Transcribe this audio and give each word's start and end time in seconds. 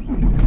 Wiesz, 0.00 0.40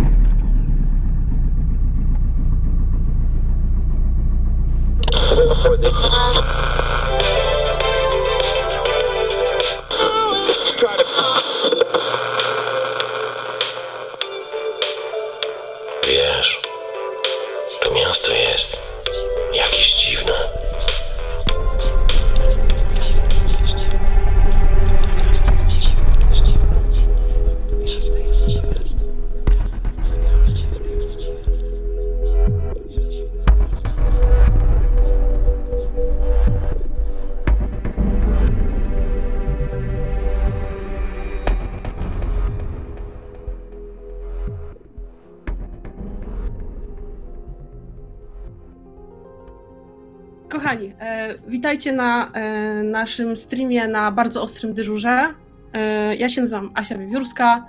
witajcie 51.73 51.97
na 51.97 52.31
e, 52.31 52.83
naszym 52.83 53.37
streamie 53.37 53.87
na 53.87 54.11
bardzo 54.11 54.41
ostrym 54.41 54.73
dyżurze. 54.73 55.33
E, 55.73 56.15
ja 56.15 56.29
się 56.29 56.41
nazywam 56.41 56.71
Asia 56.75 56.97
Wiewiórska 56.97 57.65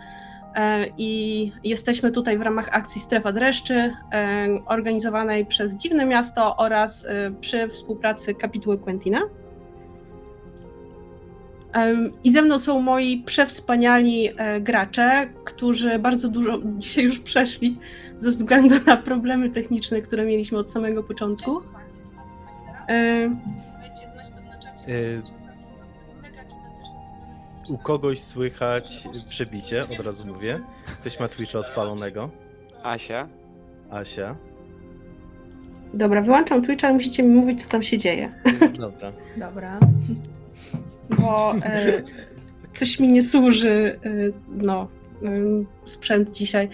e, 0.54 0.86
i 0.98 1.52
jesteśmy 1.64 2.10
tutaj 2.10 2.38
w 2.38 2.40
ramach 2.40 2.68
akcji 2.72 3.00
Strefa 3.00 3.32
Dreszczy, 3.32 3.74
e, 3.74 3.92
organizowanej 4.66 5.46
przez 5.46 5.72
Dziwne 5.72 6.06
Miasto 6.06 6.56
oraz 6.56 7.04
e, 7.04 7.30
przy 7.40 7.68
współpracy 7.68 8.34
kapituły 8.34 8.78
Quentina. 8.78 9.20
Em, 11.72 12.12
I 12.24 12.32
ze 12.32 12.42
mną 12.42 12.58
są 12.58 12.80
moi 12.80 13.22
przewspaniali 13.26 14.28
e, 14.36 14.60
gracze, 14.60 15.28
którzy 15.44 15.98
bardzo 15.98 16.28
dużo 16.28 16.58
dzisiaj 16.78 17.04
już 17.04 17.18
przeszli 17.18 17.78
ze 18.18 18.30
względu 18.30 18.74
na 18.86 18.96
problemy 18.96 19.50
techniczne, 19.50 20.02
które 20.02 20.24
mieliśmy 20.24 20.58
od 20.58 20.70
samego 20.70 21.02
początku. 21.02 21.62
E, 24.88 24.92
Y, 24.92 25.22
U 27.68 27.78
kogoś 27.78 28.18
słychać 28.20 29.08
przebicie, 29.28 29.84
od 29.84 30.06
razu 30.06 30.26
mówię. 30.26 30.60
Ktoś 31.00 31.20
ma 31.20 31.28
Twitcha 31.28 31.58
odpalonego. 31.58 32.30
Asia. 32.82 33.28
Asia. 33.90 34.36
Dobra, 35.94 36.22
wyłączam 36.22 36.62
Twitcha, 36.64 36.86
ale 36.88 36.94
musicie 36.94 37.22
mi 37.22 37.28
mówić, 37.34 37.62
co 37.64 37.68
tam 37.70 37.82
się 37.82 37.98
dzieje, 37.98 38.32
Dobra. 38.78 39.10
Dobra. 39.36 39.78
bo 41.18 41.54
e, 41.62 42.02
coś 42.72 43.00
mi 43.00 43.08
nie 43.08 43.22
służy, 43.22 43.98
e, 44.04 44.10
no, 44.48 44.88
e, 45.22 45.28
sprzęt 45.86 46.30
dzisiaj. 46.30 46.68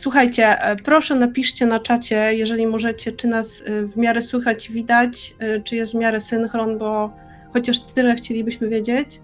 Słuchajcie, 0.00 0.62
e, 0.62 0.76
proszę 0.76 1.14
napiszcie 1.14 1.66
na 1.66 1.80
czacie, 1.80 2.34
jeżeli 2.34 2.66
możecie, 2.66 3.12
czy 3.12 3.28
nas 3.28 3.62
e, 3.66 3.82
w 3.82 3.96
miarę 3.96 4.22
słychać, 4.22 4.70
widać, 4.70 5.34
e, 5.38 5.60
czy 5.60 5.76
jest 5.76 5.92
w 5.92 5.94
miarę 5.94 6.20
synchron, 6.20 6.78
bo 6.78 7.12
chociaż 7.52 7.80
tyle 7.80 8.14
chcielibyśmy 8.14 8.68
wiedzieć. 8.68 9.20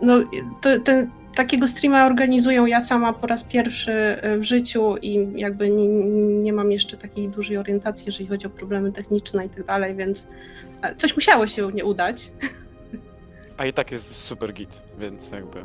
No, 0.00 0.14
to, 0.60 0.80
ten, 0.80 1.10
takiego 1.34 1.68
streama 1.68 2.06
organizują 2.06 2.66
ja 2.66 2.80
sama 2.80 3.12
po 3.12 3.26
raz 3.26 3.44
pierwszy 3.44 3.92
w 4.38 4.42
życiu 4.42 4.96
i 4.96 5.28
jakby 5.36 5.70
nie, 5.70 5.88
nie 6.42 6.52
mam 6.52 6.72
jeszcze 6.72 6.96
takiej 6.96 7.28
dużej 7.28 7.56
orientacji, 7.56 8.04
jeżeli 8.06 8.26
chodzi 8.26 8.46
o 8.46 8.50
problemy 8.50 8.92
techniczne 8.92 9.46
i 9.46 9.48
tak 9.48 9.64
dalej, 9.64 9.94
więc 9.94 10.26
coś 10.96 11.16
musiało 11.16 11.46
się 11.46 11.72
nie 11.72 11.84
udać. 11.84 12.30
A 13.56 13.66
i 13.66 13.72
tak 13.72 13.90
jest 13.90 14.14
super 14.14 14.52
git, 14.52 14.82
więc 14.98 15.30
jakby. 15.30 15.64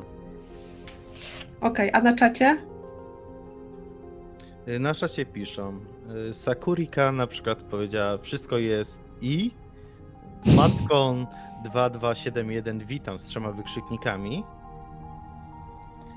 Okej, 1.62 1.90
a 1.94 2.02
na 2.02 2.16
czacie? 2.16 2.69
Y, 4.70 4.80
Na 4.80 4.94
czacie 4.96 5.26
piszą. 5.26 5.80
y, 6.30 6.34
Sakurika 6.34 7.12
na 7.12 7.28
przykład 7.28 7.64
powiedziała, 7.64 8.18
wszystko 8.18 8.58
jest 8.58 9.02
i. 9.22 9.52
Matkon 10.46 11.26
2271 11.64 12.80
witam 12.88 13.20
z 13.20 13.24
trzema 13.24 13.52
wykrzyknikami. 13.52 14.44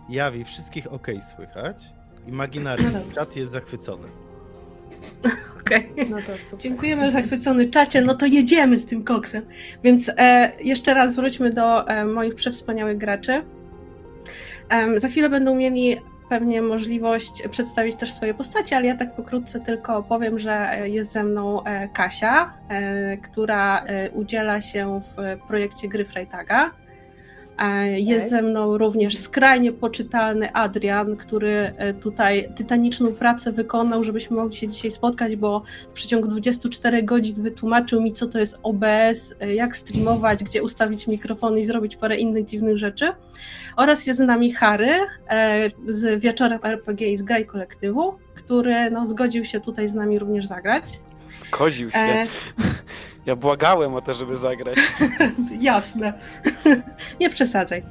Jawi, 0.09 0.45
wszystkich 0.45 0.93
ok 0.93 1.07
słychać. 1.37 1.85
Imaginary, 2.27 2.83
No 2.85 2.91
dobra. 2.91 3.15
czat 3.15 3.37
jest 3.37 3.53
zachwycony. 3.53 4.09
Okej. 5.61 5.93
No 6.11 6.17
to 6.17 6.39
super. 6.39 6.59
Dziękujemy 6.61 7.11
zachwycony 7.11 7.69
czacie, 7.71 8.01
no 8.01 8.15
to 8.15 8.27
jedziemy 8.27 8.77
z 8.77 8.87
tym 8.87 9.05
koksem. 9.05 9.43
Więc 9.83 10.11
e, 10.17 10.53
jeszcze 10.65 10.95
raz 10.95 11.17
wróćmy 11.17 11.53
do 11.53 11.89
e, 11.89 12.05
moich 12.05 12.35
przewspaniałych 12.35 12.99
graczy. 12.99 13.43
Em, 14.69 15.01
za 15.01 15.09
chwilę 15.09 15.29
będą 15.29 15.55
mieli 15.55 15.97
pewnie 16.33 16.63
możliwość 16.63 17.49
przedstawić 17.51 17.97
też 17.97 18.13
swoje 18.13 18.35
postacie, 18.35 18.77
ale 18.77 18.87
ja 18.87 18.97
tak 18.97 19.17
pokrótce 19.17 19.61
tylko 19.61 19.97
opowiem, 19.97 20.39
że 20.39 20.79
jest 20.85 21.13
ze 21.13 21.25
mną 21.25 21.65
e, 21.65 21.89
Kasia, 21.89 22.53
e, 22.69 23.17
która 23.17 23.85
e, 23.85 24.11
udziela 24.11 24.61
się 24.61 25.01
w 25.01 25.47
projekcie 25.47 25.89
gry 25.89 26.05
Freitaga. 26.05 26.71
E, 27.59 28.01
Jest 28.01 28.31
ze 28.31 28.43
mną 28.43 28.79
również 28.79 29.17
skrajnie 29.17 29.73
poczytalny 29.73 30.53
Adrian, 30.53 31.17
który 31.17 31.51
e, 31.51 31.95
tutaj 31.95 32.53
tytaniczną 32.57 33.13
pracę 33.13 33.53
wykonał, 33.53 34.05
żebyśmy 34.05 34.37
mogli 34.37 34.57
się 34.57 34.69
dzisiaj 34.69 34.91
spotkać, 34.91 35.37
bo 35.37 35.63
w 35.91 35.93
przeciągu 35.93 36.29
24 36.29 37.03
godzin 37.03 37.43
wytłumaczył 37.43 38.03
mi, 38.03 38.13
co 38.13 38.27
to 38.27 38.39
jest 38.39 38.59
OBS, 38.63 39.35
e, 39.41 39.55
jak 39.55 39.77
streamować, 39.77 40.45
gdzie 40.45 40.63
ustawić 40.63 41.07
mikrofon 41.07 41.59
i 41.59 41.65
zrobić 41.65 41.97
parę 41.97 42.17
innych 42.17 42.47
dziwnych 42.47 42.79
rzeczy. 42.79 43.13
Oraz 43.77 44.07
jest 44.07 44.21
z 44.21 44.27
nami 44.27 44.53
Harry 44.53 44.91
z 45.89 46.21
Wieczorem 46.21 46.59
RPG 46.63 47.13
i 47.13 47.17
z 47.17 47.23
Graj 47.23 47.47
Kolektywu, 47.47 48.15
który 48.35 48.91
no, 48.91 49.07
zgodził 49.07 49.45
się 49.45 49.61
tutaj 49.61 49.89
z 49.89 49.95
nami 49.95 50.19
również 50.19 50.47
zagrać. 50.47 50.85
Zgodził 51.33 51.91
się. 51.91 51.99
E, 51.99 52.27
Ja 53.27 53.37
błagałem 53.37 53.95
o 53.95 54.01
to, 54.01 54.13
żeby 54.13 54.37
zagrać. 54.37 54.79
Jasne. 55.61 56.13
Nie 57.21 57.31
przesadzaj. 57.31 57.83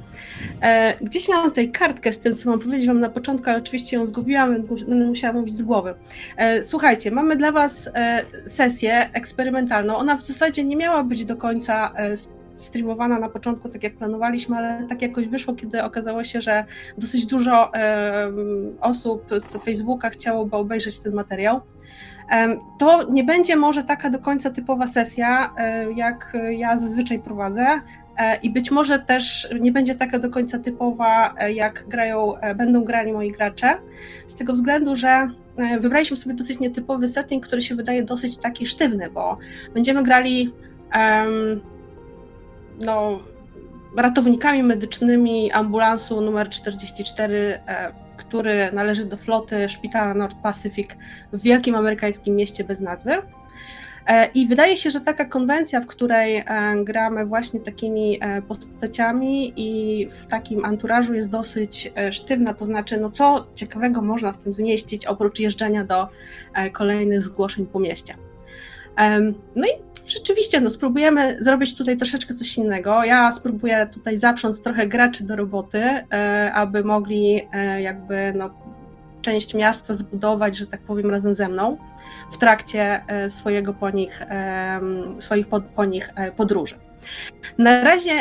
E, 0.62 0.96
gdzieś 1.00 1.28
miałam 1.28 1.48
tutaj 1.48 1.70
kartkę 1.70 2.12
z 2.12 2.18
tym, 2.18 2.34
co 2.34 2.50
mam 2.50 2.58
powiedzieć 2.58 2.86
wam 2.86 3.00
na 3.00 3.08
początku, 3.08 3.50
ale 3.50 3.58
oczywiście 3.58 3.96
ją 3.96 4.06
zgubiłam, 4.06 4.52
więc 4.52 4.84
będę 4.88 5.06
musiała 5.06 5.34
mówić 5.34 5.58
z 5.58 5.62
głowy. 5.62 5.94
E, 6.36 6.62
słuchajcie, 6.62 7.10
mamy 7.10 7.36
dla 7.36 7.52
was 7.52 7.90
e, 7.94 8.24
sesję 8.46 9.10
eksperymentalną. 9.12 9.96
Ona 9.96 10.16
w 10.16 10.22
zasadzie 10.22 10.64
nie 10.64 10.76
miała 10.76 11.04
być 11.04 11.24
do 11.24 11.36
końca 11.36 11.92
e, 11.96 12.16
streamowana 12.56 13.18
na 13.18 13.28
początku, 13.28 13.68
tak 13.68 13.82
jak 13.82 13.96
planowaliśmy, 13.96 14.56
ale 14.56 14.86
tak 14.88 15.02
jakoś 15.02 15.28
wyszło, 15.28 15.54
kiedy 15.54 15.82
okazało 15.82 16.24
się, 16.24 16.40
że 16.40 16.64
dosyć 16.98 17.26
dużo 17.26 17.72
osób 18.80 19.24
z 19.38 19.64
Facebooka 19.64 20.10
chciałoby 20.10 20.56
obejrzeć 20.56 20.98
ten 20.98 21.14
materiał. 21.14 21.60
To 22.78 23.10
nie 23.10 23.24
będzie 23.24 23.56
może 23.56 23.82
taka 23.82 24.10
do 24.10 24.18
końca 24.18 24.50
typowa 24.50 24.86
sesja, 24.86 25.54
e, 25.56 25.92
jak 25.92 26.32
ja 26.50 26.76
zazwyczaj 26.76 27.18
prowadzę. 27.18 27.66
e, 28.16 28.36
I 28.36 28.50
być 28.50 28.70
może 28.70 28.98
też 28.98 29.48
nie 29.60 29.72
będzie 29.72 29.94
taka 29.94 30.18
do 30.18 30.30
końca 30.30 30.58
typowa, 30.58 31.34
e, 31.38 31.52
jak 31.52 31.88
grają, 31.88 32.32
będą 32.56 32.84
grali 32.84 33.12
moi 33.12 33.32
gracze, 33.32 33.74
z 34.26 34.34
tego 34.34 34.52
względu, 34.52 34.96
że 34.96 35.28
wybraliśmy 35.80 36.16
sobie 36.16 36.34
dosyć 36.34 36.60
nietypowy 36.60 37.08
setting, 37.08 37.46
który 37.46 37.62
się 37.62 37.74
wydaje 37.74 38.02
dosyć 38.02 38.36
taki 38.36 38.66
sztywny, 38.66 39.10
bo 39.10 39.38
będziemy 39.74 40.02
grali 40.02 40.54
em, 40.92 41.60
no, 42.80 43.18
ratownikami 43.96 44.62
medycznymi 44.62 45.52
ambulansu 45.52 46.20
numer 46.20 46.48
44, 46.48 47.58
e, 47.68 48.01
który 48.24 48.72
należy 48.72 49.04
do 49.04 49.16
floty 49.16 49.68
szpitala 49.68 50.14
North 50.14 50.36
Pacific 50.42 50.90
w 51.32 51.42
wielkim 51.42 51.74
amerykańskim 51.74 52.36
mieście 52.36 52.64
bez 52.64 52.80
nazwy. 52.80 53.12
E, 54.06 54.26
I 54.34 54.46
wydaje 54.46 54.76
się, 54.76 54.90
że 54.90 55.00
taka 55.00 55.24
konwencja, 55.24 55.80
w 55.80 55.86
której 55.86 56.36
e, 56.36 56.44
gramy 56.84 57.26
właśnie 57.26 57.60
takimi 57.60 58.18
e, 58.20 58.42
postaciami 58.42 59.52
i 59.56 60.08
w 60.10 60.26
takim 60.26 60.64
anturażu 60.64 61.14
jest 61.14 61.30
dosyć 61.30 61.92
sztywna, 62.10 62.54
to 62.54 62.64
znaczy, 62.64 63.00
no 63.00 63.10
co 63.10 63.46
ciekawego 63.54 64.02
można 64.02 64.32
w 64.32 64.38
tym 64.38 64.52
zmieścić, 64.52 65.06
oprócz 65.06 65.38
jeżdżenia 65.38 65.84
do 65.84 66.08
kolejnych 66.72 67.22
zgłoszeń 67.22 67.66
po 67.66 67.80
mieście. 67.80 68.14
No 69.56 69.66
i 69.66 69.91
rzeczywiście, 70.06 70.60
no 70.60 70.70
spróbujemy 70.70 71.36
zrobić 71.40 71.76
tutaj 71.76 71.96
troszeczkę 71.96 72.34
coś 72.34 72.56
innego. 72.56 73.04
Ja 73.04 73.32
spróbuję 73.32 73.88
tutaj 73.92 74.16
zaprząc 74.16 74.62
trochę 74.62 74.86
graczy 74.86 75.24
do 75.24 75.36
roboty, 75.36 75.78
e, 75.80 76.52
aby 76.54 76.84
mogli 76.84 77.40
e, 77.52 77.82
jakby 77.82 78.32
no, 78.36 78.50
część 79.22 79.54
miasta 79.54 79.94
zbudować, 79.94 80.56
że 80.56 80.66
tak 80.66 80.80
powiem, 80.80 81.10
razem 81.10 81.34
ze 81.34 81.48
mną 81.48 81.76
w 82.32 82.38
trakcie 82.38 83.02
e, 83.06 83.30
swojego 83.30 83.74
po 83.74 83.90
nich, 83.90 84.22
swoich 85.18 85.46
po, 85.46 85.60
po 85.60 85.84
nich 85.84 86.10
podróży. 86.36 86.74
Na 87.58 87.84
razie 87.84 88.12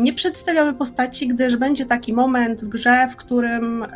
nie 0.00 0.12
przedstawiamy 0.12 0.74
postaci, 0.74 1.28
gdyż 1.28 1.56
będzie 1.56 1.86
taki 1.86 2.12
moment 2.12 2.64
w 2.64 2.68
grze, 2.68 3.08
w 3.12 3.16
którym 3.16 3.86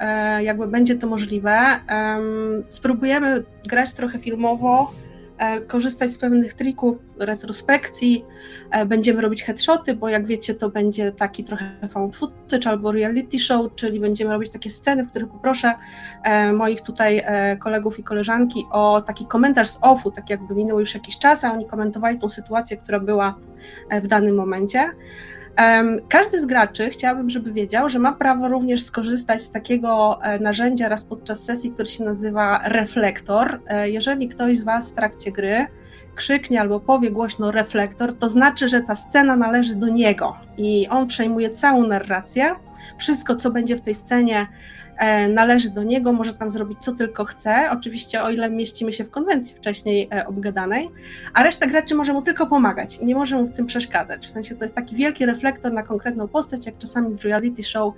jakby 0.40 0.67
będzie 0.67 0.96
to 0.96 1.06
możliwe. 1.06 1.58
Em, 1.87 2.64
Spróbujemy 2.69 3.43
grać 3.67 3.93
trochę 3.93 4.19
filmowo, 4.19 4.93
korzystać 5.67 6.11
z 6.11 6.19
pewnych 6.19 6.55
trików, 6.55 6.96
retrospekcji. 7.19 8.25
E, 8.70 8.87
Będziemy 8.87 9.20
robić 9.20 9.43
headshoty, 9.43 9.94
bo 9.94 10.08
jak 10.08 10.26
wiecie, 10.26 10.55
to 10.55 10.70
będzie 10.70 11.12
taki 11.12 11.44
trochę 11.44 11.64
found 11.88 12.17
footage 12.17 12.70
albo 12.70 12.93
reality 12.93 13.38
show, 13.38 13.75
czyli 13.75 14.00
będziemy 14.00 14.32
robić 14.32 14.50
takie 14.50 14.70
sceny, 14.70 15.05
w 15.05 15.11
których 15.11 15.29
poproszę 15.29 15.75
e, 16.25 16.52
moich 16.52 16.81
tutaj 16.81 17.23
e, 17.25 17.56
kolegów 17.56 17.99
i 17.99 18.02
koleżanki 18.02 18.67
o 18.70 19.02
taki 19.02 19.26
komentarz 19.26 19.70
z 19.70 19.79
offu, 19.82 20.11
tak 20.11 20.31
jakby 20.31 20.55
minął 20.55 20.81
już 20.81 20.94
jakiś 20.94 21.19
czas, 21.19 21.44
a 21.44 21.52
oni 21.52 21.67
komentowali 21.67 22.19
tą 22.19 22.31
sytuację, 22.31 22.76
która 22.76 23.00
była 23.00 23.35
e, 23.90 24.00
w 24.00 24.06
danym 24.08 24.35
momencie. 24.35 24.90
Każdy 26.08 26.40
z 26.40 26.46
graczy 26.46 26.90
chciałabym, 26.90 27.31
żeby 27.31 27.52
wiedział, 27.52 27.88
że 27.90 27.99
ma 27.99 28.12
prawo 28.12 28.49
również 28.49 28.82
skorzystać 28.82 29.43
z 29.43 29.50
takiego 29.50 30.19
e, 30.22 30.38
narzędzia 30.38 30.88
raz 30.88 31.04
podczas 31.04 31.44
sesji, 31.44 31.72
który 31.72 31.88
się 31.88 32.04
nazywa 32.04 32.60
reflektor. 32.64 33.60
E, 33.66 33.90
Jeżeli 33.90 34.28
ktoś 34.28 34.58
z 34.58 34.64
Was 34.64 34.90
w 34.90 34.93
trakcie 34.93 35.32
gry 35.32 35.66
krzyknie 36.14 36.60
albo 36.60 36.81
powie 36.81 37.10
głośno 37.10 37.50
reflektor, 37.50 38.14
to 38.19 38.28
znaczy, 38.28 38.69
że 38.69 38.81
ta 38.81 38.96
scena 38.96 39.37
należy 39.37 39.75
do 39.75 39.88
niego 39.88 40.37
i 40.58 40.88
on 40.88 41.06
przejmuje 41.06 41.50
całą 41.50 41.87
narrację. 41.87 42.54
Wszystko, 42.99 43.37
co 43.37 43.50
będzie 43.50 43.76
w 43.76 43.81
tej 43.81 43.94
scenie, 43.94 44.46
należy 45.28 45.70
do 45.70 45.82
niego, 45.82 46.12
może 46.12 46.34
tam 46.34 46.50
zrobić 46.50 46.78
co 46.81 46.93
tylko 46.93 47.25
chce, 47.25 47.70
oczywiście 47.72 48.22
o 48.22 48.31
ile 48.31 48.50
mieścimy 48.50 48.93
się 48.93 49.04
w 49.04 49.10
konwencji 49.10 49.56
wcześniej 49.56 50.08
e, 50.14 50.26
obgadanej, 50.26 50.90
a 51.34 51.43
reszta 51.43 51.66
graczy 51.66 51.94
może 51.94 52.12
mu 52.12 52.22
tylko 52.22 52.46
pomagać, 52.46 53.00
nie 53.00 53.14
może 53.14 53.37
mu 53.37 53.46
w 53.46 53.52
tym 53.52 53.66
przeszkadzać. 53.66 54.26
W 54.26 54.31
sensie 54.31 54.54
to 54.54 54.64
jest 54.64 54.75
taki 54.75 54.96
wielki 54.96 55.26
reflektor 55.26 55.72
na 55.72 55.82
konkretną 55.82 56.28
postać, 56.28 56.66
jak 56.66 56.78
czasami 56.78 57.16
w 57.16 57.25
reality 57.25 57.62
show 57.62 57.94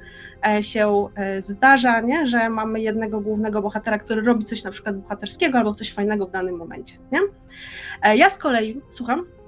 e, 0.46 0.62
się 0.62 1.08
e, 1.14 1.42
zdarza, 1.42 2.00
nie? 2.00 2.26
że 2.26 2.50
mamy 2.50 2.80
jednego 2.80 3.20
głównego 3.20 3.62
bohatera, 3.62 3.98
który 3.98 4.22
robi 4.22 4.44
coś 4.44 4.64
na 4.64 4.70
przykład 4.70 4.96
bohaterskiego 4.98 5.58
albo 5.58 5.74
coś 5.74 5.92
fajnego 5.92 6.26
w 6.26 6.30
danym 6.30 6.56
momencie. 6.56 6.94
Nie? 7.12 7.20
E, 8.02 8.16
Ja 8.16 8.30
z 8.30 8.38
kolei, 8.38 8.80
słucham, 8.90 9.26
E, 9.26 9.43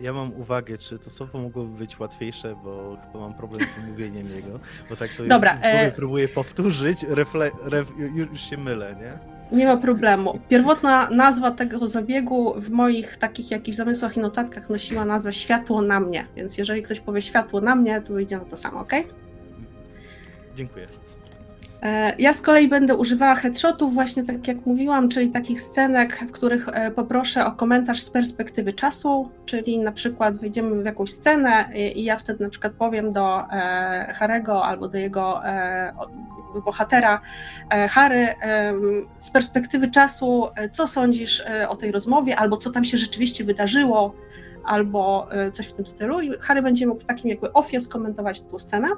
Ja 0.00 0.12
mam 0.12 0.32
uwagę, 0.34 0.78
czy 0.78 0.98
to 0.98 1.10
słowo 1.10 1.38
mogłoby 1.38 1.78
być 1.78 1.98
łatwiejsze, 1.98 2.56
bo 2.64 2.96
chyba 3.06 3.18
mam 3.18 3.34
problem 3.34 3.60
z 3.60 3.80
wymówieniem 3.80 4.28
jego, 4.28 4.60
bo 4.90 4.96
tak 4.96 5.10
sobie 5.10 5.28
Dobra, 5.28 5.58
e- 5.62 5.92
próbuję 5.92 6.28
powtórzyć, 6.28 7.02
refle, 7.08 7.50
ref, 7.64 7.88
już, 7.98 8.30
już 8.30 8.40
się 8.40 8.56
mylę, 8.56 8.96
nie? 9.00 9.36
Nie 9.58 9.66
ma 9.66 9.76
problemu. 9.76 10.40
Pierwotna 10.48 11.10
nazwa 11.10 11.50
tego 11.50 11.88
zabiegu 11.88 12.54
w 12.60 12.70
moich 12.70 13.16
takich 13.16 13.50
jakichś 13.50 13.76
zamysłach 13.76 14.16
i 14.16 14.20
notatkach 14.20 14.70
nosiła 14.70 15.04
nazwę 15.04 15.32
światło 15.32 15.82
na 15.82 16.00
mnie, 16.00 16.26
więc 16.36 16.58
jeżeli 16.58 16.82
ktoś 16.82 17.00
powie 17.00 17.22
światło 17.22 17.60
na 17.60 17.74
mnie, 17.74 18.00
to 18.00 18.12
wyjdzie 18.12 18.38
na 18.38 18.44
to 18.44 18.56
samo, 18.56 18.80
ok? 18.80 18.92
Dziękuję. 20.54 20.86
E, 21.86 22.14
Ja 22.18 22.32
z 22.32 22.40
kolei 22.40 22.68
będę 22.68 22.94
używała 22.94 23.34
headshotów, 23.34 23.94
właśnie 23.94 24.24
tak 24.24 24.48
jak 24.48 24.66
mówiłam, 24.66 25.08
czyli 25.08 25.30
takich 25.30 25.60
scenek, 25.60 26.18
w 26.28 26.32
których 26.32 26.68
e, 26.68 26.90
poproszę 26.90 27.46
o 27.46 27.52
komentarz 27.52 28.00
z 28.00 28.10
perspektywy 28.10 28.72
czasu, 28.72 29.30
czyli 29.46 29.78
na 29.78 29.92
przykład 29.92 30.36
wejdziemy 30.36 30.82
w 30.82 30.84
jakąś 30.84 31.12
scenę 31.12 31.68
i 31.94 32.04
ja 32.04 32.16
wtedy 32.16 32.44
na 32.44 32.50
przykład 32.50 32.72
powiem 32.72 33.12
do 33.12 33.40
e, 33.52 34.14
Harego 34.18 34.64
albo 34.64 34.88
do 34.88 34.98
jego 34.98 35.40
bohatera 36.64 37.20
Harry 37.90 38.28
z 39.18 39.30
perspektywy 39.30 39.90
czasu, 39.90 40.48
co 40.72 40.86
sądzisz 40.86 41.44
o 41.68 41.76
tej 41.76 41.92
rozmowie, 41.92 42.36
albo 42.36 42.56
co 42.56 42.70
tam 42.70 42.84
się 42.84 42.98
rzeczywiście 42.98 43.44
wydarzyło, 43.44 44.14
albo 44.66 45.28
e, 45.30 45.50
coś 45.50 45.66
w 45.66 45.72
tym 45.72 45.86
stylu. 45.86 46.20
I 46.20 46.30
Harry 46.40 46.62
będzie 46.62 46.86
mógł 46.86 47.00
w 47.00 47.04
takim 47.04 47.30
jakby 47.30 47.52
offie 47.52 47.80
skomentować 47.80 48.40
tą 48.40 48.58
scenę. 48.58 48.88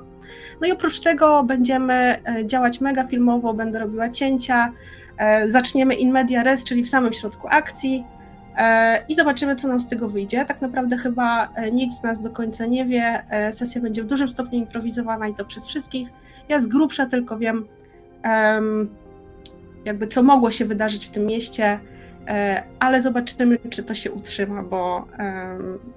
No 0.60 0.68
i 0.68 0.72
oprócz 0.72 1.00
tego 1.00 1.44
będziemy 1.44 1.94
e, 1.94 2.46
działać 2.46 2.80
mega 2.80 3.04
filmowo, 3.04 3.54
będę 3.54 3.78
robiła 3.78 4.10
cięcia, 4.10 4.72
e, 5.18 5.50
zaczniemy 5.50 5.94
in 5.94 6.12
media 6.12 6.42
res, 6.42 6.64
czyli 6.64 6.82
w 6.82 6.88
samym 6.88 7.12
środku 7.12 7.48
akcji 7.50 8.04
i 9.08 9.14
zobaczymy, 9.14 9.56
co 9.56 9.68
nam 9.68 9.80
z 9.80 9.88
tego 9.88 10.08
wyjdzie. 10.08 10.44
Tak 10.44 10.62
naprawdę 10.62 10.96
chyba 10.96 11.48
nikt 11.72 11.94
z 11.94 12.02
nas 12.02 12.22
do 12.22 12.30
końca 12.30 12.66
nie 12.66 12.86
wie, 12.86 13.22
sesja 13.52 13.80
będzie 13.80 14.02
w 14.02 14.06
dużym 14.06 14.28
stopniu 14.28 14.58
improwizowana 14.58 15.28
i 15.28 15.34
to 15.34 15.44
przez 15.44 15.66
wszystkich. 15.66 16.08
Ja 16.48 16.60
z 16.60 16.66
grubsza 16.66 17.06
tylko 17.06 17.38
wiem, 17.38 17.66
em, 18.22 18.88
jakby 19.84 20.06
co 20.06 20.22
mogło 20.22 20.50
się 20.50 20.64
wydarzyć 20.64 21.06
w 21.06 21.10
tym 21.10 21.26
mieście, 21.26 21.80
ale 22.78 23.00
zobaczymy, 23.02 23.58
czy 23.70 23.82
to 23.82 23.94
się 23.94 24.12
utrzyma, 24.12 24.62
bo 24.62 25.06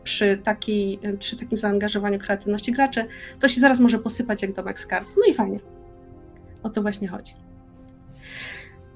przy, 0.04 0.38
takiej, 0.44 1.00
przy 1.20 1.38
takim 1.38 1.58
zaangażowaniu 1.58 2.20
kreatywności 2.20 2.72
graczy 2.72 3.06
to 3.40 3.48
się 3.48 3.62
zaraz 3.62 3.80
może 3.80 4.00
posypać 4.00 4.42
jak 4.42 4.54
domek 4.54 4.80
z 4.80 4.86
kart. 4.86 5.08
No 5.18 5.24
i 5.32 5.34
fajnie. 5.34 5.60
O 6.64 6.70
to 6.70 6.82
właśnie 6.82 7.08
chodzi. 7.08 7.34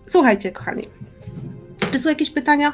Słuchajcie, 0.05 0.51
kochani. 0.51 0.83
Czy 1.91 1.99
są 1.99 2.09
jakieś 2.09 2.29
pytania? 2.31 2.73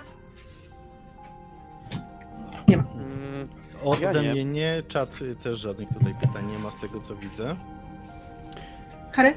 Mm, 2.70 3.48
Ode 3.84 4.02
Ja 4.02 4.22
nie. 4.22 4.32
mnie 4.32 4.46
nie, 4.46 4.84
czat 4.88 5.20
też 5.44 5.60
żadnych 5.60 5.90
tutaj 5.90 6.16
pytań 6.22 6.52
nie 6.52 6.60
ma 6.60 6.72
z 6.72 6.80
tego 6.80 7.00
co 7.00 7.16
widzę. 7.16 7.56
Harry? 9.12 9.34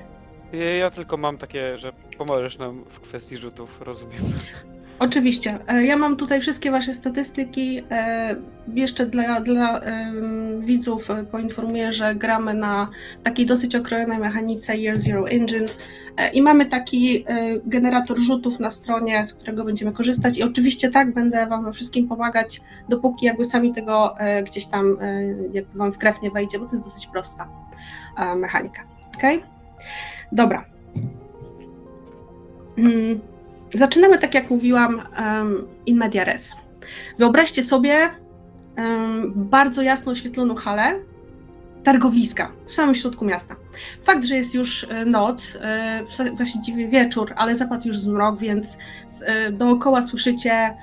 Ja, 0.53 0.75
ja 0.77 0.91
tylko 0.91 1.17
mam 1.17 1.39
takie, 1.39 1.79
że 1.79 1.93
pomożesz 2.19 2.59
nam 2.59 2.85
w 2.85 3.01
kwestii 3.01 3.37
rzutów, 3.37 3.81
rozumiem. 3.83 4.23
Oczywiście. 4.99 5.59
E, 5.69 5.85
Ja 5.85 5.97
mam 5.97 6.17
tutaj 6.17 6.41
wszystkie 6.41 6.71
Wasze 6.71 6.93
statystyki. 6.93 7.83
E, 7.91 8.37
Jeszcze 8.75 9.07
dla, 9.07 9.41
dla 9.41 9.81
widzów 10.61 11.11
e, 11.11 11.25
poinformuję, 11.25 11.93
że 11.93 12.15
gramy 12.15 12.55
na 12.55 12.89
takiej 13.23 13.47
dosyć 13.47 13.77
okrojonej 13.77 14.19
mechanice 14.19 14.77
Year 14.77 14.97
Zero 14.97 15.29
Engine 15.29 15.67
i 16.35 16.43
mamy 16.43 16.67
taki 16.67 17.25
generator 17.67 18.19
rzutów 18.19 18.61
na 18.61 18.71
stronie, 18.71 19.27
z 19.27 19.35
którego 19.35 19.65
będziemy 19.65 19.93
korzystać 19.93 20.39
i 20.39 20.43
oczywiście 20.43 20.89
tak, 20.89 21.15
będę 21.15 21.47
Wam 21.47 21.65
we 21.65 21.73
wszystkim 21.73 22.09
pomagać, 22.09 22.61
dopóki 22.89 23.27
jakby 23.27 23.45
sami 23.45 23.73
tego 23.73 24.15
gdzieś 24.47 24.67
tam 24.67 24.97
jakby 25.53 25.79
Wam 25.79 25.93
w 25.93 25.99
krew 25.99 26.23
nie 26.23 26.31
wejdzie, 26.31 26.59
bo 26.59 26.67
to 26.67 26.73
jest 26.73 26.85
dosyć 26.85 27.07
prosta 27.07 27.49
mechanika. 28.37 28.83
Ok? 29.17 29.23
Dobra. 30.33 30.65
Mm. 32.79 33.34
Zaczynamy, 33.75 34.19
tak 34.19 34.35
jak 34.35 34.51
mówiłam, 34.51 35.03
in 35.87 35.97
media 35.97 36.25
res. 36.25 36.57
Wyobraźcie 37.19 37.63
sobie 37.63 38.11
bardzo 39.35 39.83
jasno 39.83 40.13
oświetloną 40.13 40.55
halę 40.55 40.95
targowiska 41.85 42.53
w 42.67 42.75
samym 42.75 42.95
środku 42.95 43.25
miasta. 43.25 43.57
Fakt, 44.03 44.25
że 44.25 44.37
jest 44.37 44.55
już 44.55 44.87
e, 44.91 45.05
noc, 45.05 45.59
e, 45.61 46.03
właściwie 46.37 46.89
wieczór, 46.89 47.33
ale 47.37 47.55
zapadł 47.55 47.89
już 47.89 47.99
zmrok, 47.99 48.39
więc 48.39 48.79
e, 49.27 49.53
dookoła 49.53 50.03
słyszycie 50.03 50.77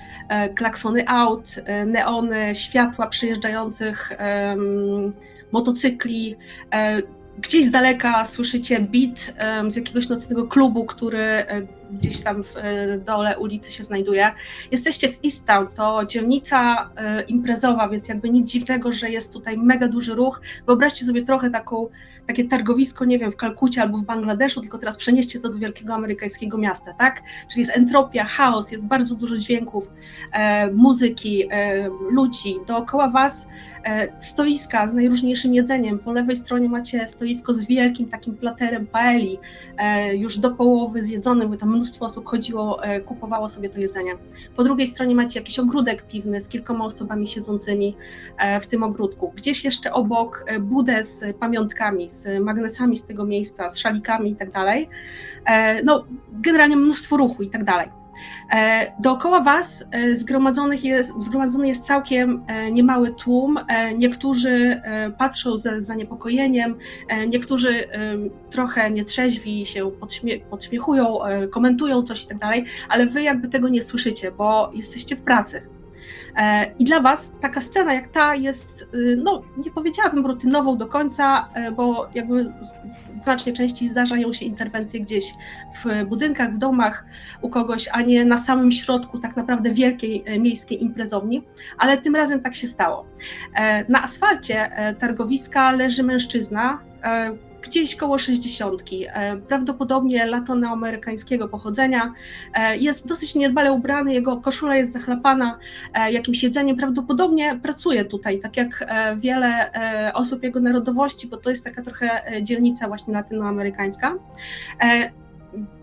klaksony 0.55 1.07
aut, 1.07 1.47
neony, 1.85 2.55
światła 2.55 3.07
przyjeżdżających 3.07 4.11
em, 4.17 5.13
motocykli. 5.51 6.35
Gdzieś 7.37 7.65
z 7.65 7.71
daleka 7.71 8.25
słyszycie 8.25 8.79
beat 8.79 9.33
z 9.73 9.75
jakiegoś 9.75 10.09
nocnego 10.09 10.47
klubu, 10.47 10.85
który 10.85 11.45
gdzieś 11.91 12.21
tam 12.21 12.43
w 12.43 12.57
e, 12.57 12.99
dole 12.99 13.39
ulicy 13.39 13.71
się 13.71 13.83
znajduje. 13.83 14.31
Jesteście 14.71 15.09
w 15.09 15.19
Easttown, 15.25 15.67
to 15.75 16.05
dzielnica 16.05 16.89
e, 16.95 17.21
imprezowa, 17.21 17.89
więc 17.89 18.07
jakby 18.09 18.29
nic 18.29 18.51
dziwnego, 18.51 18.91
że 18.91 19.09
jest 19.09 19.33
tutaj 19.33 19.57
mega 19.57 19.87
duży 19.87 20.15
ruch. 20.15 20.41
Wyobraźcie 20.67 21.05
sobie 21.05 21.25
trochę 21.25 21.49
taką, 21.49 21.87
takie 22.27 22.43
targowisko, 22.45 23.05
nie 23.05 23.19
wiem, 23.19 23.31
w 23.31 23.35
Kalkucie 23.35 23.81
albo 23.81 23.97
w 23.97 24.03
Bangladeszu, 24.03 24.61
tylko 24.61 24.77
teraz 24.77 24.97
przenieście 24.97 25.39
to 25.39 25.49
do 25.49 25.57
wielkiego 25.57 25.93
amerykańskiego 25.93 26.57
miasta, 26.57 26.93
tak? 26.93 27.21
Czyli 27.49 27.59
jest 27.59 27.77
entropia, 27.77 28.25
chaos, 28.25 28.71
jest 28.71 28.87
bardzo 28.87 29.15
dużo 29.15 29.37
dźwięków, 29.37 29.91
e, 30.31 30.71
muzyki, 30.71 31.49
ludzi. 32.09 32.55
Dookoła 32.67 33.09
was 33.09 33.47
stoiska 34.19 34.87
z 34.87 34.93
najróżniejszym 34.93 35.53
jedzeniem. 35.53 35.99
Po 35.99 36.13
lewej 36.13 36.35
stronie 36.35 36.69
macie 36.69 37.07
stoisko 37.07 37.53
z 37.53 37.65
wielkim 37.65 38.09
takim 38.09 38.37
platerem 38.37 38.87
paeli, 38.87 39.39
już 40.13 40.37
do 40.37 40.51
połowy 40.51 41.01
zjedzonym, 41.03 41.49
bo 41.49 41.57
tam 41.57 41.69
mnóstwo 41.81 42.05
osób 42.05 42.25
chodziło, 42.25 42.83
e, 42.83 43.01
kupowało 43.01 43.49
sobie 43.49 43.69
to 43.69 43.79
jedzenie. 43.79 44.15
Po 44.55 44.63
drugiej 44.63 44.87
stronie 44.87 45.15
macie 45.15 45.39
jakiś 45.39 45.59
ogródek 45.59 46.07
piwny 46.07 46.41
z 46.41 46.47
kilkoma 46.47 46.85
osobami 46.85 47.27
siedzącymi 47.27 47.95
e, 48.37 48.61
w 48.61 48.67
tym 48.67 48.83
ogródku. 48.83 49.33
Gdzieś 49.35 49.65
jeszcze 49.65 49.93
obok 49.93 50.43
e, 50.47 50.59
budę 50.59 51.03
z 51.03 51.37
pamiątkami, 51.37 52.09
z 52.09 52.43
magnesami 52.43 52.97
z 52.97 53.05
tego 53.05 53.25
miejsca, 53.25 53.69
z 53.69 53.77
szalikami 53.77 54.31
i 54.31 54.35
tak 54.35 54.51
dalej. 54.51 54.89
No, 55.83 56.05
generalnie 56.31 56.75
mnóstwo 56.75 57.17
ruchu 57.17 57.43
i 57.43 57.49
tak 57.49 57.63
dalej. 57.63 58.00
E, 58.51 58.91
Dookoła 58.99 59.41
Was 59.41 59.85
e, 59.91 60.15
zgromadzonych 60.15 60.83
jest, 60.83 61.23
zgromadzony 61.23 61.67
jest 61.67 61.85
całkiem 61.85 62.43
e, 62.47 62.71
niemały 62.71 63.13
tłum. 63.13 63.59
Niektórzy 63.97 64.81
patrzą 65.17 65.57
ze 65.57 65.81
zaniepokojeniem, 65.81 66.75
niektórzy 67.27 67.87
trochę 68.49 68.91
nietrzeźwi 68.91 69.65
się 69.65 69.91
podśmie 69.91 70.39
podśmiechują, 70.39 71.19
komentują 71.51 72.03
coś 72.03 72.23
i 72.23 72.27
tak 72.27 72.37
dalej, 72.37 72.65
ale 72.89 73.05
Wy 73.05 73.21
jakby 73.21 73.47
tego 73.47 73.69
nie 73.69 73.81
słyszycie, 73.81 74.31
bo 74.31 74.71
jesteście 74.73 75.15
w 75.15 75.21
pracy. 75.21 75.70
E, 76.35 76.71
I 76.79 76.85
dla 76.85 76.99
Was 76.99 77.35
taka 77.41 77.61
scena 77.61 77.93
jak 77.93 78.07
ta 78.07 78.35
jest, 78.35 78.89
y, 78.93 79.19
no 79.23 79.41
nie 79.57 79.71
powiedziałabym 79.71 80.25
rutynową 80.25 80.77
do 80.77 80.87
końca, 80.87 81.49
e, 81.53 81.71
bo 81.71 82.09
jakby 82.13 82.53
znacznie 83.21 83.53
częściej 83.53 83.87
zdarzają 83.87 84.33
się 84.33 84.45
interwencje 84.45 84.99
gdzieś 84.99 85.25
w 85.83 86.05
budynkach, 86.05 86.53
w 86.53 86.57
domach 86.57 87.05
u 87.41 87.49
kogoś, 87.49 87.89
a 87.91 88.01
nie 88.01 88.25
na 88.25 88.37
samym 88.37 88.71
środku 88.71 89.19
tak 89.19 89.35
naprawdę 89.35 89.71
wielkiej 89.71 90.23
e, 90.25 90.39
miejskiej 90.39 90.83
imprezowni, 90.83 91.43
ale 91.77 91.97
tym 91.97 92.15
razem 92.15 92.41
tak 92.41 92.55
się 92.55 92.67
stało. 92.67 93.05
Na 93.89 94.03
asfalcie 94.03 94.71
targowiska 94.99 95.71
leży 95.71 96.03
mężczyzna, 96.03 96.79
gdzieś 97.61 97.95
koło 97.95 98.17
60. 98.17 98.81
e, 99.13 99.37
Prawdopodobnie 99.37 100.25
latynoamerykańskiego 100.25 101.47
pochodzenia. 101.47 102.13
E, 102.53 102.77
Jest 102.77 103.07
dosyć 103.07 103.35
niedbale 103.35 103.71
ubrany, 103.73 104.13
jego 104.13 104.37
koszula 104.37 104.75
jest 104.75 104.93
zachlapana 104.93 105.59
e, 105.93 106.11
jakimś 106.11 106.43
jedzeniem. 106.43 106.77
Prawdopodobnie 106.77 107.59
pracuje 107.63 108.05
tutaj, 108.05 108.39
tak 108.39 108.57
jak 108.57 108.91
wiele 109.17 109.71
osób 110.13 110.43
jego 110.43 110.59
narodowości, 110.59 111.27
bo 111.27 111.37
to 111.37 111.49
jest 111.49 111.63
taka 111.63 111.81
trochę 111.81 112.21
dzielnica 112.41 112.87
właśnie 112.87 113.13
latynoamerykańska. 113.13 114.15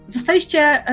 Zostaliście, 0.09 0.85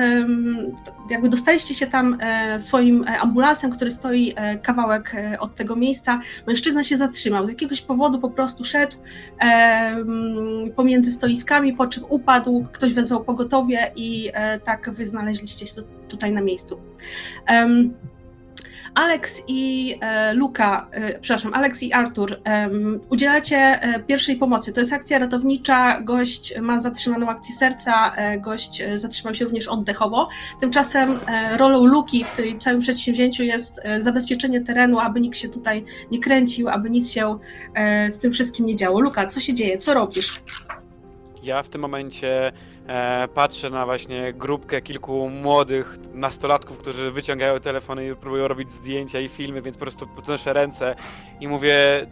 jakby 1.10 1.28
dostaliście 1.28 1.74
się 1.74 1.86
tam 1.86 2.18
e, 2.20 2.60
swoim 2.60 3.04
e, 3.04 3.18
ambulansem, 3.20 3.70
który 3.70 3.90
stoi 3.90 4.32
e, 4.36 4.58
kawałek 4.58 5.16
od 5.38 5.54
tego 5.54 5.76
miejsca. 5.76 6.20
Mężczyzna 6.46 6.84
się 6.84 6.96
zatrzymał. 6.96 7.46
Z 7.46 7.48
jakiegoś 7.48 7.80
powodu 7.82 8.18
po 8.18 8.30
prostu 8.30 8.64
szedł 8.64 8.96
pomiędzy 10.76 11.12
stoiskami, 11.12 11.72
po 11.72 11.86
czym 11.86 12.04
upadł, 12.08 12.66
ktoś 12.72 12.92
wezwał 12.92 13.24
pogotowie 13.24 13.92
i 13.96 14.30
tak 14.64 14.90
wy 14.90 15.06
znaleźliście 15.06 15.66
się 15.66 15.74
tu- 15.74 16.08
tutaj 16.08 16.32
na 16.32 16.40
miejscu. 16.40 16.80
Alex 18.96 19.42
i 19.48 19.94
e, 20.00 20.34
Luka, 20.34 20.88
e, 20.92 21.18
przepraszam, 21.18 21.54
Alex 21.54 21.82
i 21.82 21.92
Artur, 21.92 22.40
udzielacie 23.10 23.56
e, 23.56 24.00
pierwszej 24.00 24.36
pomocy. 24.36 24.72
To 24.72 24.80
jest 24.80 24.92
akcja 24.92 25.18
ratownicza, 25.18 26.00
gość 26.00 26.60
ma 26.60 26.80
zatrzymaną 26.80 27.28
akcję 27.28 27.54
serca, 27.54 28.12
gość 28.40 28.82
zatrzymał 28.96 29.34
się 29.34 29.44
również 29.44 29.68
oddechowo. 29.68 30.28
Tymczasem 30.60 31.20
rolą 31.56 31.84
Luki 31.84 32.24
w 32.24 32.36
tym 32.36 32.58
całym 32.58 32.80
przedsięwzięciu 32.80 33.42
jest 33.42 33.80
zabezpieczenie 34.00 34.60
terenu, 34.60 34.98
aby 34.98 35.20
nikt 35.20 35.38
się 35.38 35.48
tutaj 35.48 35.84
nie 36.10 36.18
kręcił, 36.18 36.68
aby 36.68 36.90
nic 36.90 37.10
się 37.10 37.38
z 38.08 38.18
tym 38.18 38.32
wszystkim 38.32 38.66
nie 38.66 38.76
działo. 38.76 39.00
Luka, 39.00 39.26
co 39.26 39.40
się 39.40 39.54
dzieje? 39.54 39.78
Co 39.78 39.94
robisz? 39.94 40.42
Ja 41.42 41.62
w 41.62 41.68
tym 41.68 41.80
momencie 41.80 42.52
patrzę 43.34 43.70
na 43.70 43.84
właśnie 43.84 44.32
grupkę 44.32 44.82
kilku 44.82 45.28
młodych 45.30 45.98
nastolatków, 46.14 46.78
którzy 46.78 47.10
wyciągają 47.10 47.60
telefony 47.60 48.08
i 48.08 48.14
próbują 48.14 48.48
robić 48.48 48.70
zdjęcia 48.70 49.20
i 49.20 49.28
filmy, 49.28 49.62
więc 49.62 49.76
po 49.76 49.80
prostu 49.80 50.06
podnoszę 50.06 50.52
ręce 50.52 50.94
i 51.40 51.48
mówię, 51.48 52.06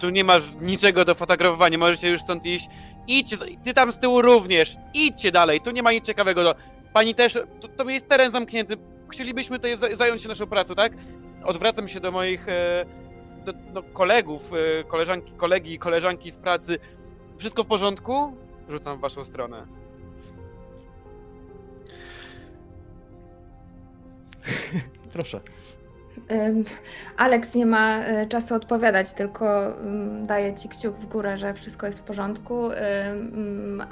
tu 0.00 0.10
nie 0.10 0.24
masz 0.24 0.42
niczego 0.60 1.04
do 1.04 1.14
fotografowania, 1.14 1.78
możecie 1.78 2.08
już 2.08 2.20
stąd 2.20 2.46
iść. 2.46 2.68
Idźcie, 3.06 3.36
ty 3.64 3.74
tam 3.74 3.92
z 3.92 3.98
tyłu 3.98 4.22
również, 4.22 4.76
idźcie 4.94 5.32
dalej, 5.32 5.60
tu 5.60 5.70
nie 5.70 5.82
ma 5.82 5.92
nic 5.92 6.04
ciekawego 6.04 6.44
do... 6.44 6.54
Pani 6.92 7.14
też, 7.14 7.38
to, 7.60 7.68
to 7.68 7.88
jest 7.90 8.08
teren 8.08 8.30
zamknięty, 8.32 8.76
chcielibyśmy 9.12 9.56
tutaj 9.58 9.76
za- 9.76 9.96
zająć 9.96 10.22
się 10.22 10.28
naszą 10.28 10.46
pracą, 10.46 10.74
tak? 10.74 10.92
Odwracam 11.44 11.88
się 11.88 12.00
do 12.00 12.12
moich 12.12 12.48
e, 12.48 12.84
do, 13.44 13.52
do 13.52 13.82
kolegów, 13.82 14.50
e, 14.80 14.84
koleżanki, 14.84 15.32
kolegi 15.32 15.78
koleżanki 15.78 16.30
z 16.30 16.36
pracy. 16.36 16.78
Wszystko 17.38 17.64
w 17.64 17.66
porządku? 17.66 18.36
Rzucam 18.68 18.98
w 18.98 19.00
waszą 19.00 19.24
stronę. 19.24 19.79
Proszę. 25.12 25.40
Alex 27.16 27.54
nie 27.54 27.66
ma 27.66 27.98
e, 27.98 28.26
czasu 28.26 28.54
odpowiadać, 28.54 29.12
tylko 29.12 29.78
ym, 29.80 30.26
daje 30.26 30.54
ci 30.54 30.68
kciuk 30.68 30.96
w 30.96 31.06
górę, 31.06 31.36
że 31.36 31.54
wszystko 31.54 31.86
jest 31.86 31.98
w 31.98 32.02
porządku. 32.02 32.70
Ym, 32.70 33.82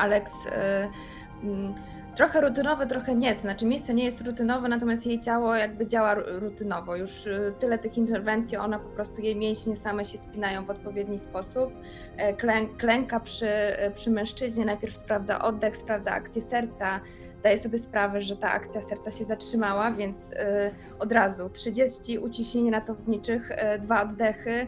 trochę 2.18 2.40
rutynowe, 2.40 2.86
trochę 2.86 3.14
nie. 3.14 3.36
Znaczy 3.36 3.66
miejsce 3.66 3.94
nie 3.94 4.04
jest 4.04 4.20
rutynowe, 4.20 4.68
natomiast 4.68 5.06
jej 5.06 5.20
ciało 5.20 5.56
jakby 5.56 5.86
działa 5.86 6.14
ru- 6.14 6.40
rutynowo. 6.40 6.96
Już 6.96 7.26
e, 7.26 7.52
tyle 7.60 7.78
tych 7.78 7.98
interwencji, 7.98 8.56
ona 8.56 8.78
po 8.78 8.88
prostu, 8.88 9.20
jej 9.22 9.36
mięśnie 9.36 9.76
same 9.76 10.04
się 10.04 10.18
spinają 10.18 10.64
w 10.64 10.70
odpowiedni 10.70 11.18
sposób. 11.18 11.72
E, 12.16 12.34
Klę, 12.34 12.66
klęka 12.78 13.20
przy, 13.20 13.48
e, 13.48 13.90
przy 13.90 14.10
mężczyźnie, 14.10 14.64
najpierw 14.64 14.96
sprawdza 14.96 15.42
oddech, 15.42 15.76
sprawdza 15.76 16.10
akcję 16.10 16.42
serca, 16.42 17.00
zdaje 17.36 17.58
sobie 17.58 17.78
sprawę, 17.78 18.22
że 18.22 18.36
ta 18.36 18.50
akcja 18.52 18.82
serca 18.82 19.10
się 19.10 19.24
zatrzymała, 19.24 19.90
więc 19.92 20.32
e, 20.32 20.70
od 20.98 21.12
razu 21.12 21.50
30 21.50 22.18
uciśnień 22.18 22.70
ratowniczych, 22.70 23.50
e, 23.50 23.78
dwa 23.78 24.02
oddechy, 24.02 24.66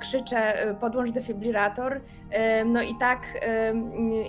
krzyczę 0.00 0.60
e, 0.60 0.74
podłącz 0.74 1.10
defibrylator, 1.10 2.00
e, 2.30 2.64
no 2.64 2.82
i 2.82 2.94
tak, 3.00 3.20
e, 3.42 3.72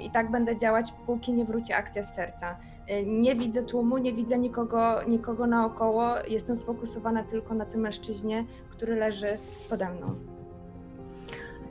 i 0.05 0.11
tak 0.11 0.31
będę 0.31 0.57
działać, 0.57 0.93
póki 1.05 1.33
nie 1.33 1.45
wróci 1.45 1.73
akcja 1.73 2.03
z 2.03 2.15
serca. 2.15 2.57
E, 2.87 3.03
Nie 3.05 3.35
widzę 3.35 3.63
tłumu, 3.63 3.97
nie 3.97 4.13
widzę 4.13 4.37
nikogo, 4.37 5.03
nikogo 5.07 5.47
naokoło, 5.47 6.13
jestem 6.27 6.55
sfokusowana 6.55 7.23
tylko 7.23 7.53
na 7.53 7.65
tym 7.65 7.81
mężczyźnie, 7.81 8.45
który 8.69 8.95
leży 8.95 9.37
pode 9.69 9.89
mną. 9.89 10.15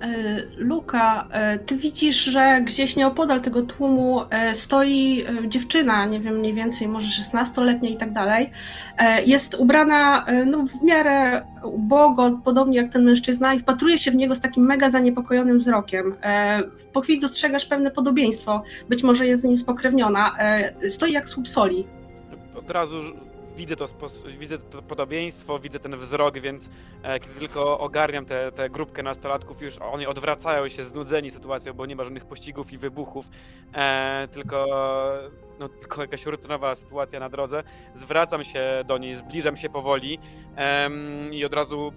E, 0.01 0.43
Luka, 0.57 1.29
e, 1.31 1.59
ty 1.59 1.77
widzisz, 1.77 2.17
że 2.17 2.61
gdzieś 2.65 2.97
nieopodal 2.97 3.41
tego 3.41 3.63
tłumu 3.63 4.21
e, 4.31 4.55
stoi 4.55 5.25
dziewczyna, 5.49 6.07
nie 6.07 6.21
wiem, 6.21 6.35
mniej 6.35 6.55
więcej 6.55 6.89
może 6.89 7.23
16-letnia 7.23 7.89
i 7.89 7.97
tak 7.97 8.13
dalej. 8.13 8.51
Jest 9.27 9.55
ubrana 9.55 10.27
no, 10.47 10.65
w 10.67 10.85
miarę 10.85 11.43
ubogo, 11.65 12.41
podobnie 12.45 12.77
jak 12.77 12.93
ten 12.93 13.05
mężczyzna 13.05 13.55
i 13.55 13.59
wpatruje 13.59 13.99
się 13.99 14.11
w 14.11 14.17
niego 14.17 14.35
z 14.35 14.41
takim 14.41 14.65
mega 14.65 14.91
zaniepokojonym 14.91 15.59
wzrokiem. 15.59 16.15
Po 16.93 17.01
chwili 17.01 17.21
dostrzegasz 17.21 17.67
pewne 17.67 17.91
podobieństwo, 17.91 18.63
być 18.89 19.03
może 19.03 19.27
jest 19.27 19.43
z 19.43 19.45
nim 19.45 19.57
spokrewniona. 19.57 20.33
Stoi 20.89 21.13
jak 21.13 21.29
słup 21.29 21.49
soli. 21.49 21.87
Od 22.59 22.71
razu 22.71 22.97
widzę 23.57 23.77
to, 23.77 23.87
widzę 24.39 24.59
to 24.59 24.83
podobieństwo, 24.83 25.59
widzę 25.59 25.81
ten 25.81 25.97
wzrok, 25.97 26.39
więc 26.39 26.71
e, 27.03 27.21
kiedy 27.21 27.35
tylko 27.35 27.79
ogarniam 27.79 28.27
tę 28.27 28.53
tę 28.53 28.71
grupkę 28.71 29.03
nastolatków, 29.03 29.63
już 29.63 29.79
oni 29.79 30.07
odwracają 30.07 30.69
się 30.69 30.85
znudzeni 30.85 31.31
sytuacją, 31.31 31.73
bo 31.73 31.87
nie 31.87 31.97
ma 31.97 32.05
żadnych 32.05 32.25
pościgów 32.25 32.73
i 32.73 32.79
wybuchów, 32.79 33.27
e, 33.75 34.29
tylko, 34.33 34.67
no, 35.59 35.69
tylko 35.69 36.01
jakaś 36.03 36.27
rutynowa 36.27 36.75
sytuacja 36.75 37.21
na 37.21 37.29
drodze. 37.29 37.63
Zwracam 37.95 38.45
się 38.45 38.85
do 38.87 38.99
niej, 38.99 39.15
zbliżam 39.15 39.57
się 39.57 39.69
powoli 39.69 40.19
i 41.33 41.45
od 41.45 41.55
razu 41.55 41.93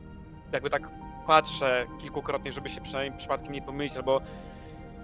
jakby 0.51 0.69
tak 0.69 0.89
patrzę 1.27 1.87
kilkukrotnie, 1.99 2.51
żeby 2.51 2.69
się 2.69 2.81
przynajmniej 2.81 3.19
przypadkiem 3.19 3.53
nie 3.53 3.61
pomylić, 3.61 3.95
albo 3.95 4.21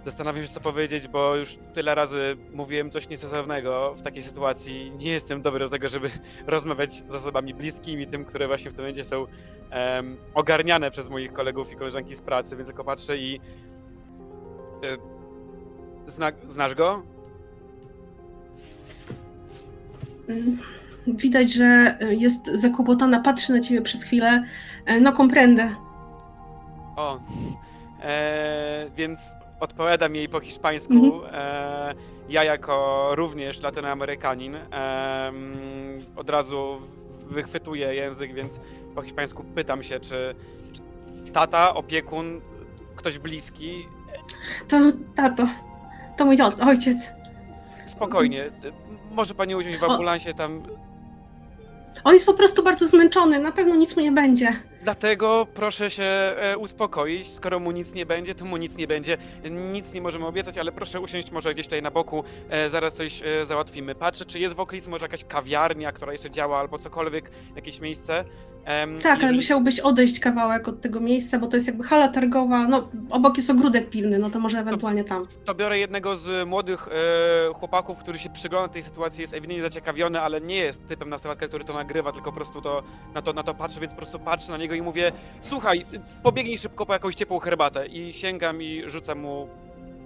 Zastanawiam 0.05 0.43
się, 0.43 0.49
co 0.49 0.59
powiedzieć, 0.59 1.07
bo 1.07 1.35
już 1.35 1.57
tyle 1.73 1.95
razy 1.95 2.37
mówiłem 2.53 2.91
coś 2.91 3.09
niestosownego 3.09 3.93
w 3.97 4.01
takiej 4.01 4.23
sytuacji. 4.23 4.91
Nie 4.99 5.11
jestem 5.11 5.41
dobry 5.41 5.59
do 5.59 5.69
tego, 5.69 5.89
żeby 5.89 6.09
rozmawiać 6.47 6.93
z 6.93 7.15
osobami 7.15 7.53
bliskimi, 7.53 8.07
tym, 8.07 8.25
które 8.25 8.47
właśnie 8.47 8.71
w 8.71 8.73
tym 8.73 8.83
momencie 8.83 9.03
są 9.03 9.25
em, 9.69 10.17
ogarniane 10.33 10.91
przez 10.91 11.09
moich 11.09 11.33
kolegów 11.33 11.71
i 11.71 11.75
koleżanki 11.75 12.15
z 12.15 12.21
pracy, 12.21 12.55
więc 12.55 12.67
tylko 12.67 12.83
patrzę 12.83 13.17
i. 13.17 13.39
Y, 14.83 14.97
zna, 16.07 16.31
znasz 16.47 16.75
go? 16.75 17.03
Widać, 21.07 21.53
że 21.53 21.97
e, 22.01 22.15
jest 22.15 22.45
zakłopotana, 22.53 23.19
patrzy 23.19 23.53
na 23.53 23.59
ciebie 23.59 23.81
przez 23.81 24.03
chwilę. 24.03 24.43
E, 24.85 24.99
No, 24.99 25.13
komprendę. 25.13 25.75
O. 26.95 27.19
E, 28.01 28.85
więc 28.95 29.19
odpowiadam 29.59 30.15
jej 30.15 30.29
po 30.29 30.39
hiszpańsku. 30.39 30.93
Mhm. 30.93 31.35
E, 31.35 31.95
ja 32.29 32.43
jako 32.43 33.09
również 33.15 33.61
latynoamerykanin 33.61 34.55
em, 34.55 35.55
od 36.15 36.29
razu 36.29 36.77
wychwytuję 37.27 37.95
język, 37.95 38.33
więc 38.33 38.59
po 38.95 39.01
hiszpańsku 39.01 39.43
pytam 39.43 39.83
się, 39.83 39.99
czy, 39.99 40.35
czy 40.73 40.81
tata, 41.31 41.73
opiekun, 41.73 42.41
ktoś 42.95 43.19
bliski. 43.19 43.85
To 44.67 44.77
tato, 45.15 45.47
to 46.17 46.25
mój 46.25 46.37
ojciec. 46.67 47.11
Spokojnie. 47.87 48.43
e, 48.43 48.51
Może 49.11 49.33
pani 49.33 49.55
usiąść 49.55 49.77
w 49.77 49.83
ambulansie 49.83 50.33
tam. 50.33 50.63
On 52.03 52.13
jest 52.13 52.25
po 52.25 52.33
prostu 52.33 52.63
bardzo 52.63 52.87
zmęczony, 52.87 53.39
na 53.39 53.51
pewno 53.51 53.75
nic 53.75 53.95
mu 53.95 54.01
nie 54.01 54.11
będzie. 54.11 54.53
Dlatego 54.85 55.47
proszę 55.53 55.89
się 55.89 56.03
e, 56.03 56.57
uspokoić. 56.57 57.27
Skoro 57.27 57.59
mu 57.59 57.71
nic 57.71 57.93
nie 57.93 58.05
będzie, 58.05 58.35
to 58.35 58.45
mu 58.45 58.57
nic 58.57 58.77
nie 58.77 58.87
będzie. 58.87 59.17
Nic 59.71 59.93
nie 59.93 60.01
możemy 60.01 60.25
obiecać, 60.25 60.57
ale 60.57 60.71
proszę 60.71 61.01
usiąść 61.01 61.31
może 61.31 61.53
gdzieś 61.53 61.65
tutaj 61.65 61.81
na 61.81 61.91
boku. 61.91 62.23
E, 62.49 62.69
zaraz 62.69 62.93
coś 62.95 63.21
e, 63.23 63.45
załatwimy. 63.45 63.95
Patrzę, 63.95 64.25
czy 64.25 64.39
jest 64.39 64.55
w 64.55 64.59
okolicy 64.59 64.89
może 64.89 65.05
jakaś 65.05 65.23
kawiarnia, 65.23 65.91
która 65.91 66.11
jeszcze 66.11 66.31
działa, 66.31 66.59
albo 66.59 66.77
cokolwiek, 66.77 67.31
jakieś 67.55 67.79
miejsce. 67.79 68.25
Tak, 68.65 69.05
ale 69.05 69.21
jeżeli- 69.21 69.35
musiałbyś 69.35 69.79
odejść 69.79 70.19
kawałek 70.19 70.67
od 70.67 70.81
tego 70.81 70.99
miejsca, 70.99 71.39
bo 71.39 71.47
to 71.47 71.57
jest 71.57 71.67
jakby 71.67 71.83
hala 71.83 72.07
targowa. 72.07 72.67
No, 72.67 72.89
obok 73.09 73.37
jest 73.37 73.49
ogródek 73.49 73.89
pilny, 73.89 74.19
no 74.19 74.29
to 74.29 74.39
może 74.39 74.59
ewentualnie 74.59 75.03
tam. 75.03 75.27
To 75.45 75.55
biorę 75.55 75.79
jednego 75.79 76.17
z 76.17 76.47
młodych 76.47 76.87
e, 76.87 77.53
chłopaków, 77.53 77.97
który 77.97 78.19
się 78.19 78.29
przygląda 78.29 78.73
tej 78.73 78.83
sytuacji, 78.83 79.21
jest 79.21 79.33
ewidentnie 79.33 79.61
zaciekawiony, 79.61 80.21
ale 80.21 80.41
nie 80.41 80.55
jest 80.55 80.87
typem 80.87 81.09
nastolatka, 81.09 81.47
który 81.47 81.63
to 81.65 81.73
nagrywa, 81.73 82.11
tylko 82.11 82.31
po 82.31 82.35
prostu 82.35 82.61
to, 82.61 82.83
na, 83.13 83.21
to, 83.21 83.33
na 83.33 83.43
to 83.43 83.53
patrzy, 83.53 83.79
więc 83.79 83.93
po 83.93 83.97
prostu 83.97 84.19
patrzę 84.19 84.51
na 84.51 84.57
niego 84.57 84.74
i 84.75 84.81
mówię 84.81 85.11
słuchaj, 85.41 85.85
pobiegnij 86.23 86.57
szybko 86.57 86.85
po 86.85 86.93
jakąś 86.93 87.15
ciepłą 87.15 87.39
herbatę 87.39 87.87
i 87.87 88.13
sięgam 88.13 88.61
i 88.61 88.83
rzucam 88.87 89.19
mu 89.19 89.47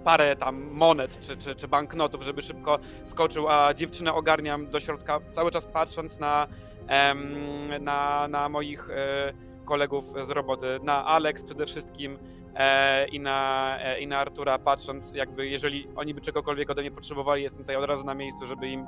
parę 0.04 0.36
tam 0.36 0.70
monet 0.72 1.20
czy, 1.20 1.36
czy, 1.36 1.54
czy 1.54 1.68
banknotów, 1.68 2.22
żeby 2.22 2.42
szybko 2.42 2.78
skoczył, 3.04 3.48
a 3.48 3.74
dziewczynę 3.74 4.14
ogarniam 4.14 4.70
do 4.70 4.80
środka, 4.80 5.20
cały 5.30 5.50
czas 5.50 5.66
patrząc 5.66 6.18
na, 6.18 6.46
em, 6.86 7.84
na, 7.84 8.28
na 8.28 8.48
moich 8.48 8.90
e, 8.90 9.32
kolegów 9.64 10.04
z 10.22 10.30
roboty, 10.30 10.66
na 10.82 11.04
Alex 11.04 11.44
przede 11.44 11.66
wszystkim, 11.66 12.18
e, 12.54 13.08
i, 13.08 13.20
na, 13.20 13.76
e, 13.80 14.00
i 14.00 14.06
na 14.06 14.18
Artura, 14.18 14.58
patrząc 14.58 15.12
jakby, 15.12 15.48
jeżeli 15.48 15.88
oni 15.96 16.14
by 16.14 16.20
czegokolwiek 16.20 16.70
ode 16.70 16.80
mnie 16.80 16.90
potrzebowali, 16.90 17.42
jestem 17.42 17.62
tutaj 17.62 17.76
od 17.76 17.84
razu 17.84 18.04
na 18.04 18.14
miejscu, 18.14 18.46
żeby 18.46 18.68
im 18.68 18.86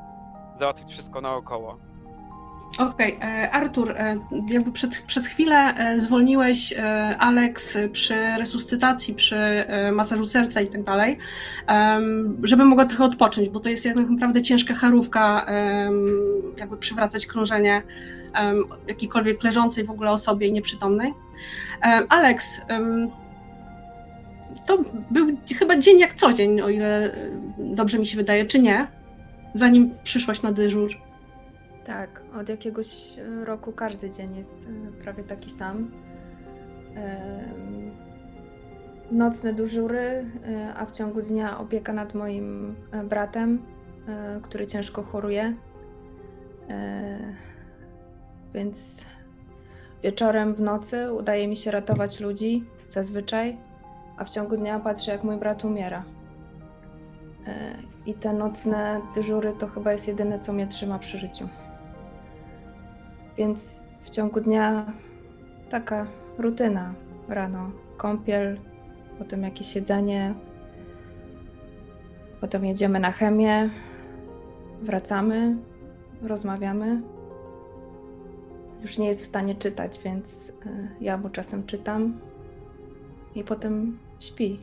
załatwić 0.55 0.89
wszystko 0.89 1.21
naokoło. 1.21 1.92
Okej, 2.79 3.19
e, 3.23 3.51
Artur, 3.51 3.91
e, 3.91 4.17
jakby 4.51 4.73
przed, 4.73 4.99
przez 4.99 5.27
chwilę 5.27 5.57
e, 5.57 6.01
zwolniłeś 6.01 6.75
Alex 7.19 7.79
przy 7.93 8.15
resuscytacji, 8.39 9.15
przy 9.15 9.37
masażu 9.93 10.25
serca 10.25 10.61
i 10.61 10.69
tak 10.69 10.83
dalej, 10.83 11.19
żeby 12.43 12.65
mogła 12.65 12.85
trochę 12.85 13.05
odpocząć, 13.05 13.49
bo 13.49 13.61
to 13.61 13.69
jest 13.69 13.85
jednak 13.85 14.11
naprawdę 14.11 14.43
ciężka 14.43 14.75
charówka, 14.75 15.47
jakby 16.59 16.77
przywracać 16.77 17.27
krążenie 17.27 17.83
jakiejkolwiek 18.89 19.45
leżącej 19.45 19.85
w 19.85 19.91
ogóle 19.91 20.11
osobie 20.11 20.47
i 20.47 20.53
nieprzytomnej. 20.53 21.15
Alex, 22.09 22.61
to 24.67 24.79
był 25.11 25.37
chyba 25.59 25.79
dzień 25.79 25.99
jak 25.99 26.15
co 26.15 26.33
dzień, 26.33 26.61
o 26.61 26.69
ile 26.69 27.17
dobrze 27.59 27.99
mi 27.99 28.07
się 28.07 28.17
wydaje, 28.17 28.47
czy 28.47 28.61
nie? 28.61 28.87
Zanim 29.55 29.95
przyszłaś 30.05 30.43
na 30.43 30.53
dyżur. 30.53 31.12
Tak, 31.85 32.23
od 32.41 32.49
jakiegoś 32.49 33.19
e, 33.19 33.45
roku 33.45 33.73
każdy 33.73 34.11
dzień 34.11 34.37
jest 34.37 34.67
e, 34.69 35.03
prawie 35.03 35.25
taki 35.25 35.51
sam. 35.51 35.91
Nocne 39.11 39.53
dyżury, 39.53 40.01
e, 40.01 40.75
a 40.75 40.87
w 40.87 40.91
ciągu 40.91 41.23
dnia 41.23 41.59
opieka 41.59 41.93
nad 41.93 42.15
moim 42.15 42.75
bratem, 43.05 43.63
który 44.43 44.67
ciężko 44.67 45.03
choruje. 45.03 45.55
Więc 48.55 49.07
wieczorem 50.03 50.55
w 50.55 50.61
nocy 50.61 51.13
udaje 51.13 51.49
mi 51.49 51.57
się 51.57 51.71
ratować 51.71 52.21
ludzi 52.21 52.65
zazwyczaj, 52.91 53.57
a 54.17 54.25
w 54.25 54.31
ciągu 54.31 54.57
dnia 54.57 54.81
patrzę, 54.81 55.13
jak 55.13 55.25
mój 55.25 55.37
brat 55.37 55.65
umiera. 55.65 56.05
I 58.07 58.15
te 58.15 58.33
nocne 58.33 59.01
dyżury 59.15 59.53
to 59.59 59.67
chyba 59.67 59.93
jest 59.93 60.09
jedyne, 60.09 60.39
co 60.39 60.53
mnie 60.53 60.67
trzyma 60.67 60.99
przy 60.99 61.19
życiu. 61.19 61.49
Więc 63.37 63.85
w 64.03 64.11
ciągu 64.11 64.41
dnia 64.41 64.93
taka 65.71 66.07
rutyna. 66.39 66.95
Rano 67.29 67.71
kąpiel, 67.97 68.59
potem 69.19 69.43
jakieś 69.43 69.77
jedzenie, 69.77 70.35
potem 72.41 72.65
jedziemy 72.65 73.01
na 73.01 73.11
chemię, 73.11 73.71
wracamy, 74.83 75.57
rozmawiamy. 76.23 77.03
Już 78.83 78.99
nie 78.99 79.09
jest 79.09 79.23
w 79.23 79.27
stanie 79.27 79.55
czytać, 79.55 80.01
więc 80.05 80.49
y, 80.49 80.53
ja 81.01 81.17
mu 81.17 81.31
czasem 81.31 81.67
czytam 81.67 82.21
i 83.35 83.45
potem 83.45 83.99
śpi. 84.21 84.61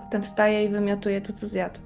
Potem 0.00 0.22
wstaje 0.22 0.64
i 0.64 0.68
wymiotuje 0.68 1.20
to, 1.20 1.32
co 1.32 1.46
zjadł. 1.46 1.80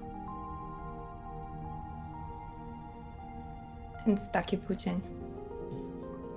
Więc 4.06 4.30
taki 4.30 4.56
był 4.56 4.76
dzień. 4.76 5.15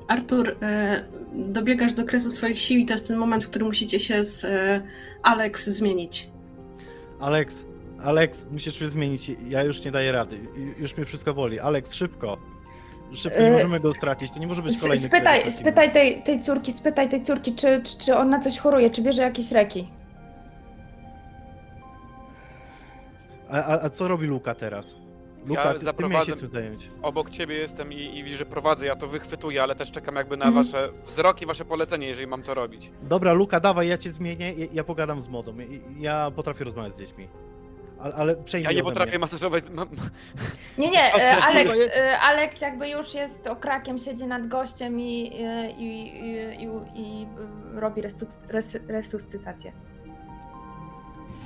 Artur, 0.10 0.56
e, 0.62 1.04
dobiegasz 1.34 1.94
do 1.94 2.04
kresu 2.04 2.32
swoich 2.32 2.60
sił 2.60 2.80
i 2.80 2.86
to 2.86 2.94
jest 2.94 3.08
ten 3.08 3.18
moment, 3.18 3.44
w 3.44 3.50
którym 3.50 3.68
musicie 3.68 4.00
się 4.00 4.26
z 4.26 4.44
e, 4.44 4.82
Alex 5.24 5.70
zmienić. 5.70 6.30
Alex, 7.20 7.66
Alex, 8.04 8.46
musisz 8.52 8.80
się 8.80 8.90
zmienić. 8.90 9.32
Ja 9.48 9.64
już 9.64 9.86
nie 9.86 9.92
daję 9.92 10.12
rady. 10.12 10.40
Już 10.78 10.98
mnie 10.98 11.06
wszystko 11.06 11.34
boli. 11.34 11.60
Alex, 11.60 11.94
szybko. 11.94 12.38
Szybko, 13.14 13.40
nie 13.40 13.48
E, 13.48 13.52
możemy 13.52 13.80
go 13.80 13.94
stracić. 13.94 14.32
To 14.32 14.40
nie 14.40 14.48
może 14.48 14.62
być 14.62 14.80
kolejny 14.80 15.08
Spytaj, 15.08 15.52
spytaj 15.52 15.92
tej, 15.94 16.24
tej 16.24 16.40
córki, 16.40 16.72
spytaj 16.72 17.10
tej 17.10 17.22
córki, 17.22 17.56
czy, 17.56 17.82
czy, 17.84 17.98
czy 17.98 18.16
on 18.16 18.30
na 18.30 18.40
coś 18.40 18.60
choruje, 18.60 18.90
czy 18.90 19.02
bierze 19.02 19.22
jakieś 19.22 19.52
leki. 19.52 19.90
A, 23.50 23.64
a, 23.64 23.86
a 23.86 23.90
co 23.90 24.08
robi 24.08 24.28
Luka 24.28 24.56
teraz? 24.56 24.96
Luka, 25.46 25.74
ty, 25.74 25.80
ty 25.80 25.86
zaprowadzę- 25.86 26.10
miałeś 26.28 26.42
się 26.42 26.48
zająć. 26.48 26.90
Obok 27.02 27.30
ciebie 27.30 27.56
jestem 27.56 27.94
i, 27.94 28.18
i 28.18 28.24
widzę, 28.24 28.38
że 28.38 28.46
prowadzę, 28.46 28.86
ja 28.86 28.96
to 28.96 29.08
wychwytuję, 29.08 29.64
ale 29.64 29.76
też 29.76 29.92
czekam 29.92 30.16
jakby 30.16 30.38
na 30.38 30.46
Mhm. 30.46 30.66
wasze 30.66 30.90
wzroki, 31.06 31.46
wasze 31.46 31.66
polecenie, 31.66 32.08
jeżeli 32.08 32.28
mam 32.28 32.44
to 32.44 32.54
robić. 32.54 32.92
Dobra, 33.04 33.34
Luka, 33.34 33.60
dawaj, 33.60 33.88
ja 33.88 33.98
cię 33.98 34.10
zmienię. 34.10 34.54
Ja, 34.54 34.68
ja 34.74 34.84
pogadam 34.84 35.22
z 35.22 35.28
modą. 35.28 35.54
Ja, 35.58 35.66
ja 36.00 36.32
potrafię 36.32 36.64
rozmawiać 36.66 36.94
z 36.94 36.98
dziećmi. 36.98 37.28
Ale, 38.00 38.14
ale 38.14 38.36
przejmij 38.36 38.66
Ja 38.66 38.72
nie 38.78 38.84
potrafię 38.84 39.10
mnie. 39.12 39.20
masażować. 39.20 39.64
ma- 39.70 39.86
ma- 39.86 39.92
Nie, 40.78 40.90
nie, 40.90 41.14
Alex, 41.44 41.76
jest? 41.78 41.92
e, 41.96 42.20
Alex 42.20 42.62
jakby 42.62 42.90
już 42.90 43.14
jest 43.14 43.48
okrakiem, 43.48 43.98
siedzi 43.98 44.26
nad 44.28 44.48
gościem 44.48 45.00
i, 45.00 45.32
e, 45.44 45.72
i, 45.72 46.18
i, 46.20 46.64
i, 46.64 46.70
i 46.96 47.28
robi 47.76 48.02
resu, 48.02 48.28
res, 48.48 48.78
resuscytację. 48.88 49.72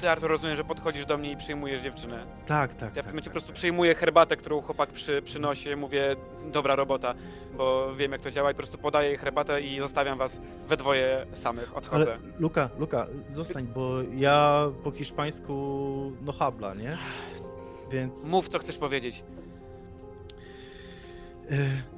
Ty, 0.03 0.09
Artur, 0.09 0.29
rozumiem, 0.29 0.55
że 0.55 0.63
podchodzisz 0.63 1.05
do 1.05 1.17
mnie 1.17 1.31
i 1.31 1.37
przyjmujesz 1.37 1.81
dziewczynę. 1.81 2.25
Tak, 2.47 2.75
tak. 2.75 2.81
Ja 2.81 2.89
w 2.89 2.93
tak, 2.93 2.93
tym 2.93 3.05
momencie 3.05 3.21
po 3.21 3.25
tak, 3.29 3.31
prostu 3.33 3.47
tak. 3.47 3.55
przyjmuję 3.55 3.95
herbatę, 3.95 4.37
którą 4.37 4.61
chłopak 4.61 4.93
przy, 4.93 5.21
przynosi, 5.21 5.75
mówię, 5.75 6.15
dobra 6.51 6.75
robota, 6.75 7.13
bo 7.57 7.95
wiem 7.95 8.11
jak 8.11 8.21
to 8.21 8.31
działa 8.31 8.51
i 8.51 8.53
po 8.53 8.57
prostu 8.57 8.77
podaję 8.77 9.09
jej 9.09 9.17
herbatę 9.17 9.61
i 9.61 9.79
zostawiam 9.79 10.17
was 10.17 10.41
we 10.67 10.77
dwoje 10.77 11.25
samych, 11.33 11.77
odchodzę. 11.77 12.13
Ale 12.13 12.17
Luka, 12.39 12.69
Luka, 12.79 13.07
zostań, 13.29 13.67
bo 13.75 13.91
ja 14.15 14.65
po 14.83 14.91
hiszpańsku 14.91 16.11
no 16.21 16.31
habla, 16.31 16.73
nie? 16.73 16.97
Więc 17.91 18.25
Mów, 18.25 18.49
co 18.49 18.59
chcesz 18.59 18.77
powiedzieć. 18.77 19.23
e, 21.51 21.55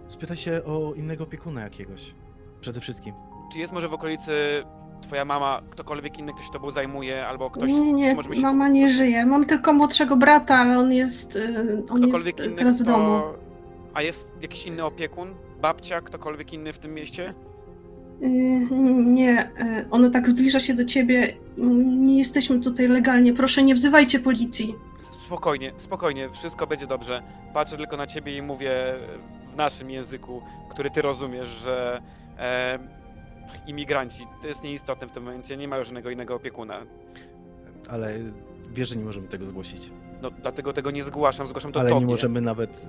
spytaj 0.08 0.38
się 0.38 0.62
o 0.66 0.94
innego 0.94 1.24
opiekuna 1.24 1.62
jakiegoś. 1.62 2.14
Przede 2.62 2.80
wszystkim. 2.80 3.16
Czy 3.54 3.60
jest 3.60 3.74
może 3.74 3.90
w 3.90 3.94
okolicy 3.94 4.64
twoja 5.06 5.26
mama, 5.26 5.62
ktokolwiek 5.70 6.20
inny, 6.20 6.34
kto 6.34 6.44
się 6.44 6.52
tobą 6.54 6.72
zajmuje, 6.72 7.28
albo 7.28 7.50
ktoś, 7.50 7.72
nie, 7.72 7.94
nie, 7.94 8.16
może 8.16 8.30
mi 8.30 8.36
się- 8.36 8.42
mama 8.42 8.68
nie 8.68 8.90
żyje. 8.90 9.26
Mam 9.26 9.46
tylko 9.46 9.74
młodszego 9.74 10.16
brata, 10.18 10.56
ale 10.56 10.80
on 10.80 10.94
jest, 10.94 11.36
e, 11.36 11.84
on 11.90 12.08
jest 12.08 12.26
teraz 12.58 12.80
w 12.80 12.84
kto... 12.84 12.92
domu. 12.92 13.22
A 13.94 14.02
jest 14.02 14.32
jakiś 14.42 14.66
inny 14.66 14.84
opiekun? 14.86 15.28
Babcia, 15.62 16.02
ktokolwiek 16.02 16.54
inny 16.54 16.74
w 16.74 16.78
tym 16.78 16.94
mieście? 16.94 17.34
Y, 18.22 18.28
Nie, 19.06 19.44
y, 19.44 19.86
ona 19.92 20.10
tak 20.10 20.30
zbliża 20.30 20.60
się 20.60 20.74
do 20.74 20.86
ciebie. 20.86 21.28
Nie 21.98 22.18
jesteśmy 22.18 22.60
tutaj 22.60 22.88
legalnie. 22.88 23.34
Proszę, 23.34 23.64
nie 23.64 23.76
wzywajcie 23.76 24.20
policji. 24.20 24.76
Spokojnie, 25.26 25.72
spokojnie, 25.78 26.30
wszystko 26.30 26.68
będzie 26.68 26.88
dobrze. 26.88 27.24
Patrzę 27.54 27.78
tylko 27.78 27.98
na 27.98 28.08
ciebie 28.08 28.38
i 28.38 28.42
mówię 28.42 28.72
w 29.54 29.58
naszym 29.58 29.90
języku, 29.90 30.42
który 30.70 30.90
ty 30.90 31.02
rozumiesz, 31.02 31.50
że 31.50 32.02
e, 32.40 32.80
imigranci, 33.68 34.28
to 34.42 34.48
jest 34.48 34.64
nieistotne 34.64 35.08
w 35.08 35.12
tym 35.12 35.24
momencie, 35.24 35.58
nie 35.58 35.68
mają 35.68 35.84
żadnego 35.84 36.10
innego 36.10 36.36
opiekuna. 36.36 36.82
Ale 37.90 38.14
wiesz, 38.74 38.90
że 38.90 38.96
nie 38.96 39.06
możemy 39.06 39.28
tego 39.28 39.46
zgłosić. 39.46 39.92
No 40.22 40.32
dlatego 40.32 40.74
tego 40.74 40.92
nie 40.92 41.04
zgłaszam, 41.04 41.48
zgłaszam 41.48 41.72
to 41.72 41.80
Ale 41.80 41.90
tobie. 41.90 42.00
nie 42.02 42.06
możemy 42.12 42.42
nawet, 42.42 42.88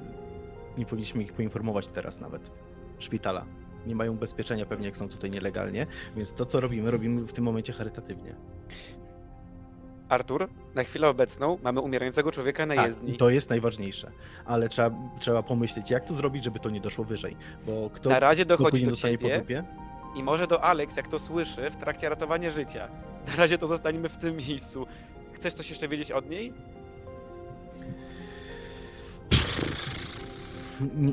nie 0.78 0.86
powinniśmy 0.86 1.22
ich 1.22 1.32
poinformować 1.32 1.88
teraz 1.88 2.20
nawet. 2.20 2.50
Szpitala. 2.98 3.44
Nie 3.86 3.94
mają 3.94 4.12
ubezpieczenia 4.12 4.66
pewnie, 4.66 4.86
jak 4.86 4.96
są 4.96 5.08
tutaj 5.08 5.30
nielegalnie, 5.30 5.86
więc 6.16 6.32
to, 6.32 6.46
co 6.46 6.60
robimy, 6.60 6.90
robimy 6.90 7.20
w 7.20 7.32
tym 7.32 7.44
momencie 7.44 7.72
charytatywnie. 7.72 8.34
Artur, 10.08 10.48
na 10.74 10.82
chwilę 10.84 11.08
obecną 11.08 11.58
mamy 11.62 11.80
umierającego 11.80 12.32
człowieka 12.32 12.66
na 12.66 12.74
Tak, 12.74 12.86
jezdni. 12.86 13.16
to 13.16 13.30
jest 13.30 13.50
najważniejsze. 13.50 14.10
Ale 14.44 14.68
trzeba, 14.68 14.90
trzeba 15.18 15.42
pomyśleć, 15.42 15.90
jak 15.90 16.04
to 16.04 16.14
zrobić, 16.14 16.44
żeby 16.44 16.60
to 16.60 16.70
nie 16.70 16.80
doszło 16.80 17.04
wyżej. 17.04 17.36
Bo 17.66 17.90
kto, 17.94 18.10
na 18.10 18.20
razie 18.20 18.44
kto 18.44 18.56
dochodzi 18.56 18.70
później 18.70 18.90
do 18.90 18.96
ciebie 18.96 19.38
dupie? 19.40 19.64
I 20.16 20.22
może 20.22 20.46
do 20.46 20.64
Alex, 20.64 20.96
jak 20.96 21.08
to 21.08 21.18
słyszy, 21.18 21.70
w 21.70 21.76
trakcie 21.76 22.08
ratowania 22.08 22.50
życia. 22.50 22.88
Na 23.26 23.36
razie 23.36 23.58
to 23.58 23.66
zostaniemy 23.66 24.08
w 24.08 24.16
tym 24.16 24.36
miejscu. 24.36 24.86
Chcesz 25.32 25.54
coś 25.54 25.70
jeszcze 25.70 25.88
wiedzieć 25.88 26.12
od 26.12 26.30
niej? 26.30 26.52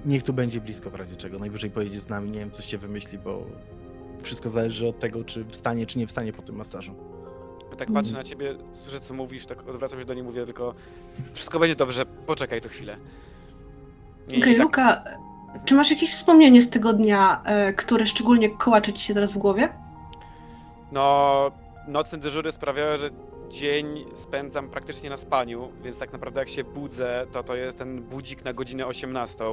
Niech 0.06 0.24
tu 0.24 0.34
będzie 0.34 0.62
blisko 0.62 0.90
w 0.90 0.96
razie 0.96 1.16
czego. 1.16 1.40
Najwyżej 1.40 1.70
pojedzie 1.70 2.00
z 2.00 2.10
nami, 2.10 2.32
nie 2.32 2.40
wiem, 2.40 2.52
coś 2.52 2.66
się 2.66 2.78
wymyśli, 2.78 3.18
bo 3.18 3.46
wszystko 4.22 4.50
zależy 4.50 4.88
od 4.88 5.00
tego, 5.00 5.24
czy 5.24 5.46
wstanie, 5.46 5.86
czy 5.86 6.00
nie 6.00 6.08
wstanie 6.08 6.34
po 6.34 6.42
tym 6.42 6.56
masażu. 6.56 6.96
Ja 7.72 7.78
tak 7.78 7.94
patrzę 7.94 8.14
na 8.14 8.24
ciebie, 8.24 8.56
słyszę 8.74 9.02
co 9.02 9.14
mówisz, 9.14 9.46
tak 9.46 9.68
odwracam 9.68 10.00
się 10.00 10.06
do 10.06 10.14
niej, 10.14 10.24
mówię 10.24 10.46
tylko 10.46 10.74
wszystko 11.34 11.60
będzie 11.60 11.76
dobrze, 11.76 12.06
poczekaj 12.06 12.62
tu 12.62 12.70
chwilę. 12.70 12.96
Okej, 14.28 14.42
tak, 14.42 14.64
Luka, 14.64 15.04
czy 15.66 15.76
masz 15.76 15.92
jakieś 15.92 16.12
wspomnienie 16.12 16.62
z 16.62 16.70
tego 16.70 16.94
dnia, 16.94 17.42
e, 17.46 17.74
które 17.74 18.06
szczególnie 18.06 18.50
kołacze 18.50 18.94
ci 18.94 19.06
się 19.06 19.14
teraz 19.14 19.32
w 19.32 19.38
głowie? 19.38 19.70
no, 20.94 21.52
nocne 21.88 22.18
dyżury 22.18 22.52
sprawiały, 22.52 22.98
że 22.98 23.10
dzień 23.50 24.06
spędzam 24.16 24.70
praktycznie 24.70 25.10
na 25.10 25.18
spaniu, 25.18 25.72
więc 25.84 26.00
tak 26.00 26.14
naprawdę 26.14 26.40
jak 26.40 26.50
się 26.50 26.64
budzę, 26.64 27.26
to 27.32 27.44
to 27.44 27.56
jest 27.56 27.78
ten 27.78 28.02
budzik 28.02 28.46
na 28.46 28.54
godzinę 28.54 28.88
18 28.88 29.46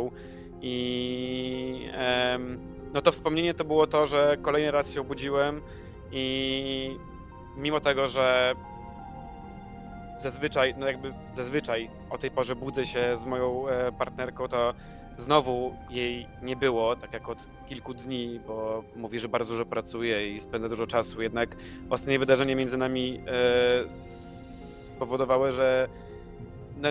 i 0.63 1.91
em, 1.93 2.59
no 2.93 3.03
to 3.03 3.13
wspomnienie 3.13 3.55
to 3.55 3.65
było 3.65 3.87
to, 3.87 4.07
że 4.07 4.37
kolejny 4.43 4.71
raz 4.71 4.93
się 4.93 5.01
obudziłem 5.01 5.61
i 6.13 6.97
mimo 7.57 7.81
tego, 7.81 8.09
że 8.09 8.55
zazwyczaj, 10.19 10.75
no 10.79 10.87
jakby 10.87 11.15
zazwyczaj 11.37 11.91
o 12.11 12.19
tej 12.19 12.31
porze 12.31 12.57
budzę 12.57 12.87
się 12.87 13.17
z 13.17 13.25
moją 13.25 13.69
e, 13.69 13.93
partnerką, 13.93 14.49
to 14.49 14.75
znowu 15.21 15.75
jej 15.91 16.27
nie 16.43 16.57
było, 16.57 16.97
tak 16.97 17.13
jak 17.13 17.29
od 17.29 17.47
kilku 17.69 17.95
dni, 17.95 18.41
bo 18.47 18.85
mówi, 18.97 19.21
że 19.21 19.29
bardzo 19.29 19.53
dużo 19.53 19.65
pracuje 19.67 20.35
i 20.35 20.41
spędza 20.41 20.69
dużo 20.69 20.87
czasu. 20.87 21.23
Jednak 21.23 21.57
ostatnie 21.91 22.19
wydarzenia 22.19 22.55
między 22.55 22.77
nami 22.77 23.21
e, 23.27 23.89
spowodowały, 23.89 25.53
że 25.53 25.89
no, 26.77 26.89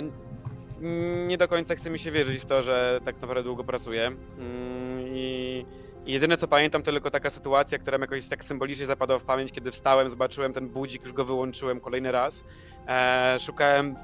nie 1.28 1.38
do 1.38 1.48
końca 1.48 1.76
chce 1.76 1.89
mi 1.89 2.00
się 2.00 2.12
wierzyć 2.12 2.42
w 2.42 2.46
to, 2.46 2.63
że 2.63 3.00
tak 3.06 3.22
naprawdę 3.22 3.44
długo 3.44 3.63
pracuje. 3.63 4.08
Mm, 4.08 4.18
I 5.08 5.65
jedyne 6.06 6.38
co 6.38 6.48
pamiętam 6.48 6.84
to 6.84 6.92
tylko 6.92 7.12
taka 7.12 7.30
sytuacja, 7.30 7.78
która 7.78 7.98
mi 7.98 8.02
jakoś 8.02 8.28
tak 8.28 8.44
symbolicznie 8.44 8.86
zapadła 8.86 9.20
w 9.20 9.24
pamięć, 9.24 9.52
kiedy 9.52 9.72
wstałem, 9.72 10.10
zobaczyłem 10.10 10.54
ten 10.54 10.70
budzik, 10.70 11.04
już 11.04 11.13
go 11.13 11.26
wyłączyłem 11.26 11.80
kolejny 11.80 12.12
raz. 12.12 12.44
E, 12.88 13.38
szukałem 13.39 13.96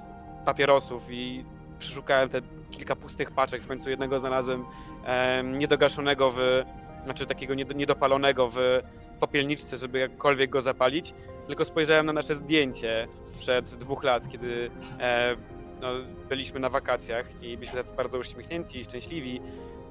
papierosów 0.46 1.04
i 1.10 1.46
przeszukałem 1.80 2.30
te 2.30 2.42
kilka 2.72 2.96
pustych 2.96 3.32
paczek, 3.32 3.64
w 3.64 3.68
końcu 3.68 3.90
jednego 3.90 4.20
znalazłem 4.20 4.66
e, 5.06 5.44
niedogaszonego 5.44 6.32
w, 6.32 6.64
znaczy 7.04 7.26
takiego 7.26 7.54
nied- 7.54 7.76
niedopalonego 7.76 8.50
w 8.50 8.58
popielniczce, 9.20 9.78
żeby 9.78 10.00
jakkolwiek 10.00 10.50
go 10.50 10.62
zapalić, 10.62 11.14
tylko 11.48 11.66
spojrzałem 11.66 12.06
na 12.06 12.14
nasze 12.14 12.36
zdjęcie 12.36 13.08
sprzed 13.26 13.66
dwóch 13.66 14.04
lat, 14.04 14.30
kiedy 14.30 14.70
e, 15.00 15.36
no, 15.82 15.88
byliśmy 16.30 16.60
na 16.60 16.70
wakacjach 16.70 17.44
i 17.44 17.58
byliśmy 17.58 17.82
bardzo 17.98 18.18
uśmiechnięci 18.18 18.80
i 18.80 18.84
szczęśliwi. 18.84 19.42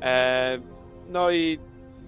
E, 0.02 0.58
no 1.08 1.30
i 1.30 1.58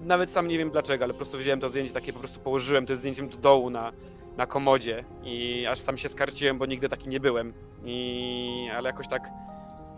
nawet 0.00 0.30
sam 0.30 0.48
nie 0.48 0.58
wiem 0.58 0.70
dlaczego, 0.70 1.04
ale 1.04 1.12
po 1.12 1.18
prostu 1.18 1.38
wziąłem 1.38 1.60
to 1.60 1.68
zdjęcie 1.68 1.92
takie, 1.92 2.12
po 2.12 2.18
prostu 2.18 2.40
położyłem 2.40 2.86
to 2.86 2.96
zdjęciem 2.96 3.28
do 3.28 3.36
dołu 3.36 3.70
na, 3.70 3.92
na 4.36 4.46
komodzie 4.46 5.04
i 5.24 5.66
aż 5.66 5.80
sam 5.80 5.98
się 5.98 6.08
skarciłem, 6.08 6.58
bo 6.58 6.66
nigdy 6.66 6.88
taki 6.88 7.08
nie 7.08 7.20
byłem. 7.20 7.52
I, 7.84 8.68
ale 8.76 8.88
jakoś 8.88 9.08
tak 9.08 9.30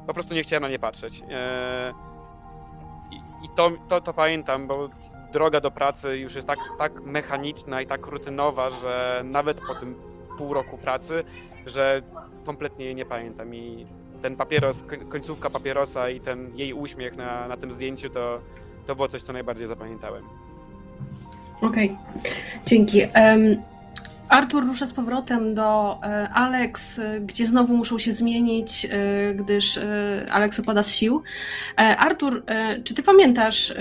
po 0.09 0.14
prostu 0.14 0.35
nie 0.35 0.42
chciałem 0.42 0.62
na 0.62 0.68
nie 0.68 0.79
patrzeć. 0.79 1.23
E, 1.31 1.92
I, 3.42 3.49
to, 3.57 3.71
to, 3.88 4.01
to 4.01 4.12
pamiętam, 4.12 4.66
bo 4.66 4.88
droga 5.33 5.61
do 5.61 5.71
pracy 5.71 6.18
już 6.18 6.35
jest 6.35 6.47
tak, 6.47 6.59
tak 6.79 7.01
mechaniczna 7.03 7.83
i 7.83 7.87
tak 7.87 8.07
rutynowa, 8.07 8.71
że 8.71 9.23
nawet 9.25 9.61
po 9.61 9.75
tym 9.75 9.94
pół 10.38 10.55
roku 10.55 10.79
pracy, 10.79 11.25
że 11.66 12.03
kompletnie 12.47 12.85
jej 12.85 12.94
nie 12.94 13.05
pamiętam. 13.05 13.55
I 13.55 13.87
ten 14.23 14.37
papieros, 14.37 14.83
koń- 14.83 15.09
końcówka 15.09 15.51
papierosa 15.51 16.11
i 16.11 16.21
ten 16.21 16.59
jej 16.59 16.73
uśmiech 16.73 17.16
na, 17.16 17.49
na 17.49 17.57
tym 17.57 17.73
zdjęciu 17.73 18.11
to, 18.11 18.40
to 18.87 18.97
było 18.97 19.09
coś, 19.09 19.23
co 19.23 19.33
najbardziej 19.33 19.66
zapamiętałem. 19.66 20.25
Okej, 21.62 21.97
dzięki. 22.66 23.03
Em, 23.14 23.62
Artur 24.29 24.67
rusza 24.67 24.87
z 24.87 24.93
powrotem 24.93 25.55
do 25.55 25.99
e, 26.03 26.29
Alex, 26.29 26.99
e, 26.99 27.21
gdzie 27.21 27.47
znowu 27.47 27.77
muszą 27.77 27.99
się 27.99 28.12
zmienić, 28.12 28.87
e, 28.91 29.35
gdyż 29.35 29.79
Alex 30.31 30.61
opada 30.61 30.83
z 30.83 30.91
sił. 30.91 31.23
Artur, 31.77 32.45
czy 32.85 32.95
ty 32.95 33.03
pamiętasz, 33.03 33.75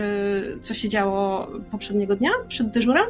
co 0.61 0.73
się 0.73 0.89
działo 0.89 1.47
poprzedniego 1.71 2.15
dnia, 2.15 2.29
przed 2.47 2.71
dyżurem? 2.71 3.05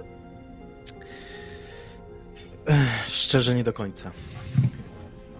Szczerze 3.08 3.56
nie 3.56 3.64
do 3.64 3.74
końca. 3.74 4.12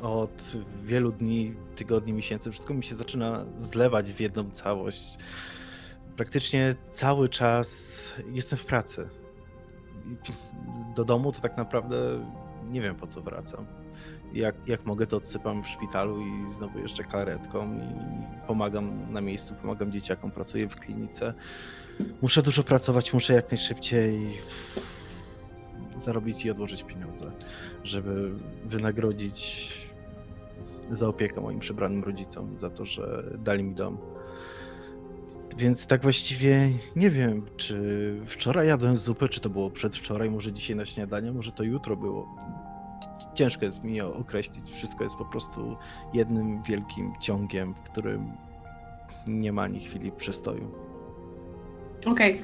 Od 0.02 0.44
wielu 0.84 1.12
dni, 1.12 1.54
tygodni, 1.76 2.14
miesięcy 2.14 2.52
wszystko 2.52 2.74
mi 2.74 2.84
się 2.84 2.96
zaczyna 2.96 3.46
zlewać 3.58 4.12
w 4.12 4.20
jedną 4.20 4.52
całość. 4.52 5.18
Praktycznie 6.18 6.76
cały 6.92 7.30
czas 7.30 8.14
jestem 8.34 8.60
w 8.60 8.66
pracy. 8.66 9.10
Do 10.96 11.06
domu 11.06 11.32
to 11.32 11.42
tak 11.42 11.58
naprawdę 11.58 11.96
nie 12.70 12.82
wiem 12.82 12.96
po 12.96 13.08
co 13.08 13.22
wracam. 13.22 13.66
Jak, 14.34 14.56
jak 14.68 14.86
mogę, 14.86 15.08
to 15.08 15.18
odsypam 15.18 15.64
w 15.64 15.68
szpitalu 15.68 16.22
i 16.22 16.52
znowu 16.58 16.80
jeszcze 16.80 17.04
karetką 17.04 17.74
i 17.76 18.48
pomagam 18.48 19.14
na 19.14 19.22
miejscu, 19.22 19.56
pomagam 19.62 19.92
dzieciakom, 19.92 20.32
pracuję 20.32 20.70
w 20.70 20.76
klinice. 20.76 21.34
Muszę 22.22 22.42
dużo 22.42 22.64
pracować, 22.64 23.14
muszę 23.14 23.34
jak 23.34 23.52
najszybciej 23.52 24.38
zarobić 25.96 26.46
i 26.46 26.52
odłożyć 26.52 26.84
pieniądze, 26.84 27.32
żeby 27.84 28.32
wynagrodzić 28.66 29.74
za 30.92 31.08
opiekę 31.08 31.42
moim 31.42 31.60
przybranym 31.60 32.04
rodzicom, 32.04 32.60
za 32.60 32.70
to, 32.70 32.86
że 32.86 33.24
dali 33.38 33.64
mi 33.64 33.76
dom. 33.76 33.98
Więc 35.58 35.88
tak 35.88 36.02
właściwie 36.02 36.70
nie 36.96 37.10
wiem, 37.10 37.46
czy 37.58 38.16
wczoraj 38.26 38.68
jadłem 38.68 38.98
zupę, 38.98 39.30
czy 39.30 39.40
to 39.40 39.50
było 39.50 39.70
przedwczoraj, 39.70 40.30
może 40.30 40.54
dzisiaj 40.54 40.76
na 40.76 40.86
śniadanie, 40.86 41.32
może 41.32 41.52
to 41.52 41.64
jutro 41.64 41.96
było. 41.96 42.36
Ciężko 43.34 43.66
jest 43.66 43.84
mi 43.84 44.02
określić. 44.02 44.72
Wszystko 44.72 45.04
jest 45.04 45.16
po 45.16 45.26
prostu 45.26 45.78
jednym 46.14 46.64
wielkim 46.64 47.14
ciągiem, 47.20 47.74
w 47.74 47.82
którym 47.82 48.32
nie 49.28 49.54
ma 49.54 49.62
ani 49.62 49.80
chwili 49.80 50.12
przystoju. 50.12 50.72
Okej. 52.06 52.42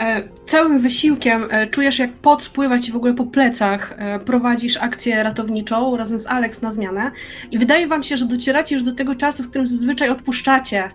E, 0.00 0.22
Całym 0.46 0.78
wysiłkiem 0.78 1.42
e, 1.50 1.66
czujesz, 1.66 1.98
jak 1.98 2.12
pot 2.12 2.42
spływa 2.42 2.78
ci 2.78 2.92
w 2.92 2.96
ogóle 2.96 3.14
po 3.14 3.24
plecach. 3.26 3.94
E, 3.98 4.18
Prowadzisz 4.18 4.76
akcję 4.76 5.22
ratowniczą 5.22 5.96
razem 5.96 6.18
z 6.18 6.26
Alex 6.26 6.62
na 6.62 6.70
zmianę 6.70 7.10
i 7.50 7.58
wydaje 7.58 7.86
wam 7.86 8.02
się, 8.02 8.16
że 8.16 8.26
docieracie 8.26 8.74
już 8.74 8.84
do 8.84 8.94
tego 8.94 9.14
czasu, 9.14 9.42
w 9.42 9.50
którym 9.50 9.66
zazwyczaj 9.66 10.08
odpuszczacie, 10.08 10.90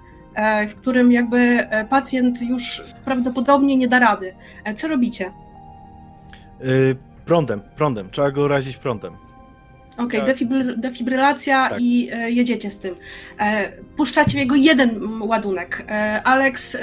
w 0.67 0.75
którym 0.75 1.11
jakby 1.11 1.37
e, 1.37 1.85
pacjent 1.85 2.41
już 2.41 2.83
prawdopodobnie 3.05 3.77
nie 3.77 3.87
da 3.87 3.99
rady. 3.99 4.33
E, 4.63 4.73
Co 4.73 4.87
robicie? 4.87 5.31
Prądem, 7.25 7.61
prądem. 7.75 8.09
Trzeba 8.09 8.31
go 8.31 8.47
razić 8.47 8.77
prądem. 8.77 9.13
Okej, 9.99 10.19
Tak. 10.19 10.29
defibryl- 10.29 10.79
defibrylacja 10.79 11.69
Tak. 11.69 11.81
i 11.81 12.09
e, 12.13 12.31
jedziecie 12.31 12.71
z 12.71 12.77
tym. 12.79 12.95
E, 13.39 13.71
puszczacie 13.97 14.31
w 14.31 14.35
jego 14.39 14.55
jeden 14.55 15.21
ładunek. 15.21 15.83
E, 15.89 16.21
Alex 16.23 16.77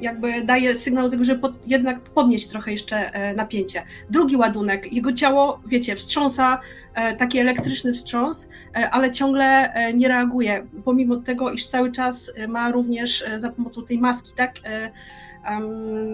jakby 0.00 0.42
daje 0.42 0.74
sygnał 0.74 1.04
do 1.04 1.10
tego, 1.10 1.24
żeby 1.24 1.40
pod, 1.40 1.52
jednak 1.66 2.00
podnieść 2.00 2.48
trochę 2.48 2.72
jeszcze 2.72 2.96
e, 3.14 3.34
napięcie. 3.34 3.82
Drugi 4.10 4.36
ładunek, 4.36 4.92
jego 4.92 5.12
ciało, 5.12 5.60
wiecie, 5.66 5.96
wstrząsa, 5.96 6.60
e, 6.94 7.16
taki 7.16 7.38
elektryczny 7.38 7.92
wstrząs, 7.92 8.48
e, 8.76 8.90
ale 8.90 9.10
ciągle 9.10 9.72
nie 9.94 10.08
reaguje, 10.08 10.66
pomimo 10.84 11.16
tego, 11.16 11.50
iż 11.52 11.66
cały 11.66 11.92
czas 11.92 12.32
ma 12.48 12.70
również 12.70 13.24
za 13.36 13.50
pomocą 13.50 13.84
tej 13.86 13.98
maski, 13.98 14.32
tak, 14.36 14.54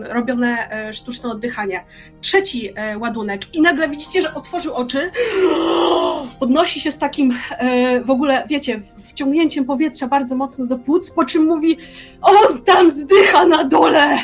robione 0.02 0.70
e, 0.70 0.94
sztuczne 0.94 1.30
oddychanie. 1.30 1.84
Trzeci 2.20 2.70
e, 2.74 2.98
ładunek 2.98 3.56
i 3.56 3.62
nagle 3.62 3.88
widzicie, 3.88 4.22
że 4.22 4.34
otworzył 4.34 4.74
oczy, 4.74 5.10
podnosi 6.40 6.80
się 6.80 6.90
z 6.90 6.98
takim 6.98 7.38
e, 7.50 8.00
w 8.00 8.10
ogóle, 8.10 8.46
wiecie, 8.48 8.82
wciągnięciem 9.08 9.64
powietrza 9.64 10.06
bardzo 10.06 10.36
mocno 10.36 10.66
do 10.66 10.78
płuc, 10.78 11.10
po 11.10 11.24
czym 11.24 11.44
mówi 11.44 11.78
on 12.22 12.62
tam 12.62 12.90
zdycha 12.90 13.46
na 13.46 13.64
dole! 13.64 14.18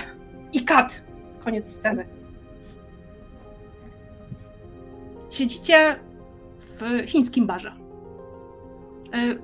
I 0.53 0.65
kat. 0.65 1.03
Koniec 1.45 1.71
sceny. 1.71 2.07
Siedzicie 5.31 5.97
w 6.57 7.07
chińskim 7.07 7.47
barze. 7.47 7.73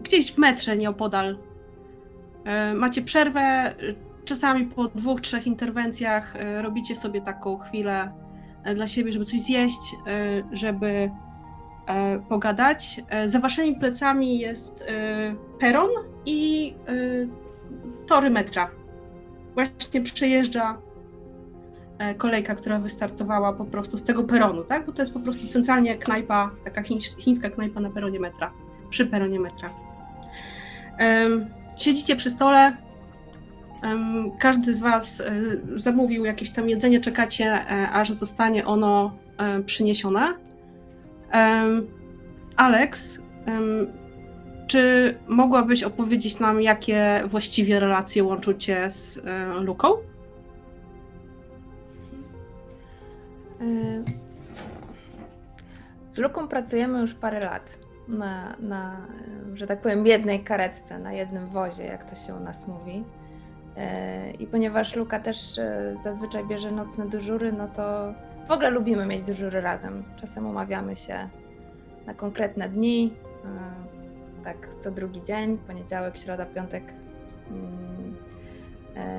Gdzieś 0.02 0.32
w 0.32 0.38
metrze 0.38 0.76
nieopodal. 0.76 1.38
Macie 2.74 3.02
przerwę, 3.02 3.74
czasami 4.24 4.66
po 4.66 4.88
dwóch, 4.88 5.20
trzech 5.20 5.46
interwencjach 5.46 6.36
e, 6.36 6.62
robicie 6.62 6.96
sobie 6.96 7.20
taką 7.20 7.56
chwilę 7.56 8.12
e, 8.64 8.74
dla 8.74 8.86
siebie, 8.86 9.12
żeby 9.12 9.24
coś 9.24 9.40
zjeść, 9.40 9.96
e, 10.06 10.56
żeby 10.56 11.10
pogadać. 12.28 13.00
Za 13.26 13.38
waszymi 13.38 13.76
plecami 13.76 14.38
jest 14.38 14.84
peron 15.60 15.88
i 16.26 16.74
tory 18.06 18.30
metra. 18.30 18.70
Właśnie 19.54 20.00
przejeżdża 20.00 20.78
kolejka, 22.18 22.54
która 22.54 22.78
wystartowała 22.78 23.52
po 23.52 23.64
prostu 23.64 23.98
z 23.98 24.02
tego 24.02 24.22
peronu, 24.24 24.64
tak? 24.64 24.86
Bo 24.86 24.92
to 24.92 25.02
jest 25.02 25.12
po 25.12 25.20
prostu 25.20 25.46
centralnie 25.46 25.94
knajpa, 25.94 26.50
taka 26.64 26.82
chińs- 26.82 27.16
chińska 27.18 27.50
knajpa 27.50 27.80
na 27.80 27.90
peronie 27.90 28.20
metra, 28.20 28.52
przy 28.90 29.06
peronie 29.06 29.40
metra. 29.40 29.70
Siedzicie 31.76 32.16
przy 32.16 32.30
stole, 32.30 32.76
każdy 34.38 34.74
z 34.74 34.80
Was 34.80 35.20
e, 35.20 35.32
zamówił 35.76 36.24
jakieś 36.24 36.50
tam 36.50 36.68
jedzenie, 36.68 37.00
czekacie, 37.00 37.44
e, 37.44 37.90
aż 37.90 38.12
zostanie 38.12 38.66
ono 38.66 39.16
e, 39.38 39.62
przyniesione. 39.62 40.34
Alex, 42.56 43.18
czy 44.66 45.14
mogłabyś 45.28 45.82
opowiedzieć 45.82 46.40
nam, 46.40 46.62
jakie 46.62 47.22
właściwie 47.26 47.80
relacje 47.80 48.24
łączą 48.24 48.54
Cię 48.54 48.90
z 48.90 49.20
Luką? 49.60 49.88
Z 56.10 56.18
Luką 56.18 56.48
pracujemy 56.48 57.00
już 57.00 57.14
parę 57.14 57.40
lat 57.40 57.78
na, 58.08 58.56
na, 58.60 59.06
że 59.54 59.66
tak 59.66 59.80
powiem, 59.80 60.06
jednej 60.06 60.44
karetce, 60.44 60.98
na 60.98 61.12
jednym 61.12 61.48
wozie, 61.48 61.84
jak 61.84 62.10
to 62.10 62.16
się 62.16 62.34
u 62.34 62.40
nas 62.40 62.68
mówi. 62.68 63.04
Y, 63.76 64.32
I 64.32 64.46
ponieważ 64.46 64.96
Luka 64.96 65.20
też 65.20 65.58
y, 65.58 65.96
zazwyczaj 66.02 66.46
bierze 66.46 66.70
nocne 66.70 67.08
dyżury, 67.08 67.52
no 67.52 67.68
to 67.68 68.14
w 68.48 68.50
ogóle 68.50 68.70
lubimy 68.70 69.06
mieć 69.06 69.24
dyżury 69.24 69.60
razem. 69.60 70.04
Czasem 70.20 70.46
umawiamy 70.46 70.96
się 70.96 71.28
na 72.06 72.14
konkretne 72.14 72.68
dni, 72.68 73.12
y, 74.40 74.44
tak 74.44 74.56
co 74.80 74.90
drugi 74.90 75.22
dzień, 75.22 75.58
poniedziałek, 75.58 76.18
środa, 76.18 76.46
piątek 76.46 76.84
mm, 77.50 78.16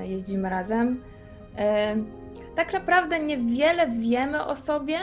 jeździmy 0.02 0.50
razem. 0.50 1.02
Tak 2.54 2.72
naprawdę 2.72 3.20
niewiele 3.20 3.90
wiemy 3.90 4.44
o 4.44 4.56
sobie. 4.56 4.98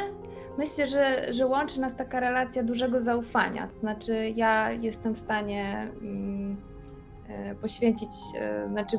Myślę, 0.58 0.88
że, 0.88 1.34
że 1.34 1.48
łączy 1.48 1.82
nas 1.82 1.96
taka 1.96 2.20
relacja 2.20 2.63
dużego 2.63 3.02
zaufania. 3.02 3.68
To 3.68 3.74
znaczy, 3.74 4.34
ja 4.36 4.72
jestem 4.72 5.16
w 5.16 5.20
stanie 5.20 5.88
mm, 6.02 6.52
e, 6.52 6.72
poświęcić, 7.62 8.10
e, 8.39 8.67
znaczy, 8.69 8.98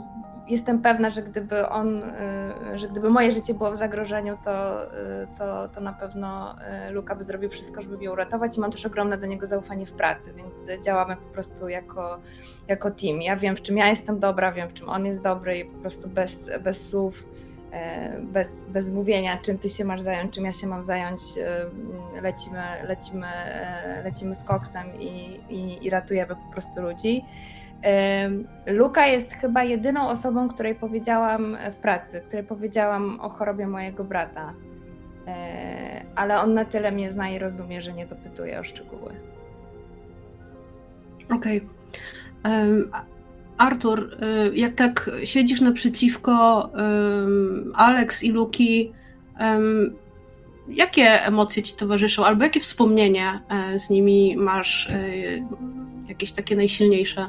jestem 0.48 0.82
pewna, 0.82 1.10
że 1.10 1.22
gdyby 1.22 1.68
on, 1.68 2.04
e, 2.04 2.78
że 2.78 2.88
gdyby 2.88 3.10
moje 3.10 3.32
życie 3.32 3.54
było 3.54 3.70
w 3.70 3.76
zagrożeniu, 3.76 4.38
to, 4.44 4.82
e, 4.82 5.26
to, 5.38 5.68
to 5.68 5.80
na 5.80 5.92
pewno 5.92 6.60
e, 6.60 6.90
Luka 6.90 7.14
by 7.14 7.24
zrobił 7.24 7.50
wszystko, 7.50 7.82
żeby 7.82 7.96
mnie 7.96 8.12
uratować 8.12 8.56
i 8.56 8.60
mam 8.60 8.70
też 8.70 8.86
ogromne 8.86 9.18
do 9.18 9.26
niego 9.26 9.46
zaufanie 9.46 9.86
w 9.86 9.92
pracy, 9.92 10.32
więc 10.36 10.84
działamy 10.84 11.16
po 11.16 11.32
prostu 11.32 11.68
jako, 11.68 12.18
jako 12.68 12.90
team. 12.90 13.22
Ja 13.22 13.36
wiem, 13.36 13.56
w 13.56 13.62
czym 13.62 13.76
ja 13.76 13.88
jestem 13.88 14.18
dobra, 14.18 14.52
wiem, 14.52 14.68
w 14.68 14.72
czym 14.72 14.88
on 14.88 15.06
jest 15.06 15.22
dobry 15.22 15.58
i 15.58 15.64
po 15.64 15.78
prostu 15.78 16.08
bez, 16.08 16.50
bez 16.60 16.88
słów 16.88 17.26
e, 17.72 18.20
bez, 18.20 18.68
bez 18.68 18.90
mówienia, 18.90 19.38
czym 19.38 19.58
ty 19.58 19.70
się 19.70 19.84
masz 19.84 20.00
zająć, 20.00 20.34
czym 20.34 20.44
ja 20.44 20.52
się 20.52 20.66
mam 20.66 20.82
zająć, 20.82 21.20
e, 21.38 22.20
lecimy, 22.20 22.62
lecimy, 22.88 23.26
e, 23.26 24.02
lecimy 24.04 24.34
z 24.34 24.44
koksem 24.44 24.86
i, 25.00 25.40
i, 25.48 25.86
i 25.86 25.90
ratujemy 25.90 26.36
po 26.36 26.52
prostu 26.52 26.80
ludzi. 26.80 27.24
Luka 28.66 29.06
jest 29.06 29.32
chyba 29.32 29.64
jedyną 29.64 30.08
osobą, 30.08 30.48
której 30.48 30.74
powiedziałam 30.74 31.56
w 31.72 31.74
pracy, 31.74 32.22
której 32.28 32.44
powiedziałam 32.44 33.20
o 33.20 33.28
chorobie 33.28 33.66
mojego 33.66 34.04
brata. 34.04 34.54
E, 35.26 36.04
Ale 36.14 36.40
on 36.40 36.54
na 36.54 36.64
tyle 36.64 36.92
mnie 36.92 37.10
zna 37.10 37.30
i 37.30 37.38
rozumie, 37.38 37.80
że 37.80 37.92
nie 37.92 38.06
dopytuje 38.06 38.60
o 38.60 38.64
szczegóły. 38.64 39.12
Okej. 41.30 41.68
Em, 42.42 42.90
Artur, 43.58 44.16
y, 44.52 44.56
jak 44.56 44.74
tak 44.74 45.10
siedzisz 45.24 45.60
naprzeciwko 45.60 46.70
em, 46.74 47.72
Alex 47.74 48.22
i 48.22 48.30
Luki, 48.32 48.92
jakie 50.68 51.26
emocje 51.26 51.62
ci 51.62 51.76
towarzyszą, 51.76 52.24
albo 52.24 52.44
jakie 52.44 52.60
wspomnienia 52.60 53.40
e, 53.48 53.78
z 53.78 53.90
nimi 53.90 54.36
masz, 54.36 54.88
e, 54.90 54.98
jakieś 56.08 56.32
takie 56.32 56.56
najsilniejsze? 56.56 57.28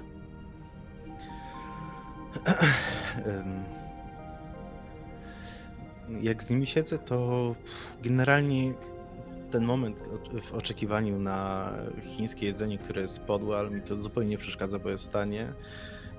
Jak 6.22 6.44
z 6.44 6.50
nimi 6.50 6.66
siedzę, 6.66 7.00
to 7.00 7.56
generalnie 8.04 8.74
ten 9.52 9.64
moment 9.64 10.04
w 10.42 10.54
oczekiwaniu 10.54 11.20
na 11.20 11.72
chińskie 12.02 12.46
jedzenie, 12.46 12.78
które 12.78 13.02
jest 13.02 13.20
podłe, 13.20 13.58
ale 13.58 13.70
mi 13.70 13.82
to 13.82 13.98
zupełnie 13.98 14.30
nie 14.30 14.38
przeszkadza, 14.38 14.80
bo 14.80 14.90
jest 14.90 15.12
tanie, 15.12 15.54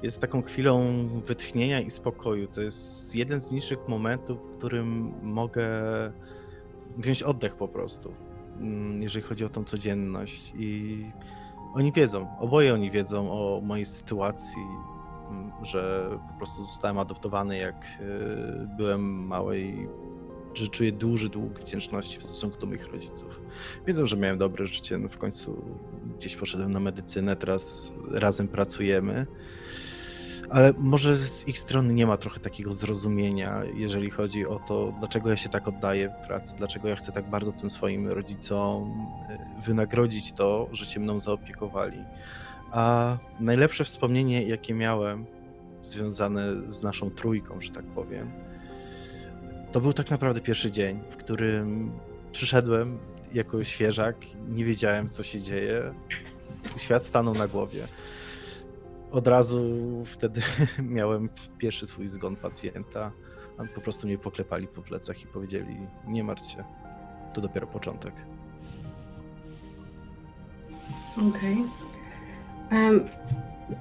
jest 0.02 0.20
taką 0.20 0.42
chwilą 0.42 1.08
wytchnienia 1.08 1.80
i 1.80 1.90
spokoju. 1.90 2.46
To 2.46 2.62
jest 2.62 3.14
jeden 3.14 3.40
z 3.40 3.50
niższych 3.50 3.88
momentów, 3.88 4.38
w 4.46 4.56
którym 4.56 5.12
mogę 5.22 5.68
wziąć 6.98 7.22
oddech 7.22 7.56
po 7.56 7.68
prostu, 7.68 8.12
mm, 8.60 9.02
jeżeli 9.02 9.24
chodzi 9.24 9.44
o 9.44 9.48
tą 9.48 9.64
codzienność. 9.64 10.52
I 10.58 11.04
oni 11.74 11.92
wiedzą, 11.92 12.38
oboje 12.38 12.74
oni 12.74 12.90
wiedzą 12.90 13.30
o 13.30 13.60
mojej 13.60 13.86
sytuacji, 13.86 14.62
że 15.62 16.10
po 16.28 16.34
prostu 16.34 16.62
zostałem 16.62 16.98
adoptowany 16.98 17.58
jak 17.58 17.84
y, 18.00 18.68
byłem 18.76 19.26
mały 19.26 19.60
i 19.60 19.86
że 20.54 20.68
czuję 20.68 20.92
duży 20.92 21.28
dług 21.28 21.60
wdzięczności 21.60 22.18
w 22.18 22.24
stosunku 22.24 22.58
do 22.58 22.66
moich 22.66 22.86
rodziców. 22.86 23.40
Wiedzą, 23.86 24.06
że 24.06 24.16
miałem 24.16 24.38
dobre 24.38 24.66
życie, 24.66 24.98
no 24.98 25.08
w 25.08 25.18
końcu 25.18 25.64
gdzieś 26.18 26.36
poszedłem 26.36 26.70
na 26.70 26.80
medycynę, 26.80 27.36
teraz 27.36 27.92
razem 28.10 28.48
pracujemy. 28.48 29.26
Ale 30.50 30.72
może 30.78 31.16
z 31.16 31.48
ich 31.48 31.58
strony 31.58 31.94
nie 31.94 32.06
ma 32.06 32.16
trochę 32.16 32.40
takiego 32.40 32.72
zrozumienia, 32.72 33.62
jeżeli 33.74 34.10
chodzi 34.10 34.46
o 34.46 34.58
to, 34.68 34.92
dlaczego 34.98 35.30
ja 35.30 35.36
się 35.36 35.48
tak 35.48 35.68
oddaję 35.68 36.08
w 36.08 36.26
pracy, 36.26 36.54
dlaczego 36.58 36.88
ja 36.88 36.96
chcę 36.96 37.12
tak 37.12 37.30
bardzo 37.30 37.52
tym 37.52 37.70
swoim 37.70 38.08
rodzicom 38.08 39.06
y, 39.30 39.62
wynagrodzić 39.62 40.32
to, 40.32 40.68
że 40.72 40.86
się 40.86 41.00
mną 41.00 41.20
zaopiekowali. 41.20 42.04
A 42.72 43.16
najlepsze 43.40 43.84
wspomnienie, 43.84 44.42
jakie 44.42 44.74
miałem, 44.74 45.26
związane 45.82 46.70
z 46.70 46.82
naszą 46.82 47.10
trójką, 47.10 47.60
że 47.60 47.70
tak 47.70 47.84
powiem, 47.84 48.30
to 49.72 49.80
był 49.80 49.92
tak 49.92 50.10
naprawdę 50.10 50.40
pierwszy 50.40 50.70
dzień, 50.70 51.00
w 51.10 51.16
którym 51.16 51.92
przyszedłem 52.32 52.98
jako 53.34 53.64
świeżak, 53.64 54.16
nie 54.48 54.64
wiedziałem, 54.64 55.08
co 55.08 55.22
się 55.22 55.40
dzieje. 55.40 55.94
Świat 56.76 57.06
stanął 57.06 57.34
na 57.34 57.48
głowie. 57.48 57.86
Od 59.10 59.28
razu 59.28 59.60
wtedy 60.04 60.40
miałem 60.96 61.28
pierwszy 61.58 61.86
swój 61.86 62.08
zgon 62.08 62.36
pacjenta. 62.36 63.12
Po 63.74 63.80
prostu 63.80 64.06
mnie 64.06 64.18
poklepali 64.18 64.66
po 64.66 64.82
plecach 64.82 65.22
i 65.22 65.26
powiedzieli: 65.26 65.76
Nie 66.06 66.24
martw 66.24 66.50
się, 66.50 66.64
to 67.34 67.40
dopiero 67.40 67.66
początek. 67.66 68.14
Okej. 71.28 71.52
Em, 71.52 71.68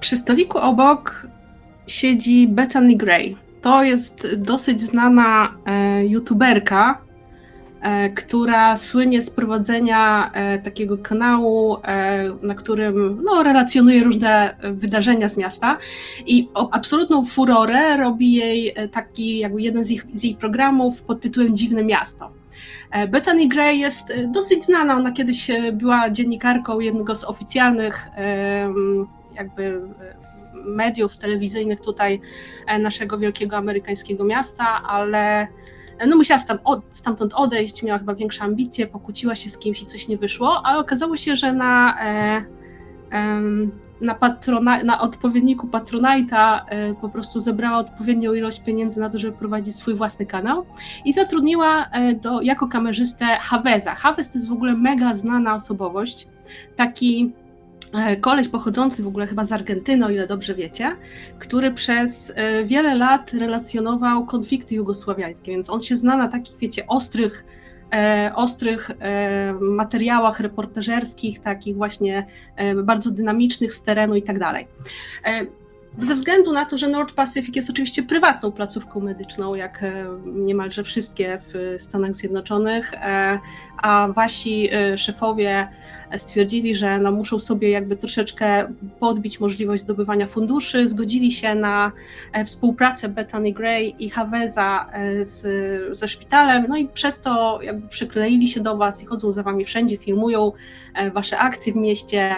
Przy 0.00 0.16
stoliku 0.16 0.58
obok 0.58 1.26
siedzi 1.86 2.48
Bethany 2.48 2.96
Gray. 2.96 3.36
To 3.62 3.82
jest 3.82 4.26
dosyć 4.36 4.80
znana 4.80 5.54
e, 5.66 6.06
youtuberka, 6.06 6.98
e, 7.80 8.10
która 8.10 8.76
słynie 8.76 9.22
z 9.22 9.30
prowadzenia 9.30 10.30
e, 10.32 10.58
takiego 10.58 10.98
kanału, 10.98 11.76
na 12.42 12.54
którym 12.54 13.22
no, 13.24 13.42
relacjonuje 13.42 14.04
różne 14.04 14.56
wydarzenia 14.72 15.28
z 15.28 15.36
miasta. 15.36 15.78
I 16.26 16.48
absolutną 16.70 17.24
furorę 17.24 17.96
robi 17.96 18.32
jej 18.32 18.74
taki, 18.92 19.38
jakby 19.38 19.62
jeden 19.62 19.84
z, 19.84 19.90
ich, 19.90 20.06
z 20.14 20.22
jej 20.22 20.34
programów 20.34 21.02
pod 21.02 21.20
tytułem 21.20 21.56
Dziwne 21.56 21.84
Miasto. 21.84 22.32
E, 22.90 23.08
Bethany 23.08 23.48
Gray 23.48 23.78
jest 23.78 24.10
e, 24.10 24.26
dosyć 24.26 24.64
znana. 24.64 24.96
Ona 24.96 25.12
kiedyś 25.12 25.50
e, 25.50 25.72
była 25.72 26.10
dziennikarką 26.10 26.80
jednego 26.80 27.16
z 27.16 27.24
oficjalnych 27.24 28.08
jakby 29.34 29.80
mediów 30.54 31.18
telewizyjnych 31.18 31.80
tutaj 31.80 32.20
naszego 32.78 33.18
wielkiego 33.18 33.56
amerykańskiego 33.56 34.24
miasta, 34.24 34.82
ale 34.82 35.48
no 36.06 36.16
musiała 36.16 36.40
stamtąd 36.92 37.34
odejść, 37.34 37.82
miała 37.82 37.98
chyba 37.98 38.14
większe 38.14 38.42
ambicje, 38.42 38.86
pokłóciła 38.86 39.34
się 39.34 39.50
z 39.50 39.58
kimś 39.58 39.82
i 39.82 39.86
coś 39.86 40.08
nie 40.08 40.16
wyszło, 40.16 40.62
ale 40.64 40.78
okazało 40.78 41.16
się, 41.16 41.36
że 41.36 41.52
na, 41.52 41.96
na, 44.00 44.14
patrona, 44.14 44.84
na 44.84 45.00
odpowiedniku 45.00 45.66
Patronite'a 45.66 46.60
e, 46.68 46.94
po 46.94 47.08
prostu 47.08 47.40
zebrała 47.40 47.78
odpowiednią 47.78 48.34
ilość 48.34 48.60
pieniędzy 48.60 49.00
na 49.00 49.10
to, 49.10 49.18
żeby 49.18 49.38
prowadzić 49.38 49.76
swój 49.76 49.94
własny 49.94 50.26
kanał 50.26 50.66
i 51.04 51.12
zatrudniła 51.12 51.86
e, 51.86 52.14
do, 52.14 52.42
jako 52.42 52.68
kamerzystę 52.68 53.24
Haveza. 53.24 53.94
Havez 53.94 54.30
to 54.30 54.38
jest 54.38 54.48
w 54.48 54.52
ogóle 54.52 54.76
mega 54.76 55.14
znana 55.14 55.54
osobowość, 55.54 56.28
taki 56.76 57.32
e, 57.92 58.16
koleś 58.16 58.48
pochodzący 58.48 59.02
w 59.02 59.08
ogóle 59.08 59.26
chyba 59.26 59.44
z 59.44 59.52
Argentyny, 59.52 60.06
o 60.06 60.10
ile 60.10 60.26
dobrze 60.26 60.54
wiecie, 60.54 60.96
który 61.38 61.70
przez 61.70 62.34
wiele 62.64 62.94
lat 62.94 63.32
relacjonował 63.32 64.26
konflikty 64.26 64.74
jugosławiańskie, 64.74 65.52
więc 65.52 65.70
on 65.70 65.80
się 65.80 65.96
zna 65.96 66.16
na 66.16 66.28
takich, 66.28 66.56
wiecie, 66.58 66.86
ostrych, 66.86 67.44
ostrych 68.34 68.90
e, 68.90 69.54
materiałach 69.60 70.40
reportażerskich, 70.40 71.40
takich 71.40 71.76
właśnie 71.76 72.24
e, 72.56 72.74
bardzo 72.74 73.10
dynamicznych 73.10 73.74
z 73.74 73.82
terenu 73.82 74.14
i 74.14 74.22
tak 74.22 74.38
dalej. 74.38 74.66
Ze 76.02 76.14
względu 76.14 76.52
na 76.52 76.64
to, 76.64 76.78
że 76.78 76.88
North 76.88 77.14
Pacific 77.14 77.56
jest 77.56 77.70
oczywiście 77.70 78.02
prywatną 78.02 78.52
placówką 78.52 79.00
medyczną, 79.00 79.54
jak 79.54 79.82
e, 79.82 80.06
niemalże 80.26 80.84
wszystkie 80.84 81.38
w 81.48 81.76
Stanach 81.82 82.14
Zjednoczonych, 82.14 82.94
e, 82.94 83.38
a 83.82 84.08
wasi 84.08 84.68
e, 84.72 84.98
szefowie 84.98 85.68
stwierdzili, 86.16 86.74
że 86.74 86.98
no, 86.98 87.12
muszą 87.12 87.38
sobie 87.38 87.70
jakby 87.70 87.96
troszeczkę 87.96 88.72
podbić 89.00 89.40
możliwość 89.40 89.82
zdobywania 89.82 90.26
funduszy, 90.26 90.88
zgodzili 90.88 91.32
się 91.32 91.54
na 91.54 91.92
współpracę 92.46 93.08
Bethany 93.08 93.52
Gray 93.52 93.94
i 93.98 94.10
Haveza 94.10 94.86
z, 95.20 95.98
ze 95.98 96.08
szpitalem, 96.08 96.66
no 96.68 96.76
i 96.76 96.88
przez 96.88 97.20
to 97.20 97.58
jakby 97.62 97.88
przykleili 97.88 98.48
się 98.48 98.60
do 98.60 98.76
was 98.76 99.02
i 99.02 99.06
chodzą 99.06 99.32
za 99.32 99.42
wami 99.42 99.64
wszędzie, 99.64 99.96
filmują 99.96 100.52
wasze 101.12 101.38
akcje 101.38 101.72
w 101.72 101.76
mieście, 101.76 102.34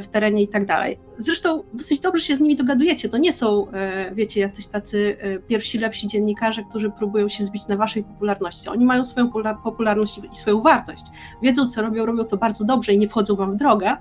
w 0.00 0.06
terenie 0.08 0.42
i 0.42 0.48
tak 0.48 0.66
dalej. 0.66 0.98
Zresztą 1.18 1.62
dosyć 1.72 2.00
dobrze 2.00 2.24
się 2.24 2.36
z 2.36 2.40
nimi 2.40 2.56
dogadujecie. 2.56 3.08
To 3.08 3.18
nie 3.18 3.32
są, 3.32 3.70
e, 3.70 4.14
wiecie, 4.14 4.40
jacyś 4.40 4.66
tacy 4.66 5.16
e, 5.20 5.38
pierwsi, 5.38 5.78
lepsi 5.78 6.06
dziennikarze, 6.06 6.62
którzy 6.70 6.90
próbują 6.90 7.28
się 7.28 7.44
zbić 7.44 7.66
na 7.66 7.76
waszej 7.76 8.04
popularności. 8.04 8.68
Oni 8.68 8.84
mają 8.84 9.04
swoją 9.04 9.30
popularność 9.64 10.20
i 10.32 10.36
swoją 10.36 10.60
wartość. 10.60 11.04
Wiedzą, 11.42 11.68
co 11.68 11.82
robią, 11.82 12.06
robią 12.06 12.24
to 12.24 12.36
bardzo 12.36 12.64
dobrze 12.64 12.92
i 12.92 12.98
nie 12.98 13.08
wchodzą 13.08 13.36
wam 13.36 13.54
w 13.54 13.56
drogę, 13.56 13.96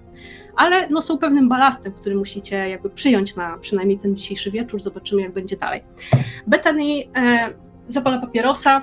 ale 0.55 0.87
no, 0.89 1.01
są 1.01 1.17
pewnym 1.17 1.49
balastem, 1.49 1.93
który 1.93 2.15
musicie 2.15 2.69
jakby 2.69 2.89
przyjąć 2.89 3.35
na 3.35 3.57
przynajmniej 3.57 3.99
ten 3.99 4.15
dzisiejszy 4.15 4.51
wieczór. 4.51 4.81
Zobaczymy, 4.81 5.21
jak 5.21 5.33
będzie 5.33 5.57
dalej. 5.57 5.83
Bethany 6.47 6.83
e, 7.15 7.49
zapala 7.87 8.19
papierosa, 8.19 8.81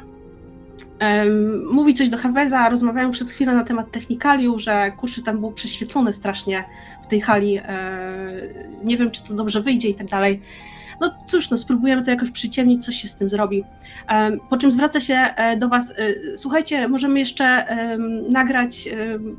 Mówi 1.71 1.95
coś 1.95 2.09
do 2.09 2.19
Haveza, 2.19 2.69
rozmawiają 2.69 3.11
przez 3.11 3.31
chwilę 3.31 3.55
na 3.55 3.65
temat 3.65 3.91
technikaliów, 3.91 4.63
że 4.63 4.93
kuszy 4.97 5.23
tam 5.23 5.39
było 5.39 5.53
prześwietlone 5.53 6.13
strasznie 6.13 6.65
w 7.03 7.07
tej 7.07 7.21
hali. 7.21 7.59
e, 7.59 7.63
nie 8.85 8.97
wiem, 8.97 9.11
czy 9.11 9.25
to 9.25 9.35
dobrze 9.35 9.63
wyjdzie 9.63 9.89
i 9.89 9.95
tak 9.95 10.07
dalej. 10.07 10.43
No 11.01 11.15
cóż, 11.27 11.51
no 11.51 11.59
spróbujemy 11.59 12.03
to 12.03 12.11
jakoś 12.11 12.31
przyciemnić, 12.31 12.85
coś 12.85 12.97
się 12.97 13.09
z 13.09 13.15
tym 13.15 13.31
zrobi. 13.31 13.65
Po 14.51 14.57
czym 14.57 14.71
zwraca 14.71 15.01
się 15.01 15.15
e, 15.15 15.57
do 15.57 15.69
Was, 15.69 15.91
e, 15.91 16.37
słuchajcie, 16.37 16.89
możemy 16.89 17.19
jeszcze 17.19 17.67
nagrać 18.31 18.89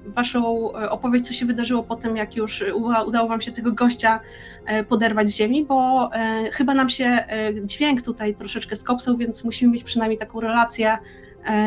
Waszą 0.05 0.71
opowieść, 0.71 1.25
co 1.25 1.33
się 1.33 1.45
wydarzyło 1.45 1.83
po 1.83 1.95
tym, 1.95 2.17
jak 2.17 2.35
już 2.35 2.63
uda, 2.73 3.03
udało 3.03 3.29
Wam 3.29 3.41
się 3.41 3.51
tego 3.51 3.71
gościa 3.71 4.19
poderwać 4.89 5.29
z 5.29 5.35
ziemi, 5.35 5.65
bo 5.65 6.09
chyba 6.51 6.73
nam 6.73 6.89
się 6.89 7.25
dźwięk 7.63 8.01
tutaj 8.01 8.35
troszeczkę 8.35 8.75
skopsał, 8.75 9.17
więc 9.17 9.43
musimy 9.43 9.73
mieć 9.73 9.83
przynajmniej 9.83 10.17
taką 10.17 10.39
relację 10.39 10.97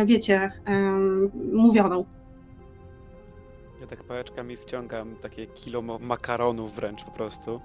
wiecie, 0.07 0.53
em, 0.65 1.31
mówioną. 1.53 2.05
Ja 3.81 3.87
tak 3.87 4.05
pałeczkami 4.05 4.57
wciągam 4.57 5.17
takie 5.17 5.47
kilo 5.47 5.83
makaronów 5.83 6.75
wręcz 6.75 7.05
po 7.05 7.11
prostu. 7.11 7.61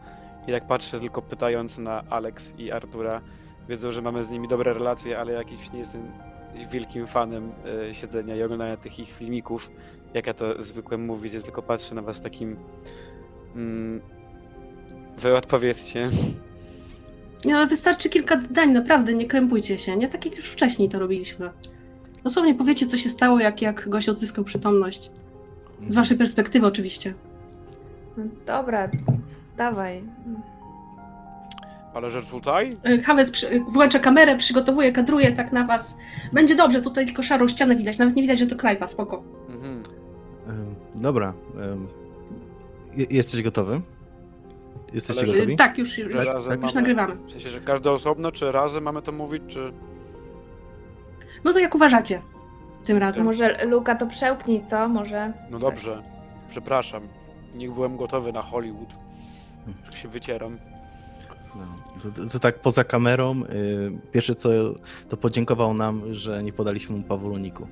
I 0.47 0.51
tak 0.51 0.67
patrzę 0.67 0.99
tylko 0.99 1.21
pytając 1.21 1.77
na 1.77 2.03
Alex 2.09 2.53
i 2.57 2.71
Artura. 2.71 3.21
Wiedzą, 3.69 3.91
że 3.91 4.01
mamy 4.01 4.23
z 4.23 4.31
nimi 4.31 4.47
dobre 4.47 4.73
relacje, 4.73 5.19
ale 5.19 5.33
jakiś 5.33 5.71
nie 5.71 5.79
jestem 5.79 6.11
wielkim 6.71 7.07
fanem 7.07 7.51
e, 7.89 7.93
siedzenia 7.93 8.35
i 8.35 8.43
oglądania 8.43 8.77
tych 8.77 8.99
ich 8.99 9.11
filmików. 9.11 9.71
Jak 10.13 10.27
ja 10.27 10.33
to 10.33 10.63
zwykłem 10.63 11.05
mówić, 11.05 11.33
ja 11.33 11.41
tylko 11.41 11.61
patrzę 11.61 11.95
na 11.95 12.01
was 12.01 12.21
takim... 12.21 12.57
Mm, 13.55 14.01
wy 15.17 15.37
odpowiedzcie. 15.37 16.09
Ale 17.53 17.67
wystarczy 17.67 18.09
kilka 18.09 18.37
zdań, 18.37 18.71
naprawdę, 18.71 19.13
nie 19.13 19.27
krępujcie 19.27 19.77
się, 19.77 19.97
nie? 19.97 20.07
Tak 20.07 20.25
jak 20.25 20.35
już 20.35 20.45
wcześniej 20.45 20.89
to 20.89 20.99
robiliśmy. 20.99 21.49
Dosłownie 22.23 22.55
powiecie, 22.55 22.85
co 22.85 22.97
się 22.97 23.09
stało, 23.09 23.39
jak, 23.39 23.61
jak 23.61 23.89
gość 23.89 24.09
odzyskał 24.09 24.43
przytomność. 24.43 25.11
Z 25.87 25.95
waszej 25.95 26.17
perspektywy 26.17 26.67
oczywiście. 26.67 27.13
No, 28.17 28.23
dobra, 28.45 28.89
dawaj. 29.57 30.03
Ale 31.93 32.11
że 32.11 32.23
tutaj? 32.23 32.69
E, 32.83 33.01
Hawes 33.01 33.31
przy, 33.31 33.59
włącza 33.69 33.99
kamerę, 33.99 34.37
przygotowuje, 34.37 34.91
kadruje 34.91 35.31
tak 35.31 35.51
na 35.51 35.65
was. 35.67 35.97
Będzie 36.33 36.55
dobrze, 36.55 36.81
tutaj 36.81 37.05
tylko 37.05 37.23
szarą 37.23 37.47
ścianę 37.47 37.75
widać, 37.75 37.97
nawet 37.97 38.15
nie 38.15 38.21
widać, 38.21 38.39
że 38.39 38.47
to 38.47 38.55
knajpa, 38.55 38.87
spoko. 38.87 39.23
Mhm. 39.49 39.83
Em, 40.49 40.75
Dobra. 40.95 41.33
em, 41.61 41.87
je- 42.95 43.07
Jesteś 43.09 43.41
gotowy? 43.43 43.81
Jesteście 44.93 45.23
Ale- 45.23 45.33
gotowi? 45.33 45.53
E, 45.53 45.55
Tak, 45.55 45.77
już, 45.77 45.97
już, 45.97 46.11
Że 46.11 46.23
razem 46.23 46.53
już 46.53 46.61
mamy- 46.61 46.73
nagrywamy. 46.75 47.15
W 47.27 47.31
sensie, 47.31 47.49
że 47.49 47.61
każdy 47.61 47.89
osobno, 47.89 48.31
czy 48.31 48.51
razem 48.51 48.83
mamy 48.83 49.01
to 49.01 49.11
mówić, 49.11 49.43
czy... 49.47 49.59
No 51.43 51.53
to 51.53 51.59
jak 51.59 51.75
uważacie 51.75 52.21
tym 52.83 52.97
razem? 52.97 53.25
Może 53.25 53.65
Luka 53.65 53.95
to 53.95 54.07
przełknij, 54.07 54.65
co? 54.65 54.87
Może. 54.89 55.33
No 55.49 55.59
dobrze, 55.59 56.03
przepraszam. 56.49 57.07
Nie 57.55 57.69
byłem 57.69 57.97
gotowy 57.97 58.33
na 58.33 58.41
Hollywood. 58.41 58.89
Już 59.85 60.01
się 60.01 60.07
wycieram. 60.07 60.57
No, 61.55 61.61
to, 62.03 62.09
to, 62.09 62.29
to 62.29 62.39
tak 62.39 62.59
poza 62.59 62.83
kamerą, 62.83 63.43
y, 63.43 63.91
pierwsze 64.11 64.35
co 64.35 64.49
to 65.09 65.17
podziękował 65.17 65.73
nam, 65.73 66.13
że 66.13 66.43
nie 66.43 66.53
podaliśmy 66.53 66.97
mu 66.97 67.03
pawuloniku. 67.03 67.67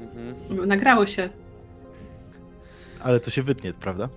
Mhm. 0.00 0.68
Nagrało 0.68 1.06
się. 1.06 1.28
Ale 3.02 3.20
to 3.20 3.30
się 3.30 3.42
wytnie, 3.42 3.72
prawda? 3.72 4.08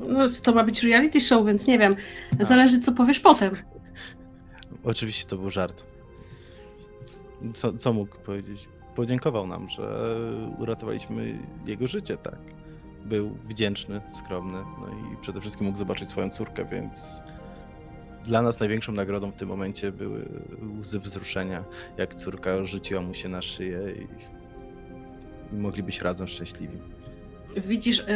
No, 0.00 0.18
to 0.42 0.52
ma 0.52 0.64
być 0.64 0.82
reality 0.82 1.20
show, 1.20 1.46
więc 1.46 1.66
nie 1.66 1.78
wiem. 1.78 1.96
Zależy, 2.40 2.80
co 2.80 2.92
powiesz 2.92 3.20
potem. 3.20 3.50
Oczywiście 4.84 5.28
to 5.28 5.36
był 5.36 5.50
żart. 5.50 5.84
Co, 7.54 7.72
co 7.72 7.92
mógł 7.92 8.16
powiedzieć? 8.18 8.68
Podziękował 8.94 9.46
nam, 9.46 9.68
że 9.68 10.16
uratowaliśmy 10.58 11.38
jego 11.66 11.86
życie, 11.86 12.16
tak. 12.16 12.38
Był 13.04 13.30
wdzięczny, 13.48 14.00
skromny, 14.08 14.58
no 14.80 14.88
i 14.88 15.16
przede 15.20 15.40
wszystkim 15.40 15.66
mógł 15.66 15.78
zobaczyć 15.78 16.08
swoją 16.08 16.30
córkę, 16.30 16.64
więc 16.64 17.20
dla 18.24 18.42
nas 18.42 18.60
największą 18.60 18.92
nagrodą 18.92 19.30
w 19.30 19.36
tym 19.36 19.48
momencie 19.48 19.92
były 19.92 20.28
łzy 20.80 21.00
wzruszenia, 21.00 21.64
jak 21.96 22.14
córka 22.14 22.64
rzuciła 22.64 23.02
mu 23.02 23.14
się 23.14 23.28
na 23.28 23.42
szyję 23.42 23.80
i, 23.92 24.06
i 25.54 25.58
mogli 25.58 25.82
być 25.82 26.00
razem 26.00 26.26
szczęśliwi. 26.26 26.78
Widzisz 27.56 28.00
e, 28.00 28.06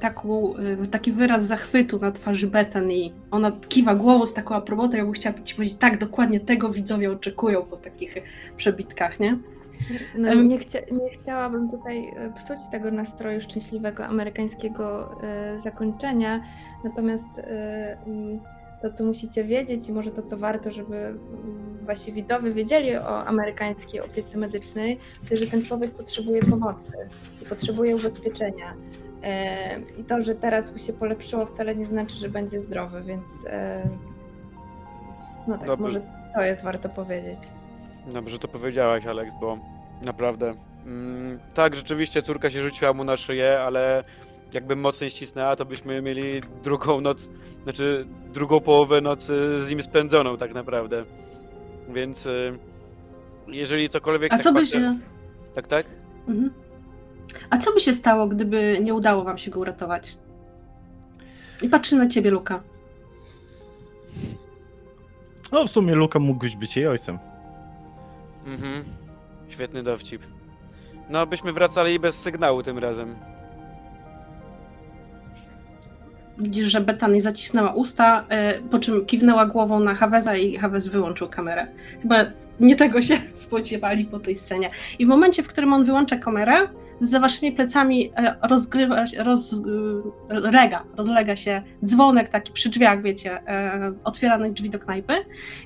taką, 0.00 0.56
e, 0.56 0.86
taki 0.86 1.12
wyraz 1.12 1.44
zachwytu 1.44 1.98
na 1.98 2.12
twarzy 2.12 2.46
Bethany. 2.46 3.10
Ona 3.30 3.52
kiwa 3.68 3.94
głową 3.94 4.26
z 4.26 4.34
taką 4.34 4.54
aprobotą, 4.54 4.96
jakby 4.96 5.12
chciała 5.12 5.34
ci 5.44 5.54
powiedzieć, 5.54 5.78
tak, 5.78 5.98
dokładnie 5.98 6.40
tego 6.40 6.68
widzowie 6.68 7.12
oczekują 7.12 7.62
po 7.62 7.76
takich 7.76 8.14
przebitkach, 8.56 9.20
nie? 9.20 9.38
No, 10.18 10.34
nie, 10.34 10.58
chcia, 10.58 10.78
nie 10.92 11.18
chciałabym 11.18 11.70
tutaj 11.70 12.12
e, 12.16 12.32
psuć 12.32 12.58
tego 12.70 12.90
nastroju 12.90 13.40
szczęśliwego 13.40 14.06
amerykańskiego 14.06 15.10
e, 15.22 15.60
zakończenia, 15.60 16.42
natomiast 16.84 17.26
e, 17.38 17.96
mm, 18.06 18.40
to, 18.82 18.90
co 18.90 19.04
musicie 19.04 19.44
wiedzieć 19.44 19.88
i 19.88 19.92
może 19.92 20.10
to, 20.10 20.22
co 20.22 20.36
warto, 20.36 20.70
żeby 20.72 20.96
mm, 20.96 21.78
wasi 21.82 22.12
widzowie 22.12 22.52
wiedzieli 22.52 22.96
o 22.96 23.26
amerykańskiej 23.26 24.00
opiece 24.00 24.38
medycznej, 24.38 24.98
to 25.30 25.36
że 25.36 25.46
ten 25.46 25.62
człowiek 25.62 25.90
potrzebuje 25.90 26.42
pomocy 26.42 26.92
i 27.42 27.46
potrzebuje 27.46 27.96
ubezpieczenia. 27.96 28.74
E, 29.22 29.80
I 29.80 30.04
to, 30.04 30.22
że 30.22 30.34
teraz 30.34 30.72
mu 30.72 30.78
się 30.78 30.92
polepszyło, 30.92 31.46
wcale 31.46 31.76
nie 31.76 31.84
znaczy, 31.84 32.16
że 32.16 32.28
będzie 32.28 32.60
zdrowy, 32.60 33.02
więc 33.02 33.28
e, 33.46 33.88
no 35.48 35.58
tak, 35.58 35.66
Dobry. 35.66 35.82
może 35.82 36.00
to 36.34 36.42
jest 36.42 36.62
warto 36.62 36.88
powiedzieć. 36.88 37.38
Dobrze 38.06 38.38
to 38.38 38.48
powiedziałaś, 38.48 39.06
Alex, 39.06 39.34
bo 39.40 39.58
naprawdę. 40.02 40.54
Mm, 40.86 41.38
tak, 41.54 41.76
rzeczywiście 41.76 42.22
córka 42.22 42.50
się 42.50 42.62
rzuciła 42.62 42.92
mu 42.92 43.04
na 43.04 43.16
szyję, 43.16 43.60
ale 43.60 44.04
jakby 44.54 44.76
mocniej 44.76 45.10
ścisnęła, 45.10 45.56
to 45.56 45.64
byśmy 45.64 46.02
mieli 46.02 46.40
drugą 46.64 47.00
noc, 47.00 47.28
znaczy 47.62 48.06
drugą 48.32 48.60
połowę 48.60 49.00
nocy 49.00 49.60
z 49.60 49.70
nim 49.70 49.82
spędzoną 49.82 50.36
tak 50.36 50.54
naprawdę. 50.54 51.04
Więc 51.88 52.26
y, 52.26 52.58
jeżeli 53.48 53.88
cokolwiek. 53.88 54.32
A 54.32 54.36
tak 54.36 54.44
co 54.44 54.52
by 54.52 54.66
się... 54.66 54.98
Tak, 55.54 55.66
tak? 55.66 55.86
Mhm. 56.28 56.50
A 57.50 57.58
co 57.58 57.72
by 57.72 57.80
się 57.80 57.92
stało, 57.92 58.26
gdyby 58.26 58.78
nie 58.82 58.94
udało 58.94 59.24
wam 59.24 59.38
się 59.38 59.50
go 59.50 59.60
uratować? 59.60 60.16
I 61.62 61.68
patrzy 61.68 61.96
na 61.96 62.08
ciebie, 62.08 62.30
Luka. 62.30 62.62
No 65.52 65.64
w 65.64 65.70
sumie 65.70 65.94
Luka 65.94 66.18
mógłbyś 66.18 66.56
być 66.56 66.76
jej 66.76 66.86
ojcem. 66.86 67.18
Mhm. 68.46 68.84
Świetny 69.48 69.82
dowcip. 69.82 70.22
No, 71.08 71.26
byśmy 71.26 71.52
wracali 71.52 71.98
bez 71.98 72.14
sygnału 72.18 72.62
tym 72.62 72.78
razem. 72.78 73.16
Widzisz, 76.40 76.66
że 76.66 76.80
Betany 76.80 77.22
zacisnęła 77.22 77.72
usta, 77.72 78.26
e, 78.28 78.60
po 78.60 78.78
czym 78.78 79.06
kiwnęła 79.06 79.46
głową 79.46 79.80
na 79.80 79.94
Haveza 79.94 80.36
i 80.36 80.56
Havez 80.56 80.88
wyłączył 80.88 81.28
kamerę. 81.28 81.66
Chyba 82.02 82.24
nie 82.60 82.76
tego 82.76 83.02
się 83.02 83.18
spodziewali 83.34 84.04
po 84.04 84.18
tej 84.18 84.36
scenie. 84.36 84.70
I 84.98 85.06
w 85.06 85.08
momencie, 85.08 85.42
w 85.42 85.48
którym 85.48 85.72
on 85.72 85.84
wyłącza 85.84 86.16
kamerę, 86.16 86.68
za 87.00 87.20
waszymi 87.20 87.52
plecami 87.52 88.12
e, 88.16 88.36
rozgrywa 88.42 89.04
rozlega, 90.28 90.84
rozlega 90.96 91.36
się 91.36 91.62
dzwonek 91.84 92.28
taki 92.28 92.52
przy 92.52 92.68
drzwiach, 92.68 93.02
wiecie, 93.02 93.48
e, 93.48 93.92
otwieranych 94.04 94.52
drzwi 94.52 94.70
do 94.70 94.78
knajpy 94.78 95.14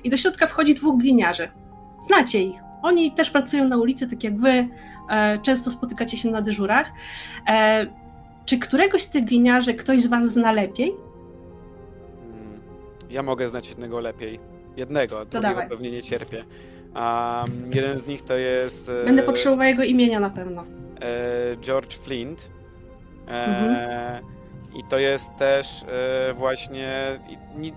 i 0.03 0.09
do 0.09 0.17
środka 0.17 0.47
wchodzi 0.47 0.75
dwóch 0.75 0.97
gliniarzy. 0.97 1.49
Znacie 2.07 2.41
ich. 2.41 2.59
Oni 2.81 3.11
też 3.11 3.29
pracują 3.29 3.67
na 3.67 3.77
ulicy, 3.77 4.07
tak 4.07 4.23
jak 4.23 4.39
wy, 4.39 4.67
e, 5.09 5.39
często 5.39 5.71
spotykacie 5.71 6.17
się 6.17 6.29
na 6.29 6.41
dyżurach. 6.41 6.91
E, 8.45 8.47
czy 8.47 8.57
któregoś 8.59 9.01
z 9.01 9.09
tych 9.09 9.25
gliniarzy 9.25 9.73
ktoś 9.73 10.01
z 10.01 10.07
was 10.07 10.33
zna 10.33 10.51
lepiej? 10.51 10.93
Mm, 12.23 12.59
Ja 13.09 13.23
mogę 13.23 13.49
znać 13.49 13.69
jednego 13.69 13.99
lepiej. 13.99 14.39
Jednego, 14.77 15.19
a 15.19 15.25
drugiego 15.25 15.41
dawaj. 15.53 15.69
pewnie 15.69 15.91
nie 15.91 16.03
cierpię. 16.03 16.43
Mm, 16.95 17.71
jeden 17.73 17.99
z 17.99 18.07
nich 18.07 18.21
to 18.21 18.37
jest. 18.37 18.89
e, 18.89 19.05
Będę 19.05 19.23
potrzebowała 19.23 19.65
jego 19.67 19.83
imienia 19.83 20.19
na 20.19 20.29
pewno. 20.29 20.63
George 21.61 21.93
Flint. 21.97 22.49
E, 23.27 23.31
Mhm. 23.45 24.25
I 24.75 24.83
to 24.89 24.99
jest 24.99 25.29
też 25.37 25.83
e, 25.83 26.33
właśnie. 26.33 27.19
i- 27.29 27.59
ni- 27.59 27.73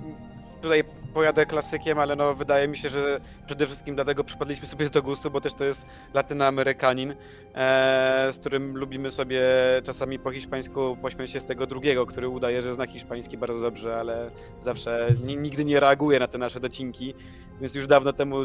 Tutaj 0.62 0.84
pojadę 1.14 1.46
klasykiem, 1.46 1.98
ale 1.98 2.16
no 2.16 2.34
wydaje 2.34 2.68
mi 2.68 2.76
się, 2.76 2.88
że 2.88 3.20
przede 3.46 3.66
wszystkim 3.66 3.94
dlatego 3.94 4.24
przypadliśmy 4.24 4.66
sobie 4.68 4.90
do 4.90 5.02
gustu, 5.02 5.30
bo 5.30 5.40
też 5.40 5.54
to 5.54 5.64
jest 5.64 5.86
latynoamerykanin, 6.14 7.10
e, 7.54 8.28
z 8.32 8.38
którym 8.38 8.76
lubimy 8.76 9.10
sobie 9.10 9.42
czasami 9.84 10.18
po 10.18 10.30
hiszpańsku 10.32 10.96
pośmiać 11.02 11.30
się 11.30 11.40
z 11.40 11.46
tego 11.46 11.66
drugiego, 11.66 12.06
który 12.06 12.28
udaje, 12.28 12.62
że 12.62 12.74
zna 12.74 12.86
hiszpański 12.86 13.38
bardzo 13.38 13.60
dobrze, 13.60 13.96
ale 14.00 14.30
zawsze 14.60 15.08
ni- 15.24 15.36
nigdy 15.36 15.64
nie 15.64 15.80
reaguje 15.80 16.18
na 16.18 16.26
te 16.28 16.38
nasze 16.38 16.60
docinki, 16.60 17.14
więc 17.60 17.74
już 17.74 17.86
dawno 17.86 18.12
temu 18.12 18.36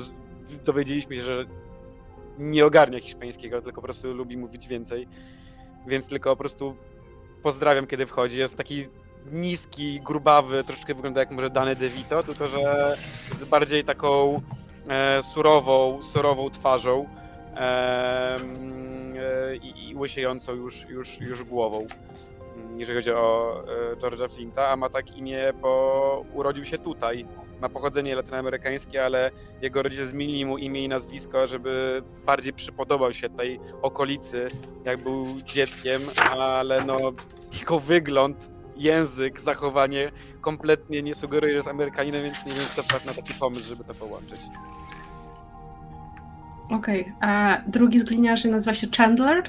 dowiedzieliśmy 0.65 1.15
się, 1.15 1.21
że 1.21 1.45
nie 2.39 2.65
ogarnia 2.65 2.99
hiszpańskiego, 2.99 3.61
tylko 3.61 3.81
po 3.81 3.85
prostu 3.85 4.13
lubi 4.13 4.37
mówić 4.37 4.67
więcej, 4.67 5.07
więc 5.87 6.07
tylko 6.07 6.29
po 6.29 6.35
prostu 6.37 6.75
pozdrawiam, 7.43 7.87
kiedy 7.87 8.05
wchodzi. 8.05 8.39
Jest 8.39 8.57
taki 8.57 8.87
niski, 9.31 10.01
grubawy, 10.01 10.63
troszeczkę 10.63 10.93
wygląda 10.93 11.19
jak 11.19 11.31
może 11.31 11.49
Dany 11.49 11.75
DeVito, 11.75 12.23
tylko 12.23 12.47
że 12.47 12.95
z 13.35 13.49
bardziej 13.49 13.83
taką 13.83 14.41
e, 14.87 15.23
surową, 15.23 16.03
surową 16.03 16.49
twarzą 16.49 17.05
e, 17.55 18.37
i, 19.61 19.89
i 19.89 19.95
łysiejącą 19.95 20.53
już, 20.53 20.89
już, 20.89 21.19
już 21.21 21.43
głową. 21.43 21.85
mm, 22.57 22.79
Jeżeli 22.79 22.97
chodzi 22.99 23.11
o 23.11 23.55
e, 23.91 23.95
George'a 23.95 24.29
Flinta, 24.35 24.67
a 24.67 24.75
ma 24.75 24.89
tak 24.89 25.17
imię, 25.17 25.53
bo 25.61 26.25
urodził 26.33 26.65
się 26.65 26.77
tutaj. 26.77 27.25
Ma 27.61 27.69
pochodzenie 27.69 28.15
latynoamerykańskie, 28.15 29.05
ale 29.05 29.31
jego 29.61 29.83
rodzice 29.83 30.05
zmienili 30.05 30.45
mu 30.45 30.57
imię 30.57 30.83
i 30.83 30.87
nazwisko, 30.87 31.47
żeby 31.47 32.03
bardziej 32.25 32.53
przypodobał 32.53 33.13
się 33.13 33.29
tej 33.29 33.59
okolicy, 33.81 34.47
jak 34.85 34.97
był 35.03 35.25
dzieckiem, 35.45 36.01
ale 36.31 36.85
no 36.85 36.97
jego 37.59 37.79
wygląd, 37.79 38.52
język, 38.77 39.41
zachowanie 39.41 40.11
kompletnie 40.41 41.03
nie 41.03 41.15
sugeruje, 41.15 41.51
że 41.53 41.55
jest 41.55 41.67
Amerykaninem, 41.67 42.23
więc 42.23 42.45
nie 42.45 42.51
wiem, 42.53 42.65
kto 42.73 42.83
wpadł 42.83 43.05
na 43.05 43.13
taki 43.13 43.33
pomysł, 43.33 43.67
żeby 43.67 43.83
to 43.83 43.93
połączyć. 43.93 44.39
Okej. 46.69 47.13
a 47.21 47.57
Drugi 47.67 47.99
z 47.99 48.03
gliniarzy 48.03 48.47
nazywa 48.51 48.73
się 48.73 48.87
Chandler 48.97 49.43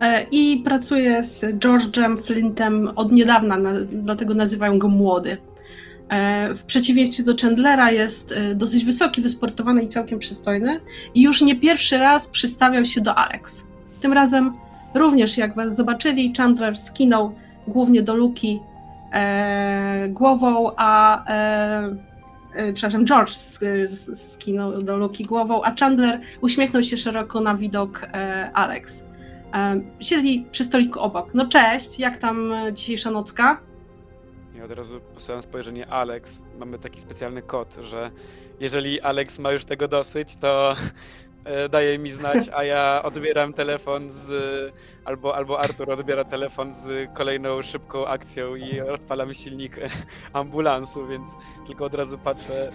e, 0.00 0.26
i 0.30 0.62
pracuje 0.64 1.22
z 1.22 1.44
George'em 1.44 2.16
Flintem 2.22 2.88
od 2.96 3.12
niedawna, 3.12 3.56
na, 3.56 3.72
dlatego 3.80 4.34
nazywają 4.34 4.78
go 4.78 4.88
młody. 4.88 5.36
E, 6.08 6.54
W 6.54 6.64
przeciwieństwie 6.64 7.22
do 7.22 7.34
Chandlera 7.42 7.90
jest 7.90 8.32
e, 8.32 8.54
dosyć 8.54 8.84
wysoki, 8.84 9.22
wysportowany 9.22 9.82
i 9.82 9.88
całkiem 9.88 10.18
przystojny 10.18 10.80
i 11.14 11.22
już 11.22 11.42
nie 11.42 11.56
pierwszy 11.60 11.98
raz 11.98 12.28
przystawiał 12.28 12.84
się 12.84 13.00
do 13.00 13.14
Alex. 13.14 13.64
Tym 14.00 14.12
razem 14.12 14.52
również 14.94 15.36
jak 15.36 15.54
was 15.54 15.76
zobaczyli, 15.76 16.32
Chandler 16.36 16.76
skinął 16.76 17.34
głównie 17.68 18.02
do 18.02 18.14
Luki 18.14 18.60
e, 19.12 20.08
głową, 20.08 20.70
a 20.76 21.24
e, 21.26 21.96
e, 22.54 22.72
przepraszam, 22.72 23.06
George 23.06 23.32
skinął 24.14 24.82
do 24.82 24.96
Luki 24.96 25.24
głową, 25.24 25.62
a 25.62 25.74
Chandler 25.80 26.20
uśmiechnął 26.40 26.82
się 26.82 26.96
szeroko 26.96 27.40
na 27.40 27.54
widok 27.54 28.02
e, 28.12 28.50
Alex. 28.54 29.04
E, 29.54 29.80
siedli 30.00 30.46
przy 30.50 30.64
stoliku 30.64 31.00
obok. 31.00 31.34
No 31.34 31.48
cześć, 31.48 31.98
jak 31.98 32.16
tam 32.16 32.52
dzisiejsza 32.74 33.10
nocka? 33.10 33.60
I 34.58 34.62
od 34.62 34.70
razu 34.70 35.00
posyłam 35.14 35.42
spojrzenie 35.42 35.86
Alex. 35.86 36.42
Mamy 36.58 36.78
taki 36.78 37.00
specjalny 37.00 37.42
kod, 37.42 37.76
że 37.82 38.10
jeżeli 38.60 39.00
Alex 39.00 39.38
ma 39.38 39.52
już 39.52 39.64
tego 39.64 39.88
dosyć, 39.88 40.36
to 40.36 40.76
daje 41.70 41.98
mi 41.98 42.10
znać, 42.10 42.48
a 42.54 42.62
ja 42.64 43.02
odbieram 43.04 43.52
telefon 43.52 44.10
z. 44.10 44.28
Albo, 45.04 45.36
albo 45.36 45.60
Artur 45.60 45.90
odbiera 45.90 46.24
telefon 46.24 46.74
z 46.74 47.08
kolejną 47.14 47.62
szybką 47.62 48.06
akcją 48.06 48.54
i 48.56 48.80
odpalam 48.80 49.34
silnik 49.34 49.78
e, 49.78 49.88
ambulansu, 50.32 51.06
więc 51.06 51.30
tylko 51.66 51.84
od 51.84 51.94
razu 51.94 52.18
patrzę 52.18 52.70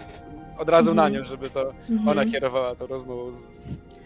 od 0.58 0.68
razu 0.68 0.94
na 0.94 1.06
Mhm. 1.06 1.12
nią, 1.22 1.24
żeby 1.28 1.50
to 1.50 1.72
Mhm. 1.90 2.08
ona 2.08 2.24
kierowała 2.32 2.74
tą 2.74 2.86
rozmową 2.86 3.32
z, 3.32 3.36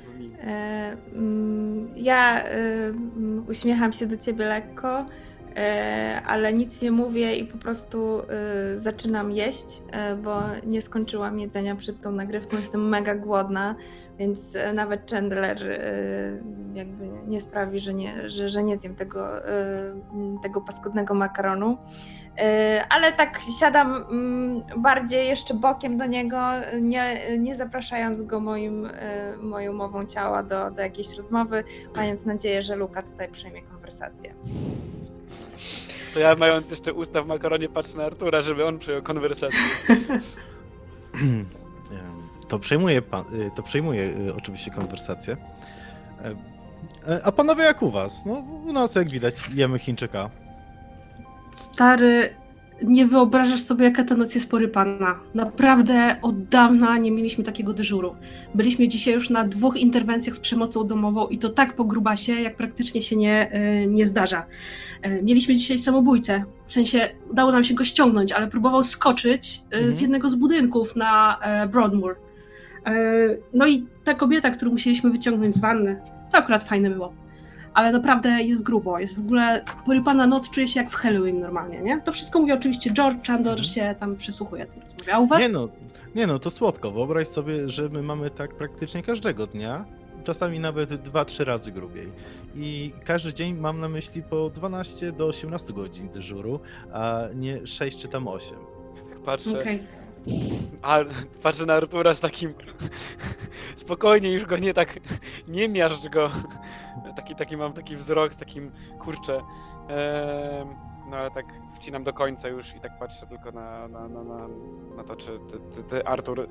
z 0.08 0.14
nim. 0.18 0.36
E, 0.44 0.96
mm, 1.14 1.88
Ja 1.96 2.42
e, 2.44 2.54
mm, 2.88 3.44
uśmiecham 3.48 3.92
się 3.92 4.06
do 4.06 4.16
ciebie 4.16 4.46
lekko, 4.46 4.98
e, 4.98 5.04
ale 6.26 6.52
nic 6.52 6.82
nie 6.82 6.90
mówię 6.90 7.36
i 7.36 7.44
po 7.44 7.58
prostu 7.58 8.20
e, 8.20 8.78
zaczynam 8.78 9.30
jeść, 9.30 9.82
e, 9.92 10.16
bo 10.16 10.40
nie 10.66 10.82
skończyłam 10.82 11.40
jedzenia 11.40 11.76
przed 11.76 12.02
tą 12.02 12.12
nagrywką. 12.12 12.56
Jestem 12.56 12.88
mega 12.88 13.14
głodna, 13.14 13.74
więc 14.18 14.56
e, 14.56 14.72
nawet 14.72 15.10
Chandler 15.10 15.70
e, 15.70 15.78
jakby 16.74 17.08
nie 17.26 17.40
sprawi, 17.40 17.78
że 17.78 17.94
nie, 17.94 18.30
że, 18.30 18.48
że 18.48 18.62
nie 18.62 18.78
zjem 18.78 18.94
tego, 18.94 19.48
e, 19.48 19.90
m, 20.14 20.38
tego 20.42 20.60
paskudnego 20.60 21.14
makaronu. 21.14 21.78
E, 22.38 22.84
Ale 22.90 23.12
tak 23.12 23.38
siadam 23.60 24.04
mm, 24.10 24.62
bardziej 24.76 25.28
jeszcze 25.28 25.54
bokiem 25.54 25.96
do 25.96 26.06
niego, 26.06 26.38
nie, 26.80 27.38
nie 27.38 27.56
zapraszając 27.56 28.22
go 28.22 28.40
moim, 28.40 28.86
e, 28.86 29.36
moją 29.36 29.72
mową 29.72 30.06
ciała 30.06 30.42
do, 30.42 30.70
do 30.70 30.82
jakiejś 30.82 31.16
rozmowy, 31.16 31.64
mając 31.96 32.26
nadzieję, 32.26 32.62
że 32.62 32.76
Luka 32.76 33.02
tutaj 33.02 33.28
przejmie 33.28 33.62
konwersację. 33.62 34.34
To 36.18 36.22
ja 36.22 36.34
mając 36.34 36.70
jeszcze 36.70 36.92
usta 36.92 37.22
w 37.22 37.26
makaronie 37.26 37.68
patrzę 37.68 37.98
na 37.98 38.04
Artura, 38.04 38.42
żeby 38.42 38.66
on 38.66 38.78
przejął 38.78 39.02
konwersację. 39.02 39.58
To 42.48 42.58
przejmuje, 42.58 43.02
pan, 43.02 43.24
y, 43.34 43.50
to 43.56 43.62
przejmuje 43.62 44.02
y, 44.02 44.34
oczywiście 44.36 44.70
konwersację. 44.70 45.36
E, 46.24 46.30
e, 47.14 47.20
A 47.24 47.32
panowie 47.32 47.64
jak 47.64 47.82
u 47.82 47.90
was? 47.90 48.24
No 48.26 48.32
u 48.66 48.72
nas 48.72 48.94
jak 48.94 49.10
widać 49.10 49.34
jemy 49.54 49.78
Chińczyka. 49.78 50.30
Stary, 51.52 52.34
nie 52.82 53.06
wyobrażasz 53.06 53.60
sobie, 53.60 53.84
jaka 53.84 54.04
ta 54.04 54.14
noc 54.14 54.34
jest 54.34 54.50
porypana. 54.50 55.20
Naprawdę 55.34 56.16
od 56.22 56.44
dawna 56.44 56.98
nie 56.98 57.10
mieliśmy 57.10 57.44
takiego 57.44 57.72
dyżuru. 57.72 58.14
Byliśmy 58.54 58.88
dzisiaj 58.88 59.14
już 59.14 59.30
na 59.30 59.44
dwóch 59.44 59.76
interwencjach 59.76 60.36
z 60.36 60.38
przemocą 60.38 60.84
domową 60.86 61.26
i 61.26 61.38
to 61.38 61.48
tak 61.48 61.74
po 61.76 61.84
grubasie, 61.84 62.32
jak 62.32 62.56
praktycznie 62.56 63.02
się 63.02 63.16
nie, 63.16 63.50
e, 63.50 63.86
nie 63.86 64.06
zdarza. 64.06 64.46
E, 65.02 65.22
Mieliśmy 65.22 65.56
dzisiaj 65.56 65.78
samobójcę, 65.78 66.44
w 66.66 66.72
sensie 66.72 67.08
udało 67.30 67.52
nam 67.52 67.64
się 67.64 67.74
go 67.74 67.84
ściągnąć, 67.84 68.32
ale 68.32 68.46
próbował 68.48 68.82
skoczyć 68.82 69.60
e, 69.72 69.76
Mhm. 69.76 69.94
z 69.94 70.00
jednego 70.00 70.30
z 70.30 70.34
budynków 70.34 70.96
na 70.96 71.38
Broadmoor. 71.72 72.16
No 73.54 73.66
i 73.66 73.86
ta 74.04 74.14
kobieta, 74.14 74.50
którą 74.50 74.70
musieliśmy 74.70 75.10
wyciągnąć 75.10 75.54
z 75.54 75.58
wanny, 75.60 76.00
to 76.32 76.38
akurat 76.38 76.62
fajne 76.68 76.90
było. 76.90 77.12
Ale 77.78 77.92
naprawdę 77.92 78.28
jest 78.42 78.62
grubo, 78.62 78.98
jest 78.98 79.16
w 79.16 79.20
ogóle 79.20 79.64
porypana 79.86 80.26
noc, 80.26 80.50
czuje 80.50 80.68
się 80.68 80.80
jak 80.80 80.90
w 80.90 80.94
Halloween 80.94 81.40
normalnie, 81.40 81.80
nie? 81.82 82.00
To 82.00 82.12
wszystko 82.12 82.40
mówi 82.40 82.52
oczywiście 82.52 82.90
George, 82.92 83.26
Chandler 83.26 83.52
Mhm. 83.58 83.68
się 83.68 83.94
tam 84.00 84.16
przysłuchuje 84.16 84.66
tym 84.66 84.82
rozmowie. 84.82 85.14
A 85.14 85.18
u 85.18 85.26
was? 85.26 85.40
Nie 85.40 85.48
no, 85.48 85.68
nie 86.14 86.26
no, 86.26 86.38
to 86.38 86.50
słodko. 86.50 86.90
Wyobraź 86.90 87.28
sobie, 87.28 87.68
że 87.68 87.88
my 87.88 88.02
mamy 88.02 88.30
tak 88.30 88.54
praktycznie 88.56 89.02
każdego 89.02 89.46
dnia. 89.46 89.84
Czasami 90.24 90.60
nawet 90.60 90.90
2-3 90.90 91.44
razy 91.44 91.72
grubiej. 91.72 92.12
I 92.56 92.92
każdy 93.04 93.34
dzień 93.34 93.54
mam 93.56 93.80
na 93.80 93.88
myśli 93.88 94.22
po 94.22 94.50
12 94.50 95.12
do 95.12 95.26
18 95.26 95.72
godzin 95.72 96.08
dyżuru, 96.08 96.60
a 96.92 97.22
nie 97.34 97.66
6 97.66 97.98
czy 97.98 98.08
tam 98.08 98.28
8. 98.28 98.58
Tak 99.10 99.18
patrzę. 99.20 99.58
Okej. 99.60 99.82
A, 100.82 100.98
patrzę 101.42 101.66
na 101.66 101.74
Artura 101.74 102.14
z 102.14 102.20
takim. 102.20 102.54
Spokojnie, 103.76 104.32
już 104.32 104.44
go 104.44 104.56
nie 104.58 104.74
tak. 104.74 104.98
Nie 105.48 105.68
miażdż 105.68 106.08
go. 106.08 106.30
Taki, 107.16 107.34
taki 107.34 107.56
mam 107.56 107.72
taki 107.72 107.96
wzrok 107.96 108.34
z 108.34 108.36
takim 108.36 108.72
kurczę. 108.98 109.40
No 111.10 111.16
ale 111.16 111.30
tak 111.30 111.46
wcinam 111.76 112.04
do 112.04 112.12
końca 112.12 112.48
już 112.48 112.76
i 112.76 112.80
tak 112.80 112.98
patrzę 112.98 113.26
tylko 113.26 113.52
na, 113.52 113.88
na, 113.88 114.08
na, 114.08 114.24
na, 114.24 114.48
na 114.96 115.04
to, 115.04 115.16
czy 115.16 115.38
ty, 115.50 115.58
ty, 115.74 115.82
ty 115.82 116.04
Artur 116.04 116.48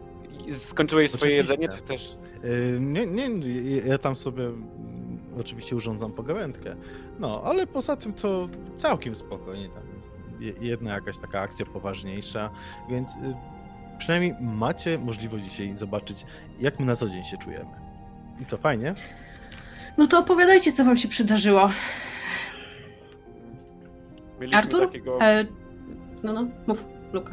skończyłeś 0.51 1.11
swoje 1.11 1.41
Oczywiście. 1.41 1.53
jedzenie, 1.63 1.81
czy 1.81 1.87
też. 1.87 2.17
Yy, 2.43 2.79
Nie, 2.79 3.05
nie, 3.05 3.29
ja 3.85 3.97
tam 3.97 4.15
sobie 4.15 4.43
mm, 4.45 5.19
oczywiście 5.39 5.75
urządzam 5.75 6.11
pogawędkę. 6.11 6.75
No, 7.19 7.41
ale 7.43 7.67
poza 7.67 7.95
tym 7.95 8.13
to 8.13 8.47
całkiem 8.77 9.15
spokojnie. 9.15 9.69
Tam 9.69 9.83
jedna 10.61 10.93
jakaś 10.93 11.17
taka 11.17 11.41
akcja 11.41 11.65
poważniejsza, 11.65 12.49
więc 12.89 13.15
y, 13.15 13.35
przynajmniej 13.97 14.35
macie 14.41 14.97
możliwość 14.97 15.45
dzisiaj 15.45 15.75
zobaczyć, 15.75 16.25
jak 16.59 16.79
my 16.79 16.85
na 16.85 16.95
co 16.95 17.09
dzień 17.09 17.23
się 17.23 17.37
czujemy. 17.37 17.71
I 18.41 18.45
co 18.45 18.57
fajnie? 18.57 18.93
No 19.97 20.07
to 20.07 20.19
opowiadajcie, 20.19 20.71
co 20.71 20.85
wam 20.85 20.97
się 20.97 21.07
przydarzyło. 21.07 21.69
Mieliśmy 24.39 24.59
Artur? 24.59 24.85
takiego. 24.87 25.21
E, 25.21 25.45
no, 26.23 26.33
no, 26.33 26.47
mów, 26.67 26.85
Luka. 27.13 27.31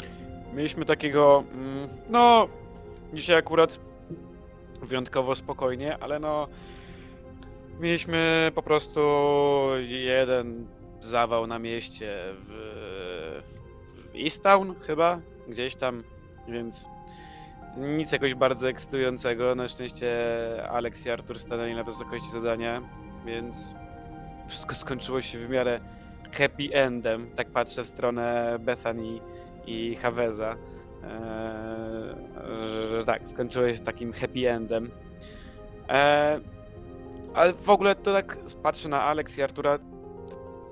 Mieliśmy 0.55 0.85
takiego, 0.85 1.45
mm, 1.53 1.89
no, 2.09 2.49
dzisiaj 3.13 3.37
akurat 3.37 3.81
wyjątkowo 4.83 5.35
spokojnie, 5.35 5.99
ale 5.99 6.19
no, 6.19 6.49
mieliśmy 7.81 8.51
po 8.55 8.63
prostu 8.63 9.01
jeden 9.89 10.67
zawał 11.01 11.47
na 11.47 11.59
mieście 11.59 12.17
w, 12.49 13.43
w 13.97 14.17
Easttown 14.25 14.75
chyba, 14.81 15.21
gdzieś 15.49 15.75
tam, 15.75 16.03
więc 16.49 16.89
nic 17.77 18.13
jakoś 18.13 18.35
bardzo 18.35 18.69
ekscytującego. 18.69 19.55
Na 19.55 19.69
szczęście 19.69 20.17
Alex 20.71 21.07
i 21.07 21.11
Artur 21.11 21.39
stanęli 21.39 21.75
na 21.75 21.85
wysokości 21.85 22.31
zadania 22.31 22.83
więc 23.25 23.75
wszystko 24.49 24.75
skończyło 24.75 25.21
się 25.21 25.39
w 25.39 25.51
miarę 25.51 25.81
happy 26.33 26.69
endem. 26.73 27.31
Tak 27.37 27.51
patrzę 27.51 27.85
w 27.85 27.87
stronę 27.87 28.57
Bethany 28.61 29.21
i 29.67 29.95
Haveza, 29.95 30.57
e, 31.05 32.17
że, 32.91 33.05
tak, 33.05 33.29
skończyło 33.29 33.73
się 33.73 33.79
takim 33.79 34.13
happy 34.13 34.51
endem. 34.51 34.91
E, 35.89 36.41
ale 37.35 37.53
w 37.53 37.71
ogóle 37.71 37.95
to 37.95 38.13
tak 38.13 38.39
patrzę 38.63 38.89
na 38.89 39.03
Alex 39.03 39.39
i 39.39 39.43
Artura. 39.43 39.79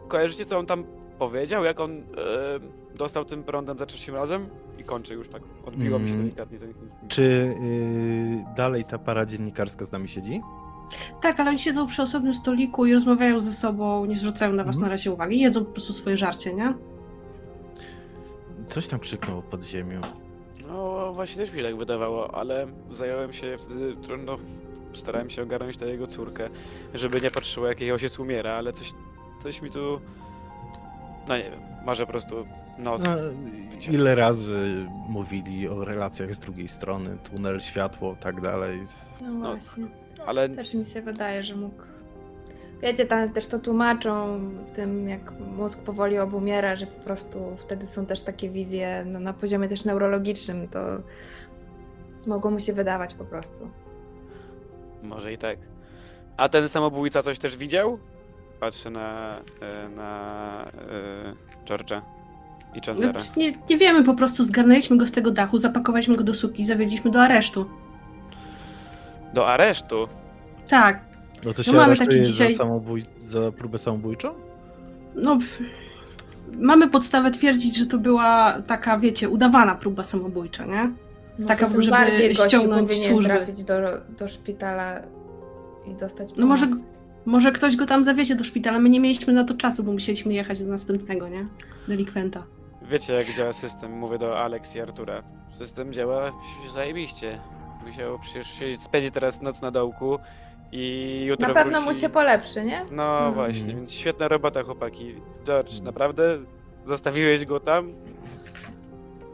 Kojarzycie, 0.09 0.45
co 0.45 0.59
on 0.59 0.67
tam 0.67 0.85
powiedział? 1.19 1.65
Jak 1.65 1.81
on 1.81 1.93
e, 1.93 2.03
dostał 2.95 3.25
tym 3.25 3.45
prądem 3.45 3.79
za 3.79 3.87
trzecim 3.87 4.15
razem? 4.15 4.49
I 4.79 4.85
kończy 4.85 5.15
już 5.15 5.29
tak. 5.29 5.43
Odbiło 5.67 5.99
mi 5.99 6.09
się 6.09 6.15
Mm. 6.15 6.27
delikatnie 6.27 6.59
ten 6.59 6.75
Czy 7.09 7.23
y, 7.23 8.45
dalej 8.57 8.85
ta 8.85 8.99
para 8.99 9.27
dziennikarska 9.27 9.85
z 9.85 9.93
nami 9.93 10.09
siedzi? 10.09 10.41
Tak, 11.23 11.41
ale 11.41 11.51
oni 11.51 11.59
siedzą 11.59 11.87
przy 11.87 12.03
osobnym 12.03 12.35
stoliku 12.35 12.87
i 12.87 12.93
rozmawiają 12.95 13.41
ze 13.41 13.53
sobą, 13.53 14.05
nie 14.05 14.17
zwracają 14.17 14.53
na 14.53 14.65
was 14.65 14.77
Mhm. 14.77 14.83
na 14.83 14.89
razie 14.89 15.13
uwagi. 15.13 15.41
Jedzą 15.41 15.65
po 15.65 15.71
prostu 15.73 15.93
swoje 15.93 16.17
żarcie, 16.17 16.55
nie? 16.55 16.75
Coś 18.67 18.89
tam 18.89 19.01
krzyknął 19.01 19.43
pod 19.43 19.65
ziemią. 19.65 20.01
No 20.69 21.13
właśnie 21.15 21.37
też 21.37 21.53
mi 21.53 21.59
się 21.59 21.65
tak 21.65 21.77
wydawało, 21.77 22.35
ale 22.35 22.67
zająłem 22.91 23.33
się 23.33 23.57
wtedy, 23.59 23.95
tro- 23.97 24.25
no, 24.25 24.37
starałem 24.95 25.31
się 25.31 25.43
ogarnąć 25.43 25.77
tę 25.77 25.87
jego 25.87 26.07
córkę, 26.07 26.49
żeby 26.95 27.21
nie 27.21 27.31
patrzyła 27.31 27.69
jak 27.69 27.81
jej 27.81 27.93
ojciec 27.93 28.19
umiera, 28.19 28.53
ale 28.53 28.73
coś, 28.73 28.93
coś 29.43 29.63
mi 29.63 29.71
tu, 29.71 30.01
no 31.29 31.37
nie 31.37 31.43
wiem, 31.43 31.61
może 31.87 32.07
po 32.07 32.13
prostu 32.13 32.35
noc. 32.79 33.03
No, 33.05 33.17
ile 33.93 34.15
razy 34.15 34.87
mówili 35.09 35.69
o 35.69 35.85
relacjach 35.85 36.35
z 36.35 36.39
drugiej 36.39 36.69
strony, 36.69 37.17
tunel, 37.31 37.61
światło, 37.61 38.17
tak 38.21 38.41
dalej. 38.41 38.81
No 39.21 39.33
właśnie. 39.33 39.87
Ale 40.27 40.49
Też 40.49 40.75
mi 40.75 40.87
się 40.87 41.03
wydaje, 41.03 41.43
że 41.43 41.57
mógł. 41.57 41.83
Wiecie, 42.83 43.07
tam 43.07 43.31
też 43.33 43.47
to 43.47 43.59
tłumaczą 43.59 44.41
tym, 44.75 45.09
jak 45.09 45.33
mózg 45.57 45.83
powoli 45.83 46.19
obumiera, 46.19 46.77
że 46.77 46.87
po 46.87 47.01
prostu 47.01 47.57
wtedy 47.61 47.87
są 47.87 48.07
też 48.07 48.23
takie 48.23 48.51
wizje 48.51 49.05
no, 49.07 49.21
na 49.21 49.33
poziomie 49.33 49.69
też 49.69 49.85
neurologicznym, 49.85 50.69
to 50.69 50.81
mogło 52.27 52.51
mu 52.51 52.61
się 52.61 52.73
wydawać 52.73 53.15
po 53.15 53.25
prostu. 53.25 53.71
może 55.03 55.33
i 55.33 55.39
tak. 55.39 55.59
A 56.37 56.49
ten 56.49 56.69
samobójca 56.69 57.23
coś 57.23 57.39
też 57.39 57.57
widział? 57.57 57.99
Patrzę 58.61 58.91
na, 58.91 59.39
e, 59.61 59.89
na 59.89 60.65
e, 60.65 61.67
George'a 61.67 62.01
i 62.75 62.79
No, 62.79 62.83
Chandlera. 62.87 63.21
nie, 63.37 63.53
nie 63.71 63.79
wiemy, 63.79 64.05
po 64.05 64.15
prostu 64.15 64.45
zgarnęliśmy 64.45 64.97
go 64.97 65.07
z 65.07 65.11
tego 65.13 65.31
dachu, 65.31 65.59
zapakowaliśmy 65.59 66.17
go 66.17 66.25
do 66.25 66.35
suki 66.35 66.63
i 66.63 66.67
zawieźliśmy 66.67 67.11
do 67.11 67.23
aresztu. 67.23 67.67
Do 69.35 69.47
aresztu? 69.49 70.09
Tak, 70.69 71.05
No 71.45 71.53
to 71.53 71.63
się 71.63 71.73
No 71.73 71.79
mamy 71.81 71.97
taki 71.97 72.23
dzisiaj- 72.23 72.53
za, 72.53 72.59
samobój... 72.59 73.05
za 73.19 73.53
próbę 73.53 73.79
samobójczą? 73.79 74.35
no... 75.15 75.37
pff, 75.37 75.59
Mamy 76.59 76.89
podstawę 76.91 77.31
twierdzić, 77.31 77.77
że 77.77 77.87
to 77.87 77.99
była 77.99 78.63
taka, 78.67 78.99
wiecie, 78.99 79.29
udawana 79.29 79.75
próba 79.75 80.05
samobójcza, 80.05 80.65
nie? 80.67 80.91
No 81.39 81.49
Taka, 81.49 81.69
żeby 81.71 81.87
bardziej 81.91 82.35
ściągnąć 82.35 82.93
służby. 82.93 83.29
trafić 83.35 83.65
do, 83.65 83.75
do 84.19 84.29
szpitala 84.29 85.01
i 85.87 85.95
dostać 85.95 86.29
pomoc. 86.33 86.39
No 86.39 86.47
może, 86.47 86.67
może 87.27 87.53
ktoś 87.53 87.77
go 87.77 87.87
tam 87.87 88.05
zawiezie 88.05 88.35
do 88.35 88.45
szpitala, 88.45 88.79
my 88.79 88.89
nie 88.89 89.01
mieliśmy 89.01 89.33
na 89.33 89.45
to 89.45 89.55
czasu, 89.55 89.85
bo 89.85 89.93
musieliśmy 89.93 90.33
jechać 90.35 90.63
do 90.63 90.69
następnego, 90.69 91.29
nie? 91.29 91.47
Delikwenta. 91.89 92.43
Wiecie 92.85 93.13
jak 93.13 93.25
działa 93.37 93.53
system, 93.53 93.93
mówię 93.99 94.19
do 94.19 94.39
Alex 94.39 94.75
i 94.77 94.81
Artura. 94.81 95.23
System 95.53 95.93
działa 95.93 96.33
zajebiście. 96.73 97.39
Musiał 97.87 98.19
przecież 98.19 98.47
siedzieć, 98.47 98.83
spędzi 98.83 99.11
teraz 99.11 99.43
noc 99.43 99.63
na 99.63 99.71
dołku 99.71 100.19
i 100.73 101.25
jutro 101.27 101.49
Na 101.49 101.55
pewno 101.55 101.81
wróci... 101.81 101.95
mu 101.97 102.01
się 102.01 102.09
polepszy, 102.09 102.65
nie? 102.65 102.85
No 102.91 103.03
Mhm. 103.17 103.33
właśnie, 103.35 103.75
więc 103.75 103.93
świetna 103.93 104.29
robota 104.29 104.63
chłopaki. 104.63 105.15
George, 105.47 105.81
naprawdę? 105.81 106.39
Zostawiłeś 106.85 107.45
go 107.45 107.61
tam? 107.61 107.89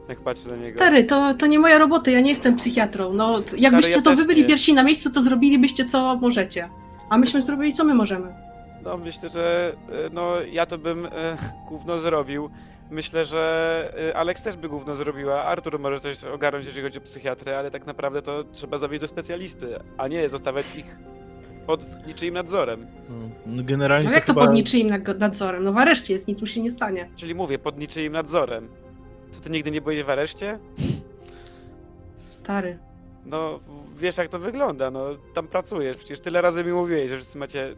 Jak 0.09 0.20
patrzę 0.20 0.49
na 0.49 0.57
niego. 0.57 0.68
Stary, 0.78 1.05
to, 1.05 1.34
to 1.34 1.46
nie 1.46 1.59
moja 1.59 1.78
robota, 1.78 2.11
ja 2.11 2.20
nie 2.20 2.28
jestem 2.28 2.57
psychiatrą. 2.57 3.12
No, 3.12 3.40
jakbyście 3.59 3.92
ja 3.92 4.03
to 4.03 4.11
też 4.11 4.18
wy 4.18 4.24
byli 4.26 4.42
nie. 4.42 4.49
pierwsi 4.49 4.74
na 4.74 4.82
miejscu, 4.82 5.11
to 5.12 5.22
zrobilibyście 5.22 5.86
co 5.86 6.16
możecie. 6.16 6.68
A 7.11 7.18
myśmy 7.18 7.42
zrobili 7.42 7.72
co 7.72 7.84
my 7.84 7.94
możemy. 7.94 8.34
No 8.84 8.96
myślę, 8.96 9.28
że 9.28 9.72
e, 10.07 10.11
no 10.12 10.40
ja 10.40 10.66
to 10.66 10.78
bym 10.78 11.07
e, 11.07 11.11
gówno 11.68 11.99
zrobił. 11.99 12.51
Myślę, 12.91 13.24
że 13.24 13.93
e, 14.11 14.16
Alex 14.16 14.43
też 14.43 14.57
by 14.57 14.68
gówno 14.68 14.95
zrobiła. 14.95 15.45
Artur 15.45 15.78
może 15.78 16.01
coś 16.01 16.24
ogarnąć, 16.24 16.66
jeżeli 16.66 16.82
chodzi 16.84 16.99
o 16.99 17.01
psychiatrę, 17.01 17.59
ale 17.59 17.70
tak 17.70 17.86
naprawdę 17.86 18.22
to 18.22 18.45
trzeba 18.53 18.78
zawieźć 18.78 19.01
do 19.01 19.09
specjalisty, 19.09 19.78
a 19.99 20.09
nie 20.09 20.28
zostawiać 20.28 20.74
ich 20.76 20.97
pod 21.66 22.07
niczyim 22.07 22.34
nadzorem. 22.34 22.86
No, 23.09 23.28
no 23.47 23.62
generalnie 23.64 24.05
No 24.05 24.11
to 24.11 24.14
jak 24.14 24.24
to 24.24 24.32
chyba... 24.32 24.47
pod 24.47 24.55
niczyim 24.55 24.91
nadzorem? 25.18 25.64
No 25.64 25.72
w 25.72 25.78
areszcie 25.78 26.12
jest, 26.12 26.28
nic 26.28 26.41
mu 26.41 26.47
się 26.47 26.61
nie 26.61 26.70
stanie. 26.70 27.09
Czyli 27.16 27.34
mówię, 27.34 27.59
pod 27.59 27.78
niczyim 27.78 28.12
nadzorem. 28.12 28.68
To 29.32 29.41
ty 29.41 29.51
nigdy 29.51 29.70
nie 29.70 29.80
byłeś 29.80 30.03
w 30.03 30.11
areszcie? 30.11 30.59
Stary. 32.30 32.78
No, 33.26 33.61
wiesz 33.97 34.16
jak 34.16 34.28
to 34.28 34.39
wygląda, 34.39 34.91
no 34.91 35.07
tam 35.34 35.49
pracujesz, 35.49 35.97
przecież 35.97 36.20
tyle 36.20 36.41
razy 36.43 36.64
mi 36.64 36.72
mówiłeś, 36.72 37.11
że 37.11 37.16
wszyscy 37.16 37.39
macie... 37.39 37.74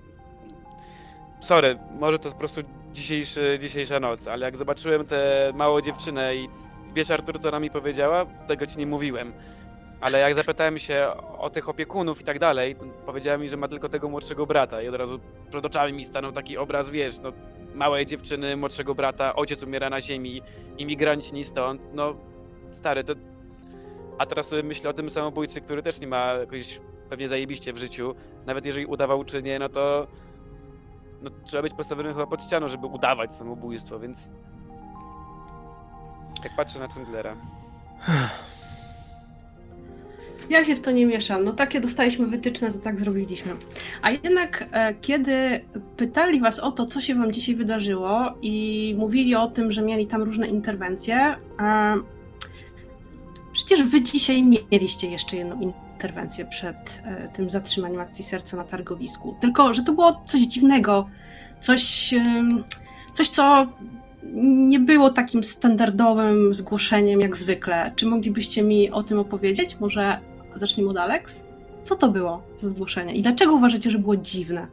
Sorry, 1.40 1.78
może 1.98 2.18
to 2.18 2.28
jest 2.28 2.36
po 2.36 2.38
prostu 2.38 2.60
dzisiejszy, 2.92 3.58
dzisiejsza 3.60 4.00
noc, 4.00 4.26
ale 4.26 4.46
jak 4.46 4.56
zobaczyłem 4.56 5.06
tę 5.06 5.52
małą 5.54 5.80
dziewczynę 5.80 6.36
i 6.36 6.48
wiesz 6.94 7.10
Artur 7.10 7.40
co 7.40 7.48
ona 7.48 7.60
mi 7.60 7.70
powiedziała? 7.70 8.26
Tego 8.48 8.66
ci 8.66 8.78
nie 8.78 8.86
mówiłem. 8.86 9.32
Ale 10.00 10.18
jak 10.18 10.34
zapytałem 10.34 10.78
się 10.78 11.08
o, 11.38 11.50
tych 11.50 11.68
opiekunów 11.68 12.20
i 12.20 12.24
tak 12.24 12.38
dalej, 12.38 12.76
powiedziała 13.06 13.38
mi, 13.38 13.48
że 13.48 13.56
ma 13.56 13.68
tylko 13.68 13.88
tego 13.88 14.08
młodszego 14.08 14.46
brata 14.46 14.82
i 14.82 14.88
od 14.88 14.94
razu 14.94 15.20
przed 15.50 15.64
oczami 15.64 15.92
mi 15.92 16.04
stanął 16.04 16.32
taki 16.32 16.58
obraz, 16.58 16.90
wiesz, 16.90 17.18
no 17.18 17.32
małej 17.74 18.06
dziewczyny, 18.06 18.56
młodszego 18.56 18.94
brata, 18.94 19.36
ojciec 19.36 19.62
umiera 19.62 19.90
na 19.90 20.00
ziemi, 20.00 20.42
imigranci 20.78 21.34
ni 21.34 21.44
stąd, 21.44 21.82
no 21.92 22.14
stary, 22.72 23.04
to 23.04 23.14
a 24.18 24.26
teraz 24.26 24.48
sobie 24.48 24.62
myślę 24.62 24.90
o 24.90 24.92
tym 24.92 25.10
samobójcy, 25.10 25.60
który 25.60 25.82
też 25.82 26.00
nie 26.00 26.06
ma 26.06 26.32
jakoś 26.32 26.80
pewnie 27.08 27.28
zajebiście 27.28 27.72
w 27.72 27.78
życiu. 27.78 28.14
Nawet 28.46 28.64
jeżeli 28.64 28.86
udawał 28.86 29.24
czy 29.24 29.42
nie, 29.42 29.58
no 29.58 29.68
to 29.68 30.06
no, 31.22 31.30
trzeba 31.44 31.62
być 31.62 31.74
postawionym 31.74 32.12
chyba 32.12 32.26
pod 32.26 32.42
ścianą, 32.42 32.68
żeby 32.68 32.86
udawać 32.86 33.34
samobójstwo, 33.34 34.00
więc 34.00 34.30
jak 36.44 36.56
patrzę 36.56 36.78
na 36.78 36.88
Chandlera. 36.88 37.36
Ja 40.50 40.64
się 40.64 40.74
w 40.76 40.80
to 40.80 40.90
nie 40.90 41.06
mieszam. 41.06 41.44
No 41.44 41.52
takie 41.52 41.80
dostaliśmy 41.80 42.26
wytyczne, 42.26 42.72
to 42.72 42.78
tak 42.78 43.00
zrobiliśmy. 43.00 43.52
A 44.02 44.10
jednak 44.10 44.64
e, 44.72 44.94
kiedy 44.94 45.64
pytali 45.96 46.40
was 46.40 46.58
o 46.58 46.72
to, 46.72 46.86
co 46.86 47.00
się 47.00 47.14
wam 47.14 47.32
dzisiaj 47.32 47.54
wydarzyło 47.54 48.34
i 48.42 48.94
mówili 48.98 49.34
o 49.34 49.46
tym, 49.46 49.72
że 49.72 49.82
mieli 49.82 50.06
tam 50.06 50.22
różne 50.22 50.46
interwencje, 50.46 51.16
e, 51.16 51.36
przecież 53.52 53.82
wy 53.82 54.02
dzisiaj 54.02 54.42
mieliście 54.42 55.10
jeszcze 55.10 55.36
jedną 55.36 55.54
interwencję 55.54 55.89
przed 56.50 57.02
e, 57.04 57.28
tym 57.28 57.50
zatrzymaniem 57.50 58.00
akcji 58.00 58.24
serca 58.24 58.56
na 58.56 58.64
targowisku. 58.64 59.36
Tylko, 59.40 59.74
że 59.74 59.82
to 59.82 59.92
było 59.92 60.20
coś 60.24 60.40
dziwnego, 60.40 61.08
coś, 61.60 62.14
coś 63.12 63.28
co 63.28 63.66
nie 64.42 64.80
było 64.80 65.10
takim 65.10 65.44
standardowym 65.44 66.54
zgłoszeniem 66.54 67.20
jak 67.20 67.36
zwykle. 67.36 67.92
Czy 67.96 68.06
moglibyście 68.06 68.62
mi 68.62 68.90
o 68.90 69.02
tym 69.02 69.18
opowiedzieć? 69.18 69.80
Może 69.80 70.18
zacznijmy 70.54 70.90
od 70.90 70.96
Alex? 70.96 71.44
Co 71.82 71.96
to 71.96 72.08
było 72.08 72.42
za 72.58 72.68
zgłoszenie 72.68 73.14
i 73.14 73.22
dlaczego 73.22 73.54
uważacie, 73.54 73.90
że 73.90 73.98
było 73.98 74.16
dziwne? 74.16 74.66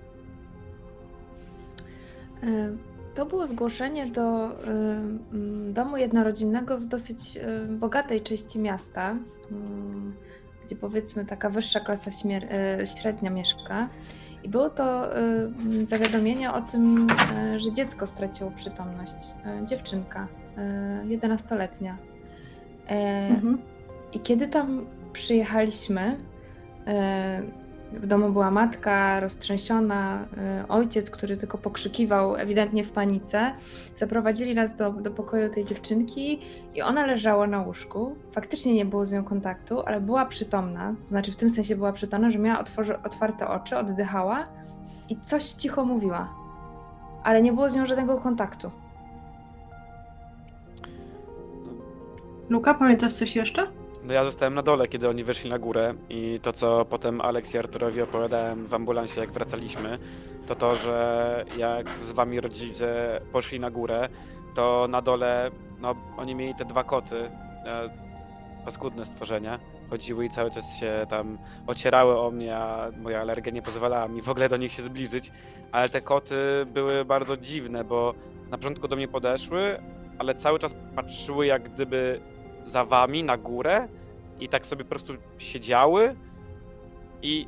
Y, 2.43 2.77
To 3.15 3.25
było 3.25 3.47
zgłoszenie 3.47 4.05
do 4.05 4.49
mm, 4.63 5.73
domu 5.73 5.97
jednorodzinnego 5.97 6.77
w 6.77 6.85
dosyć 6.85 7.39
bogatej 7.69 8.21
części 8.21 8.59
miasta, 8.59 9.15
mm, 9.51 10.13
gdzie 10.67 10.75
powiedzmy 10.75 11.25
taka 11.25 11.49
wyższa 11.49 11.79
klasa 11.79 12.11
y, 12.11 12.87
średnia 12.87 13.29
mieszka. 13.29 13.89
I 14.43 14.49
było 14.49 14.69
to 14.69 15.15
mm, 15.15 15.85
zawiadomienie 15.85 16.51
o 16.51 16.61
tym, 16.61 17.07
y, 17.55 17.59
że 17.59 17.71
dziecko 17.71 18.07
straciło 18.07 18.51
przytomność. 18.51 19.15
Dziewczynka, 19.65 20.27
y, 21.07 21.17
11-letnia. 21.17 21.97
Y, 22.91 22.93
Mhm. 23.33 23.57
I 24.13 24.19
kiedy 24.19 24.47
tam 24.47 24.85
przyjechaliśmy, 25.13 26.17
e, 26.87 27.41
w 27.91 28.07
domu 28.07 28.29
była 28.29 28.51
matka 28.51 29.19
roztrzęsiona, 29.19 30.25
e, 30.37 30.65
ojciec, 30.67 31.11
który 31.11 31.37
tylko 31.37 31.57
pokrzykiwał, 31.57 32.35
ewidentnie 32.35 32.83
w 32.83 32.91
panice. 32.91 33.51
Zaprowadzili 33.95 34.55
nas 34.55 34.75
do, 34.75 34.91
do 34.91 35.11
pokoju 35.11 35.49
tej 35.49 35.63
dziewczynki 35.63 36.39
i 36.75 36.81
ona 36.81 37.05
leżała 37.05 37.47
na 37.47 37.61
łóżku. 37.61 38.15
Faktycznie 38.31 38.73
nie 38.73 38.85
było 38.85 39.05
z 39.05 39.11
nią 39.11 39.23
kontaktu, 39.23 39.81
ale 39.81 40.01
była 40.01 40.25
przytomna, 40.25 40.95
to 41.03 41.09
znaczy 41.09 41.31
w 41.31 41.35
tym 41.35 41.49
sensie 41.49 41.75
była 41.75 41.93
przytomna, 41.93 42.29
że 42.29 42.39
miała 42.39 42.59
otworzy, 42.59 43.01
otwarte 43.01 43.47
oczy, 43.47 43.77
oddychała 43.77 44.43
i 45.09 45.19
coś 45.19 45.43
cicho 45.43 45.85
mówiła. 45.85 46.35
Ale 47.23 47.41
nie 47.41 47.53
było 47.53 47.69
z 47.69 47.75
nią 47.75 47.85
żadnego 47.85 48.17
kontaktu. 48.17 48.71
Luka, 52.49 52.73
pamiętasz 52.73 53.13
coś 53.13 53.35
jeszcze? 53.35 53.67
No 54.07 54.13
ja 54.13 54.25
zostałem 54.25 54.53
na 54.53 54.61
dole, 54.61 54.87
kiedy 54.87 55.09
oni 55.09 55.23
weszli 55.23 55.49
na 55.49 55.59
górę 55.59 55.93
i 56.09 56.39
to, 56.41 56.53
co 56.53 56.85
potem 56.85 57.21
Alex 57.21 57.53
i 57.53 57.57
Arturowi 57.57 58.01
opowiadałem 58.01 58.67
w 58.67 58.73
ambulansie, 58.73 59.21
jak 59.21 59.31
wracaliśmy, 59.31 59.99
to 60.45 60.55
to, 60.55 60.75
że 60.75 61.45
jak 61.57 61.89
z 61.89 62.11
wami 62.11 62.41
rodzice 62.41 63.21
poszli 63.31 63.59
na 63.59 63.71
górę, 63.71 64.09
to 64.55 64.87
na 64.89 65.01
dole, 65.01 65.51
no 65.79 65.95
oni 66.17 66.35
mieli 66.35 66.55
te 66.55 66.65
dwa 66.65 66.83
koty, 66.83 67.15
e, 67.15 67.89
paskudne 68.65 69.05
stworzenia, 69.05 69.59
chodziły 69.89 70.25
i 70.25 70.29
cały 70.29 70.51
czas 70.51 70.79
się 70.79 71.05
tam 71.09 71.37
ocierały 71.67 72.19
o 72.19 72.31
mnie, 72.31 72.55
a 72.57 72.91
moja 73.01 73.21
alergia 73.21 73.51
nie 73.51 73.61
pozwalała 73.61 74.07
mi 74.07 74.21
w 74.21 74.29
ogóle 74.29 74.49
do 74.49 74.57
nich 74.57 74.71
się 74.71 74.83
zbliżyć, 74.83 75.31
ale 75.71 75.89
te 75.89 76.01
koty 76.01 76.35
były 76.73 77.05
bardzo 77.05 77.37
dziwne, 77.37 77.83
bo 77.83 78.13
na 78.49 78.57
początku 78.57 78.87
do 78.87 78.95
mnie 78.95 79.07
podeszły, 79.07 79.79
ale 80.19 80.35
cały 80.35 80.59
czas 80.59 80.75
patrzyły 80.95 81.45
jak 81.45 81.73
gdyby 81.73 82.21
za 82.67 82.85
wami 82.85 83.23
na 83.23 83.37
górę 83.37 83.87
i 84.39 84.49
tak 84.49 84.65
sobie 84.65 84.83
po 84.83 84.89
prostu 84.89 85.13
siedziały 85.37 86.15
i 87.21 87.47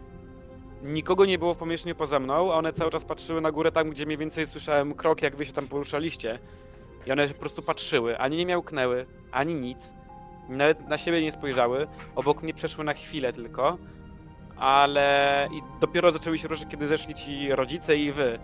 nikogo 0.84 1.26
nie 1.26 1.39
było 1.39 1.53
w 1.53 1.57
pomieszczeniu 1.57 1.95
poza 1.95 2.20
mną, 2.20 2.53
a 2.53 2.55
one 2.55 2.74
cały 2.74 2.91
czas 2.91 3.05
patrzyły 3.05 3.41
na 3.41 3.51
górę 3.51 3.72
tam, 3.72 3.89
gdzie 3.89 4.05
mniej 4.05 4.17
więcej 4.17 4.47
słyszałem 4.47 4.93
krok, 4.93 5.22
jak 5.22 5.36
wy 5.36 5.45
się 5.45 5.53
tam 5.53 5.67
poruszaliście. 5.67 6.39
I 7.07 7.11
one 7.11 7.28
po 7.28 7.39
prostu 7.39 7.61
patrzyły, 7.61 8.20
ani 8.20 8.38
nie 8.38 8.45
miałknęły, 8.45 9.05
ani 9.32 9.55
nic. 9.55 9.93
Nawet 10.49 10.88
na 10.88 10.97
siebie 10.97 11.22
nie 11.22 11.32
spojrzały. 11.32 11.88
Obok 12.15 12.43
mnie 12.43 12.53
przeszły 12.53 12.84
na 12.84 12.93
chwilę 12.93 13.34
tylko. 13.34 13.78
Ale 14.57 15.49
i 15.51 15.61
dopiero 15.82 16.11
zaczęły 16.11 16.38
się 16.38 16.47
ruszyć, 16.47 16.67
kiedy 16.70 16.88
zeszli 16.88 17.15
ci 17.15 17.55
rodzice 17.55 17.97
i 17.97 18.11
wy. 18.11 18.39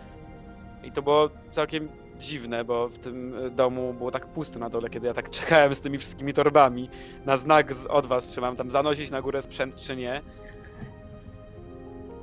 I 0.83 0.91
to 0.91 1.01
było 1.01 1.29
całkiem 1.49 1.89
dziwne, 2.19 2.63
bo 2.65 2.89
w 2.89 2.97
tym 2.97 3.33
e, 3.45 3.49
domu 3.49 3.93
było 3.93 4.11
tak 4.11 4.27
pusto 4.27 4.59
na 4.59 4.69
dole, 4.69 4.89
kiedy 4.89 5.07
ja 5.07 5.13
tak 5.13 5.29
czekałem 5.39 5.75
z 5.75 5.81
tymi 5.81 5.97
wszystkimi 5.97 6.33
torbami 6.33 6.89
na 7.25 7.37
znak 7.37 7.73
od 7.89 8.05
was, 8.05 8.33
czy 8.33 8.41
mam 8.41 8.55
tam 8.55 8.71
zanosić 8.71 9.11
na 9.11 9.21
górę 9.21 9.41
sprzęt, 9.41 9.75
czy 9.75 9.95
nie. 9.95 10.21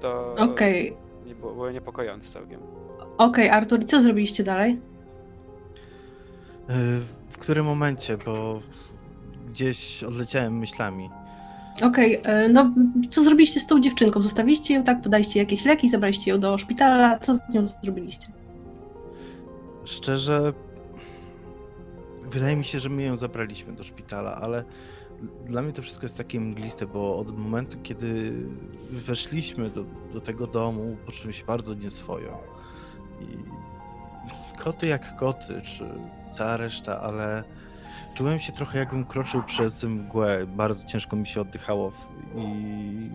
To 0.00 0.34
Okej, 0.38 0.96
nie 1.26 1.34
było, 1.34 1.52
było 1.54 1.70
niepokojące 1.70 2.28
całkiem. 2.30 2.60
okej, 3.18 3.50
Artur, 3.50 3.80
i 3.82 3.86
co 3.86 4.00
zrobiliście 4.00 4.44
dalej? 4.44 4.80
E, 6.68 6.74
W 7.30 7.38
którym 7.38 7.66
momencie, 7.66 8.16
bo 8.16 8.60
gdzieś 9.50 10.04
odleciałem 10.04 10.58
myślami. 10.58 11.10
Okej, 11.82 12.20
e, 12.24 12.48
no 12.48 12.74
co 13.10 13.22
zrobiliście 13.24 13.60
z 13.60 13.66
tą 13.66 13.80
dziewczynką? 13.80 14.22
Zostawiliście 14.22 14.74
ją, 14.74 14.82
tak? 14.84 15.02
Podaliście 15.02 15.38
jakieś 15.40 15.64
leki, 15.64 15.88
zabraliście 15.88 16.30
ją 16.30 16.40
do 16.40 16.58
szpitala, 16.58 17.18
co 17.18 17.34
z 17.34 17.40
nią 17.54 17.66
zrobiliście? 17.82 18.26
Szczerze, 19.84 20.52
wydaje 22.22 22.56
mi 22.56 22.64
się, 22.64 22.80
że 22.80 22.88
my 22.88 23.02
ją 23.02 23.16
zabraliśmy 23.16 23.72
do 23.72 23.84
szpitala, 23.84 24.34
ale 24.34 24.64
dla 25.46 25.62
mnie 25.62 25.72
to 25.72 25.82
wszystko 25.82 26.04
jest 26.04 26.16
takie 26.16 26.40
mgliste, 26.40 26.86
bo 26.86 27.18
od 27.18 27.38
momentu, 27.38 27.78
kiedy 27.82 28.32
weszliśmy 28.90 29.70
do, 29.70 29.84
do 30.12 30.20
tego 30.20 30.46
domu, 30.46 30.96
poczułem 31.06 31.32
się 31.32 31.44
bardzo 31.44 31.74
nieswojo. 31.74 32.38
I 33.20 33.26
koty 34.58 34.88
jak 34.88 35.16
koty, 35.16 35.60
czy 35.62 35.88
cała 36.30 36.56
reszta, 36.56 37.00
ale 37.00 37.44
czułem 38.14 38.40
się 38.40 38.52
trochę 38.52 38.78
jakbym 38.78 39.04
kroczył 39.04 39.42
przez 39.42 39.84
mgłę. 39.84 40.46
Bardzo 40.46 40.86
ciężko 40.86 41.16
mi 41.16 41.26
się 41.26 41.40
oddychało 41.40 41.92
i 42.36 43.10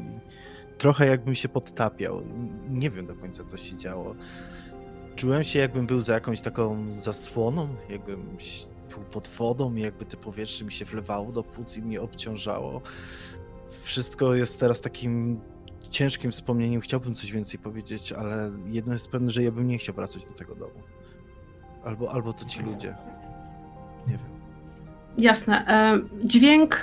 trochę 0.78 1.08
jakbym 1.08 1.36
się 1.36 1.50
podtapiał. 1.50 2.22
Nie 2.70 2.90
wiem 2.90 3.06
do 3.06 3.16
końca, 3.16 3.44
co 3.44 3.58
się 3.58 3.78
działo. 3.78 4.16
Czułem 5.18 5.44
się, 5.44 5.60
jakbym 5.60 5.86
był 5.88 6.02
za 6.02 6.14
jakąś 6.14 6.42
taką 6.42 6.92
zasłoną, 6.92 7.68
jakbym 7.90 8.24
był 8.90 9.00
pod 9.12 9.28
wodą 9.28 9.76
jakby 9.76 10.06
to 10.06 10.18
powietrze 10.18 10.66
mi 10.66 10.72
się 10.72 10.86
wlewało 10.86 11.32
do 11.32 11.44
płuc 11.44 11.78
i 11.78 11.82
mnie 11.82 12.02
obciążało. 12.02 12.82
Wszystko 13.84 14.36
jest 14.36 14.60
teraz 14.60 14.82
takim 14.82 15.40
ciężkim 15.90 16.32
wspomnieniem. 16.32 16.82
Chciałbym 16.82 17.16
coś 17.16 17.32
więcej 17.32 17.60
powiedzieć, 17.60 18.12
ale 18.12 18.52
jedno 18.68 18.94
jest 18.94 19.08
pewne, 19.08 19.32
że 19.32 19.44
ja 19.44 19.52
bym 19.52 19.68
nie 19.68 19.78
chciał 19.78 19.96
wracać 19.96 20.26
do 20.26 20.34
tego 20.34 20.56
domu. 20.56 20.82
Albo, 21.84 22.12
albo 22.12 22.34
to 22.34 22.46
ci 22.46 22.62
ludzie. 22.62 22.96
Nie 24.08 24.14
wiem. 24.18 24.30
Jasne. 25.18 25.66
Dźwięk 26.24 26.82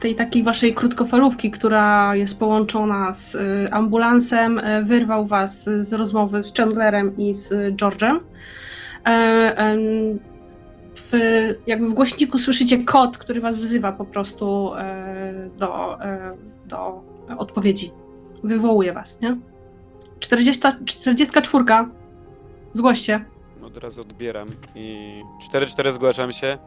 tej 0.00 0.14
takiej 0.14 0.42
waszej 0.42 0.74
krótkofalówki, 0.74 1.50
która 1.50 2.16
jest 2.16 2.38
połączona 2.38 3.12
z 3.12 3.34
e, 3.34 3.74
ambulansem, 3.74 4.58
e, 4.58 4.82
wyrwał 4.82 5.26
was 5.26 5.64
z 5.64 5.92
rozmowy 5.92 6.42
z 6.42 6.54
Chandlerem 6.54 7.16
i 7.16 7.34
z 7.34 7.76
George'em. 7.76 8.18
E, 9.06 9.76
W, 10.96 11.12
jakby 11.66 11.88
w 11.88 11.94
głośniku 11.94 12.38
słyszycie 12.38 12.84
kod, 12.84 13.18
który 13.18 13.40
was 13.40 13.58
wzywa 13.58 13.92
po 13.92 14.04
prostu 14.04 14.74
e, 14.74 15.50
do, 15.58 16.02
e, 16.04 16.36
do 16.66 17.02
odpowiedzi. 17.38 17.92
Wywołuje 18.44 18.92
was, 18.92 19.20
nie? 19.20 19.36
40, 20.20 20.62
44. 20.84 21.64
Zgłoście. 22.72 23.24
Od 23.62 23.76
razu 23.76 24.00
odbieram 24.00 24.48
i 24.74 25.20
4-4 25.52 25.92
zgłaszam 25.92 26.32
się. 26.32 26.58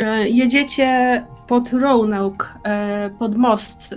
E, 0.00 0.28
Jedziecie 0.28 1.22
pod 1.46 1.72
Roanoke, 1.72 2.46
e, 2.64 3.10
pod 3.18 3.36
most 3.36 3.92
e, 3.92 3.96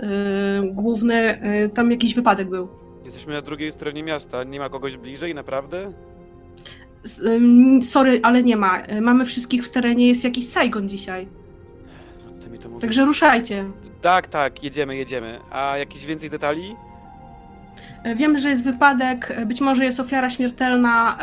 główny. 0.72 1.40
Tam 1.74 1.90
jakiś 1.90 2.14
wypadek 2.14 2.48
był. 2.48 2.68
Jesteśmy 3.04 3.32
na 3.32 3.42
drugiej 3.42 3.72
stronie 3.72 4.02
miasta. 4.02 4.44
Nie 4.44 4.58
ma 4.58 4.68
kogoś 4.68 4.96
bliżej, 4.96 5.34
naprawdę? 5.34 5.92
Sorry, 7.82 8.20
ale 8.22 8.42
nie 8.42 8.56
ma. 8.56 8.82
Mamy 9.00 9.26
wszystkich 9.26 9.64
w 9.64 9.70
terenie, 9.70 10.08
jest 10.08 10.24
jakiś 10.24 10.48
Saigon 10.48 10.88
dzisiaj. 10.88 11.28
Mówisz. 12.64 12.80
Także 12.80 13.04
ruszajcie. 13.04 13.64
Tak, 14.02 14.26
tak, 14.26 14.62
jedziemy, 14.62 14.96
jedziemy. 14.96 15.38
A 15.50 15.78
jakieś 15.78 16.06
więcej 16.06 16.30
detali? 16.30 16.76
Wiemy, 18.16 18.38
że 18.38 18.48
jest 18.50 18.64
wypadek, 18.64 19.36
być 19.46 19.60
może 19.60 19.84
jest 19.84 20.00
ofiara 20.00 20.30
śmiertelna. 20.30 21.18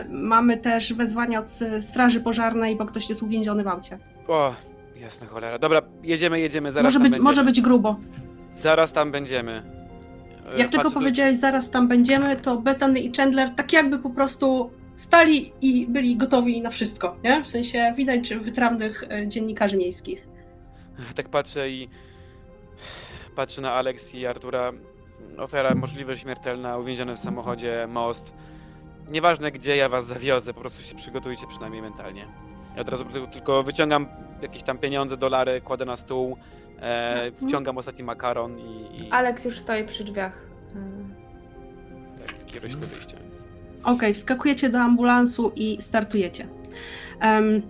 e, 0.00 0.08
Mamy 0.08 0.56
też 0.56 0.92
wezwania 0.92 1.38
od 1.40 1.50
Straży 1.80 2.20
Pożarnej, 2.20 2.76
bo 2.76 2.86
ktoś 2.86 3.08
jest 3.08 3.22
uwięziony 3.22 3.64
w 3.64 3.68
aucie. 3.68 3.98
O, 4.28 4.54
jasna 4.96 5.26
cholera. 5.26 5.58
Dobra, 5.58 5.82
jedziemy, 6.02 6.40
jedziemy, 6.40 6.72
zaraz 6.72 6.84
Może 6.84 6.94
tam 6.94 7.02
być, 7.02 7.10
będziemy. 7.10 7.24
może 7.24 7.44
być 7.44 7.60
grubo. 7.60 7.96
Zaraz 8.56 8.92
tam 8.92 9.12
będziemy. 9.12 9.62
E, 10.54 10.58
Jak 10.58 10.68
tylko 10.70 10.88
tu- 10.88 10.94
powiedziałeś, 10.94 11.36
zaraz 11.36 11.70
tam 11.70 11.88
będziemy, 11.88 12.36
to 12.36 12.56
Bethany 12.56 13.00
i 13.00 13.12
Chandler 13.16 13.50
tak 13.50 13.72
jakby 13.72 13.98
po 13.98 14.10
prostu 14.10 14.70
stali 14.94 15.52
i 15.60 15.86
byli 15.86 16.16
gotowi 16.16 16.60
na 16.60 16.70
wszystko, 16.70 17.16
nie? 17.24 17.42
W 17.42 17.46
sensie 17.46 17.92
widać 17.96 18.34
wytrawnych 18.34 19.04
e, 19.10 19.28
dziennikarzy 19.28 19.76
miejskich. 19.76 20.26
Tak 21.14 21.28
patrzę 21.28 21.70
i 21.70 21.88
patrzę 23.36 23.60
na 23.62 23.72
Alex 23.72 24.14
i 24.14 24.26
Artura. 24.26 24.72
Ofiara 25.38 25.74
możliwe 25.74 26.16
śmiertelna, 26.16 26.76
uwięziony 26.78 27.16
w 27.16 27.18
samochodzie, 27.18 27.86
most. 27.90 28.34
Nieważne 29.10 29.52
gdzie 29.52 29.76
ja 29.76 29.88
was 29.88 30.06
zawiozę, 30.06 30.54
po 30.54 30.60
prostu 30.60 30.82
się 30.82 30.94
przygotujcie 30.94 31.46
przynajmniej 31.46 31.82
mentalnie. 31.82 32.26
Ja 32.76 32.80
od 32.82 32.88
razu 32.88 33.04
tylko- 33.04 33.26
tylko 33.32 33.62
wyciągam 33.62 34.06
jakieś 34.42 34.62
tam 34.62 34.78
pieniądze, 34.78 35.16
dolary, 35.16 35.60
kładę 35.60 35.84
na 35.84 35.96
stół, 35.96 36.36
e, 36.80 37.22
Mhm. 37.24 37.48
wciągam 37.48 37.78
ostatni 37.78 38.04
makaron 38.04 38.58
i, 38.58 39.02
i 39.02 39.10
Alex 39.10 39.44
już 39.44 39.58
stoi 39.58 39.84
przy 39.84 40.04
drzwiach. 40.04 40.46
Tak, 42.26 42.46
kieruję 42.46 42.72
się 42.72 42.78
do 42.78 42.86
wyjścia. 42.86 43.16
Okej, 43.84 44.14
wskakujecie 44.14 44.68
do 44.68 44.78
ambulansu 44.80 45.52
i 45.56 45.78
startujecie. 45.82 46.46
Um, 47.22 47.62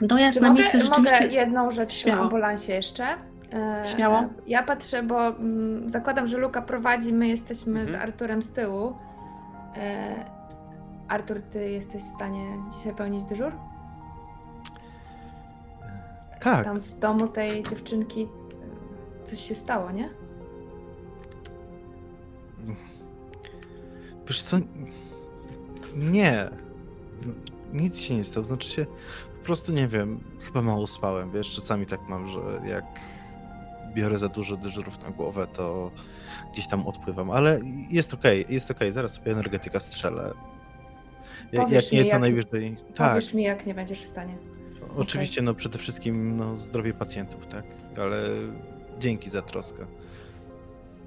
dojazd 0.00 0.36
Czy 0.38 0.42
na 0.42 0.48
mogę, 0.48 0.60
miejsce 0.60 0.80
rzeczywiście... 0.80 1.24
mogę 1.24 1.34
jedną 1.34 1.72
rzecz 1.72 1.92
Śmiało. 1.92 2.18
w 2.20 2.24
ambulansie 2.24 2.72
jeszcze? 2.72 3.04
E, 3.52 3.82
Śmiało. 3.84 4.18
e, 4.18 4.28
Ja 4.46 4.62
patrzę, 4.62 5.02
bo 5.02 5.26
mm, 5.28 5.90
zakładam, 5.90 6.26
że 6.26 6.38
Luka 6.38 6.62
prowadzi, 6.62 7.12
my 7.12 7.28
jesteśmy 7.28 7.86
z 7.86 7.90
Mhm. 7.90 8.08
Arturem 8.08 8.42
z 8.42 8.52
tyłu. 8.52 8.96
E, 9.76 10.14
Artur, 11.08 11.42
ty 11.42 11.70
jesteś 11.70 12.02
w 12.02 12.08
stanie 12.08 12.44
dzisiaj 12.70 12.94
pełnić 12.94 13.24
dyżur? 13.24 13.52
Tak, 16.40 16.64
Tam 16.64 16.80
w 16.80 16.98
domu 16.98 17.28
tej 17.28 17.62
dziewczynki 17.62 18.28
coś 19.24 19.40
się 19.40 19.54
stało, 19.54 19.90
nie? 19.90 20.08
wiesz 24.26 24.42
co? 24.42 24.56
Nie. 25.96 26.50
Z- 27.16 27.26
Nic 27.72 27.98
się 27.98 28.16
nie 28.16 28.24
stało. 28.24 28.44
Znaczy 28.44 28.68
się, 28.68 28.86
po 29.40 29.44
prostu 29.44 29.72
nie 29.72 29.88
wiem, 29.88 30.20
chyba 30.40 30.62
mało 30.62 30.86
spałem, 30.86 31.30
wiesz, 31.30 31.50
czasami 31.54 31.86
tak 31.86 32.00
mam, 32.08 32.26
że 32.28 32.40
jak 32.64 32.84
biorę 33.94 34.18
za 34.18 34.28
dużo 34.28 34.56
dyżurów 34.56 35.02
na 35.02 35.10
głowę, 35.10 35.46
to 35.52 35.90
gdzieś 36.52 36.68
tam 36.68 36.86
odpływam, 36.86 37.30
ale 37.30 37.60
jest 37.90 38.14
okej, 38.14 38.44
jest 38.48 38.70
okej, 38.70 38.92
zaraz 38.92 39.12
sobie 39.12 39.32
energetyka 39.32 39.80
strzelę. 39.80 40.32
Ja- 41.52 41.60
Jak 41.68 41.70
nie, 41.70 41.76
mi, 41.76 42.04
to 42.04 42.10
jak- 42.10 42.20
najwyżej. 42.20 42.76
Tak, 42.94 43.10
Powiesz 43.10 43.34
mi, 43.34 43.42
jak 43.42 43.66
nie 43.66 43.74
będziesz 43.74 44.00
w 44.02 44.06
stanie. 44.06 44.34
oczywiście, 44.96 45.42
no 45.42 45.54
przede 45.54 45.78
wszystkim 45.78 46.36
no, 46.36 46.56
zdrowie 46.56 46.94
pacjentów, 46.94 47.46
tak, 47.46 47.64
ale 47.98 48.22
dzięki 48.98 49.30
za 49.30 49.42
troskę. 49.42 49.86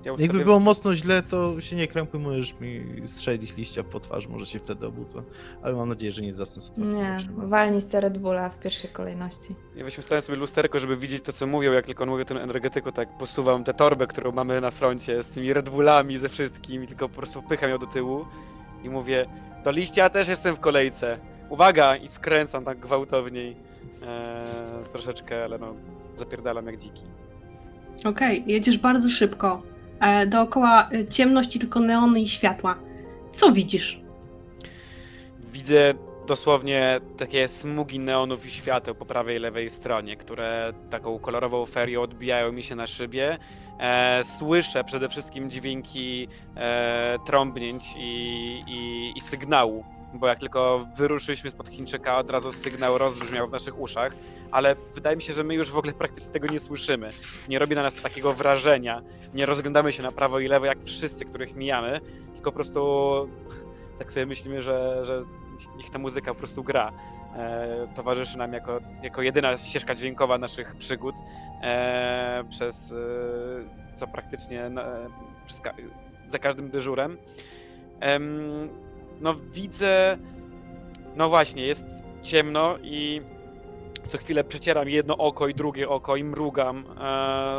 Ja 0.05 0.11
Jakby 0.11 0.23
ustawiam- 0.23 0.45
było 0.45 0.59
mocno 0.59 0.95
źle, 0.95 1.23
to 1.23 1.61
się 1.61 1.75
nie 1.75 1.87
krępuj, 1.87 2.19
możesz 2.19 2.59
mi 2.59 2.83
strzelić 3.07 3.57
liścia 3.57 3.83
po 3.83 3.99
twarz, 3.99 4.27
może 4.27 4.45
się 4.45 4.59
wtedy 4.59 4.87
obudzę. 4.87 5.23
Ale 5.61 5.73
mam 5.75 5.89
nadzieję, 5.89 6.11
że 6.11 6.21
nie 6.21 6.33
zasnę 6.33 6.61
z 6.61 6.69
otwartymi 6.69 6.97
Nie, 6.97 7.15
oczyma. 7.19 7.45
walnij 7.47 7.81
z 7.81 7.93
Red 7.93 8.17
Bulla 8.17 8.49
w 8.49 8.59
pierwszej 8.59 8.89
kolejności. 8.89 9.55
Ja 9.75 9.83
weźmy 9.83 10.01
ustawiam 10.01 10.21
sobie 10.21 10.37
lusterko, 10.37 10.79
żeby 10.79 10.97
widzieć 10.97 11.23
to, 11.23 11.33
co 11.33 11.47
mówią, 11.47 11.71
jak 11.71 11.85
tylko 11.85 12.03
on 12.03 12.09
mówi 12.09 12.21
o 12.21 12.25
tym 12.25 12.37
energetyku, 12.37 12.91
tak 12.91 13.17
posuwam 13.17 13.63
tę 13.63 13.73
torbę, 13.73 14.07
którą 14.07 14.31
mamy 14.31 14.61
na 14.61 14.71
froncie 14.71 15.23
z 15.23 15.31
tymi 15.31 15.53
Red 15.53 15.69
Bullami, 15.69 16.17
ze 16.17 16.29
wszystkim, 16.29 16.83
i 16.83 16.87
tylko 16.87 17.09
po 17.09 17.15
prostu 17.15 17.41
pycham 17.43 17.69
ją 17.69 17.77
do 17.77 17.87
tyłu 17.87 18.25
i 18.83 18.89
mówię, 18.89 19.25
do 19.63 19.71
liścia 19.71 20.09
też 20.09 20.27
jestem 20.27 20.55
w 20.55 20.59
kolejce. 20.59 21.19
Uwaga! 21.49 21.95
I 21.95 22.07
skręcam 22.07 22.65
tak 22.65 22.79
gwałtowniej. 22.79 23.55
Eee, 24.01 24.85
troszeczkę, 24.91 25.43
ale 25.43 25.57
no, 25.59 25.73
zapierdalam 26.17 26.65
jak 26.67 26.77
dziki. 26.77 27.03
Okej, 28.05 28.43
jedziesz 28.47 28.77
bardzo 28.77 29.09
szybko. 29.09 29.61
E, 29.99 30.27
dookoła 30.27 30.89
e, 30.89 31.07
ciemności, 31.07 31.59
tylko 31.59 31.79
neony 31.79 32.19
i 32.19 32.27
światła. 32.27 32.75
Co 33.33 33.51
widzisz? 33.51 34.01
Widzę 35.51 35.93
dosłownie 36.27 37.01
takie 37.17 37.47
smugi 37.47 37.99
neonów 37.99 38.45
i 38.45 38.51
świateł 38.51 38.95
po 38.95 39.05
prawej 39.05 39.37
i 39.37 39.39
lewej 39.39 39.69
stronie, 39.69 40.15
które 40.17 40.73
taką 40.89 41.19
kolorową 41.19 41.65
ferią 41.65 42.01
odbijają 42.01 42.51
mi 42.51 42.63
się 42.63 42.75
na 42.75 42.87
szybie. 42.87 43.37
E, 43.79 44.23
słyszę 44.23 44.83
przede 44.83 45.09
wszystkim 45.09 45.49
dźwięki 45.49 46.27
e, 46.55 47.17
trąbnięć 47.25 47.83
i, 47.97 48.63
i, 48.67 49.13
i 49.17 49.21
sygnału, 49.21 49.85
bo 50.14 50.28
jak 50.28 50.39
tylko 50.39 50.88
wyruszyliśmy 50.97 51.51
spod 51.51 51.70
Chińczyka, 51.70 52.18
od 52.18 52.30
razu 52.32 52.51
sygnał 52.51 52.97
rozbrzmiał 52.97 53.47
w 53.47 53.51
naszych 53.51 53.80
uszach, 53.80 54.14
ale 54.51 54.76
wydaje 54.95 55.16
mi 55.16 55.22
się, 55.22 55.34
że 55.34 55.43
my 55.43 55.55
już 55.55 55.72
w 55.72 55.78
ogóle 55.78 55.93
praktycznie 55.93 56.34
tego 56.34 56.47
nie 56.47 56.59
słyszymy. 56.59 57.09
Nie 57.49 57.59
robi 57.59 57.76
na 57.76 57.84
nas 57.84 57.95
takiego 57.95 58.34
wrażenia, 58.34 59.01
nie 59.34 59.45
rozglądamy 59.45 59.93
się 59.93 60.03
na 60.03 60.11
prawo 60.11 60.39
i 60.39 60.47
lewo 60.47 60.66
jak 60.66 60.84
wszyscy, 60.84 61.26
których 61.26 61.55
mijamy, 61.55 62.01
tylko 62.34 62.51
po 62.51 62.55
prostu 62.55 63.30
tak 63.99 64.11
sobie 64.11 64.26
myślimy, 64.26 64.61
że, 64.61 65.05
że 65.05 65.24
niech 65.78 65.89
ta 65.89 65.99
muzyka 65.99 66.34
po 66.34 66.39
prostu 66.39 66.64
gra. 66.64 66.91
E, 67.38 67.88
towarzyszy 67.95 68.38
nam 68.38 68.53
jako, 68.53 68.80
jako 69.03 69.22
jedyna 69.22 69.57
ścieżka 69.57 69.95
dźwiękowa 69.95 70.38
naszych 70.38 70.76
przygód 70.76 71.16
e, 71.61 72.43
przez 72.49 72.91
e, 72.91 72.95
co 73.93 74.07
praktycznie 74.07 74.70
na, 74.70 74.86
przez 75.45 75.61
ka- 75.61 75.74
za 76.28 76.39
każdym 76.39 76.70
dyżurem. 76.70 77.18
No 79.24 79.36
widzę, 79.36 80.17
no 81.15 81.30
właśnie, 81.30 81.65
jest 81.65 81.86
ciemno 82.24 82.78
i 82.84 83.21
co 84.07 84.17
chwilę 84.17 84.43
przecieram 84.43 84.89
jedno 84.89 85.17
oko 85.17 85.47
i 85.47 85.53
drugie 85.53 85.89
oko 85.89 86.15
i 86.15 86.24
mrugam. 86.24 86.86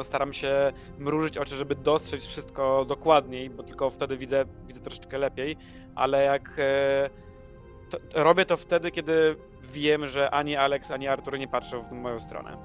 E, 0.00 0.04
staram 0.04 0.32
się 0.32 0.72
mrużyć 0.98 1.38
oczy, 1.38 1.56
żeby 1.56 1.74
dostrzec 1.74 2.26
wszystko 2.26 2.84
dokładniej, 2.84 3.50
bo 3.50 3.62
tylko 3.62 3.90
wtedy 3.90 4.16
widzę, 4.16 4.44
widzę 4.66 4.80
troszeczkę 4.80 5.18
lepiej, 5.18 5.56
ale 5.94 6.24
jak 6.24 6.56
e, 6.58 7.10
to, 7.90 7.98
robię 8.22 8.46
to 8.46 8.56
wtedy, 8.56 8.90
kiedy 8.90 9.36
wiem, 9.72 10.06
że 10.06 10.30
ani 10.30 10.56
Alex, 10.56 10.90
ani 10.90 11.08
Artur 11.08 11.38
nie 11.38 11.48
patrzą 11.48 11.82
w 11.82 11.92
moją 11.92 12.20
stronę. 12.20 12.56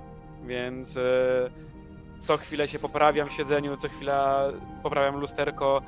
Więc 0.45 0.97
e, 0.97 1.02
co 2.20 2.38
chwilę 2.38 2.68
się 2.68 2.80
poprawiam 2.80 3.28
w 3.28 3.32
siedzeniu, 3.32 3.78
co 3.78 3.89
chwila 3.89 4.43
poprawiam 4.84 5.20
lusterko 5.20 5.82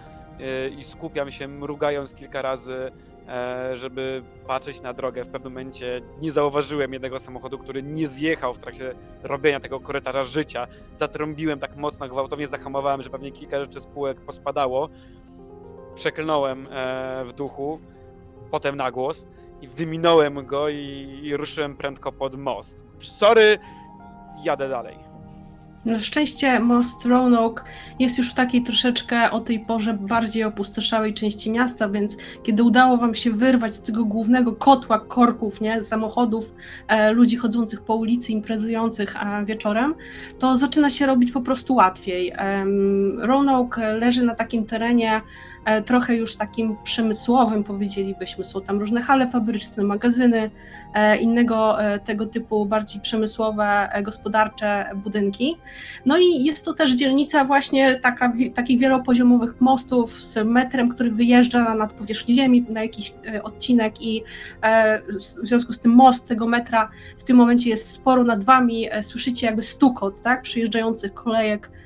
i 0.78 0.84
skupiam 0.84 1.32
się, 1.32 1.48
mrugając 1.48 2.14
kilka 2.14 2.42
razy, 2.42 2.92
e, 3.28 3.76
żeby 3.76 4.24
patrzeć 4.48 4.82
na 4.82 4.94
drogę. 4.94 5.24
W 5.24 5.28
pewnym 5.28 5.54
momencie 5.54 6.02
nie 6.22 6.32
zauważyłem 6.32 6.94
jednego 6.94 7.20
samochodu, 7.20 7.58
który 7.58 7.84
nie 7.84 8.08
zjechał 8.08 8.54
w 8.54 8.58
trakcie 8.58 8.96
robienia 9.24 9.60
tego 9.60 9.80
korytarza 9.80 10.24
życia. 10.24 10.68
Zatrąbiłem 10.96 11.60
tak 11.60 11.76
mocno, 11.76 12.08
gwałtownie 12.08 12.48
zahamowałem, 12.48 13.02
że 13.02 13.10
pewnie 13.10 13.32
kilka 13.32 13.60
rzeczy 13.60 13.82
z 13.82 13.86
półek 13.86 14.22
pospadało. 14.22 14.90
Przeklnąłem 15.96 16.68
e, 16.72 17.24
w 17.26 17.34
duchu, 17.34 17.80
potem 18.52 18.76
na 18.76 18.92
głos 18.92 19.28
i 19.62 19.68
wyminąłem 19.68 20.46
go 20.46 20.70
i, 20.70 21.20
i 21.24 21.38
ruszyłem 21.38 21.78
prędko 21.78 22.12
pod 22.12 22.36
most. 22.36 22.86
Sorry, 23.00 23.60
jadę 24.44 24.70
dalej. 24.70 25.11
Na 25.86 26.00
szczęście 26.00 26.60
most 26.60 27.06
Roanoke 27.06 27.64
jest 28.00 28.18
już 28.18 28.32
w 28.32 28.34
takiej 28.34 28.64
troszeczkę 28.64 29.32
o 29.32 29.40
tej 29.40 29.60
porze 29.60 29.94
bardziej 29.94 30.44
opustoszałej 30.44 31.14
części 31.14 31.52
miasta, 31.52 31.90
więc 31.90 32.18
kiedy 32.44 32.64
udało 32.64 32.98
wam 32.98 33.16
się 33.16 33.32
wyrwać 33.32 33.76
z 33.76 33.82
tego 33.82 34.06
głównego 34.06 34.56
kotła 34.56 35.00
korków, 35.00 35.62
nie, 35.62 35.84
samochodów, 35.84 36.56
e, 36.88 37.12
ludzi 37.12 37.36
chodzących 37.38 37.82
po 37.82 37.96
ulicy, 37.96 38.32
imprezujących 38.32 39.16
e, 39.16 39.46
wieczorem, 39.46 39.96
to 40.40 40.58
zaczyna 40.58 40.90
się 40.90 41.06
robić 41.06 41.32
po 41.32 41.42
prostu 41.42 41.76
łatwiej. 41.76 42.32
Em, 42.36 43.20
Roanoke 43.20 43.94
leży 43.94 44.24
na 44.24 44.36
takim 44.36 44.66
terenie 44.66 45.12
e, 45.16 45.22
trochę 45.86 46.16
już 46.16 46.36
takim 46.36 46.78
przemysłowym, 46.84 47.64
powiedzielibyśmy. 47.64 48.46
Są 48.46 48.62
tam 48.62 48.80
różne 48.80 49.02
hale 49.02 49.28
fabryczne, 49.28 49.84
magazyny, 49.84 50.52
e, 50.94 51.18
innego 51.18 51.84
e, 51.84 52.00
tego 52.00 52.26
typu 52.26 52.66
bardziej 52.66 53.02
przemysłowe, 53.02 53.90
e, 53.92 54.04
gospodarcze 54.04 54.90
budynki. 54.96 55.58
No 56.06 56.18
i 56.18 56.44
jest 56.44 56.66
to 56.66 56.74
też 56.74 56.92
dzielnica 56.92 57.46
właśnie 57.46 57.96
taka, 57.96 58.34
takich 58.56 58.80
wielopoziomowych 58.80 59.62
mostów 59.62 60.24
z 60.24 60.46
metrem, 60.46 60.90
który 60.90 61.12
wyjeżdża 61.12 61.76
nad 61.76 61.94
powierzchnię 61.94 62.36
ziemi 62.36 62.66
na 62.70 62.82
jakiś 62.82 63.14
e, 63.34 63.44
odcinek 63.44 64.02
i 64.02 64.24
e, 64.62 65.02
w 65.44 65.48
związku 65.48 65.74
z 65.74 65.80
tym 65.80 65.92
most 65.92 66.28
tego 66.28 66.48
metra 66.48 66.90
w 67.18 67.24
tym 67.24 67.38
momencie 67.38 67.70
jest 67.70 67.88
sporo 67.88 68.24
nad 68.24 68.44
wami, 68.44 68.88
e, 68.92 69.04
słyszycie 69.04 69.48
jakby 69.48 69.62
stukot, 69.62 70.22
tak, 70.22 70.42
przyjeżdżających 70.42 71.14
kolejek 71.14 71.68
e, 71.68 71.81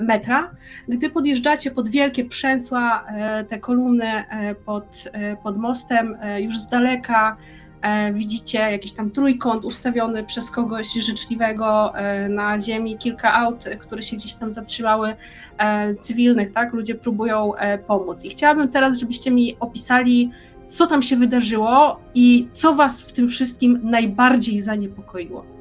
metra. 0.00 0.50
Gdy 0.88 1.10
podjeżdżacie 1.10 1.70
pod 1.70 1.88
wielkie 1.88 2.24
przęsła, 2.24 3.06
e, 3.08 3.44
te 3.44 3.58
kolumny 3.58 4.06
e, 4.06 4.54
pod, 4.54 5.04
e, 5.12 5.36
pod 5.36 5.58
mostem, 5.58 6.16
e, 6.20 6.42
już 6.42 6.58
z 6.58 6.68
daleka 6.68 7.36
e, 7.82 8.12
widzicie 8.12 8.58
jakiś 8.58 8.92
tam 8.92 9.10
trójkąt 9.10 9.64
ustawiony 9.64 10.24
przez 10.24 10.50
kogoś 10.50 10.92
życzliwego 10.92 11.98
e, 11.98 12.28
na 12.28 12.60
ziemi, 12.60 12.98
kilka 12.98 13.34
aut, 13.34 13.66
e, 13.66 13.76
które 13.76 14.02
się 14.02 14.16
gdzieś 14.16 14.34
tam 14.34 14.52
zatrzymały, 14.52 15.14
e, 15.58 15.94
cywilnych, 15.94 16.52
tak? 16.52 16.72
Ludzie 16.72 16.94
próbują 16.94 17.54
e, 17.54 17.78
pomóc. 17.78 18.24
I 18.24 18.28
chciałabym 18.28 18.68
teraz, 18.68 18.98
żebyście 18.98 19.30
mi 19.30 19.56
opisali, 19.60 20.30
co 20.68 20.86
tam 20.86 21.02
się 21.02 21.16
wydarzyło 21.16 22.00
i 22.14 22.48
co 22.52 22.74
was 22.74 23.02
w 23.02 23.12
tym 23.12 23.28
wszystkim 23.28 23.80
najbardziej 23.82 24.62
zaniepokoiło. 24.62 25.55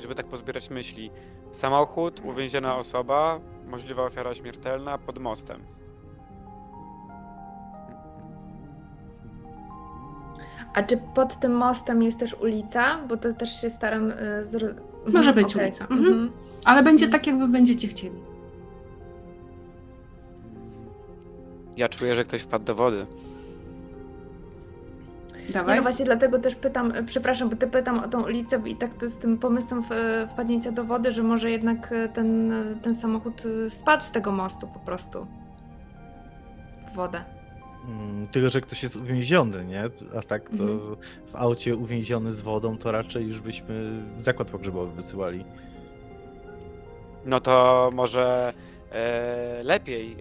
Żeby 0.00 0.14
tak 0.14 0.26
pozbierać 0.26 0.70
myśli. 0.70 1.10
Samochód, 1.52 2.20
uwięziona 2.24 2.76
osoba, 2.76 3.40
możliwa 3.66 4.04
ofiara 4.04 4.34
śmiertelna 4.34 4.98
pod 4.98 5.18
mostem. 5.18 5.60
A 10.74 10.82
czy 10.82 10.96
pod 11.14 11.36
tym 11.40 11.52
mostem 11.56 12.02
jest 12.02 12.20
też 12.20 12.34
ulica? 12.34 12.98
Bo 13.08 13.16
to 13.16 13.32
też 13.34 13.60
się 13.60 13.70
staram. 13.70 14.10
y, 14.10 14.14
Zro... 14.46 14.68
Mhm, 14.68 15.12
Może 15.12 15.32
być 15.32 15.54
okej. 15.56 15.68
ulica, 15.68 15.84
mhm. 15.84 16.00
Mhm. 16.00 16.30
Ale 16.64 16.82
będzie 16.82 17.04
Mhm. 17.04 17.20
tak, 17.20 17.26
jak 17.26 17.38
wy 17.38 17.48
będziecie 17.48 17.88
chcieli. 17.88 18.18
Ja 21.76 21.88
czuję, 21.88 22.16
że 22.16 22.24
ktoś 22.24 22.42
wpadł 22.42 22.64
do 22.64 22.74
wody. 22.74 23.06
Nie, 25.48 25.54
Dawaj. 25.54 25.76
no 25.76 25.82
właśnie 25.82 26.04
dlatego 26.04 26.38
też 26.38 26.54
pytam, 26.54 26.94
y, 26.96 27.04
przepraszam, 27.04 27.48
bo 27.50 27.56
ty 27.56 27.66
pytam 27.66 27.98
o 27.98 28.08
tą 28.08 28.22
ulicę 28.22 28.62
i 28.66 28.76
tak 28.76 28.94
to 28.94 29.08
z 29.08 29.18
tym 29.18 29.38
pomysłem 29.38 29.82
w- 29.82 30.30
wpadnięcia 30.32 30.72
do 30.72 30.84
wody, 30.84 31.12
że 31.12 31.22
może 31.22 31.50
jednak 31.50 31.92
y, 31.92 32.08
ten, 32.14 32.52
ten 32.82 32.94
samochód 32.94 33.42
spadł 33.68 34.04
z 34.04 34.10
tego 34.10 34.32
mostu 34.32 34.66
po 34.68 34.78
prostu. 34.78 35.26
W 36.92 36.96
wodę. 36.96 37.24
Mm, 37.88 38.26
Tylko, 38.28 38.50
że 38.50 38.60
ktoś 38.60 38.82
jest 38.82 38.96
uwięziony, 38.96 39.64
nie? 39.64 39.84
A 40.18 40.22
tak 40.22 40.42
to 40.50 40.62
Mhm. 40.62 40.96
w 41.26 41.36
aucie 41.36 41.76
uwięziony 41.76 42.32
z 42.32 42.40
wodą, 42.40 42.76
to 42.76 42.92
raczej 42.92 43.26
już 43.26 43.40
byśmy 43.40 44.02
zakład 44.18 44.48
pogrzebowy 44.48 44.92
wysyłali. 44.92 45.44
No 47.24 47.40
to 47.40 47.90
może 47.94 48.52
e, 48.92 49.62
lepiej 49.62 50.12
e, 50.12 50.16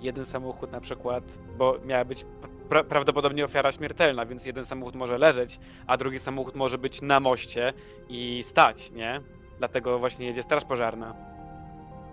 jeden 0.00 0.24
samochód 0.24 0.72
na 0.72 0.80
przykład, 0.80 1.24
bo 1.58 1.78
miała 1.86 2.04
być 2.04 2.26
pra 2.70 2.84
prawdopodobnie 2.84 3.44
ofiara 3.44 3.72
śmiertelna, 3.72 4.26
więc 4.26 4.46
jeden 4.46 4.64
samochód 4.64 4.94
może 4.94 5.18
leżeć, 5.18 5.60
a 5.86 5.96
drugi 5.96 6.18
samochód 6.18 6.54
może 6.54 6.78
być 6.78 7.02
na 7.02 7.20
moście 7.20 7.72
i 8.08 8.42
stać, 8.44 8.90
nie? 8.90 9.20
Dlatego 9.58 9.98
właśnie 9.98 10.26
jedzie 10.26 10.42
straż 10.42 10.64
pożarna. 10.64 11.14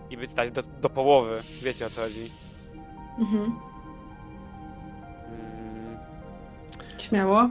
I 0.10 0.18
być 0.18 0.32
stać 0.32 0.52
do, 0.52 0.62
do 0.82 0.90
połowy, 0.90 1.40
wiecie 1.62 1.86
o 1.86 1.90
co 1.90 2.02
chodzi. 2.02 2.32
Mhm. 3.20 3.44
Mm, 5.28 5.98
Śmiało. 6.98 7.50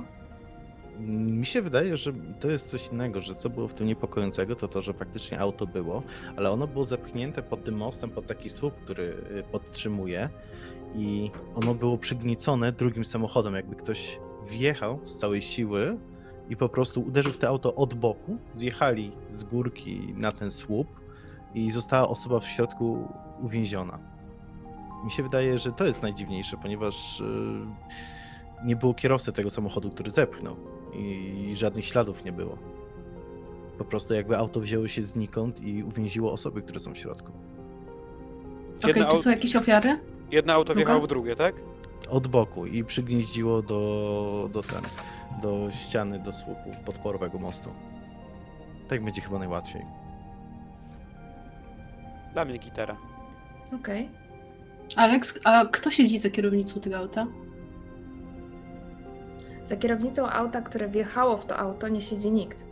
Mi 1.01 1.47
się 1.47 1.63
wydaje, 1.63 1.97
że 1.97 2.13
to 2.41 2.49
jest 2.49 2.71
coś 2.71 2.89
innego, 2.89 3.21
że 3.21 3.35
co 3.35 3.51
było 3.51 3.69
w 3.69 3.75
tym 3.75 3.87
niepokojącego, 3.87 4.57
to 4.57 4.69
to, 4.69 4.83
że 4.83 4.93
faktycznie 4.93 5.41
auto 5.41 5.67
było, 5.67 6.03
ale 6.37 6.51
ono 6.51 6.67
było 6.67 6.85
zepchnięte 6.85 7.43
pod 7.43 7.65
tym 7.65 7.77
mostem, 7.77 8.11
pod 8.11 8.27
taki 8.27 8.51
słup, 8.51 8.75
który 8.85 9.03
y, 9.05 9.43
podtrzymuje 9.53 10.29
i 10.97 11.31
ono 11.55 11.75
było 11.75 11.99
przygniecone 11.99 12.73
drugim 12.73 13.05
samochodem, 13.05 13.55
jakby 13.55 13.77
ktoś 13.77 14.19
wjechał 14.51 15.01
z 15.03 15.17
całej 15.17 15.43
siły 15.43 15.99
i 16.49 16.57
po 16.57 16.69
prostu 16.69 17.01
uderzył 17.01 17.33
w 17.33 17.39
to 17.39 17.49
auto 17.49 17.75
od 17.75 17.95
boku, 17.95 18.39
zjechali 18.53 19.13
z 19.31 19.43
górki 19.43 20.15
na 20.17 20.33
ten 20.33 20.51
słup 20.51 20.89
i 21.55 21.71
została 21.71 22.09
osoba 22.09 22.41
w 22.41 22.47
środku 22.47 23.09
uwięziona. 23.43 23.99
Mi 25.05 25.11
się 25.11 25.23
wydaje, 25.23 25.59
że 25.59 25.73
to 25.73 25.87
jest 25.87 26.03
najdziwniejsze, 26.03 26.57
ponieważ 26.63 27.21
yy, 27.21 28.67
nie 28.67 28.77
było 28.77 28.95
kierowcy 28.95 29.33
tego 29.33 29.51
samochodu, 29.51 29.91
który 29.91 30.11
zepchnął 30.11 30.57
i 30.95 31.51
żadnych 31.55 31.85
śladów 31.85 32.25
nie 32.25 32.33
było. 32.33 32.59
Po 33.79 33.85
prostu 33.85 34.15
jakby 34.15 34.39
auto 34.39 34.61
wzięło 34.61 34.89
się 34.89 35.03
znikąd 35.03 35.61
i 35.61 35.83
uwięziło 35.83 36.33
osoby, 36.33 36.63
które 36.63 36.81
są 36.81 36.95
w 36.95 36.99
środku. 36.99 37.33
Okej, 38.79 38.89
Jedno 38.89 39.07
czy 39.07 39.19
są 39.19 39.31
jakieś 39.31 39.57
ofiary? 39.57 39.99
Jedno 40.31 40.53
auto 40.53 40.75
wjechało 40.75 41.01
w 41.01 41.07
drugie, 41.07 41.37
tak? 41.37 41.55
Od 42.09 42.27
boku 42.27 42.67
i 42.67 42.85
przygnieździło 42.85 43.63
do, 43.63 44.51
do, 44.53 44.63
ten, 44.63 44.83
do 45.43 45.71
ściany, 45.71 46.19
do 46.19 46.33
słupu 46.33 46.71
podporowego 46.85 47.39
mostu. 47.39 47.71
Tak 48.89 49.05
będzie 49.05 49.21
chyba 49.21 49.39
najłatwiej. 49.39 49.83
Dla 52.33 52.45
mnie 52.45 52.59
gitara. 52.59 52.97
Okej. 53.81 54.09
Alex, 54.97 55.39
a 55.45 55.65
kto 55.67 55.91
siedzi 55.91 56.19
za 56.19 56.31
kierownicą 56.31 56.81
tego 56.81 56.97
auta? 56.97 57.27
Za 59.65 59.77
kierownicą 59.77 60.29
auta, 60.29 60.63
które 60.63 60.89
wjechało 60.89 61.37
w 61.37 61.47
to 61.47 61.59
auto, 61.59 61.89
nie 61.89 62.03
siedzi 62.03 62.31
nikt. 62.31 62.67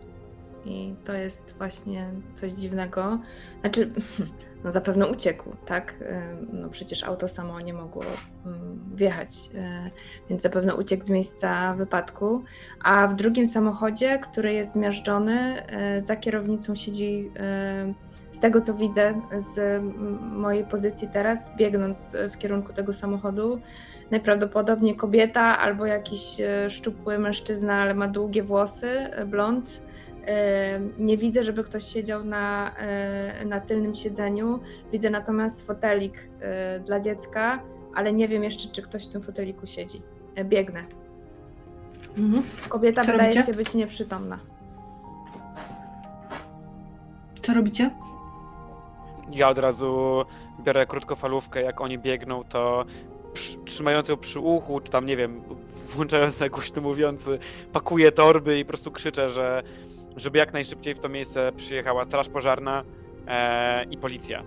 I 0.66 0.94
to 1.04 1.12
jest 1.12 1.54
właśnie 1.58 2.10
coś 2.34 2.52
dziwnego. 2.52 3.18
Znaczy, 3.60 3.90
no 4.64 4.72
zapewne 4.72 5.06
uciekł, 5.06 5.56
tak? 5.66 5.94
Ym, 6.00 6.48
No 6.52 6.68
przecież 6.68 7.04
auto 7.04 7.28
samo 7.28 7.60
nie 7.60 7.74
mogło 7.74 8.02
ym, 8.46 8.80
wjechać, 8.94 9.50
y, 9.54 9.90
więc 10.30 10.42
zapewne 10.42 10.74
uciekł 10.76 11.04
z 11.04 11.10
miejsca 11.10 11.74
wypadku. 11.74 12.44
A 12.84 13.08
w 13.08 13.16
drugim 13.16 13.46
samochodzie, 13.46 14.18
który 14.18 14.52
jest 14.52 14.72
zmiażdżony, 14.72 15.62
y, 15.96 16.00
za 16.00 16.16
kierownicą 16.16 16.74
siedzi, 16.74 17.30
y, 17.90 18.34
z 18.34 18.40
tego 18.40 18.60
co 18.60 18.74
widzę 18.74 19.20
z 19.36 19.58
mm, 19.58 20.38
mojej 20.38 20.64
pozycji 20.64 21.08
teraz, 21.12 21.56
biegnąc 21.56 22.14
y, 22.14 22.30
w 22.30 22.38
kierunku 22.38 22.72
tego 22.72 22.92
samochodu, 22.92 23.60
najprawdopodobniej 24.10 24.96
kobieta 24.96 25.58
albo 25.58 25.86
jakiś 25.86 26.20
szczupły 26.68 27.18
mężczyzna, 27.18 27.74
ale 27.74 27.94
ma 27.94 28.08
długie 28.08 28.42
włosy, 28.42 29.10
blond. 29.26 29.80
Nie 30.98 31.16
widzę, 31.18 31.44
żeby 31.44 31.64
ktoś 31.64 31.84
siedział 31.84 32.24
na, 32.24 32.76
e, 32.76 33.44
na 33.44 33.60
tylnym 33.60 33.94
siedzeniu. 33.94 34.60
Widzę 34.92 35.10
natomiast 35.10 35.66
fotelik 35.66 36.28
e, 36.40 36.80
dla 36.80 37.00
dziecka, 37.00 37.62
ale 37.94 38.12
nie 38.12 38.28
wiem 38.28 38.44
jeszcze, 38.44 38.68
czy 38.68 38.82
ktoś 38.82 39.08
w 39.08 39.12
tym 39.12 39.22
foteliku 39.22 39.66
siedzi. 39.66 40.02
E, 40.34 40.44
Biegnę. 40.44 40.84
Mhm. 42.18 42.42
Kobieta 42.68 43.02
Co 43.02 43.12
wydaje 43.12 43.30
robicie? 43.30 43.46
się 43.46 43.54
być 43.56 43.74
nieprzytomna. 43.74 44.38
Co 47.42 47.54
robicie? 47.54 47.90
Ja 49.32 49.48
od 49.48 49.58
razu 49.58 50.24
biorę 50.64 50.86
krótkofalówkę, 50.86 51.62
jak 51.62 51.80
oni 51.80 51.98
biegną, 51.98 52.44
to 52.44 52.84
przy, 53.32 53.58
trzymając 53.64 54.08
ją 54.08 54.16
przy 54.16 54.40
uchu, 54.40 54.80
czy 54.80 54.90
tam, 54.90 55.06
nie 55.06 55.16
wiem, 55.16 55.42
włączając 55.94 56.40
na 56.40 56.48
głośno 56.48 56.82
mówiący, 56.82 57.38
pakuję 57.72 58.12
torby 58.12 58.58
i 58.58 58.64
po 58.64 58.68
prostu 58.68 58.90
krzyczę, 58.90 59.28
że 59.30 59.62
żeby 60.16 60.38
jak 60.38 60.52
najszybciej 60.52 60.94
w 60.94 60.98
to 60.98 61.08
miejsce 61.08 61.52
przyjechała 61.56 62.04
straż 62.04 62.28
pożarna 62.28 62.84
e, 63.26 63.84
i 63.84 63.96
policja. 63.96 64.42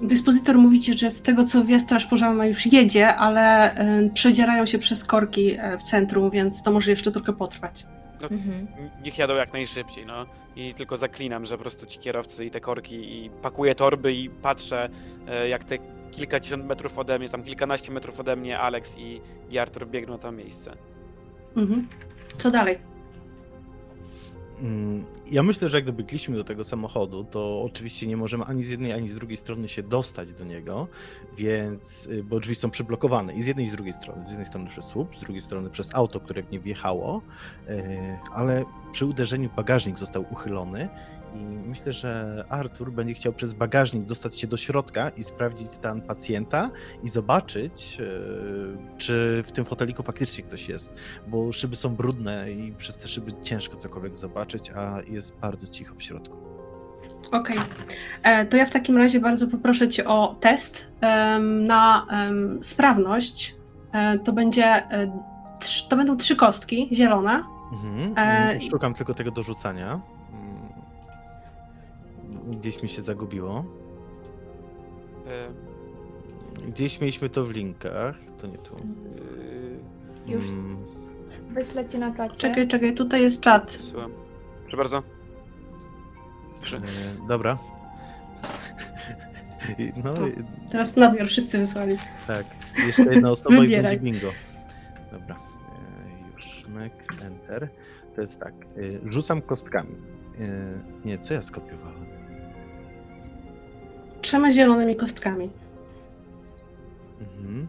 Dyspozytor 0.00 0.58
mówicie, 0.58 0.94
że 0.94 1.10
z 1.10 1.22
tego 1.22 1.44
co 1.44 1.64
wie, 1.64 1.80
straż 1.80 2.06
pożarna 2.06 2.46
już 2.46 2.66
jedzie, 2.66 3.14
ale 3.14 3.74
przedzierają 4.14 4.66
się 4.66 4.78
przez 4.78 5.04
korki 5.04 5.56
e, 5.58 5.78
w 5.78 5.82
centrum, 5.82 6.30
więc 6.30 6.62
to 6.62 6.70
może 6.70 6.90
jeszcze 6.90 7.12
trochę 7.12 7.32
potrwać. 7.32 7.86
Mhm. 8.30 8.66
Niech 9.04 9.18
jadą 9.18 9.34
jak 9.34 9.52
najszybciej, 9.52 10.06
no. 10.06 10.26
I 10.56 10.74
tylko 10.74 10.96
zaklinam, 10.96 11.46
że 11.46 11.56
po 11.56 11.62
prostu 11.62 11.86
ci 11.86 11.98
kierowcy 11.98 12.44
i 12.44 12.50
te 12.50 12.60
korki 12.60 12.94
i 12.94 13.30
pakuję 13.30 13.74
torby 13.74 14.14
i 14.14 14.30
patrzę, 14.30 14.88
e, 15.28 15.48
jak 15.48 15.64
te 15.64 15.78
kilkadziesiąt 16.10 16.66
metrów 16.66 16.98
ode 16.98 17.18
mnie, 17.18 17.28
tam 17.28 17.42
kilkanaście 17.42 17.92
metrów 17.92 18.20
ode 18.20 18.36
mnie 18.36 18.58
Alex 18.58 18.98
i, 18.98 19.20
i 19.50 19.58
Artur 19.58 19.86
biegną 19.86 20.12
na 20.12 20.18
to 20.18 20.32
miejsce. 20.32 20.72
Mhm. 21.56 21.88
Co 22.36 22.50
dalej? 22.50 22.91
Mm, 24.62 25.04
Ja 25.30 25.42
myślę, 25.42 25.68
że 25.68 25.76
jak 25.76 25.86
dobiegliśmy 25.86 26.36
do 26.36 26.44
tego 26.44 26.64
samochodu, 26.64 27.24
to 27.24 27.62
oczywiście 27.62 28.06
nie 28.06 28.16
możemy 28.16 28.44
ani 28.44 28.62
z 28.62 28.70
jednej, 28.70 28.92
ani 28.92 29.08
z 29.08 29.14
drugiej 29.14 29.36
strony 29.36 29.68
się 29.68 29.82
dostać 29.82 30.32
do 30.32 30.44
niego, 30.44 30.88
więc, 31.36 32.06
y, 32.06 32.24
bo 32.24 32.40
drzwi 32.40 32.54
są 32.54 32.70
przyblokowane 32.70 33.34
i 33.34 33.42
z 33.42 33.46
jednej 33.46 33.66
i 33.66 33.68
z 33.68 33.72
drugiej 33.72 33.94
strony. 33.94 34.24
Z 34.26 34.28
jednej 34.28 34.46
strony 34.46 34.68
przez 34.68 34.84
słup, 34.84 35.16
z 35.16 35.20
drugiej 35.20 35.42
strony 35.42 35.70
przez 35.70 35.94
auto, 35.94 36.20
które 36.20 36.42
w 36.42 36.50
nie 36.50 36.60
wjechało, 36.60 37.22
y, 37.68 38.18
ale 38.32 38.64
przy 38.92 39.06
uderzeniu 39.06 39.50
bagażnik 39.56 39.98
został 39.98 40.24
uchylony 40.30 40.88
i 41.34 41.68
myślę, 41.68 41.92
że 41.92 42.44
Artur 42.48 42.92
będzie 42.92 43.14
chciał 43.14 43.32
przez 43.32 43.52
bagażnik 43.54 44.04
dostać 44.04 44.40
się 44.40 44.46
do 44.46 44.56
środka 44.56 45.08
i 45.08 45.24
sprawdzić 45.24 45.72
stan 45.72 46.02
pacjenta 46.02 46.70
i 47.02 47.08
zobaczyć, 47.08 47.96
y, 48.00 48.96
czy 48.98 49.42
w 49.46 49.52
tym 49.52 49.64
foteliku 49.64 50.02
faktycznie 50.02 50.44
ktoś 50.44 50.68
jest 50.68 50.94
bo 51.26 51.52
szyby 51.52 51.76
są 51.76 51.96
brudne 51.96 52.50
i 52.52 52.72
przez 52.72 52.96
te 52.96 53.08
szyby 53.08 53.32
ciężko 53.42 53.76
cokolwiek 53.76 54.16
zobaczyć, 54.16 54.70
a 54.70 54.98
jest 55.08 55.36
bardzo 55.36 55.66
cicho 55.66 55.94
w 55.94 56.02
środku. 56.02 56.36
Okej. 57.32 57.56
E, 58.22 58.46
To 58.46 58.56
ja 58.56 58.66
w 58.66 58.70
takim 58.70 58.96
razie 58.98 59.20
bardzo 59.20 59.46
poproszę 59.48 59.88
Cię 59.88 60.04
o 60.08 60.36
test 60.40 60.92
na 61.66 62.06
sprawność. 62.62 63.56
E, 63.92 64.18
To 64.18 64.32
będzie. 64.32 64.64
e, 64.64 65.20
To 65.90 65.96
będą 65.96 66.16
trzy 66.16 66.36
kostki 66.36 66.88
zielone. 66.92 67.44
Mhm. 67.72 68.14
E, 68.18 68.60
Szukam 68.70 68.94
tylko 68.94 69.14
tego 69.14 69.30
do 69.30 69.42
rzucania. 69.42 69.86
Mm. 69.92 70.00
Gdzieś 72.46 72.82
mi 72.82 72.88
się 72.88 73.02
zagubiło. 73.02 73.64
E, 75.26 75.48
Gdzieś 76.68 77.00
mieliśmy 77.00 77.28
to 77.28 77.44
w 77.44 77.50
linkach, 77.50 78.14
to 78.40 78.46
nie 78.46 78.58
tu. 78.58 78.76
e, 80.28 80.32
Już 80.32 80.48
Mm, 80.50 80.76
wyślę 81.50 81.84
ci 81.84 81.98
na 81.98 82.10
placie. 82.10 82.34
Czekaj, 82.40 82.68
czekaj, 82.68 82.94
tutaj 82.94 83.22
jest 83.22 83.40
czat. 83.40 83.72
Wysyłam. 83.72 84.10
Proszę 84.62 84.76
bardzo. 84.76 85.02
Proszę. 86.60 86.76
e, 86.76 86.80
dobra. 87.28 87.58
No, 90.04 90.14
Teraz 90.72 90.96
nadmiar 90.96 91.26
wszyscy 91.28 91.58
wysłali. 91.58 91.96
tak. 92.26 92.46
Jeszcze 92.86 93.02
jedna 93.14 93.30
osoba 93.30 93.64
i 93.64 93.68
będzie 93.82 93.98
bingo. 94.00 94.28
Dobra. 95.12 95.34
E, 95.36 96.34
Już, 96.36 96.66
myk, 96.68 96.92
enter. 97.22 97.68
To 98.14 98.20
jest 98.20 98.40
tak. 98.40 98.54
e, 99.06 99.08
Rzucam 99.10 99.42
kostkami. 99.42 99.94
E, 100.40 100.44
Nie, 101.04 101.18
co 101.18 101.34
ja 101.34 101.42
skopiowałem? 101.42 102.06
Trzema 104.22 104.52
zielonymi 104.52 104.96
kostkami. 104.96 105.50
Mhm. 107.20 107.68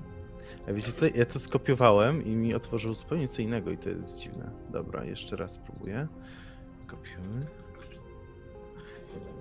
A 0.69 0.73
wiecie 0.73 0.91
co, 0.91 1.05
ja 1.15 1.25
to 1.25 1.39
skopiowałem 1.39 2.25
i 2.25 2.29
mi 2.29 2.53
otworzył 2.53 2.93
zupełnie 2.93 3.27
co 3.27 3.41
innego 3.41 3.71
i 3.71 3.77
to 3.77 3.89
jest 3.89 4.19
dziwne. 4.19 4.49
Dobra, 4.69 5.05
jeszcze 5.05 5.35
raz 5.35 5.51
spróbuję. 5.51 6.07
Kopiuję. 6.87 7.17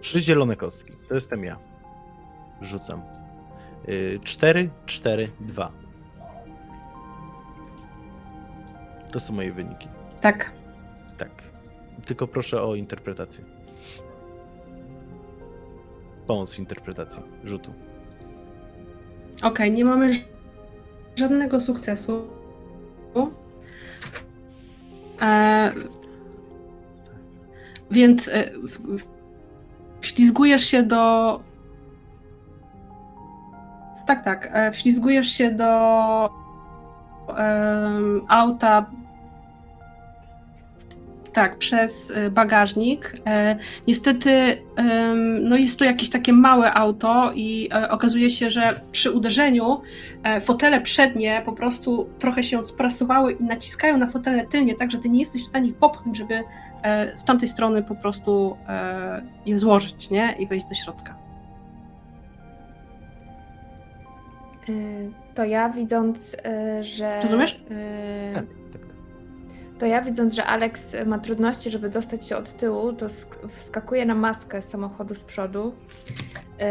Trzy 0.00 0.20
zielone 0.20 0.56
kostki, 0.56 0.92
to 1.08 1.14
jestem 1.14 1.44
ja. 1.44 1.58
Rzucam. 2.60 3.02
Y, 3.88 4.20
Cztery, 4.24 4.70
cztery, 4.86 5.28
dwa. 5.40 5.72
To 9.12 9.20
są 9.20 9.32
moje 9.32 9.52
wyniki. 9.52 9.88
Tak. 10.20 10.52
Tak. 11.18 11.50
Tylko 12.04 12.26
proszę 12.26 12.62
o 12.62 12.74
interpretację. 12.74 13.44
Pomoc 16.26 16.52
w 16.54 16.58
interpretacji 16.58 17.22
rzutu. 17.44 17.72
Okej, 19.42 19.72
nie 19.72 19.84
mamy 19.84 20.12
żadnego 21.16 21.60
sukcesu. 21.60 22.22
E, 25.22 25.72
więc 27.90 28.28
e, 28.28 28.50
wślizgujesz 30.00 30.64
się 30.64 30.82
do. 30.82 31.40
Tak, 34.06 34.24
tak. 34.24 34.50
E, 34.52 34.72
wślizgujesz 34.72 35.28
się 35.28 35.50
do 35.50 36.30
em, 37.36 38.20
auta. 38.28 38.90
Tak, 41.32 41.58
przez 41.58 42.10
e, 42.10 42.30
bagażnik. 42.30 43.12
E, 43.26 43.56
Niestety, 43.88 44.56
no 45.40 45.56
jest 45.56 45.78
to 45.78 45.84
jakieś 45.84 46.10
takie 46.10 46.32
małe 46.32 46.74
auto 46.74 47.32
i 47.34 47.68
e, 47.74 47.88
okazuje 47.90 48.30
się, 48.30 48.50
że 48.50 48.80
przy 48.92 49.10
uderzeniu 49.10 49.80
e, 50.22 50.40
fotele 50.40 50.80
przednie 50.80 51.42
po 51.44 51.52
prostu 51.52 52.08
trochę 52.18 52.42
się 52.42 52.62
sprasowały 52.62 53.32
i 53.32 53.44
naciskają 53.44 53.96
na 53.98 54.06
fotele 54.06 54.46
tylnie, 54.46 54.74
tak 54.74 54.90
że 54.90 54.98
ty 54.98 55.08
nie 55.08 55.20
jesteś 55.20 55.42
w 55.42 55.46
stanie 55.46 55.68
ich 55.68 55.76
popchnąć, 55.76 56.18
żeby 56.18 56.42
z 57.16 57.24
tamtej 57.24 57.48
strony 57.48 57.82
po 57.82 57.94
prostu 57.94 58.56
je 59.46 59.58
złożyć, 59.58 60.10
nie? 60.10 60.34
I 60.38 60.46
wejść 60.46 60.66
do 60.66 60.74
środka. 60.74 61.14
Y, 64.68 65.10
To 65.34 65.44
ja 65.44 65.68
widząc, 65.68 66.34
y, 66.34 66.84
że. 66.84 67.20
Rozumiesz? 67.22 67.52
y, 67.70 68.34
tak, 68.34 68.44
tak. 68.72 68.81
To 69.82 69.86
ja 69.86 70.02
widząc, 70.02 70.32
że 70.32 70.44
Alex 70.44 70.96
ma 71.06 71.18
trudności, 71.18 71.70
żeby 71.70 71.90
dostać 71.90 72.28
się 72.28 72.36
od 72.36 72.52
tyłu, 72.52 72.92
to 72.92 73.06
sk- 73.06 73.48
wskakuję 73.48 74.06
na 74.06 74.14
maskę 74.14 74.62
samochodu 74.62 75.14
z 75.14 75.22
przodu 75.22 75.74
yy, 76.58 76.64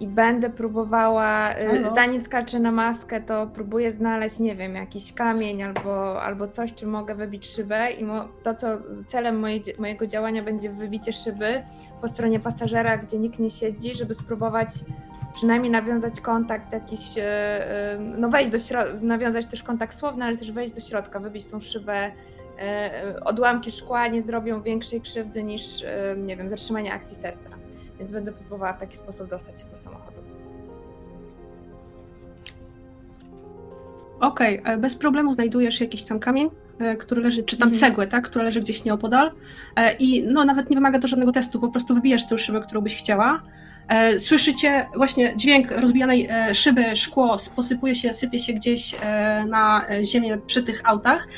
i 0.00 0.06
będę 0.06 0.50
próbowała, 0.50 1.54
yy, 1.54 1.90
zanim 1.94 2.20
skaczę 2.20 2.58
na 2.60 2.72
maskę, 2.72 3.20
to 3.20 3.50
próbuję 3.54 3.92
znaleźć, 3.92 4.38
nie 4.38 4.56
wiem, 4.56 4.74
jakiś 4.74 5.12
kamień 5.12 5.62
albo, 5.62 6.22
albo 6.22 6.48
coś, 6.48 6.74
czym 6.74 6.90
mogę 6.90 7.14
wybić 7.14 7.46
szybę 7.46 7.92
i 7.92 8.06
to, 8.42 8.54
co 8.54 8.66
celem 9.06 9.38
mojej, 9.38 9.62
mojego 9.78 10.06
działania 10.06 10.42
będzie 10.42 10.70
wybicie 10.70 11.12
szyby 11.12 11.62
po 12.00 12.08
stronie 12.08 12.40
pasażera, 12.40 12.96
gdzie 12.96 13.18
nikt 13.18 13.38
nie 13.38 13.50
siedzi, 13.50 13.94
żeby 13.94 14.14
spróbować 14.14 14.68
przynajmniej 15.34 15.70
nawiązać 15.70 16.20
kontakt 16.20 16.72
jakiś, 16.72 17.16
yy, 17.16 17.22
yy, 17.22 18.18
no 18.18 18.28
wejść 18.28 18.52
do 18.52 18.58
środka, 18.58 18.92
nawiązać 19.02 19.46
też 19.46 19.62
kontakt 19.62 19.96
słowny, 19.96 20.24
ale 20.24 20.36
też 20.36 20.52
wejść 20.52 20.74
do 20.74 20.80
środka, 20.80 21.20
wybić 21.20 21.46
tą 21.46 21.60
szybę 21.60 22.12
e, 22.58 23.20
odłamki 23.24 23.70
szkła 23.70 24.08
nie 24.08 24.22
zrobią 24.22 24.62
większej 24.62 25.00
krzywdy 25.00 25.42
niż, 25.42 25.82
e, 25.82 26.14
nie 26.18 26.36
wiem, 26.36 26.48
zatrzymanie 26.48 26.92
akcji 26.92 27.16
serca. 27.16 27.50
Więc 27.98 28.12
będę 28.12 28.32
próbowała 28.32 28.72
w 28.72 28.80
taki 28.80 28.96
sposób 28.96 29.30
dostać 29.30 29.60
się 29.60 29.66
do 29.66 29.76
samochodu. 29.76 30.20
Okej, 34.20 34.62
e, 34.64 34.78
bez 34.78 34.96
problemu 34.96 35.34
znajdujesz 35.34 35.80
jakiś 35.80 36.02
tam 36.02 36.18
kamień, 36.18 36.50
e, 36.78 36.96
który 36.96 37.22
leży, 37.22 37.42
czy 37.42 37.56
tam 37.56 37.68
Mhm. 37.68 37.80
cegłę, 37.80 38.06
tak, 38.06 38.24
która 38.24 38.44
leży 38.44 38.60
gdzieś 38.60 38.84
nieopodal 38.84 39.30
e, 39.76 39.92
i 39.92 40.22
no 40.22 40.44
nawet 40.44 40.70
nie 40.70 40.76
wymaga 40.76 40.98
to 40.98 41.08
żadnego 41.08 41.32
testu, 41.32 41.60
po 41.60 41.68
prostu 41.68 41.94
wybijasz 41.94 42.28
tę 42.28 42.38
szybę, 42.38 42.60
którą 42.60 42.80
byś 42.80 42.96
chciała. 42.96 43.42
E, 43.88 44.18
Słyszycie 44.18 44.86
właśnie 44.96 45.36
dźwięk 45.36 45.70
rozbijanej 45.70 46.28
e, 46.30 46.54
szyby, 46.54 46.96
szkło 46.96 47.36
posypuje 47.56 47.94
się, 47.94 48.12
sypie 48.12 48.38
się 48.38 48.52
gdzieś 48.52 48.94
e, 49.00 49.44
na 49.48 49.86
ziemię 50.02 50.38
przy 50.46 50.62
tych 50.62 50.80
autach. 50.84 51.28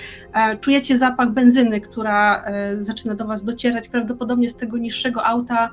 Czujecie 0.60 0.98
zapach 0.98 1.30
benzyny, 1.30 1.80
która 1.80 2.44
zaczyna 2.80 3.14
do 3.14 3.26
was 3.26 3.44
docierać 3.44 3.88
prawdopodobnie 3.88 4.48
z 4.48 4.56
tego 4.56 4.78
niższego 4.78 5.26
auta, 5.26 5.70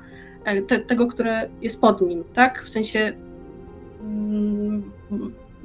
te, 0.66 0.78
tego, 0.78 1.06
które 1.06 1.48
jest 1.62 1.80
pod 1.80 2.00
nim, 2.00 2.24
tak? 2.34 2.64
W 2.64 2.68
sensie 2.68 3.12
mm, 4.00 4.92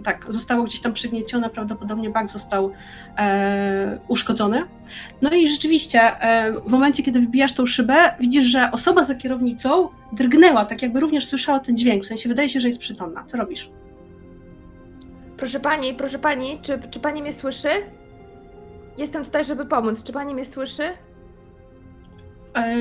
tak, 0.06 0.26
zostało 0.30 0.64
gdzieś 0.64 0.82
tam 0.82 0.94
przygniecione, 0.94 1.50
prawdopodobnie 1.50 2.10
bak 2.10 2.30
został 2.30 2.72
e, 3.18 4.00
uszkodzony. 4.08 4.62
No 5.22 5.34
i 5.34 5.48
rzeczywiście, 5.48 6.00
e, 6.02 6.52
w 6.52 6.68
momencie, 6.68 7.04
kiedy 7.04 7.20
wbijasz 7.20 7.54
tą 7.54 7.66
szybę, 7.66 7.96
widzisz, 8.20 8.46
że 8.46 8.72
osoba 8.72 9.04
za 9.04 9.16
kierownicą 9.16 9.90
drgnęła, 10.14 10.66
tak 10.66 10.82
jakby 10.82 11.00
również 11.00 11.28
słyszała 11.28 11.60
ten 11.60 11.78
dźwięk, 11.78 12.04
w 12.04 12.08
sensie 12.08 12.30
wydaje 12.30 12.50
się, 12.50 12.60
że 12.60 12.68
jest 12.68 12.80
przytomna. 12.80 13.24
Co 13.24 13.38
robisz? 13.38 13.70
Proszę 15.38 15.60
pani, 15.60 15.94
proszę 15.94 16.20
pani, 16.20 16.60
czy, 16.62 16.80
czy 16.92 17.00
pani 17.00 17.22
mnie 17.22 17.34
słyszy? 17.34 17.70
Jestem 18.98 19.26
tutaj, 19.26 19.46
żeby 19.46 19.66
pomóc. 19.66 20.04
Czy 20.04 20.14
pani 20.14 20.34
mnie 20.34 20.46
słyszy? 20.46 20.84
E, 22.58 22.76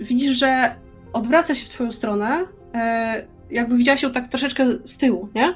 widzisz, 0.00 0.38
że 0.38 0.76
odwraca 1.12 1.54
się 1.54 1.66
w 1.66 1.68
twoją 1.68 1.92
stronę, 1.92 2.44
e, 2.74 3.26
jakby 3.50 3.76
widziałaś 3.76 4.02
ją 4.02 4.12
tak 4.12 4.28
troszeczkę 4.28 4.66
z 4.72 4.96
tyłu, 4.96 5.28
nie? 5.34 5.54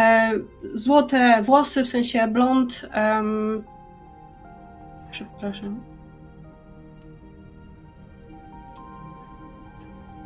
E, 0.00 0.32
złote 0.74 1.42
włosy, 1.42 1.84
w 1.84 1.88
sensie 1.88 2.28
blond. 2.28 2.86
em, 2.92 3.64
przepraszam. 5.10 5.80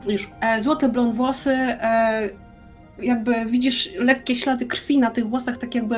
Już. 0.06 0.30
E, 0.40 0.60
złote 0.62 0.88
blond 0.88 1.14
włosy, 1.14 1.50
e, 1.50 2.28
jakby 2.99 3.47
widzisz 3.47 3.90
lekkie 3.99 4.36
ślady 4.36 4.66
krwi 4.66 4.99
na 4.99 5.11
tych 5.11 5.28
włosach, 5.28 5.57
tak 5.57 5.74
jakby 5.74 5.97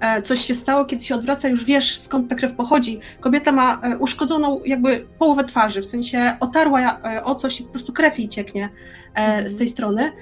e, 0.00 0.22
coś 0.22 0.44
się 0.44 0.54
stało, 0.54 0.84
kiedy 0.84 1.04
się 1.04 1.14
odwraca, 1.14 1.48
już 1.48 1.64
wiesz 1.64 1.98
skąd 1.98 2.28
ta 2.28 2.34
krew 2.34 2.52
pochodzi. 2.52 3.00
Kobieta 3.20 3.52
ma 3.52 3.80
e, 3.82 3.98
uszkodzoną 3.98 4.60
jakby 4.64 5.06
połowę 5.18 5.44
twarzy, 5.44 5.82
w 5.82 5.86
sensie 5.86 6.36
otarła 6.40 7.00
o 7.24 7.34
coś 7.34 7.60
i 7.60 7.64
po 7.64 7.70
prostu 7.70 7.92
krew 7.92 8.18
jej 8.18 8.28
cieknie 8.28 8.68
e, 9.14 9.48
z 9.48 9.56
tej 9.56 9.68
strony. 9.68 10.12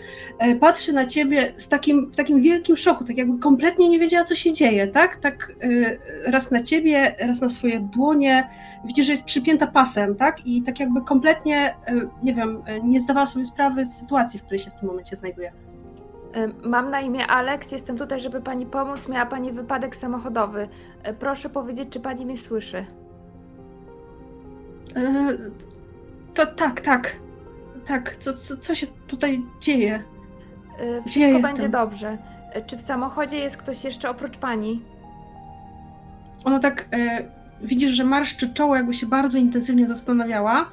Patrzy 0.60 0.92
na 0.92 1.06
ciebie 1.06 1.52
z 1.56 1.68
takim, 1.68 2.12
w 2.12 2.16
takim 2.16 2.42
wielkim 2.42 2.76
szoku, 2.76 3.04
tak 3.04 3.16
jakby 3.16 3.38
kompletnie 3.38 3.88
nie 3.88 3.98
wiedziała, 3.98 4.24
co 4.24 4.34
się 4.34 4.52
dzieje, 4.52 4.86
tak? 4.86 5.16
Tak 5.16 5.52
raz 6.26 6.50
na 6.50 6.62
ciebie, 6.62 7.14
raz 7.20 7.40
na 7.40 7.48
swoje 7.48 7.80
dłonie. 7.80 8.48
Widzisz, 8.84 9.06
że 9.06 9.12
jest 9.12 9.24
przypięta 9.24 9.66
pasem, 9.66 10.14
tak? 10.14 10.46
I 10.46 10.62
tak 10.62 10.80
jakby 10.80 11.02
kompletnie, 11.02 11.74
nie 12.22 12.34
wiem, 12.34 12.62
nie 12.84 13.00
zdawała 13.00 13.26
sobie 13.26 13.44
sprawy 13.44 13.86
z 13.86 13.96
sytuacji, 13.96 14.40
w 14.40 14.42
której 14.42 14.58
się 14.58 14.70
w 14.70 14.80
tym 14.80 14.88
momencie 14.88 15.16
znajduje. 15.16 15.52
Mam 16.64 16.90
na 16.90 17.00
imię 17.00 17.26
Alex, 17.26 17.72
jestem 17.72 17.98
tutaj, 17.98 18.20
żeby 18.20 18.40
pani 18.40 18.66
pomóc. 18.66 19.08
Miała 19.08 19.26
pani 19.26 19.52
wypadek 19.52 19.96
samochodowy. 19.96 20.68
E, 21.02 21.14
Proszę 21.14 21.48
powiedzieć, 21.48 21.88
czy 21.90 22.00
pani 22.00 22.26
mnie 22.26 22.38
słyszy. 22.38 22.86
E, 24.96 25.36
To 26.34 26.46
tak, 26.46 26.80
tak. 26.80 27.16
Tak, 27.86 28.16
co, 28.16 28.34
co, 28.34 28.56
co 28.56 28.74
się 28.74 28.86
tutaj 29.06 29.42
dzieje? 29.60 30.02
E, 30.80 31.02
Wszystko 31.02 31.20
jestem? 31.20 31.42
będzie 31.42 31.68
dobrze. 31.68 32.18
Czy 32.66 32.76
w 32.76 32.80
samochodzie 32.80 33.36
jest 33.38 33.56
ktoś 33.56 33.84
jeszcze 33.84 34.10
oprócz 34.10 34.36
pani? 34.36 34.82
Ona 36.44 36.58
tak 36.58 36.88
e, 36.92 37.28
widzisz, 37.62 37.90
że 37.92 38.04
marszczy 38.04 38.54
czoło, 38.54 38.76
jakby 38.76 38.94
się 38.94 39.06
bardzo 39.06 39.38
intensywnie 39.38 39.88
zastanawiała. 39.88 40.66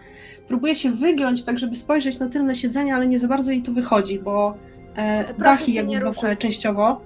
Próbuje 0.47 0.75
się 0.75 0.91
wygiąć, 0.91 1.43
tak 1.43 1.59
żeby 1.59 1.75
spojrzeć 1.75 2.19
na 2.19 2.29
tylne 2.29 2.55
siedzenie, 2.55 2.95
ale 2.95 3.07
nie 3.07 3.19
za 3.19 3.27
bardzo 3.27 3.51
jej 3.51 3.61
to 3.61 3.71
wychodzi, 3.71 4.19
bo 4.19 4.57
e, 4.95 5.33
dachy 5.33 5.71
jakby 5.71 5.99
ruszać. 5.99 6.39
częściowo. 6.39 7.01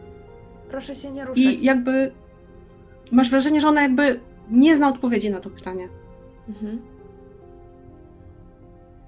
Proszę 0.69 0.95
się 0.95 1.11
nie 1.11 1.25
ruszać. 1.25 1.43
I 1.43 1.65
jakby 1.65 2.11
masz 3.11 3.29
wrażenie, 3.29 3.61
że 3.61 3.67
ona 3.67 3.81
jakby 3.81 4.19
nie 4.49 4.75
zna 4.75 4.87
odpowiedzi 4.87 5.29
na 5.29 5.39
to 5.39 5.49
pytanie. 5.49 5.87
Mhm. 6.49 6.81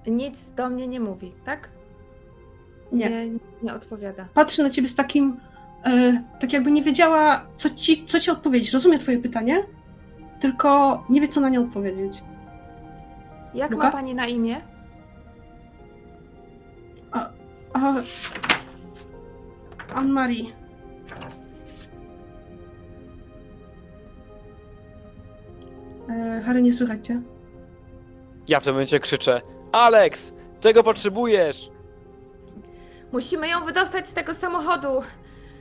Nic 0.08 0.52
do 0.52 0.70
mnie 0.70 0.88
nie 0.88 1.00
mówi, 1.00 1.34
tak? 1.46 1.70
Nie. 2.92 3.10
Nie, 3.10 3.40
nie 3.64 3.74
odpowiada. 3.74 4.28
Patrzy 4.34 4.64
na 4.64 4.70
ciebie 4.70 4.88
z 4.88 4.96
takim, 4.96 5.40
e, 5.86 6.24
tak 6.40 6.54
jakby 6.54 6.72
nie 6.72 6.84
wiedziała, 6.84 7.48
co 7.56 7.70
ci, 7.70 8.06
co 8.06 8.20
ci 8.20 8.32
odpowiedzieć. 8.32 8.74
Rozumie 8.74 8.98
twoje 8.98 9.20
pytanie, 9.20 9.64
tylko 10.40 11.04
nie 11.10 11.22
wie, 11.22 11.28
co 11.28 11.42
na 11.42 11.50
nie 11.50 11.62
odpowiedzieć. 11.62 12.24
Jak 13.54 13.72
Luka? 13.72 13.86
ma 13.86 13.92
pani 13.92 14.16
na 14.16 14.28
imię? 14.28 14.62
A, 17.74 17.94
Anne-Marie. 19.98 20.52
E, 26.10 26.42
Harry, 26.46 26.62
nie 26.62 26.74
słychać 26.74 27.08
cię? 27.08 27.22
Ja 28.48 28.60
w 28.60 28.64
tym 28.64 28.74
momencie 28.74 29.00
krzyczę: 29.00 29.42
Alex, 29.72 30.34
czego 30.60 30.84
potrzebujesz? 30.84 31.70
Musimy 33.12 33.48
ją 33.50 33.66
wydostać 33.66 34.10
z 34.10 34.14
tego 34.14 34.34
samochodu. 34.34 35.02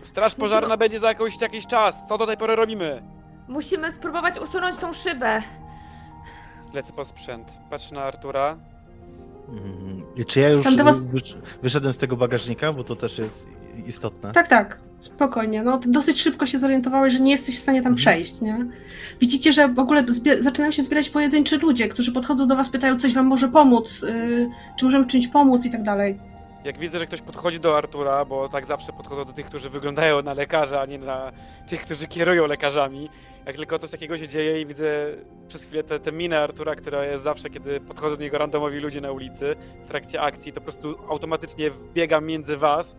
Straż 0.05 0.35
pożarna 0.35 0.77
będzie 0.77 0.99
za 0.99 1.09
jakoś, 1.09 1.41
jakiś 1.41 1.67
czas. 1.67 2.09
Co 2.09 2.19
do 2.19 2.27
tej 2.27 2.37
pory 2.37 2.57
robimy? 2.57 3.03
Musimy 3.49 3.93
spróbować 3.93 4.39
usunąć 4.41 4.79
tą 4.79 4.93
szybę. 4.93 5.43
Lecę 6.75 6.93
po 6.93 7.05
sprzęt. 7.05 7.53
Patrzę 7.71 7.95
na 7.95 8.03
Artura. 8.03 8.57
Mhm. 9.49 10.03
I 10.17 10.25
Czy 10.25 10.41
ja 10.41 10.49
już 10.49 10.63
Tam 10.63 10.77
do 10.77 10.85
was- 10.85 11.01
wysz- 11.01 11.37
wyszedłem 11.63 11.93
z 11.93 11.99
tego 11.99 12.17
bagażnika, 12.17 12.73
bo 12.73 12.85
to 12.85 12.97
też 12.97 13.19
jest 13.19 13.49
istotne. 13.87 14.33
Tak, 14.33 14.49
tak. 14.49 14.79
Spokojnie. 15.01 15.63
No, 15.63 15.79
ty 15.79 15.91
dosyć 15.91 16.23
szybko 16.23 16.47
się 16.47 16.59
zorientowałeś, 16.59 17.13
że 17.13 17.21
nie 17.21 17.31
jesteś 17.31 17.57
w 17.57 17.63
stanie 17.63 17.83
tam 17.83 17.93
Mhm. 17.93 17.97
przejść, 17.97 18.41
nie? 18.41 18.67
Widzicie, 19.21 19.53
że 19.53 19.69
w 19.69 19.79
ogóle 19.79 20.05
zaczynają 20.41 20.73
się 20.73 20.83
zbierać 20.83 21.09
pojedynczy 21.09 21.59
ludzie, 21.59 21.89
którzy 21.89 22.13
podchodzą 22.13 22.49
do 22.49 22.57
was, 22.57 22.69
pytają, 22.69 22.99
coś 22.99 23.15
wam 23.15 23.27
może 23.27 23.49
pomóc, 23.49 24.03
yy, 24.03 24.51
czy 24.79 24.85
możemy 24.85 25.05
w 25.05 25.09
czymś 25.09 25.29
pomóc 25.29 25.65
i 25.67 25.71
tak 25.71 25.83
dalej. 25.83 26.19
Jak 26.65 26.79
widzę, 26.79 26.99
że 26.99 27.07
ktoś 27.07 27.23
podchodzi 27.23 27.61
do 27.61 27.79
Artura, 27.79 28.25
bo 28.25 28.49
tak 28.49 28.67
zawsze 28.67 28.93
podchodzą 28.93 29.25
do 29.25 29.33
tych, 29.33 29.47
którzy 29.47 29.71
wyglądają 29.71 30.23
na 30.23 30.35
lekarza, 30.35 30.81
a 30.81 30.87
nie 30.87 30.99
na 30.99 31.33
tych, 31.69 31.81
którzy 31.83 32.07
kierują 32.09 32.47
lekarzami. 32.47 33.09
Jak 33.47 33.57
tylko 33.57 33.79
coś 33.79 33.91
takiego 33.91 34.17
się 34.17 34.29
dzieje 34.29 34.61
i 34.61 34.67
widzę 34.67 35.07
przez 35.49 35.65
chwilę 35.65 35.83
tę 35.85 36.01
te, 36.01 36.13
minę 36.13 36.41
Artura, 36.41 36.75
która 36.75 37.05
jest 37.05 37.23
zawsze, 37.25 37.51
kiedy 37.51 37.81
podchodzą 37.81 38.17
do 38.17 38.23
niego 38.23 38.39
randomowi 38.39 38.79
ludzie 38.81 39.01
na 39.01 39.13
ulicy 39.13 39.57
w 39.85 39.89
trakcie 39.89 40.21
akcji, 40.21 40.53
to 40.53 40.61
po 40.61 40.65
prostu 40.65 40.95
automatycznie 41.11 41.71
wbiegam 41.71 42.27
między 42.27 42.57
was, 42.57 42.97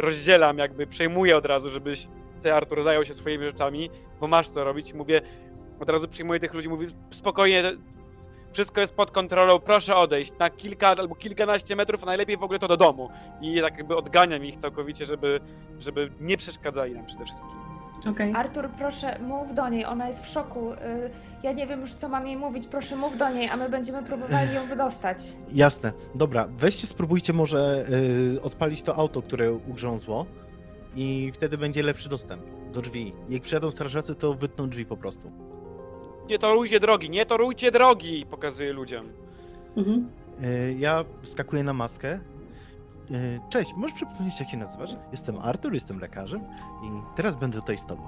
rozdzielam, 0.00 0.58
jakby 0.58 0.86
przejmuję 0.86 1.36
od 1.36 1.46
razu, 1.46 1.70
żebyś 1.70 2.08
ty, 2.42 2.54
Artur, 2.54 2.82
zajął 2.82 3.04
się 3.04 3.14
swoimi 3.14 3.44
rzeczami, 3.44 3.90
bo 4.20 4.26
masz 4.26 4.48
co 4.48 4.64
robić. 4.64 4.94
Mówię, 4.94 5.22
od 5.80 5.90
razu 5.90 6.08
przyjmuję 6.08 6.40
tych 6.40 6.54
ludzi, 6.54 6.68
mówię, 6.68 6.86
spokojnie, 7.10 7.62
wszystko 8.52 8.80
jest 8.80 8.94
pod 8.94 9.10
kontrolą, 9.10 9.58
proszę 9.58 9.96
odejść 9.96 10.32
na 10.38 10.50
kilka 10.50 10.88
albo 10.88 11.14
kilkanaście 11.14 11.76
metrów, 11.76 12.02
a 12.02 12.06
najlepiej 12.06 12.36
w 12.36 12.42
ogóle 12.42 12.58
to 12.58 12.68
do 12.68 12.76
domu. 12.76 13.08
I 13.40 13.60
tak 13.60 13.78
jakby 13.78 13.96
odganiam 13.96 14.44
ich 14.44 14.56
całkowicie, 14.56 15.06
żeby, 15.06 15.40
żeby 15.78 16.10
nie 16.20 16.36
przeszkadzali 16.36 16.94
nam 16.94 17.06
przede 17.06 17.24
wszystkim. 17.24 17.69
Okej. 18.08 18.32
Artur, 18.36 18.68
proszę, 18.78 19.18
mów 19.18 19.54
do 19.54 19.68
niej, 19.68 19.84
ona 19.84 20.08
jest 20.08 20.24
w 20.24 20.28
szoku. 20.28 20.72
Y, 20.72 20.76
Ja 21.42 21.52
nie 21.52 21.66
wiem 21.66 21.80
już, 21.80 21.94
co 21.94 22.08
mam 22.08 22.26
jej 22.26 22.36
mówić, 22.36 22.66
proszę 22.66 22.96
mów 22.96 23.16
do 23.18 23.28
niej, 23.30 23.48
a 23.48 23.56
my 23.56 23.68
będziemy 23.68 24.02
próbowali 24.02 24.54
ją 24.54 24.66
wydostać. 24.66 25.18
Jasne. 25.52 25.92
Dobra, 26.14 26.48
weźcie, 26.56 26.86
spróbujcie 26.86 27.32
może 27.32 27.84
y, 28.36 28.42
odpalić 28.42 28.82
to 28.82 28.96
auto, 28.96 29.22
które 29.22 29.52
ugrzązło 29.52 30.26
i 30.96 31.30
wtedy 31.34 31.58
będzie 31.58 31.82
lepszy 31.82 32.08
dostęp 32.08 32.42
do 32.72 32.82
drzwi. 32.82 33.12
Jak 33.28 33.42
przyjadą 33.42 33.70
strażacy, 33.70 34.14
to 34.14 34.34
wytną 34.34 34.68
drzwi 34.68 34.86
po 34.86 34.96
prostu. 34.96 35.30
Nie 36.28 36.38
torujcie 36.38 36.80
drogi, 36.80 37.10
nie 37.10 37.26
torujcie 37.26 37.70
drogi! 37.70 38.26
Pokazuję 38.30 38.72
ludziom. 38.72 39.06
Mhm. 39.76 40.08
Ja 40.78 41.04
skakuję 41.22 41.62
na 41.64 41.72
maskę. 41.72 42.20
E, 43.10 43.14
Cześć, 43.48 43.74
możesz 43.76 43.94
przypomnieć, 43.94 44.40
jak 44.40 44.48
się 44.48 44.56
nazywasz? 44.56 44.96
Jestem 45.10 45.38
Artur, 45.38 45.74
jestem 45.74 45.98
lekarzem 45.98 46.40
i 46.84 47.16
teraz 47.16 47.36
będę 47.36 47.60
tutaj 47.60 47.78
z 47.78 47.86
tobą. 47.86 48.02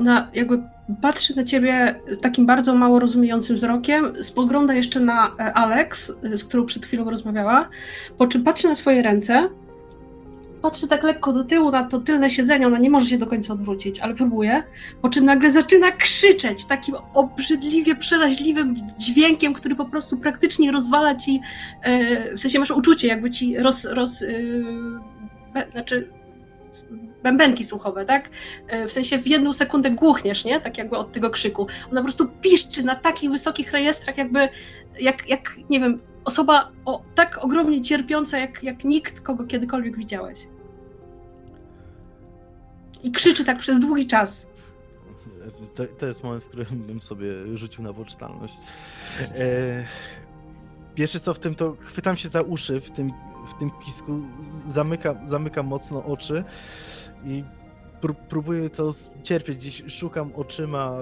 Ona 0.00 0.28
jakby 0.34 0.62
patrzy 1.02 1.36
na 1.36 1.44
ciebie 1.44 2.00
takim 2.20 2.46
bardzo 2.46 2.74
mało 2.74 2.98
rozumiejącym 2.98 3.56
wzrokiem, 3.56 4.12
spogląda 4.22 4.74
jeszcze 4.74 5.00
na 5.00 5.26
e, 5.26 5.52
Alex, 5.52 6.12
e, 6.22 6.38
z 6.38 6.44
którą 6.44 6.66
przed 6.66 6.86
chwilą 6.86 7.10
rozmawiała, 7.10 7.68
po 8.18 8.26
czym 8.26 8.44
patrzy 8.44 8.68
na 8.68 8.74
swoje 8.74 9.02
ręce, 9.02 9.48
patrzy 10.62 10.88
tak 10.88 11.02
lekko 11.02 11.32
do 11.32 11.44
tyłu 11.44 11.70
na 11.70 11.84
to 11.84 11.98
tylne 12.00 12.30
siedzenie, 12.30 12.66
ona 12.66 12.78
nie 12.78 12.90
może 12.90 13.06
się 13.06 13.18
do 13.18 13.26
końca 13.26 13.52
odwrócić, 13.52 14.00
ale 14.00 14.14
próbuje, 14.14 14.62
po 15.02 15.08
czym 15.08 15.24
nagle 15.24 15.50
zaczyna 15.50 15.92
krzyczeć 15.92 16.64
takim 16.64 16.94
obrzydliwie 17.14 17.94
przeraźliwym 17.94 18.74
dźwiękiem, 18.98 19.54
który 19.54 19.74
po 19.74 19.84
prostu 19.84 20.16
praktycznie 20.16 20.72
rozwala 20.72 21.14
ci, 21.14 21.40
e, 21.82 22.34
w 22.34 22.40
sensie 22.40 22.58
masz 22.58 22.70
uczucie, 22.70 23.08
jakby 23.08 23.30
ci 23.30 23.58
roz, 23.58 23.84
roz 23.84 24.22
e, 24.22 24.26
be, 25.54 25.66
znaczy 25.72 26.08
bębenki 27.22 27.64
słuchowe, 27.64 28.04
tak? 28.04 28.30
E, 28.68 28.88
w 28.88 28.92
sensie 28.92 29.18
w 29.18 29.26
jedną 29.26 29.52
sekundę 29.52 29.90
głuchniesz, 29.90 30.44
nie? 30.44 30.60
Tak 30.60 30.78
jakby 30.78 30.96
od 30.96 31.12
tego 31.12 31.30
krzyku. 31.30 31.66
Ona 31.90 32.00
po 32.00 32.04
prostu 32.04 32.28
piszczy 32.40 32.82
na 32.82 32.94
takich 32.96 33.30
wysokich 33.30 33.72
rejestrach, 33.72 34.18
jakby, 34.18 34.48
jak, 35.00 35.28
jak 35.28 35.56
nie 35.70 35.80
wiem, 35.80 36.00
osoba 36.24 36.72
o, 36.84 37.02
tak 37.14 37.44
ogromnie 37.44 37.80
cierpiąca, 37.80 38.38
jak, 38.38 38.62
jak 38.62 38.84
nikt, 38.84 39.20
kogo 39.20 39.44
kiedykolwiek 39.44 39.96
widziałeś. 39.96 40.48
I 43.02 43.10
krzyczy 43.10 43.44
tak 43.44 43.58
przez 43.58 43.80
długi 43.80 44.06
czas. 44.06 44.46
To, 45.74 45.86
to 45.86 46.06
jest 46.06 46.24
moment, 46.24 46.44
w 46.44 46.48
którym 46.48 46.66
bym 46.86 47.02
sobie 47.02 47.56
rzucił 47.56 47.84
na 47.84 47.92
poczytalność. 47.92 48.56
E, 49.20 49.84
pierwsze 50.94 51.20
co 51.20 51.34
w 51.34 51.38
tym, 51.38 51.54
to 51.54 51.76
chwytam 51.80 52.16
się 52.16 52.28
za 52.28 52.42
uszy 52.42 52.80
w 52.80 52.90
tym, 52.90 53.12
w 53.46 53.54
tym 53.58 53.70
pisku, 53.86 54.20
zamykam, 54.68 55.28
zamykam 55.28 55.66
mocno 55.66 56.04
oczy 56.04 56.44
i 57.24 57.44
pró- 58.00 58.14
próbuję 58.28 58.70
to 58.70 58.94
cierpieć. 59.22 59.56
Gdzieś 59.56 59.82
szukam 59.88 60.32
oczyma. 60.34 60.96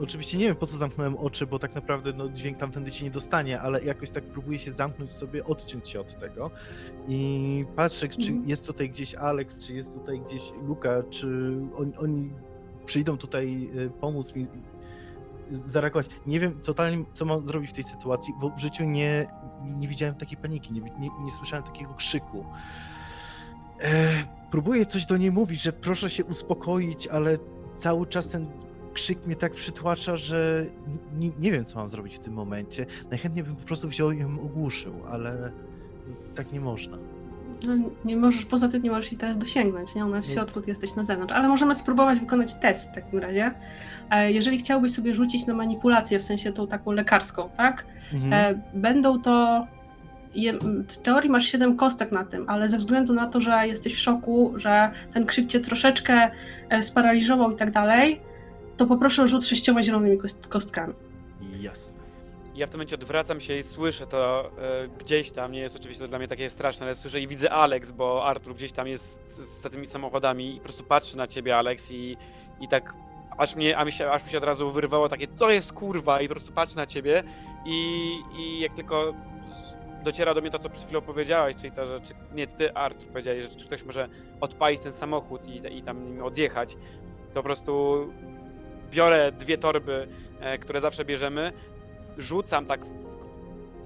Oczywiście 0.00 0.38
nie 0.38 0.46
wiem 0.46 0.56
po 0.56 0.66
co 0.66 0.76
zamknąłem 0.76 1.16
oczy, 1.16 1.46
bo 1.46 1.58
tak 1.58 1.74
naprawdę 1.74 2.12
no, 2.12 2.28
dźwięk 2.28 2.58
tamtędy 2.58 2.90
się 2.92 3.04
nie 3.04 3.10
dostanie, 3.10 3.60
ale 3.60 3.84
jakoś 3.84 4.10
tak 4.10 4.24
próbuję 4.24 4.58
się 4.58 4.72
zamknąć 4.72 5.14
sobie, 5.14 5.44
odciąć 5.44 5.88
się 5.88 6.00
od 6.00 6.18
tego. 6.20 6.50
I 7.08 7.64
patrzę, 7.76 8.08
czy 8.08 8.28
Mhm. 8.28 8.48
jest 8.48 8.66
tutaj 8.66 8.90
gdzieś 8.90 9.14
Alex, 9.14 9.60
czy 9.60 9.74
jest 9.74 9.92
tutaj 9.94 10.20
gdzieś 10.20 10.52
Luka, 10.62 10.90
czy 11.10 11.52
on, 11.76 11.92
oni 11.98 12.30
przyjdą 12.86 13.16
tutaj 13.16 13.70
y, 13.76 13.90
pomóc 14.00 14.34
mi 14.34 14.42
y, 14.42 14.48
zareagować. 15.58 16.06
Nie 16.26 16.40
wiem 16.40 16.60
totalnie, 16.60 17.04
co 17.14 17.24
mam 17.24 17.40
zrobić 17.40 17.70
w 17.70 17.74
tej 17.74 17.84
sytuacji, 17.84 18.34
bo 18.40 18.50
w 18.50 18.58
życiu 18.58 18.84
nie, 18.84 19.26
nie 19.64 19.88
widziałem 19.88 20.14
takiej 20.14 20.36
paniki, 20.36 20.72
nie, 20.72 20.80
nie, 20.80 21.10
nie 21.24 21.30
słyszałem 21.30 21.64
takiego 21.64 21.94
krzyku. 21.94 22.44
E, 23.80 24.10
próbuję 24.50 24.86
coś 24.86 25.06
do 25.06 25.16
niej 25.16 25.32
mówić, 25.32 25.62
że 25.62 25.72
proszę 25.72 26.10
się 26.10 26.24
uspokoić, 26.24 27.06
ale 27.06 27.38
cały 27.78 28.06
czas 28.06 28.28
ten 28.28 28.46
krzyk 28.94 29.26
mnie 29.26 29.36
tak 29.36 29.52
przytłacza, 29.52 30.16
że 30.16 30.66
nie, 31.18 31.30
nie 31.38 31.52
wiem, 31.52 31.64
co 31.64 31.78
mam 31.78 31.88
zrobić 31.88 32.16
w 32.16 32.18
tym 32.18 32.32
momencie. 32.34 32.86
Najchętniej 33.10 33.44
bym 33.44 33.56
po 33.56 33.64
prostu 33.64 33.88
wziął 33.88 34.10
i 34.12 34.18
ją 34.18 34.40
ogłuszył, 34.40 34.94
ale 35.10 35.50
tak 36.34 36.52
nie 36.52 36.60
można. 36.60 36.98
No, 37.66 37.74
nie 38.04 38.16
możesz, 38.16 38.44
poza 38.44 38.68
tym 38.68 38.82
nie 38.82 38.90
możesz 38.90 39.12
jej 39.12 39.18
teraz 39.18 39.38
dosięgnąć, 39.38 39.94
nie? 39.94 40.04
Ona 40.04 40.16
jest 40.16 40.28
w 40.28 40.32
środku, 40.32 40.60
ty 40.60 40.70
jesteś 40.70 40.94
na 40.94 41.04
zewnątrz. 41.04 41.34
Ale 41.34 41.48
możemy 41.48 41.74
spróbować 41.74 42.20
wykonać 42.20 42.54
test 42.54 42.88
w 42.90 42.94
takim 42.94 43.18
razie. 43.18 43.50
E, 44.10 44.32
Jeżeli 44.32 44.58
chciałbyś 44.58 44.92
sobie 44.92 45.14
rzucić 45.14 45.46
na 45.46 45.54
manipulację, 45.54 46.18
w 46.18 46.22
sensie 46.22 46.52
tą 46.52 46.66
taką 46.66 46.92
lekarską, 46.92 47.48
tak? 47.56 47.86
Mhm. 48.12 48.32
E, 48.32 48.78
Będą 48.78 49.22
to. 49.22 49.66
W 50.88 50.96
teorii 50.96 51.30
masz 51.30 51.44
7 51.44 51.76
kostek 51.76 52.12
na 52.12 52.24
tym, 52.24 52.44
ale 52.48 52.68
ze 52.68 52.78
względu 52.78 53.12
na 53.12 53.26
to, 53.26 53.40
że 53.40 53.68
jesteś 53.68 53.94
w 53.94 53.98
szoku, 53.98 54.52
że 54.56 54.90
ten 55.12 55.26
krzyk 55.26 55.46
cię 55.46 55.60
troszeczkę 55.60 56.30
e, 56.68 56.82
sparaliżował 56.82 57.52
i 57.52 57.56
tak 57.56 57.70
dalej, 57.70 58.20
to 58.76 58.86
poproszę 58.86 59.22
o 59.22 59.28
rzut 59.28 59.44
sześcioma 59.46 59.82
zielonymi 59.82 60.18
kost- 60.18 60.48
kostkami. 60.48 60.94
Jasne. 61.60 61.94
Ja 62.54 62.66
w 62.66 62.70
tym 62.70 62.78
momencie 62.78 62.94
odwracam 62.96 63.40
się 63.40 63.56
i 63.58 63.62
słyszę 63.62 64.06
to 64.06 64.50
e, 64.58 64.88
gdzieś 64.88 65.30
tam, 65.30 65.52
nie 65.52 65.60
jest 65.60 65.76
oczywiście 65.76 66.04
to 66.04 66.08
dla 66.08 66.18
mnie 66.18 66.28
takie 66.28 66.50
straszne, 66.50 66.86
ale 66.86 66.94
słyszę 66.94 67.20
i 67.20 67.26
widzę 67.28 67.50
Alex, 67.50 67.90
bo 67.92 68.24
Artur 68.26 68.54
gdzieś 68.54 68.72
tam 68.72 68.86
jest 68.88 69.30
z- 69.30 69.62
za 69.62 69.70
tymi 69.70 69.86
samochodami 69.86 70.54
i 70.54 70.58
po 70.58 70.64
prostu 70.64 70.84
patrzy 70.84 71.16
na 71.16 71.26
ciebie 71.26 71.56
Alex 71.56 71.90
i, 71.90 72.16
i 72.60 72.68
tak 72.68 72.94
aż 73.38 73.56
mnie, 73.56 73.78
a 73.78 73.84
mi 73.84 73.92
się, 73.92 74.10
aż 74.10 74.24
mi 74.24 74.30
się 74.30 74.38
od 74.38 74.44
razu 74.44 74.70
wyrwało 74.70 75.08
takie 75.08 75.26
co 75.36 75.50
jest 75.50 75.72
kurwa 75.72 76.20
i 76.20 76.28
po 76.28 76.34
prostu 76.34 76.52
patrzy 76.52 76.76
na 76.76 76.86
ciebie 76.86 77.22
i, 77.66 78.08
i 78.38 78.60
jak 78.60 78.74
tylko 78.74 79.14
dociera 80.04 80.34
do 80.34 80.40
mnie 80.40 80.50
to, 80.50 80.58
co 80.58 80.70
przed 80.70 80.84
chwilą 80.84 81.00
powiedziałeś, 81.00 81.56
czyli 81.56 81.72
to, 81.72 81.86
że 81.86 82.00
czy, 82.00 82.14
nie 82.34 82.46
ty 82.46 82.74
Artur 82.74 83.08
powiedziałeś, 83.08 83.44
że 83.44 83.50
czy 83.50 83.66
ktoś 83.66 83.82
może 83.84 84.08
odpalić 84.40 84.80
ten 84.80 84.92
samochód 84.92 85.46
i, 85.48 85.78
i 85.78 85.82
tam 85.82 86.04
nim 86.04 86.22
odjechać, 86.22 86.74
to 87.28 87.34
po 87.34 87.42
prostu 87.42 88.06
biorę 88.90 89.32
dwie 89.32 89.58
torby, 89.58 90.08
e, 90.40 90.58
które 90.58 90.80
zawsze 90.80 91.04
bierzemy, 91.04 91.52
rzucam 92.18 92.66
tak. 92.66 92.80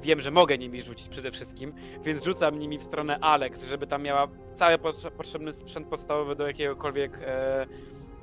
Wiem, 0.03 0.21
że 0.21 0.31
mogę 0.31 0.59
nimi 0.59 0.83
rzucić 0.83 1.09
przede 1.09 1.31
wszystkim, 1.31 1.73
więc 2.05 2.25
rzucam 2.25 2.59
nimi 2.59 2.79
w 2.79 2.83
stronę 2.83 3.19
Alex, 3.21 3.65
żeby 3.65 3.87
tam 3.87 4.03
miała 4.03 4.29
cały 4.55 4.75
potrze- 4.79 5.11
potrzebny 5.11 5.53
sprzęt 5.53 5.87
podstawowy 5.89 6.37
do 6.37 6.47
jakiegokolwiek 6.47 7.19
e, 7.23 7.67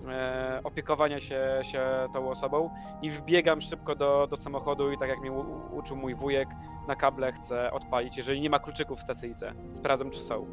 e, 0.07 0.61
opiekowania 0.63 1.19
się, 1.19 1.59
się 1.61 1.81
tą 2.13 2.29
osobą 2.29 2.69
i 3.01 3.09
wbiegam 3.09 3.61
szybko 3.61 3.95
do, 3.95 4.27
do 4.29 4.35
samochodu 4.37 4.91
i 4.91 4.97
tak 4.97 5.09
jak 5.09 5.19
mnie 5.19 5.31
u, 5.31 5.45
uczył 5.77 5.97
mój 5.97 6.15
wujek, 6.15 6.47
na 6.87 6.95
kable 6.95 7.31
chcę 7.31 7.71
odpalić, 7.71 8.17
jeżeli 8.17 8.41
nie 8.41 8.49
ma 8.49 8.59
kluczyków 8.59 8.99
w 8.99 9.01
stacyjce. 9.01 9.53
Sprawdzam, 9.71 10.09
czy 10.09 10.19
są. 10.19 10.45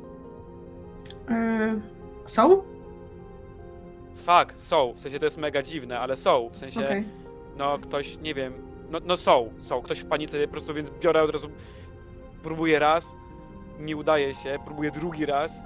E, 1.30 1.80
Są? 2.26 2.62
Fuck, 4.14 4.60
są. 4.60 4.92
W 4.92 5.00
sensie 5.00 5.18
to 5.18 5.24
jest 5.24 5.38
mega 5.38 5.62
dziwne, 5.62 6.00
ale 6.00 6.16
są. 6.16 6.48
W 6.48 6.56
sensie, 6.56 6.84
Okej. 6.84 7.04
no 7.56 7.78
ktoś, 7.78 8.18
nie 8.18 8.34
wiem, 8.34 8.52
no, 8.90 8.98
no 9.04 9.16
są, 9.16 9.50
są. 9.60 9.82
Ktoś 9.82 10.00
w 10.00 10.06
panice 10.06 10.46
po 10.46 10.52
prostu, 10.52 10.74
więc 10.74 10.90
biorę 11.00 11.22
od 11.22 11.30
razu, 11.30 11.48
próbuję 12.42 12.78
raz, 12.78 13.16
nie 13.80 13.96
udaje 13.96 14.34
się, 14.34 14.58
próbuję 14.64 14.90
drugi 14.90 15.26
raz, 15.26 15.60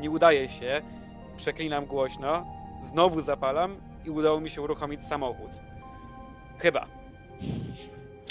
nie 0.00 0.10
udaje 0.10 0.48
się, 0.48 0.82
przeklinam 1.36 1.86
głośno, 1.86 2.46
znowu 2.82 3.20
zapalam 3.20 3.76
i 4.06 4.10
udało 4.10 4.40
mi 4.40 4.50
się 4.50 4.62
uruchomić 4.62 5.02
samochód. 5.02 5.50
Chyba. 6.58 6.86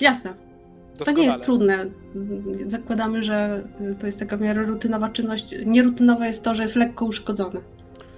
Jasne. 0.01 0.33
To 0.33 0.97
Doskonale. 0.97 1.19
nie 1.21 1.25
jest 1.25 1.43
trudne. 1.43 1.85
Zakładamy, 2.67 3.23
że 3.23 3.63
to 3.99 4.05
jest 4.05 4.19
taka 4.19 4.37
w 4.37 4.41
miarę 4.41 4.63
rutynowa 4.63 5.09
czynność. 5.09 5.55
Nierutynowe 5.65 6.27
jest 6.27 6.43
to, 6.43 6.55
że 6.55 6.63
jest 6.63 6.75
lekko 6.75 7.05
uszkodzony. 7.05 7.61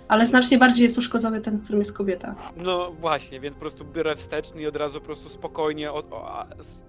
Ale 0.08 0.26
znacznie 0.26 0.58
bardziej 0.58 0.84
jest 0.84 0.98
uszkodzony 0.98 1.42
ten, 1.42 1.60
którym 1.60 1.80
jest 1.82 1.94
kobieta. 1.94 2.36
No 2.58 2.92
właśnie, 2.92 3.40
więc 3.40 3.56
po 3.56 3.60
prostu 3.60 3.86
biorę 3.86 4.16
wsteczny 4.16 4.62
i 4.62 4.68
od 4.68 4.76
razu 4.76 5.00
po 5.00 5.06
prostu 5.06 5.30
spokojnie, 5.30 5.92
o, 5.92 6.04
o, 6.12 6.40
a, 6.40 6.48
s- 6.60 6.80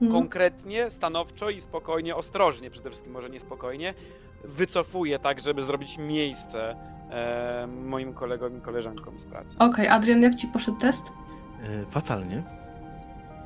Mhm. 0.00 0.12
konkretnie, 0.12 0.90
stanowczo 0.90 1.50
i 1.50 1.60
spokojnie, 1.60 2.16
ostrożnie 2.16 2.70
przede 2.70 2.90
wszystkim, 2.90 3.12
może 3.12 3.30
nie 3.30 3.40
spokojnie, 3.40 3.94
wycofuję 4.44 5.18
tak, 5.18 5.40
żeby 5.40 5.62
zrobić 5.62 5.98
miejsce 5.98 6.76
e, 7.10 7.66
moim 7.66 8.12
kolegom 8.14 8.58
i 8.58 8.60
koleżankom 8.60 9.18
z 9.18 9.24
pracy. 9.24 9.56
Okej, 9.58 9.88
Adrian, 9.88 10.22
jak 10.22 10.34
ci 10.34 10.46
poszedł 10.46 10.76
test? 10.78 11.06
E, 11.62 11.84
Fatalnie. 11.90 12.42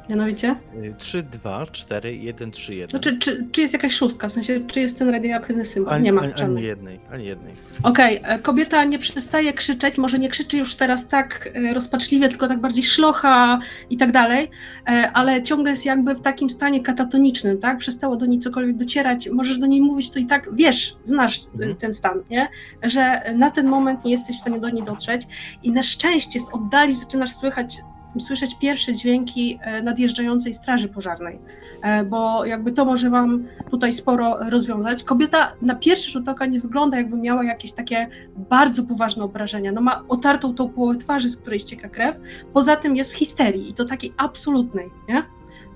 Mianowicie? 0.08 0.48
E, 0.48 0.94
3, 0.98 1.22
2, 1.22 1.66
4, 1.72 2.16
1, 2.16 2.50
3, 2.50 2.74
1. 2.74 2.90
Znaczy, 2.90 3.18
czy, 3.18 3.46
czy 3.52 3.60
jest 3.60 3.72
jakaś 3.74 3.94
szóstka? 3.94 4.28
W 4.28 4.32
sensie, 4.32 4.60
czy 4.66 4.80
jest 4.80 4.98
ten 4.98 5.08
radioaktywny 5.08 5.64
symbol? 5.64 5.94
ani, 5.94 6.04
nie 6.04 6.12
ma 6.12 6.20
ani, 6.20 6.32
ani 6.32 6.62
jednej, 6.62 7.00
ani 7.12 7.26
jednej. 7.26 7.54
Okej, 7.82 8.20
e, 8.22 8.38
kobieta 8.38 8.84
nie 8.84 8.98
przestaje 8.98 9.52
krzyczeć, 9.52 9.98
może 9.98 10.18
nie 10.18 10.28
krzyczy 10.28 10.56
już 10.56 10.74
teraz 10.74 11.08
tak 11.08 11.50
e, 11.54 11.74
rozpaczliwie, 11.74 12.28
tylko 12.28 12.48
tak 12.48 12.60
bardziej 12.60 12.84
szlocha 12.84 13.58
i 13.90 13.96
tak 13.96 14.12
dalej, 14.12 14.50
e, 14.88 15.10
ale 15.14 15.42
ciągle 15.42 15.70
jest 15.70 15.84
jakby 15.84 16.14
w 16.14 16.20
takim 16.20 16.50
stanie 16.50 16.82
katatonicznym, 16.82 17.58
tak? 17.58 17.78
Przestało 17.78 18.16
do 18.16 18.26
niej 18.26 18.40
cokolwiek 18.40 18.76
docierać, 18.76 19.28
możesz 19.32 19.58
do 19.58 19.66
niej 19.66 19.80
mówić, 19.80 20.10
to 20.10 20.18
i 20.18 20.26
tak 20.26 20.48
wiesz, 20.54 20.96
znasz 21.04 21.40
Mhm. 21.54 21.76
ten 21.76 21.92
stan, 21.94 22.22
nie? 22.30 22.48
Że 22.82 23.20
na 23.36 23.50
ten 23.50 23.66
moment 23.66 24.04
nie 24.04 24.10
jesteś 24.10 24.36
w 24.36 24.40
stanie 24.40 24.60
do 24.60 24.70
niej 24.70 24.82
dotrzeć 24.84 25.22
i 25.62 25.72
na 25.72 25.82
szczęście 25.82 26.40
z 26.40 26.54
oddali 26.54 26.94
zaczynasz 26.96 27.30
słychać 27.32 27.76
słyszeć 28.18 28.58
pierwsze 28.58 28.94
dźwięki 28.94 29.58
e, 29.62 29.82
nadjeżdżającej 29.82 30.54
straży 30.54 30.88
pożarnej, 30.88 31.38
e, 31.82 32.04
bo 32.04 32.44
jakby 32.44 32.72
to 32.72 32.84
może 32.84 33.10
wam 33.10 33.44
tutaj 33.70 33.92
sporo 33.92 34.50
rozwiązać. 34.50 35.04
Kobieta 35.04 35.52
na 35.62 35.74
pierwszy 35.74 36.10
rzut 36.10 36.28
oka 36.28 36.46
nie 36.46 36.60
wygląda 36.60 36.96
jakby 36.96 37.16
miała 37.16 37.44
jakieś 37.44 37.72
takie 37.72 38.08
bardzo 38.36 38.82
poważne 38.82 39.24
obrażenia. 39.24 39.72
No 39.72 39.80
ma 39.80 40.04
otartą 40.08 40.54
tą 40.54 40.68
połowę 40.68 40.98
twarzy, 40.98 41.30
z 41.30 41.36
której 41.36 41.58
ścieka 41.58 41.88
krew, 41.88 42.20
poza 42.52 42.76
tym 42.76 42.96
jest 42.96 43.12
w 43.12 43.16
histerii 43.16 43.70
i 43.70 43.74
to 43.74 43.84
takiej 43.84 44.12
absolutnej, 44.16 44.90
nie? 45.08 45.22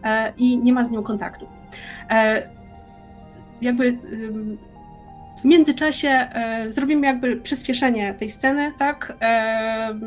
E, 0.05 0.33
I 0.37 0.59
nie 0.59 0.73
ma 0.73 0.85
z 0.85 0.91
nią 0.91 1.03
kontaktu. 1.03 1.47
Jakby 3.61 3.99
w 5.45 5.47
międzyczasie 5.47 6.09
e, 6.09 6.71
zrobimy 6.71 7.07
jakby 7.07 7.37
przyspieszenie 7.37 8.15
tej 8.15 8.31
sceny, 8.31 8.73
tak? 8.79 9.17
E, 9.23 9.99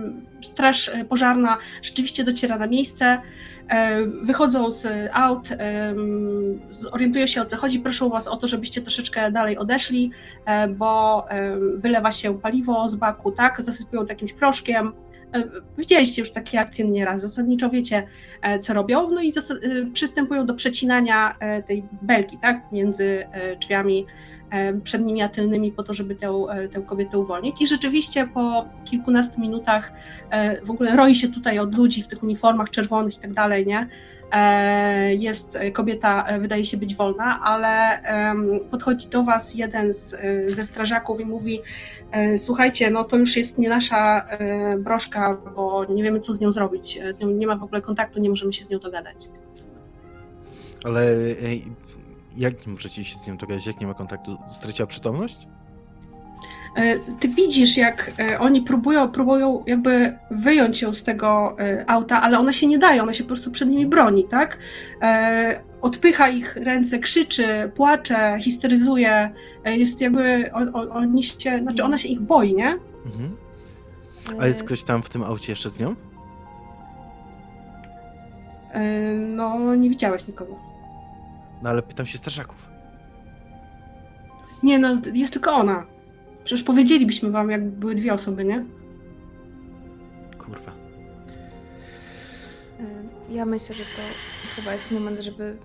straż 0.42 0.92
pożarna 1.10 1.58
rzeczywiście 1.82 2.24
dociera 2.24 2.58
na 2.58 2.68
miejsce, 2.68 3.22
e, 3.70 4.06
wychodzą 4.06 4.72
z 4.72 5.10
aut, 5.14 5.52
e, 5.52 5.96
orientują 6.92 7.28
się 7.28 7.42
o 7.42 7.46
co 7.46 7.58
chodzi, 7.58 7.80
proszę 7.80 8.10
was 8.10 8.28
o 8.28 8.38
to, 8.38 8.48
żebyście 8.48 8.82
troszeczkę 8.82 9.32
dalej 9.32 9.58
odeszli, 9.58 10.12
e, 10.46 10.68
bo 10.68 11.26
e, 11.30 11.58
wylewa 11.76 12.12
się 12.12 12.40
paliwo 12.40 12.88
z 12.88 12.96
baku, 12.96 13.32
tak? 13.32 13.62
Zasypują 13.62 14.06
to 14.06 14.10
jakimś 14.10 14.34
proszkiem, 14.34 14.94
E, 15.34 15.44
Widzieliście 15.78 16.22
już 16.22 16.32
takie 16.32 16.60
akcje 16.60 16.86
nieraz, 16.86 17.22
zasadniczo 17.22 17.70
wiecie, 17.70 18.08
e, 18.42 18.60
co 18.60 18.74
robią, 18.74 19.10
no 19.12 19.22
i 19.22 19.30
e, 19.30 19.92
przystępują 19.94 20.46
do 20.46 20.54
przecinania 20.54 21.36
e, 21.40 21.64
tej 21.64 21.84
belki, 22.02 22.38
tak, 22.38 22.62
między 22.72 23.28
e, 23.32 23.56
drzwiami 23.56 24.06
e, 24.50 24.74
przednimi 24.74 25.22
a 25.22 25.30
tylnymi 25.30 25.72
po 25.72 25.84
to, 25.84 25.94
żeby 25.94 26.16
tę, 26.16 26.28
e, 26.50 26.68
tę 26.68 26.82
kobietę 26.82 27.18
uwolnić. 27.18 27.62
I 27.62 27.68
rzeczywiście 27.68 28.28
po 28.34 28.66
kilkunastu 28.86 29.42
minutach 29.42 29.94
e, 30.30 30.66
w 30.66 30.72
ogóle 30.72 30.96
roi 30.96 31.16
się 31.16 31.28
tutaj 31.28 31.60
od 31.60 31.76
ludzi 31.76 32.04
w 32.04 32.08
tych 32.08 32.24
uniformach 32.24 32.70
czerwonych 32.70 33.18
i 33.18 33.20
tak 33.20 33.34
dalej, 33.34 33.68
nie? 33.68 33.88
Jest 35.10 35.58
kobieta, 35.74 36.26
wydaje 36.40 36.66
się 36.66 36.78
być 36.78 36.96
wolna, 36.96 37.40
ale 37.44 38.02
podchodzi 38.72 39.10
do 39.10 39.24
was 39.24 39.56
jeden 39.56 39.94
z, 39.94 40.16
ze 40.48 40.66
strażaków 40.66 41.20
i 41.20 41.26
mówi: 41.26 41.62
Słuchajcie, 42.38 42.92
no 42.92 43.04
to 43.04 43.18
już 43.18 43.38
jest 43.38 43.58
nie 43.58 43.70
nasza 43.70 44.26
broszka, 44.80 45.38
bo 45.56 45.86
nie 45.86 46.04
wiemy, 46.04 46.20
co 46.20 46.34
z 46.34 46.40
nią 46.40 46.52
zrobić. 46.52 47.00
Z 47.12 47.20
nią 47.20 47.28
nie 47.28 47.48
ma 47.48 47.56
w 47.56 47.64
ogóle 47.64 47.82
kontaktu, 47.82 48.20
nie 48.20 48.30
możemy 48.30 48.54
się 48.54 48.66
z 48.66 48.70
nią 48.70 48.80
dogadać. 48.80 49.30
Ale 50.84 51.16
jak 52.38 52.68
możecie 52.68 53.04
się 53.04 53.18
z 53.18 53.28
nią 53.28 53.38
dogadać? 53.38 53.66
Jak 53.68 53.80
nie 53.80 53.88
ma 53.88 53.94
kontaktu? 53.94 54.38
Straciła 54.52 54.88
przytomność? 54.88 55.48
E, 56.76 57.00
Ty 57.20 57.28
widzisz, 57.28 57.78
jak 57.78 58.12
e, 58.20 58.40
oni 58.40 58.62
próbują, 58.62 59.10
próbują 59.10 59.64
jakby 59.68 60.18
wyjąć 60.32 60.82
ją 60.82 60.94
z 60.94 61.04
tego 61.04 61.56
e, 61.60 61.90
auta, 61.90 62.22
ale 62.22 62.40
one 62.40 62.54
się 62.54 62.68
nie 62.68 62.78
dają, 62.78 63.04
ona 63.04 63.14
się 63.14 63.24
po 63.24 63.28
prostu 63.28 63.52
przed 63.52 63.70
nimi 63.70 63.86
broni, 63.86 64.24
tak? 64.24 64.58
Odpycha 65.82 66.30
ich 66.30 66.56
ręce, 66.56 67.00
krzyczy, 67.00 67.72
płacze, 67.76 68.38
histeryzuje. 68.42 69.32
Jest 69.66 70.02
jakby, 70.02 70.52
oni 70.92 71.24
się, 71.24 71.58
znaczy 71.58 71.84
ona 71.84 71.98
się 71.98 72.08
ich 72.08 72.22
boi, 72.22 72.54
nie? 72.54 72.78
Mhm. 73.06 73.36
A 74.40 74.48
jest 74.48 74.64
ktoś 74.64 74.84
tam 74.84 75.04
w 75.04 75.10
tym 75.10 75.24
aucie 75.24 75.52
jeszcze 75.52 75.70
z 75.70 75.80
nią? 75.80 75.96
No, 79.20 79.76
nie 79.76 79.90
widziałeś 79.90 80.28
nikogo. 80.28 80.77
No 81.62 81.70
ale 81.70 81.82
pytam 81.82 82.06
się 82.06 82.18
strażaków. 82.18 82.70
Nie, 84.64 84.80
no, 84.80 85.02
jest 85.14 85.34
tylko 85.34 85.52
ona. 85.52 85.86
Przecież 86.44 86.64
powiedzielibyśmy 86.64 87.32
wam, 87.32 87.52
jak 87.52 87.70
były 87.70 87.96
dwie 87.96 88.14
osoby, 88.14 88.46
nie? 88.46 88.66
Kurwa. 90.38 90.72
Ja 93.30 93.46
myślę, 93.46 93.76
że 93.76 93.84
to 93.84 94.02
chyba 94.56 94.74
jest 94.74 94.92
moment, 94.92 95.20
żeby 95.20 95.58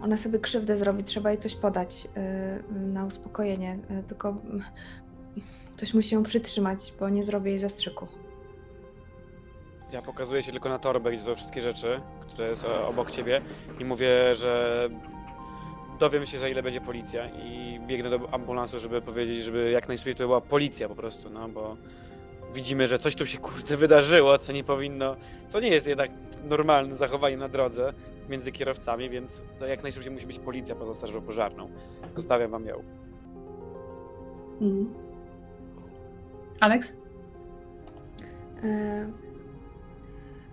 ona 0.00 0.16
sobie 0.16 0.38
krzywdę 0.38 0.76
zrobi, 0.76 1.04
trzeba 1.04 1.30
jej 1.30 1.38
coś 1.38 1.54
podać 1.54 2.08
e, 2.16 2.58
na 2.70 3.04
uspokojenie. 3.04 3.78
E, 3.90 4.02
Tylko 4.02 4.36
ktoś 5.76 5.94
musi 5.94 6.14
ją 6.14 6.22
przytrzymać, 6.22 6.94
bo 7.00 7.08
nie 7.08 7.24
zrobię 7.24 7.50
jej 7.50 7.58
zastrzyku. 7.58 8.06
Ja 9.94 10.02
pokazuję 10.02 10.42
się 10.42 10.52
tylko 10.52 10.68
na 10.68 10.78
torbę, 10.78 11.12
gdzie 11.12 11.22
są 11.22 11.34
wszystkie 11.34 11.62
rzeczy, 11.62 12.00
które 12.20 12.56
są 12.56 12.68
obok 12.86 13.10
ciebie 13.10 13.40
i 13.80 13.84
mówię, 13.84 14.34
że 14.34 14.88
dowiem 15.98 16.26
się 16.26 16.38
za 16.38 16.48
ile 16.48 16.62
będzie 16.62 16.80
policja 16.80 17.28
i 17.28 17.80
biegnę 17.86 18.10
do 18.10 18.34
ambulansu, 18.34 18.80
żeby 18.80 19.02
powiedzieć, 19.02 19.42
żeby 19.42 19.70
jak 19.70 19.88
najszybciej 19.88 20.14
to 20.14 20.26
była 20.26 20.40
policja 20.40 20.88
po 20.88 20.94
prostu, 20.94 21.30
no 21.30 21.48
bo 21.48 21.76
widzimy, 22.54 22.86
że 22.86 22.98
coś 22.98 23.16
tu 23.16 23.26
się 23.26 23.38
kurde 23.38 23.76
wydarzyło, 23.76 24.38
co 24.38 24.52
nie 24.52 24.64
powinno, 24.64 25.16
co 25.48 25.60
nie 25.60 25.68
jest 25.68 25.86
jednak 25.86 26.10
normalnym 26.44 26.96
zachowaniem 26.96 27.40
na 27.40 27.48
drodze 27.48 27.92
między 28.28 28.52
kierowcami, 28.52 29.10
więc 29.10 29.42
to 29.58 29.66
jak 29.66 29.82
najszybciej 29.82 30.12
musi 30.12 30.26
być 30.26 30.38
policja 30.38 30.74
poza 30.74 30.94
strażą 30.94 31.22
pożarną. 31.22 31.70
Zostawiam 32.16 32.50
wam 32.50 32.66
ją. 32.66 32.82
Mhm. 34.60 34.94
Alex? 36.60 36.94
E, 38.62 39.23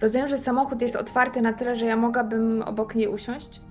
Rozumiem, 0.02 0.28
że 0.28 0.38
samochód 0.38 0.82
jest 0.82 0.96
otwarty 0.96 1.42
na 1.42 1.54
tyle, 1.54 1.76
że 1.76 1.86
ja 1.86 1.96
mogłabym 1.96 2.62
obok 2.62 2.96
niej 2.96 3.08
usiąść? 3.08 3.62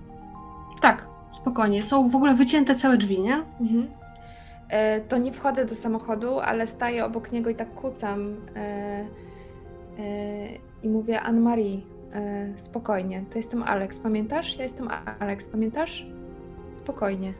Tak, 0.81 1.07
spokojnie. 1.33 1.83
Są 1.83 2.09
w 2.09 2.15
ogóle 2.15 2.33
wycięte 2.33 2.75
całe 2.75 2.97
drzwi, 2.97 3.19
nie? 3.21 3.35
Mhm. 3.61 3.87
E, 4.69 5.01
To 5.01 5.17
nie 5.17 5.31
wchodzę 5.31 5.65
do 5.65 5.75
samochodu, 5.75 6.39
ale 6.39 6.67
staję 6.67 7.05
obok 7.05 7.31
niego 7.31 7.49
i 7.49 7.55
tak 7.55 7.73
kucam 7.75 8.35
e, 8.55 8.59
e, 8.59 9.05
i 10.83 10.89
mówię 10.89 11.21
Anne-Marie, 11.21 11.79
e, 12.13 12.47
spokojnie, 12.57 13.23
to 13.31 13.37
jestem 13.37 13.63
Alex, 13.63 13.99
pamiętasz? 13.99 14.55
Ja 14.57 14.63
jestem 14.63 14.87
Alex, 15.19 15.47
pamiętasz? 15.47 16.05
Spokojnie. 16.73 17.33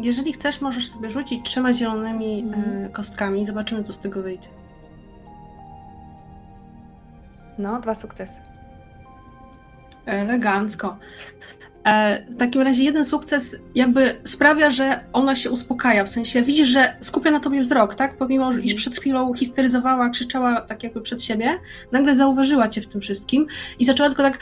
Jeżeli 0.00 0.32
chcesz, 0.32 0.60
możesz 0.60 0.88
sobie 0.90 1.10
rzucić 1.10 1.44
trzema 1.44 1.72
zielonymi 1.72 2.40
Mhm. 2.40 2.84
e, 2.84 2.88
kostkami. 2.88 3.46
Zobaczymy, 3.46 3.82
co 3.82 3.92
z 3.92 3.98
tego 3.98 4.22
wyjdzie. 4.22 4.48
No, 7.60 7.80
dwa 7.80 7.94
sukcesy. 7.94 8.40
Elegancko. 10.06 10.96
E, 11.84 12.26
w 12.30 12.36
takim 12.36 12.62
razie 12.62 12.84
jeden 12.84 13.04
sukces 13.04 13.56
jakby 13.74 14.20
sprawia, 14.24 14.70
że 14.70 15.04
ona 15.12 15.34
się 15.34 15.50
uspokaja, 15.50 16.04
w 16.04 16.08
sensie 16.08 16.42
widzisz, 16.42 16.68
że 16.68 16.96
skupia 17.00 17.30
na 17.30 17.40
tobie 17.40 17.60
wzrok, 17.60 17.94
tak? 17.94 18.16
Pomimo, 18.16 18.52
iż 18.52 18.74
przed 18.74 18.96
chwilą 18.96 19.34
histeryzowała, 19.34 20.10
krzyczała 20.10 20.60
tak 20.60 20.82
jakby 20.82 21.00
przed 21.00 21.22
siebie, 21.22 21.58
nagle 21.92 22.16
zauważyła 22.16 22.68
cię 22.68 22.80
w 22.80 22.86
tym 22.86 23.00
wszystkim 23.00 23.46
i 23.78 23.84
zaczęła 23.84 24.08
tylko 24.08 24.22
tak 24.22 24.38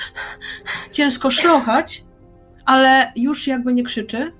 ciężko 0.92 1.30
szlochać, 1.30 2.04
ale 2.68 3.12
już 3.16 3.46
jakby 3.46 3.74
nie 3.74 3.82
krzyczy. 3.82 4.32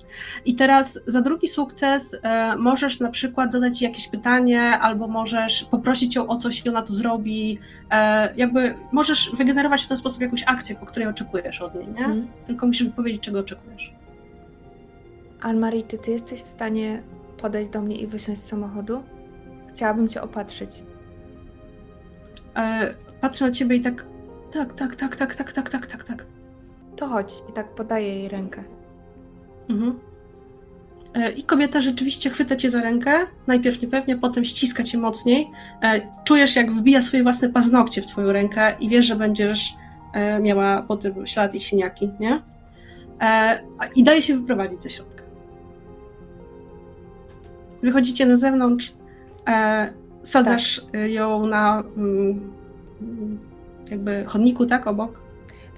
I 0.44 0.54
teraz 0.54 1.00
za 1.06 1.22
drugi 1.22 1.48
sukces 1.48 2.20
e, 2.22 2.56
możesz 2.56 3.00
na 3.00 3.10
przykład 3.10 3.52
zadać 3.52 3.82
jej 3.82 3.90
jakieś 3.90 4.08
pytanie, 4.08 4.62
albo 4.62 5.08
możesz 5.08 5.64
poprosić 5.64 6.14
ją 6.16 6.26
o 6.26 6.36
coś 6.36 6.66
i 6.66 6.68
ona 6.68 6.82
to 6.82 6.92
zrobi. 6.92 7.58
E, 7.90 8.34
jakby 8.36 8.74
możesz 8.92 9.30
wygenerować 9.36 9.82
w 9.82 9.88
ten 9.88 9.96
sposób 9.96 10.20
jakąś 10.20 10.44
akcję, 10.46 10.76
po 10.76 10.86
której 10.86 11.08
oczekujesz 11.08 11.60
od 11.60 11.74
niej, 11.74 11.86
nie? 11.88 11.98
Mhm. 11.98 12.28
Tylko 12.46 12.66
musisz 12.66 12.88
powiedzieć, 12.88 13.22
czego 13.22 13.38
oczekujesz. 13.38 13.92
Anne-Marie, 15.40 15.82
czy 15.88 15.98
ty 15.98 16.10
jesteś 16.10 16.42
w 16.42 16.48
stanie 16.48 17.02
podejść 17.38 17.70
do 17.70 17.80
mnie 17.80 17.96
i 17.96 18.06
wysiąść 18.06 18.40
z 18.40 18.46
samochodu? 18.46 19.02
Chciałabym 19.68 20.08
cię 20.08 20.22
opatrzyć. 20.22 20.82
E, 22.56 22.94
patrzę 23.20 23.46
na 23.46 23.50
ciebie 23.52 23.76
i 23.76 23.80
tak, 23.80 24.04
tak, 24.52 24.74
tak, 24.74 24.96
tak, 24.96 25.16
tak, 25.16 25.34
tak, 25.34 25.52
tak, 25.52 25.70
tak, 25.70 25.86
tak, 25.86 26.04
tak. 26.04 26.37
To 26.98 27.08
chodź 27.08 27.42
i 27.50 27.52
tak 27.52 27.74
podaję 27.74 28.08
jej 28.08 28.28
rękę. 28.28 28.64
Mhm. 29.68 29.98
E, 31.14 31.32
I 31.32 31.42
kobieta 31.42 31.80
rzeczywiście 31.80 32.30
chwyta 32.30 32.56
cię 32.56 32.70
za 32.70 32.80
rękę, 32.80 33.12
najpierw 33.46 33.82
niepewnie, 33.82 34.16
potem 34.16 34.44
ściska 34.44 34.82
cię 34.82 34.98
mocniej. 34.98 35.50
E, 35.82 36.00
Czujesz, 36.24 36.56
jak 36.56 36.72
wbija 36.72 37.02
swoje 37.02 37.22
własne 37.22 37.48
paznokcie 37.48 38.02
w 38.02 38.06
twoją 38.06 38.32
rękę 38.32 38.76
i 38.80 38.88
wiesz, 38.88 39.06
że 39.06 39.16
będziesz 39.16 39.74
e, 40.14 40.40
miała 40.40 40.82
potem 40.82 41.26
ślad 41.26 41.54
i 41.54 41.60
siniaki, 41.60 42.10
nie? 42.20 42.42
I 43.94 44.04
daje 44.04 44.22
się 44.22 44.36
wyprowadzić 44.36 44.82
ze 44.82 44.90
środka. 44.90 45.22
Wychodzicie 47.82 48.26
na 48.26 48.36
zewnątrz, 48.36 48.92
sadzasz 50.22 50.86
e, 50.94 51.10
ją 51.10 51.46
na 51.46 51.82
mm, 51.96 52.50
jakby 53.90 54.24
chodniku, 54.24 54.66
tak, 54.66 54.86
obok. 54.86 55.27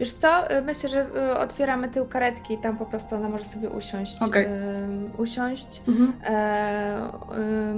Wiesz 0.01 0.13
co? 0.13 0.57
Y, 0.59 0.63
Myślę, 0.63 0.89
że 0.89 1.07
y, 1.33 1.39
otwieramy 1.39 1.89
tył 1.89 2.07
karetki 2.07 2.55
i 2.55 2.59
tam 2.59 2.79
po 2.79 2.87
prostu 2.87 3.17
ona 3.17 3.29
może 3.29 3.45
sobie 3.45 3.71
usiąść. 3.71 4.23
Okej. 4.23 4.47
Ym, 4.47 5.11
usiąść. 5.19 5.83
Mhm. 5.89 6.13
E, 6.25 7.75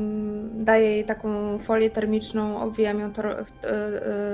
daję 0.65 0.91
jej 0.91 1.05
taką 1.05 1.59
folię 1.59 1.91
termiczną, 1.91 2.63
obwijam 2.63 3.01
ją 3.01 3.13
tor, 3.13 3.27
y, 3.27 3.33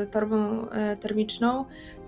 y, 0.03 0.07
torbą 0.07 0.69
e, 0.71 0.97
termiczną 0.97 1.65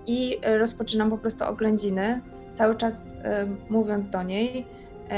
i 0.07 0.37
e, 0.41 0.57
rozpoczynam 0.57 1.09
po 1.09 1.17
prostu 1.17 1.45
oględziny, 1.45 2.21
cały 2.51 2.75
czas 2.75 3.13
e, 3.23 3.45
mówiąc 3.69 4.09
do 4.09 4.23
niej, 4.23 4.65
e, 5.09 5.13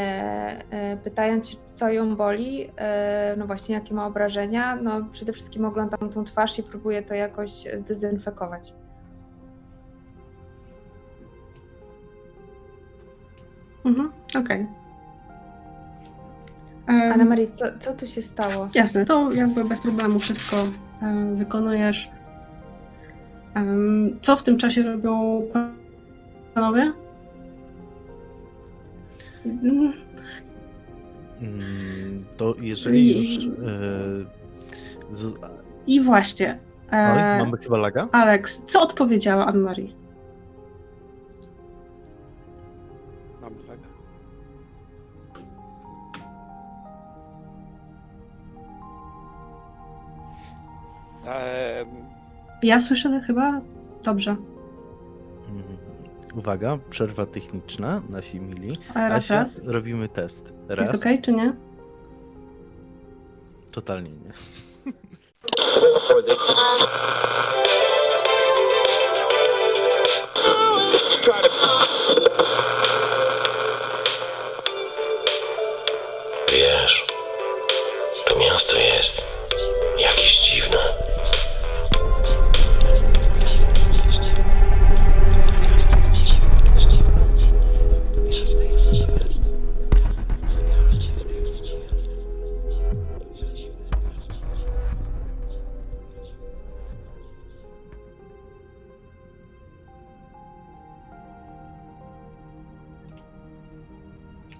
e, 0.69 0.97
pytając 0.97 1.49
się, 1.49 1.57
co 1.75 1.89
ją 1.89 2.15
boli, 2.15 2.69
e, 2.77 3.35
no 3.37 3.47
właśnie 3.47 3.75
jakie 3.75 3.93
ma 3.93 4.07
obrażenia. 4.07 4.75
No 4.75 5.01
przede 5.11 5.33
wszystkim 5.33 5.65
oglądam 5.65 6.09
tą 6.09 6.23
twarz 6.23 6.59
i 6.59 6.63
próbuję 6.63 7.01
to 7.01 7.13
jakoś 7.13 7.51
zdezynfekować. 7.75 8.73
Mhm. 13.85 14.11
Okej. 14.39 14.67
Em, 16.87 17.11
Anna 17.13 17.25
Marie, 17.25 17.47
co, 17.47 17.65
co 17.79 17.93
tu 17.93 18.07
się 18.07 18.21
stało? 18.21 18.67
Jasne, 18.75 19.05
to 19.05 19.31
jakby 19.31 19.63
bez 19.63 19.81
problemu 19.81 20.19
wszystko 20.19 20.57
e, 21.01 21.35
wykonujesz. 21.35 22.09
Co 24.19 24.35
w 24.35 24.43
tym 24.43 24.57
czasie 24.57 24.83
robią 24.83 25.41
panowie? 26.53 26.91
Mm, 31.41 32.25
To 32.37 32.55
jeżeli 32.61 33.17
I- 33.17 33.35
już... 33.35 33.45
E, 33.45 33.49
z, 35.15 35.33
I 35.87 36.01
właśnie, 36.01 36.59
oj, 36.91 36.97
e, 37.19 37.37
mamy 37.39 37.57
chyba 37.57 37.77
laga? 37.77 38.07
Alex, 38.11 38.63
co 38.65 38.81
odpowiedziała 38.81 39.45
Anne-Marie? 39.45 39.87
Ja 52.63 52.79
słyszę 52.79 53.21
chyba 53.27 53.61
dobrze. 54.03 54.31
Mm, 54.31 55.63
Uwaga, 56.35 56.77
przerwa 56.89 57.25
techniczna, 57.25 58.01
nasi 58.09 58.39
mili. 58.39 58.75
Raz, 58.95 59.23
Asia, 59.23 59.35
raz. 59.35 59.67
robimy 59.67 60.09
test. 60.09 60.53
Raz, 60.67 60.91
Jest 60.91 61.03
okej, 61.03 61.21
czy 61.21 61.31
nie? 61.33 61.53
totalnie 63.71 64.09
nie. 64.09 64.31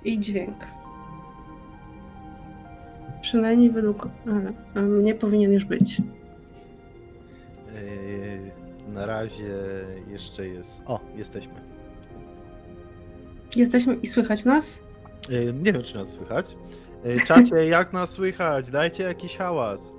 I 0.06 0.20
dźwięk. 0.20 0.56
Przynajmniej 3.22 3.70
według 3.72 4.06
e, 4.06 4.54
e, 4.76 4.82
mnie 4.82 5.16
powinien 5.16 5.52
już 5.54 5.66
być. 5.66 5.98
E, 6.00 6.04
Na 8.94 9.06
razie 9.06 9.54
jeszcze 10.12 10.48
jest... 10.48 10.82
O, 10.86 11.00
jesteśmy. 11.16 11.54
Jesteśmy 13.56 13.96
i 13.96 14.08
słychać 14.08 14.46
nas? 14.46 14.80
E, 15.30 15.54
Nie 15.54 15.74
wiem, 15.74 15.84
czy 15.84 15.96
nas 15.96 16.10
słychać. 16.10 16.56
E, 17.04 17.20
Czacie, 17.26 17.56
jak 17.78 17.94
nas 17.94 18.10
słychać? 18.10 18.70
Dajcie 18.72 19.04
jakiś 19.04 19.38
hałas. 19.38 19.92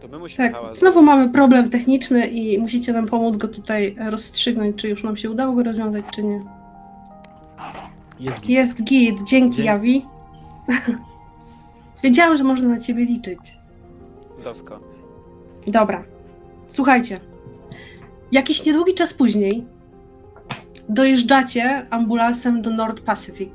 to 0.00 0.08
my 0.08 0.18
musimy 0.18 0.48
Tak, 0.48 0.54
hałas 0.56 0.78
znowu 0.78 1.02
mamy 1.02 1.28
problem 1.32 1.70
techniczny 1.70 2.26
i 2.26 2.58
musicie 2.58 2.92
nam 2.92 3.06
pomóc 3.06 3.36
go 3.36 3.48
tutaj 3.48 3.96
rozstrzygnąć, 4.10 4.76
czy 4.76 4.88
już 4.88 5.04
nam 5.04 5.16
się 5.16 5.30
udało 5.30 5.54
go 5.54 5.62
rozwiązać, 5.62 6.04
czy 6.14 6.22
nie. 6.24 6.40
Jest 8.20 8.40
git. 8.40 8.50
Jest 8.50 8.82
git, 8.82 9.22
dzięki 9.22 9.56
Dzie- 9.56 9.64
Jawi. 9.64 10.06
Wiedziałam, 12.02 12.36
że 12.36 12.44
można 12.44 12.68
na 12.68 12.78
ciebie 12.78 13.04
liczyć. 13.04 13.38
Dosko. 14.44 14.80
Dobra, 15.66 16.04
słuchajcie. 16.68 17.18
Jakiś 18.32 18.64
niedługi 18.66 18.94
czas 18.94 19.14
później 19.14 19.64
dojeżdżacie 20.88 21.86
ambulansem 21.90 22.62
do 22.62 22.70
North 22.70 23.02
Pacific. 23.02 23.50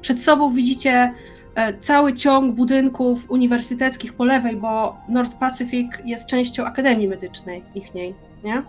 Przed 0.00 0.20
sobą 0.22 0.50
widzicie 0.50 1.14
e, 1.54 1.78
cały 1.80 2.14
ciąg 2.14 2.54
budynków 2.54 3.30
uniwersyteckich 3.30 4.12
po 4.12 4.24
lewej, 4.24 4.56
bo 4.56 4.96
North 5.08 5.34
Pacific 5.36 5.88
jest 6.04 6.26
częścią 6.26 6.64
Akademii 6.64 7.08
Medycznej 7.08 7.62
ichniej, 7.74 8.14
nie? 8.44 8.62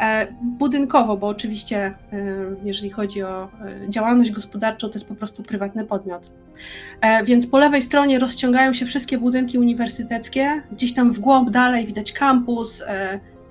E, 0.00 0.26
Budynkowo, 0.42 1.16
bo 1.16 1.26
oczywiście 1.26 1.76
e, 1.78 1.94
jeżeli 2.64 2.90
chodzi 2.90 3.22
o 3.22 3.44
e, 3.44 3.48
działalność 3.88 4.30
gospodarczą, 4.30 4.88
to 4.88 4.94
jest 4.94 5.08
po 5.08 5.14
prostu 5.14 5.42
prywatny 5.42 5.84
podmiot. 5.84 6.32
Więc 7.24 7.46
po 7.46 7.58
lewej 7.58 7.82
stronie 7.82 8.18
rozciągają 8.18 8.72
się 8.72 8.86
wszystkie 8.86 9.18
budynki 9.18 9.58
uniwersyteckie. 9.58 10.62
Gdzieś 10.72 10.94
tam 10.94 11.12
w 11.12 11.18
głąb 11.18 11.50
dalej 11.50 11.86
widać 11.86 12.12
kampus. 12.12 12.82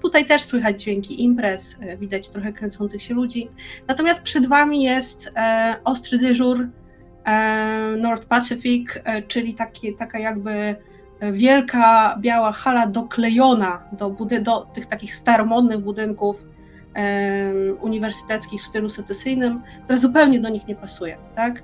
Tutaj 0.02 0.26
też 0.26 0.44
słychać 0.44 0.82
dźwięki 0.82 1.24
imprez, 1.24 1.78
widać 2.00 2.30
trochę 2.30 2.54
kręcących 2.54 3.04
się 3.04 3.14
ludzi. 3.14 3.50
Natomiast 3.88 4.22
przed 4.22 4.48
wami 4.48 4.84
jest 4.84 5.34
ostry 5.84 6.18
dyżur 6.18 6.68
North 7.98 8.26
Pacific, 8.26 8.90
czyli 9.28 9.54
taki, 9.54 9.96
taka 9.96 10.20
jakby 10.20 10.76
wielka 11.32 12.18
biała 12.22 12.52
hala 12.52 12.88
doklejona 12.88 13.84
do, 13.92 14.16
do 14.42 14.60
tych 14.74 14.86
takich 14.86 15.16
staromodnych 15.16 15.80
budynków 15.80 16.46
uniwersyteckich 17.82 18.62
w 18.62 18.66
stylu 18.66 18.90
secesyjnym, 18.90 19.62
która 19.84 19.98
zupełnie 20.00 20.40
do 20.40 20.50
nich 20.50 20.68
nie 20.68 20.76
pasuje. 20.76 21.18
Tak? 21.36 21.64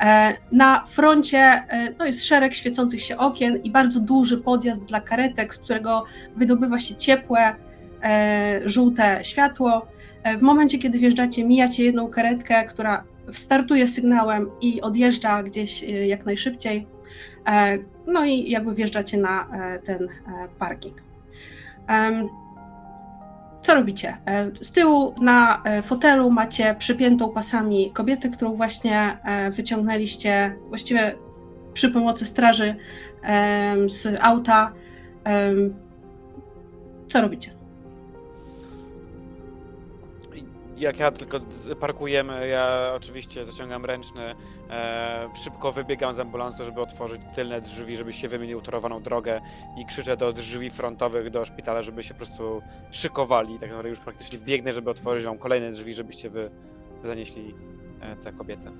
E, 0.00 0.34
Na 0.52 0.84
froncie 0.86 1.38
e, 1.38 1.94
no 1.98 2.06
jest 2.06 2.24
szereg 2.24 2.54
świecących 2.54 3.02
się 3.02 3.16
okien 3.16 3.56
i 3.56 3.70
bardzo 3.70 4.00
duży 4.00 4.38
podjazd 4.38 4.80
dla 4.80 5.00
karetek, 5.00 5.54
z 5.54 5.58
którego 5.58 6.04
wydobywa 6.36 6.78
się 6.78 6.94
ciepłe, 6.94 7.54
e, 8.02 8.60
żółte 8.64 9.20
światło. 9.22 9.86
E, 10.22 10.38
W 10.38 10.42
momencie, 10.42 10.78
kiedy 10.78 10.98
wjeżdżacie, 10.98 11.44
mijacie 11.44 11.84
jedną 11.84 12.08
karetkę, 12.08 12.64
która 12.64 13.04
startuje 13.32 13.86
sygnałem 13.86 14.50
i 14.60 14.80
odjeżdża 14.80 15.42
gdzieś 15.42 15.84
e, 15.84 15.86
jak 16.06 16.26
najszybciej. 16.26 16.93
E, 17.46 17.78
No 18.06 18.24
i 18.24 18.50
jakby 18.50 18.74
wjeżdżacie 18.74 19.18
na 19.18 19.46
e, 19.52 19.78
ten 19.78 20.02
e, 20.04 20.08
parking. 20.58 21.02
Co 23.62 23.74
robicie? 23.74 24.16
Z 24.60 24.72
tyłu 24.72 25.14
na 25.20 25.62
fotelu 25.82 26.30
macie 26.30 26.74
przypiętą 26.78 27.30
pasami 27.30 27.90
kobietę, 27.90 28.28
którą 28.28 28.54
właśnie 28.54 29.18
wyciągnęliście 29.50 30.56
właściwie 30.68 31.14
przy 31.72 31.90
pomocy 31.90 32.26
straży 32.26 32.74
z 33.88 34.18
auta. 34.20 34.72
Co 37.08 37.20
robicie? 37.20 37.50
Jak 40.76 40.98
ja 40.98 41.10
tylko 41.10 41.40
parkujemy, 41.80 42.48
ja 42.48 42.92
oczywiście 42.96 43.44
zaciągam 43.44 43.84
ręczny, 43.84 44.34
e, 44.70 45.28
szybko 45.44 45.72
wybiegam 45.72 46.14
z 46.14 46.18
ambulansu, 46.18 46.64
żeby 46.64 46.80
otworzyć 46.80 47.20
tylne 47.34 47.60
drzwi, 47.60 47.96
żeby 47.96 48.12
się 48.12 48.28
wymienił 48.28 48.60
torowaną 48.60 49.02
drogę 49.02 49.40
i 49.78 49.86
krzyczę 49.86 50.16
do 50.16 50.32
drzwi 50.32 50.70
frontowych 50.70 51.30
do 51.30 51.44
szpitala, 51.44 51.82
żeby 51.82 52.02
się 52.02 52.14
po 52.14 52.18
prostu 52.18 52.62
szykowali. 52.90 53.58
Tak 53.58 53.68
naprawdę 53.68 53.88
już 53.88 54.00
praktycznie 54.00 54.38
biegnę, 54.38 54.72
żeby 54.72 54.90
otworzyć 54.90 55.24
wam 55.24 55.38
kolejne 55.38 55.70
drzwi, 55.70 55.94
żebyście 55.94 56.30
wy 56.30 56.50
zanieśli 57.04 57.54
e, 58.00 58.16
tę 58.16 58.32
kobietę. 58.32 58.72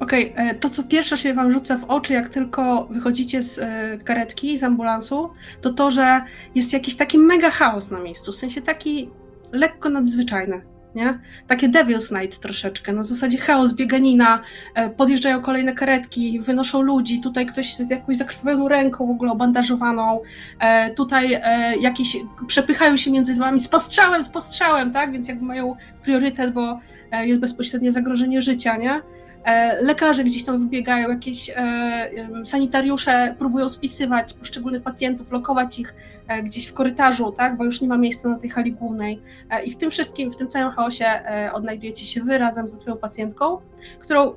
Okej, 0.00 0.32
e, 0.36 0.54
to 0.54 0.70
co 0.70 0.82
pierwsze 0.82 1.18
się 1.18 1.34
wam 1.34 1.52
rzuca 1.52 1.78
w 1.78 1.84
oczy, 1.84 2.12
jak 2.12 2.28
tylko 2.28 2.86
wychodzicie 2.90 3.42
z 3.42 3.58
e, 3.58 3.98
karetki, 4.04 4.58
z 4.58 4.62
ambulansu, 4.62 5.30
to 5.60 5.70
to, 5.70 5.90
że 5.90 6.24
jest 6.54 6.72
jakiś 6.72 6.96
taki 6.96 7.18
mega 7.18 7.50
chaos 7.50 7.90
na 7.90 8.00
miejscu, 8.00 8.32
w 8.32 8.36
sensie 8.36 8.62
taki 8.62 9.10
lekko 9.52 9.88
nadzwyczajny, 9.88 10.62
nie? 10.94 11.18
Takie 11.46 11.68
Devil's 11.68 12.20
Night 12.20 12.40
troszeczkę, 12.40 12.92
na 12.92 13.04
zasadzie 13.04 13.38
chaos, 13.38 13.72
bieganina, 13.72 14.42
e, 14.74 14.90
podjeżdżają 14.90 15.40
kolejne 15.40 15.74
karetki, 15.74 16.40
wynoszą 16.40 16.82
ludzi, 16.82 17.20
tutaj 17.20 17.46
ktoś 17.46 17.76
z 17.76 17.90
jakąś 17.90 18.16
zakrwawioną 18.16 18.68
ręką 18.68 19.06
w 19.06 19.10
ogóle 19.10 19.32
obandażowaną, 19.32 20.20
e, 20.58 20.90
tutaj 20.90 21.34
e, 21.34 21.76
jakieś 21.76 22.16
przepychają 22.46 22.96
się 22.96 23.10
między 23.10 23.34
wami 23.34 23.60
z 23.60 23.68
postrzałem, 23.68 24.24
z 24.24 24.28
postrzałem, 24.28 24.92
tak? 24.92 25.12
Więc 25.12 25.28
jakby 25.28 25.44
mają 25.44 25.76
priorytet, 26.02 26.52
bo 26.52 26.80
jest 27.24 27.40
bezpośrednie 27.40 27.92
zagrożenie 27.92 28.42
życia, 28.42 28.76
nie? 28.76 29.00
E, 29.44 29.82
Lekarze 29.82 30.24
gdzieś 30.24 30.44
tam 30.44 30.58
wybiegają, 30.58 31.10
jakieś 31.10 31.50
e, 31.50 32.10
sanitariusze 32.44 33.34
próbują 33.38 33.68
spisywać 33.68 34.32
poszczególnych 34.32 34.82
pacjentów, 34.82 35.32
lokować 35.32 35.78
ich 35.78 35.94
e, 36.28 36.42
gdzieś 36.42 36.66
w 36.66 36.72
korytarzu, 36.72 37.32
tak, 37.32 37.56
bo 37.56 37.64
już 37.64 37.80
nie 37.80 37.88
ma 37.88 37.98
miejsca 37.98 38.28
na 38.28 38.38
tej 38.38 38.50
hali 38.50 38.72
głównej. 38.72 39.22
I 39.64 39.70
w 39.70 39.76
tym 39.76 39.90
wszystkim, 39.90 40.30
w 40.30 40.36
tym 40.36 40.48
całym 40.48 40.70
chaosie 40.70 41.06
odnajdujecie 41.52 42.06
się 42.06 42.22
wy 42.22 42.38
razem 42.38 42.68
ze 42.68 42.78
swoją 42.78 42.96
pacjentką, 42.96 43.58
którą 44.00 44.32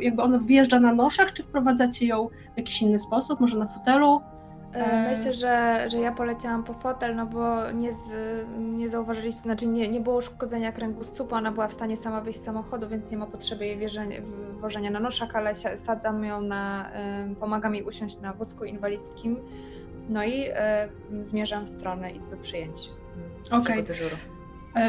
jakby 0.00 0.22
ona 0.22 0.38
wjeżdża 0.38 0.80
na 0.80 0.94
noszach, 0.94 1.32
czy 1.32 1.42
wprowadzacie 1.42 2.06
ją 2.06 2.28
w 2.54 2.58
jakiś 2.58 2.82
inny 2.82 3.00
sposób, 3.00 3.40
może 3.40 3.58
na 3.58 3.66
fotelu? 3.66 4.20
E. 4.72 5.10
Myślę, 5.10 5.32
że, 5.32 5.84
że 5.90 5.98
ja 5.98 6.12
poleciałam 6.12 6.64
po 6.64 6.74
fotel, 6.74 7.16
no 7.16 7.26
bo 7.26 7.70
nie, 7.70 7.92
z, 7.92 8.10
nie 8.58 8.88
zauważyliście, 8.88 9.42
znaczy 9.42 9.66
nie, 9.66 9.88
nie 9.88 10.00
było 10.00 10.16
uszkodzenia 10.16 10.72
kręgosłupa, 10.72 11.36
ona 11.36 11.52
była 11.52 11.68
w 11.68 11.72
stanie 11.72 11.96
sama 11.96 12.20
wyjść 12.20 12.40
z 12.40 12.44
samochodu, 12.44 12.88
więc 12.88 13.10
nie 13.10 13.16
ma 13.16 13.26
potrzeby 13.26 13.66
jej 13.66 13.78
wierzenia, 13.78 14.16
wożenia 14.60 14.90
na 14.90 15.00
noszach, 15.00 15.36
ale 15.36 15.54
sadzam 15.76 16.24
ją 16.24 16.40
na, 16.40 16.90
pomagam 17.40 17.74
jej 17.74 17.84
usiąść 17.84 18.20
na 18.20 18.32
wózku 18.32 18.64
inwalidzkim, 18.64 19.36
no 20.08 20.24
i 20.24 20.44
e, 20.48 20.88
zmierzam 21.22 21.64
w 21.64 21.70
stronę 21.70 22.10
izby 22.10 22.36
przyjęć. 22.36 22.88
Okej. 23.50 23.80
E, 23.80 24.31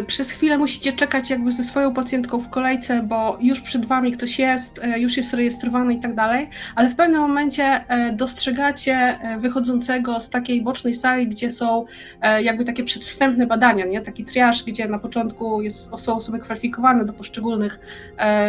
przez 0.07 0.31
chwilę 0.31 0.57
musicie 0.57 0.93
czekać 0.93 1.29
jakby 1.29 1.51
ze 1.51 1.63
swoją 1.63 1.93
pacjentką 1.93 2.39
w 2.39 2.49
kolejce, 2.49 3.03
bo 3.03 3.37
już 3.41 3.61
przed 3.61 3.85
wami 3.85 4.11
ktoś 4.11 4.39
jest, 4.39 4.79
e, 4.83 4.99
już 4.99 5.17
jest 5.17 5.33
rejestrowany 5.33 5.93
i 5.93 5.99
tak 5.99 6.15
dalej, 6.15 6.49
ale 6.75 6.89
w 6.89 6.95
pewnym 6.95 7.21
momencie 7.21 7.63
e, 7.63 8.11
dostrzegacie 8.11 9.19
wychodzącego 9.39 10.19
z 10.19 10.29
takiej 10.29 10.61
bocznej 10.61 10.93
sali, 10.93 11.27
gdzie 11.27 11.51
są 11.51 11.85
jakby 12.41 12.65
takie 12.65 12.83
przedwstępne 12.83 13.47
badania, 13.47 13.85
nie? 13.85 14.01
taki 14.01 14.25
triaż, 14.25 14.63
gdzie 14.63 14.87
na 14.87 14.99
początku 14.99 15.61
jest, 15.61 15.89
są 15.97 16.15
osoby 16.15 16.39
kwalifikowane 16.39 17.05
do 17.05 17.13
poszczególnych 17.13 17.79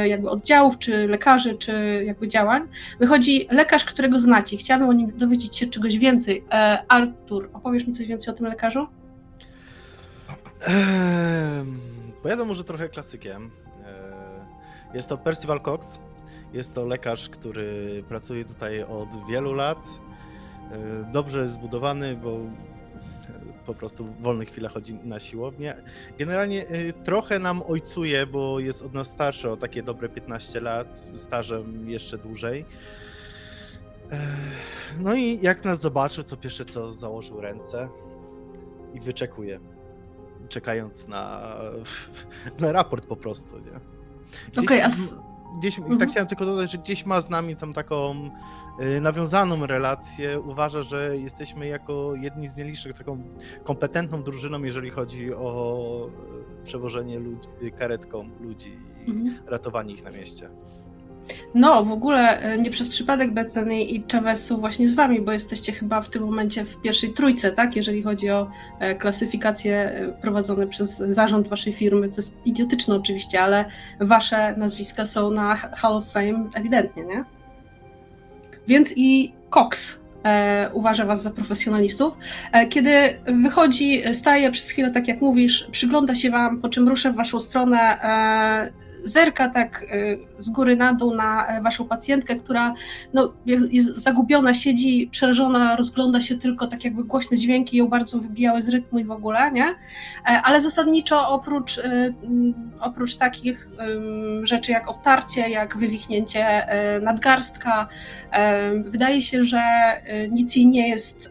jakby 0.06 0.30
oddziałów, 0.30 0.78
czy 0.78 1.08
lekarzy, 1.08 1.54
czy 1.54 2.02
jakby 2.06 2.28
działań. 2.28 2.62
Wychodzi 3.00 3.46
lekarz, 3.50 3.84
którego 3.84 4.20
znacie. 4.20 4.56
Chciałabym 4.56 4.88
o 4.88 4.92
nim 4.92 5.12
dowiedzieć 5.16 5.56
się 5.56 5.66
czegoś 5.66 5.98
więcej. 5.98 6.44
Artur, 6.88 7.50
opowiesz 7.52 7.86
mi 7.86 7.92
coś 7.92 8.06
więcej 8.06 8.34
o 8.34 8.36
tym 8.36 8.46
lekarzu? 8.46 8.86
Pojadę 12.22 12.44
może 12.44 12.64
trochę 12.64 12.88
klasykiem. 12.88 13.50
Jest 14.94 15.08
to 15.08 15.18
Percival 15.18 15.60
Cox. 15.60 15.98
Jest 16.52 16.74
to 16.74 16.86
lekarz, 16.86 17.28
który 17.28 18.02
pracuje 18.08 18.44
tutaj 18.44 18.82
od 18.82 19.08
wielu 19.28 19.52
lat. 19.52 19.88
Dobrze 21.12 21.48
zbudowany, 21.48 22.16
bo 22.16 22.38
po 23.66 23.74
prostu 23.74 24.04
w 24.04 24.22
wolnych 24.22 24.48
chwilach 24.48 24.72
chodzi 24.72 24.94
na 24.94 25.20
siłownię. 25.20 25.76
Generalnie 26.18 26.64
trochę 27.04 27.38
nam 27.38 27.62
ojcuje, 27.62 28.26
bo 28.26 28.60
jest 28.60 28.82
od 28.82 28.94
nas 28.94 29.08
starszy 29.08 29.50
o 29.50 29.56
takie 29.56 29.82
dobre 29.82 30.08
15 30.08 30.60
lat, 30.60 31.10
stażem 31.16 31.90
jeszcze 31.90 32.18
dłużej. 32.18 32.66
No 34.98 35.14
i 35.14 35.38
jak 35.42 35.64
nas 35.64 35.80
zobaczył, 35.80 36.24
to 36.24 36.36
pierwsze 36.36 36.64
co 36.64 36.92
założył 36.92 37.40
ręce 37.40 37.88
i 38.94 39.00
wyczekuje 39.00 39.60
czekając 40.48 41.08
na, 41.08 41.54
na 42.60 42.72
raport 42.72 43.06
po 43.06 43.16
prostu, 43.16 43.58
nie? 43.58 43.80
Okej, 44.62 44.82
okay, 44.82 44.84
a... 44.84 44.90
Gdzieś, 45.58 45.74
tak 45.74 45.82
mhm. 45.82 46.00
tak 46.00 46.10
chciałem 46.10 46.28
tylko 46.28 46.44
dodać, 46.44 46.72
że 46.72 46.78
gdzieś 46.78 47.06
ma 47.06 47.20
z 47.20 47.30
nami 47.30 47.56
tam 47.56 47.72
taką 47.72 48.30
y, 48.96 49.00
nawiązaną 49.00 49.66
relację. 49.66 50.40
Uważa, 50.40 50.82
że 50.82 51.16
jesteśmy 51.16 51.66
jako 51.66 52.14
jedni 52.14 52.48
z 52.48 52.56
nielicznych 52.56 52.98
taką 52.98 53.22
kompetentną 53.64 54.22
drużyną, 54.22 54.62
jeżeli 54.62 54.90
chodzi 54.90 55.34
o 55.34 56.10
przewożenie 56.64 57.18
ludzi, 57.18 57.48
karetką 57.78 58.30
ludzi 58.40 58.78
i 59.06 59.10
mhm. 59.10 59.38
ratowanie 59.46 59.94
ich 59.94 60.04
na 60.04 60.10
mieście. 60.10 60.50
No, 61.54 61.84
w 61.84 61.92
ogóle 61.92 62.40
e, 62.40 62.58
nie 62.58 62.70
przez 62.70 62.88
przypadek 62.88 63.32
Bethany 63.32 63.82
i 63.82 64.04
Chavez 64.12 64.46
są 64.46 64.56
właśnie 64.56 64.88
z 64.88 64.94
wami, 64.94 65.20
bo 65.20 65.32
jesteście 65.32 65.72
chyba 65.72 66.02
w 66.02 66.10
tym 66.10 66.22
momencie 66.22 66.64
w 66.64 66.80
pierwszej 66.80 67.12
trójce, 67.12 67.52
tak? 67.52 67.76
Jeżeli 67.76 68.02
chodzi 68.02 68.30
o 68.30 68.50
e, 68.80 68.94
klasyfikacje 68.94 69.74
e, 69.74 70.12
prowadzone 70.12 70.66
przez 70.66 70.98
zarząd 70.98 71.48
waszej 71.48 71.72
firmy, 71.72 72.08
co 72.08 72.20
jest 72.20 72.34
idiotyczne 72.44 72.94
oczywiście, 72.94 73.42
ale 73.42 73.64
wasze 74.00 74.54
nazwiska 74.56 75.06
są 75.06 75.30
na 75.30 75.56
Hall 75.56 75.96
of 75.96 76.12
Fame 76.12 76.50
ewidentnie, 76.54 77.04
nie? 77.04 77.24
Więc 78.66 78.92
i 78.96 79.32
Cox 79.50 80.00
e, 80.24 80.70
uważa 80.72 81.04
was 81.06 81.22
za 81.22 81.30
profesjonalistów. 81.30 82.14
E, 82.52 82.66
kiedy 82.66 82.90
wychodzi, 83.26 84.02
staje 84.12 84.50
przez 84.50 84.70
chwilę, 84.70 84.90
tak 84.90 85.08
jak 85.08 85.20
mówisz, 85.20 85.68
przygląda 85.70 86.14
się 86.14 86.30
wam, 86.30 86.60
po 86.60 86.68
czym 86.68 86.88
rusza 86.88 87.12
w 87.12 87.16
waszą 87.16 87.40
stronę, 87.40 87.78
e, 87.78 88.72
zerka 89.04 89.48
tak 89.48 89.82
y, 89.82 90.18
z 90.38 90.50
góry 90.50 90.76
na 90.76 90.92
dół 90.92 91.14
na 91.14 91.46
e, 91.46 91.62
waszą 91.62 91.88
pacjentkę, 91.88 92.36
która 92.36 92.74
no, 93.12 93.28
jest 93.46 93.96
zagubiona, 93.96 94.54
siedzi 94.54 95.08
przerażona, 95.12 95.76
rozgląda 95.76 96.20
się 96.20 96.38
tylko 96.38 96.66
tak 96.66 96.84
jakby 96.84 97.04
głośne 97.04 97.36
dźwięki 97.36 97.76
ją 97.76 97.86
bardzo 97.86 98.18
wybijały 98.18 98.62
z 98.62 98.68
rytmu 98.68 98.98
i 98.98 99.04
w 99.04 99.10
ogóle, 99.10 99.52
nie? 99.52 99.66
E, 99.66 99.74
ale 100.24 100.60
zasadniczo 100.60 101.28
oprócz, 101.28 101.78
y, 101.78 101.82
mm, 101.82 102.54
oprócz 102.80 103.16
takich 103.16 103.68
rzeczy 104.42 104.72
jak 104.72 104.88
obtarcie, 104.88 105.48
jak 105.48 105.76
wywichnięcie 105.76 106.68
e, 106.68 107.00
nadgarstka, 107.00 107.88
wydaje 108.84 109.22
się, 109.22 109.44
że 109.44 109.62
nic 110.30 110.56
jej 110.56 110.66
nie 110.66 110.88
jest 110.88 111.30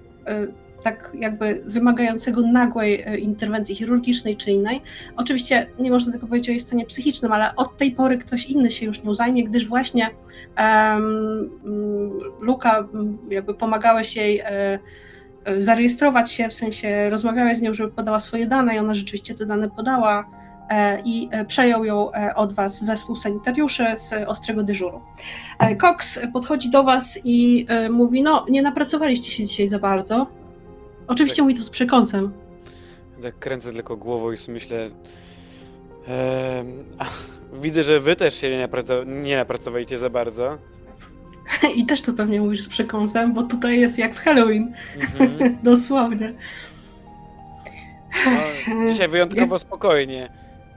tak 0.83 1.11
jakby 1.19 1.63
wymagającego 1.65 2.41
nagłej 2.41 3.01
e, 3.01 3.17
interwencji 3.17 3.75
chirurgicznej 3.75 4.37
czy 4.37 4.51
innej. 4.51 4.81
Oczywiście 5.15 5.67
nie 5.79 5.91
można 5.91 6.13
tego 6.13 6.27
powiedzieć 6.27 6.49
o 6.49 6.51
jej 6.51 6.59
stanie 6.59 6.85
psychicznym, 6.85 7.31
ale 7.31 7.55
od 7.55 7.77
tej 7.77 7.91
pory 7.91 8.17
ktoś 8.17 8.45
inny 8.45 8.71
się 8.71 8.85
już 8.85 9.03
nią 9.03 9.15
zajmie, 9.15 9.43
gdyż 9.43 9.67
właśnie 9.67 10.09
um, 10.57 11.49
Luka 12.39 12.87
jakby 13.29 13.53
pomagałeś 13.53 14.15
jej 14.15 14.39
e, 14.39 14.79
e, 15.45 15.61
zarejestrować 15.61 16.31
się, 16.31 16.49
w 16.49 16.53
sensie 16.53 17.09
rozmawiałeś 17.09 17.57
z 17.57 17.61
nią, 17.61 17.73
żeby 17.73 17.91
podała 17.91 18.19
swoje 18.19 18.47
dane 18.47 18.75
i 18.75 18.79
ona 18.79 18.95
rzeczywiście 18.95 19.35
te 19.35 19.45
dane 19.45 19.69
podała 19.69 20.43
i 21.05 21.29
przejął 21.47 21.85
ją 21.85 22.11
od 22.35 22.53
Was 22.53 22.85
zespół 22.85 23.15
sanitariuszy 23.15 23.85
z 23.95 24.13
ostrego 24.27 24.63
dyżuru. 24.63 25.01
Cox 25.81 26.19
podchodzi 26.33 26.69
do 26.69 26.83
Was 26.83 27.19
i 27.23 27.65
mówi: 27.89 28.23
No, 28.23 28.45
nie 28.49 28.61
napracowaliście 28.61 29.31
się 29.31 29.45
dzisiaj 29.45 29.67
za 29.67 29.79
bardzo. 29.79 30.27
Oczywiście 31.07 31.35
tak. 31.35 31.43
mówi 31.43 31.55
to 31.55 31.63
z 31.63 31.69
przekąsem. 31.69 32.31
Tak 33.21 33.39
kręcę 33.39 33.73
tylko 33.73 33.97
głową 33.97 34.31
i 34.31 34.37
sobie 34.37 34.53
myślę... 34.53 34.89
E, 36.07 36.63
widzę, 37.53 37.83
że 37.83 37.99
wy 37.99 38.15
też 38.15 38.35
się 38.35 38.49
nie, 38.49 38.57
napracow 38.57 39.05
nie 39.07 39.35
napracowaliście 39.35 39.97
za 39.97 40.09
bardzo. 40.09 40.57
I 41.75 41.85
też 41.85 42.01
to 42.01 42.13
pewnie 42.13 42.41
mówisz 42.41 42.61
z 42.61 42.67
przekąsem, 42.67 43.33
bo 43.33 43.43
tutaj 43.43 43.79
jest 43.79 43.97
jak 43.97 44.15
w 44.15 44.19
Halloween. 44.19 44.73
Mhm. 44.95 45.57
Dosłownie. 45.63 46.33
No, 48.25 48.87
dzisiaj 48.87 49.07
wyjątkowo 49.17 49.59
spokojnie. 49.59 50.29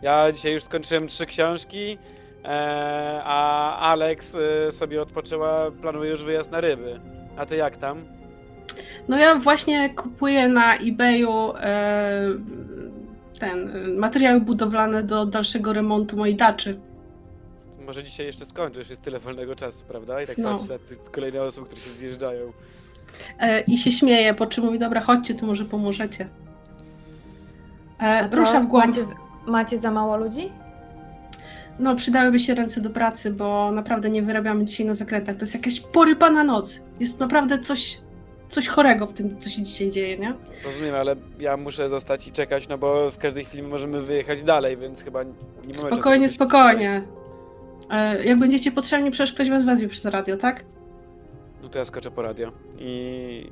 Ja 0.02 0.32
dzisiaj 0.32 0.52
już 0.52 0.62
skończyłem 0.62 1.06
trzy 1.08 1.26
książki, 1.26 1.98
e, 2.44 3.20
a 3.24 3.78
Alex 3.78 4.36
e, 4.68 4.72
sobie 4.72 5.02
odpoczęła, 5.02 5.70
planuje 5.70 6.10
już 6.10 6.22
wyjazd 6.24 6.50
na 6.50 6.60
ryby. 6.60 7.00
A 7.36 7.46
ty 7.46 7.56
jak 7.56 7.76
tam? 7.76 8.04
No 9.08 9.18
ja 9.18 9.34
właśnie 9.34 9.90
kupuję 9.90 10.48
na 10.48 10.76
eBayu 10.76 11.52
e, 11.56 12.28
ten 13.38 13.70
materiały 13.96 14.40
budowlane 14.40 15.02
do 15.02 15.26
dalszego 15.26 15.72
remontu 15.72 16.16
mojej 16.16 16.36
daczy. 16.36 16.80
Może 17.86 18.04
dzisiaj 18.04 18.26
jeszcze 18.26 18.46
skończysz, 18.46 18.90
jest 18.90 19.02
tyle 19.02 19.18
wolnego 19.18 19.56
czasu, 19.56 19.84
prawda? 19.88 20.22
I 20.22 20.26
tak 20.26 20.38
no. 20.38 20.58
patrzę 20.58 20.72
na 20.72 21.10
kolejne 21.10 21.42
osoby, 21.42 21.66
które 21.66 21.82
się 21.82 21.90
zjeżdżają. 21.90 22.52
E, 23.38 23.60
I 23.60 23.78
się 23.78 23.92
śmieje, 23.92 24.34
po 24.34 24.46
czym 24.46 24.64
mówi, 24.64 24.78
dobra, 24.78 25.00
chodźcie, 25.00 25.34
to 25.34 25.46
może 25.46 25.64
pomożecie. 25.64 26.28
E, 27.98 28.28
rusza 28.36 28.60
w 28.60 28.66
głąb. 28.66 28.86
Macie, 28.86 29.08
macie 29.46 29.78
za 29.78 29.90
mało 29.90 30.16
ludzi? 30.16 30.52
No, 31.78 31.96
przydałyby 31.96 32.38
się 32.38 32.54
ręce 32.54 32.80
do 32.80 32.90
pracy, 32.90 33.30
bo 33.30 33.72
naprawdę 33.72 34.10
nie 34.10 34.22
wyrabiamy 34.22 34.64
dzisiaj 34.64 34.86
na 34.86 34.94
zakrętach. 34.94 35.36
To 35.36 35.42
jest 35.42 35.54
jakaś 35.54 35.80
porypana 35.80 36.44
noc. 36.44 36.80
Jest 37.00 37.20
naprawdę 37.20 37.58
coś 37.58 37.98
coś 38.48 38.68
chorego 38.68 39.06
w 39.06 39.12
tym, 39.12 39.40
co 39.40 39.50
się 39.50 39.62
dzisiaj 39.62 39.90
dzieje, 39.90 40.18
nie? 40.18 40.34
Rozumiem, 40.64 40.94
ale 40.94 41.16
ja 41.38 41.56
muszę 41.56 41.88
zostać 41.88 42.28
i 42.28 42.32
czekać, 42.32 42.68
no 42.68 42.78
bo 42.78 43.10
w 43.10 43.18
każdej 43.18 43.44
chwili 43.44 43.62
możemy 43.62 44.00
wyjechać 44.00 44.42
dalej, 44.42 44.76
więc 44.76 45.04
chyba 45.04 45.22
nie 45.22 45.32
mamy 45.64 45.74
Spokojnie, 45.74 46.28
spokojnie. 46.28 47.02
E, 47.90 48.24
jak 48.24 48.38
będziecie 48.38 48.72
potrzebni, 48.72 49.10
przecież 49.10 49.32
ktoś 49.34 49.50
was 49.50 49.64
wezwie 49.64 49.88
przez 49.88 50.04
radio, 50.04 50.36
tak? 50.36 50.64
No 51.62 51.68
to 51.68 51.78
ja 51.78 51.84
skoczę 51.84 52.10
po 52.10 52.22
radio 52.22 52.52
i 52.78 53.50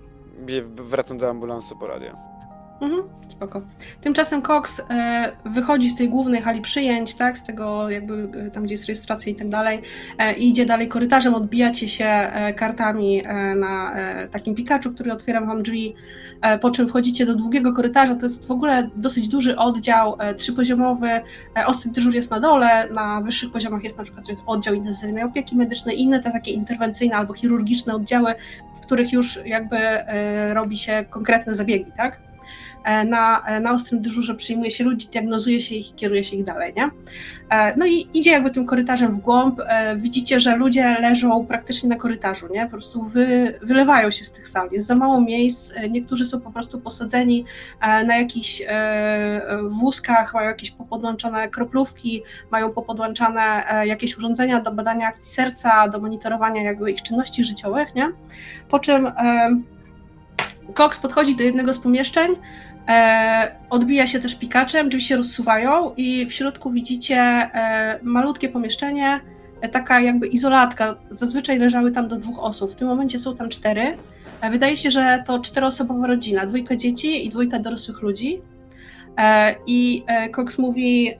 wracam 0.76 1.18
do 1.18 1.30
ambulansu 1.30 1.76
po 1.76 1.86
radio. 1.86 2.33
Mhm, 2.80 3.02
spoko. 3.28 3.62
Tymczasem 4.00 4.42
Cox 4.42 4.82
e, 4.90 5.32
wychodzi 5.44 5.88
z 5.88 5.96
tej 5.96 6.08
głównej 6.08 6.42
hali 6.42 6.60
przyjęć, 6.60 7.14
tak, 7.14 7.38
z 7.38 7.42
tego 7.42 7.90
jakby 7.90 8.28
e, 8.38 8.50
tam, 8.50 8.64
gdzie 8.64 8.74
jest 8.74 8.86
rejestracja 8.86 9.32
i 9.32 9.34
tak 9.34 9.48
dalej, 9.48 9.82
e, 10.18 10.34
i 10.34 10.48
idzie 10.48 10.66
dalej 10.66 10.88
korytarzem, 10.88 11.34
odbijacie 11.34 11.88
się 11.88 12.32
kartami 12.56 13.22
na 13.56 13.94
takim 14.32 14.54
Pikachu, 14.54 14.90
który 14.90 15.12
otwiera 15.12 15.40
wam 15.40 15.62
drzwi, 15.62 15.94
po 16.60 16.70
czym 16.70 16.88
wchodzicie 16.88 17.26
do 17.26 17.34
długiego 17.34 17.72
korytarza, 17.72 18.14
to 18.14 18.26
jest 18.26 18.46
w 18.46 18.50
ogóle 18.50 18.90
dosyć 18.96 19.28
duży 19.28 19.56
oddział, 19.56 20.18
trzypoziomowy, 20.36 21.08
ostry 21.66 21.90
dyżur 21.90 22.14
jest 22.14 22.30
na 22.30 22.40
dole, 22.40 22.88
na 22.90 23.20
wyższych 23.20 23.52
poziomach 23.52 23.84
jest 23.84 23.98
na 23.98 24.04
przykład 24.04 24.26
oddział 24.46 24.74
intensywnej 24.74 25.24
opieki 25.24 25.56
medycznej, 25.56 26.00
inne 26.00 26.22
te 26.22 26.30
takie 26.30 26.52
interwencyjne 26.52 27.16
albo 27.16 27.34
chirurgiczne 27.34 27.94
oddziały, 27.94 28.34
w 28.76 28.80
których 28.80 29.12
już 29.12 29.38
jakby 29.44 29.78
robi 30.52 30.76
się 30.76 31.04
konkretne 31.10 31.54
zabiegi, 31.54 31.92
tak? 31.96 32.33
E, 32.84 33.04
na, 33.04 33.42
e, 33.46 33.60
na 33.60 33.72
ostrym 33.72 34.02
dyżurze 34.02 34.34
przyjmuje 34.34 34.70
się 34.70 34.84
ludzi, 34.84 35.08
diagnozuje 35.08 35.60
się 35.60 35.74
ich 35.74 35.90
i 35.90 35.94
kieruje 35.94 36.24
się 36.24 36.36
ich 36.36 36.44
dalej, 36.44 36.72
nie? 36.76 36.90
E, 37.50 37.76
no 37.76 37.86
i 37.86 38.08
idzie 38.14 38.30
jakby 38.30 38.50
tym 38.50 38.66
korytarzem 38.66 39.14
w 39.14 39.18
głąb, 39.18 39.60
widzicie, 39.96 40.40
że 40.40 40.56
ludzie 40.56 40.96
leżą 41.00 41.46
praktycznie 41.46 41.88
na 41.88 41.96
korytarzu, 41.96 42.48
nie? 42.52 42.64
Po 42.64 42.70
prostu 42.70 43.02
wy, 43.02 43.58
wylewają 43.62 44.10
się 44.10 44.24
z 44.24 44.32
tych 44.32 44.48
sal, 44.48 44.68
jest 44.72 44.86
za 44.86 44.94
mało 44.94 45.20
miejsc, 45.20 45.72
niektórzy 45.90 46.24
są 46.24 46.40
po 46.40 46.52
prostu 46.52 46.80
posadzeni 46.80 47.44
na 47.80 48.16
jakichś 48.16 48.62
wózkach, 49.68 50.34
mają 50.34 50.48
jakieś 50.48 50.70
popodłączane 50.70 51.48
kroplówki, 51.48 52.22
mają 52.50 52.72
popodłączane 52.72 53.64
jakieś 53.86 54.18
urządzenia 54.18 54.60
do 54.60 54.72
badania 54.72 55.06
akcji 55.06 55.34
serca, 55.34 55.88
do 55.88 56.00
monitorowania 56.00 56.62
jakby 56.62 56.90
ich 56.90 57.02
czynności 57.02 57.44
życiowych, 57.44 57.94
nie? 57.94 58.08
Po 58.68 58.78
czym 58.78 59.12
Cox 60.74 60.98
podchodzi 60.98 61.36
do 61.36 61.44
jednego 61.44 61.74
z 61.74 61.78
pomieszczeń, 61.78 62.30
e, 62.88 63.56
odbija 63.70 64.06
się 64.06 64.20
też 64.20 64.34
pikaczem, 64.34 64.88
drzwi 64.88 65.02
się 65.02 65.16
rozsuwają 65.16 65.94
i 65.96 66.26
w 66.26 66.32
środku 66.32 66.70
widzicie 66.70 67.16
e, 67.16 67.98
malutkie 68.02 68.48
pomieszczenie, 68.48 69.20
e, 69.60 69.68
taka 69.68 70.00
jakby 70.00 70.26
izolatka. 70.26 70.96
Zazwyczaj 71.10 71.58
leżały 71.58 71.92
tam 71.92 72.08
do 72.08 72.16
dwóch 72.16 72.38
osób, 72.38 72.72
w 72.72 72.74
tym 72.74 72.88
momencie 72.88 73.18
są 73.18 73.36
tam 73.36 73.48
cztery. 73.48 73.96
E, 74.40 74.50
wydaje 74.50 74.76
się, 74.76 74.90
że 74.90 75.22
to 75.26 75.40
czteroosobowa 75.40 76.06
rodzina, 76.06 76.46
dwójka 76.46 76.76
dzieci 76.76 77.26
i 77.26 77.30
dwójka 77.30 77.58
dorosłych 77.58 78.02
ludzi. 78.02 78.42
E, 79.18 79.54
I 79.66 80.04
e, 80.06 80.30
Cox 80.30 80.58
mówi, 80.58 81.10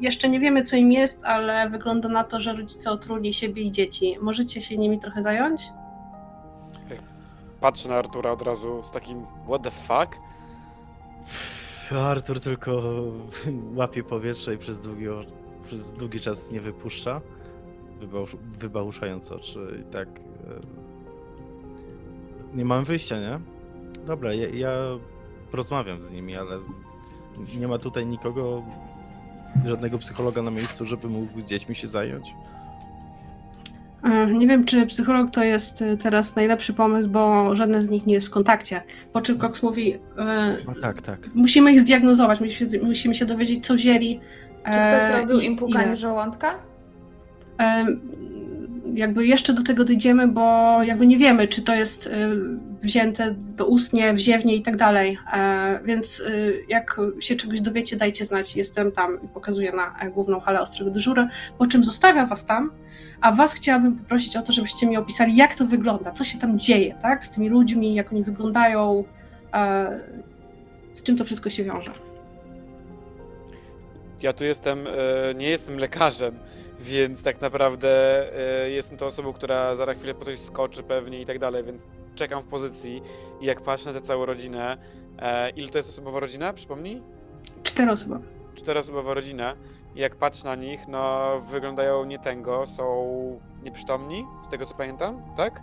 jeszcze 0.00 0.28
nie 0.28 0.40
wiemy 0.40 0.62
co 0.62 0.76
im 0.76 0.92
jest, 0.92 1.24
ale 1.24 1.70
wygląda 1.70 2.08
na 2.08 2.24
to, 2.24 2.40
że 2.40 2.52
rodzice 2.52 2.90
otruli 2.90 3.34
siebie 3.34 3.62
i 3.62 3.70
dzieci. 3.70 4.16
Możecie 4.20 4.60
się 4.60 4.78
nimi 4.78 5.00
trochę 5.00 5.22
zająć? 5.22 5.62
Patrzę 7.64 7.88
na 7.88 7.96
Artura 7.96 8.30
od 8.30 8.42
razu 8.42 8.82
z 8.82 8.90
takim 8.90 9.26
what 9.46 9.62
the 9.62 9.70
fuck? 9.70 10.18
Artur 11.98 12.40
tylko 12.40 12.82
łapie 13.78 14.02
powietrze 14.02 14.54
i 14.54 14.58
przez 14.58 14.80
długi, 14.80 15.04
przez 15.62 15.92
długi 15.92 16.20
czas 16.20 16.52
nie 16.52 16.60
wypuszcza, 16.60 17.20
wybałusz, 18.00 18.36
wybałuszając 18.36 19.32
oczy 19.32 19.82
i 19.82 19.92
tak... 19.92 20.08
e, 20.08 20.22
Nie 22.54 22.64
mam 22.64 22.84
wyjścia, 22.84 23.18
nie? 23.18 23.40
Dobra, 24.06 24.34
ja, 24.34 24.48
ja 24.48 24.70
porozmawiam 25.50 26.02
z 26.02 26.10
nimi, 26.10 26.36
ale 26.36 26.58
nie 27.56 27.68
ma 27.68 27.78
tutaj 27.78 28.06
nikogo, 28.06 28.62
żadnego 29.64 29.98
psychologa 29.98 30.42
na 30.42 30.50
miejscu, 30.50 30.84
żeby 30.86 31.08
mógł 31.08 31.40
z 31.40 31.44
dziećmi 31.44 31.74
się 31.74 31.88
zająć. 31.88 32.34
E, 34.04 34.26
Nie 34.26 34.46
wiem, 34.46 34.64
czy 34.64 34.86
psycholog 34.86 35.30
to 35.30 35.44
jest 35.44 35.82
e, 35.82 35.96
teraz 35.96 36.36
najlepszy 36.36 36.72
pomysł, 36.72 37.08
bo 37.08 37.56
żadne 37.56 37.82
z 37.82 37.90
nich 37.90 38.06
nie 38.06 38.14
jest 38.14 38.26
w 38.26 38.30
kontakcie. 38.30 38.82
Po 39.12 39.20
czym 39.20 39.38
Cox 39.38 39.62
mówi, 39.62 39.94
e, 40.18 40.56
No 40.66 40.74
tak, 40.82 41.02
tak. 41.02 41.18
musimy 41.34 41.72
ich 41.72 41.80
zdiagnozować, 41.80 42.40
musimy, 42.40 42.70
musimy 42.82 43.14
się 43.14 43.24
dowiedzieć, 43.26 43.66
co 43.66 43.74
wzięli. 43.74 44.20
Czy 44.64 44.70
ktoś 44.70 45.02
e, 45.10 45.20
robił 45.20 45.40
im 45.40 45.56
pukanie 45.56 45.86
ile. 45.86 45.96
żołądka? 45.96 46.54
E, 47.60 47.86
Jakby 48.94 49.26
jeszcze 49.26 49.52
do 49.52 49.62
tego 49.62 49.84
dojdziemy, 49.84 50.28
bo 50.28 50.78
jakby 50.82 51.06
nie 51.06 51.18
wiemy, 51.18 51.48
czy 51.48 51.62
to 51.62 51.74
jest 51.74 52.06
e, 52.06 52.10
wzięte 52.82 53.34
do 53.56 53.66
ustnie, 53.66 54.14
wziewnie 54.14 54.56
i 54.56 54.62
tak 54.62 54.76
dalej. 54.76 55.18
E, 55.34 55.80
Więc 55.84 56.22
e, 56.26 56.30
jak 56.68 57.00
się 57.20 57.36
czegoś 57.36 57.60
dowiecie, 57.60 57.96
dajcie 57.96 58.24
znać. 58.24 58.56
Jestem 58.56 58.92
tam 58.92 59.18
i 59.24 59.28
pokazuję 59.28 59.72
na 59.72 60.10
główną 60.10 60.40
halę 60.40 60.60
ostrego 60.60 60.90
dyżuru, 60.90 61.22
po 61.58 61.66
czym 61.66 61.84
zostawiam 61.84 62.28
was 62.28 62.46
tam, 62.46 62.70
a 63.24 63.32
was 63.32 63.54
chciałabym 63.54 63.98
poprosić 63.98 64.36
o 64.36 64.42
to, 64.42 64.52
żebyście 64.52 64.86
mi 64.86 64.96
opisali, 64.96 65.36
jak 65.36 65.54
to 65.54 65.66
wygląda, 65.66 66.12
co 66.12 66.24
się 66.24 66.38
tam 66.38 66.58
dzieje, 66.58 66.94
tak? 67.02 67.24
Z 67.24 67.30
tymi 67.30 67.48
ludźmi, 67.48 67.94
jak 67.94 68.12
oni 68.12 68.22
wyglądają, 68.22 69.04
e, 69.54 70.00
z 70.94 71.02
czym 71.02 71.16
to 71.16 71.24
wszystko 71.24 71.50
się 71.50 71.64
wiąże. 71.64 71.92
Ja 74.22 74.32
tu 74.32 74.44
jestem, 74.44 74.86
e, 74.86 74.90
nie 75.34 75.48
jestem 75.48 75.78
lekarzem, 75.78 76.38
więc 76.80 77.22
tak 77.22 77.40
naprawdę 77.40 77.88
e, 78.64 78.70
jestem 78.70 78.98
tą 78.98 79.06
osobą, 79.06 79.32
która 79.32 79.74
zaraz 79.74 79.98
chwilę 79.98 80.14
po 80.14 80.24
coś 80.24 80.38
skoczy 80.38 80.82
pewnie 80.82 81.20
i 81.20 81.26
tak 81.26 81.38
dalej, 81.38 81.64
więc 81.64 81.82
czekam 82.14 82.42
w 82.42 82.46
pozycji 82.46 83.02
i 83.40 83.46
jak 83.46 83.60
patrzę 83.60 83.92
na 83.92 84.00
tę 84.00 84.06
całą 84.06 84.26
rodzinę, 84.26 84.76
ile 85.56 85.68
to 85.68 85.78
jest 85.78 85.88
osobowa 85.88 86.20
rodzina, 86.20 86.52
przypomnij? 86.52 87.02
Cztery 87.62 87.92
osoby. 87.92 88.18
czteroosobowa 88.54 89.14
rodzina 89.14 89.56
i 89.94 90.00
jak 90.00 90.16
patrzę 90.16 90.48
na 90.48 90.54
nich, 90.54 90.88
no 90.88 91.30
wyglądają 91.40 92.04
nietęgo, 92.04 92.66
są 92.66 93.40
nieprzytomni, 93.62 94.24
z 94.46 94.48
tego 94.48 94.66
co 94.66 94.74
pamiętam, 94.74 95.22
tak? 95.36 95.60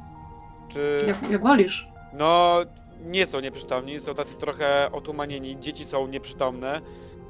Czy... 0.70 0.98
Jak, 1.08 1.32
jak 1.32 1.42
wolisz. 1.42 1.88
No, 2.14 2.60
nie 3.06 3.26
są 3.26 3.40
nieprzytomni, 3.40 4.00
są 4.00 4.14
tacy 4.14 4.38
trochę 4.38 4.90
otumanieni, 4.92 5.60
dzieci 5.60 5.86
są 5.86 6.08
nieprzytomne, 6.08 6.82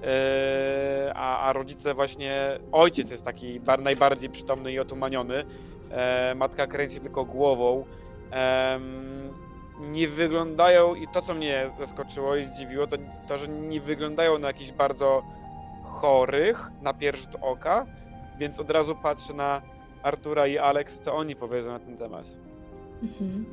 yy, 0.01 0.07
a, 1.15 1.39
a 1.39 1.53
rodzice 1.53 1.93
właśnie, 1.93 2.59
ojciec 2.71 3.11
jest 3.11 3.25
taki 3.25 3.59
bar, 3.59 3.81
najbardziej 3.81 4.29
przytomny 4.29 4.71
i 4.71 4.79
otumaniony, 4.79 5.45
e, 5.91 6.35
matka 6.35 6.67
kręci 6.67 6.99
tylko 6.99 7.25
głową. 7.25 7.85
Nie 9.79 10.07
wyglądają, 10.07 10.95
i 10.95 11.07
to 11.07 11.21
co 11.21 11.33
mnie 11.33 11.69
zaskoczyło 11.79 12.35
i 12.35 12.43
zdziwiło, 12.43 12.87
to 12.87 12.97
to, 13.27 13.37
że 13.37 13.47
nie 13.47 13.81
wyglądają 13.81 14.39
na 14.39 14.47
jakichś 14.47 14.71
bardzo 14.71 15.23
chorych 16.01 16.71
na 16.81 16.93
rzut 17.01 17.35
oka, 17.41 17.85
więc 18.37 18.59
od 18.59 18.69
razu 18.69 18.95
patrzę 18.95 19.33
na 19.33 19.61
Artura 20.03 20.47
i 20.47 20.57
Alex, 20.57 20.99
co 20.99 21.15
oni 21.15 21.35
powiedzą 21.35 21.71
na 21.71 21.79
ten 21.79 21.97
temat. 21.97 22.25
Mhm. 23.03 23.45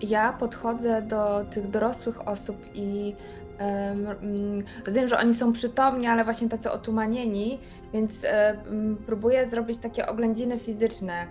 Ja 0.00 0.32
podchodzę 0.32 1.02
do 1.02 1.44
tych 1.50 1.70
dorosłych 1.70 2.28
osób 2.28 2.56
i 2.74 3.14
mm, 3.58 4.64
rozumiem, 4.86 5.08
że 5.08 5.18
oni 5.18 5.34
są 5.34 5.52
przytomni, 5.52 6.06
ale 6.06 6.24
właśnie 6.24 6.48
tacy 6.48 6.70
otumanieni, 6.70 7.58
więc 7.92 8.24
mm, 8.24 8.96
próbuję 9.06 9.46
zrobić 9.46 9.78
takie 9.78 10.06
oględziny 10.06 10.58
fizyczne. 10.58 11.26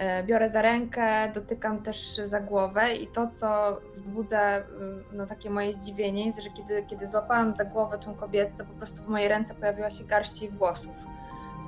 E, 0.00 0.22
Biorę 0.22 0.48
za 0.48 0.62
rękę, 0.62 1.32
dotykam 1.34 1.82
też 1.82 2.16
za 2.16 2.40
głowę 2.40 2.94
i 2.94 3.06
to, 3.06 3.28
co 3.28 3.80
wzbudza 3.94 4.40
mm, 4.40 5.04
no, 5.12 5.26
takie 5.26 5.50
moje 5.50 5.74
zdziwienie, 5.74 6.26
jest, 6.26 6.42
że 6.42 6.50
kiedy, 6.50 6.82
kiedy 6.82 7.06
złapałam 7.06 7.54
za 7.54 7.64
głowę 7.64 7.98
tą 7.98 8.14
kobietę, 8.14 8.52
to 8.58 8.64
po 8.64 8.74
prostu 8.74 9.02
w 9.02 9.08
mojej 9.08 9.28
ręce 9.28 9.54
pojawiła 9.54 9.90
się 9.90 10.04
garść 10.04 10.42
jej 10.42 10.50
włosów. 10.50 10.94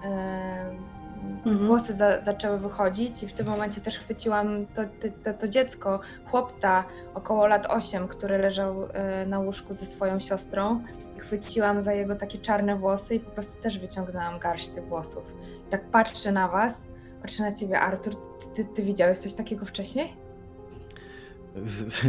E, 0.04 1.02
Mhm. 1.46 1.66
włosy 1.66 1.92
za, 1.92 2.20
zaczęły 2.20 2.58
wychodzić 2.58 3.22
i 3.22 3.28
w 3.28 3.32
tym 3.32 3.46
momencie 3.46 3.80
też 3.80 3.98
chwyciłam 3.98 4.66
to, 4.66 4.82
to, 5.24 5.34
to, 5.34 5.48
dziecko, 5.48 6.00
chłopca 6.30 6.84
około 7.14 7.46
lat 7.46 7.66
8, 7.66 8.08
który 8.08 8.38
leżał 8.38 8.88
e, 8.92 9.26
na 9.26 9.38
łóżku 9.38 9.74
ze 9.74 9.86
swoją 9.86 10.20
siostrą. 10.20 10.82
Chwyciłam 11.18 11.82
za 11.82 11.92
jego 11.92 12.16
takie 12.16 12.38
czarne 12.38 12.76
włosy 12.76 13.14
i 13.14 13.20
po 13.20 13.30
prostu 13.30 13.62
też 13.62 13.78
wyciągnęłam 13.78 14.38
garść 14.38 14.70
tych 14.70 14.88
włosów. 14.88 15.24
I 15.68 15.70
tak 15.70 15.84
patrzę 15.84 16.32
na 16.32 16.48
was, 16.48 16.88
patrzę 17.22 17.42
na 17.42 17.52
ciebie, 17.52 17.80
Artur. 17.80 18.14
Ty, 18.14 18.46
ty, 18.54 18.64
ty 18.64 18.82
widziałeś 18.82 19.18
coś 19.18 19.34
takiego 19.34 19.66
wcześniej? 19.66 20.12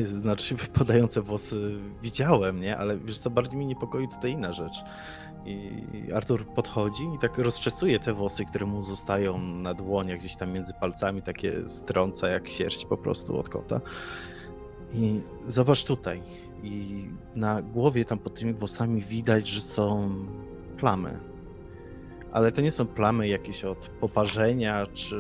Znaczy, 0.06 0.56
wypadające 0.56 1.22
włosy 1.22 1.80
widziałem, 2.02 2.62
nie? 2.62 2.78
Ale 2.78 2.98
wiesz 2.98 3.20
co, 3.20 3.30
bardziej 3.30 3.58
mnie 3.58 3.66
niepokoi 3.66 4.08
tutaj 4.08 4.32
inna 4.32 4.54
rzecz. 4.54 4.84
I 5.46 6.12
Artur 6.14 6.46
podchodzi 6.48 7.04
i 7.16 7.20
tak 7.20 7.38
rozczesuje 7.38 8.00
te 8.00 8.14
włosy, 8.14 8.46
które 8.46 8.66
mu 8.66 8.84
zostają 8.84 9.38
na 9.38 9.74
dłoniach, 9.74 10.20
gdzieś 10.20 10.36
tam 10.36 10.52
między 10.52 10.74
palcami, 10.74 11.22
takie 11.22 11.70
strąca 11.70 12.28
jak 12.28 12.50
sierść 12.50 12.86
po 12.86 12.98
prostu 12.98 13.40
od 13.40 13.50
kota. 13.50 13.82
I 14.94 15.22
zobacz 15.48 15.84
tutaj. 15.84 16.22
I 16.64 17.08
na 17.36 17.62
głowie 17.62 18.06
tam 18.06 18.20
pod 18.20 18.40
tymi 18.40 18.54
włosami 18.54 19.02
widać, 19.02 19.48
że 19.48 19.62
są 19.62 20.16
plamy. 20.78 21.33
Ale 22.34 22.52
to 22.52 22.62
nie 22.62 22.72
są 22.72 22.86
plamy 22.86 23.28
jakieś 23.28 23.66
od 23.66 23.78
poparzenia 23.78 24.86
czy 24.94 25.16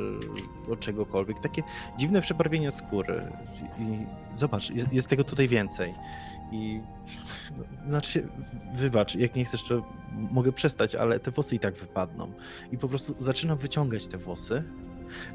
od 0.71 0.79
czegokolwiek. 0.79 1.39
Takie 1.39 1.63
dziwne 1.97 2.21
przebarwienia 2.21 2.71
skóry. 2.71 3.31
I 3.79 4.05
zobacz, 4.37 4.69
jest, 4.69 4.93
jest 4.93 5.07
tego 5.07 5.23
tutaj 5.23 5.47
więcej. 5.47 5.93
I 6.51 6.81
no, 7.57 7.63
znaczy 7.87 8.11
się, 8.11 8.27
wybacz, 8.75 9.15
jak 9.15 9.35
nie 9.35 9.45
chcesz, 9.45 9.63
to 9.63 9.83
mogę 10.31 10.51
przestać, 10.51 10.95
ale 10.95 11.19
te 11.19 11.31
włosy 11.31 11.55
i 11.55 11.59
tak 11.59 11.75
wypadną. 11.75 12.31
I 12.71 12.77
po 12.77 12.89
prostu 12.89 13.15
zaczynam 13.19 13.57
wyciągać 13.57 14.07
te 14.07 14.17
włosy, 14.17 14.63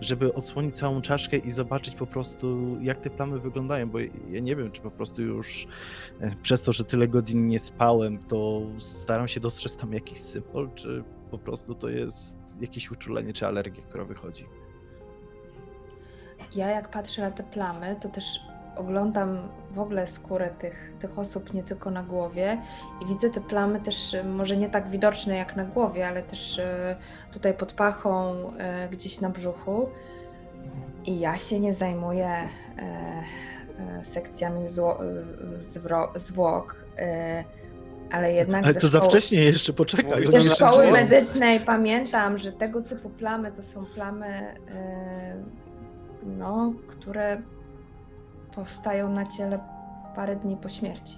żeby 0.00 0.34
odsłonić 0.34 0.76
całą 0.76 1.00
czaszkę 1.02 1.36
i 1.36 1.50
zobaczyć 1.50 1.94
po 1.94 2.06
prostu, 2.06 2.76
jak 2.80 3.00
te 3.00 3.10
plamy 3.10 3.38
wyglądają, 3.38 3.90
bo 3.90 3.98
ja 4.28 4.40
nie 4.40 4.56
wiem, 4.56 4.72
czy 4.72 4.82
po 4.82 4.90
prostu 4.90 5.22
już 5.22 5.66
e, 6.20 6.36
przez 6.42 6.62
to, 6.62 6.72
że 6.72 6.84
tyle 6.84 7.08
godzin 7.08 7.48
nie 7.48 7.58
spałem, 7.58 8.18
to 8.18 8.62
staram 8.78 9.28
się 9.28 9.40
dostrzec 9.40 9.76
tam 9.76 9.92
jakiś 9.92 10.18
symbol, 10.18 10.70
czy 10.74 11.04
po 11.28 11.38
prostu 11.38 11.74
to 11.74 11.88
jest 11.88 12.38
jakieś 12.60 12.90
uczulenie 12.90 13.32
czy 13.32 13.46
alergia, 13.46 13.82
która 13.82 14.04
wychodzi. 14.04 14.46
Ja 16.56 16.68
jak 16.68 16.90
patrzę 16.90 17.22
na 17.22 17.30
te 17.30 17.42
plamy, 17.42 17.96
to 18.00 18.08
też 18.08 18.40
oglądam 18.78 19.48
w 19.70 19.78
ogóle 19.78 20.06
skórę 20.06 20.50
tych, 20.58 20.92
tych 21.00 21.18
osób 21.18 21.54
nie 21.54 21.62
tylko 21.62 21.90
na 21.90 22.02
głowie 22.02 22.62
i 23.02 23.06
widzę 23.06 23.30
te 23.30 23.40
plamy 23.40 23.80
też 23.80 24.14
e, 24.14 24.24
może 24.24 24.56
nie 24.56 24.68
tak 24.68 24.90
widoczne 24.90 25.36
jak 25.36 25.56
na 25.56 25.64
głowie, 25.64 26.08
ale 26.08 26.22
też 26.22 26.58
e, 26.58 26.96
tutaj 27.32 27.54
pod 27.54 27.72
pachą, 27.72 28.34
e, 28.58 28.88
gdzieś 28.88 29.20
na 29.20 29.30
brzuchu. 29.30 29.88
I 31.04 31.20
ja 31.20 31.38
się 31.38 31.60
nie 31.60 31.74
zajmuję 31.74 32.48
sekcjami 34.02 34.64
zwłok, 36.16 36.84
ale 38.12 38.32
jednak 38.32 38.64
Ale 38.64 38.74
to 38.74 38.88
za 38.88 38.98
szkoły- 38.98 39.10
wcześnie 39.10 39.44
jeszcze, 39.44 39.72
poczekaj. 39.72 40.26
Ze 40.26 40.40
szkoły 40.40 40.90
medycznej 40.90 41.60
pamiętam, 41.60 42.38
że 42.38 42.52
tego 42.52 42.82
typu 42.82 43.10
plamy 43.10 43.52
to 43.52 43.62
są 43.62 43.86
plamy, 43.86 44.26
e, 44.26 45.36
no, 46.38 46.72
które 46.88 47.42
powstają 48.54 49.12
na 49.12 49.26
ciele 49.26 49.58
parę 50.16 50.36
dni 50.36 50.56
po 50.56 50.68
śmierci. 50.68 51.16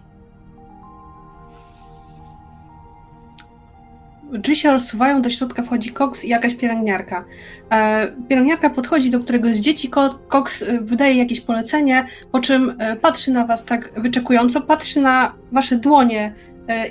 drzwi 4.32 4.56
się 4.56 4.72
rozsuwają, 4.72 5.22
do 5.22 5.30
środka 5.30 5.62
wchodzi 5.62 5.92
Cox 5.92 6.24
i 6.24 6.28
jakaś 6.28 6.54
pielęgniarka. 6.54 7.24
E, 7.72 8.12
pielęgniarka 8.28 8.70
podchodzi 8.70 9.10
do 9.10 9.20
któregoś 9.20 9.56
z 9.56 9.60
dzieci, 9.60 9.90
Cox 10.28 10.62
e, 10.62 10.80
wydaje 10.80 11.14
jakieś 11.14 11.40
polecenie, 11.40 12.06
po 12.32 12.40
czym 12.40 12.74
e, 12.78 12.96
patrzy 12.96 13.30
na 13.30 13.46
was 13.46 13.64
tak 13.64 14.00
wyczekująco, 14.00 14.60
patrzy 14.60 15.00
na 15.00 15.34
wasze 15.52 15.76
dłonie 15.76 16.32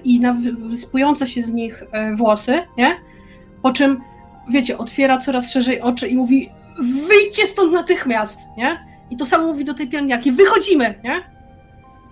i 0.03 0.19
na 0.19 0.33
wy- 0.33 0.51
wyspujące 0.53 1.27
się 1.27 1.41
z 1.43 1.49
nich 1.49 1.83
e, 1.91 2.15
włosy, 2.15 2.59
nie? 2.77 2.95
Po 3.61 3.71
czym, 3.71 4.01
wiecie, 4.49 4.77
otwiera 4.77 5.17
coraz 5.17 5.51
szerzej 5.51 5.81
oczy 5.81 6.07
i 6.07 6.15
mówi 6.15 6.49
wyjdźcie 7.07 7.47
stąd 7.47 7.71
natychmiast, 7.73 8.39
nie? 8.57 8.85
I 9.11 9.17
to 9.17 9.25
samo 9.25 9.47
mówi 9.47 9.65
do 9.65 9.73
tej 9.73 9.87
pielęgniarki, 9.87 10.31
wychodzimy, 10.31 10.95
nie? 11.03 11.21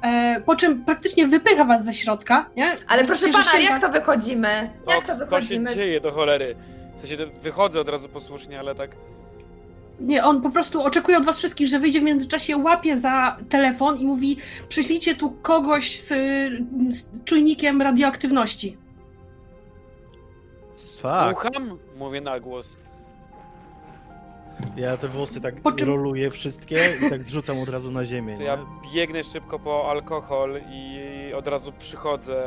E, 0.03 0.41
po 0.45 0.55
czym 0.55 0.85
praktycznie 0.85 1.27
wypycha 1.27 1.63
was 1.65 1.85
ze 1.85 1.93
środka, 1.93 2.49
nie? 2.55 2.71
Ale 2.87 3.03
proszę 3.03 3.25
pana, 3.29 3.43
sięga- 3.43 3.61
jak 3.71 3.81
to 3.81 3.89
wychodzimy? 3.89 4.69
Jak 4.87 5.01
to 5.05 5.07
Co 5.07 5.13
się 5.19 5.25
wychodzimy? 5.25 5.75
dzieje 5.75 6.01
do 6.01 6.11
cholery? 6.11 6.55
W 6.97 6.99
sensie 6.99 7.17
wychodzę 7.43 7.79
od 7.81 7.89
razu 7.89 8.09
posłusznie, 8.09 8.59
ale 8.59 8.75
tak. 8.75 8.91
Nie, 9.99 10.23
on 10.23 10.41
po 10.41 10.49
prostu 10.49 10.81
oczekuje 10.83 11.17
od 11.17 11.25
was 11.25 11.37
wszystkich, 11.37 11.67
że 11.67 11.79
wyjdzie 11.79 11.99
w 11.99 12.03
międzyczasie, 12.03 12.57
łapie 12.57 12.97
za 12.97 13.37
telefon 13.49 13.97
i 13.99 14.05
mówi 14.05 14.37
przyślijcie 14.69 15.15
tu 15.15 15.31
kogoś 15.31 15.99
z, 15.99 16.07
z 16.89 17.23
czujnikiem 17.25 17.81
radioaktywności. 17.81 18.77
Fuck. 20.77 21.31
Ucham? 21.31 21.77
Mówię 21.97 22.21
na 22.21 22.39
głos. 22.39 22.77
Ja 24.77 24.97
te 24.97 25.07
włosy 25.07 25.41
tak 25.41 25.55
Po 25.61 25.71
czym- 25.71 25.87
roluję 25.87 26.31
wszystkie 26.31 26.89
i 27.07 27.09
tak 27.09 27.23
zrzucam 27.23 27.59
od 27.59 27.69
razu 27.69 27.91
na 27.91 28.05
ziemię. 28.05 28.33
To 28.33 28.39
Nie? 28.39 28.45
ja 28.45 28.57
biegnę 28.93 29.23
szybko 29.23 29.59
po 29.59 29.89
alkohol 29.91 30.61
i 30.71 30.99
od 31.37 31.47
razu 31.47 31.71
przychodzę, 31.79 32.43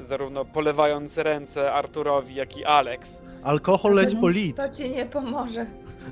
zarówno 0.00 0.44
polewając 0.44 1.18
ręce 1.18 1.72
Arturowi, 1.72 2.34
jak 2.34 2.56
i 2.56 2.64
Alex. 2.64 3.22
Alkohol 3.42 3.94
leć 3.94 4.04
Mhm. 4.04 4.20
po 4.20 4.28
lit. 4.28 4.56
To 4.56 4.68
ci 4.68 4.90
nie 4.90 5.06
pomoże. 5.06 5.66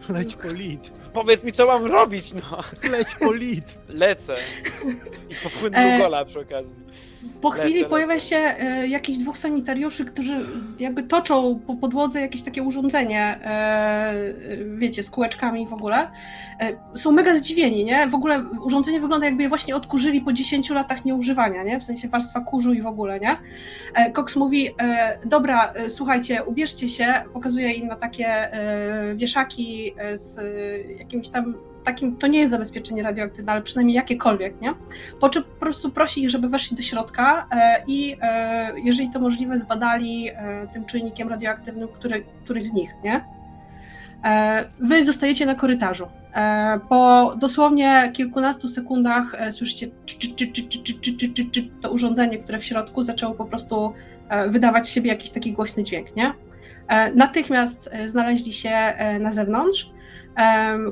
Leć 0.09 0.37
po 0.37 0.49
lit. 0.53 0.93
Powiedz 1.13 1.45
mi, 1.45 1.53
co 1.53 1.67
mam 1.67 1.87
robić, 1.87 2.33
no! 2.35 2.59
Leć 2.91 3.15
po 3.15 3.33
lit. 3.33 3.79
Lecę. 3.89 4.37
I 5.31 5.35
popłynę 5.43 5.79
E, 5.79 5.99
gola 5.99 6.25
przy 6.25 6.41
okazji. 6.41 6.83
Po 7.41 7.51
Lecę, 7.51 7.63
chwili 7.63 7.79
lecę. 7.79 7.91
pojawia 7.91 8.19
się 8.19 8.37
e, 8.37 8.89
jakichś 8.89 9.19
dwóch 9.19 9.39
sanitariuszy, 9.39 10.05
którzy 10.05 10.47
jakby 10.79 11.03
toczą 11.03 11.61
po 11.67 11.77
podłodze 11.77 12.21
jakieś 12.21 12.43
takie 12.43 12.63
urządzenie, 12.63 13.21
e, 13.21 13.49
e, 13.49 14.23
wiecie, 14.77 15.03
z 15.03 15.11
kółeczkami 15.11 15.67
w 15.67 15.73
ogóle. 15.73 16.11
E, 16.61 16.73
są 16.95 17.13
mega 17.13 17.37
zdziwieni, 17.37 17.85
nie? 17.85 18.09
W 18.09 18.15
ogóle 18.15 18.45
urządzenie 18.65 19.01
wygląda 19.01 19.27
jakby 19.27 19.43
je 19.43 19.49
właśnie 19.49 19.77
odkurzyli 19.77 20.21
po 20.21 20.33
10 20.33 20.71
latach 20.71 21.05
nieużywania, 21.05 21.63
nie? 21.63 21.81
W 21.81 21.85
sensie 21.85 22.09
warstwa 22.09 22.41
kurzu 22.41 22.73
i 22.73 22.83
w 22.83 22.87
ogóle, 22.87 23.21
nie? 23.21 23.37
Cox 24.13 24.37
mówi, 24.37 24.69
dobra, 25.25 25.73
słuchajcie, 25.89 26.45
ubierzcie 26.45 26.89
się, 26.89 27.07
pokazuje 27.33 27.73
im 27.73 27.87
na 27.87 27.97
takie 27.97 28.51
wieszaki 29.15 29.95
z 30.15 30.41
jakimś 30.99 31.29
tam 31.29 31.55
takim, 31.85 32.17
to 32.17 32.27
nie 32.27 32.39
jest 32.39 32.51
zabezpieczenie 32.51 33.03
radioaktywne, 33.03 33.53
ale 33.53 33.63
przynajmniej 33.63 33.95
jakiekolwiek, 33.95 34.61
nie? 34.61 34.75
Po 35.21 35.29
czym 35.29 35.43
po 35.43 35.61
prostu 35.61 35.91
prosi 35.91 36.23
ich, 36.23 36.31
żeby 36.31 36.49
weszli 36.49 36.77
do 36.77 36.83
środka 36.83 37.47
e, 37.51 37.83
i 37.87 38.17
e, 38.21 38.73
jeżeli 38.85 39.11
to 39.11 39.21
możliwe, 39.21 39.59
zbadali 39.59 40.29
e, 40.29 40.67
tym 40.73 40.85
czynnikiem 40.85 41.29
radioaktywnym 41.29 41.89
który, 41.89 42.25
któryś 42.45 42.65
z 42.65 42.73
nich, 42.73 42.91
nie? 43.05 43.25
Wy 44.81 45.05
zostajecie 45.05 45.47
na 45.47 45.55
korytarzu. 45.55 46.07
Po 46.89 47.33
dosłownie 47.39 48.11
kilkunastu 48.13 48.69
sekundach 48.69 49.37
słyszycie 49.51 49.87
to 51.81 51.91
urządzenie, 51.91 52.39
które 52.39 52.59
w 52.59 52.65
środku 52.65 53.03
zaczęło 53.03 53.35
po 53.35 53.45
prostu 53.45 53.93
wydawać 54.49 54.87
z 54.87 54.91
siebie 54.91 55.11
jakiś 55.11 55.31
taki 55.31 55.53
głośny 55.53 55.83
dźwięk, 55.83 56.17
nie? 56.17 56.33
Natychmiast 57.15 57.91
znaleźli 58.07 58.53
się 58.53 58.95
na 59.21 59.31
zewnątrz 59.31 59.91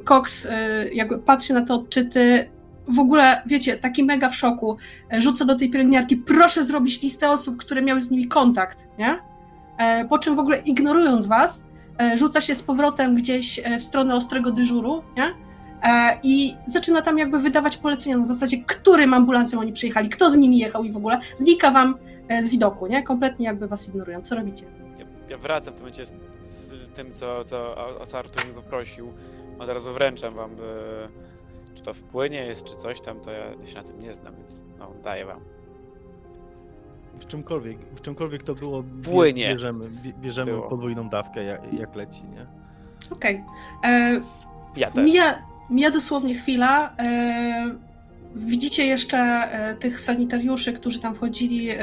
Cox 0.04 0.46
e, 0.46 0.88
jakby 0.88 1.18
patrzy 1.18 1.54
na 1.54 1.64
te 1.64 1.74
odczyty, 1.74 2.50
w 2.88 2.98
ogóle, 2.98 3.42
wiecie, 3.46 3.76
taki 3.76 4.04
mega 4.04 4.28
w 4.28 4.34
szoku, 4.36 4.76
e, 5.12 5.20
rzuca 5.20 5.44
do 5.44 5.54
tej 5.56 5.70
pielęgniarki, 5.70 6.16
proszę 6.16 6.64
zrobić 6.64 7.02
listę 7.02 7.30
osób, 7.30 7.56
które 7.56 7.82
miały 7.82 8.00
z 8.00 8.10
nimi 8.10 8.28
kontakt, 8.28 8.88
nie? 8.98 9.18
E, 9.78 10.04
Po 10.04 10.18
czym 10.18 10.36
w 10.36 10.38
ogóle 10.38 10.58
ignorując 10.58 11.26
was, 11.26 11.64
e, 11.98 12.18
rzuca 12.18 12.40
się 12.40 12.54
z 12.54 12.62
powrotem 12.62 13.14
gdzieś 13.14 13.60
w 13.78 13.82
stronę 13.82 14.14
ostrego 14.14 14.50
dyżuru, 14.50 15.02
nie? 15.16 15.34
I 16.22 16.56
zaczyna 16.66 17.02
tam 17.02 17.18
jakby 17.18 17.38
wydawać 17.38 17.76
polecenia 17.76 18.16
na 18.16 18.24
zasadzie, 18.26 18.56
którym 18.66 19.14
ambulancją 19.14 19.60
oni 19.60 19.72
przyjechali, 19.72 20.08
kto 20.08 20.30
z 20.30 20.36
nimi 20.36 20.58
jechał 20.58 20.84
i 20.84 20.92
w 20.92 20.96
ogóle 20.96 21.18
znika 21.36 21.70
wam 21.70 21.94
z 22.42 22.48
widoku, 22.48 22.86
nie? 22.86 23.02
Kompletnie 23.02 23.46
jakby 23.46 23.68
was 23.68 23.88
ignorują. 23.88 24.22
Co 24.22 24.34
robicie? 24.34 24.66
Ja, 24.98 25.04
ja 25.28 25.38
wracam 25.38 25.72
w 25.74 25.76
tym 25.76 25.84
momencie 25.84 26.02
tym, 27.04 27.14
co, 27.14 27.44
co, 27.44 27.74
o 28.00 28.06
co 28.06 28.18
Artur 28.18 28.46
mi 28.48 28.54
poprosił. 28.54 29.12
Od 29.58 29.68
razu 29.68 29.92
wręczam 29.92 30.34
wam, 30.34 30.50
czy 31.74 31.82
to 31.82 31.94
wpłynie 31.94 32.46
jest, 32.46 32.64
czy 32.64 32.76
coś 32.76 33.00
tam, 33.00 33.20
to 33.20 33.30
ja 33.32 33.66
się 33.66 33.74
na 33.74 33.82
tym 33.82 34.00
nie 34.00 34.12
znam, 34.12 34.36
więc 34.36 34.62
no, 34.78 34.92
daję 35.02 35.24
wam. 35.24 35.40
W 37.18 37.26
czymkolwiek, 37.26 37.78
w 37.78 38.00
czymkolwiek 38.00 38.42
to 38.42 38.54
było, 38.54 38.82
Płynie. 39.04 39.48
bierzemy, 39.48 39.84
bie- 40.02 40.12
bierzemy 40.12 40.52
Było. 40.52 40.68
podwójną 40.68 41.08
dawkę 41.08 41.44
jak, 41.44 41.72
jak 41.72 41.96
leci, 41.96 42.24
nie? 42.24 42.46
Okej. 43.10 43.44
E, 43.84 44.20
Ja 44.76 44.90
też. 44.90 45.04
Mija, 45.06 45.42
mija 45.70 45.90
dosłownie 45.90 46.34
chwila. 46.34 46.96
E, 46.98 47.74
widzicie 48.36 48.86
jeszcze 48.86 49.18
e, 49.18 49.74
tych 49.74 50.00
sanitariuszy, 50.00 50.72
którzy 50.72 51.00
tam 51.00 51.14
wchodzili. 51.14 51.70
E, 51.70 51.76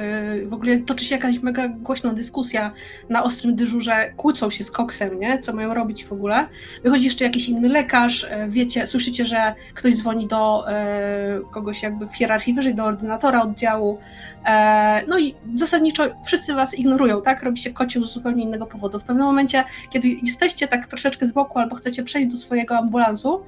w 0.46 0.54
ogóle 0.54 0.78
toczy 0.78 1.06
się 1.06 1.16
jakaś 1.16 1.40
mega 1.40 1.68
głośna 1.68 2.14
dyskusja 2.14 2.72
na 3.10 3.24
ostrym 3.24 3.56
dyżurze. 3.56 4.14
Kłócą 4.18 4.50
się 4.50 4.64
z 4.64 4.72
koksem, 4.72 5.20
nie? 5.20 5.40
Co 5.40 5.54
mają 5.54 5.74
robić 5.74 6.06
w 6.06 6.12
ogóle. 6.12 6.48
Wychodzi 6.84 7.06
jeszcze 7.06 7.24
jakiś 7.24 7.50
inny 7.50 7.70
lekarz. 7.70 8.24
E, 8.30 8.50
wiecie, 8.50 8.88
słyszycie, 8.88 9.26
że 9.26 9.56
ktoś 9.74 9.96
dzwoni 9.96 10.28
do 10.28 10.66
kogoś 11.52 11.84
jakby 11.84 12.08
w 12.08 12.16
hierarchii 12.16 12.54
wyżej, 12.54 12.76
do 12.76 12.84
ordynatora 12.84 13.42
oddziału. 13.42 14.00
No 15.08 15.20
i 15.20 15.36
zasadniczo 15.56 16.04
wszyscy 16.26 16.54
was 16.54 16.74
ignorują, 16.74 17.22
tak? 17.22 17.44
Robi 17.44 17.60
się 17.60 17.74
kocioł 17.74 18.06
z 18.06 18.14
zupełnie 18.14 18.44
innego 18.44 18.66
powodu. 18.66 19.00
W 19.00 19.04
pewnym 19.04 19.26
momencie 19.26 19.64
kiedy 19.90 20.08
jesteście 20.24 20.68
tak 20.68 20.88
troszeczkę 20.88 21.26
z 21.26 21.32
boku 21.32 21.60
albo 21.60 21.76
chcecie 21.76 22.04
przejść 22.04 22.32
do 22.32 22.38
swojego 22.38 22.78
ambulansu, 22.78 23.44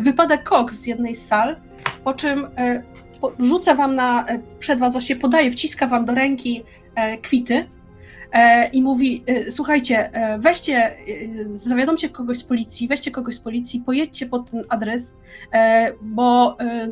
wypada 0.00 0.38
Cox 0.38 0.74
z 0.74 0.86
jednej 0.86 1.14
z 1.14 1.26
sal, 1.26 1.56
po 2.04 2.14
czym 2.14 2.27
e, 2.30 2.82
po, 3.20 3.32
rzuca 3.38 3.74
wam 3.74 3.94
na, 3.96 4.26
e, 4.26 4.38
przed 4.58 4.78
was, 4.78 4.92
właśnie 4.92 5.16
podaje, 5.16 5.50
wciska 5.50 5.86
wam 5.86 6.04
do 6.04 6.14
ręki 6.14 6.62
e, 6.94 7.18
kwity 7.18 7.64
e, 8.32 8.68
i 8.68 8.82
mówi, 8.82 9.22
e, 9.26 9.52
słuchajcie, 9.52 10.12
e, 10.14 10.38
weźcie, 10.38 10.76
e, 10.76 10.94
zawiadomcie 11.54 12.08
kogoś 12.08 12.38
z 12.38 12.44
policji, 12.44 12.88
weźcie 12.88 13.10
kogoś 13.10 13.34
z 13.34 13.40
policji, 13.40 13.80
pojedźcie 13.86 14.26
pod 14.26 14.50
ten 14.50 14.64
adres, 14.68 15.16
e, 15.52 15.92
bo 16.02 16.56
e, 16.60 16.88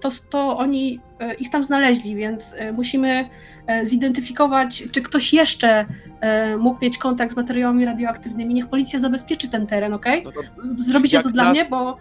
to, 0.00 0.10
to 0.30 0.58
oni 0.58 1.00
e, 1.20 1.34
ich 1.34 1.50
tam 1.50 1.64
znaleźli, 1.64 2.16
więc 2.16 2.54
e, 2.56 2.72
musimy 2.72 3.28
e, 3.66 3.86
zidentyfikować, 3.86 4.84
czy 4.92 5.02
ktoś 5.02 5.32
jeszcze 5.32 5.86
e, 6.20 6.56
mógł 6.56 6.78
mieć 6.82 6.98
kontakt 6.98 7.32
z 7.32 7.36
materiałami 7.36 7.84
radioaktywnymi. 7.84 8.54
Niech 8.54 8.66
policja 8.66 8.98
zabezpieczy 8.98 9.48
ten 9.48 9.66
teren, 9.66 9.92
ok? 9.92 10.06
No 10.24 10.32
Zrobicie 10.78 11.22
to 11.22 11.30
dla 11.30 11.44
nas- 11.44 11.52
mnie, 11.56 11.66
bo 11.70 11.98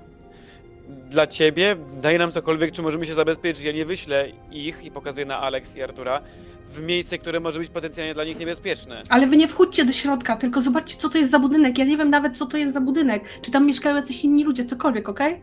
dla 1.14 1.28
ciebie, 1.28 1.76
daj 2.02 2.18
nam 2.18 2.32
cokolwiek, 2.32 2.72
czy 2.72 2.82
możemy 2.82 3.06
się 3.06 3.14
zabezpieczyć. 3.14 3.64
Ja 3.64 3.72
nie 3.72 3.86
wyślę 3.86 4.30
ich 4.52 4.84
i 4.84 4.92
pokazuję 4.92 5.26
na 5.26 5.40
Alex 5.40 5.76
i 5.76 5.82
Artura 5.82 6.22
w 6.70 6.82
miejsce, 6.82 7.18
które 7.18 7.40
może 7.40 7.60
być 7.60 7.70
potencjalnie 7.70 8.14
dla 8.14 8.24
nich 8.24 8.40
niebezpieczne. 8.40 9.04
Ale 9.10 9.28
wy 9.28 9.38
nie 9.38 9.48
wchódźcie 9.48 9.86
do 9.86 9.94
środka, 9.94 10.36
tylko 10.36 10.62
zobaczcie, 10.62 10.98
co 10.98 11.10
to 11.10 11.18
jest 11.18 11.32
za 11.32 11.40
budynek. 11.40 11.78
Ja 11.78 11.86
nie 11.86 11.98
wiem 11.98 12.10
nawet, 12.10 12.38
co 12.38 12.46
to 12.46 12.58
jest 12.58 12.74
za 12.74 12.82
budynek. 12.82 13.24
Czy 13.42 13.52
tam 13.52 13.66
mieszkają 13.66 13.96
jacyś 13.96 14.24
inni 14.24 14.44
ludzie, 14.44 14.66
cokolwiek, 14.66 15.10
okej? 15.10 15.42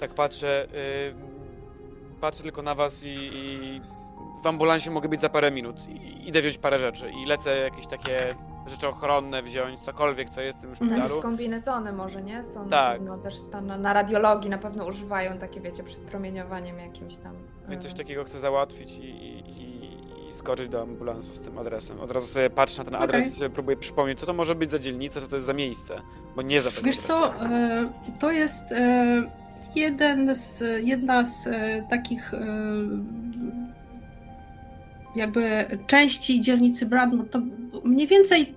Tak 0.00 0.14
patrzę, 0.14 0.66
y, 2.14 2.20
patrzę 2.20 2.42
tylko 2.42 2.62
na 2.62 2.74
was 2.74 3.04
i, 3.04 3.16
i 3.32 3.80
w 4.42 4.46
ambulansie 4.46 4.90
mogę 4.90 5.08
być 5.08 5.20
za 5.20 5.28
parę 5.28 5.50
minut. 5.50 5.76
I, 5.88 6.28
idę 6.28 6.40
wziąć 6.40 6.58
parę 6.58 6.78
rzeczy 6.78 7.10
i 7.22 7.26
lecę 7.26 7.56
jakieś 7.58 7.86
takie 7.86 8.34
rzeczy 8.66 8.88
ochronne 8.88 9.42
wziąć, 9.42 9.80
cokolwiek, 9.82 10.30
co 10.30 10.40
jest 10.40 10.58
w 10.58 10.60
tym 10.60 10.70
Mhm. 10.70 10.90
Jakieś 10.90 11.02
szpitalu. 11.04 11.22
kombinezony 11.22 11.92
może, 11.92 12.22
nie? 12.22 12.44
Są 12.44 12.68
Tak. 12.68 12.70
na 12.70 12.92
pewno 12.98 13.18
też 13.18 13.34
tam 13.52 13.66
na, 13.66 13.78
na 13.78 13.92
radiologii 13.92 14.50
na 14.50 14.58
pewno 14.58 14.86
używają 14.86 15.38
takie, 15.38 15.60
wiecie, 15.60 15.82
przed 15.82 16.00
promieniowaniem 16.00 16.78
jakimś 16.78 17.16
tam. 17.16 17.32
Więc 17.68 17.82
coś 17.82 17.92
e, 17.92 17.96
takiego 17.96 18.24
chcę 18.24 18.40
załatwić 18.40 18.92
i, 18.92 19.00
i, 19.04 19.38
i, 19.62 20.28
i 20.28 20.32
skoczyć 20.32 20.68
do 20.68 20.82
ambulansu 20.82 21.32
z 21.34 21.40
tym 21.40 21.58
adresem. 21.58 22.00
Od 22.00 22.10
razu 22.10 22.26
sobie 22.26 22.50
patrzę 22.50 22.84
na 22.84 22.90
ten 22.90 22.94
adres 23.02 23.26
i 23.26 23.30
sobie 23.30 23.50
próbuję 23.50 23.76
przypomnieć, 23.76 24.20
co 24.20 24.26
to 24.26 24.32
może 24.32 24.54
być 24.54 24.70
za 24.70 24.78
dzielnica, 24.78 25.20
co 25.20 25.26
to 25.28 25.36
jest 25.36 25.46
za 25.46 25.52
miejsce, 25.52 26.00
bo 26.36 26.42
nie 26.42 26.60
za 26.60 26.70
Wiesz 26.70 26.78
adresu. 26.78 27.02
co, 27.02 27.34
e, 27.44 27.86
to 28.20 28.30
jest 28.30 28.72
e, 28.72 29.30
jeden 29.76 30.34
z, 30.34 30.62
jedna 30.82 31.24
z 31.26 31.46
e, 31.46 31.82
takich 31.90 32.32
jakby 35.16 35.66
części 35.86 36.40
dzielnicy 36.40 36.86
Bradmore, 36.86 37.28
to 37.28 37.40
mniej 37.84 38.06
więcej, 38.06 38.54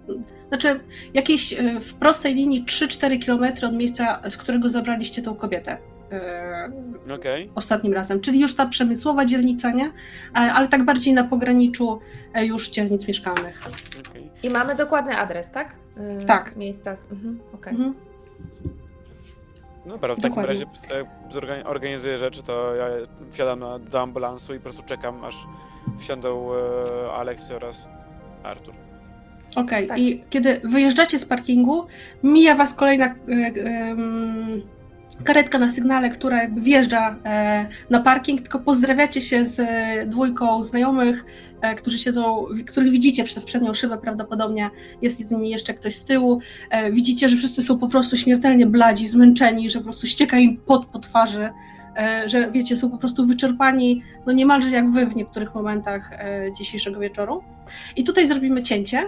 znaczy 0.50 0.80
jakieś 1.14 1.54
e, 1.54 1.80
w 1.80 1.94
prostej 1.94 2.36
linii 2.36 2.64
3-4 2.66 3.26
km 3.26 3.66
od 3.66 3.74
miejsca, 3.78 4.22
z 4.30 4.38
którego 4.38 4.70
zabraliście 4.70 5.22
tą 5.22 5.36
kobietę. 5.36 5.78
e, 6.12 6.72
Okej. 7.16 7.52
ostatnim 7.56 7.94
razem, 7.94 8.22
czyli 8.22 8.40
już 8.40 8.56
ta 8.56 8.66
przemysłowa 8.66 9.26
dzielnica, 9.26 9.72
nie? 9.72 9.86
E, 9.86 9.92
Ale 10.36 10.68
tak 10.68 10.86
bardziej 10.86 11.14
na 11.14 11.24
pograniczu 11.24 12.00
już 12.42 12.70
dzielnic 12.70 13.08
mieszkalnych. 13.08 13.62
okej. 14.10 14.30
I 14.44 14.50
mamy 14.50 14.76
dokładny 14.76 15.18
adres, 15.18 15.52
tak? 15.52 15.76
Tak. 16.28 16.56
Miejsca. 16.56 16.96
z- 16.96 17.06
Mhm, 17.12 17.40
okej. 17.54 17.74
Mhm. 17.74 17.94
No 19.88 19.94
dobra, 19.94 20.14
w 20.16 20.18
takim 20.18 20.30
Dokładnie. 20.30 20.54
razie 20.54 20.66
e, 20.96 21.06
zorgani- 21.34 21.66
organizuję 21.66 22.18
rzeczy, 22.18 22.44
to 22.44 22.76
ja 22.76 22.86
wsiadam 23.32 23.60
na, 23.60 23.80
do 23.80 24.02
ambulansu 24.02 24.54
i 24.56 24.58
po 24.58 24.64
prostu 24.64 24.84
czekam, 24.84 25.24
aż 25.26 25.36
wsiądą 26.00 26.50
e, 26.54 27.12
Alex 27.12 27.52
oraz 27.52 27.88
Artur. 28.44 28.74
Okej, 29.56 29.88
Tak. 29.88 30.00
i 30.00 30.24
kiedy 30.30 30.62
wyjeżdżacie 30.64 31.20
z 31.20 31.26
parkingu, 31.26 31.88
mija 32.24 32.56
was 32.56 32.74
kolejna 32.74 33.06
e, 33.06 33.16
karetka 35.24 35.60
na 35.60 35.70
sygnale, 35.70 36.10
która 36.10 36.42
jakby 36.42 36.62
wjeżdża 36.62 37.16
e, 37.26 37.68
na 37.90 38.00
parking, 38.00 38.42
tylko 38.42 38.60
pozdrawiacie 38.60 39.22
się 39.22 39.46
z 39.46 39.60
e, 39.60 40.06
dwójką 40.06 40.62
znajomych, 40.62 41.26
e, 41.62 41.76
którzy 41.76 41.98
siedzą, 41.98 42.46
których 42.68 42.92
widzicie 42.92 43.24
przez 43.24 43.46
przednią 43.46 43.74
szybę 43.74 43.98
prawdopodobnie, 43.98 44.70
jest 45.02 45.28
z 45.28 45.32
nimi 45.32 45.50
jeszcze 45.50 45.74
ktoś 45.74 45.96
z 45.96 46.06
tyłu. 46.06 46.40
Widzicie, 46.92 47.30
że 47.30 47.38
wszyscy 47.38 47.62
są 47.62 47.78
po 47.78 47.88
prostu 47.88 48.18
śmiertelnie 48.18 48.66
bladzi, 48.66 49.08
zmęczeni, 49.08 49.70
że 49.70 49.80
po 49.80 49.84
prostu 49.84 50.08
ścieka 50.08 50.38
im 50.38 50.58
pot 50.58 50.86
po 50.86 51.00
twarzy, 51.00 51.50
że 52.26 52.52
wiecie, 52.52 52.78
są 52.78 52.90
po 52.90 52.98
prostu 52.98 53.26
wyczerpani, 53.26 54.04
no 54.26 54.34
niemalże 54.34 54.70
jak 54.70 54.92
wy 54.92 55.06
w 55.06 55.16
niektórych 55.16 55.56
momentach 55.56 56.12
dzisiejszego 56.58 57.00
wieczoru. 57.00 57.44
I 57.96 58.04
tutaj 58.04 58.28
zrobimy 58.28 58.64
cięcie, 58.64 59.04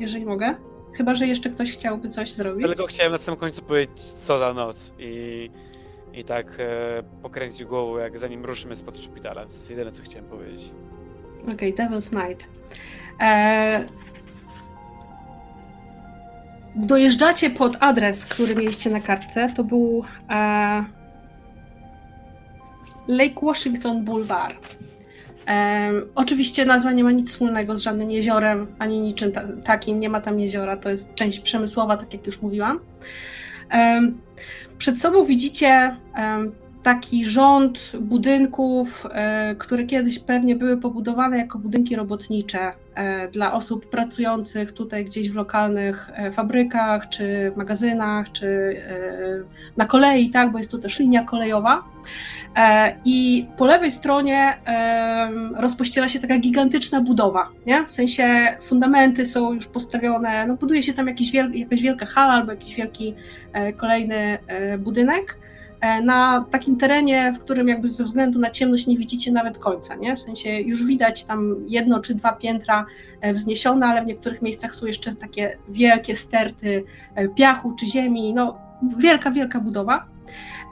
jeżeli 0.00 0.24
mogę. 0.24 0.54
Chyba, 0.96 1.14
że 1.14 1.26
jeszcze 1.26 1.50
ktoś 1.50 1.72
chciałby 1.72 2.08
coś 2.08 2.32
zrobić. 2.32 2.66
Tylko 2.66 2.86
chciałem 2.86 3.12
na 3.12 3.18
samym 3.18 3.40
końcu 3.40 3.62
powiedzieć, 3.62 4.00
co 4.00 4.38
za 4.38 4.54
noc 4.54 4.92
i, 4.98 5.50
i 6.12 6.24
tak 6.24 6.46
e, 6.58 7.02
pokręcić 7.22 7.64
głową, 7.64 7.96
jak 7.96 8.18
zanim 8.18 8.44
ruszymy 8.44 8.76
spod 8.76 8.98
szpitala. 8.98 9.46
To 9.46 9.52
jest 9.52 9.70
jedyne, 9.70 9.92
co 9.92 10.02
chciałem 10.02 10.28
powiedzieć. 10.28 10.70
Okej, 11.52 11.74
Devil's 11.74 12.28
Night. 12.28 12.48
E... 13.20 13.84
Dojeżdżacie 16.76 17.50
pod 17.50 17.76
adres, 17.80 18.26
który 18.26 18.54
mieliście 18.54 18.90
na 18.90 19.00
kartce. 19.00 19.52
To 19.56 19.64
był 19.64 20.04
e... 20.30 20.84
Lake 23.08 23.40
Washington 23.42 24.04
Boulevard. 24.04 24.76
E... 25.46 25.90
Oczywiście 26.14 26.64
nazwa 26.64 26.92
nie 26.92 27.04
ma 27.04 27.10
nic 27.10 27.30
wspólnego 27.30 27.78
z 27.78 27.80
żadnym 27.80 28.10
jeziorem, 28.10 28.66
ani 28.78 29.00
niczym 29.00 29.32
ta 29.32 29.42
takim. 29.64 30.00
Nie 30.00 30.08
ma 30.08 30.20
tam 30.20 30.40
jeziora, 30.40 30.76
to 30.76 30.90
jest 30.90 31.14
część 31.14 31.40
przemysłowa, 31.40 31.96
tak 31.96 32.12
jak 32.12 32.26
już 32.26 32.42
mówiłam. 32.42 32.80
E... 33.72 34.12
Przed 34.78 35.00
sobą 35.00 35.24
widzicie 35.24 35.66
e, 35.66 35.96
taki 36.86 37.24
rząd 37.24 37.92
budynków, 38.00 39.06
e, 39.10 39.54
które 39.54 39.84
kiedyś 39.84 40.18
pewnie 40.18 40.56
były 40.56 40.76
pobudowane 40.76 41.38
jako 41.38 41.58
budynki 41.58 41.96
robotnicze 41.96 42.72
e, 42.94 43.28
dla 43.28 43.52
osób 43.52 43.90
pracujących 43.90 44.72
tutaj 44.72 45.04
gdzieś 45.04 45.30
w 45.30 45.34
lokalnych 45.34 46.10
e, 46.14 46.32
fabrykach, 46.32 47.08
czy 47.08 47.52
magazynach, 47.56 48.32
czy 48.32 48.76
na 49.76 49.86
kolei, 49.86 50.30
tak, 50.30 50.52
bo 50.52 50.58
jest 50.58 50.70
tu 50.70 50.78
też 50.78 50.98
linia 50.98 51.24
kolejowa. 51.24 51.84
I 53.04 53.46
po 53.56 53.66
lewej 53.66 53.90
stronie 53.90 54.58
rozpościera 55.56 56.08
się 56.08 56.20
taka 56.20 56.38
gigantyczna 56.38 57.00
budowa, 57.00 57.48
nie? 57.66 57.84
W 57.86 57.90
sensie 57.90 58.56
fundamenty 58.62 59.26
są 59.26 59.52
już 59.52 59.66
postawione, 59.66 60.46
no 60.46 60.56
buduje 60.56 60.82
się 60.82 60.94
tam 60.94 61.06
jakiś 61.06 61.32
wiel, 61.32 61.52
jakaś 61.54 61.82
wielka 61.82 62.06
hala 62.06 62.32
albo 62.32 62.52
jakiś 62.52 62.74
wielki 62.74 63.14
kolejny 63.76 64.38
budynek 64.78 65.36
na 66.04 66.46
takim 66.50 66.76
terenie, 66.76 67.32
w 67.32 67.38
którym 67.38 67.68
jakby 67.68 67.88
ze 67.88 68.04
względu 68.04 68.38
na 68.38 68.50
ciemność 68.50 68.86
nie 68.86 68.98
widzicie 68.98 69.32
nawet 69.32 69.58
końca, 69.58 69.94
nie? 69.94 70.16
W 70.16 70.20
sensie 70.20 70.60
już 70.60 70.84
widać 70.84 71.24
tam 71.24 71.56
jedno 71.68 72.00
czy 72.00 72.14
dwa 72.14 72.32
piętra 72.32 72.86
e, 73.20 73.32
wzniesione, 73.32 73.86
ale 73.86 74.02
w 74.02 74.06
niektórych 74.06 74.42
miejscach 74.42 74.74
są 74.74 74.86
jeszcze 74.86 75.14
takie 75.14 75.58
wielkie 75.68 76.16
sterty 76.16 76.84
e, 77.14 77.28
piachu 77.28 77.74
czy 77.80 77.86
ziemi, 77.86 78.34
no 78.34 78.58
wielka, 78.98 79.30
wielka 79.30 79.60
budowa. 79.60 80.06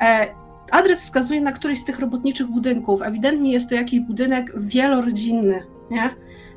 E, 0.02 0.28
Adres 0.70 1.00
wskazuje 1.00 1.40
na 1.40 1.52
któryś 1.52 1.78
z 1.78 1.84
tych 1.84 1.98
robotniczych 1.98 2.46
budynków. 2.46 3.02
Ewidentnie 3.02 3.52
jest 3.52 3.68
to 3.68 3.74
jakiś 3.74 4.00
budynek 4.00 4.60
wielorodzinny, 4.60 5.62
nie? 5.90 6.10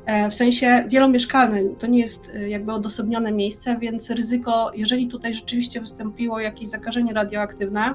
E, 0.06 0.30
W 0.30 0.34
sensie 0.34 0.84
wielomieszkalny, 0.88 1.74
to 1.78 1.86
nie 1.86 1.98
jest 1.98 2.30
e, 2.34 2.48
jakby 2.48 2.72
odosobnione 2.72 3.32
miejsce, 3.32 3.76
więc 3.80 4.10
ryzyko, 4.10 4.70
jeżeli 4.74 5.08
tutaj 5.08 5.34
rzeczywiście 5.34 5.80
wystąpiło 5.80 6.40
jakieś 6.40 6.68
zakażenie 6.68 7.12
radioaktywne 7.12 7.94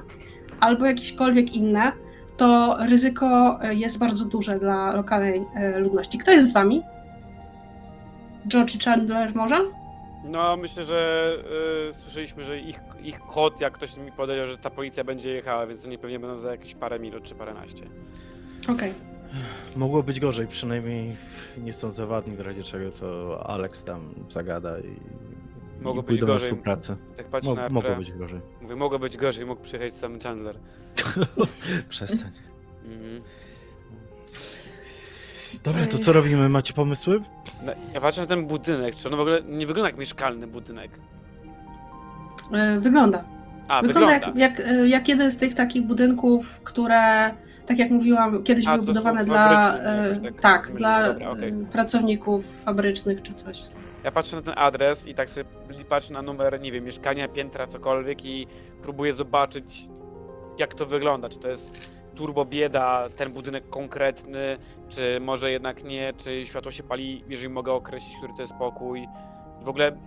albo 0.60 0.86
jakiekolwiek 0.86 1.56
inne, 1.56 1.92
to 2.36 2.76
ryzyko 2.86 3.58
e, 3.62 3.74
jest 3.74 3.98
bardzo 3.98 4.24
duże 4.24 4.58
dla 4.58 4.92
lokalnej 4.92 5.42
e, 5.54 5.78
ludności. 5.78 6.18
Kto 6.18 6.30
jest 6.30 6.48
z 6.48 6.52
wami? 6.52 6.82
George 8.48 8.84
Chandler 8.84 9.34
może? 9.34 9.56
No, 10.24 10.56
myślę, 10.56 10.84
że 10.84 11.32
y, 11.90 11.92
słyszeliśmy, 11.92 12.44
że 12.44 12.58
ich, 12.58 12.80
ich 13.02 13.20
kod, 13.20 13.60
jak 13.60 13.72
ktoś 13.72 13.96
mi 13.96 14.12
powiedział, 14.12 14.46
że 14.46 14.58
ta 14.58 14.70
policja 14.70 15.04
będzie 15.04 15.30
jechała, 15.30 15.66
więc 15.66 15.86
oni 15.86 15.98
pewnie 15.98 16.18
będą 16.18 16.36
za 16.36 16.50
jakieś 16.50 16.74
parę 16.74 16.98
minut 16.98 17.22
czy 17.22 17.34
paręnaście. 17.34 17.84
Okej. 18.68 18.92
Mogło 19.76 20.02
być 20.02 20.20
gorzej, 20.20 20.46
przynajmniej 20.46 21.16
nie 21.58 21.72
są 21.72 21.90
zawadni, 21.90 22.36
w 22.36 22.40
razie 22.40 22.62
czego 22.62 22.90
to 22.90 23.40
Alex 23.46 23.84
tam 23.84 24.00
zagada 24.28 24.78
i, 24.78 24.96
Mogło 25.84 26.02
i 26.02 26.06
być 26.06 26.20
gorzej. 26.20 26.48
współpracę. 26.50 26.96
Tak 27.16 27.26
patrzę 27.26 27.48
Mo- 27.50 27.54
na 27.56 27.68
mogło 27.68 27.96
być 27.96 28.12
gorzej. 28.12 28.40
mówię, 28.62 28.76
mogło 28.76 28.98
być 28.98 29.16
gorzej, 29.16 29.46
mógł 29.46 29.62
przyjechać 29.62 29.94
sam 29.96 30.20
Chandler. 30.20 30.56
Przestań. 31.88 32.30
Mhm. 32.84 33.20
Dobra, 35.64 35.86
to 35.86 35.98
co 35.98 36.12
robimy? 36.12 36.48
Macie 36.48 36.72
pomysły? 36.74 37.20
No, 37.66 37.72
ja 37.94 38.00
patrzę 38.00 38.20
na 38.20 38.26
ten 38.26 38.46
budynek, 38.46 38.94
czy 38.94 39.08
on 39.08 39.16
w 39.16 39.20
ogóle 39.20 39.42
nie 39.42 39.66
wygląda 39.66 39.88
jak 39.88 39.98
mieszkalny 39.98 40.46
budynek. 40.46 40.90
E, 42.52 42.80
Wygląda. 42.80 43.24
A, 43.68 43.82
Wygląda, 43.82 44.14
wygląda. 44.14 44.40
Jak, 44.40 44.58
jak, 44.58 44.68
e, 44.68 44.88
jak 44.88 45.08
jeden 45.08 45.30
z 45.30 45.36
tych 45.36 45.54
takich 45.54 45.82
budynków, 45.82 46.60
które, 46.64 47.30
tak 47.66 47.78
jak 47.78 47.90
mówiłam, 47.90 48.42
kiedyś 48.42 48.66
A, 48.66 48.72
były 48.74 48.86
to 48.86 48.86
są 48.86 48.86
budowane 48.94 49.24
dla, 49.24 49.48
fabryczne 49.72 50.02
e, 50.04 50.08
jakoś 50.08 50.22
tak, 50.24 50.40
tak, 50.40 50.60
rozumiem. 50.62 50.76
dla 50.78 51.12
Dobra, 51.12 51.30
okej. 51.30 51.48
e, 51.48 51.52
pracowników 51.64 52.44
fabrycznych 52.64 53.22
czy 53.22 53.34
coś. 53.34 53.62
Ja 54.04 54.12
patrzę 54.12 54.36
na 54.36 54.42
ten 54.42 54.54
adres 54.56 55.06
i 55.06 55.14
tak 55.14 55.30
sobie 55.30 55.44
patrzę 55.88 56.12
na 56.12 56.22
numer, 56.22 56.60
nie 56.60 56.72
wiem, 56.72 56.84
mieszkania, 56.84 57.28
piętra, 57.28 57.66
cokolwiek 57.66 58.24
i 58.24 58.46
próbuję 58.82 59.12
zobaczyć, 59.12 59.88
jak 60.58 60.74
to 60.74 60.86
wygląda. 60.86 61.28
Czy 61.28 61.38
to 61.38 61.48
jest 61.48 61.90
turbo 62.14 62.44
bieda, 62.44 63.08
ten 63.16 63.32
budynek 63.32 63.70
konkretny, 63.70 64.58
czy 64.88 65.20
może 65.20 65.50
jednak 65.50 65.84
nie, 65.84 66.12
czy 66.18 66.46
światło 66.46 66.70
się 66.70 66.82
pali, 66.82 67.24
jeżeli 67.28 67.48
mogę 67.48 67.72
określić, 67.72 68.16
który 68.16 68.32
to 68.36 68.42
jest 68.42 68.54
pokój. 68.54 69.08
W 69.62 69.68
ogóle, 69.68 69.98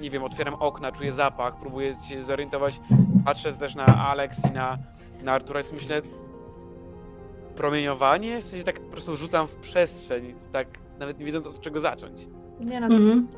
nie 0.00 0.10
wiem, 0.10 0.24
otwieram 0.24 0.54
okna, 0.54 0.92
czuję 0.92 1.12
zapach, 1.12 1.56
próbuję 1.60 1.94
się 1.94 2.22
zorientować. 2.22 2.80
Patrzę 3.24 3.52
też 3.52 3.74
na 3.74 3.86
Alex 3.86 4.44
i 4.44 4.50
na, 4.50 4.78
na 5.22 5.32
Artura 5.32 5.60
i 5.60 5.74
myślę, 5.74 6.02
promieniowanie? 7.56 8.40
W 8.40 8.44
sensie 8.44 8.64
tak 8.64 8.80
po 8.80 8.90
prostu 8.90 9.16
rzucam 9.16 9.46
w 9.46 9.56
przestrzeń, 9.56 10.34
tak 10.52 10.68
nawet 10.98 11.18
nie 11.18 11.26
wiedząc 11.26 11.46
od 11.46 11.60
czego 11.60 11.80
zacząć. 11.80 12.26
Nie 12.60 12.80
no, 12.80 12.86
Mhm. 12.86 13.28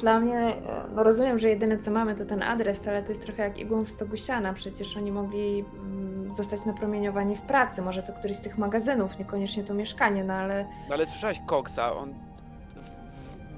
Dla 0.00 0.20
mnie, 0.20 0.54
no 0.94 1.02
rozumiem, 1.02 1.38
że 1.38 1.48
jedyne 1.48 1.78
co 1.78 1.90
mamy 1.90 2.14
to 2.14 2.24
ten 2.24 2.42
adres, 2.42 2.88
ale 2.88 3.02
to 3.02 3.08
jest 3.08 3.24
trochę 3.24 3.42
jak 3.42 3.58
igłą 3.58 3.84
w 3.84 3.90
stogu 3.90 4.16
siana. 4.16 4.52
Przecież 4.52 4.96
oni 4.96 5.12
mogli 5.12 5.64
mm, 5.74 6.34
zostać 6.34 6.64
napromieniowani 6.64 7.36
w 7.36 7.40
pracy. 7.40 7.82
Może 7.82 8.02
to 8.02 8.12
któryś 8.12 8.36
z 8.36 8.40
tych 8.40 8.58
magazynów, 8.58 9.18
niekoniecznie 9.18 9.64
to 9.64 9.74
mieszkanie, 9.74 10.24
no 10.24 10.34
ale 10.34 10.66
No 10.88 10.94
ale 10.94 11.06
słyszałeś 11.06 11.40
Coxa, 11.46 11.78
on 11.96 12.14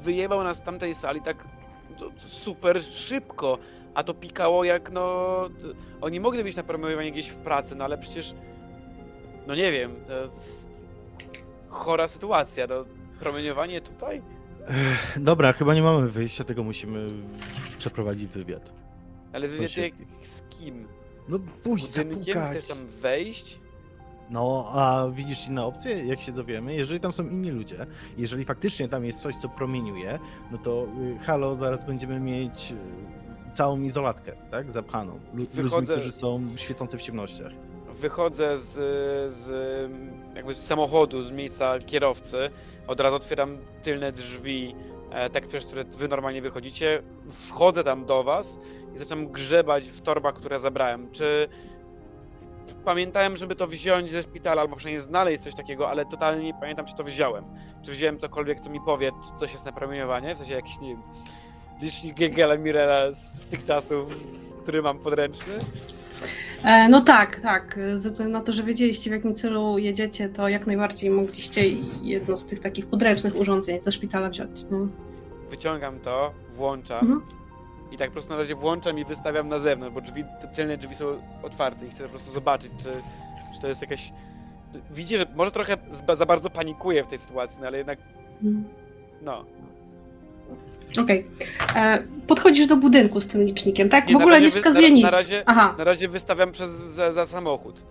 wyjebał 0.02 0.44
nas 0.44 0.56
z 0.56 0.62
tamtej 0.62 0.94
sali 0.94 1.20
tak 1.20 1.36
no, 2.01 2.06
super 2.18 2.82
szybko, 2.82 3.59
a 3.94 4.02
to 4.02 4.14
pikało 4.14 4.64
jak 4.64 4.90
no... 4.90 5.26
Oni 6.01 6.20
mogli 6.20 6.43
być 6.44 6.56
napromieniowani 6.56 7.12
gdzieś 7.12 7.28
w 7.28 7.36
pracy, 7.36 7.76
no 7.76 7.84
ale 7.84 7.98
przecież... 7.98 8.34
No 9.47 9.55
nie 9.55 9.72
wiem, 9.72 9.97
to 10.06 10.12
jest 10.12 10.70
chora 11.68 12.09
sytuacja, 12.09 12.66
no 12.66 12.74
promieniowanie 13.20 13.80
tutaj? 13.80 14.22
Dobra, 15.16 15.52
chyba 15.52 15.74
nie 15.74 15.82
mamy 15.82 16.09
wyjścia, 16.09 16.44
tego 16.44 16.64
musimy 16.64 17.06
przeprowadzić 17.78 18.26
wywiad. 18.28 18.72
Ale 19.32 19.48
wywiad 19.48 19.76
jak, 19.76 19.93
z 20.22 20.43
kim? 20.51 20.88
No 21.28 21.38
Z 21.59 21.64
pójdź 21.68 21.86
budynkiem? 21.86 22.34
zapukać. 22.34 22.51
Chcesz 22.51 22.68
tam 22.68 22.86
wejść? 23.01 23.60
No, 24.30 24.66
a 24.72 25.06
widzisz 25.12 25.48
inne 25.48 25.64
opcje, 25.64 26.05
jak 26.06 26.20
się 26.20 26.32
dowiemy? 26.32 26.74
Jeżeli 26.74 27.01
tam 27.01 27.12
są 27.12 27.28
inni 27.28 27.51
ludzie, 27.51 27.86
jeżeli 28.18 28.44
faktycznie 28.44 28.88
tam 28.88 29.05
jest 29.05 29.20
coś, 29.20 29.36
co 29.36 29.48
promieniuje, 29.48 30.18
no 30.51 30.59
to 30.59 30.86
y, 31.16 31.18
halo, 31.18 31.56
zaraz 31.56 31.84
będziemy 31.84 32.20
mieć 32.20 32.72
y, 32.72 33.56
całą 33.56 33.80
izolatkę, 33.80 34.32
tak? 34.51 34.70
Zapchaną. 34.70 35.12
Lu- 35.12 35.20
Ludźmi, 35.34 35.62
Wychodzę- 35.64 35.93
którzy 35.94 36.12
są 36.12 36.56
świecący 36.56 36.98
w 36.98 37.02
ciemnościach. 37.02 37.52
wychodzę 37.94 38.59
z, 38.59 38.72
z 39.32 39.48
jakby 40.36 40.55
z 40.55 40.59
samochodu, 40.59 41.24
z 41.24 41.30
miejsca 41.32 41.78
kierowcy, 41.78 42.51
od 42.86 43.00
razu 43.00 43.16
otwieram 43.16 43.58
tylne 43.82 44.12
drzwi, 44.12 44.74
e, 45.10 45.30
tak 45.30 45.46
przez 45.46 45.66
które 45.66 45.84
wy 45.84 46.08
normalnie 46.08 46.42
wychodzicie, 46.42 47.02
wchodzę 47.30 47.84
tam 47.84 48.04
do 48.04 48.24
was 48.24 48.58
i 48.94 48.98
zaczynam 48.98 49.28
grzebać 49.28 49.84
w 49.84 50.00
torbach, 50.00 50.34
które 50.34 50.60
zabrałem. 50.60 51.10
Czy 51.12 51.48
pamiętałem, 52.84 53.36
żeby 53.36 53.56
to 53.56 53.66
wziąć 53.66 54.10
ze 54.10 54.22
szpitala, 54.22 54.62
albo 54.62 54.76
przynajmniej 54.76 55.04
znaleźć 55.04 55.42
coś 55.42 55.54
takiego, 55.54 55.90
ale 55.90 56.04
totalnie 56.04 56.44
nie 56.44 56.54
pamiętam, 56.54 56.86
czy 56.86 56.94
to 56.94 57.04
wziąłem. 57.04 57.44
Czy 57.82 57.90
wziąłem 57.90 58.18
cokolwiek, 58.18 58.60
co 58.60 58.70
mi 58.70 58.80
powie, 58.80 59.12
czy 59.24 59.38
coś 59.38 59.52
jest 59.52 59.64
na 59.64 59.72
promieniowanie, 59.72 60.34
w 60.34 60.38
sensie 60.38 60.54
jakiś, 60.54 60.80
nie 60.80 60.88
wiem, 60.88 61.02
licznik 61.82 62.16
Gegela 62.16 62.56
Mirela 62.56 63.12
z 63.12 63.48
tych 63.50 63.64
czasów, 63.64 64.16
który 64.62 64.82
mam 64.82 64.98
podręczny. 64.98 65.58
E, 66.66 66.88
no 66.88 67.01
tak, 67.01 67.40
tak. 67.40 67.78
Ze 67.94 68.10
względu 68.10 68.32
na 68.32 68.40
to, 68.44 68.52
że 68.52 68.62
wiedzieliście 68.62 69.10
w 69.10 69.12
jakim 69.12 69.34
celu 69.34 69.78
jedziecie, 69.78 70.28
to 70.28 70.48
jak 70.48 70.66
najbardziej 70.66 71.10
mogliście 71.10 71.62
jedno 72.02 72.36
z 72.36 72.44
tych 72.44 72.60
takich 72.60 72.86
podręcznych 72.86 73.36
urządzeń 73.36 73.80
ze 73.80 73.93
szpitala 73.93 74.30
wziąć. 74.30 74.64
No. 74.70 74.78
Wyciągam 75.51 76.01
to, 76.01 76.32
włączam 76.56 76.98
Mhm. 77.01 77.22
i 77.93 77.97
tak 77.97 78.09
po 78.09 78.12
prostu 78.12 78.30
na 78.30 78.36
razie 78.36 78.55
włączam 78.55 78.98
i 78.98 79.05
wystawiam 79.05 79.48
na 79.48 79.59
zewnątrz, 79.59 79.94
bo 79.94 80.01
drzwi, 80.01 80.24
te 80.40 80.48
tylne 80.48 80.76
drzwi 80.76 80.94
są 80.94 81.05
otwarte 81.43 81.86
i 81.86 81.90
chcę 81.90 82.05
po 82.05 82.10
prostu 82.10 82.32
zobaczyć, 82.32 82.72
czy, 82.78 82.93
czy 83.55 83.60
to 83.60 83.68
jest 83.68 83.80
jakaś... 83.82 84.12
Widzi, 84.90 85.16
że 85.16 85.26
może 85.34 85.51
trochę 85.51 85.76
za 86.12 86.26
bardzo 86.26 86.51
panikuję 86.51 87.05
w 87.05 87.06
tej 87.06 87.18
sytuacji, 87.18 87.59
no 87.60 87.66
ale 87.66 87.78
jednak, 87.78 87.98
Mhm. 88.43 88.64
no. 89.22 89.44
Okej. 91.02 91.26
E, 91.76 91.98
Podchodzisz 92.26 92.66
do 92.66 92.76
budynku 92.76 93.20
z 93.20 93.26
tym 93.26 93.42
licznikiem, 93.44 93.88
tak? 93.88 94.12
W 94.12 94.16
ogóle 94.16 94.40
nie 94.40 94.50
wskazuje 94.50 94.90
nic. 94.90 95.04
na 95.04 95.10
razie- 95.10 95.42
Aha, 95.46 95.74
Na 95.78 95.84
razie 95.84 96.08
wystawiam 96.08 96.52
przez, 96.52 96.70
za, 96.70 97.12
za 97.12 97.26
samochód. 97.26 97.82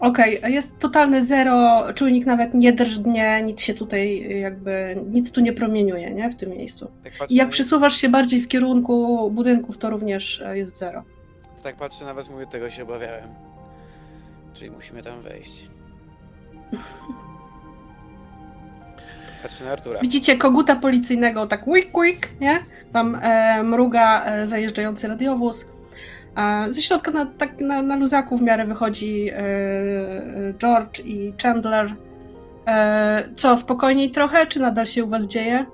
okej. 0.00 0.40
Jest 0.44 0.78
totalne 0.78 1.24
zero, 1.24 1.84
czujnik 1.94 2.26
nawet 2.26 2.54
nie 2.54 2.72
drżnie, 2.72 3.42
nic 3.42 3.60
się 3.62 3.74
tutaj 3.74 4.28
jakby, 4.40 4.96
nic 5.10 5.30
tu 5.30 5.40
nie 5.40 5.52
promieniuje, 5.52 6.10
nie? 6.10 6.30
W 6.30 6.36
tym 6.36 6.50
miejscu. 6.50 6.90
Tak 7.18 7.30
I 7.30 7.34
jak 7.34 7.48
przesuwasz 7.48 7.96
się 7.96 8.08
bardziej 8.08 8.40
w 8.40 8.48
kierunku 8.48 9.30
budynków, 9.30 9.78
to 9.78 9.90
również 9.90 10.40
e, 10.40 10.58
jest 10.58 10.76
zero. 10.78 11.02
tak 11.62 11.76
patrzę 11.76 12.04
na 12.04 12.14
was, 12.14 12.30
mówię, 12.30 12.46
tego 12.46 12.70
się 12.70 12.82
obawiałem. 12.82 13.28
Czyli 14.54 14.70
musimy 14.70 15.02
tam 15.02 15.20
wejść. 15.20 15.66
Patrzę 19.42 19.64
na 19.64 19.70
Artura. 19.70 20.00
Widzicie 20.00 20.36
koguta 20.36 20.76
policyjnego, 20.76 21.46
tak 21.46 21.64
quick, 21.64 21.92
quick, 21.92 22.40
nie? 22.40 22.58
Tam 22.92 23.18
e, 23.22 23.62
mruga 23.62 24.24
e, 24.24 24.46
zajeżdżający 24.46 25.08
radiowóz. 25.08 25.68
E, 26.36 26.72
ze 26.72 26.82
środka 26.82 27.10
na, 27.10 27.26
tak 27.26 27.60
na, 27.60 27.82
na 27.82 27.96
luzaku 27.96 28.38
w 28.38 28.42
miarę 28.42 28.66
wychodzi 28.66 29.28
e, 29.30 29.38
e, 29.38 30.54
George 30.58 31.00
i 31.04 31.34
Chandler. 31.42 31.94
E, 32.66 33.28
co, 33.36 33.56
spokojniej 33.56 34.10
trochę, 34.10 34.46
czy 34.46 34.60
nadal 34.60 34.86
się 34.86 35.04
u 35.04 35.08
was 35.08 35.26
dzieje? 35.26 35.66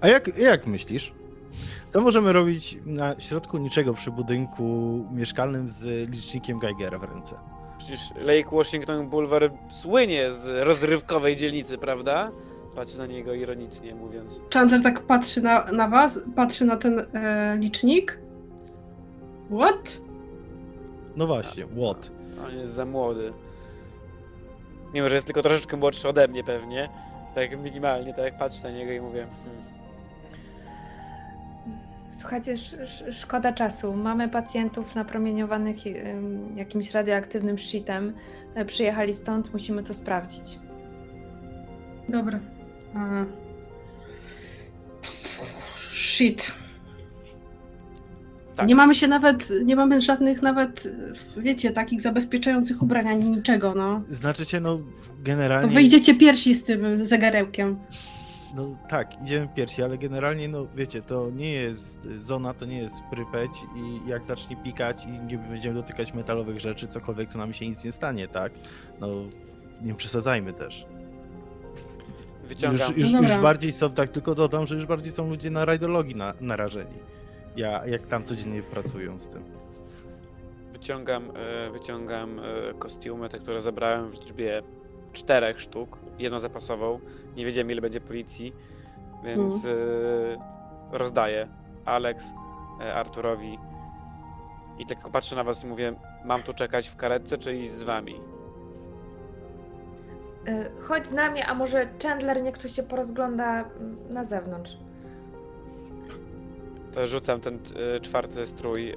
A 0.00 0.08
jak, 0.08 0.38
jak 0.38 0.66
myślisz? 0.66 1.12
Co 1.88 2.00
możemy 2.00 2.32
robić 2.32 2.78
na 2.86 3.20
środku 3.20 3.58
niczego 3.58 3.94
przy 3.94 4.10
budynku 4.10 4.64
mieszkalnym 5.12 5.68
z 5.68 6.10
licznikiem 6.10 6.58
Geigera 6.58 6.98
w 6.98 7.04
ręce? 7.04 7.36
Przecież 7.82 8.10
Lake 8.16 8.56
Washington 8.56 9.08
Boulevard 9.08 9.52
słynie 9.70 10.32
z 10.32 10.66
rozrywkowej 10.66 11.36
dzielnicy, 11.36 11.78
prawda? 11.78 12.30
Patrzę 12.76 12.98
na 12.98 13.06
niego 13.06 13.34
ironicznie, 13.34 13.94
mówiąc. 13.94 14.40
Chandler 14.54 14.82
tak 14.82 15.00
patrzy 15.00 15.42
na, 15.42 15.64
na 15.72 15.88
was, 15.88 16.20
patrzy 16.36 16.64
na 16.64 16.76
ten 16.76 17.06
e, 17.14 17.56
licznik. 17.60 18.18
What? 19.56 20.00
No 21.16 21.26
właśnie, 21.26 21.66
what? 21.66 22.10
On 22.46 22.58
jest 22.58 22.74
za 22.74 22.84
młody. 22.84 23.32
Mimo, 24.94 25.08
że 25.08 25.14
jest 25.14 25.26
tylko 25.26 25.42
troszeczkę 25.42 25.76
młodszy 25.76 26.08
ode 26.08 26.28
mnie 26.28 26.44
pewnie. 26.44 26.88
Tak 27.34 27.58
minimalnie, 27.58 28.14
tak 28.14 28.24
jak 28.24 28.38
patrzę 28.38 28.62
na 28.62 28.70
niego 28.78 28.92
i 28.92 29.00
mówię. 29.00 29.26
Słuchajcie, 32.22 32.52
sz, 32.52 32.80
sz, 32.80 33.16
szkoda 33.20 33.52
czasu. 33.52 33.94
Mamy 33.94 34.28
pacjentów 34.28 34.94
napromieniowanych 34.94 35.76
ym, 35.86 36.56
jakimś 36.56 36.90
radioaktywnym 36.90 37.58
shitem. 37.58 38.12
E, 38.54 38.64
Przyjechali 38.64 39.14
stąd, 39.14 39.52
musimy 39.52 39.82
to 39.82 39.94
sprawdzić. 39.94 40.58
Dobra. 42.08 42.40
E, 42.96 43.24
shit. 45.92 46.54
Tak. 48.56 48.68
Nie 48.68 48.74
mamy 48.74 48.94
się 48.94 49.08
nawet, 49.08 49.48
nie 49.64 49.76
mamy 49.76 50.00
żadnych 50.00 50.42
nawet, 50.42 50.88
wiecie, 51.36 51.70
takich 51.70 52.00
zabezpieczających 52.00 52.82
ubrań 52.82 53.08
ani 53.08 53.30
niczego, 53.30 53.74
no. 53.74 54.02
Znaczy 54.10 54.44
się, 54.44 54.60
no 54.60 54.76
To 54.76 54.82
generalnie... 55.22 55.74
wyjdziecie 55.74 56.14
piersi 56.14 56.54
z 56.54 56.64
tym 56.64 57.06
zegarełkiem. 57.06 57.78
No 58.54 58.68
tak, 58.88 59.22
idziemy 59.22 59.48
pierwsi, 59.54 59.82
ale 59.82 59.98
generalnie, 59.98 60.48
no 60.48 60.66
wiecie, 60.74 61.02
to 61.02 61.30
nie 61.30 61.52
jest 61.52 62.08
zona, 62.18 62.54
to 62.54 62.64
nie 62.64 62.78
jest 62.78 63.02
Prypeć 63.10 63.52
i 63.76 64.08
jak 64.08 64.24
zacznie 64.24 64.56
pikać 64.56 65.04
i 65.04 65.08
nie 65.08 65.38
będziemy 65.38 65.74
dotykać 65.74 66.14
metalowych 66.14 66.60
rzeczy, 66.60 66.88
cokolwiek, 66.88 67.32
to 67.32 67.38
nam 67.38 67.52
się 67.52 67.68
nic 67.68 67.84
nie 67.84 67.92
stanie, 67.92 68.28
tak? 68.28 68.52
No, 69.00 69.10
nie 69.82 69.94
przesadzajmy 69.94 70.52
też. 70.52 70.86
Już, 72.42 72.48
Wyciągam. 72.48 72.92
już, 72.96 73.12
No 73.12 73.22
już 73.22 73.38
bardziej 73.38 73.72
są, 73.72 73.90
tak 73.90 74.10
tylko 74.10 74.34
dodam, 74.34 74.66
że 74.66 74.74
już 74.74 74.86
bardziej 74.86 75.12
są 75.12 75.30
ludzie 75.30 75.50
na 75.50 75.64
rajdologii 75.64 76.14
na, 76.14 76.34
narażeni. 76.40 76.98
Ja, 77.56 77.86
jak 77.86 78.06
tam 78.06 78.24
codziennie 78.24 78.62
pracują 78.62 79.18
z 79.18 79.26
tym. 79.26 79.42
Wyciągam, 80.72 81.30
e, 81.34 81.70
wyciągam 81.70 82.38
e, 82.38 82.42
kostiumy, 82.78 83.28
te, 83.28 83.38
które 83.38 83.62
zebrałem 83.62 84.10
w 84.10 84.14
liczbie 84.14 84.62
czterech 85.12 85.60
sztuk, 85.60 85.98
jedną 86.18 86.38
zapasową. 86.38 87.00
Nie 87.36 87.44
wiedziałem 87.46 87.70
ile 87.70 87.80
będzie 87.80 88.00
policji, 88.00 88.52
więc 89.24 89.64
e, 89.64 89.68
rozdaję 90.92 91.48
Alex, 91.84 92.24
e, 92.80 92.94
Arturowi 92.94 93.58
i 94.78 94.86
tylko 94.86 95.10
patrzę 95.10 95.36
na 95.36 95.44
was 95.44 95.64
i 95.64 95.66
mówię, 95.66 95.94
mam 96.24 96.42
tu 96.42 96.54
czekać 96.54 96.88
w 96.88 96.96
karetce 96.96 97.38
czy 97.38 97.56
iść 97.56 97.70
z 97.70 97.82
wami? 97.82 98.20
Y, 100.48 100.70
Chodź 100.82 101.06
z 101.06 101.12
nami, 101.12 101.42
a 101.42 101.54
może 101.54 101.88
Chandler 102.02 102.42
niech 102.42 102.58
tu 102.58 102.68
się 102.68 102.82
porozgląda 102.82 103.64
mm, 103.64 103.96
na 104.10 104.24
zewnątrz. 104.24 104.76
To 106.92 107.06
rzucam 107.06 107.40
ten 107.40 107.58
e, 107.96 108.00
czwarty 108.00 108.46
strój 108.46 108.90
e, 108.90 108.96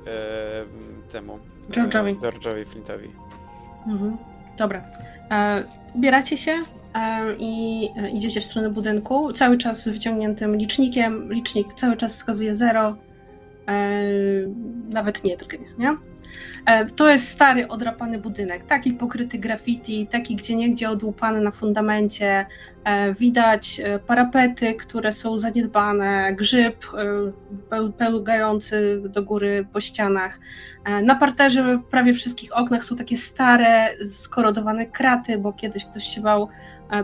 temu 1.11 1.39
e, 1.69 1.71
George'owi. 1.71 2.19
George'owi 2.19 2.65
Flintowi. 2.65 3.11
Mhm. 3.87 4.17
Dobra. 4.57 4.83
E, 5.31 5.63
ubieracie 5.93 6.37
się 6.37 6.51
e, 6.51 7.35
i 7.39 7.89
e, 7.97 8.09
idziecie 8.09 8.41
w 8.41 8.45
stronę 8.45 8.69
budynku, 8.69 9.33
cały 9.33 9.57
czas 9.57 9.83
z 9.83 9.89
wyciągniętym 9.89 10.55
licznikiem. 10.55 11.33
Licznik 11.33 11.73
cały 11.73 11.97
czas 11.97 12.13
wskazuje 12.13 12.55
zero. 12.55 12.97
E, 13.67 14.01
nawet 14.89 15.23
nie 15.23 15.37
drgnie, 15.37 15.67
nie? 15.77 15.97
E, 16.65 16.85
to 16.85 17.09
jest 17.09 17.27
stary, 17.27 17.67
odrapany 17.67 18.17
budynek, 18.17 18.63
taki 18.63 18.93
pokryty 18.93 19.37
graffiti, 19.37 20.07
taki 20.07 20.35
gdzie 20.35 20.55
niegdzie 20.55 20.89
odłupany 20.89 21.41
na 21.41 21.51
fundamencie. 21.51 22.45
E, 22.83 23.13
widać 23.13 23.81
e, 23.83 23.99
parapety, 23.99 24.73
które 24.73 25.13
są 25.13 25.39
zaniedbane, 25.39 26.35
grzyb 26.35 26.85
peł- 27.69 27.93
pełgający 27.93 29.01
do 29.09 29.23
góry 29.23 29.67
po 29.73 29.81
ścianach. 29.81 30.39
Na 31.03 31.15
parterze 31.15 31.77
w 31.77 31.83
prawie 31.83 32.13
wszystkich 32.13 32.57
oknach 32.57 32.83
są 32.83 32.95
takie 32.95 33.17
stare, 33.17 33.87
skorodowane 34.09 34.85
kraty, 34.85 35.37
bo 35.37 35.53
kiedyś 35.53 35.85
ktoś 35.85 36.03
się 36.03 36.21
bał 36.21 36.49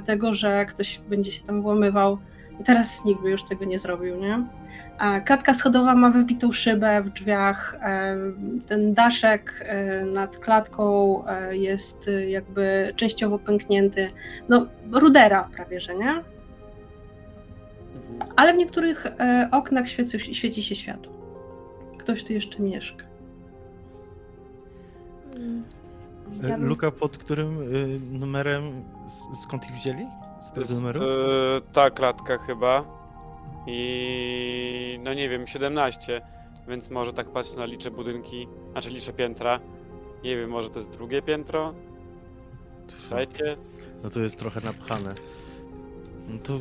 tego, 0.06 0.34
że 0.34 0.66
ktoś 0.66 1.02
będzie 1.10 1.32
się 1.32 1.44
tam 1.44 1.62
włamywał. 1.62 2.18
I 2.62 2.64
teraz 2.64 3.06
nikt 3.06 3.22
by 3.22 3.30
już 3.30 3.44
tego 3.44 3.66
nie 3.66 3.80
zrobił, 3.80 4.16
nie? 4.20 4.44
A 4.98 5.20
Klatka 5.20 5.54
schodowa 5.54 5.96
ma 5.96 6.10
wybitą 6.10 6.52
szybę 6.52 7.02
w 7.02 7.10
drzwiach. 7.10 7.76
e, 7.82 8.16
Ten 8.68 8.94
daszek 8.94 9.66
e, 9.68 10.06
nad 10.06 10.38
klatką 10.38 11.24
e, 11.28 11.58
jest 11.58 12.10
jakby 12.28 12.94
częściowo 12.96 13.40
pęknięty. 13.40 14.08
No, 14.50 14.66
rudera 14.92 15.50
prawie, 15.56 15.80
że 15.82 15.96
nie? 15.96 16.10
Mhm. 16.12 16.24
Ale 18.36 18.54
w 18.54 18.58
niektórych 18.58 19.08
oknach 19.52 19.90
świeci, 19.90 20.36
świeci 20.36 20.64
się 20.64 20.76
światło. 20.76 21.14
Ktoś 21.98 22.24
tu 22.24 22.34
jeszcze 22.34 22.64
mieszka. 22.64 23.06
Mm, 25.36 25.64
ja 26.44 26.50
bym- 26.58 26.68
Luka, 26.68 26.92
pod 26.92 27.18
którym 27.18 27.58
numerem, 28.20 28.64
skąd 29.44 29.64
ich 29.70 29.76
wzięli? 29.76 30.06
Z 30.42 30.58
jest 30.58 30.76
numeru? 30.76 31.02
e, 31.04 31.08
ta 31.74 31.90
klatka 31.90 32.38
chyba. 32.38 33.02
I 33.68 35.00
no 35.04 35.14
nie 35.14 35.30
wiem, 35.30 35.48
17. 35.48 36.22
Więc 36.68 36.90
może 36.90 37.14
tak 37.14 37.30
patrzę 37.30 37.58
na 37.58 37.66
liczę 37.66 37.92
budynki, 37.92 38.48
znaczy 38.72 38.90
liczę 38.90 39.14
piętra. 39.14 39.60
Nie 40.24 40.38
wiem, 40.38 40.50
może 40.50 40.70
to 40.70 40.80
jest 40.80 40.92
drugie 40.92 41.22
piętro? 41.22 41.74
Trzecie? 42.88 43.58
No 44.04 44.10
to 44.10 44.20
jest 44.20 44.38
trochę 44.40 44.62
napchane. 44.62 45.14
No 46.30 46.40
to, 46.44 46.54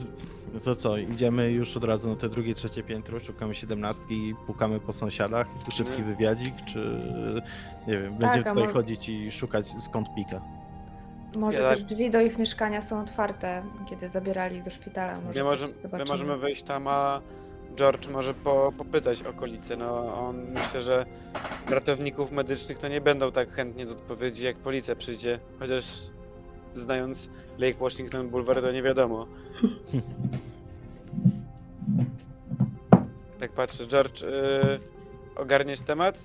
no 0.54 0.60
to 0.60 0.74
co, 0.74 0.96
idziemy 0.98 1.50
już 1.52 1.76
od 1.76 1.84
razu 1.84 2.08
na 2.08 2.16
te 2.16 2.28
drugie, 2.28 2.54
trzecie 2.54 2.82
piętro, 2.82 3.20
szukamy 3.20 3.54
siedemnastki 3.54 4.28
i 4.28 4.34
pukamy 4.46 4.80
po 4.80 4.92
sąsiadach, 4.92 5.46
szybki 5.74 5.98
Nie. 5.98 6.04
wywiadzik, 6.04 6.54
czy 6.66 7.00
nie 7.86 7.98
wiem, 7.98 8.10
Tak, 8.12 8.20
będziemy 8.20 8.44
a 8.50 8.54
tutaj 8.54 8.66
mo- 8.68 8.72
chodzić 8.72 9.08
i 9.08 9.30
szukać 9.30 9.68
skąd 9.68 10.14
pika. 10.16 10.40
Może 11.36 11.60
Ja 11.60 11.68
też 11.68 11.82
drzwi 11.82 12.10
do 12.10 12.20
ich 12.20 12.38
mieszkania 12.38 12.82
są 12.82 13.00
otwarte, 13.00 13.62
kiedy 13.90 14.08
zabierali 14.08 14.56
ich 14.56 14.62
do 14.62 14.70
szpitala. 14.70 15.20
Może 15.20 15.44
My, 15.44 15.50
może, 15.50 15.66
my 15.92 16.04
możemy 16.04 16.36
wejść 16.36 16.62
tam, 16.62 16.88
a 16.88 17.20
George 17.76 18.08
może 18.08 18.34
po, 18.34 18.72
popytać 18.78 19.22
okolice. 19.22 19.76
No 19.76 20.14
on 20.28 20.46
myślę, 20.50 20.80
że 20.80 21.06
ratowników 21.70 22.32
medycznych 22.32 22.78
to 22.78 22.88
nie 22.88 23.00
będą 23.00 23.32
tak 23.32 23.52
chętnie 23.52 23.86
do 23.86 23.92
odpowiedzi, 23.92 24.44
jak 24.44 24.56
policja 24.56 24.96
przyjdzie. 24.96 25.40
Chociaż 25.58 25.84
znając 26.74 27.30
Lake 27.58 27.78
Washington 27.78 28.28
Boulevard, 28.28 28.60
to 28.60 28.72
nie 28.72 28.82
wiadomo. 28.82 29.26
Tak 33.38 33.52
patrzę. 33.52 33.86
George, 33.86 34.22
yy, 34.22 34.80
ogarniesz 35.36 35.80
temat? 35.80 36.18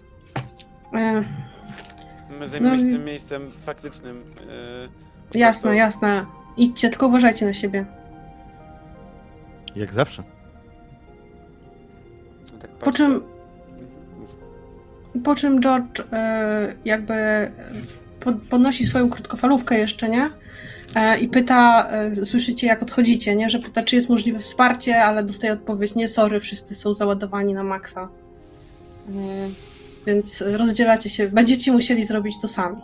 My 2.40 2.48
zajmujemy 2.48 2.80
się 2.80 2.84
No 2.86 2.90
i- 2.92 2.94
tym 2.94 3.06
miejscem 3.06 3.50
faktycznym. 3.50 4.18
Yy, 4.40 4.90
po 5.32 5.38
jasne, 5.38 5.62
prostu- 5.62 5.78
jasne. 5.78 6.26
Idźcie, 6.58 6.90
tylko 6.90 7.08
uważajcie 7.08 7.46
na 7.46 7.54
siebie. 7.54 7.86
Jak 9.76 9.94
zawsze. 9.94 10.24
Tak 12.62 12.72
Po 12.72 12.86
patrzę. 12.86 12.98
czym, 13.04 13.22
mów. 14.20 15.24
po 15.24 15.36
czym 15.36 15.62
George 15.62 16.00
e, 16.14 16.76
jakby 16.86 17.14
e, 17.14 17.52
pod, 18.20 18.36
podnosi 18.42 18.86
swoją 18.86 19.10
krótkofalówkę 19.10 19.78
jeszcze, 19.80 20.10
nie? 20.10 20.30
E, 20.96 21.18
I 21.20 21.28
pyta, 21.28 21.88
e, 21.90 22.26
słyszycie 22.26 22.68
jak 22.68 22.82
odchodzicie, 22.84 23.36
nie? 23.36 23.50
Że 23.50 23.60
pyta, 23.60 23.84
czy 23.84 23.96
jest 23.96 24.10
możliwe 24.10 24.40
wsparcie, 24.40 25.04
ale 25.04 25.24
dostaje 25.24 25.54
odpowiedź, 25.54 25.96
nie, 25.96 26.08
sorry, 26.08 26.40
wszyscy 26.40 26.76
są 26.76 26.94
załadowani 26.94 27.54
na 27.54 27.64
maksa. 27.64 28.10
E, 29.10 29.12
więc 30.08 30.42
rozdzielacie 30.42 31.10
się, 31.10 31.28
będziecie 31.28 31.72
musieli 31.72 32.04
zrobić 32.04 32.42
to 32.42 32.48
sami. 32.48 32.82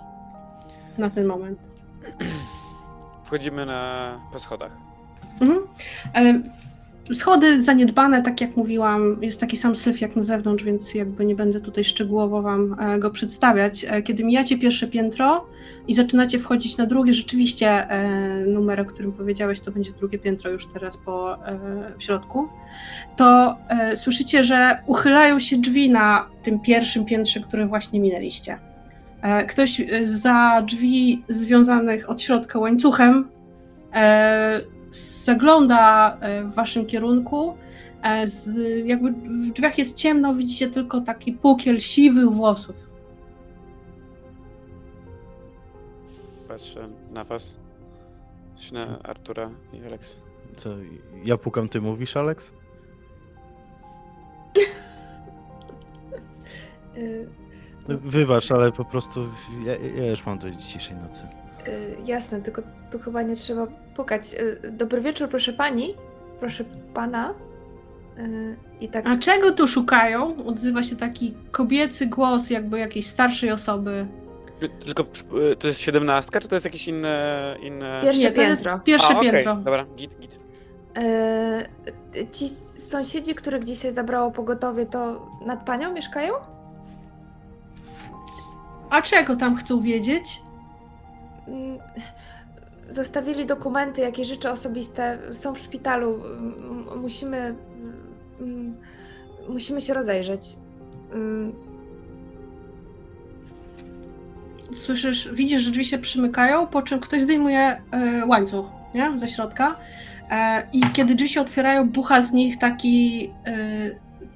Na 0.97 1.09
ten 1.09 1.25
moment. 1.25 1.59
Wchodzimy 3.23 3.65
na, 3.65 4.19
po 4.33 4.39
schodach. 4.39 4.71
Mhm. 5.41 5.67
Schody 7.13 7.63
zaniedbane, 7.63 8.21
tak 8.21 8.41
jak 8.41 8.57
mówiłam, 8.57 9.17
jest 9.21 9.39
taki 9.39 9.57
sam 9.57 9.75
syf 9.75 10.01
jak 10.01 10.15
na 10.15 10.23
zewnątrz, 10.23 10.63
więc 10.63 10.93
jakby 10.93 11.25
nie 11.25 11.35
będę 11.35 11.61
tutaj 11.61 11.83
szczegółowo 11.83 12.41
wam 12.41 12.75
e, 12.79 12.99
go 12.99 13.11
przedstawiać. 13.11 13.85
E, 13.89 14.01
Kiedy 14.01 14.23
mijacie 14.23 14.57
pierwsze 14.57 14.87
piętro 14.87 15.45
i 15.87 15.93
zaczynacie 15.93 16.39
wchodzić 16.39 16.77
na 16.77 16.85
drugie, 16.85 17.13
rzeczywiście 17.13 17.67
e, 17.69 18.45
numer, 18.45 18.79
o 18.79 18.85
którym 18.85 19.11
powiedziałeś, 19.11 19.59
to 19.59 19.71
będzie 19.71 19.91
drugie 19.91 20.19
piętro 20.19 20.51
już 20.51 20.67
teraz 20.67 20.97
po 20.97 21.37
w 21.97 22.03
środku, 22.03 22.47
to 23.17 23.57
słyszycie, 23.95 24.43
że 24.43 24.77
uchylają 24.85 25.39
się 25.39 25.57
drzwi 25.57 25.89
na 25.89 26.29
tym 26.43 26.59
pierwszym 26.59 27.05
piętrze, 27.05 27.39
które 27.39 27.67
właśnie 27.67 27.99
minęliście. 27.99 28.59
Ktoś 29.47 29.81
za 30.03 30.63
drzwi 30.67 31.23
związanych 31.29 32.09
od 32.09 32.21
środka 32.21 32.59
łańcuchem 32.59 33.27
zagląda 34.91 36.17
e, 36.19 36.43
w 36.43 36.53
waszym 36.53 36.85
kierunku. 36.85 37.57
E, 38.03 38.27
Z, 38.27 38.49
jakby 38.85 39.11
w 39.11 39.51
drzwiach 39.53 39.77
jest 39.77 39.97
ciemno, 39.97 40.35
widzicie 40.35 40.67
tylko 40.69 41.01
taki 41.01 41.33
pukiel 41.33 41.79
siwych 41.79 42.29
włosów. 42.29 42.75
Patrzę 46.47 46.87
na 47.11 47.23
was. 47.23 47.57
Na 48.71 48.99
Artura 49.03 49.49
i 49.73 49.85
Alex. 49.85 50.19
Co, 50.55 50.69
ja 51.25 51.37
pukam, 51.37 51.69
ty 51.69 51.81
mówisz, 51.81 52.17
Alex? 52.17 52.53
Y, 56.97 57.27
Wybacz, 57.87 58.51
ale 58.51 58.71
po 58.71 58.85
prostu 58.85 59.25
ja, 59.65 59.75
ja 59.75 60.09
już 60.09 60.25
mam 60.25 60.39
dość 60.39 60.57
dzisiejszej 60.57 60.95
nocy. 60.97 61.27
Y, 61.67 61.95
jasne, 62.05 62.41
tylko 62.41 62.61
tu 62.91 62.99
chyba 62.99 63.21
nie 63.21 63.35
trzeba 63.35 63.67
pukać. 63.95 64.33
Y, 64.63 64.71
dobry 64.71 65.01
wieczór, 65.01 65.29
proszę 65.29 65.53
pani. 65.53 65.95
Proszę 66.39 66.63
pana. 66.93 67.33
Y, 68.17 68.55
I 68.81 68.87
tak. 68.89 69.07
A 69.07 69.17
czego 69.17 69.51
tu 69.51 69.67
szukają? 69.67 70.45
Odzywa 70.45 70.83
się 70.83 70.95
taki 70.95 71.33
kobiecy 71.51 72.05
głos, 72.05 72.49
jakby 72.49 72.79
jakiejś 72.79 73.07
starszej 73.07 73.51
osoby. 73.51 74.07
Tylko 74.85 75.05
to 75.59 75.67
jest 75.67 75.79
siedemnastka, 75.79 76.39
czy 76.39 76.47
to 76.47 76.55
jest 76.55 76.65
jakieś 76.65 76.87
inne... 76.87 77.55
inne... 77.61 77.99
Pierwsze 78.03 78.21
Nie, 78.21 78.31
to 78.31 78.41
jest 78.41 78.63
piętro. 78.63 78.79
pierwsze 78.79 79.13
A, 79.13 79.17
okej, 79.17 79.31
piętro. 79.31 79.55
Dobra, 79.55 79.85
git, 79.95 80.19
git. 80.19 80.39
Y, 80.97 82.27
ci 82.31 82.49
sąsiedzi, 82.79 83.35
których 83.35 83.63
dzisiaj 83.63 83.91
zabrało 83.91 84.31
pogotowie, 84.31 84.85
to 84.85 85.29
nad 85.45 85.65
panią 85.65 85.93
mieszkają? 85.93 86.33
A 88.89 89.01
czego 89.01 89.35
tam 89.35 89.55
chcą 89.55 89.81
wiedzieć? 89.81 90.41
Mm, 91.47 91.79
Zostawili 92.89 93.45
dokumenty, 93.45 94.01
jakieś 94.01 94.27
rzeczy 94.27 94.49
osobiste. 94.51 95.17
Są 95.33 95.53
w 95.53 95.59
szpitalu. 95.59 96.21
Mm, 96.25 96.85
Musimy. 97.01 97.55
mm, 98.41 98.75
Musimy 99.49 99.81
się 99.81 99.93
rozejrzeć. 99.93 100.57
Słyszysz, 104.75 105.29
widzisz, 105.33 105.61
że 105.61 105.71
drzwi 105.71 105.85
się 105.85 105.97
przymykają, 105.97 106.67
po 106.67 106.81
czym 106.81 106.99
ktoś 106.99 107.21
zdejmuje 107.21 107.59
e, 107.91 108.25
łańcuch, 108.25 108.65
nie? 108.95 109.19
Ze 109.19 109.29
środka. 109.29 109.75
E, 110.31 110.67
I 110.73 110.81
kiedy 110.81 111.15
drzwi 111.15 111.29
się 111.29 111.41
otwierają, 111.41 111.89
bucha 111.89 112.21
z 112.21 112.31
nich 112.31 112.57
taki, 112.59 113.29
e, 113.45 113.55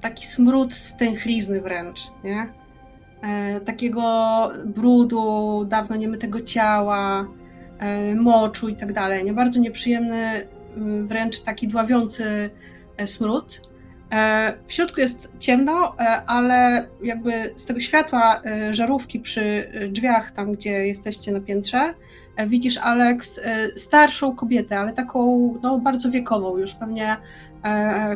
taki 0.00 0.26
smród 0.26 0.74
stęchlizny 0.74 1.60
wręcz, 1.60 2.00
nie? 2.24 2.46
E, 3.22 3.60
takiego 3.60 4.50
brudu, 4.66 5.64
dawno 5.68 5.96
niemytego 5.96 6.40
ciała, 6.40 7.28
e, 7.78 8.14
moczu 8.14 8.68
i 8.68 8.76
tak 8.76 8.92
dalej. 8.92 9.24
Nie? 9.24 9.32
Bardzo 9.32 9.60
nieprzyjemny, 9.60 10.48
m, 10.76 11.06
wręcz 11.06 11.40
taki 11.40 11.68
dławiący 11.68 12.50
e, 12.96 13.06
smród. 13.06 13.60
W 14.66 14.72
środku 14.72 15.00
jest 15.00 15.28
ciemno, 15.38 15.96
ale 16.26 16.88
jakby 17.02 17.54
z 17.56 17.64
tego 17.64 17.80
światła 17.80 18.42
żarówki 18.70 19.20
przy 19.20 19.72
drzwiach, 19.92 20.30
tam 20.30 20.52
gdzie 20.52 20.70
jesteście 20.70 21.32
na 21.32 21.40
piętrze, 21.40 21.94
widzisz 22.46 22.78
Alex 22.78 23.40
starszą 23.76 24.36
kobietę, 24.36 24.78
ale 24.78 24.92
taką 24.92 25.54
no, 25.62 25.78
bardzo 25.78 26.10
wiekową, 26.10 26.58
już 26.58 26.74
pewnie 26.74 27.16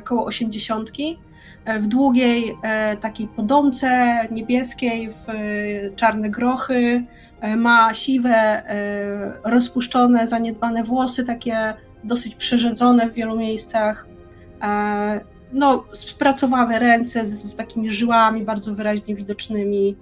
koło 0.05 0.25
osiemdziesiątki, 0.25 1.19
w 1.81 1.87
długiej 1.87 2.57
e, 2.63 2.97
takiej 2.97 3.29
podomce 3.29 4.19
niebieskiej, 4.31 5.11
w 5.11 5.29
e, 5.29 5.35
czarne 5.97 6.31
grochy, 6.31 7.05
e, 7.41 7.57
ma 7.57 7.95
siwe, 7.95 8.31
e, 8.37 9.41
rozpuszczone, 9.45 10.27
zaniedbane 10.27 10.85
włosy, 10.85 11.25
takie 11.25 11.75
dosyć 12.05 12.35
przerzedzone 12.35 13.11
w 13.11 13.15
wielu 13.15 13.37
miejscach. 13.37 14.07
E, 14.63 15.21
no, 15.53 15.85
spracowane 15.93 16.79
ręce 16.79 17.27
z 17.27 17.55
takimi 17.55 17.91
żyłami 17.91 18.43
bardzo 18.45 18.75
wyraźnie 18.75 19.15
widocznymi, 19.15 19.97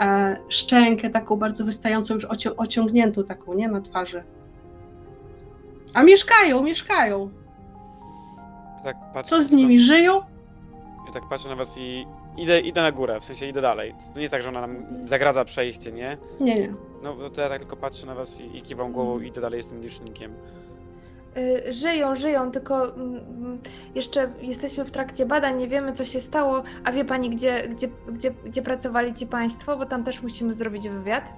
e, 0.00 0.36
szczękę 0.48 1.10
taką 1.10 1.36
bardzo 1.36 1.64
wystającą, 1.64 2.14
już 2.14 2.26
oci- 2.26 2.54
ociągniętą 2.56 3.24
taką, 3.24 3.54
nie, 3.54 3.68
na 3.68 3.80
twarzy. 3.80 4.22
A 5.94 6.02
mieszkają, 6.02 6.62
mieszkają. 6.62 7.30
Tak 8.84 8.96
patrzę, 9.14 9.30
Co 9.30 9.42
z 9.42 9.50
nimi, 9.50 9.80
żyją? 9.80 10.20
Tak 11.14 11.28
patrzę 11.28 11.48
na 11.48 11.56
was 11.56 11.74
i 11.76 12.06
idę, 12.36 12.60
idę 12.60 12.82
na 12.82 12.92
górę, 12.92 13.20
w 13.20 13.24
sensie 13.24 13.46
idę 13.46 13.60
dalej. 13.60 13.94
To 14.12 14.16
nie 14.16 14.22
jest 14.22 14.32
tak, 14.32 14.42
że 14.42 14.48
ona 14.48 14.60
nam 14.60 14.76
zagradza 15.08 15.44
przejście, 15.44 15.92
nie? 15.92 16.18
Nie, 16.40 16.54
nie. 16.54 16.74
No 17.02 17.30
to 17.30 17.40
ja 17.40 17.48
tak 17.48 17.58
tylko 17.58 17.76
patrzę 17.76 18.06
na 18.06 18.14
was 18.14 18.40
i, 18.40 18.56
i 18.58 18.62
kiwam 18.62 18.92
głową 18.92 19.20
i 19.20 19.26
idę 19.28 19.40
dalej 19.40 19.62
z 19.62 19.66
tym 19.66 19.82
licznikiem. 19.82 20.32
y, 21.36 21.72
Żyją, 21.72 22.14
żyją, 22.16 22.50
tylko 22.50 22.94
mm, 22.94 23.16
mm, 23.16 23.58
jeszcze 23.94 24.32
jesteśmy 24.42 24.84
w 24.84 24.90
trakcie 24.90 25.26
badań, 25.26 25.58
nie 25.58 25.68
wiemy 25.68 25.92
co 25.92 26.04
się 26.04 26.20
stało. 26.20 26.62
A 26.84 26.92
wie 26.92 27.04
pani, 27.04 27.30
gdzie, 27.30 27.68
gdzie, 27.68 27.88
gdzie, 28.08 28.30
gdzie 28.30 28.62
pracowali 28.62 29.14
ci 29.14 29.26
państwo? 29.26 29.76
Bo 29.76 29.86
tam 29.86 30.04
też 30.04 30.22
musimy 30.22 30.54
zrobić 30.54 30.88
wywiad. 30.88 31.32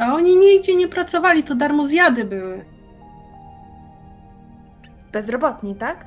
A 0.00 0.14
oni 0.14 0.36
nigdzie 0.36 0.74
nie 0.74 0.88
pracowali, 0.88 1.42
to 1.42 1.54
darmozjady 1.54 2.24
były. 2.24 2.64
Bezrobotni, 5.12 5.74
tak? 5.74 6.06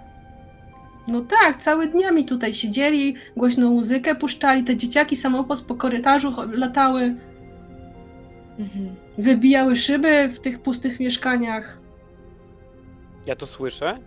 No 1.08 1.22
tak, 1.22 1.62
całe 1.62 1.88
dniami 1.88 2.26
tutaj 2.26 2.54
siedzieli, 2.54 3.16
głośną 3.38 3.70
muzykę 3.72 4.16
puszczali, 4.16 4.64
te 4.64 4.76
dzieciaki 4.76 5.16
samopas 5.16 5.62
po 5.62 5.76
korytarzu 5.76 6.34
latały, 6.52 7.16
wybijały 9.18 9.76
szyby 9.76 10.28
w 10.28 10.40
tych 10.40 10.60
pustych 10.60 11.00
mieszkaniach. 11.00 11.80
Ja 13.26 13.36
to 13.36 13.48
słyszę? 13.48 13.98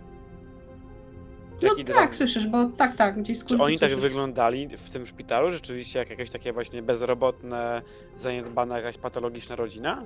No 1.63 1.67
Jak 1.69 1.77
idę 1.77 1.93
tak, 1.93 2.05
tam- 2.09 2.13
słyszysz, 2.17 2.47
bo 2.47 2.65
tak, 2.69 2.95
tak, 2.95 3.19
gdzieś 3.21 3.37
z 3.37 3.45
Czy 3.45 3.57
oni 3.57 3.79
tak 3.79 3.89
słyszysz. 3.89 4.03
wyglądali 4.09 4.67
w 4.77 4.89
tym 4.89 5.05
szpitalu? 5.05 5.51
Rzeczywiście 5.51 5.99
jak 5.99 6.09
jakieś 6.09 6.29
takie 6.29 6.53
właśnie 6.53 6.81
bezrobotne, 6.81 7.81
zaniedbana 8.19 8.77
jakaś 8.77 8.97
patologiczna 8.97 9.55
rodzina? 9.55 10.03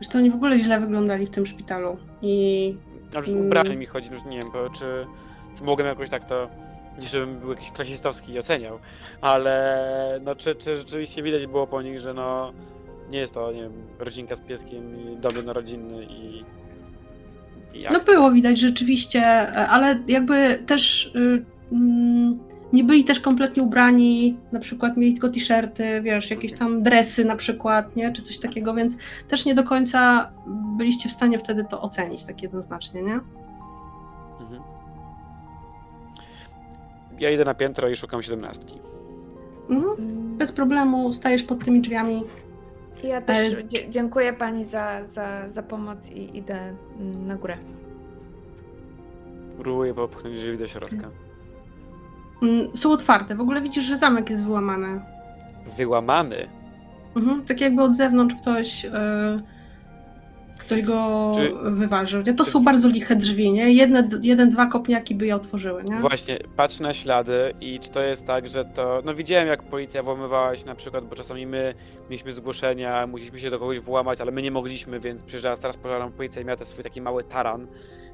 Wiesz 0.00 0.08
co, 0.08 0.18
oni 0.18 0.30
w 0.30 0.34
ogóle 0.34 0.58
źle 0.58 0.80
wyglądali 0.80 1.26
w 1.26 1.30
tym 1.30 1.46
szpitalu 1.46 1.96
i 2.22 2.76
No 3.14 3.20
już 3.20 3.28
Mm. 3.28 3.46
ubrany 3.46 3.76
mi 3.76 3.86
chodzi, 3.86 4.10
już 4.12 4.24
nie 4.24 4.40
wiem, 4.40 4.50
bo 4.52 4.70
czy, 4.70 5.06
czy 5.58 5.64
mogłem 5.64 5.88
jakoś 5.88 6.08
tak 6.08 6.24
to, 6.24 6.48
nie 6.98 7.08
żebym 7.08 7.38
był 7.38 7.50
jakiś 7.50 7.70
klasistowski 7.70 8.32
i 8.32 8.38
oceniał, 8.38 8.78
ale 9.20 10.20
no 10.24 10.34
czy, 10.34 10.54
czy 10.54 10.76
rzeczywiście 10.76 11.22
widać 11.22 11.46
było 11.46 11.66
po 11.66 11.82
nich, 11.82 12.00
że 12.00 12.14
no 12.14 12.52
nie 13.10 13.18
jest 13.18 13.34
to, 13.34 13.52
nie 13.52 13.62
wiem, 13.62 13.72
rodzinka 13.98 14.36
z 14.36 14.40
pieskiem 14.40 15.12
i 15.12 15.16
dom 15.16 15.36
jednorodzinny 15.36 16.04
i, 16.04 16.44
i 17.74 17.86
No 17.92 18.00
było 18.00 18.30
widać 18.30 18.58
rzeczywiście, 18.58 19.26
ale 19.52 20.00
jakby 20.08 20.62
też 20.66 21.06
y, 21.16 21.44
mm, 21.72 22.38
nie 22.72 22.84
byli 22.84 23.04
też 23.04 23.20
kompletnie 23.20 23.62
ubrani, 23.62 24.36
na 24.52 24.60
przykład 24.60 24.96
mieli 24.96 25.12
tylko 25.12 25.28
t-shirty, 25.28 26.02
wiesz, 26.02 26.30
jakieś 26.30 26.52
tam 26.52 26.82
dresy 26.82 27.24
na 27.24 27.36
przykład, 27.36 27.96
nie, 27.96 28.12
czy 28.12 28.22
coś 28.22 28.38
takiego, 28.38 28.74
więc 28.74 28.96
też 29.28 29.44
nie 29.44 29.54
do 29.54 29.64
końca 29.64 30.32
byliście 30.76 31.08
w 31.08 31.12
stanie 31.12 31.38
wtedy 31.38 31.64
to 31.70 31.82
ocenić 31.82 32.24
tak 32.24 32.42
jednoznacznie, 32.42 33.02
nie? 33.02 33.20
Ja 37.20 37.30
idę 37.30 37.44
na 37.44 37.54
piętro 37.54 37.88
i 37.88 37.96
szukam 37.96 38.22
siedemnastki. 38.22 38.78
Mhm. 39.70 39.96
Bez 40.38 40.52
problemu 40.52 41.12
stajesz 41.12 41.42
pod 41.42 41.64
tymi 41.64 41.80
drzwiami. 41.80 42.24
Ja 43.04 43.20
też 43.20 43.52
E, 43.52 43.64
dziękuję 43.90 44.32
pani 44.32 44.64
za, 44.64 45.06
za, 45.06 45.48
za 45.48 45.62
pomoc 45.62 46.10
i 46.10 46.38
idę 46.38 46.74
na 47.26 47.36
górę. 47.36 47.56
Próbuję 49.58 49.94
popchnąć 49.94 50.38
drzwi 50.40 50.58
do 50.58 50.66
środka. 50.66 51.10
Mm, 52.42 52.76
Są 52.76 52.92
otwarte, 52.92 53.34
w 53.34 53.40
ogóle 53.40 53.60
widzisz, 53.60 53.84
że 53.84 53.96
zamek 53.96 54.30
jest 54.30 54.44
wyłamany. 54.44 55.00
Wyłamany. 55.76 56.48
Mhm. 57.16 57.44
Tak 57.44 57.60
jakby 57.60 57.82
od 57.82 57.96
zewnątrz 57.96 58.34
ktoś, 58.42 58.84
e, 58.84 58.90
ktoś 60.66 60.82
go 60.82 61.32
Czy- 61.34 61.52
wyważył. 61.70 62.22
Nie? 62.22 62.34
To 62.34 62.44
czy- 62.44 62.50
są 62.50 62.64
bardzo 62.64 62.88
liche 62.88 63.16
drzwi, 63.16 63.52
nie? 63.52 63.72
Jedne, 63.72 64.08
jeden, 64.22 64.50
dwa 64.50 64.66
kopniaki 64.66 65.14
by 65.14 65.26
je 65.26 65.36
otworzyły, 65.36 65.84
nie? 65.84 65.96
Właśnie, 65.96 66.38
patrz 66.56 66.80
na 66.80 66.92
ślady 66.92 67.54
i 67.60 67.80
czy 67.80 67.90
to 67.90 68.02
jest 68.02 68.26
tak, 68.26 68.48
że 68.48 68.64
to... 68.64 69.02
No 69.04 69.14
widziałem 69.14 69.48
jak 69.48 69.62
policja 69.62 70.02
włamywała 70.02 70.56
się 70.56 70.66
na 70.66 70.74
przykład, 70.74 71.04
bo 71.04 71.16
czasami 71.16 71.46
my 71.46 71.74
mieliśmy 72.10 72.32
zgłoszenia, 72.32 73.06
musieliśmy 73.06 73.38
się 73.38 73.50
do 73.50 73.58
kogoś 73.58 73.80
włamać, 73.80 74.20
ale 74.20 74.30
my 74.30 74.42
nie 74.42 74.50
mogliśmy, 74.50 75.00
więc 75.00 75.22
przyjeżdżała 75.22 75.56
straż 75.56 75.76
pożarna, 75.76 76.10
policja 76.10 76.42
i 76.42 76.44
miała 76.44 76.56
ten 76.56 76.66
swój 76.66 76.84
taki 76.84 77.00
mały 77.00 77.24
taran. 77.24 77.66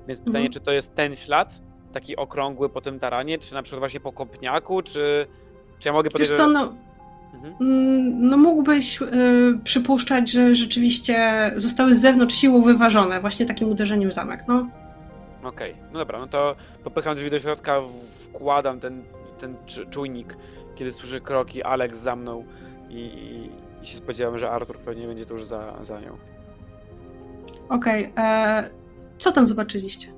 Więc 0.09 0.21
pytanie, 0.21 0.47
Mhm. 0.47 0.53
czy 0.53 0.61
to 0.61 0.73
jest 0.73 0.95
ten 0.95 1.17
ślad, 1.17 1.61
taki 1.93 2.17
okrągły 2.17 2.69
po 2.69 2.81
tym 2.81 2.99
taranie, 2.99 3.39
czy 3.39 3.55
na 3.55 3.63
przykład 3.63 3.79
właśnie 3.81 4.01
po 4.01 4.13
kopniaku, 4.13 4.83
czy... 4.83 5.27
Czy 5.79 5.89
ja 5.89 5.93
mogę 5.93 6.05
Wiesz 6.07 6.13
podejrzeć... 6.13 6.37
co, 6.37 6.47
no, 6.49 6.73
no 8.21 8.37
mógłbyś 8.37 9.03
y, 9.03 9.07
przypuszczać, 9.65 10.31
że 10.31 10.55
rzeczywiście 10.55 11.51
zostały 11.57 11.95
z 11.95 12.01
zewnątrz 12.01 12.35
siłą 12.35 12.63
wyważone, 12.63 13.21
właśnie 13.21 13.47
takim 13.47 13.69
uderzeniem 13.69 14.11
w 14.11 14.15
zamek, 14.15 14.45
no. 14.49 14.67
Okej, 15.43 15.77
no 15.93 15.99
dobra, 15.99 16.19
no 16.19 16.27
to 16.27 16.57
popycham 16.85 17.15
drzwi 17.17 17.31
do 17.31 17.39
środka, 17.39 17.81
wkładam 18.25 18.81
ten, 18.81 19.03
ten 19.39 19.57
czu- 19.67 19.91
czujnik, 19.91 20.37
kiedy 20.75 20.93
słyszę 20.93 21.21
kroki, 21.21 21.63
Alex 21.63 21.99
za 21.99 22.17
mną 22.17 22.45
i, 22.89 22.95
i, 22.95 23.51
i 23.83 23.87
się 23.87 23.97
spodziewam, 23.99 24.39
że 24.39 24.51
Artur 24.51 24.79
pewnie 24.79 25.07
będzie 25.07 25.27
tuż 25.27 25.45
za, 25.45 25.85
za 25.85 26.01
nią. 26.01 26.17
Okej, 27.69 28.13
e, 28.19 28.71
co 29.19 29.33
tam 29.33 29.47
zobaczyliście? 29.47 30.09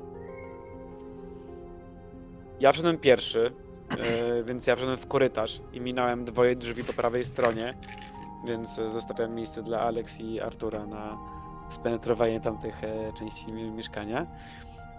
Ja 2.61 2.73
wszedłem 2.73 2.99
pierwszy, 2.99 3.53
e, 3.99 4.43
więc 4.45 4.67
ja 4.67 4.77
wszedłem 4.77 4.97
w 4.97 5.07
korytarz 5.07 5.61
i 5.73 5.81
minąłem 5.81 6.25
dwoje 6.25 6.57
drzwi 6.57 6.85
po 6.85 6.93
prawej 6.93 7.25
stronie, 7.25 7.75
więc 8.47 8.79
e, 8.79 8.91
zostawiam 8.91 9.35
miejsce 9.35 9.63
dla 9.63 9.81
Alex 9.81 10.21
i 10.21 10.41
Artura 10.41 10.87
na 10.87 11.19
spenetrowanie 11.71 12.41
tamtych 12.41 12.85
e, 12.85 13.13
części 13.13 13.53
mi- 13.53 13.71
mieszkania. 13.71 14.27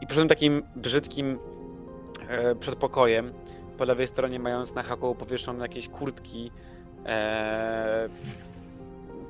I 0.02 0.08
poszedłem 0.08 0.28
takim 0.28 0.64
brzydkim 0.76 1.40
e, 2.30 2.56
przedpokojem, 2.56 3.34
po 3.78 3.86
lewej 3.86 4.08
stronie 4.08 4.40
mając 4.40 4.74
na 4.76 4.84
haku 4.84 5.16
powieszone 5.16 5.62
jakieś 5.62 5.90
kurtki 5.90 6.52
e, 7.06 8.10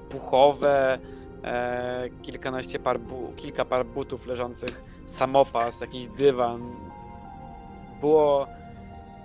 puchowe, 0.09 0.99
e, 1.43 2.09
kilkanaście 2.21 2.79
par, 2.79 2.99
bu, 2.99 3.33
kilka 3.35 3.65
par 3.65 3.85
butów 3.85 4.25
leżących, 4.25 4.83
samopas, 5.05 5.81
jakiś 5.81 6.07
dywan. 6.07 6.61
Było, 8.01 8.47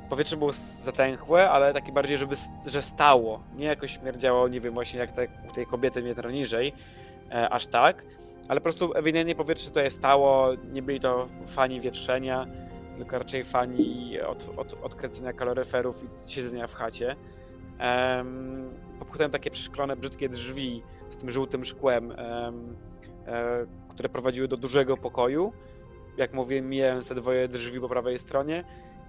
powietrze 0.08 0.36
było 0.36 0.52
zatęchłe, 0.82 1.50
ale 1.50 1.72
takie 1.72 1.92
bardziej, 1.92 2.18
żeby, 2.18 2.34
że 2.66 2.82
stało. 2.82 3.40
Nie 3.56 3.66
jakoś 3.66 3.98
śmierdziało, 3.98 4.48
nie 4.48 4.60
wiem, 4.60 4.74
właśnie 4.74 5.00
jak 5.00 5.12
te, 5.12 5.28
u 5.50 5.52
tej 5.52 5.66
kobiety 5.66 6.02
metr 6.02 6.32
niżej, 6.32 6.72
e, 7.30 7.48
aż 7.48 7.66
tak. 7.66 8.04
Ale 8.48 8.60
po 8.60 8.64
prostu 8.64 8.92
ewidentnie 8.94 9.34
powietrze 9.34 9.68
tutaj 9.68 9.90
stało, 9.90 10.48
nie 10.72 10.82
byli 10.82 11.00
to 11.00 11.28
fani 11.46 11.80
wietrzenia, 11.80 12.46
tylko 12.96 13.18
raczej 13.18 13.44
fani 13.44 14.20
od, 14.20 14.48
od, 14.56 14.74
odkręcenia 14.82 15.32
kaloryferów 15.32 16.02
i 16.02 16.30
siedzenia 16.30 16.66
w 16.66 16.74
chacie. 16.74 17.16
Um, 17.80 18.70
takie 19.32 19.50
przeszklone, 19.50 19.96
brzydkie 19.96 20.28
drzwi 20.28 20.82
z 21.10 21.16
tym 21.16 21.30
żółtym 21.30 21.64
szkłem, 21.64 22.12
em, 22.12 22.76
e, 23.26 23.66
które 23.88 24.08
prowadziły 24.08 24.48
do 24.48 24.56
dużego 24.56 24.96
pokoju. 24.96 25.52
Jak 26.16 26.32
mówiłem, 26.32 26.68
mijałem 26.68 27.02
te 27.02 27.14
dwoje 27.14 27.48
drzwi 27.48 27.80
po 27.80 27.88
prawej 27.88 28.18
stronie 28.18 28.64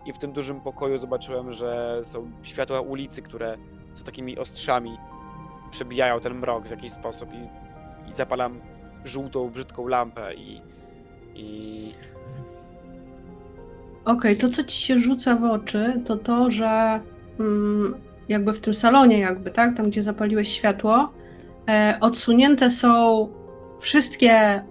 i 0.06 0.14
w 0.14 0.18
tym 0.18 0.32
dużym 0.32 0.62
pokoju 0.62 0.98
zobaczyłem, 0.98 1.54
że 1.54 2.02
są 2.04 2.32
światła 2.42 2.82
ulicy, 2.82 3.22
które 3.22 3.58
są 3.94 4.04
takimi 4.04 4.38
ostrzami, 4.38 4.98
przebijają 5.72 6.20
ten 6.20 6.34
mrok 6.34 6.68
w 6.68 6.72
jakiś 6.72 6.92
sposób 6.92 7.30
i, 7.34 8.10
i 8.10 8.14
zapalam 8.14 8.60
żółtą, 9.06 9.50
brzydką 9.50 9.88
lampę 9.88 10.36
i, 10.36 10.62
i 11.36 11.92
Okej, 14.06 14.38
to 14.38 14.50
co 14.50 14.64
ci 14.64 14.82
się 14.82 15.00
rzuca 15.00 15.36
w 15.36 15.44
oczy, 15.44 16.02
to 16.06 16.18
to, 16.18 16.52
że 16.52 17.00
mm, 17.40 17.96
jakby 18.30 18.54
w 18.54 18.62
tym 18.62 18.74
salonie, 18.74 19.20
jakby, 19.20 19.52
tak, 19.52 19.78
tam 19.78 19.90
gdzie 19.90 20.04
zapaliłeś 20.04 20.50
światło, 20.50 21.14
e, 21.70 21.98
odsunięte 22.02 22.72
są 22.72 23.28
wszystkie 23.80 24.64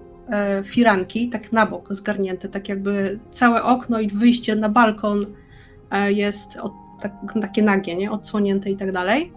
firanki, 0.64 1.28
tak 1.28 1.52
na 1.52 1.66
bok 1.66 1.88
zgarnięte, 1.90 2.48
tak 2.48 2.68
jakby 2.68 3.18
całe 3.30 3.62
okno 3.62 4.00
i 4.00 4.09
wyjście 4.09 4.56
na 4.56 4.68
balkon 4.68 5.26
e, 5.90 6.12
jest 6.12 6.56
od, 6.56 6.72
tak, 7.00 7.12
takie 7.40 7.62
nagie, 7.62 7.96
nie, 7.96 8.10
odsłonięte 8.10 8.70
i 8.70 8.76
tak 8.76 8.92
dalej. 8.92 9.32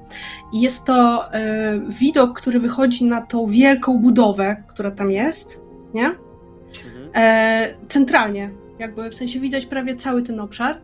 I 0.54 0.62
jest 0.62 0.86
to 0.86 1.34
e, 1.34 1.80
widok, 2.00 2.42
który 2.42 2.60
wychodzi 2.60 3.06
na 3.06 3.22
tą 3.22 3.48
wielką 3.48 3.98
budowę, 3.98 4.64
która 4.68 4.92
tam 4.92 5.12
jest, 5.12 5.62
nie? 5.94 6.06
mhm. 6.06 7.10
e, 7.16 7.74
centralnie, 7.88 8.50
jakby 8.80 9.10
w 9.10 9.16
sensie 9.16 9.40
widać 9.40 9.66
prawie 9.66 9.96
cały 9.96 10.24
ten 10.24 10.40
obszar 10.40 10.82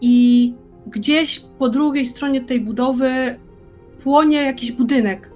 i 0.00 0.54
gdzieś 0.86 1.40
po 1.58 1.68
drugiej 1.68 2.06
stronie 2.06 2.40
tej 2.40 2.60
budowy 2.60 3.38
płonie 4.02 4.42
jakiś 4.42 4.72
budynek. 4.72 5.30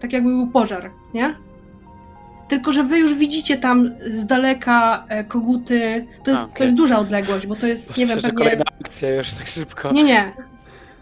Tak 0.00 0.12
jakby 0.12 0.30
był 0.30 0.46
pożar, 0.46 0.90
nie? 1.14 1.45
Tylko, 2.48 2.72
że 2.72 2.82
wy 2.82 2.98
już 2.98 3.14
widzicie 3.14 3.56
tam 3.58 3.90
z 4.10 4.26
daleka 4.26 5.04
e, 5.08 5.24
koguty. 5.24 6.06
To 6.24 6.30
jest, 6.30 6.42
A, 6.42 6.46
okej. 6.46 6.56
to 6.56 6.62
jest 6.64 6.76
duża 6.76 6.98
odległość, 6.98 7.46
bo 7.46 7.56
to 7.56 7.66
jest, 7.66 7.96
nie 7.96 8.06
wiem, 8.06 8.16
pewnie... 8.16 8.32
kolejna 8.38 8.64
akcja 8.84 9.14
już 9.14 9.32
tak 9.32 9.46
szybko. 9.46 9.92
Nie, 9.92 10.04
nie. 10.04 10.32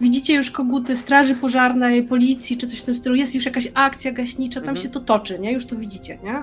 Widzicie 0.00 0.34
już 0.34 0.50
koguty 0.50 0.96
straży 0.96 1.34
pożarnej, 1.34 2.02
policji 2.02 2.56
czy 2.58 2.66
coś 2.66 2.80
w 2.80 2.84
tym 2.84 2.94
stylu. 2.94 3.14
Jest 3.14 3.34
już 3.34 3.46
jakaś 3.46 3.68
akcja 3.74 4.12
gaśnicza, 4.12 4.60
tam 4.60 4.68
Mhm. 4.68 4.76
się 4.86 4.88
to 4.92 5.00
toczy, 5.00 5.38
nie? 5.38 5.52
Już 5.52 5.66
to 5.66 5.76
widzicie, 5.76 6.18
nie? 6.24 6.42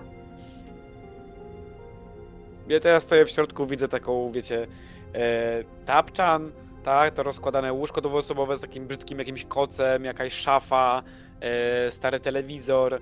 Ja 2.68 2.80
teraz 2.80 3.04
stoję 3.04 3.26
w 3.26 3.30
środku, 3.30 3.66
widzę 3.66 3.88
taką, 3.88 4.32
wiecie, 4.32 4.68
e, 5.16 5.64
tapczan, 5.86 6.52
tak, 6.84 7.14
to 7.14 7.24
rozkładane 7.24 7.74
łóżko 7.74 8.02
dwuosobowe 8.02 8.58
z 8.58 8.62
takim 8.62 8.88
brzydkim 8.88 9.20
jakimś 9.20 9.46
kocem, 9.46 10.06
jakaś 10.06 10.34
szafa, 10.34 11.04
e, 11.42 11.92
stary 11.92 12.20
telewizor, 12.20 13.02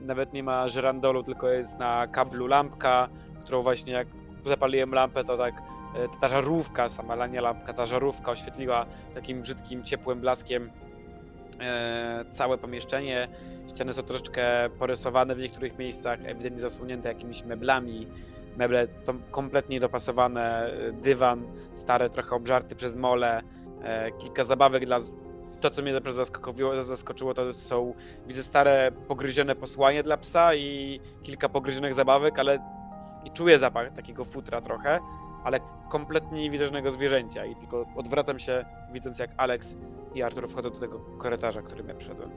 nawet 0.00 0.32
nie 0.32 0.42
ma 0.42 0.68
żerandolu, 0.68 1.22
tylko 1.22 1.48
jest 1.48 1.78
na 1.78 2.06
kablu 2.06 2.46
lampka, 2.46 3.08
którą 3.40 3.62
właśnie 3.62 3.92
jak 3.92 4.08
zapaliłem 4.44 4.94
lampę, 4.94 5.24
to 5.24 5.36
tak 5.36 5.54
e, 5.54 6.18
ta 6.20 6.28
żarówka, 6.28 6.88
sama 6.88 7.26
nie 7.26 7.40
lampka, 7.40 7.72
ta 7.72 7.86
żarówka 7.86 8.30
oświetliła 8.30 8.86
takim 9.14 9.42
brzydkim, 9.42 9.84
ciepłym 9.84 10.20
blaskiem 10.20 10.70
e, 11.60 12.24
całe 12.30 12.58
pomieszczenie. 12.58 13.28
Ściany 13.68 13.92
są 13.92 14.02
troszeczkę 14.02 14.70
porysowane 14.78 15.34
w 15.34 15.40
niektórych 15.40 15.78
miejscach, 15.78 16.18
ewidentnie 16.24 16.60
zasłonięte 16.60 17.08
jakimiś 17.08 17.44
meblami. 17.44 18.06
Meble 18.56 18.88
to 18.88 19.14
kompletnie 19.30 19.80
dopasowane, 19.80 20.72
e, 20.72 20.92
dywan 20.92 21.42
stary, 21.74 22.10
trochę 22.10 22.36
obżarty 22.36 22.76
przez 22.76 22.96
mole, 22.96 23.42
e, 23.82 24.10
kilka 24.12 24.44
zabawek 24.44 24.86
dla... 24.86 24.98
To, 25.64 25.70
co 25.70 25.82
mnie 25.82 25.92
zaskoczyło, 26.12 26.82
zaskoczyło, 26.82 27.34
to 27.34 27.52
są, 27.52 27.94
widzę 28.26 28.42
stare, 28.42 28.92
pogryzione 29.08 29.54
posłanie 29.56 30.02
dla 30.02 30.16
psa 30.16 30.54
i 30.54 31.00
kilka 31.22 31.48
pogryzionych 31.48 31.94
zabawek, 31.94 32.38
ale 32.38 32.58
i 33.24 33.30
czuję 33.30 33.58
zapach 33.58 33.92
takiego 33.92 34.24
futra 34.24 34.60
trochę, 34.60 35.00
ale 35.44 35.60
kompletnie 35.88 36.42
nie 36.42 36.50
widzę 36.50 36.64
żadnego 36.64 36.90
zwierzęcia 36.90 37.44
i 37.46 37.56
tylko 37.56 37.86
odwracam 37.96 38.38
się, 38.38 38.64
widząc 38.92 39.18
jak 39.18 39.30
Alex 39.36 39.76
i 40.14 40.22
Artur 40.22 40.48
wchodzą 40.48 40.70
do 40.70 40.78
tego 40.78 40.98
korytarza, 41.18 41.62
którym 41.62 41.88
ja 41.88 41.94
przyszedłem. 41.94 42.30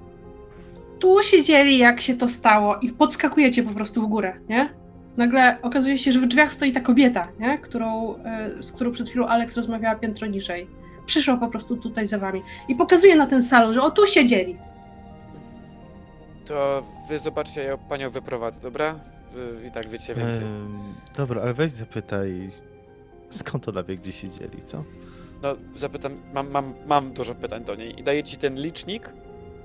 tu 0.99 1.23
siedzieli, 1.23 1.77
jak 1.77 2.01
się 2.01 2.15
to 2.15 2.27
stało, 2.27 2.75
i 2.75 2.89
podskakujecie 2.89 3.63
po 3.63 3.73
prostu 3.73 4.01
w 4.01 4.07
górę, 4.07 4.39
nie? 4.49 4.69
Nagle 5.17 5.57
okazuje 5.61 5.97
się, 5.97 6.11
że 6.11 6.19
w 6.19 6.27
drzwiach 6.27 6.51
stoi 6.51 6.71
ta 6.71 6.79
kobieta, 6.79 7.27
nie? 7.39 7.57
Którą, 7.59 8.15
e, 8.15 8.63
z 8.63 8.71
którą 8.71 8.91
przed 8.91 9.09
chwilą 9.09 9.27
Alex 9.27 9.57
rozmawiała 9.57 9.95
piętro 9.95 10.27
niżej. 10.27 10.67
Przyszła 11.07 11.37
po 11.37 11.47
prostu 11.47 11.77
tutaj 11.77 12.07
za 12.07 12.17
wami 12.17 12.41
i 12.67 12.75
pokazuje 12.75 13.15
na 13.15 13.27
ten 13.27 13.43
salon, 13.43 13.73
że 13.73 13.81
o 13.81 13.91
tu 13.91 14.05
siedzieli. 14.07 14.57
To 16.45 16.83
wy 17.09 17.19
zobaczcie, 17.19 17.63
ja 17.63 17.77
panią 17.77 18.09
wyprowadzę, 18.09 18.61
dobra? 18.61 18.99
Wy 19.33 19.67
i 19.67 19.71
tak 19.71 19.89
wiecie 19.89 20.15
więcej. 20.15 20.43
Em, 20.43 20.79
dobra, 21.15 21.41
ale 21.41 21.53
weź 21.53 21.71
zapytaj 21.71 22.49
Skąd 23.29 23.69
ona 23.69 23.83
wie, 23.83 23.95
gdzie 23.95 24.11
siedzieli, 24.11 24.63
co? 24.63 24.83
No, 25.41 25.55
zapytam, 25.75 26.17
mam, 26.33 26.51
mam, 26.51 26.73
mam 26.85 27.13
dużo 27.13 27.35
pytań 27.35 27.63
do 27.63 27.75
niej. 27.75 27.99
I 27.99 28.03
daję 28.03 28.23
ci 28.23 28.37
ten 28.37 28.55
licznik 28.55 29.09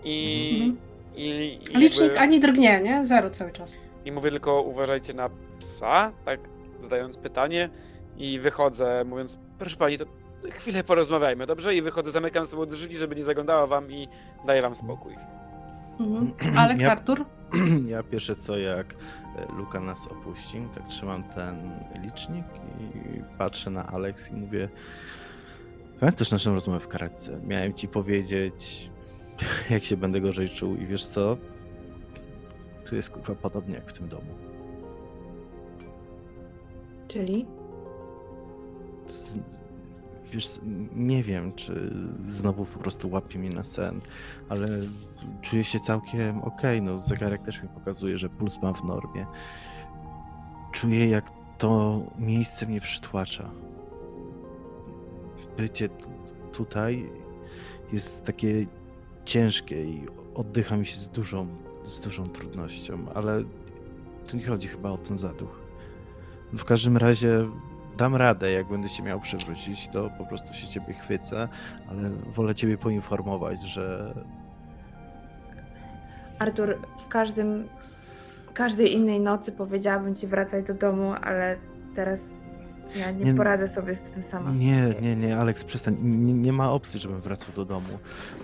i... 0.04 0.50
Mhm. 0.54 0.76
i, 1.16 1.58
i 1.74 1.78
Licznik 1.78 2.02
jakby- 2.02 2.20
ani 2.20 2.40
drgnie, 2.40 2.80
nie? 2.80 3.06
Zero 3.06 3.30
cały 3.30 3.52
czas. 3.52 3.76
I 4.04 4.12
mówię 4.12 4.30
tylko 4.30 4.62
uważajcie 4.62 5.14
na 5.14 5.30
psa, 5.58 6.12
tak 6.24 6.40
zadając 6.78 7.16
pytanie 7.16 7.70
i 8.16 8.38
wychodzę 8.38 9.04
mówiąc, 9.04 9.38
proszę 9.58 9.76
pani, 9.76 9.98
to 9.98 10.04
chwilę 10.50 10.84
porozmawiajmy, 10.84 11.46
dobrze? 11.46 11.74
I 11.74 11.82
wychodzę, 11.82 12.10
zamykam 12.10 12.46
sobie 12.46 12.66
drzwi, 12.66 12.96
żeby 12.98 13.16
nie 13.16 13.24
zaglądała 13.24 13.66
wam 13.66 13.92
i 13.92 14.08
daję 14.46 14.62
wam 14.62 14.76
spokój. 14.76 15.14
Mhm. 16.00 16.32
Aleks, 16.58 16.82
Ja- 16.82 16.90
Artur? 16.92 17.24
Ja 17.88 18.02
pierwsze 18.02 18.36
co 18.36 18.58
jak 18.58 18.94
e, 19.36 19.52
Luka 19.56 19.80
nas 19.80 20.06
opuści, 20.06 20.68
tak 20.74 20.86
trzymam 20.88 21.24
ten 21.24 21.70
licznik 22.02 22.44
i 22.94 23.22
patrzę 23.38 23.70
na 23.70 23.86
Alex 23.86 24.30
i 24.30 24.34
mówię 24.34 24.68
Pamiętasz 26.00 26.30
naszą 26.30 26.54
rozmowę 26.54 26.80
w 26.80 26.88
karetce? 26.88 27.40
Miałem 27.44 27.72
ci 27.74 27.88
powiedzieć, 27.88 28.90
jak 29.70 29.84
się 29.84 29.96
będę 29.96 30.20
gorzej 30.20 30.48
czuł 30.48 30.76
i 30.76 30.86
wiesz 30.86 31.06
co? 31.06 31.36
Tu 32.84 32.96
jest 32.96 33.10
kurwa 33.10 33.34
podobnie 33.34 33.74
jak 33.74 33.88
w 33.88 33.92
tym 33.92 34.08
domu. 34.08 34.34
Czyli? 37.08 37.46
Wiesz, 40.32 40.60
nie 40.94 41.22
wiem, 41.22 41.52
czy 41.52 41.94
znowu 42.24 42.64
po 42.64 42.78
prostu 42.78 43.10
łapie 43.10 43.38
mnie 43.38 43.50
na 43.50 43.64
sen, 43.64 44.00
ale 44.48 44.68
czuję 45.42 45.64
się 45.64 45.80
całkiem 45.80 46.42
okej. 46.42 46.82
No, 46.82 46.98
zegarek 46.98 47.42
też 47.42 47.62
mi 47.62 47.68
pokazuje, 47.68 48.18
że 48.18 48.28
puls 48.28 48.62
mam 48.62 48.74
w 48.74 48.84
normie. 48.84 49.26
Czuję, 50.72 51.08
jak 51.08 51.30
to 51.58 52.00
miejsce 52.18 52.66
mnie 52.66 52.80
przytłacza. 52.80 53.50
Bycie 55.56 55.88
tutaj 56.52 57.10
jest 57.92 58.24
takie 58.24 58.66
ciężkie 59.24 59.84
i 59.84 60.06
oddycha 60.34 60.76
mi 60.76 60.86
się 60.86 60.96
z 60.96 61.08
dużą, 61.08 61.46
z 61.84 62.00
dużą 62.00 62.26
trudnością, 62.26 62.98
ale 63.14 63.44
tu 64.26 64.36
nie 64.36 64.46
chodzi 64.46 64.68
chyba 64.68 64.90
o 64.90 64.98
ten 64.98 65.18
zaduch. 65.18 65.60
W 66.52 66.64
każdym 66.64 66.96
razie 66.96 67.48
dam 67.96 68.16
radę, 68.16 68.52
jak 68.52 68.66
będę 68.68 68.88
się 68.88 69.02
miał 69.02 69.20
przewrócić, 69.20 69.88
to 69.88 70.10
po 70.18 70.26
prostu 70.26 70.54
się 70.54 70.66
ciebie 70.68 70.92
chwycę, 70.94 71.48
ale 71.88 72.10
wolę 72.10 72.54
ciebie 72.54 72.78
poinformować, 72.78 73.62
że 73.62 74.14
Artur, 76.38 76.78
w 77.04 77.08
każdym, 77.08 77.68
każdej 78.54 78.92
innej 78.94 79.20
nocy 79.20 79.52
powiedziałabym 79.52 80.14
ci 80.14 80.26
wracaj 80.26 80.64
do 80.64 80.74
domu, 80.74 81.12
ale 81.22 81.56
teraz 81.96 82.24
ja 82.96 83.10
nie, 83.10 83.24
Nie- 83.24 83.34
poradzę 83.34 83.68
sobie 83.68 83.94
z 83.94 84.00
tym 84.02 84.22
sama. 84.22 84.50
nie, 84.50 84.94
nie, 85.02 85.16
nie, 85.16 85.36
Aleks, 85.38 85.64
przestań, 85.64 85.96
nie, 86.02 86.32
nie 86.32 86.52
ma 86.52 86.72
opcji, 86.72 87.00
żebym 87.00 87.20
wracał 87.20 87.54
do 87.54 87.64
domu. 87.64 87.98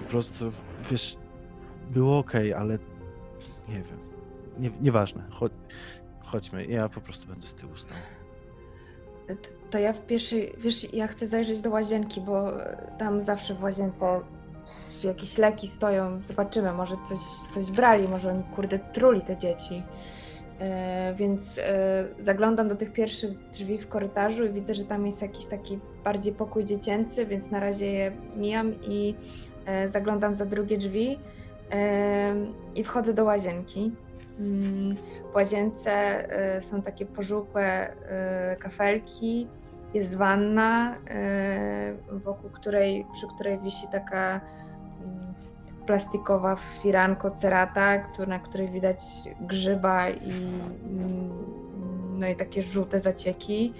Po 0.04 0.10
prostu, 0.10 0.52
wiesz, 0.90 1.16
było 1.90 2.18
ok, 2.18 2.32
ale 2.56 2.78
nie 3.68 3.74
wiem, 3.74 3.98
nie, 4.58 4.70
nieważne, 4.80 5.22
chodź, 5.30 5.52
chodźmy, 6.20 6.66
ja 6.66 6.88
po 6.88 7.00
prostu 7.00 7.26
będę 7.28 7.46
z 7.46 7.54
tyłu 7.54 7.76
stał. 7.76 7.96
To 9.70 9.78
ja 9.78 9.92
w 9.92 10.06
pierwszej, 10.06 10.52
wiesz, 10.58 10.94
ja 10.94 11.06
chcę 11.06 11.26
zajrzeć 11.26 11.62
do 11.62 11.70
łazienki, 11.70 12.20
bo 12.20 12.62
e, 12.64 12.92
tam 12.98 13.20
zawsze 13.20 13.54
w 13.54 13.62
łazience 13.62 14.20
jakieś 15.04 15.38
leki 15.38 15.68
stoją. 15.68 16.20
Zobaczymy, 16.24 16.72
może 16.72 16.96
coś, 17.08 17.18
coś 17.54 17.70
brali, 17.70 18.08
może 18.08 18.28
oni 18.32 18.42
kurde 18.42 18.78
truli 18.78 19.20
te 19.20 19.36
dzieci. 19.36 19.82
E, 20.60 21.14
więc 21.14 21.58
e, 21.58 22.04
zaglądam 22.18 22.68
do 22.68 22.76
tych 22.76 22.92
pierwszych 22.92 23.48
drzwi 23.50 23.78
w 23.78 23.88
korytarzu 23.88 24.44
i 24.44 24.50
widzę, 24.50 24.74
że 24.74 24.84
tam 24.84 25.06
jest 25.06 25.22
jakiś 25.22 25.46
taki 25.46 25.78
bardziej 26.04 26.32
pokój 26.32 26.64
dziecięcy, 26.64 27.26
więc 27.26 27.50
na 27.50 27.60
razie 27.60 27.86
je 27.86 28.12
mijam 28.36 28.74
i 28.82 29.14
zaglądam 29.86 30.34
za 30.34 30.46
drugie 30.46 30.78
drzwi 30.78 31.18
i 32.74 32.84
wchodzę 32.84 33.14
do 33.14 33.24
łazienki. 33.24 33.92
W 35.32 35.34
łazience 35.34 35.92
e, 35.92 36.62
są 36.62 36.82
takie 36.82 37.06
pożółkłe 37.06 37.64
e, 37.64 38.56
kafelki, 38.56 39.48
jest 39.94 40.16
wanna, 40.16 40.92
e, 41.10 41.94
wokół 42.12 42.50
której, 42.50 43.06
przy 43.12 43.26
której 43.34 43.58
wisi 43.58 43.86
taka 43.92 44.40
mm, 45.04 45.34
plastikowa 45.86 46.56
firanko 46.56 47.30
cerata, 47.30 48.02
na 48.26 48.38
której 48.38 48.68
widać 48.68 49.00
grzyba 49.40 50.08
i, 50.08 50.30
mm, 50.30 51.30
no 52.18 52.26
i 52.26 52.36
takie 52.36 52.62
żółte 52.62 53.00
zacieki. 53.00 53.74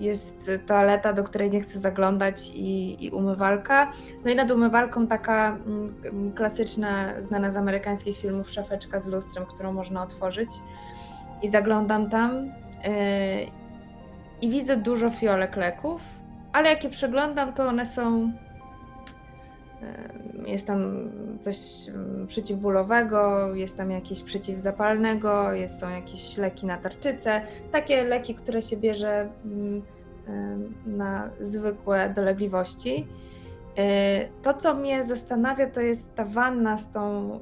Jest 0.00 0.50
toaleta, 0.66 1.12
do 1.12 1.24
której 1.24 1.50
nie 1.50 1.60
chcę 1.60 1.78
zaglądać 1.78 2.50
i, 2.54 3.04
i 3.04 3.10
umywalka. 3.10 3.92
No 4.24 4.30
i 4.30 4.36
nad 4.36 4.50
umywalką 4.50 5.06
taka 5.06 5.48
mm, 5.66 6.32
klasyczna, 6.32 7.22
znana 7.22 7.50
z 7.50 7.56
amerykańskich 7.56 8.18
filmów 8.18 8.50
szafeczka 8.50 9.00
z 9.00 9.06
lustrem, 9.06 9.46
którą 9.46 9.72
można 9.72 10.02
otworzyć. 10.02 10.50
I 11.42 11.48
zaglądam 11.48 12.10
tam 12.10 12.44
yy, 12.44 12.50
i 14.42 14.50
widzę 14.50 14.76
dużo 14.76 15.10
fiolek 15.10 15.56
leków, 15.56 16.02
ale 16.52 16.70
jak 16.70 16.84
je 16.84 16.90
przeglądam, 16.90 17.52
to 17.52 17.68
one 17.68 17.86
są. 17.86 18.32
Jest 20.46 20.66
tam 20.66 21.10
coś 21.40 21.56
mm, 21.88 22.26
przeciwbólowego, 22.26 23.54
jest 23.54 23.76
tam 23.76 23.90
jakieś 23.90 24.22
przeciwzapalnego, 24.22 25.52
jest, 25.52 25.80
są 25.80 25.90
jakieś 25.90 26.36
leki 26.36 26.66
na 26.66 26.76
tarczycę. 26.76 27.42
Takie 27.72 28.04
leki, 28.04 28.34
które 28.34 28.62
się 28.62 28.76
bierze 28.76 29.28
mm, 29.44 29.82
na 30.86 31.30
zwykłe 31.40 32.12
dolegliwości. 32.14 33.06
Yy, 33.76 33.84
To, 34.42 34.54
co 34.54 34.74
mnie 34.74 35.04
zastanawia, 35.04 35.70
to 35.70 35.80
jest 35.80 36.14
ta 36.14 36.24
wanna 36.24 36.78
z 36.78 36.92
tą 36.92 37.38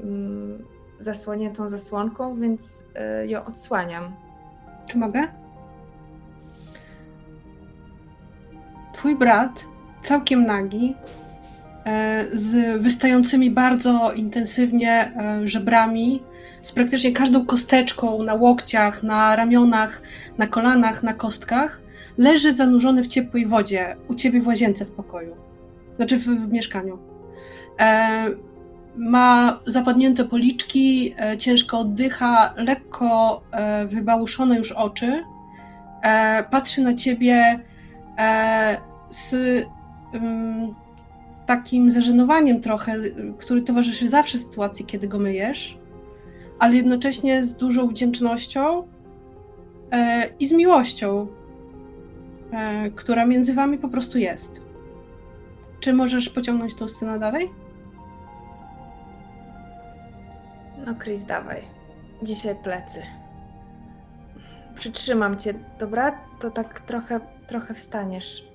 ym, 0.00 0.62
zasłoniętą 1.00 1.68
zasłonką, 1.68 2.40
więc 2.40 2.84
y, 3.22 3.26
ją 3.26 3.44
odsłaniam. 3.44 4.12
Czy 4.86 4.98
mogę? 4.98 5.28
Twój 8.92 9.16
brat, 9.16 9.64
całkiem 10.02 10.46
nagi, 10.46 10.94
e, 10.94 11.27
z 12.32 12.82
wystającymi 12.82 13.50
bardzo 13.50 14.12
intensywnie 14.12 14.90
e, 14.92 15.48
żebrami, 15.48 16.22
z 16.62 16.72
praktycznie 16.72 17.12
każdą 17.12 17.46
kosteczką 17.46 18.22
na 18.22 18.34
łokciach, 18.34 19.02
na 19.02 19.36
ramionach, 19.36 20.02
na 20.38 20.46
kolanach, 20.46 21.02
na 21.02 21.14
kostkach, 21.14 21.80
leży 22.18 22.52
zanurzony 22.52 23.02
w 23.02 23.08
ciepłej 23.08 23.46
wodzie 23.46 23.96
u 24.08 24.14
ciebie 24.14 24.40
w 24.40 24.46
łazience 24.46 24.84
w 24.84 24.90
pokoju. 24.90 25.36
Znaczy 25.96 26.18
w, 26.18 26.24
w 26.24 26.52
mieszkaniu. 26.52 26.98
E, 27.80 28.26
ma 28.96 29.60
zapadnięte 29.66 30.24
policzki, 30.24 31.14
e, 31.18 31.38
ciężko 31.38 31.78
oddycha, 31.78 32.54
lekko 32.56 33.42
e, 33.50 33.86
wybałuszone 33.86 34.58
już 34.58 34.72
oczy. 34.72 35.22
E, 36.02 36.44
patrzy 36.50 36.82
na 36.82 36.94
ciebie 36.94 37.60
e, 38.18 38.80
z 39.10 39.34
ym, 40.14 40.74
takim 41.48 41.90
zażenowaniem 41.90 42.60
trochę, 42.60 42.96
y, 42.96 43.34
który 43.38 43.62
towarzyszy 43.62 44.08
zawsze 44.08 44.38
sytuacji, 44.38 44.84
kiedy 44.84 45.08
go 45.08 45.18
myjesz, 45.18 45.78
ale 46.58 46.76
jednocześnie 46.76 47.44
z 47.44 47.54
dużą 47.54 47.88
wdzięcznością 47.88 48.88
e, 49.92 50.28
i 50.40 50.46
z 50.46 50.52
miłością, 50.52 51.26
e, 52.52 52.90
która 52.90 53.26
między 53.26 53.54
wami 53.54 53.78
po 53.78 53.88
prostu 53.88 54.18
jest. 54.18 54.60
Czy 55.80 55.92
możesz 55.92 56.30
pociągnąć 56.30 56.74
tą 56.74 56.88
scenę 56.88 57.18
dalej? 57.18 57.50
No, 60.86 60.94
Chris, 60.94 61.24
dawaj. 61.24 61.62
Dzisiaj 62.22 62.54
plecy. 62.62 63.02
Przytrzymam 64.74 65.38
cię, 65.38 65.54
dobra? 65.78 66.18
To 66.40 66.50
tak 66.50 66.80
trochę, 66.80 67.20
trochę 67.46 67.74
wstaniesz. 67.74 68.48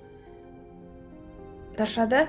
Dasz 1.78 1.96
radę? 1.96 2.26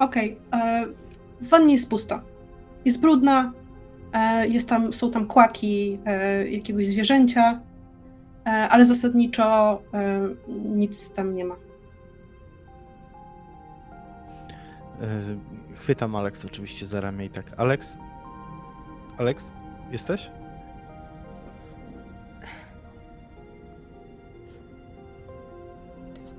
Okej. 0.00 0.38
e, 0.52 0.86
W 1.40 1.48
wannie 1.48 1.72
jest 1.72 1.90
pusto. 1.90 2.20
Jest 2.84 3.00
brudna, 3.00 3.52
e, 4.12 4.48
jest 4.48 4.68
tam, 4.68 4.92
są 4.92 5.10
tam 5.10 5.26
kłaki 5.26 5.98
e, 6.06 6.48
jakiegoś 6.50 6.86
zwierzęcia, 6.86 7.60
e, 8.46 8.48
ale 8.50 8.84
zasadniczo 8.84 9.82
e, 9.94 10.20
nic 10.64 11.10
tam 11.12 11.34
nie 11.34 11.44
ma. 11.44 11.54
E, 15.02 15.08
Chwytam 15.74 16.16
Alex 16.16 16.44
oczywiście 16.44 16.86
za 16.86 17.00
ramię 17.00 17.24
i 17.24 17.28
tak. 17.28 17.44
Alex? 17.56 17.98
Alex? 19.18 19.52
Jesteś? 19.92 20.30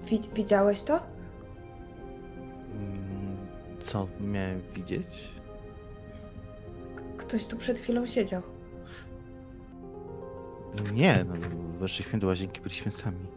Wi- 0.07 0.29
widziałeś 0.35 0.83
to? 0.83 0.99
Co 3.81 4.07
miałem 4.19 4.61
widzieć? 4.75 5.33
Ktoś 7.17 7.47
tu 7.47 7.57
przed 7.57 7.79
chwilą 7.79 8.07
siedział. 8.07 8.41
Nie, 10.93 11.25
no, 11.27 11.33
weszliśmy 11.79 12.19
do 12.19 12.27
łazienki, 12.27 12.61
byliśmy 12.61 12.91
sami. 12.91 13.27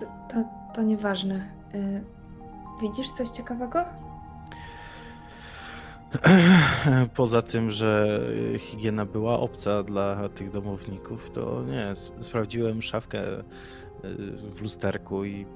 To, 0.00 0.06
to, 0.30 0.44
to 0.74 0.82
nieważne. 0.82 1.52
Y, 1.74 2.04
widzisz 2.82 3.10
coś 3.10 3.28
ciekawego? 3.28 3.84
Poza 7.14 7.42
tym, 7.42 7.70
że 7.70 8.20
higiena 8.58 9.06
była 9.06 9.40
obca 9.40 9.82
dla 9.82 10.28
tych 10.28 10.50
domowników, 10.50 11.30
to 11.30 11.62
nie, 11.62 11.92
sprawdziłem 12.20 12.82
szafkę 12.82 13.22
w 14.50 14.62
lusterku 14.62 15.24
i 15.24 15.46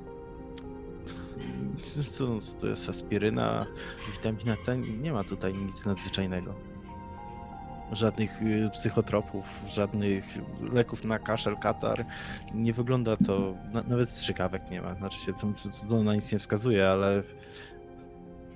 co, 2.17 2.41
co 2.41 2.53
to 2.61 2.67
jest 2.67 2.89
aspiryna, 2.89 3.67
witamina 4.13 4.57
C? 4.57 4.79
Nie 4.79 5.13
ma 5.13 5.25
tutaj 5.25 5.55
nic 5.55 5.85
nadzwyczajnego. 5.85 6.55
Żadnych 7.93 8.43
y, 8.43 8.71
psychotropów, 8.73 9.63
żadnych 9.69 10.25
leków 10.73 11.05
na 11.05 11.19
kaszel, 11.19 11.57
katar. 11.57 12.05
Nie 12.55 12.73
wygląda 12.73 13.17
to, 13.17 13.55
na, 13.73 13.83
nawet 13.83 14.09
strzykawek 14.09 14.71
nie 14.71 14.83
ma. 14.83 14.95
Znaczy 14.95 15.19
się, 15.19 15.33
to, 15.33 15.53
to 15.89 16.03
na 16.03 16.15
nic 16.15 16.33
nie 16.33 16.39
wskazuje, 16.39 16.89
ale 16.89 17.23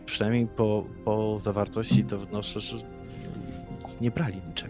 przynajmniej 0.05 0.47
po, 0.47 0.85
po 1.05 1.39
zawartości 1.39 2.05
to 2.05 2.19
wnoszę, 2.19 2.61
że 2.61 2.77
nie 4.01 4.11
brali 4.11 4.41
niczego. 4.49 4.70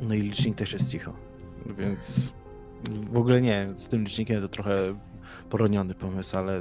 No 0.00 0.14
i 0.14 0.20
licznik 0.20 0.56
też 0.56 0.72
jest 0.72 0.90
cicho, 0.90 1.12
więc 1.78 2.32
w 3.10 3.16
ogóle 3.18 3.40
nie, 3.40 3.68
z 3.76 3.88
tym 3.88 4.04
licznikiem 4.04 4.40
to 4.40 4.48
trochę 4.48 4.72
poroniony 5.50 5.94
pomysł, 5.94 6.38
ale 6.38 6.60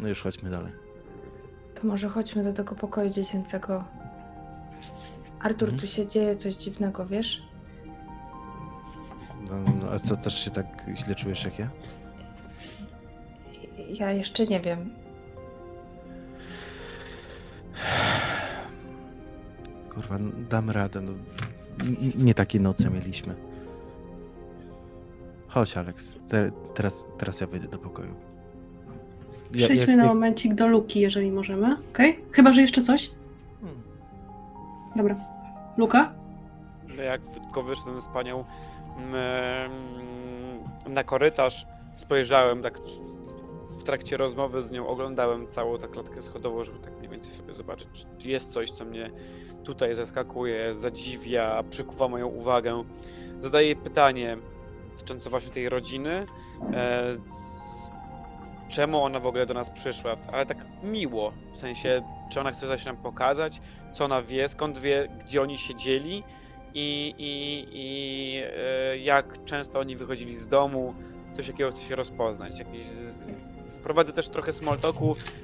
no 0.00 0.08
już 0.08 0.22
chodźmy 0.22 0.50
dalej. 0.50 0.72
To 1.80 1.86
może 1.86 2.08
chodźmy 2.08 2.44
do 2.44 2.52
tego 2.52 2.74
pokoju 2.74 3.10
dziecięcego. 3.10 3.84
Artur, 5.40 5.68
Mhm. 5.68 5.80
tu 5.80 5.86
się 5.86 6.06
dzieje 6.06 6.36
coś 6.36 6.54
dziwnego, 6.54 7.06
wiesz? 7.06 7.42
No, 9.50 9.56
no, 9.82 9.90
a 9.90 9.98
co, 9.98 10.16
też 10.16 10.44
się 10.44 10.50
tak 10.50 10.86
źle 10.94 11.14
czujesz 11.14 11.44
jak 11.44 11.58
ja? 11.58 11.68
Ja 13.88 14.12
jeszcze 14.12 14.46
nie 14.46 14.60
wiem. 14.60 14.90
Kurwa, 19.90 20.18
no, 20.18 20.30
dam 20.50 20.70
radę, 20.70 21.00
no. 21.00 21.12
Nie 22.18 22.34
takie 22.34 22.60
noce 22.60 22.90
mieliśmy. 22.90 23.34
Chodź, 25.48 25.76
Alex. 25.76 26.18
Te, 26.28 26.50
teraz, 26.74 27.08
teraz 27.18 27.40
ja 27.40 27.46
wyjdę 27.46 27.68
do 27.68 27.78
pokoju. 27.78 28.14
Ja- 29.54 29.66
Przejdźmy 29.66 29.76
jak- 29.76 29.88
na 29.96 30.02
jak- 30.04 30.06
momencik 30.14 30.54
do 30.54 30.68
Luki, 30.68 31.00
jeżeli 31.00 31.32
możemy. 31.32 31.76
Okej? 31.92 32.20
Chyba, 32.32 32.52
że 32.52 32.60
jeszcze 32.60 32.82
coś? 32.82 33.10
Hmm. 33.60 33.82
Dobra. 34.96 35.16
Luka? 35.76 36.12
No 36.96 37.02
jak 37.02 37.20
tylko 37.22 37.62
wyszedłem 37.62 38.00
z 38.00 38.08
panią 38.08 38.44
mm, 38.98 39.70
na 40.88 41.04
korytarz, 41.04 41.66
spojrzałem 41.96 42.62
tak 42.62 42.78
w 43.78 43.84
trakcie 43.84 44.16
rozmowy 44.16 44.62
z 44.62 44.70
nią, 44.70 44.86
oglądałem 44.88 45.48
całą 45.48 45.78
tę 45.78 45.88
klatkę 45.88 46.22
schodową, 46.22 46.64
żeby 46.64 46.78
tak 46.78 46.98
mniej 46.98 47.08
więcej 47.10 47.32
sobie 47.32 47.54
zobaczyć, 47.54 47.88
czy- 47.92 48.06
czy 48.18 48.28
jest 48.28 48.50
coś, 48.50 48.70
co 48.70 48.84
mnie 48.84 49.10
tutaj 49.66 49.94
zaskakuje, 49.94 50.74
zadziwia, 50.74 51.64
przykuwa 51.70 52.08
moją 52.08 52.26
uwagę. 52.26 52.84
Zadaję 53.40 53.66
jej 53.66 53.76
pytanie 53.76 54.36
dotyczące 54.92 55.30
właśnie 55.30 55.52
tej 55.52 55.68
rodziny. 55.68 56.26
E, 56.72 57.16
czemu 58.68 59.02
ona 59.02 59.20
w 59.20 59.26
ogóle 59.26 59.46
do 59.46 59.54
nas 59.54 59.70
przyszła? 59.70 60.16
Ale 60.32 60.46
tak 60.46 60.58
miło, 60.82 61.32
w 61.52 61.56
sensie, 61.56 62.02
czy 62.30 62.40
ona 62.40 62.50
chce 62.50 62.66
coś 62.66 62.84
nam 62.84 62.96
pokazać, 62.96 63.60
co 63.92 64.04
ona 64.04 64.22
wie, 64.22 64.48
skąd 64.48 64.78
wie, 64.78 65.08
gdzie 65.24 65.42
oni 65.42 65.58
siedzieli 65.58 66.22
i, 66.74 67.14
i, 67.18 67.66
i 67.72 68.42
e, 68.42 68.98
jak 68.98 69.44
często 69.44 69.78
oni 69.80 69.96
wychodzili 69.96 70.36
z 70.36 70.48
domu, 70.48 70.94
coś 71.32 71.48
jakiego 71.48 71.70
chce 71.70 71.82
się 71.82 71.96
rozpoznać. 71.96 72.58
Jakieś 72.58 72.82
z... 72.84 73.16
Prowadzę 73.82 74.12
też 74.12 74.28
trochę 74.28 74.52
small 74.52 74.78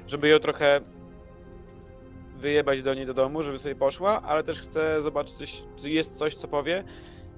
żeby 0.07 0.27
ją 0.27 0.39
trochę 0.39 0.81
wyjebać 2.43 2.81
do 2.81 2.93
niej 2.93 3.05
do 3.05 3.13
domu, 3.13 3.43
żeby 3.43 3.59
sobie 3.59 3.75
poszła, 3.75 4.21
ale 4.21 4.43
też 4.43 4.61
chcę 4.61 5.01
zobaczyć, 5.01 5.33
coś, 5.33 5.63
czy 5.81 5.89
jest 5.89 6.15
coś, 6.15 6.35
co 6.35 6.47
powie, 6.47 6.83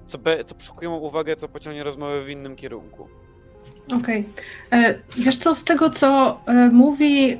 co, 0.06 0.18
be, 0.18 0.44
co 0.44 0.54
uwagę, 0.96 1.36
co 1.36 1.48
pociągnie 1.48 1.84
rozmowę 1.84 2.22
w 2.22 2.30
innym 2.30 2.56
kierunku. 2.56 3.08
Okej. 3.92 4.24
E, 4.72 4.94
Wiesz 5.16 5.36
co, 5.36 5.54
z 5.54 5.64
tego 5.64 5.90
co 5.90 6.40
e, 6.46 6.70
mówi, 6.72 7.38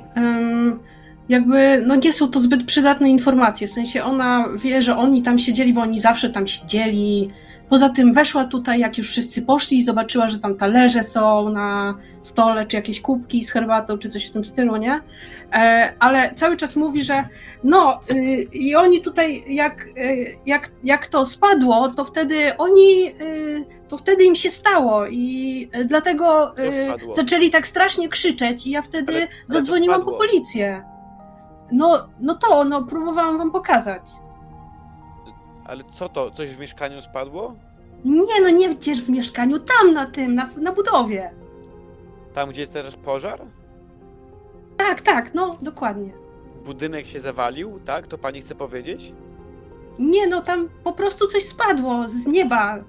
jakby 1.29 1.83
no 1.87 1.95
nie 1.95 2.13
są 2.13 2.27
to 2.27 2.39
zbyt 2.39 2.63
przydatne 2.65 3.09
informacje, 3.09 3.67
w 3.67 3.71
sensie 3.71 4.03
ona 4.03 4.45
wie, 4.63 4.81
że 4.81 4.97
oni 4.97 5.21
tam 5.21 5.39
siedzieli, 5.39 5.73
bo 5.73 5.81
oni 5.81 5.99
zawsze 5.99 6.29
tam 6.29 6.47
siedzieli. 6.47 7.29
Poza 7.69 7.89
tym 7.89 8.13
weszła 8.13 8.43
tutaj, 8.43 8.79
jak 8.79 8.97
już 8.97 9.09
wszyscy 9.09 9.41
poszli 9.41 9.77
i 9.77 9.83
zobaczyła, 9.83 10.29
że 10.29 10.39
tam 10.39 10.55
talerze 10.55 11.03
są 11.03 11.49
na 11.49 11.97
stole, 12.21 12.65
czy 12.65 12.75
jakieś 12.75 13.01
kubki 13.01 13.43
z 13.43 13.51
herbatą, 13.51 13.97
czy 13.97 14.09
coś 14.09 14.27
w 14.27 14.31
tym 14.31 14.43
stylu, 14.45 14.75
nie? 14.75 15.01
E, 15.53 15.93
ale 15.99 16.33
cały 16.35 16.57
czas 16.57 16.75
mówi, 16.75 17.03
że 17.03 17.23
no 17.63 17.99
y, 18.11 18.15
i 18.53 18.75
oni 18.75 19.01
tutaj, 19.01 19.43
jak, 19.47 19.87
y, 19.97 20.37
jak, 20.45 20.71
jak 20.83 21.07
to 21.07 21.25
spadło, 21.25 21.89
to 21.89 22.05
wtedy 22.05 22.57
oni, 22.57 23.07
y, 23.21 23.65
to 23.87 23.97
wtedy 23.97 24.23
im 24.23 24.35
się 24.35 24.49
stało 24.49 25.07
i 25.07 25.69
dlatego 25.85 26.53
zaczęli 27.15 27.49
tak 27.49 27.67
strasznie 27.67 28.09
krzyczeć 28.09 28.67
i 28.67 28.71
ja 28.71 28.81
wtedy 28.81 29.11
Ale- 29.11 29.21
ale 29.21 29.29
zadzwoniłam 29.45 30.03
po 30.03 30.11
policję. 30.13 30.83
No, 31.71 32.07
no 32.19 32.35
to, 32.35 32.63
no 32.63 32.83
próbowałam 32.83 33.37
wam 33.37 33.51
pokazać. 33.51 34.01
Ale 35.67 35.83
co 35.91 36.09
to? 36.09 36.31
Coś 36.31 36.49
w 36.49 36.59
mieszkaniu 36.59 37.01
spadło? 37.01 37.55
Nie, 38.05 38.41
no 38.41 38.49
nie 38.49 38.75
gdzieś 38.75 39.01
w 39.01 39.09
mieszkaniu, 39.09 39.59
tam 39.59 39.93
na 39.93 40.05
tym, 40.05 40.35
na, 40.35 40.49
na 40.57 40.71
budowie. 40.71 41.31
Tam, 42.33 42.49
gdzie 42.49 42.61
jest 42.61 42.73
teraz 42.73 42.95
pożar? 42.95 43.41
Tak, 44.77 45.01
tak, 45.01 45.33
no 45.33 45.57
dokładnie. 45.61 46.09
Budynek 46.65 47.07
się 47.07 47.19
zawalił, 47.19 47.79
tak? 47.85 48.07
To 48.07 48.17
pani 48.17 48.41
chce 48.41 48.55
powiedzieć? 48.55 49.13
Nie, 49.99 50.27
no 50.27 50.41
tam 50.41 50.69
po 50.83 50.93
prostu 50.93 51.27
coś 51.27 51.43
spadło 51.43 52.07
z 52.07 52.27
nieba 52.27 52.83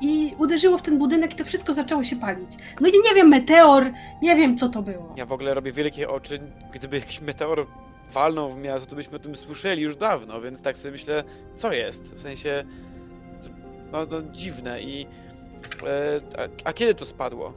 i 0.00 0.34
uderzyło 0.38 0.78
w 0.78 0.82
ten 0.82 0.98
budynek 0.98 1.32
i 1.32 1.36
to 1.36 1.44
wszystko 1.44 1.74
zaczęło 1.74 2.04
się 2.04 2.16
palić. 2.16 2.50
No 2.80 2.88
i 2.88 2.92
nie 2.92 3.14
wiem, 3.14 3.28
meteor, 3.28 3.92
nie 4.22 4.36
wiem 4.36 4.56
co 4.56 4.68
to 4.68 4.82
było. 4.82 5.14
Ja 5.16 5.26
w 5.26 5.32
ogóle 5.32 5.54
robię 5.54 5.72
wielkie 5.72 6.10
oczy. 6.10 6.40
Gdyby 6.72 6.96
jakiś 6.96 7.20
meteor 7.20 7.66
walnął 8.12 8.50
w 8.50 8.58
miasto, 8.58 8.90
to 8.90 8.96
byśmy 8.96 9.16
o 9.16 9.18
tym 9.18 9.36
słyszeli 9.36 9.82
już 9.82 9.96
dawno, 9.96 10.40
więc 10.40 10.62
tak 10.62 10.78
sobie 10.78 10.92
myślę, 10.92 11.24
co 11.54 11.72
jest? 11.72 12.14
W 12.14 12.20
sensie, 12.20 12.64
no, 13.92 14.06
no 14.10 14.22
dziwne 14.32 14.82
i... 14.82 15.06
E, 15.86 16.20
a, 16.38 16.68
a 16.68 16.72
kiedy 16.72 16.94
to 16.94 17.06
spadło? 17.06 17.52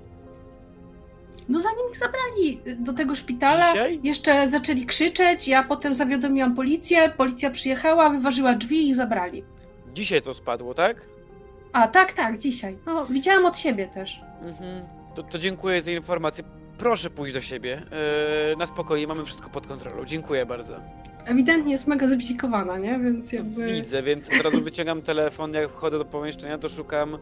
No 1.50 1.60
zanim 1.60 1.92
ich 1.92 1.98
zabrali 1.98 2.62
do 2.80 2.94
tego 2.94 3.16
szpitala, 3.16 3.68
Dzisiaj? 3.72 4.00
jeszcze 4.04 4.48
zaczęli 4.48 4.86
krzyczeć, 4.86 5.48
ja 5.48 5.64
potem 5.64 5.94
zawiadomiłam 5.94 6.56
policję, 6.56 7.10
policja 7.18 7.52
przyjechała, 7.52 8.10
wyważyła 8.10 8.54
drzwi 8.54 8.78
i 8.78 8.90
ich 8.90 8.96
zabrali. 8.96 9.44
Dzisiaj 9.94 10.22
to 10.22 10.34
spadło, 10.34 10.74
tak? 10.74 11.02
A, 11.74 11.88
tak, 11.88 12.14
tak, 12.14 12.38
dzisiaj. 12.38 12.78
No, 12.86 13.06
widziałam 13.06 13.46
od 13.46 13.60
siebie 13.60 13.88
też. 13.88 14.20
Mhm. 14.42 14.86
To, 15.16 15.24
to 15.24 15.40
dziękuję 15.40 15.82
za 15.82 15.92
informację. 15.92 16.44
Proszę 16.84 17.10
pójść 17.10 17.34
do 17.34 17.42
siebie. 17.42 17.82
E, 18.54 18.56
na 18.56 18.66
spokojnie, 18.66 19.08
mamy 19.08 19.26
wszystko 19.26 19.50
pod 19.50 19.68
kontrolą. 19.68 20.06
Dziękuję 20.06 20.46
bardzo. 20.46 20.76
Ewidentnie 21.26 21.72
jest 21.72 21.88
mega 21.88 22.08
zbzikowana, 22.08 22.78
nie? 22.78 23.00
Więc 23.00 23.32
jakby... 23.32 23.74
Widzę, 23.74 24.04
więc 24.04 24.30
od 24.40 24.42
razu 24.42 24.62
wyciągam 24.62 25.02
telefon, 25.02 25.54
jak 25.54 25.70
wchodzę 25.70 25.98
do 25.98 26.06
pomieszczenia, 26.06 26.58
to 26.58 26.70
szukam 26.70 27.18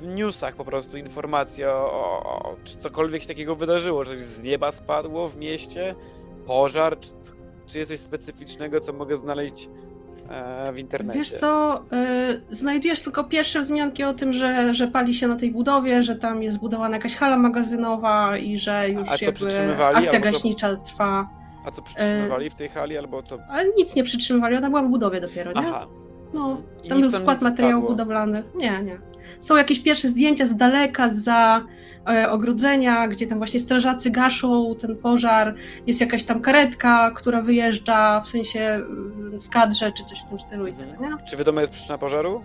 w 0.00 0.06
newsach 0.06 0.56
po 0.56 0.64
prostu 0.64 0.96
informacji 0.96 1.64
o, 1.64 1.92
o, 1.92 2.22
o 2.24 2.56
czy 2.64 2.76
cokolwiek 2.76 3.22
się 3.22 3.28
takiego 3.28 3.54
wydarzyło, 3.54 4.04
że 4.04 4.16
coś 4.16 4.24
z 4.24 4.42
nieba 4.42 4.70
spadło 4.70 5.28
w 5.28 5.36
mieście, 5.36 5.94
pożar, 6.46 7.00
czy, 7.00 7.10
czy 7.66 7.78
jest 7.78 7.90
coś 7.90 8.00
specyficznego, 8.00 8.80
co 8.80 8.92
mogę 8.92 9.16
znaleźć 9.16 9.68
w 10.72 10.78
internecie. 10.78 11.18
Wiesz 11.18 11.30
co, 11.30 11.82
y, 12.50 12.54
znajdujesz 12.54 13.02
tylko 13.02 13.24
pierwsze 13.24 13.60
wzmianki 13.60 14.04
o 14.04 14.14
tym, 14.14 14.32
że, 14.32 14.74
że 14.74 14.88
pali 14.88 15.14
się 15.14 15.28
na 15.28 15.36
tej 15.36 15.50
budowie, 15.50 16.02
że 16.02 16.16
tam 16.16 16.42
jest 16.42 16.56
zbudowana 16.58 16.96
jakaś 16.96 17.16
hala 17.16 17.36
magazynowa 17.36 18.38
i 18.38 18.58
że 18.58 18.88
już 18.88 19.08
A 19.08 19.18
co, 19.18 19.24
jakby 19.24 19.84
akcja 19.94 20.20
gaśnicza 20.20 20.76
trwa. 20.76 21.28
A 21.66 21.70
co 21.70 21.82
przytrzymywali 21.82 22.50
w 22.50 22.54
tej 22.54 22.68
hali, 22.68 22.98
albo 22.98 23.22
co? 23.22 23.38
Ale 23.50 23.64
nic 23.78 23.94
nie 23.94 24.04
przytrzymywali, 24.04 24.56
ona 24.56 24.68
była 24.68 24.82
w 24.82 24.88
budowie 24.88 25.20
dopiero, 25.20 25.52
nie? 25.52 25.68
Aha. 25.68 25.86
No, 26.34 26.60
I 26.84 26.88
tam 26.88 26.98
nic 26.98 27.10
był 27.10 27.20
skład 27.20 27.42
materiałów 27.42 27.86
budowlanych. 27.86 28.44
Nie, 28.54 28.82
nie. 28.82 29.09
Są 29.40 29.56
jakieś 29.56 29.80
pierwsze 29.80 30.08
zdjęcia 30.08 30.46
z 30.46 30.56
daleka, 30.56 31.08
za 31.08 31.64
e, 32.08 32.30
ogrodzenia, 32.30 33.08
gdzie 33.08 33.26
tam 33.26 33.38
właśnie 33.38 33.60
strażacy 33.60 34.10
gaszą 34.10 34.74
ten 34.80 34.96
pożar. 34.96 35.54
Jest 35.86 36.00
jakaś 36.00 36.24
tam 36.24 36.40
karetka, 36.40 37.10
która 37.10 37.42
wyjeżdża, 37.42 38.20
w 38.20 38.28
sensie 38.28 38.80
w 39.42 39.48
kadrze, 39.48 39.92
czy 39.92 40.04
coś 40.04 40.18
w 40.20 40.28
tym 40.28 40.40
stylu 40.40 40.66
nie? 40.68 40.74
Czy 41.30 41.36
wiadoma 41.36 41.60
jest 41.60 41.72
przyczyna 41.72 41.98
pożaru? 41.98 42.42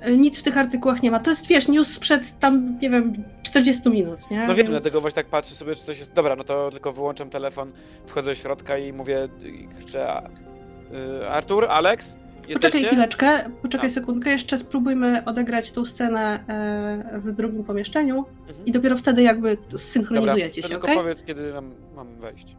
E, 0.00 0.16
Nic 0.16 0.38
w 0.38 0.42
tych 0.42 0.58
artykułach 0.58 1.02
nie 1.02 1.10
ma. 1.10 1.20
To 1.20 1.30
jest, 1.30 1.46
wiesz, 1.46 1.68
news 1.68 1.88
sprzed 1.92 2.38
tam, 2.38 2.78
nie 2.82 2.90
wiem, 2.90 3.24
40 3.42 3.90
minut, 3.90 4.30
nie? 4.30 4.38
No 4.38 4.46
wiem, 4.46 4.56
Więc- 4.56 4.68
dlatego 4.70 5.00
właśnie 5.00 5.14
tak 5.14 5.26
patrzę 5.26 5.54
sobie, 5.54 5.74
czy 5.74 5.84
coś 5.84 5.98
jest. 5.98 6.12
Dobra, 6.12 6.36
no 6.36 6.44
to 6.44 6.70
tylko 6.70 6.92
wyłączam 6.92 7.30
telefon, 7.30 7.72
wchodzę 8.06 8.30
do 8.30 8.34
środka 8.34 8.78
i 8.78 8.92
mówię, 8.92 9.28
a, 10.08 10.22
y, 11.22 11.28
Artur, 11.28 11.66
Alex? 11.70 12.16
Poczekaj 12.54 12.84
chwileczkę, 12.84 13.50
poczekaj 13.62 13.86
A. 13.86 13.92
sekundkę, 13.92 14.30
jeszcze 14.30 14.58
spróbujmy 14.58 15.24
odegrać 15.24 15.72
tą 15.72 15.84
scenę 15.84 16.44
e, 17.14 17.20
w 17.20 17.32
drugim 17.32 17.64
pomieszczeniu 17.64 18.24
Mhm. 18.48 18.66
i 18.66 18.72
dopiero 18.72 18.96
wtedy 18.96 19.22
jakby 19.22 19.56
Dobra, 19.56 19.78
zsynchronizujecie 19.78 20.62
to 20.62 20.68
się, 20.68 20.74
tylko 20.74 20.86
okej? 20.86 20.96
powiedz, 20.96 21.22
kiedy 21.22 21.52
nam, 21.52 21.70
mam 21.96 22.16
wejść. 22.16 22.56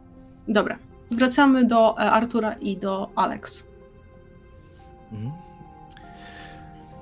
Dobra. 0.48 0.78
Wracamy 1.10 1.64
do 1.64 1.96
e, 1.98 2.10
Artura 2.10 2.52
i 2.52 2.76
do 2.76 3.10
Alex. 3.16 3.66
Mhm. 5.12 5.32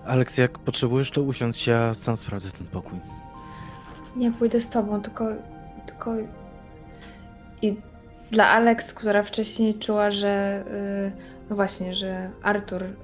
Aleks, 0.07 0.39
jak 0.39 0.59
potrzebujesz, 0.59 1.11
to 1.11 1.23
usiądź, 1.23 1.67
ja 1.67 1.95
sam 1.95 2.17
sprawdzę 2.17 2.51
ten 2.51 2.67
pokój. 2.67 2.99
Nie 4.17 4.33
pójdę 4.33 4.61
z 4.61 4.69
tobą, 4.69 5.03
tylko. 5.03 5.27
tylko... 5.87 6.15
I 7.63 7.77
dla 8.31 8.49
Alex, 8.49 8.93
która 8.93 9.23
wcześniej 9.23 9.75
czuła, 9.75 10.11
że. 10.11 10.65
y, 11.17 11.31
no 11.51 11.57
właśnie, 11.57 11.95
że 11.95 12.31
Artur 12.43 12.83
y, 12.83 12.95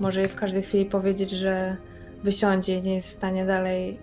może 0.00 0.20
jej 0.20 0.28
w 0.28 0.34
każdej 0.34 0.62
chwili 0.62 0.86
powiedzieć, 0.86 1.30
że 1.30 1.76
wysiądzie 2.22 2.78
i 2.78 2.82
nie 2.82 2.94
jest 2.94 3.08
w 3.08 3.12
stanie 3.12 3.46
dalej, 3.46 3.98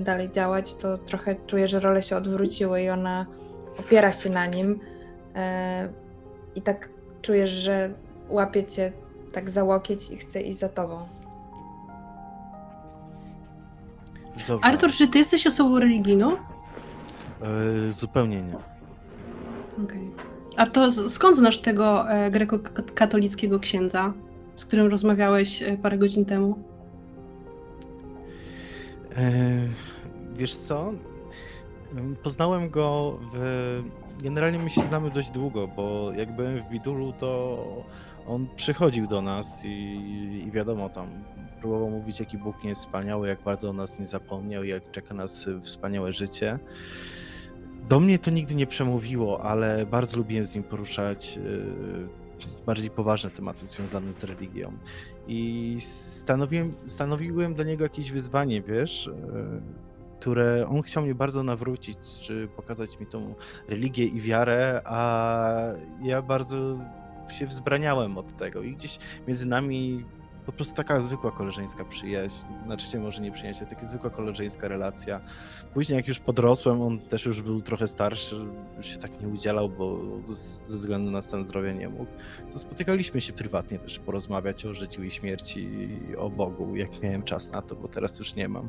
y, 0.00 0.04
dalej 0.04 0.30
działać, 0.30 0.74
to 0.74 0.98
trochę 0.98 1.36
czuję, 1.46 1.68
że 1.68 1.80
role 1.80 2.02
się 2.02 2.16
odwróciły 2.16 2.82
i 2.82 2.90
ona 2.90 3.26
opiera 3.78 4.12
się 4.12 4.30
na 4.30 4.46
nim. 4.46 4.80
I 6.54 6.62
tak 6.62 6.88
czujesz, 7.22 7.50
że 7.50 7.90
łapie 8.28 8.64
cię 8.64 8.92
tak 9.32 9.50
za 9.50 9.64
łokieć 9.64 10.10
i 10.10 10.16
chce 10.16 10.40
iść 10.40 10.58
za 10.58 10.68
tobą. 10.68 11.06
Dobrze. 14.48 14.68
Artur, 14.68 14.92
czy 14.92 15.08
ty 15.08 15.18
jesteś 15.18 15.46
osobą 15.46 15.78
religijną? 15.78 16.36
E, 16.36 17.92
zupełnie 17.92 18.42
nie. 18.42 18.75
A 20.56 20.66
to 20.66 20.92
skąd 21.08 21.36
znasz 21.36 21.58
tego 21.58 22.10
e, 22.10 22.30
grekokatolickiego 22.30 23.60
księdza, 23.60 24.12
z 24.56 24.64
którym 24.64 24.86
rozmawiałeś 24.86 25.62
e, 25.62 25.78
parę 25.78 25.98
godzin 25.98 26.24
temu? 26.24 26.58
E, 29.16 29.32
wiesz 30.34 30.56
co? 30.56 30.92
Em, 31.96 32.16
Poznałem 32.22 32.70
go 32.70 33.18
w... 33.32 33.82
Generalnie 34.22 34.58
my 34.58 34.70
się 34.70 34.80
znamy 34.80 35.10
dość 35.10 35.30
długo, 35.30 35.68
bo 35.68 36.12
jak 36.16 36.36
byłem 36.36 36.62
w 36.62 36.70
Bidulu, 36.70 37.12
to 37.12 37.58
on 38.26 38.46
przychodził 38.56 39.06
do 39.06 39.22
nas 39.22 39.64
i, 39.64 40.42
i 40.46 40.50
wiadomo, 40.50 40.88
tam 40.88 41.08
próbował 41.60 41.90
mówić, 41.90 42.20
jaki 42.20 42.38
Bóg 42.38 42.62
nie 42.62 42.68
jest 42.68 42.80
wspaniały, 42.80 43.28
jak 43.28 43.42
bardzo 43.42 43.70
o 43.70 43.72
nas 43.72 43.98
nie 43.98 44.06
zapomniał, 44.06 44.64
jak 44.64 44.90
czeka 44.90 45.14
nas 45.14 45.46
wspaniałe 45.62 46.12
życie. 46.12 46.58
Do 47.88 48.00
mnie 48.00 48.18
to 48.18 48.30
nigdy 48.30 48.54
nie 48.54 48.66
przemówiło, 48.66 49.44
ale 49.44 49.86
bardzo 49.86 50.16
lubiłem 50.16 50.44
z 50.44 50.54
nim 50.54 50.64
poruszać 50.64 51.38
e, 51.38 52.66
bardziej 52.66 52.90
poważne 52.90 53.30
tematy 53.30 53.66
związane 53.66 54.12
z 54.16 54.24
religią. 54.24 54.72
I 55.28 55.76
stanowiłem, 55.80 56.72
stanowiłem 56.86 57.54
dla 57.54 57.64
niego 57.64 57.84
jakieś 57.84 58.12
wyzwanie, 58.12 58.62
wiesz, 58.62 59.08
e, 59.08 59.12
które 60.20 60.66
on 60.68 60.82
chciał 60.82 61.02
mnie 61.02 61.14
bardzo 61.14 61.42
nawrócić, 61.42 61.98
czy 62.22 62.48
pokazać 62.56 63.00
mi 63.00 63.06
tą 63.06 63.34
religię 63.68 64.04
i 64.04 64.20
wiarę, 64.20 64.82
a 64.84 65.72
ja 66.02 66.22
bardzo 66.22 66.78
się 67.38 67.46
wzbraniałem 67.46 68.18
od 68.18 68.36
tego. 68.36 68.62
I 68.62 68.72
gdzieś 68.72 68.98
między 69.28 69.46
nami 69.46 70.04
po 70.46 70.52
prostu 70.52 70.74
taka 70.74 71.00
zwykła 71.00 71.30
koleżeńska 71.30 71.84
przyjaźń, 71.84 72.46
znaczy 72.64 72.98
może 72.98 73.22
nie 73.22 73.32
przyjaźń, 73.32 73.58
ale 73.60 73.70
taka 73.70 73.86
zwykła 73.86 74.10
koleżeńska 74.10 74.68
relacja. 74.68 75.20
Później 75.74 75.96
jak 75.96 76.08
już 76.08 76.18
podrosłem, 76.18 76.82
on 76.82 76.98
też 76.98 77.26
już 77.26 77.42
był 77.42 77.60
trochę 77.62 77.86
starszy, 77.86 78.36
już 78.76 78.86
się 78.86 78.98
tak 78.98 79.20
nie 79.20 79.28
udzielał, 79.28 79.68
bo 79.68 79.98
ze 80.66 80.76
względu 80.76 81.10
na 81.10 81.22
stan 81.22 81.44
zdrowia 81.44 81.72
nie 81.72 81.88
mógł 81.88 82.06
to 82.52 82.58
spotykaliśmy 82.58 83.20
się 83.20 83.32
prywatnie 83.32 83.78
też 83.78 83.98
porozmawiać 83.98 84.66
o 84.66 84.74
życiu 84.74 85.02
i 85.04 85.10
śmierci, 85.10 85.60
i 86.10 86.16
o 86.16 86.30
Bogu, 86.30 86.76
jak 86.76 87.02
miałem 87.02 87.22
czas 87.22 87.52
na 87.52 87.62
to, 87.62 87.76
bo 87.76 87.88
teraz 87.88 88.18
już 88.18 88.34
nie 88.34 88.48
mam. 88.48 88.68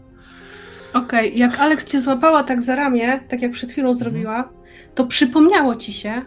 Okej, 0.93 1.37
jak 1.37 1.59
Alex 1.59 1.85
cię 1.85 2.01
złapała 2.01 2.43
tak 2.43 2.63
za 2.63 2.75
ramię, 2.75 3.19
tak 3.27 3.41
jak 3.41 3.51
przed 3.51 3.71
chwilą 3.71 3.95
zrobiła, 3.95 4.49
to 4.95 5.07
przypomniało 5.07 5.75
ci 5.75 5.93
się, 5.93 6.21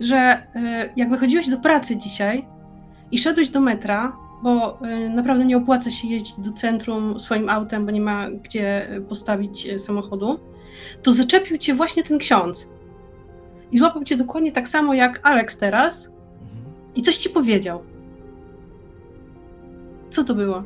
że 0.00 0.16
e, 0.16 0.92
jak 0.96 1.10
wychodziłeś 1.10 1.48
do 1.48 1.58
pracy 1.58 1.96
dzisiaj 1.96 2.46
i 3.12 3.18
szedłeś 3.18 3.48
do 3.48 3.60
metra, 3.60 4.16
bo 4.42 4.80
e, 4.80 5.08
naprawdę 5.08 5.44
nie 5.44 5.56
opłaca 5.56 5.90
się 5.90 6.08
jeździć 6.08 6.34
do 6.38 6.52
centrum 6.52 7.20
swoim 7.20 7.48
autem, 7.48 7.86
bo 7.86 7.92
nie 7.92 8.00
ma 8.00 8.30
gdzie 8.30 8.88
e, 8.90 9.00
postawić 9.00 9.66
e, 9.66 9.78
samochodu, 9.78 10.40
to 11.02 11.12
zaczepił 11.12 11.58
cię 11.58 11.74
właśnie 11.74 12.02
ten 12.02 12.18
ksiądz. 12.18 12.68
I 13.72 13.78
złapał 13.78 14.04
cię 14.04 14.16
dokładnie 14.16 14.52
tak 14.52 14.68
samo 14.68 14.94
jak 14.94 15.20
Alex 15.26 15.58
teraz 15.58 16.06
Mhm. 16.06 16.14
i 16.94 17.02
coś 17.02 17.16
ci 17.16 17.30
powiedział. 17.30 17.82
Co 20.10 20.24
to 20.24 20.34
było? 20.34 20.62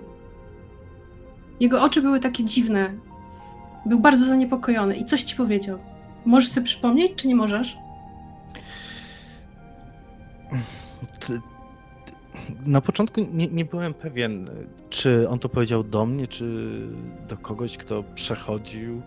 Jego 1.60 1.82
oczy 1.82 2.02
były 2.02 2.20
takie 2.20 2.44
dziwne. 2.44 2.94
Był 3.86 4.00
bardzo 4.00 4.24
zaniepokojony 4.24 4.96
i 4.96 5.04
coś 5.04 5.22
ci 5.22 5.36
powiedział. 5.36 5.78
Możesz 6.24 6.50
sobie 6.50 6.64
przypomnieć, 6.64 7.12
czy 7.16 7.28
nie 7.28 7.36
możesz? 7.36 7.76
Na 12.66 12.80
początku 12.80 13.20
nie, 13.32 13.48
nie 13.48 13.64
byłem 13.64 13.94
pewien, 13.94 14.50
czy 14.90 15.28
on 15.28 15.38
to 15.38 15.48
powiedział 15.48 15.84
do 15.84 16.06
mnie, 16.06 16.26
czy 16.26 16.78
do 17.28 17.36
kogoś, 17.36 17.76
kto 17.76 18.04
przechodził. 18.14 19.02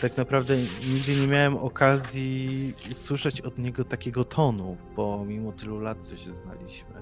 Tak 0.00 0.16
naprawdę 0.16 0.56
nigdy 0.92 1.20
nie 1.20 1.26
miałem 1.26 1.56
okazji 1.56 2.74
słyszeć 2.92 3.40
od 3.40 3.58
niego 3.58 3.84
takiego 3.84 4.24
tonu, 4.24 4.76
bo 4.96 5.24
mimo 5.24 5.52
tylu 5.52 5.80
lat, 5.80 5.98
co 6.06 6.16
się 6.16 6.32
znaliśmy. 6.32 6.94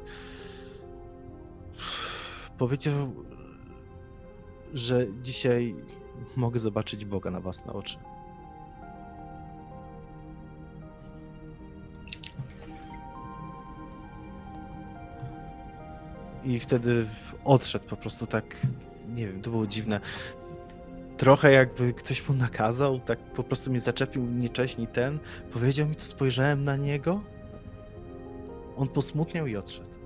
Powiedział, 2.59 3.15
że 4.75 5.07
dzisiaj 5.23 5.75
mogę 6.37 6.61
zobaczyć 6.61 7.05
Boga 7.05 7.31
na 7.31 7.41
własne 7.41 7.73
oczy. 7.73 7.99
I 16.47 16.59
wtedy 16.59 17.07
odszedł 17.45 17.89
po 17.89 17.97
prostu 17.97 18.27
tak, 18.27 18.57
nie 19.09 19.27
wiem, 19.27 19.43
to 19.43 19.51
było 19.51 19.67
dziwne. 19.67 20.01
Trochę 21.17 21.53
jakby 21.53 21.95
ktoś 21.95 22.29
mu 22.29 22.35
nakazał, 22.35 23.01
tak 23.01 23.19
po 23.19 23.45
prostu 23.45 23.71
mnie 23.71 23.81
zaczepił 23.81 24.27
nie 24.27 24.49
cześć, 24.49 24.79
ni 24.79 24.87
ten. 24.87 25.19
Powiedział 25.53 25.89
mi 25.89 25.97
to, 25.97 26.03
spojrzałem 26.03 26.65
na 26.65 26.77
niego. 26.77 27.21
On 28.77 28.89
posmutniał 28.89 29.47
i 29.47 29.57
odszedł. 29.57 29.97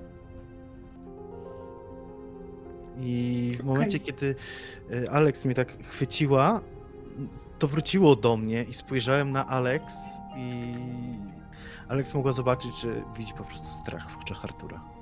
I 3.00 3.56
w 3.60 3.64
momencie, 3.64 4.00
kiedy 4.00 4.34
y, 4.92 5.10
Alex 5.10 5.44
mnie 5.44 5.54
tak 5.54 5.84
chwyciła, 5.84 6.60
to 7.58 7.68
wróciło 7.68 8.16
do 8.16 8.36
mnie 8.36 8.62
i 8.62 8.74
spojrzałem 8.74 9.30
na 9.30 9.46
Alex 9.46 9.94
i 10.36 10.74
Alex 11.88 12.14
mogła 12.14 12.32
zobaczyć, 12.32 12.80
że 12.80 13.02
widzi 13.16 13.32
po 13.32 13.44
prostu 13.44 13.68
strach 13.68 14.10
w 14.10 14.18
oczach 14.18 14.44
Artura. 14.44 14.99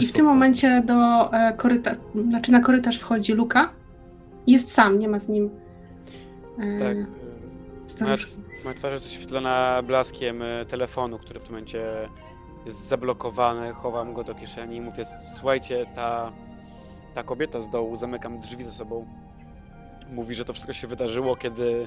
I 0.00 0.06
w 0.06 0.12
tym 0.12 0.24
momencie 0.26 0.82
do 0.86 1.32
e, 1.32 1.52
korytarza, 1.52 1.96
znaczy 2.28 2.52
na 2.52 2.60
korytarz 2.60 2.98
wchodzi 2.98 3.32
Luka. 3.32 3.70
Jest 4.46 4.72
sam, 4.72 4.98
nie 4.98 5.08
ma 5.08 5.18
z 5.18 5.28
nim. 5.28 5.50
E, 6.58 6.78
Tak. 6.78 6.96
y, 6.96 7.06
starusz- 7.86 8.38
Moja, 8.38 8.64
moja 8.64 8.76
twarz 8.76 8.92
jest 8.92 9.06
oświetlona 9.06 9.82
blaskiem 9.86 10.42
y, 10.42 10.64
telefonu, 10.68 11.18
który 11.18 11.40
w 11.40 11.42
tym 11.42 11.52
momencie 11.52 11.82
jest 12.66 12.88
zablokowany. 12.88 13.72
Chowam 13.72 14.14
go 14.14 14.24
do 14.24 14.34
kieszeni 14.34 14.76
i 14.76 14.80
mówię: 14.80 15.04
Słuchajcie, 15.36 15.86
ta, 15.94 16.32
ta 17.14 17.22
kobieta 17.22 17.60
z 17.60 17.70
dołu, 17.70 17.96
zamykam 17.96 18.38
drzwi 18.38 18.64
za 18.64 18.70
sobą. 18.70 19.06
Mówi, 20.12 20.34
że 20.34 20.44
to 20.44 20.52
wszystko 20.52 20.72
się 20.72 20.86
wydarzyło, 20.86 21.36
kiedy 21.36 21.86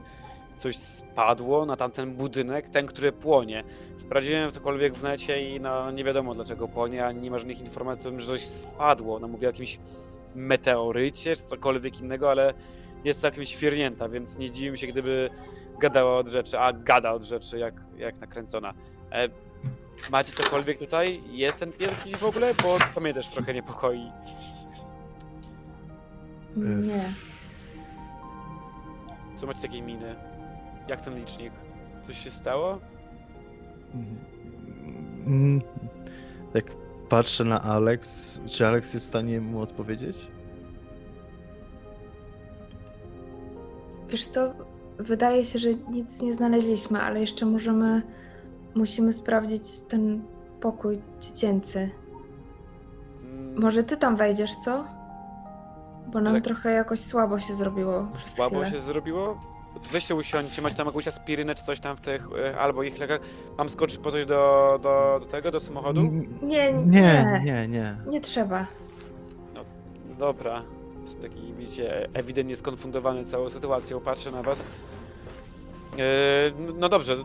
coś 0.56 0.78
spadło 0.78 1.66
na 1.66 1.76
tamten 1.76 2.16
budynek, 2.16 2.70
ten, 2.70 2.86
który 2.86 3.12
płonie. 3.12 3.64
Sprawdziłem 3.98 4.52
cokolwiek 4.52 4.94
w 4.94 5.04
necie 5.04 5.56
i 5.56 5.60
no, 5.60 5.92
nie 5.92 6.04
wiadomo 6.04 6.36
dlaczego 6.36 6.68
płonie, 6.68 7.06
ani 7.06 7.22
nie 7.22 7.32
ma 7.32 7.40
żadnych 7.40 7.60
informacji 7.62 8.08
o 8.08 8.10
tym, 8.10 8.20
że 8.20 8.28
coś 8.28 8.48
spadło. 8.48 9.20
No 9.20 9.28
mówi 9.28 9.46
o 9.46 9.50
jakimś 9.50 9.80
meteorycie 10.36 11.36
czy 11.36 11.44
cokolwiek 11.44 12.02
innego, 12.02 12.32
ale 12.32 12.54
jest 13.04 13.22
całkiem 13.22 13.46
świernięta, 13.46 14.10
więc 14.10 14.38
nie 14.38 14.50
dziwi 14.50 14.72
mi 14.72 14.78
się, 14.78 14.88
gdyby 14.88 15.30
gadała 15.80 16.18
od 16.18 16.28
rzeczy, 16.28 16.60
a 16.60 16.74
gada 16.74 17.12
od 17.12 17.24
rzeczy 17.24 17.60
jak, 17.60 17.74
jak 17.98 18.20
nakręcona. 18.20 18.74
E, 19.12 19.30
macie 20.12 20.32
cokolwiek 20.32 20.80
tutaj? 20.80 21.22
Jest 21.32 21.60
ten 21.60 21.72
pies 21.72 21.92
jakiś 21.92 22.16
w 22.16 22.26
ogóle? 22.26 22.54
Bo 22.64 22.78
to 22.96 23.02
mnie 23.02 23.14
też 23.14 23.28
trochę 23.28 23.54
niepokoi. 23.54 24.12
Nie. 26.56 27.04
Co 29.36 29.48
macie 29.48 29.62
takiej 29.62 29.82
miny? 29.82 30.31
Jak 30.88 31.02
ten 31.02 31.16
licznik? 31.16 31.54
Coś 32.02 32.18
się 32.18 32.32
stało? 32.32 32.80
Mm, 35.26 35.62
Tak 36.54 36.64
patrzę 37.10 37.44
na 37.44 37.62
Alex. 37.62 38.40
Czy 38.46 38.68
Alex 38.68 38.94
jest 38.94 39.06
w 39.06 39.10
stanie 39.10 39.42
mu 39.42 39.62
odpowiedzieć? 39.62 40.28
Wiesz 44.10 44.26
co, 44.26 44.54
wydaje 44.98 45.46
się, 45.46 45.60
że 45.60 45.74
nic 45.74 46.22
nie 46.22 46.34
znaleźliśmy, 46.34 47.02
ale 47.02 47.20
jeszcze 47.20 47.46
możemy, 47.46 48.02
musimy 48.76 49.14
sprawdzić 49.14 49.82
ten 49.82 50.22
pokój 50.60 51.02
dziecięcy. 51.20 51.90
Mm, 53.24 53.62
Może 53.62 53.84
ty 53.84 53.98
tam 53.98 54.16
wejdziesz, 54.16 54.56
co? 54.56 54.84
Bo 56.08 56.22
nam 56.22 56.34
Tak. 56.36 56.44
trochę 56.44 56.72
jakoś 56.72 57.00
słabo 57.00 57.40
się 57.40 57.54
zrobiło 57.54 58.08
Słabo 58.36 58.56
chwilę. 58.62 58.72
się 58.72 58.80
zrobiło? 58.86 59.40
Weźcie 59.92 60.16
usiądźcie, 60.16 60.62
macie 60.62 60.76
tam 60.76 60.88
jakąś 60.88 61.08
aspirynę 61.08 61.56
czy 61.56 61.64
coś 61.64 61.80
tam 61.80 61.98
w 61.98 62.02
tych, 62.02 62.28
e, 62.46 62.60
albo 62.60 62.84
ich 62.84 63.00
lekach. 63.00 63.20
Mam 63.58 63.70
skoczyć 63.70 63.98
po 63.98 64.12
coś 64.12 64.26
do, 64.26 64.80
do, 64.84 65.18
do 65.20 65.26
tego, 65.26 65.52
do 65.52 65.60
samochodu? 65.60 66.02
Nie, 66.42 66.74
nie, 66.74 66.82
Nie, 66.86 67.42
nie, 67.46 67.68
nie. 67.68 67.96
nie 68.08 68.22
trzeba. 68.22 68.66
Dobra. 70.20 70.64
Jestem 71.02 71.22
taki, 71.22 71.54
widzicie, 71.54 72.10
ewidentnie 72.14 72.56
skonfundowany 72.56 73.24
całą 73.26 73.50
sytuacją, 73.50 74.00
patrzę 74.00 74.32
na 74.32 74.44
was. 74.44 74.62
E, 74.62 74.66
no 76.78 76.90
dobrze, 76.90 77.16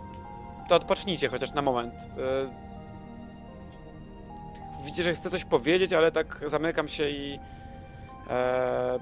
to 0.69 0.75
odpocznijcie 0.75 1.29
chociaż 1.29 1.53
na 1.53 1.63
moment. 1.63 1.95
E, 1.95 2.51
widzicie, 4.85 5.03
że 5.03 5.15
chcę 5.15 5.31
coś 5.31 5.45
powiedzieć, 5.45 5.93
ale 5.93 6.13
tak 6.13 6.41
zamykam 6.47 6.89
się 6.89 7.11
i... 7.11 7.39
E, 8.31 8.99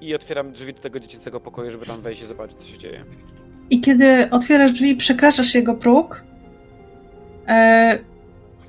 I 0.00 0.14
otwieram 0.14 0.52
drzwi 0.52 0.74
do 0.74 0.80
tego 0.80 1.00
dziecięcego 1.00 1.40
pokoju, 1.40 1.70
żeby 1.70 1.86
tam 1.86 2.00
wejść 2.00 2.22
i 2.22 2.24
zobaczyć, 2.24 2.58
co 2.58 2.68
się 2.68 2.78
dzieje. 2.78 3.04
I 3.70 3.80
kiedy 3.80 4.30
otwierasz 4.30 4.72
drzwi, 4.72 4.96
przekraczasz 4.96 5.54
jego 5.54 5.74
próg, 5.74 6.24
e, 7.48 7.98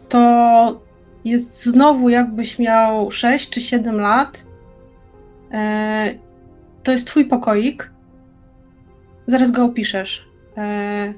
to 0.09 0.81
jest 1.25 1.65
znowu 1.65 2.09
jakbyś 2.09 2.59
miał 2.59 3.11
6 3.11 3.49
czy 3.49 3.61
7 3.61 3.99
lat. 3.99 4.45
E, 5.51 6.13
to 6.83 6.91
jest 6.91 7.07
twój 7.07 7.25
pokoik. 7.25 7.91
Zaraz 9.27 9.51
go 9.51 9.65
opiszesz. 9.65 10.25
E, 10.57 11.13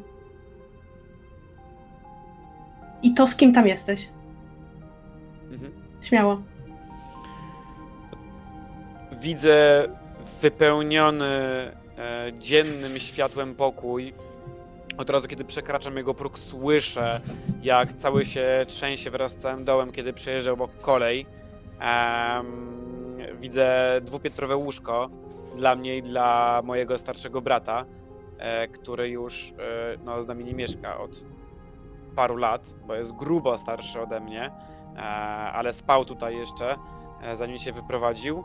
I 3.04 3.14
to 3.14 3.28
z 3.28 3.36
kim 3.36 3.54
tam 3.54 3.68
jesteś? 3.68 4.10
Mhm. 5.52 5.72
Śmiało. 6.02 6.42
Widzę 9.22 9.88
wypełniony 10.42 11.26
e, 11.26 11.72
dziennym 12.40 13.00
światłem 13.00 13.56
pokój. 13.56 14.14
Od 14.98 15.10
razu, 15.10 15.28
kiedy 15.28 15.46
przekraczam 15.46 15.98
jego 15.98 16.14
próg, 16.14 16.40
słyszę, 16.40 17.22
jak 17.64 17.98
cały 17.98 18.26
się 18.26 18.66
trzęsie 18.68 19.12
wraz 19.12 19.32
z 19.32 19.36
całym 19.36 19.66
dołem, 19.66 19.92
kiedy 19.92 20.14
przejeżdża 20.14 20.52
obok 20.52 20.82
kolej. 20.82 21.26
Widzę 23.40 24.02
dwupiętrowe 24.02 24.56
łóżko 24.56 25.10
dla 25.58 25.76
mnie 25.76 25.98
i 25.98 26.02
dla 26.02 26.62
mojego 26.66 26.98
starszego 26.98 27.42
brata, 27.42 27.86
e, 28.38 28.68
który 28.68 29.10
już 29.10 29.52
e, 29.52 29.54
no, 30.06 30.22
z 30.22 30.28
nami 30.28 30.44
nie 30.44 30.54
mieszka 30.54 30.98
od 30.98 31.24
paru 32.16 32.38
lat, 32.38 32.76
bo 32.88 32.96
jest 32.96 33.16
grubo 33.16 33.58
starszy 33.58 34.02
ode 34.02 34.20
mnie, 34.20 34.52
e, 34.96 35.02
ale 35.54 35.74
spał 35.74 36.06
tutaj 36.06 36.38
jeszcze, 36.38 36.76
e, 37.22 37.36
zanim 37.36 37.58
się 37.58 37.72
wyprowadził. 37.72 38.44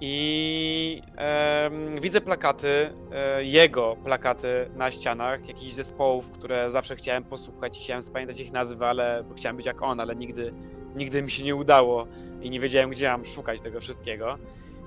I 0.00 1.02
em, 1.16 2.00
widzę 2.00 2.20
plakaty, 2.20 2.90
e, 3.12 3.44
jego 3.44 3.96
plakaty 4.04 4.70
na 4.76 4.90
ścianach, 4.90 5.48
jakichś 5.48 5.72
zespołów, 5.72 6.30
które 6.30 6.70
zawsze 6.70 6.96
chciałem 6.96 7.24
posłuchać 7.24 7.78
i 7.78 7.80
chciałem 7.80 8.02
spamiętać 8.02 8.40
ich 8.40 8.52
nazwy, 8.52 8.86
ale 8.86 9.24
chciałem 9.36 9.56
być 9.56 9.66
jak 9.66 9.82
on, 9.82 10.00
ale 10.00 10.16
nigdy, 10.16 10.52
nigdy 10.96 11.22
mi 11.22 11.30
się 11.30 11.44
nie 11.44 11.56
udało 11.56 12.06
i 12.40 12.50
nie 12.50 12.60
wiedziałem, 12.60 12.90
gdzie 12.90 13.08
mam 13.08 13.24
szukać 13.24 13.60
tego 13.60 13.80
wszystkiego. 13.80 14.38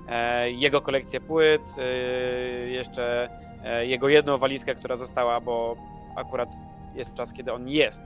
E, 0.08 0.50
jego 0.50 0.80
kolekcję 0.80 1.20
płyt, 1.20 1.62
e, 1.78 1.82
jeszcze 2.68 3.28
e, 3.64 3.86
jego 3.86 4.08
jedną 4.08 4.38
walizkę, 4.38 4.74
która 4.74 4.96
została, 4.96 5.40
bo 5.40 5.76
akurat 6.16 6.52
jest 6.94 7.14
czas, 7.14 7.32
kiedy 7.32 7.52
on 7.52 7.68
jest. 7.68 8.02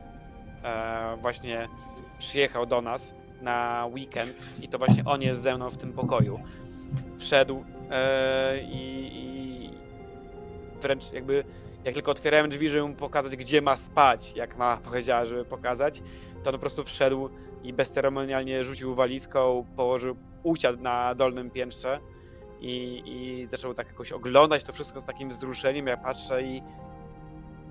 E, 0.65 1.17
właśnie 1.21 1.69
przyjechał 2.19 2.67
do 2.67 2.83
nas 2.83 3.15
na 3.43 3.89
weekend 3.93 4.47
i 4.61 4.69
to 4.69 4.79
właśnie 4.79 5.05
on 5.05 5.23
jest 5.23 5.41
ze 5.41 5.57
mną 5.57 5.71
w 5.71 5.77
tym 5.77 5.93
pokoju 5.93 6.41
wszedł 7.19 7.65
e, 7.91 8.59
i, 8.63 9.11
i 9.13 9.71
wręcz 10.81 11.13
jakby 11.13 11.45
jak 11.85 11.95
tylko 11.95 12.11
otwierałem 12.11 12.51
drzwi, 12.51 12.69
żeby 12.69 12.89
mu 12.89 12.95
pokazać, 12.95 13.37
gdzie 13.37 13.63
ma 13.63 13.77
spać, 13.77 14.33
jak 14.37 14.57
mama 14.57 14.77
powiedziała, 14.91 15.25
żeby 15.25 15.45
pokazać, 15.45 16.03
to 16.43 16.51
on 16.51 16.55
po 16.55 16.59
prostu 16.59 16.85
wszedł 16.85 17.31
i 17.65 17.73
bezceremonialnie 17.73 18.65
rzucił 18.65 18.95
walizką, 18.95 19.67
położył, 19.77 20.17
usiadł 20.43 20.83
na 20.83 21.15
dolnym 21.15 21.51
piętrze 21.51 22.01
i, 22.61 23.03
i 23.07 23.47
zaczął 23.49 23.75
tak 23.75 23.87
jakoś 23.87 24.13
oglądać 24.13 24.65
to 24.65 24.73
wszystko 24.73 25.01
z 25.01 25.05
takim 25.05 25.29
wzruszeniem, 25.29 25.87
ja 25.87 25.97
patrzę 25.97 26.43
i 26.43 26.63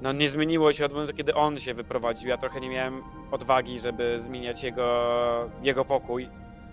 no 0.02 0.14
nie 0.14 0.30
zmieniło 0.30 0.74
się 0.74 0.86
od 0.86 0.92
momentu, 0.92 1.14
kiedy 1.14 1.36
on 1.36 1.60
się 1.60 1.74
wyprowadził. 1.74 2.30
Ja 2.30 2.38
trochę 2.38 2.60
nie 2.60 2.70
miałem 2.70 3.04
odwagi, 3.32 3.80
żeby 3.80 4.20
zmieniać 4.20 4.64
jego, 4.64 5.50
jego 5.64 5.86
pokój, 5.86 6.30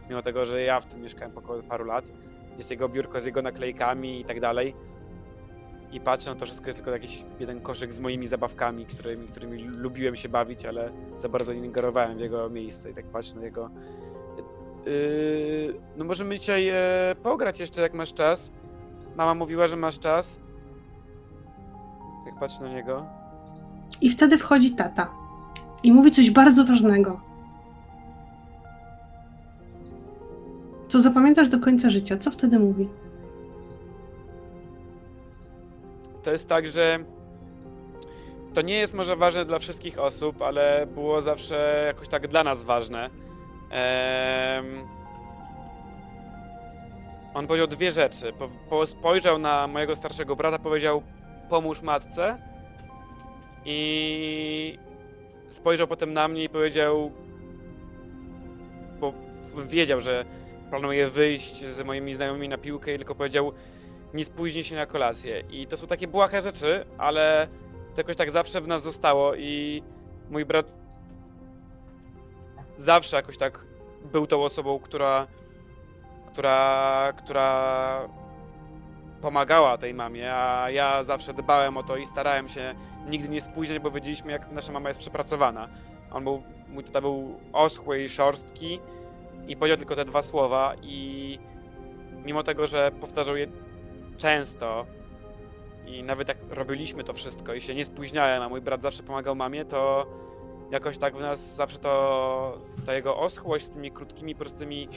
mimo 0.09 0.23
tego, 0.23 0.44
że 0.44 0.62
ja 0.62 0.81
w 0.81 0.86
tym 0.86 1.02
mieszkałem 1.02 1.39
około 1.39 1.62
paru 1.62 1.85
lat. 1.85 2.10
Jest 2.59 2.70
jego 2.70 2.89
biurko 2.89 3.20
z 3.20 3.24
jego 3.24 3.43
naklejkami 3.43 4.20
i 4.20 4.24
tak 4.24 4.41
dalej. 4.41 4.74
I 5.93 6.01
patrzę 6.01 6.31
na 6.31 6.37
to 6.37 6.47
wszystko, 6.47 6.66
jest 6.66 6.79
tylko 6.79 6.91
jakiś 6.91 7.24
jeden 7.41 7.61
koszyk 7.61 7.93
z 7.93 7.99
moimi 7.99 8.27
zabawkami, 8.27 8.87
którymi, 8.87 9.29
którymi 9.29 9.59
lubiłem 9.62 10.16
się 10.16 10.29
bawić, 10.29 10.66
ale 10.66 10.91
za 11.19 11.29
bardzo 11.29 11.53
nie 11.53 11.59
ingerowałem 11.59 12.19
w 12.19 12.20
jego 12.20 12.51
miejsce 12.51 12.91
i 12.91 12.95
tak 12.95 13.05
patrzę 13.05 13.37
na 13.37 13.43
jego... 13.43 13.70
Yy, 14.87 15.74
no 15.97 16.05
możemy 16.05 16.39
dzisiaj 16.39 16.69
e, 16.69 16.77
pograć 17.23 17.61
jeszcze, 17.61 17.83
jak 17.83 17.95
masz 17.95 18.12
czas. 18.12 18.53
Mama 19.16 19.35
mówiła, 19.35 19.66
że 19.66 19.77
masz 19.77 19.99
czas. 19.99 20.41
Jak 22.27 22.39
patrzę 22.39 22.65
na 22.65 22.73
niego. 22.73 23.07
I 24.01 24.11
wtedy 24.11 24.39
wchodzi 24.39 24.70
tata 24.70 25.11
i 25.85 25.93
mówi 25.93 26.11
coś 26.11 26.31
bardzo 26.31 26.65
ważnego. 26.65 27.31
Co 30.93 31.01
zapamiętasz 31.01 31.48
do 31.48 31.60
końca 31.60 31.90
życia? 31.90 32.16
Co 32.16 32.31
wtedy 32.31 32.59
mówi? 32.59 32.89
To 36.23 36.31
jest 36.32 36.48
tak, 36.48 36.69
że 36.69 36.98
to 38.55 38.62
nie 38.62 38.74
jest 38.74 38.94
może 38.94 39.16
ważne 39.16 39.44
dla 39.44 39.59
wszystkich 39.59 39.98
osób, 39.98 40.43
ale 40.43 40.86
było 40.94 41.20
zawsze 41.20 41.85
jakoś 41.86 42.09
tak 42.09 42.28
dla 42.28 42.44
nas 42.44 42.62
ważne. 42.62 43.10
Em, 43.70 44.66
On 47.35 47.47
powiedział 47.47 47.66
dwie 47.66 47.90
rzeczy. 47.90 48.32
Po, 48.32 48.48
po, 48.70 48.86
spojrzał 48.86 49.39
na 49.39 49.66
mojego 49.66 49.97
starszego 49.97 50.36
brata, 50.36 50.59
powiedział 50.59 51.02
pomóż 51.51 51.82
matce 51.82 52.39
i 53.64 54.78
spojrzał 55.48 55.86
potem 55.86 56.12
na 56.12 56.28
mnie 56.28 56.44
i 56.44 56.48
powiedział 56.48 57.12
bo 59.01 59.12
wiedział, 59.69 60.01
że 60.01 60.24
planuję 60.73 61.09
wyjść 61.09 61.65
z 61.65 61.85
moimi 61.85 62.15
znajomymi 62.15 62.49
na 62.49 62.59
piłkę 62.59 62.94
i 62.94 62.97
tylko 62.97 63.15
powiedział 63.15 63.53
nie 64.15 64.24
spóźnij 64.24 64.65
się 64.65 64.77
na 64.77 64.86
kolację. 64.86 65.44
I 65.51 65.66
to 65.66 65.77
są 65.77 65.86
takie 65.86 66.09
błahe 66.09 66.43
rzeczy, 66.43 66.85
ale 66.99 67.49
to 67.94 68.01
jakoś 68.01 68.16
tak 68.16 68.31
zawsze 68.31 68.61
w 68.61 68.69
nas 68.69 68.82
zostało 68.82 69.35
i 69.35 69.82
mój 70.31 70.44
brat 70.44 70.78
zawsze 72.77 73.16
jakoś 73.16 73.39
tak 73.39 73.65
był 74.12 74.27
tą 74.27 74.43
osobą, 74.43 74.78
która 74.78 75.27
która, 76.27 77.12
która 77.16 78.09
pomagała 79.20 79.78
tej 79.78 79.94
mamie, 79.94 80.35
a 80.35 80.70
ja 80.70 81.05
zawsze 81.05 81.35
dbałem 81.35 81.77
o 81.77 81.82
to 81.82 81.97
i 81.97 82.07
starałem 82.07 82.49
się 82.49 82.74
nigdy 83.09 83.28
nie 83.28 83.40
spóźniać, 83.40 83.78
bo 83.78 83.90
wiedzieliśmy, 83.90 84.32
jak 84.32 84.53
nasza 84.53 84.73
mama 84.73 84.89
jest 84.89 85.01
przepracowana. 85.01 85.69
On 86.12 86.24
był, 86.24 86.43
mój 86.69 86.85
tata 86.85 87.01
był 87.01 87.40
oschły 87.53 88.03
i 88.03 88.09
szorstki 88.09 88.81
i 89.48 89.56
powiedział 89.56 89.77
tylko 89.77 89.97
te 89.97 90.05
dwa 90.05 90.23
słowa 90.23 90.74
i 90.82 91.39
mimo 92.24 92.43
tego, 92.43 92.66
że 92.66 92.93
powtarzał 93.01 93.36
je 93.36 93.47
często 94.16 94.86
i 95.86 96.02
nawet 96.02 96.28
jak 96.28 96.39
robiliśmy 96.51 97.05
to 97.05 97.12
wszystko 97.12 97.55
i 97.55 97.60
się 97.60 97.74
nie 97.74 97.85
spóźniałem, 97.85 98.43
a 98.43 98.48
mój 98.48 98.60
brat 98.60 98.82
zawsze 98.82 99.02
pomagał 99.02 99.36
mamie, 99.36 99.64
to 99.64 100.06
jakoś 100.70 100.98
tak 100.98 101.16
w 101.16 101.20
nas 101.20 101.55
zawsze 101.55 101.78
to 101.78 102.59
ta 102.86 102.94
jego 102.94 103.16
oschłość 103.16 103.64
z 103.64 103.70
tymi 103.70 103.90
krótkimi, 103.90 104.35
prostymi 104.35 104.89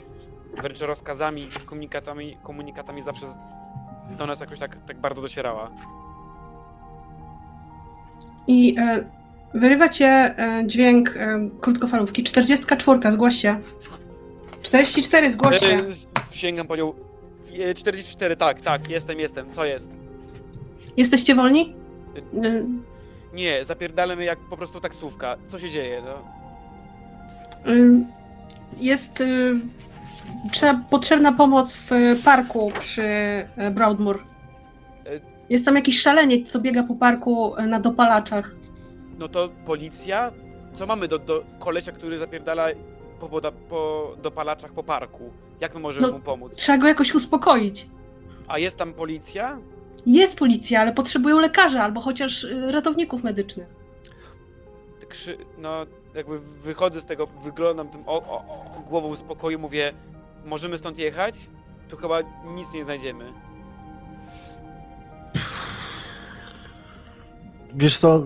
wręcz 0.62 0.80
rozkazami, 0.80 1.48
komunikatami, 1.66 2.38
komunikatami 2.42 3.02
zawsze 3.02 3.26
do 4.18 4.26
nas 4.26 4.40
jakoś 4.40 4.58
tak, 4.58 4.76
tak 4.86 5.00
bardzo 5.00 5.22
docierała. 5.22 5.70
I 8.46 8.76
e, 8.78 9.04
wyrywa 9.54 9.88
cię 9.88 10.06
e, 10.06 10.62
dźwięk 10.66 11.16
e, 11.16 11.40
krótkofalówki. 11.60 12.22
44, 12.22 13.12
zgłoś 13.12 13.34
się. 13.34 13.60
44, 14.66 15.32
zgłoś 15.32 15.58
się. 15.58 15.66
E, 15.66 15.82
Sięgam 16.36 16.66
po 16.66 16.76
nią. 16.76 16.92
E, 17.70 17.74
44, 17.74 18.36
tak, 18.36 18.60
tak, 18.60 18.88
jestem, 18.90 19.20
jestem. 19.20 19.52
Co 19.52 19.64
jest? 19.64 19.96
Jesteście 20.96 21.34
wolni? 21.34 21.74
E, 22.44 22.64
Nie, 23.34 23.64
zapierdalamy 23.64 24.24
jak 24.24 24.38
po 24.38 24.56
prostu 24.56 24.80
taksówka. 24.80 25.36
Co 25.46 25.58
się 25.58 25.70
dzieje? 25.70 26.02
No? 26.04 26.22
Jest 28.78 29.20
y, 29.20 29.54
trzeba, 30.52 30.80
potrzebna 30.90 31.32
pomoc 31.32 31.76
w 31.76 31.90
parku 32.24 32.72
przy 32.78 33.02
e, 33.56 33.70
Broadmoor. 33.70 34.22
Jest 35.50 35.64
tam 35.64 35.74
jakiś 35.76 36.00
szaleniec, 36.00 36.48
co 36.48 36.60
biega 36.60 36.82
po 36.82 36.94
parku 36.94 37.56
e, 37.56 37.66
na 37.66 37.80
dopalaczach. 37.80 38.50
No 39.18 39.28
to 39.28 39.48
policja? 39.66 40.32
Co 40.74 40.86
mamy 40.86 41.08
do, 41.08 41.18
do 41.18 41.44
kolesia, 41.58 41.92
który 41.92 42.18
zapierdala 42.18 42.68
po, 43.20 43.28
po, 43.28 43.40
po 43.52 44.12
dopalaczach 44.22 44.72
po 44.72 44.82
parku? 44.82 45.30
Jak 45.60 45.74
my 45.74 45.80
możemy 45.80 46.06
No, 46.06 46.12
mu 46.12 46.20
pomóc? 46.20 46.54
Trzeba 46.54 46.78
go 46.78 46.86
jakoś 46.88 47.14
uspokoić. 47.14 47.86
A 48.48 48.58
jest 48.58 48.76
tam 48.76 48.92
policja? 48.92 49.58
Jest 50.06 50.38
policja, 50.38 50.80
ale 50.80 50.92
potrzebują 50.92 51.38
lekarza 51.38 51.82
albo 51.82 52.00
chociaż 52.00 52.44
y, 52.44 52.72
ratowników 52.72 53.24
medycznych. 53.24 53.68
Krzy... 55.08 55.38
No, 55.58 55.86
jakby 56.14 56.38
wychodzę 56.40 57.00
z 57.00 57.06
tego, 57.06 57.26
wyglądam 57.26 57.88
tym 57.88 58.02
o, 58.06 58.12
o, 58.14 58.36
o, 58.36 58.82
głową 58.86 59.16
spokoju, 59.16 59.58
mówię, 59.58 59.92
możemy 60.44 60.78
stąd 60.78 60.98
jechać? 60.98 61.34
Tu 61.88 61.96
chyba 61.96 62.18
nic 62.54 62.74
nie 62.74 62.84
znajdziemy. 62.84 63.32
Wiesz 67.74 67.98
co, 67.98 68.22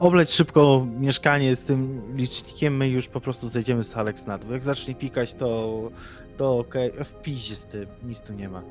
obleć 0.00 0.30
szybko 0.30 0.86
mieszkanie 0.98 1.56
z 1.56 1.64
tym 1.64 2.02
licznikiem, 2.16 2.76
my 2.76 2.88
już 2.88 3.08
po 3.08 3.20
prostu 3.20 3.48
zejdziemy 3.48 3.84
z 3.84 3.96
Alex 3.96 4.26
na 4.26 4.38
dół. 4.38 4.52
Jak 4.52 4.64
zacznie 4.64 4.94
pikać, 4.94 5.34
to, 5.34 5.78
to 6.36 6.58
okej, 6.58 6.90
w 7.04 7.14
piździe 7.22 7.56
z 7.56 7.66
tym, 7.66 7.86
nic 8.02 8.20
tu 8.20 8.32
nie 8.32 8.48
ma. 8.48 8.62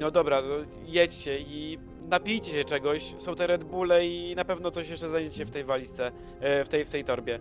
No 0.00 0.10
dobra, 0.10 0.42
to 0.42 0.48
jedźcie 0.86 1.38
i 1.40 1.78
napijcie 2.08 2.52
się 2.52 2.64
czegoś. 2.64 3.14
Są 3.18 3.34
te 3.34 3.46
Red 3.46 3.64
Bulle 3.64 4.06
i 4.06 4.34
na 4.36 4.44
pewno 4.44 4.70
coś 4.70 4.88
jeszcze 4.88 5.08
znajdziecie 5.08 5.44
w 5.44 5.50
tej 5.50 5.64
walizce, 5.64 6.12
e, 6.40 6.64
w 6.64 6.68
tej, 6.68 6.84
w 6.84 6.90
tej 6.90 7.04
torbie. 7.04 7.40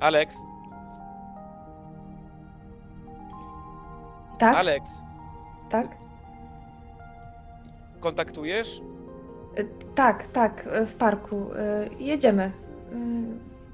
Alex, 0.00 0.36
Tak? 4.38 4.56
Alex, 4.56 4.90
Tak? 5.70 5.96
kontaktujesz? 8.00 8.80
Y, 9.58 9.68
Tak, 9.94 10.26
tak, 10.26 10.66
y, 10.82 10.86
w 10.86 10.94
parku. 10.94 11.50
Y, 11.52 12.04
Jedziemy. 12.04 12.50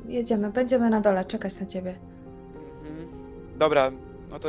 Jedziemy, 0.09 0.51
będziemy 0.51 0.91
na 0.91 1.01
dole 1.01 1.25
czekać 1.25 1.61
na 1.61 1.67
ciebie. 1.67 1.95
Mhm. 2.89 3.09
Dobra, 3.59 3.91
no 4.31 4.39
to 4.39 4.49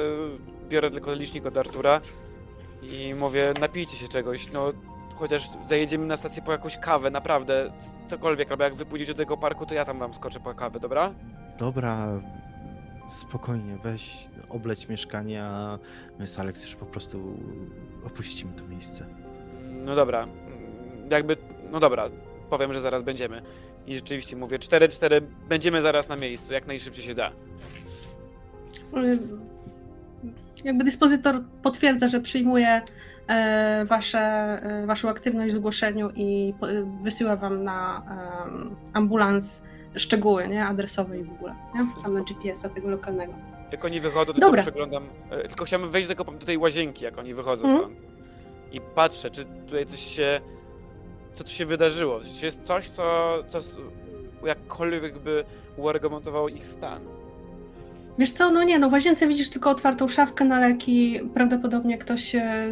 biorę 0.69 0.91
tylko 0.91 1.13
licznik 1.13 1.45
od 1.45 1.57
Artura 1.57 2.01
i 2.81 3.13
mówię, 3.13 3.53
napijcie 3.59 3.97
się 3.97 4.07
czegoś, 4.07 4.51
no 4.51 4.65
chociaż 5.15 5.49
zajedziemy 5.67 6.05
na 6.05 6.17
stację 6.17 6.41
po 6.43 6.51
jakąś 6.51 6.77
kawę, 6.77 7.11
naprawdę, 7.11 7.71
cokolwiek, 8.07 8.51
albo 8.51 8.63
jak 8.63 8.75
wy 8.75 8.85
pójdziecie 8.85 9.13
do 9.13 9.17
tego 9.17 9.37
parku, 9.37 9.65
to 9.65 9.73
ja 9.73 9.85
tam 9.85 9.99
wam 9.99 10.13
skoczę 10.13 10.39
po 10.39 10.53
kawę, 10.53 10.79
dobra? 10.79 11.13
Dobra, 11.57 12.07
spokojnie, 13.09 13.77
weź, 13.83 14.27
obleć 14.49 14.87
mieszkanie, 14.87 15.43
a 15.43 15.79
my 16.19 16.27
z 16.27 16.39
Alex 16.39 16.63
już 16.63 16.75
po 16.75 16.85
prostu 16.85 17.37
opuścimy 18.05 18.53
to 18.53 18.67
miejsce. 18.67 19.05
No 19.71 19.95
dobra, 19.95 20.27
jakby, 21.11 21.37
no 21.71 21.79
dobra, 21.79 22.09
powiem, 22.49 22.73
że 22.73 22.81
zaraz 22.81 23.03
będziemy. 23.03 23.41
I 23.87 23.95
rzeczywiście 23.95 24.35
mówię, 24.35 24.59
4-4, 24.59 25.21
będziemy 25.49 25.81
zaraz 25.81 26.09
na 26.09 26.15
miejscu, 26.15 26.53
jak 26.53 26.67
najszybciej 26.67 27.03
się 27.05 27.15
da. 27.15 27.31
Jakby 30.63 30.83
dyspozytor 30.83 31.41
potwierdza, 31.63 32.07
że 32.07 32.19
przyjmuje 32.21 32.81
e, 33.27 33.85
wasze, 33.85 34.19
e, 34.19 34.85
waszą 34.85 35.09
aktywność 35.09 35.53
w 35.53 35.55
zgłoszeniu 35.55 36.09
i 36.15 36.53
y, 36.63 36.85
wysyła 37.03 37.35
wam 37.35 37.63
na 37.63 38.03
ambulans 38.93 39.63
szczegóły, 39.95 40.47
nie? 40.47 40.65
Adresowe 40.65 41.19
i 41.19 41.23
w 41.23 41.31
ogóle, 41.31 41.55
nie? 41.75 41.87
Tam 42.03 42.13
na 42.13 42.21
GPS-a 42.21 42.69
tego 42.69 42.89
lokalnego. 42.89 43.33
Jak 43.71 43.85
oni 43.85 43.99
wychodzą, 44.01 44.33
tylko 44.33 44.47
Dobra. 44.47 44.61
przeglądam, 44.61 45.03
e, 45.29 45.47
tylko 45.47 45.65
chciałbym 45.65 45.89
wejść 45.89 46.07
do, 46.07 46.15
do 46.23 46.45
tej 46.45 46.57
łazienki, 46.57 47.03
jak 47.05 47.17
oni 47.17 47.33
wychodzą 47.33 47.63
Mhm. 47.63 47.79
stąd. 47.79 47.95
I 48.71 48.81
patrzę, 48.81 49.29
czy 49.31 49.45
tutaj 49.45 49.85
coś 49.85 49.99
się, 49.99 50.41
co 51.39 51.43
tu 51.43 51.51
się 51.51 51.65
wydarzyło, 51.65 52.19
czy 52.39 52.45
jest 52.45 52.61
coś, 52.61 52.89
co, 52.89 53.33
co 53.47 53.59
jakkolwiek 54.45 55.19
by 55.19 55.43
uargumentowało 55.77 56.49
ich 56.49 56.67
stan. 56.67 57.01
Wiesz 58.17 58.31
co, 58.31 58.51
no 58.51 58.63
nie, 58.63 58.79
no 58.79 58.89
w 58.89 58.91
łazience 58.91 59.27
widzisz 59.27 59.49
tylko 59.49 59.69
otwartą 59.69 60.07
szafkę 60.07 60.45
na 60.45 60.59
leki, 60.59 61.19
prawdopodobnie 61.33 61.97
ktoś, 61.97 62.35
e, 62.35 62.65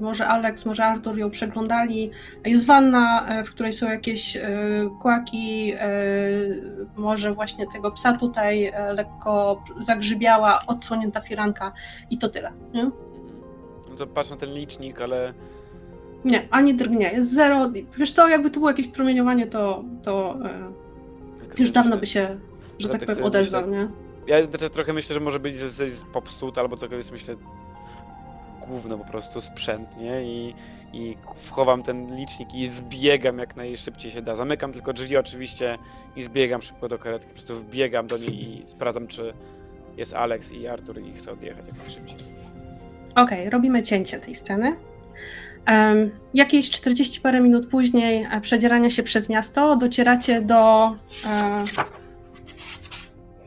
może 0.00 0.26
Alex, 0.26 0.66
może 0.66 0.84
Artur 0.84 1.18
ją 1.18 1.30
przeglądali. 1.30 2.10
Jest 2.46 2.66
wanna, 2.66 3.26
e, 3.28 3.44
w 3.44 3.50
której 3.50 3.72
są 3.72 3.86
jakieś 3.86 4.36
e, 4.36 4.40
kłaki, 5.02 5.74
może 6.96 7.34
właśnie 7.34 7.66
tego 7.66 7.90
psa 7.90 8.12
tutaj 8.16 8.72
lekko 8.94 9.64
zagrzybiała, 9.80 10.58
odsłonięta 10.66 11.20
firanka 11.20 11.72
i 12.10 12.18
to 12.18 12.28
tyle. 12.28 12.52
Nie, 12.74 12.82
Mhm. 12.82 13.14
No 13.90 13.96
to 13.96 14.06
patrzę 14.06 14.34
na 14.34 14.40
ten 14.40 14.54
licznik, 14.54 15.00
ale 15.00 15.34
nie 16.24 16.48
ani 16.50 16.74
drgnie, 16.74 17.12
jest 17.12 17.34
zero. 17.34 17.70
Wiesz 17.98 18.12
co, 18.12 18.28
jakby 18.28 18.50
tu 18.50 18.60
było 18.60 18.70
jakieś 18.70 18.86
promieniowanie, 18.86 19.46
to, 19.46 19.84
to 20.02 20.36
e, 20.44 20.72
tak 21.48 21.58
już 21.58 21.70
dawno 21.70 21.98
by 21.98 22.06
się, 22.06 22.38
że 22.78 22.88
tak 22.88 23.00
tak 23.00 23.08
powiem, 23.08 23.24
odezwał, 23.24 23.70
nie? 23.70 23.88
Ja 24.26 24.46
znaczy, 24.46 24.70
trochę 24.70 24.92
myślę, 24.92 25.14
że 25.14 25.20
może 25.20 25.40
być 25.40 25.54
z, 25.54 25.72
z, 25.72 25.92
z 25.92 26.04
popsut 26.04 26.58
albo 26.58 26.76
cokolwiek, 26.76 27.12
myślę, 27.12 27.36
gówno 28.68 28.98
po 28.98 29.04
prostu 29.04 29.40
sprzęt, 29.40 29.96
nie? 29.98 30.24
I, 30.24 30.54
I 30.92 31.16
wchowam 31.36 31.82
ten 31.82 32.16
licznik 32.16 32.54
i 32.54 32.68
zbiegam 32.68 33.38
jak 33.38 33.56
najszybciej 33.56 34.10
się 34.10 34.22
da. 34.22 34.36
Zamykam 34.36 34.72
tylko 34.72 34.92
drzwi 34.92 35.16
oczywiście 35.16 35.78
i 36.16 36.22
zbiegam 36.22 36.62
szybko 36.62 36.88
do 36.88 36.98
karetki. 36.98 37.28
Po 37.28 37.34
prostu 37.34 37.54
wbiegam 37.54 38.06
do 38.06 38.18
niej 38.18 38.48
i 38.48 38.62
sprawdzam, 38.66 39.06
czy 39.06 39.34
jest 39.96 40.14
Alex 40.14 40.52
i 40.52 40.66
Artur 40.66 41.00
i 41.00 41.12
chcę 41.12 41.32
odjechać 41.32 41.64
jak 41.66 41.78
najszybciej. 41.78 42.18
Okej, 43.14 43.50
robimy 43.50 43.82
cięcie 43.82 44.20
tej 44.20 44.34
sceny. 44.34 44.76
Jakieś 46.34 46.70
40 46.70 47.20
parę 47.20 47.40
minut 47.40 47.66
później 47.66 48.26
e, 48.30 48.40
przedzierania 48.40 48.90
się 48.90 49.02
przez 49.02 49.28
miasto 49.28 49.76
docieracie 49.76 50.40
do. 50.40 50.94
E, 51.26 51.64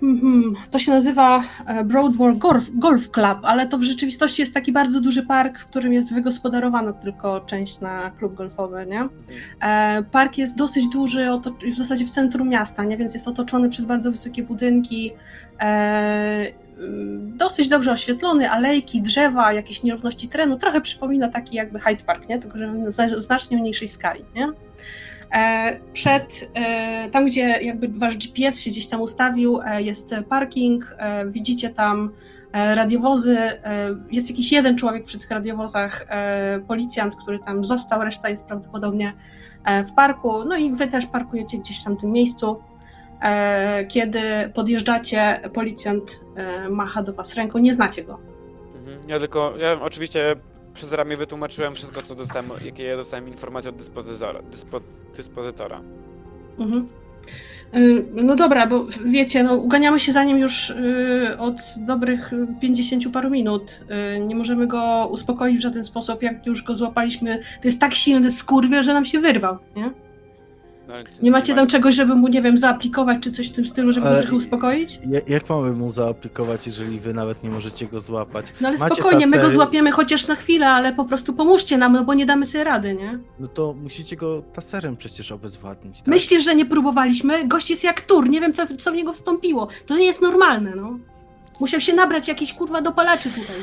mhm, 0.03 0.55
to 0.71 0.79
się 0.79 0.91
nazywa 0.91 1.43
e, 1.65 1.83
Broadmoor 1.83 2.37
Golf, 2.37 2.69
Golf 2.73 3.11
Club, 3.11 3.37
ale 3.43 3.67
to 3.67 3.77
w 3.77 3.83
rzeczywistości 3.83 4.41
jest 4.41 4.53
taki 4.53 4.71
bardzo 4.71 5.01
duży 5.01 5.25
park, 5.25 5.59
w 5.59 5.65
którym 5.65 5.93
jest 5.93 6.13
wygospodarowana 6.13 6.93
tylko 6.93 7.41
część 7.41 7.79
na 7.79 8.11
klub 8.11 8.35
golfowy, 8.35 8.85
nie? 8.85 9.09
Park 10.11 10.37
jest 10.37 10.55
dosyć 10.55 10.87
duży, 10.87 11.27
w 11.73 11.77
zasadzie 11.77 12.05
w 12.05 12.11
centrum 12.11 12.49
miasta, 12.49 12.83
nie? 12.83 12.97
więc 12.97 13.13
jest 13.13 13.27
otoczony 13.27 13.69
przez 13.69 13.85
bardzo 13.85 14.11
wysokie 14.11 14.43
budynki. 14.43 15.13
Ym, 16.79 17.37
dosyć 17.37 17.69
dobrze 17.69 17.91
oświetlony, 17.91 18.49
alejki, 18.49 19.01
drzewa, 19.01 19.53
jakieś 19.53 19.83
nierówności 19.83 20.29
terenu. 20.29 20.57
Trochę 20.57 20.81
przypomina 20.81 21.27
taki 21.27 21.55
jakby 21.55 21.79
Hyde 21.79 22.03
Park, 22.03 22.29
nie? 22.29 22.39
tylko 22.39 22.57
że 22.57 22.73
w 23.19 23.23
znacznie 23.23 23.57
mniejszej 23.57 23.87
skali. 23.87 24.25
Nie? 24.35 24.51
E, 25.33 25.79
Przed, 25.93 26.51
e, 26.53 27.09
tam 27.09 27.25
gdzie 27.25 27.41
jakby 27.41 27.87
wasz 27.87 28.17
GPS 28.17 28.59
się 28.59 28.69
gdzieś 28.69 28.87
tam 28.87 29.01
ustawił, 29.01 29.59
e, 29.61 29.81
jest 29.81 30.15
parking, 30.29 30.97
widzicie 31.27 31.69
tam 31.69 32.11
radiowozy, 32.53 33.37
jest 34.11 34.29
jakiś 34.29 34.51
jeden 34.51 34.77
człowiek 34.77 35.03
przy 35.03 35.17
tych 35.17 35.31
radiowozach, 35.31 36.07
policjant, 36.67 37.15
który 37.15 37.39
tam 37.39 37.65
został, 37.65 38.03
reszta 38.03 38.29
jest 38.29 38.47
prawdopodobnie 38.47 39.13
w 39.85 39.91
parku, 39.91 40.45
no 40.45 40.57
i 40.57 40.71
wy 40.71 40.87
też 40.87 41.05
parkujecie 41.05 41.57
gdzieś 41.57 41.81
w 41.81 41.83
tamtym 41.83 42.11
miejscu. 42.11 42.59
E, 43.21 43.85
Kiedy 43.85 44.21
podjeżdżacie, 44.53 45.39
policjant 45.53 46.19
e, 46.35 46.69
macha 46.69 47.03
do 47.03 47.13
was 47.13 47.33
ręką, 47.35 47.59
nie 47.59 47.73
znacie 47.73 48.03
go. 48.03 48.19
Mhm. 48.79 49.09
Ja 49.09 49.19
tylko, 49.19 49.53
ja 49.59 49.81
oczywiście 49.81 50.35
przez 50.73 50.91
ramię 50.91 51.17
wytłumaczyłem 51.17 51.75
wszystko, 51.75 52.01
co 52.01 52.15
dostałem, 52.15 52.49
jakie 52.65 52.83
ja 52.83 52.97
dostałem 52.97 53.27
informacje 53.27 53.69
od 53.69 53.75
dyspozytora. 53.75 54.41
Dyspo, 54.51 54.81
dyspozytora. 55.17 55.81
Mhm. 56.59 56.87
Y, 57.75 58.05
No 58.13 58.35
dobra, 58.35 58.67
bo 58.67 58.85
wiecie, 59.05 59.43
no, 59.43 59.55
uganiamy 59.55 59.99
się 59.99 60.11
za 60.11 60.23
nim 60.23 60.37
już 60.37 60.73
od 61.39 61.55
dobrych 61.77 62.31
50 62.61 63.09
paru 63.13 63.29
minut. 63.29 63.79
Nie 64.27 64.35
możemy 64.35 64.67
go 64.67 65.07
uspokoić 65.11 65.57
w 65.57 65.61
żaden 65.61 65.83
sposób. 65.83 66.23
Jak 66.23 66.45
już 66.45 66.63
go 66.63 66.75
złapaliśmy, 66.75 67.37
to 67.61 67.67
jest 67.67 67.79
tak 67.79 67.95
silny 67.95 68.31
skurwiel, 68.31 68.83
że 68.83 68.93
nam 68.93 69.05
się 69.05 69.19
wyrwał. 69.19 69.57
Nie, 69.75 69.91
nie 71.21 71.31
macie 71.31 71.53
ma- 71.53 71.57
tam 71.59 71.67
czegoś, 71.67 71.95
żeby 71.95 72.15
mu, 72.15 72.27
nie 72.27 72.41
wiem, 72.41 72.57
zaaplikować 72.57 73.17
czy 73.21 73.31
coś 73.31 73.47
w 73.49 73.51
tym 73.51 73.65
stylu, 73.65 73.91
żeby 73.91 74.09
go 74.09 74.19
trochę 74.21 74.35
uspokoić? 74.35 74.99
Ja- 75.09 75.19
Jak 75.27 75.49
mamy 75.49 75.71
mu 75.71 75.89
zaaplikować, 75.89 76.67
jeżeli 76.67 76.99
wy 76.99 77.13
nawet 77.13 77.43
nie 77.43 77.49
możecie 77.49 77.85
go 77.85 78.01
złapać? 78.01 78.45
No 78.61 78.67
ale 78.67 78.77
Macie 78.77 78.95
spokojnie, 78.95 79.27
my 79.27 79.37
go 79.39 79.49
złapiemy 79.51 79.91
chociaż 79.91 80.27
na 80.27 80.35
chwilę, 80.35 80.69
ale 80.69 80.93
po 80.93 81.05
prostu 81.05 81.33
pomóżcie 81.33 81.77
nam, 81.77 81.93
no 81.93 82.03
bo 82.03 82.13
nie 82.13 82.25
damy 82.25 82.45
sobie 82.45 82.63
rady, 82.63 82.93
nie? 82.93 83.19
No 83.39 83.47
to 83.47 83.73
musicie 83.73 84.15
go 84.15 84.41
taserem 84.53 84.97
przecież 84.97 85.31
obezwładnić, 85.31 85.97
tak? 85.97 86.07
Myślisz, 86.07 86.43
że 86.43 86.55
nie 86.55 86.65
próbowaliśmy? 86.65 87.47
Gość 87.47 87.69
jest 87.69 87.83
jak 87.83 88.01
tur, 88.01 88.29
nie 88.29 88.41
wiem 88.41 88.53
co, 88.53 88.63
co 88.79 88.91
w 88.91 88.95
niego 88.95 89.13
wstąpiło. 89.13 89.67
To 89.85 89.97
nie 89.97 90.05
jest 90.05 90.21
normalne, 90.21 90.75
no. 90.75 90.97
Musiał 91.59 91.81
się 91.81 91.93
nabrać 91.93 92.27
jakiś 92.27 92.53
kurwa 92.53 92.81
dopalaczy 92.81 93.29
tutaj. 93.29 93.55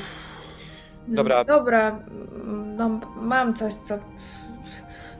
Dobra, 1.08 1.44
Dobra, 1.44 1.98
mm, 2.44 2.76
no 2.76 3.00
mam 3.22 3.54
coś, 3.54 3.74
co 3.74 3.94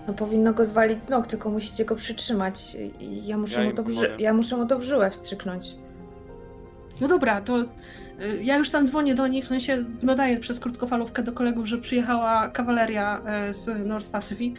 No 0.09 0.15
powinno 0.15 0.53
go 0.53 0.65
zwalić 0.65 1.03
z 1.03 1.09
nóg, 1.09 1.27
tylko 1.27 1.51
musicie 1.51 1.85
go 1.85 1.97
przytrzymać. 1.97 2.77
I 3.01 3.27
ja 3.27 3.39
muszę, 3.39 3.65
Ja 3.65 3.71
mu, 3.71 3.77
to 3.77 3.85
ja 4.19 4.33
muszę 4.33 4.57
mu 4.57 4.67
to 4.67 4.79
w 4.79 4.83
żyłę 4.83 5.11
wstrzyknąć. 5.11 5.77
No 7.01 7.09
dobra, 7.09 7.41
to 7.41 7.61
y, 7.61 7.67
ja 8.43 8.57
już 8.57 8.71
tam 8.71 8.87
dzwonię 8.87 9.15
do 9.15 9.27
nich, 9.27 9.51
no 9.51 9.61
się 9.61 9.85
nadaję 10.03 10.37
przez 10.37 10.61
krótkofalówkę 10.61 11.23
do 11.23 11.33
kolegów, 11.33 11.67
że 11.67 11.79
przyjechała 11.79 12.49
kawaleria 12.49 13.23
e, 13.27 13.55
z 13.55 13.87
North 13.87 14.07
Pacific 14.07 14.57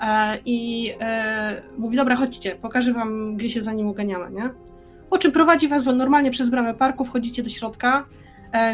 e, 0.00 0.38
i 0.44 0.90
e, 1.00 1.62
mówi, 1.78 1.96
dobra, 1.96 2.16
chodźcie, 2.16 2.56
pokażę 2.56 2.92
wam, 2.92 3.36
gdzie 3.36 3.50
się 3.50 3.62
za 3.62 3.72
nim 3.72 3.86
uganiamy, 3.86 4.30
nie? 4.30 4.50
Po 5.10 5.18
czym 5.18 5.32
prowadzi 5.32 5.68
was 5.68 5.84
normalnie 5.84 6.30
przez 6.30 6.50
bramę 6.50 6.74
parku, 6.74 7.04
wchodzicie 7.04 7.42
do 7.42 7.50
środka, 7.50 8.06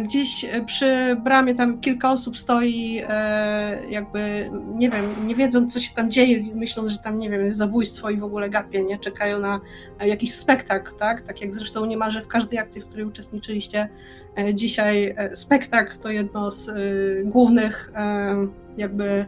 gdzieś 0.05 0.45
e, 0.45 0.65
przy 0.65 1.17
bramie 1.25 1.55
tam 1.55 1.81
kilka 1.81 2.13
osób 2.13 2.39
stoi, 2.39 3.03
e, 3.09 3.91
jakby, 3.91 4.51
nie 4.75 4.91
wiem, 4.91 5.05
nie 5.27 5.35
wiedząc, 5.35 5.75
co 5.75 5.81
się 5.81 5.95
tam 5.95 6.11
dzieje, 6.11 6.43
myśląc, 6.55 6.91
że 6.91 6.99
tam, 6.99 7.19
nie 7.19 7.31
wiem, 7.31 7.45
jest 7.45 7.59
zabójstwo 7.59 8.11
i 8.11 8.17
w 8.17 8.25
ogóle 8.25 8.51
gapie, 8.51 8.85
nie? 8.85 8.99
Czekają 8.99 9.39
na 9.41 9.61
e, 9.99 10.09
jakiś 10.09 10.35
spektakl, 10.35 10.97
tak? 10.97 11.21
Tak 11.21 11.41
jak 11.41 11.55
zresztą 11.55 11.87
niemalże 11.87 12.23
w 12.23 12.29
każdej 12.29 12.59
akcji, 12.59 12.81
w 12.81 12.87
której 12.87 13.07
uczestniczyliście 13.07 13.89
e, 14.39 14.55
dzisiaj. 14.55 15.15
e, 15.17 15.37
Spektakl 15.37 15.99
to 15.99 16.11
jedno 16.11 16.51
z 16.51 16.69
e, 16.69 16.73
głównych 17.25 17.91
e, 17.95 18.35
jakby 18.77 19.05
e, 19.05 19.27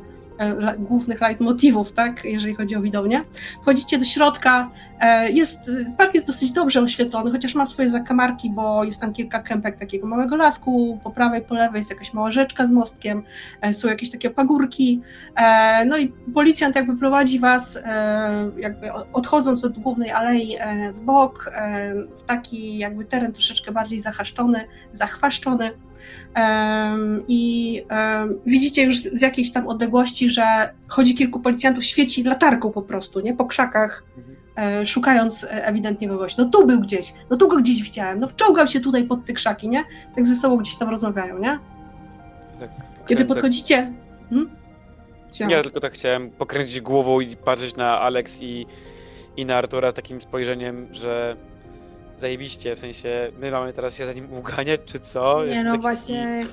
głównych 0.79 1.21
leitmotywów, 1.21 1.93
tak, 1.93 2.25
jeżeli 2.25 2.55
chodzi 2.55 2.77
o 2.77 2.81
widownię. 2.81 3.25
Wchodzicie 3.63 3.99
do 3.99 4.05
środka, 4.05 4.71
e, 5.01 5.31
jest, 5.31 5.59
park 5.99 6.15
jest 6.15 6.27
dosyć 6.27 6.53
dobrze 6.53 6.81
oświetlony, 6.81 7.31
chociaż 7.31 7.55
ma 7.55 7.67
swoje 7.67 7.89
zakamarki, 7.89 8.51
bo 8.51 8.85
jest 8.85 9.01
tam 9.01 9.13
kilka 9.13 9.43
kępek 9.43 9.79
takiego 9.79 10.07
małego 10.07 10.37
lasku, 10.37 11.01
po 11.05 11.11
prawej, 11.11 11.43
po 11.43 11.55
lewej 11.55 11.79
jest 11.79 11.91
jakaś 11.91 12.13
mała 12.13 12.31
rzeczka 12.31 12.67
z 12.67 12.71
mostkiem, 12.71 13.23
e, 13.61 13.75
są 13.75 13.89
jakieś 13.89 14.11
takie 14.11 14.31
pagórki, 14.31 15.01
e, 15.37 15.85
no 15.85 15.99
i 15.99 16.09
policjant 16.35 16.77
jakby 16.77 16.97
prowadzi 16.97 17.39
was, 17.39 17.77
e, 17.77 18.51
jakby 18.59 18.93
odchodząc 19.13 19.65
od 19.65 19.79
głównej 19.79 20.11
alei 20.11 20.57
e, 20.61 20.93
w 20.93 21.01
bok, 21.01 21.51
e, 21.55 21.95
w 21.95 22.23
taki 22.27 22.79
jakby 22.79 23.05
teren 23.05 23.33
troszeczkę 23.33 23.73
bardziej 23.73 24.01
zachaszczony, 24.01 24.65
zachwaszczony. 24.93 25.71
I 27.29 27.83
widzicie 28.47 28.83
już 28.83 29.01
z 29.01 29.23
jakiejś 29.23 29.53
tam 29.53 29.67
odległości, 29.69 30.31
że 30.31 30.45
chodzi 30.89 31.15
kilku 31.15 31.41
policjantów, 31.41 31.85
świeci 31.85 32.23
latarką 32.23 32.71
po 32.71 32.83
prostu, 32.83 33.21
nie? 33.21 33.35
Po 33.35 33.47
krzakach, 33.47 34.05
e, 34.57 34.87
szukając 34.87 35.45
e, 35.45 35.67
ewidentnie 35.67 36.09
kogoś. 36.09 36.37
No 36.37 36.45
tu 36.45 36.67
był 36.67 36.81
gdzieś, 36.81 37.15
no 37.31 37.37
tu 37.37 37.49
go 37.49 37.57
gdzieś 37.57 37.83
widziałem, 37.83 38.21
no 38.21 38.27
wczołgał 38.27 38.67
się 38.67 38.81
tutaj 38.81 39.05
pod 39.05 39.25
te 39.27 39.33
krzaki, 39.33 39.69
nie? 39.69 39.85
Tak 40.15 40.27
ze 40.27 40.37
sobą 40.37 40.57
gdzieś 40.57 40.77
tam 40.77 40.89
rozmawiają, 40.89 41.39
nie? 41.39 41.59
Tak, 42.61 42.71
Kiedy 43.07 43.25
podchodzicie... 43.25 43.93
Hmm? 44.31 44.51
Nie, 45.49 45.63
tylko 45.63 45.81
tak 45.81 45.93
chciałem 45.93 46.31
pokręcić 46.31 46.81
głową 46.81 47.21
i 47.21 47.37
patrzeć 47.37 47.77
na 47.77 48.01
Alex 48.01 48.43
i, 48.43 48.67
i 49.37 49.47
na 49.47 49.57
Artura 49.57 49.93
takim 49.93 50.21
spojrzeniem, 50.21 50.89
że 50.93 51.37
zajebiście, 52.21 52.77
w 52.77 52.79
sensie 52.79 53.33
my 53.39 53.51
mamy 53.51 53.73
teraz 53.73 53.95
się 53.95 54.07
za 54.07 54.13
nim 54.13 54.33
uganiać, 54.33 54.81
czy 54.85 54.99
co? 55.01 55.45
Nie 55.45 55.51
Jest 55.53 55.65
no 55.65 55.71
taki- 55.71 55.83
właśnie, 55.83 56.47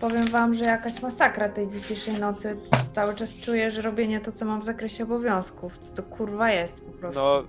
powiem 0.00 0.24
wam, 0.24 0.54
że 0.54 0.64
jakaś 0.64 1.02
masakra 1.02 1.48
tej 1.48 1.68
dzisiejszej 1.68 2.14
nocy. 2.20 2.56
Cały 2.92 3.14
czas 3.14 3.36
czuję, 3.36 3.70
że 3.70 3.82
robienie 3.82 4.20
to, 4.20 4.32
co 4.32 4.44
mam 4.44 4.60
w 4.60 4.64
zakresie 4.64 5.04
obowiązków. 5.04 5.78
Co 5.78 5.96
to 5.96 6.02
kurwa 6.02 6.50
jest 6.52 6.84
po 6.84 6.92
prostu. 6.92 7.20
No, 7.20 7.42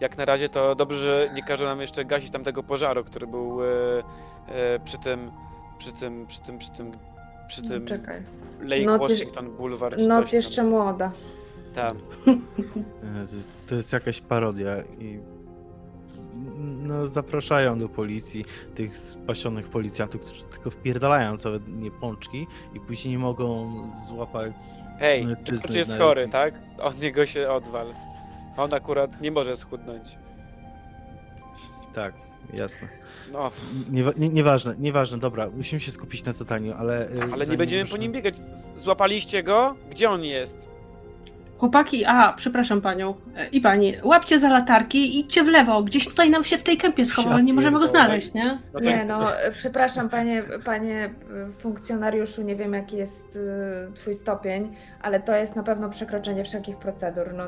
jak 0.00 0.18
na 0.18 0.24
razie 0.24 0.48
to 0.48 0.74
dobrze, 0.74 0.98
że 0.98 1.34
nie 1.34 1.42
każe 1.42 1.64
nam 1.64 1.80
jeszcze 1.80 2.04
gasić 2.04 2.30
tamtego 2.30 2.62
pożaru, 2.62 3.04
który 3.04 3.26
był 3.26 3.64
e, 3.64 3.68
e, 4.48 4.78
przy 4.84 4.98
tym, 4.98 5.30
przy 5.78 5.92
tym, 5.92 6.26
przy 6.26 6.40
tym, 6.42 6.58
przy 6.58 6.70
tym, 6.70 6.92
przy 7.48 7.62
No, 7.62 7.68
tym 7.68 7.86
czekaj. 7.86 8.22
Lake 8.60 8.84
Noc 8.84 9.02
jeż- 9.02 9.08
Washington 9.08 9.56
Boulevard. 9.56 9.98
czy 9.98 10.06
Noc 10.08 10.20
coś 10.20 10.30
tam. 10.30 10.36
jeszcze 10.36 10.62
młoda. 10.62 11.12
Tak. 11.74 11.92
E, 13.22 13.26
To 13.26 13.36
jest, 13.36 13.48
to 13.68 13.74
jest 13.74 13.92
jakaś 13.92 14.20
parodia 14.20 14.76
i 14.98 15.20
no, 16.82 17.08
zapraszają 17.08 17.78
do 17.78 17.88
policji 17.88 18.44
tych 18.74 18.96
spasionych 18.96 19.68
policjantów, 19.68 20.20
którzy 20.20 20.44
tylko 20.44 20.70
wpierdalają 20.70 21.36
całe 21.38 21.58
nie 21.68 21.90
pączki 21.90 22.46
i 22.74 22.80
później 22.80 23.12
nie 23.14 23.18
mogą 23.18 23.72
złapać 24.08 24.52
Hej, 24.98 25.26
George 25.44 25.74
jest 25.74 25.90
na- 25.90 25.98
chory, 25.98 26.28
tak? 26.28 26.54
Od 26.78 27.00
niego 27.00 27.26
się 27.26 27.48
odwal. 27.50 27.94
On 28.56 28.74
akurat 28.74 29.20
nie 29.20 29.30
może 29.30 29.56
schudnąć. 29.56 30.16
Tak, 31.94 32.14
jasne. 32.54 32.88
No, 33.32 33.50
Nie, 33.90 34.04
nie, 34.16 34.28
nieważne, 34.28 34.74
nieważne, 34.78 35.18
dobra, 35.18 35.50
musimy 35.56 35.80
się 35.80 35.90
skupić 35.92 36.24
na 36.24 36.32
zadaniu, 36.32 36.74
ale... 36.78 37.08
e, 37.08 37.32
ale 37.32 37.46
nie 37.46 37.56
będziemy 37.56 37.82
po 37.82 37.86
ruszymy- 37.86 37.98
nim 38.02 38.12
biegać. 38.12 38.34
Złapaliście 38.74 39.42
go? 39.42 39.76
Gdzie 39.90 40.10
on 40.10 40.24
jest? 40.24 40.68
Chłopaki, 41.60 42.04
a 42.04 42.32
przepraszam 42.32 42.80
panią 42.80 43.14
e, 43.36 43.48
i 43.48 43.60
pani, 43.60 43.94
łapcie 44.02 44.38
za 44.38 44.48
latarki 44.48 44.98
i 44.98 45.18
idźcie 45.20 45.42
w 45.44 45.48
lewo, 45.48 45.82
gdzieś 45.82 46.08
tutaj 46.08 46.30
nam 46.30 46.44
się 46.44 46.58
w 46.58 46.62
tej 46.62 46.76
kępie 46.76 47.06
schował, 47.06 47.32
ale 47.32 47.42
nie 47.42 47.54
możemy 47.54 47.78
go 47.78 47.86
znaleźć, 47.86 48.34
nie? 48.34 48.58
No 48.74 48.80
to- 48.80 48.84
Nie 48.84 49.04
no, 49.04 49.26
przepraszam 49.52 50.08
panie, 50.08 50.42
panie 50.64 51.14
funkcjonariuszu, 51.58 52.42
nie 52.42 52.56
wiem 52.56 52.72
jaki 52.74 52.96
jest 52.96 53.38
e, 53.88 53.92
twój 53.92 54.14
stopień, 54.14 54.72
ale 55.02 55.20
to 55.20 55.34
jest 55.36 55.56
na 55.56 55.62
pewno 55.62 55.88
przekroczenie 55.90 56.44
wszelkich 56.44 56.76
procedur. 56.76 57.34
No, 57.36 57.44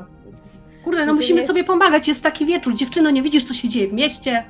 Kurde, 0.83 1.05
no 1.05 1.13
musimy 1.13 1.37
jest- 1.37 1.47
sobie 1.47 1.63
pomagać, 1.63 2.07
jest 2.07 2.23
taki 2.23 2.45
wieczór, 2.45 2.73
dziewczyno, 2.75 3.09
nie 3.09 3.21
widzisz 3.21 3.43
co 3.43 3.53
się 3.53 3.69
dzieje 3.69 3.87
w 3.87 3.93
mieście? 3.93 4.43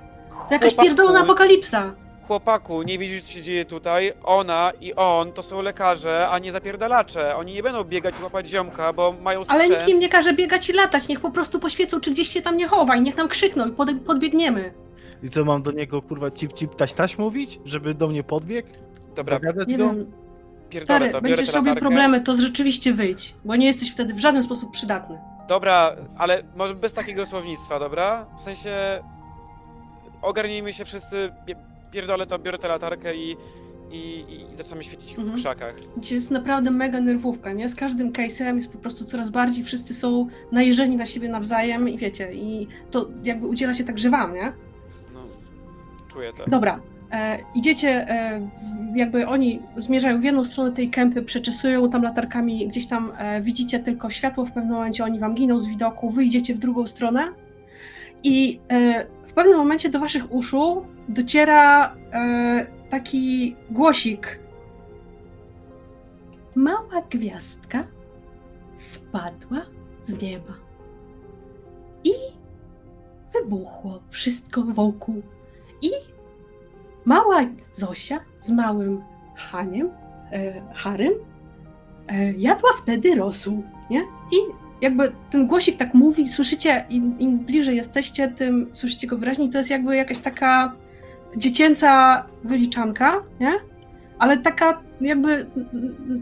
To 0.50 0.54
jakaś 0.54 0.76
pierdolona 0.76 1.20
apokalipsa. 1.20 1.94
Chłopaku, 2.28 2.82
nie 2.84 2.98
widzisz 2.98 3.24
co 3.24 3.32
się 3.32 3.42
dzieje 3.42 3.66
tutaj? 3.66 4.14
Ona 4.24 4.72
i 4.82 4.94
on 4.94 5.32
to 5.32 5.44
są 5.44 5.62
lekarze, 5.62 6.28
a 6.30 6.40
nie 6.40 6.52
zapierdalacze. 6.52 7.36
Oni 7.36 7.54
nie 7.54 7.64
będą 7.64 7.84
biegać 7.84 8.16
i 8.20 8.24
łapać 8.24 8.48
ziomka, 8.48 8.94
bo 8.94 9.16
mają 9.22 9.46
sprzęt. 9.46 9.62
Ale 9.64 9.70
nikt 9.70 9.88
im 9.90 10.00
nie 10.00 10.10
każe 10.10 10.34
biegać 10.34 10.70
i 10.70 10.74
latać, 10.74 11.08
niech 11.08 11.20
po 11.20 11.32
prostu 11.32 11.60
poświecą, 11.60 12.00
czy 12.00 12.12
gdzieś 12.12 12.28
się 12.30 12.42
tam 12.42 12.58
nie 12.58 12.68
chowa 12.68 12.96
i 12.96 13.02
niech 13.02 13.18
nam 13.18 13.28
krzykną 13.28 13.68
i 13.68 13.72
pod, 13.72 13.90
podbiegniemy. 14.06 14.74
I 15.24 15.30
co, 15.30 15.46
mam 15.46 15.62
do 15.62 15.72
niego 15.72 16.02
kurwa 16.02 16.32
cip 16.32 16.54
cip 16.54 16.76
taś 16.76 16.94
taś 16.94 17.18
mówić? 17.18 17.60
Żeby 17.66 17.94
do 17.94 18.08
mnie 18.08 18.24
podbiegł? 18.24 18.68
Dobra, 19.16 19.36
Zagadać 19.36 19.68
Nie 19.68 19.78
go? 19.78 19.86
wiem, 19.86 20.12
pierdolę 20.70 21.00
stary, 21.00 21.12
to, 21.12 21.22
będziesz 21.22 21.54
latarkę. 21.54 21.80
problemy, 21.82 22.22
to 22.22 22.34
rzeczywiście 22.36 22.94
wyjdź, 22.94 23.34
bo 23.46 23.56
nie 23.56 23.66
jesteś 23.68 23.92
wtedy 23.92 24.14
w 24.14 24.20
żaden 24.20 24.44
sposób 24.44 24.72
przydatny. 24.72 25.18
Dobra, 25.48 25.96
ale 26.18 26.44
może 26.56 26.76
bez 26.76 26.94
takiego 26.94 27.26
słownictwa, 27.26 27.80
dobra? 27.80 28.26
W 28.38 28.42
sensie 28.42 29.04
ogarnijmy 30.22 30.74
się 30.74 30.86
wszyscy, 30.86 31.32
pierdolę 31.94 32.26
to, 32.28 32.40
biorę 32.40 32.58
tę 32.58 32.68
latarkę 32.68 33.16
i, 33.16 33.38
i, 33.92 33.98
i 34.30 34.46
zaczynamy 34.58 34.84
świecić 34.84 35.16
w 35.16 35.20
Mhm. 35.20 35.38
krzakach. 35.38 35.76
Dzisiaj 35.98 36.16
jest 36.18 36.32
naprawdę 36.32 36.72
mega 36.72 37.00
nerwówka, 37.00 37.52
nie? 37.54 37.70
Z 37.70 37.76
każdym 37.76 38.12
case'em 38.12 38.56
jest 38.56 38.70
po 38.70 38.78
prostu 38.78 39.06
coraz 39.06 39.30
bardziej, 39.30 39.64
wszyscy 39.64 39.94
są 39.94 40.28
najeżeni 40.52 40.96
na 40.96 41.06
siebie 41.06 41.30
nawzajem 41.30 41.90
i 41.90 41.98
wiecie, 41.98 42.34
i 42.34 42.68
to 42.92 43.08
jakby 43.24 43.48
udziela 43.48 43.74
się 43.74 43.84
także 43.84 44.10
wam, 44.10 44.34
nie? 44.34 44.52
No, 45.14 45.20
czuję 46.08 46.32
to. 46.38 46.44
Dobra, 46.52 46.80
e, 47.12 47.40
idziecie, 47.56 48.10
e, 48.10 48.40
w- 48.94 48.96
jakby 48.96 49.28
oni 49.28 49.60
zmierzają 49.78 50.22
w 50.22 50.24
jedną 50.24 50.46
stronę 50.46 50.72
tej 50.72 50.90
kępy, 50.90 51.22
przeczesują 51.22 51.90
tam 51.90 52.04
latarkami, 52.04 52.68
gdzieś 52.68 52.88
tam 52.88 53.12
e, 53.18 53.42
widzicie 53.42 53.80
tylko 53.80 54.10
światło, 54.10 54.46
w 54.46 54.52
pewnym 54.52 54.74
momencie 54.74 55.04
oni 55.04 55.20
wam 55.20 55.34
giną 55.36 55.60
z 55.60 55.68
widoku, 55.68 56.10
wy 56.10 56.24
idziecie 56.26 56.56
w 56.56 56.58
drugą 56.60 56.88
stronę 56.88 57.28
i 58.24 58.60
e, 58.72 59.06
w 59.26 59.34
pewnym 59.34 59.58
momencie 59.58 59.90
do 59.90 60.00
waszych 60.00 60.32
uszu 60.34 60.86
dociera 61.10 61.96
e, 62.14 62.68
taki 62.90 63.56
głosik. 63.70 64.40
Mała 66.56 67.02
gwiazdka 67.10 67.84
wpadła 68.78 69.62
z 70.04 70.22
nieba 70.22 70.54
i 72.04 72.12
wybuchło 73.34 74.00
wszystko 74.10 74.62
wokół 74.62 75.22
i 75.82 75.90
mała 77.06 77.42
Zosia 77.72 78.20
z 78.42 78.52
małym 78.52 79.02
Haniem, 79.36 79.90
e, 80.32 80.62
Harym, 80.74 81.14
e, 82.08 82.34
jadła 82.34 82.70
wtedy 82.78 83.16
rosół, 83.16 83.64
nie? 83.90 84.00
I 84.32 84.36
jakby 84.82 85.12
ten 85.30 85.48
głosik 85.48 85.78
tak 85.78 85.94
mówi, 85.94 86.28
słyszycie, 86.28 86.86
im, 86.90 87.20
im 87.20 87.40
bliżej 87.40 87.76
jesteście, 87.76 88.28
tym 88.28 88.70
słyszycie 88.74 89.08
go 89.08 89.18
wyraźniej, 89.18 89.50
to 89.50 89.58
jest 89.58 89.70
jakby 89.70 89.96
jakaś 89.96 90.20
taka 90.20 90.76
dziecięca 91.38 92.24
wyliczanka, 92.44 93.24
nie? 93.40 93.54
Ale 94.20 94.38
taka 94.38 94.82
jakby 95.02 95.46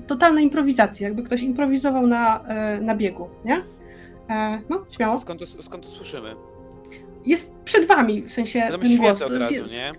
totalna 0.08 0.42
improwizacja, 0.42 1.08
jakby 1.08 1.24
ktoś 1.24 1.42
improwizował 1.42 2.08
na, 2.08 2.44
e, 2.48 2.82
na 2.82 2.96
biegu, 2.96 3.30
nie? 3.46 3.64
E, 4.30 4.62
no, 4.70 4.86
śmiało. 4.96 5.20
Skąd 5.20 5.40
to, 5.40 5.64
skąd 5.64 5.86
to 5.86 5.92
słyszymy? 5.92 6.36
Jest 7.26 7.52
przed 7.66 7.88
wami, 7.88 8.22
w 8.22 8.32
sensie 8.32 8.68
No 8.72 8.78
ten 8.78 8.98
głos. 8.98 9.22
od 9.22 9.38
razu, 9.38 9.54
nie? 9.54 9.92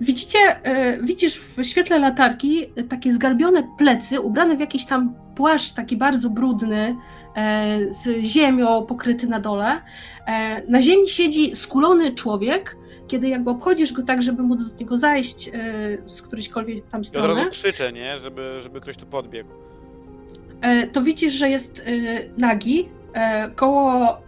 Widzicie, 0.00 0.38
e, 0.62 1.02
widzisz 1.02 1.40
w 1.40 1.64
świetle 1.64 1.98
latarki 1.98 2.66
takie 2.88 3.12
zgarbione 3.12 3.68
plecy, 3.78 4.20
ubrane 4.20 4.56
w 4.56 4.60
jakiś 4.60 4.86
tam 4.86 5.14
płaszcz 5.34 5.72
taki 5.72 5.96
bardzo 5.96 6.30
brudny, 6.30 6.96
z 7.90 8.24
ziemią 8.24 8.86
pokryty 8.86 9.26
na 9.26 9.40
dole. 9.40 9.80
Na 10.68 10.82
ziemi 10.82 11.08
siedzi 11.08 11.56
skulony 11.56 12.12
człowiek, 12.12 12.76
kiedy 13.08 13.28
jakby 13.28 13.50
obchodzisz 13.50 13.92
go 13.92 14.02
tak, 14.02 14.22
żeby 14.22 14.42
móc 14.42 14.70
do 14.72 14.78
niego 14.80 14.96
zajść 14.96 15.48
e, 15.48 15.52
z 16.06 16.22
którejśkolwiek 16.22 16.86
tam 16.88 17.00
I 17.00 17.02
od 17.02 17.06
strony. 17.06 17.34
razu 17.34 17.50
krzyczę, 17.50 17.92
nie? 17.92 18.18
Żeby, 18.18 18.58
żeby 18.60 18.80
ktoś 18.80 18.96
tu 18.96 19.06
podbiegł. 19.06 19.48
e, 20.60 20.86
to 20.86 21.02
widzisz, 21.02 21.32
że 21.34 21.50
jest 21.50 21.78
e, 21.86 21.92
nagi, 22.38 22.88
koło, 23.56 24.20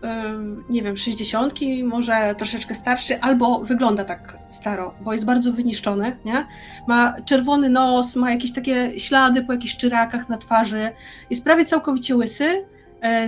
nie 0.70 0.82
wiem, 0.82 0.96
60, 0.96 1.54
może 1.84 2.34
troszeczkę 2.38 2.74
starszy, 2.74 3.20
albo 3.20 3.58
wygląda 3.58 4.04
tak 4.04 4.38
staro, 4.50 4.94
bo 5.00 5.12
jest 5.12 5.24
bardzo 5.24 5.52
wyniszczony, 5.52 6.16
nie? 6.24 6.46
Ma 6.88 7.14
czerwony 7.24 7.68
nos, 7.68 8.16
ma 8.16 8.30
jakieś 8.30 8.52
takie 8.52 8.98
ślady 8.98 9.42
po 9.44 9.52
jakichś 9.52 9.76
czyrakach 9.76 10.28
na 10.28 10.38
twarzy, 10.38 10.90
jest 11.30 11.44
prawie 11.44 11.64
całkowicie 11.64 12.16
łysy, 12.16 12.64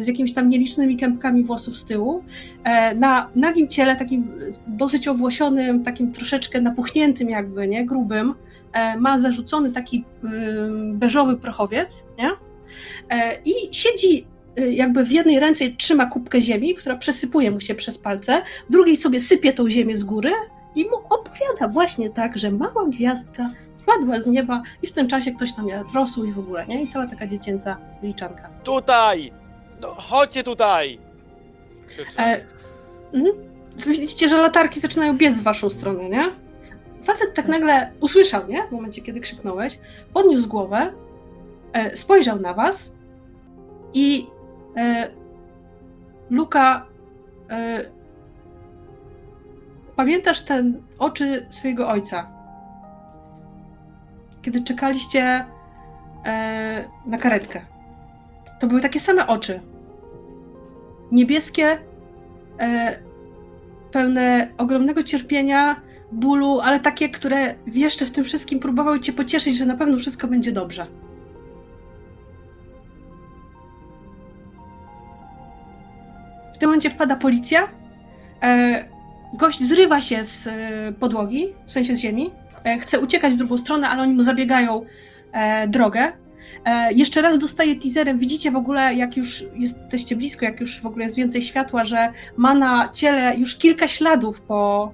z 0.00 0.06
jakimiś 0.06 0.32
tam 0.32 0.48
nielicznymi 0.48 0.96
kępkami 0.96 1.44
włosów 1.44 1.76
z 1.76 1.84
tyłu. 1.84 2.24
E, 2.64 2.94
Na 2.94 3.28
nagim 3.34 3.68
ciele, 3.68 3.96
takim 3.96 4.32
dosyć 4.66 5.08
owłosionym, 5.08 5.84
takim 5.84 6.12
troszeczkę 6.12 6.60
napuchniętym 6.60 7.30
jakby, 7.30 7.68
nie? 7.68 7.86
Grubym, 7.86 8.34
e, 8.72 8.96
ma 8.96 9.18
zarzucony 9.18 9.72
taki 9.72 10.04
beżowy 10.92 11.36
prochowiec, 11.36 12.04
nie? 12.18 12.30
E, 13.10 13.36
I 13.44 13.52
siedzi 13.72 14.26
y, 14.58 14.72
jakby 14.72 15.04
w 15.04 15.12
jednej 15.12 15.40
ręce 15.40 15.64
trzyma 15.78 16.06
kubkę 16.06 16.40
ziemi, 16.40 16.74
która 16.74 16.96
przesypuje 16.96 17.50
mu 17.50 17.60
się 17.60 17.74
przez 17.74 17.98
palce, 17.98 18.42
w 18.68 18.72
drugiej 18.72 18.96
sobie 18.96 19.20
sypie 19.20 19.52
tą 19.52 19.70
ziemię 19.70 19.96
z 19.96 20.04
góry 20.04 20.30
i 20.74 20.84
mu 20.84 20.96
opowiada 20.96 21.68
właśnie 21.72 22.10
tak, 22.10 22.38
że 22.38 22.50
mała 22.50 22.86
gwiazdka 22.88 23.50
spadła 23.74 24.20
z 24.20 24.26
nieba 24.26 24.62
i 24.82 24.86
w 24.86 24.92
tym 24.92 25.08
czasie 25.08 25.32
ktoś 25.32 25.52
tam 25.52 25.68
jadł 25.68 25.90
rosół 25.94 26.24
i 26.24 26.32
w 26.32 26.38
ogóle, 26.38 26.66
nie? 26.66 26.82
I 26.82 26.86
cała 26.88 27.06
taka 27.06 27.26
dziecięca 27.26 27.76
liczanka. 28.02 28.50
Tutaj! 28.64 29.41
No, 29.82 29.94
chodźcie 29.94 30.44
tutaj! 30.44 30.98
Krzyczy. 31.88 32.18
E, 32.18 32.46
mhm. 33.12 33.34
Widzicie, 33.86 34.28
że 34.28 34.36
latarki 34.36 34.80
zaczynają 34.80 35.16
biec 35.16 35.38
w 35.38 35.42
waszą 35.42 35.70
stronę, 35.70 36.08
nie? 36.08 36.30
Facet 37.04 37.34
tak 37.34 37.48
nagle 37.48 37.92
usłyszał, 38.00 38.46
nie? 38.48 38.66
W 38.66 38.72
momencie, 38.72 39.02
kiedy 39.02 39.20
krzyknąłeś, 39.20 39.78
podniósł 40.12 40.48
głowę, 40.48 40.92
e, 41.72 41.96
spojrzał 41.96 42.40
na 42.40 42.54
was 42.54 42.92
i 43.94 44.26
e, 44.76 45.10
Luka, 46.30 46.86
e, 47.50 47.84
pamiętasz 49.96 50.40
ten 50.40 50.82
oczy 50.98 51.46
swojego 51.50 51.88
ojca? 51.88 52.30
Kiedy 54.42 54.64
czekaliście 54.64 55.46
e, 56.24 56.88
na 57.06 57.18
karetkę. 57.18 57.60
To 58.60 58.66
były 58.66 58.80
takie 58.80 59.00
same 59.00 59.26
oczy. 59.26 59.60
Niebieskie, 61.12 61.78
e, 62.60 62.98
pełne 63.90 64.48
ogromnego 64.58 65.02
cierpienia, 65.02 65.80
bólu, 66.12 66.60
ale 66.60 66.80
takie, 66.80 67.08
które 67.08 67.54
jeszcze 67.66 68.06
w 68.06 68.10
tym 68.10 68.24
wszystkim 68.24 68.58
próbowały 68.58 69.00
cię 69.00 69.12
pocieszyć, 69.12 69.56
że 69.56 69.66
na 69.66 69.76
pewno 69.76 69.98
wszystko 69.98 70.28
będzie 70.28 70.52
dobrze. 70.52 70.86
W 76.54 76.58
tym 76.58 76.68
momencie 76.68 76.90
wpada 76.90 77.16
policja. 77.16 77.68
E, 78.42 78.84
gość 79.34 79.62
zrywa 79.62 80.00
się 80.00 80.24
z 80.24 80.46
e, 80.46 80.92
podłogi, 80.92 81.54
w 81.66 81.72
sensie 81.72 81.96
z 81.96 81.98
ziemi. 81.98 82.30
Chce 82.80 83.00
uciekać 83.00 83.34
w 83.34 83.36
drugą 83.36 83.58
stronę, 83.58 83.88
ale 83.88 84.02
oni 84.02 84.14
mu 84.14 84.22
zabiegają 84.22 84.84
drogę. 85.68 86.12
E, 86.64 86.92
jeszcze 86.92 87.22
raz 87.22 87.38
dostaje 87.38 87.76
teaserem. 87.76 88.18
Widzicie 88.18 88.50
w 88.50 88.56
ogóle, 88.56 88.94
jak 88.94 89.16
już 89.16 89.44
jesteście 89.54 90.16
blisko, 90.16 90.44
jak 90.44 90.60
już 90.60 90.80
w 90.80 90.86
ogóle 90.86 91.04
jest 91.04 91.16
więcej 91.16 91.42
światła, 91.42 91.84
że 91.84 92.12
ma 92.36 92.54
na 92.54 92.88
ciele 92.92 93.36
już 93.36 93.56
kilka 93.56 93.88
śladów 93.88 94.40
po, 94.40 94.92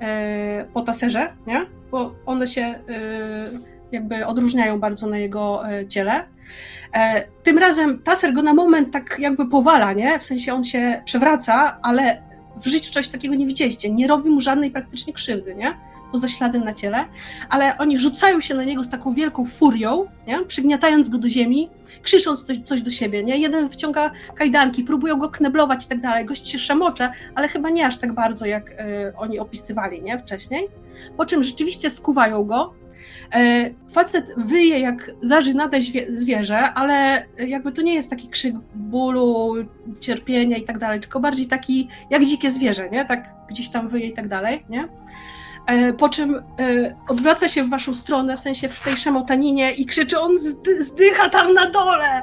e, 0.00 0.64
po 0.74 0.82
taserze, 0.82 1.32
nie? 1.46 1.66
Bo 1.90 2.14
one 2.26 2.46
się 2.46 2.62
e, 2.62 2.78
jakby 3.92 4.26
odróżniają 4.26 4.80
bardzo 4.80 5.06
na 5.06 5.18
jego 5.18 5.62
ciele. 5.88 6.24
Tym 7.42 7.58
razem 7.58 7.98
taser 7.98 8.32
go 8.32 8.42
na 8.42 8.54
moment 8.54 8.92
tak 8.92 9.16
jakby 9.18 9.48
powala, 9.48 9.92
nie? 9.92 10.18
W 10.18 10.22
sensie 10.22 10.54
on 10.54 10.64
się 10.64 11.02
przewraca, 11.04 11.78
ale 11.82 12.22
w 12.56 12.66
życiu 12.66 12.92
czegoś 12.92 13.08
takiego 13.08 13.34
nie 13.34 13.46
widzieliście. 13.46 13.90
Nie 13.90 14.06
robi 14.06 14.30
mu 14.30 14.40
żadnej 14.40 14.70
praktycznie 14.70 15.12
krzywdy, 15.12 15.54
nie? 15.54 15.74
Poza 16.14 16.28
śladem 16.28 16.64
na 16.64 16.74
ciele, 16.74 17.04
ale 17.48 17.78
oni 17.78 17.98
rzucają 17.98 18.40
się 18.40 18.54
na 18.54 18.64
niego 18.64 18.84
z 18.84 18.88
taką 18.88 19.14
wielką 19.14 19.44
furią, 19.44 20.06
nie? 20.26 20.44
przygniatając 20.44 21.08
go 21.08 21.18
do 21.18 21.28
ziemi, 21.28 21.70
krzycząc 22.02 22.46
coś- 22.64 22.82
do 22.82 22.90
siebie. 22.90 23.24
Nie? 23.24 23.36
Jeden 23.36 23.68
wciąga 23.70 24.10
kajdanki, 24.34 24.84
próbują 24.84 25.16
go 25.16 25.28
kneblować 25.28 25.84
i 25.84 25.88
tak 25.88 26.00
dalej. 26.00 26.24
Gość 26.24 26.48
się 26.48 26.58
szamocze, 26.58 27.10
ale 27.34 27.48
chyba 27.48 27.70
nie 27.70 27.86
aż 27.86 27.98
tak 27.98 28.12
bardzo, 28.12 28.46
jak 28.46 28.70
e, 28.70 29.12
oni 29.16 29.38
opisywali 29.38 30.02
nie? 30.02 30.18
wcześniej. 30.18 30.68
Po 31.16 31.26
czym 31.26 31.42
rzeczywiście 31.42 31.90
skuwają 31.90 32.44
go. 32.44 32.74
E, 33.34 33.70
facet 33.90 34.26
wyje 34.36 34.78
jak 34.78 35.10
zażynate 35.22 35.78
zwie- 35.78 36.16
zwierzę, 36.16 36.58
ale 36.72 37.26
jakby 37.46 37.72
to 37.72 37.82
nie 37.82 37.94
jest 37.94 38.10
taki 38.10 38.28
krzyk 38.28 38.54
bólu, 38.74 39.54
cierpienia 40.00 40.56
i 40.56 40.62
tak 40.62 40.78
dalej, 40.78 41.00
tylko 41.00 41.20
bardziej 41.20 41.46
taki 41.46 41.88
jak 42.10 42.24
dzikie 42.24 42.50
zwierzę, 42.50 42.90
nie? 42.90 43.04
Tak 43.04 43.34
gdzieś 43.50 43.68
tam 43.70 43.88
wyje 43.88 44.06
i 44.06 44.12
tak 44.12 44.28
dalej, 44.28 44.64
nie? 44.68 44.88
E, 45.66 45.92
Po 45.92 46.08
czym 46.08 46.34
e, 46.34 46.42
odwraca 47.08 47.48
się 47.48 47.64
w 47.64 47.70
waszą 47.70 47.94
stronę, 47.94 48.36
w 48.36 48.40
sensie 48.40 48.68
w 48.68 48.84
tej 48.84 48.96
szamotaninie 48.96 49.72
i 49.72 49.86
krzyczy, 49.86 50.20
on 50.20 50.38
zdy- 50.38 50.84
zdycha 50.84 51.28
tam 51.30 51.52
na 51.52 51.70
dole! 51.70 52.22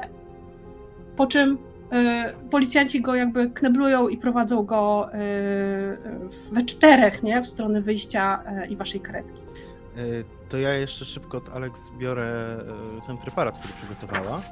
Po 1.16 1.26
czym 1.26 1.58
e, 1.92 2.32
policjanci 2.50 3.00
go 3.00 3.14
jakby 3.14 3.50
kneblują 3.50 4.08
i 4.08 4.18
prowadzą 4.18 4.62
go 4.62 5.08
we 6.52 6.62
czterech, 6.62 7.22
nie? 7.22 7.42
W 7.42 7.46
stronę 7.46 7.80
wyjścia 7.80 8.42
i 8.68 8.76
waszej 8.76 9.00
karetki. 9.00 9.42
To 10.48 10.58
ja 10.58 10.74
jeszcze 10.74 11.04
szybko 11.04 11.38
od 11.38 11.48
Alex 11.56 11.90
biorę 11.98 12.58
ten 13.06 13.16
preparat, 13.18 13.58
który 13.58 13.74
przygotowała 13.74 14.42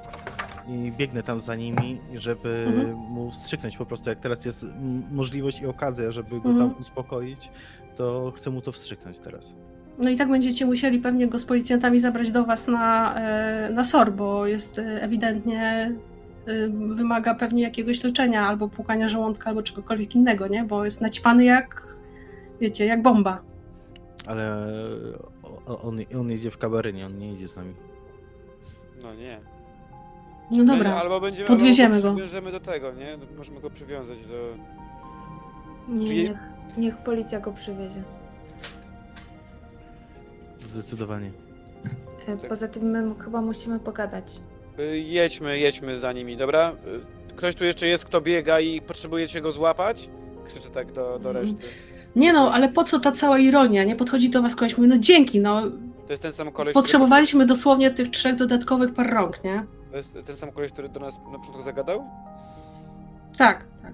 i 0.68 0.92
biegnę 0.98 1.22
tam 1.22 1.40
za 1.40 1.54
nimi, 1.54 2.00
żeby 2.14 2.64
Mhm. 2.68 2.96
mu 2.96 3.30
wstrzyknąć 3.30 3.76
po 3.76 3.86
prostu. 3.86 4.08
Jak 4.10 4.20
teraz 4.20 4.44
jest 4.44 4.66
możliwość 5.12 5.60
i 5.60 5.66
okazja, 5.66 6.10
żeby 6.10 6.40
go 6.40 6.48
Mhm. 6.48 6.70
tam 6.70 6.78
uspokoić, 6.80 7.50
to 8.00 8.32
chcę 8.36 8.50
mu 8.50 8.60
to 8.60 8.72
wstrzyknąć 8.72 9.18
teraz. 9.18 9.54
No 9.98 10.10
i 10.10 10.16
tak 10.16 10.28
będziecie 10.28 10.66
musieli 10.66 10.98
pewnie 10.98 11.28
go 11.28 11.38
z 11.38 11.44
policjantami 11.44 12.00
zabrać 12.00 12.30
do 12.30 12.44
was 12.44 12.66
na, 12.66 13.14
e, 13.16 13.70
na 13.72 13.84
SOR, 13.84 14.12
bo 14.12 14.46
jest 14.46 14.78
e, 14.78 15.02
ewidentnie 15.02 15.92
e, 16.46 16.68
wymaga 16.68 17.34
pewnie 17.34 17.62
jakiegoś 17.62 18.04
leczenia 18.04 18.46
albo 18.46 18.68
płukania 18.68 19.08
żołądka 19.08 19.50
albo 19.50 19.62
czegokolwiek 19.62 20.14
innego, 20.14 20.48
nie? 20.48 20.64
Bo 20.64 20.84
jest 20.84 21.00
naćpany 21.00 21.44
jak, 21.44 21.96
wiecie, 22.60 22.86
jak 22.86 23.02
bomba. 23.02 23.42
Ale 24.26 24.66
on, 25.66 25.98
on 26.20 26.30
jedzie 26.30 26.50
w 26.50 26.58
kabarynie, 26.58 27.06
on 27.06 27.18
nie 27.18 27.32
jedzie 27.32 27.48
z 27.48 27.56
nami. 27.56 27.74
No 29.02 29.14
nie. 29.14 29.40
No 30.50 30.64
dobra. 30.64 30.94
Albo 30.94 31.20
będziemy 31.20 31.48
podwieziemy 31.48 31.96
albo 31.96 32.08
go. 32.08 32.14
Przywiążemy 32.14 32.52
do 32.52 32.60
tego, 32.60 32.92
nie? 32.92 33.18
Możemy 33.36 33.60
go 33.60 33.70
przywiązać 33.70 34.18
do... 34.26 34.54
Nie, 35.88 36.06
Czyli- 36.06 36.34
niech, 36.78 36.96
policja 36.96 37.40
go 37.40 37.52
przywiezie. 37.52 38.02
Zdecydowanie. 40.66 41.30
E, 42.26 42.36
Tak. 42.36 42.48
Poza 42.48 42.68
tym 42.68 42.82
my 42.84 43.14
chyba 43.24 43.40
musimy 43.40 43.80
pogadać. 43.80 44.40
Y, 44.78 44.98
Jedźmy, 44.98 45.58
jedźmy 45.58 45.98
za 45.98 46.12
nimi, 46.12 46.36
dobra? 46.36 46.72
Y, 47.30 47.34
Ktoś 47.36 47.54
tu 47.54 47.64
jeszcze 47.64 47.86
jest, 47.86 48.04
kto 48.04 48.20
biega 48.20 48.60
i 48.60 48.80
potrzebujecie 48.80 49.40
go 49.40 49.52
złapać? 49.52 50.10
Krzyczy 50.46 50.70
tak 50.70 50.92
do, 50.92 51.18
do 51.18 51.28
Mhm. 51.30 51.36
reszty. 51.36 51.62
Nie 52.16 52.32
no, 52.32 52.52
ale 52.52 52.68
po 52.68 52.84
co 52.84 53.00
ta 53.00 53.12
cała 53.12 53.38
ironia, 53.38 53.84
nie? 53.84 53.96
Podchodzi 53.96 54.30
do 54.30 54.42
was 54.42 54.56
koleś, 54.56 54.76
mówi, 54.78 54.88
no 54.88 54.98
dzięki, 54.98 55.40
no 55.40 55.62
To 56.06 56.12
jest 56.12 56.22
ten 56.22 56.32
sam 56.32 56.52
koleś, 56.52 56.74
potrzebowaliśmy 56.74 57.46
dosłownie 57.46 57.90
tych 57.90 58.10
trzech 58.10 58.36
dodatkowych 58.36 58.94
par 58.94 59.10
rąk, 59.14 59.44
nie? 59.44 59.64
Który, 59.88 59.90
to 59.90 59.96
jest 59.96 60.26
ten 60.26 60.36
sam 60.36 60.52
koleś, 60.52 60.72
który 60.72 60.88
do 60.88 61.00
nas 61.00 61.18
na 61.32 61.38
początku 61.38 61.62
zagadał? 61.62 62.04
Tak, 63.38 63.64
tak. 63.82 63.92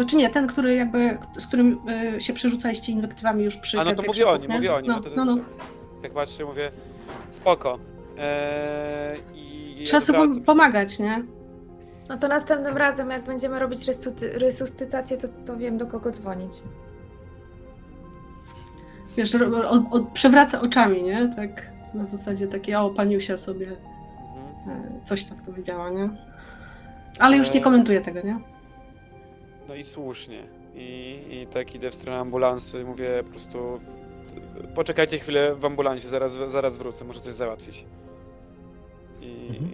Znaczy 0.00 0.16
nie, 0.16 0.30
ten, 0.30 0.46
który 0.46 0.74
jakby, 0.74 1.18
z 1.38 1.46
którym 1.46 1.78
y, 2.16 2.20
się 2.20 2.32
przerzucaliście 2.32 2.92
inwektywami 2.92 3.44
już 3.44 3.56
przy 3.56 3.80
A 3.80 3.84
no 3.84 3.94
to 3.94 4.02
mówię 4.02 4.28
o 4.28 4.36
nim, 4.36 4.48
nie? 4.50 4.54
mówię 4.56 4.74
o 4.74 4.80
nim. 4.80 4.92
No, 5.16 5.24
No, 5.24 5.36
to. 5.36 5.42
Jak 6.02 6.12
patrzę, 6.12 6.44
mówię, 6.44 6.70
spoko. 7.30 7.78
Eee, 8.18 9.18
i 9.34 9.74
i 9.82 9.84
Trzeba 9.84 10.00
sobie 10.00 10.40
pomagać, 10.40 10.98
nie? 10.98 11.22
No 12.08 12.16
to 12.18 12.28
następnym 12.28 12.76
razem, 12.76 13.10
jak 13.10 13.24
będziemy 13.24 13.58
robić 13.58 13.80
resuscy- 13.80 14.38
resuscytację, 14.38 15.16
to, 15.18 15.28
to 15.46 15.56
wiem 15.56 15.78
do 15.78 15.86
kogo 15.86 16.10
dzwonić. 16.10 16.52
Wiesz, 19.16 19.34
ro- 19.34 19.68
od, 19.70 19.82
od, 19.90 20.08
przewraca 20.08 20.60
oczami, 20.60 21.02
nie? 21.02 21.32
Tak 21.36 21.70
na 21.94 22.04
zasadzie 22.06 22.46
takie, 22.48 22.80
o, 22.80 22.90
paniusia 22.90 23.36
sobie 23.36 23.66
Mhm. 24.66 24.96
e, 25.00 25.04
coś 25.04 25.24
tak 25.24 25.38
powiedziała, 25.42 25.90
nie? 25.90 26.08
Ale 27.18 27.36
już 27.36 27.52
nie 27.54 27.60
E, 27.60 27.64
komentuję 27.64 28.00
tego, 28.00 28.20
nie? 28.22 28.38
No 29.70 29.76
i 29.76 29.84
słusznie. 29.84 30.48
I, 30.74 31.20
I 31.30 31.46
tak 31.46 31.74
idę 31.74 31.90
w 31.90 31.94
stronę 31.94 32.18
ambulansu 32.18 32.80
i 32.80 32.84
mówię 32.84 33.22
po 33.24 33.30
prostu 33.30 33.80
poczekajcie 34.74 35.18
chwilę 35.18 35.54
w 35.54 35.64
ambulansie, 35.64 36.08
zaraz, 36.08 36.32
zaraz 36.32 36.76
wrócę, 36.76 37.04
muszę 37.04 37.20
coś 37.20 37.32
załatwić. 37.34 37.84
I, 39.20 39.46
Mhm. 39.50 39.70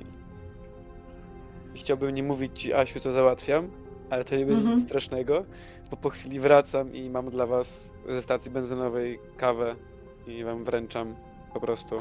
I 1.75 1.78
chciałbym 1.78 2.15
nie 2.15 2.23
mówić 2.23 2.60
ci, 2.60 2.75
Asiu, 2.75 3.00
co 3.00 3.10
załatwiam, 3.10 3.70
ale 4.10 4.25
to 4.25 4.36
nie 4.36 4.47
będzie 4.47 4.60
Mhm. 4.60 4.75
nic 4.75 4.84
strasznego, 4.84 5.44
bo 5.91 5.97
po 5.97 6.10
chwili 6.10 6.41
wracam 6.41 6.94
i 6.94 7.10
mam 7.10 7.31
dla 7.31 7.47
was 7.47 7.92
ze 8.08 8.23
stacji 8.23 8.50
benzynowej 8.50 9.18
kawę 9.36 9.76
i 10.26 10.44
wam 10.44 10.65
wręczam 10.65 11.15
po 11.55 11.60
prostu 11.60 11.97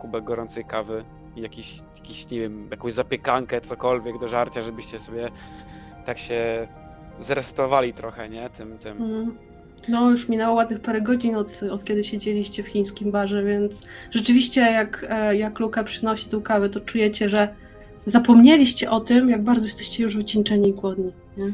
kubek 0.00 0.24
gorącej 0.24 0.64
kawy 0.64 1.04
i 1.36 1.40
jakiś, 1.40 1.78
jakiś, 1.96 2.30
nie 2.30 2.40
wiem, 2.40 2.68
jakąś 2.70 2.92
zapiekankę, 2.92 3.60
cokolwiek 3.60 4.18
do 4.18 4.28
żarcia, 4.28 4.62
żebyście 4.62 5.00
sobie 5.00 5.30
tak 6.06 6.18
się 6.18 6.68
zresetowali 7.20 7.92
trochę, 7.92 8.28
nie? 8.28 8.50
Tym, 8.50 8.78
tym. 8.78 9.02
Mhm. 9.02 9.36
No, 9.88 10.10
już 10.10 10.28
minęło 10.28 10.54
ładnych 10.54 10.80
parę 10.80 11.00
godzin 11.00 11.34
od, 11.36 11.62
od 11.62 11.84
kiedy 11.84 12.04
siedzieliście 12.04 12.62
w 12.62 12.66
chińskim 12.68 13.10
barze, 13.10 13.44
więc 13.44 13.82
rzeczywiście 14.10 14.60
jak, 14.60 15.06
e, 15.08 15.36
jak 15.36 15.58
Luka 15.58 15.84
przynosi 15.84 16.28
tą 16.28 16.42
kawę, 16.42 16.68
to 16.68 16.80
czujecie, 16.80 17.30
że 17.30 17.54
zapomnieliście 18.06 18.90
o 18.90 19.00
tym, 19.00 19.28
jak 19.28 19.44
bardzo 19.44 19.64
jesteście 19.64 20.02
już 20.02 20.16
wycieńczeni 20.16 20.68
i 20.68 20.72
głodni. 20.72 21.12
Nie? 21.36 21.44
Eee, 21.44 21.52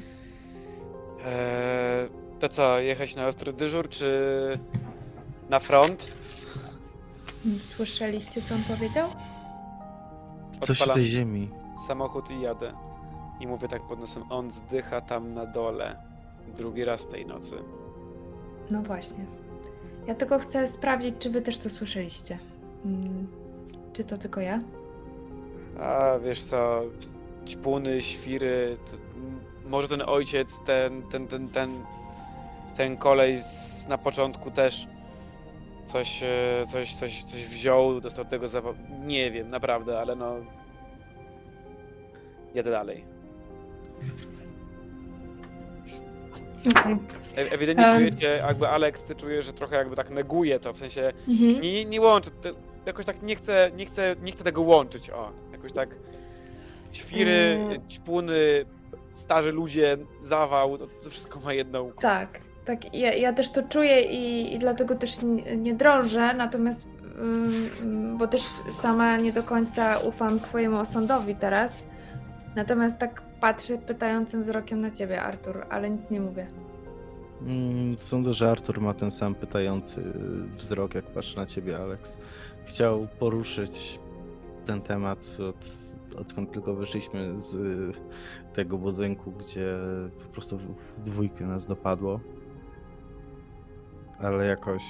to 2.41 2.49
co, 2.49 2.81
jechać 2.81 3.16
na 3.16 3.26
ostry 3.26 3.52
dyżur, 3.52 3.89
czy 3.89 4.08
na 5.50 5.60
front? 5.60 6.07
Słyszeliście, 7.58 8.42
co 8.42 8.55
on 8.55 8.62
powiedział? 8.62 9.08
Coś 10.60 10.78
w 10.78 10.82
Odpalam 10.82 10.94
tej 10.94 11.05
ziemi. 11.05 11.49
samochód 11.86 12.31
i 12.31 12.41
jadę. 12.41 12.73
I 13.43 13.47
mówię 13.47 13.69
tak 13.69 13.83
pod 13.83 14.01
nosem, 14.01 14.23
on 14.31 14.51
zdycha 14.51 15.01
tam 15.01 15.35
na 15.35 15.47
dole. 15.47 15.97
Drugi 16.57 16.85
raz 16.85 17.09
tej 17.09 17.27
nocy. 17.27 17.57
No 18.71 18.83
właśnie. 18.83 19.25
Ja 20.07 20.15
tylko 20.15 20.39
chcę 20.39 20.69
sprawdzić, 20.69 21.15
czy 21.19 21.31
wy 21.31 21.43
też 21.43 21.59
to 21.59 21.71
słyszeliście. 21.71 22.39
Mm, 22.85 23.27
Czy 23.93 24.05
to 24.05 24.19
tylko 24.19 24.41
ja? 24.41 24.61
A 25.81 26.19
wiesz 26.19 26.43
co, 26.43 26.83
ćpuny, 27.47 28.03
świry, 28.03 28.77
to, 28.91 28.97
może 29.69 29.89
ten 29.89 30.03
ojciec, 30.07 30.61
ten, 30.61 31.03
ten, 31.03 31.27
ten, 31.29 31.49
ten, 31.49 31.71
ten 32.77 32.97
kolej 32.97 33.39
z, 33.39 33.87
na 33.89 33.99
początku 33.99 34.51
też 34.51 34.87
coś, 35.85 36.23
e, 36.23 36.67
coś, 36.69 36.95
coś, 36.95 37.25
coś 37.25 37.47
wziął, 37.47 38.01
dostał 38.01 38.25
tego 38.25 38.49
zawa... 38.49 38.75
Nie 39.07 39.31
wiem, 39.31 39.49
naprawdę, 39.51 40.01
ale 40.01 40.17
no... 40.17 40.35
Jadę 42.55 42.71
dalej. 42.71 43.11
Okej. 46.71 46.97
E- 47.37 47.53
Ewidentnie 47.53 47.87
Em. 47.87 47.99
czujecie, 47.99 48.27
jakby 48.47 48.69
Alex, 48.69 49.05
ty 49.05 49.15
czujesz, 49.15 49.47
że 49.47 49.53
trochę 49.53 49.77
jakby 49.77 49.97
tak 49.97 50.11
neguje 50.11 50.61
to, 50.61 50.73
w 50.73 50.77
sensie 50.77 51.13
Mhm. 51.29 51.61
nie, 51.61 51.85
nie 51.85 52.01
łączy, 52.01 52.31
jakoś 52.87 53.07
tak 53.07 53.23
nie 53.23 53.37
chcę, 53.37 53.71
nie, 53.77 53.87
chcę, 53.87 54.17
nie 54.23 54.33
chcę 54.33 54.45
tego 54.45 54.63
łączyć, 54.63 55.11
o, 55.11 55.31
jakoś 55.53 55.73
tak 55.73 55.89
świry, 56.93 57.59
Mm. 57.61 57.89
ćpuny, 57.89 58.65
starzy 59.13 59.53
ludzie, 59.53 59.97
zawał, 60.21 60.79
to, 60.79 60.87
to 60.87 61.11
wszystko 61.11 61.41
ma 61.41 61.53
jedną. 61.53 61.93
Tak, 62.01 62.41
tak. 62.65 62.95
Ja, 62.95 63.13
ja 63.15 63.33
też 63.33 63.51
to 63.51 63.63
czuję 63.63 64.01
i, 64.03 64.55
i 64.55 64.59
dlatego 64.59 64.95
też 64.95 65.23
nie, 65.23 65.57
nie 65.57 65.75
drążę, 65.75 66.35
natomiast 66.35 66.87
ym, 67.83 68.19
bo 68.19 68.27
też 68.27 68.43
sama 68.81 69.17
nie 69.17 69.33
do 69.33 69.43
końca 69.43 69.99
ufam 69.99 70.39
swojemu 70.39 70.77
osądowi 70.79 71.35
teraz. 71.35 71.87
Natomiast 72.57 72.99
tak 72.99 73.23
patrzę 73.43 73.79
pytającym 73.79 74.43
wzrokiem 74.43 74.81
na 74.81 74.91
ciebie, 74.91 75.23
Artur, 75.23 75.67
ale 75.71 75.91
nic 75.91 76.11
nie 76.11 76.21
mówię. 76.21 76.47
Mm, 77.47 77.99
Sądzę, 77.99 78.33
że 78.33 78.51
Artur 78.51 78.81
ma 78.81 78.93
ten 78.93 79.11
sam 79.11 79.35
pytający 79.35 80.03
wzrok, 80.57 80.95
jak 80.95 81.05
patrzy 81.05 81.37
na 81.37 81.47
ciebie, 81.47 81.77
Alex. 81.77 82.19
Chciał 82.65 83.09
poruszyć 83.19 84.01
ten 84.67 84.81
temat, 84.83 85.37
od, 85.49 85.69
odkąd 86.21 86.53
tylko 86.53 86.75
wyszliśmy 86.75 87.41
z 87.41 87.55
y, 87.55 87.93
tego 88.55 88.79
budynku, 88.79 89.33
gdzie 89.33 89.75
po 90.25 90.33
prostu 90.33 90.59
w, 90.59 90.62
w 90.62 91.03
dwójkę 91.03 91.47
nas 91.47 91.67
dopadło. 91.67 92.21
Ale 94.19 94.47
jakoś 94.47 94.83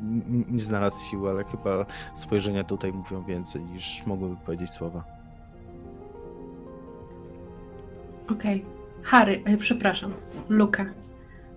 nie, 0.00 0.44
nie 0.48 0.60
znalazł 0.60 1.04
siły, 1.10 1.30
ale 1.30 1.44
chyba 1.44 1.86
spojrzenia 2.14 2.64
tutaj 2.64 2.92
mówią 2.92 3.24
więcej 3.24 3.64
niż 3.64 4.06
mogłyby 4.06 4.36
powiedzieć 4.36 4.70
słowa. 4.70 5.13
Okej. 8.30 8.64
Harry, 9.02 9.42
e, 9.44 9.56
przepraszam, 9.56 10.12
Luka. 10.48 10.86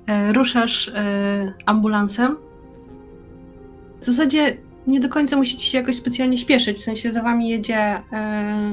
E, 0.08 0.34
ruszasz 0.34 0.88
e, 0.88 1.54
ambulansem. 1.66 2.38
W 4.02 4.06
zasadzie 4.06 4.58
nie 4.88 5.00
do 5.00 5.10
końca 5.10 5.36
musicie 5.36 5.66
się 5.66 5.78
jakoś 5.78 5.96
specjalnie 5.96 6.38
śpieszyć, 6.38 6.78
w 6.78 6.84
sensie 6.84 7.12
za 7.12 7.22
wami 7.24 7.50
jedzie 7.50 7.78
e, 7.78 8.02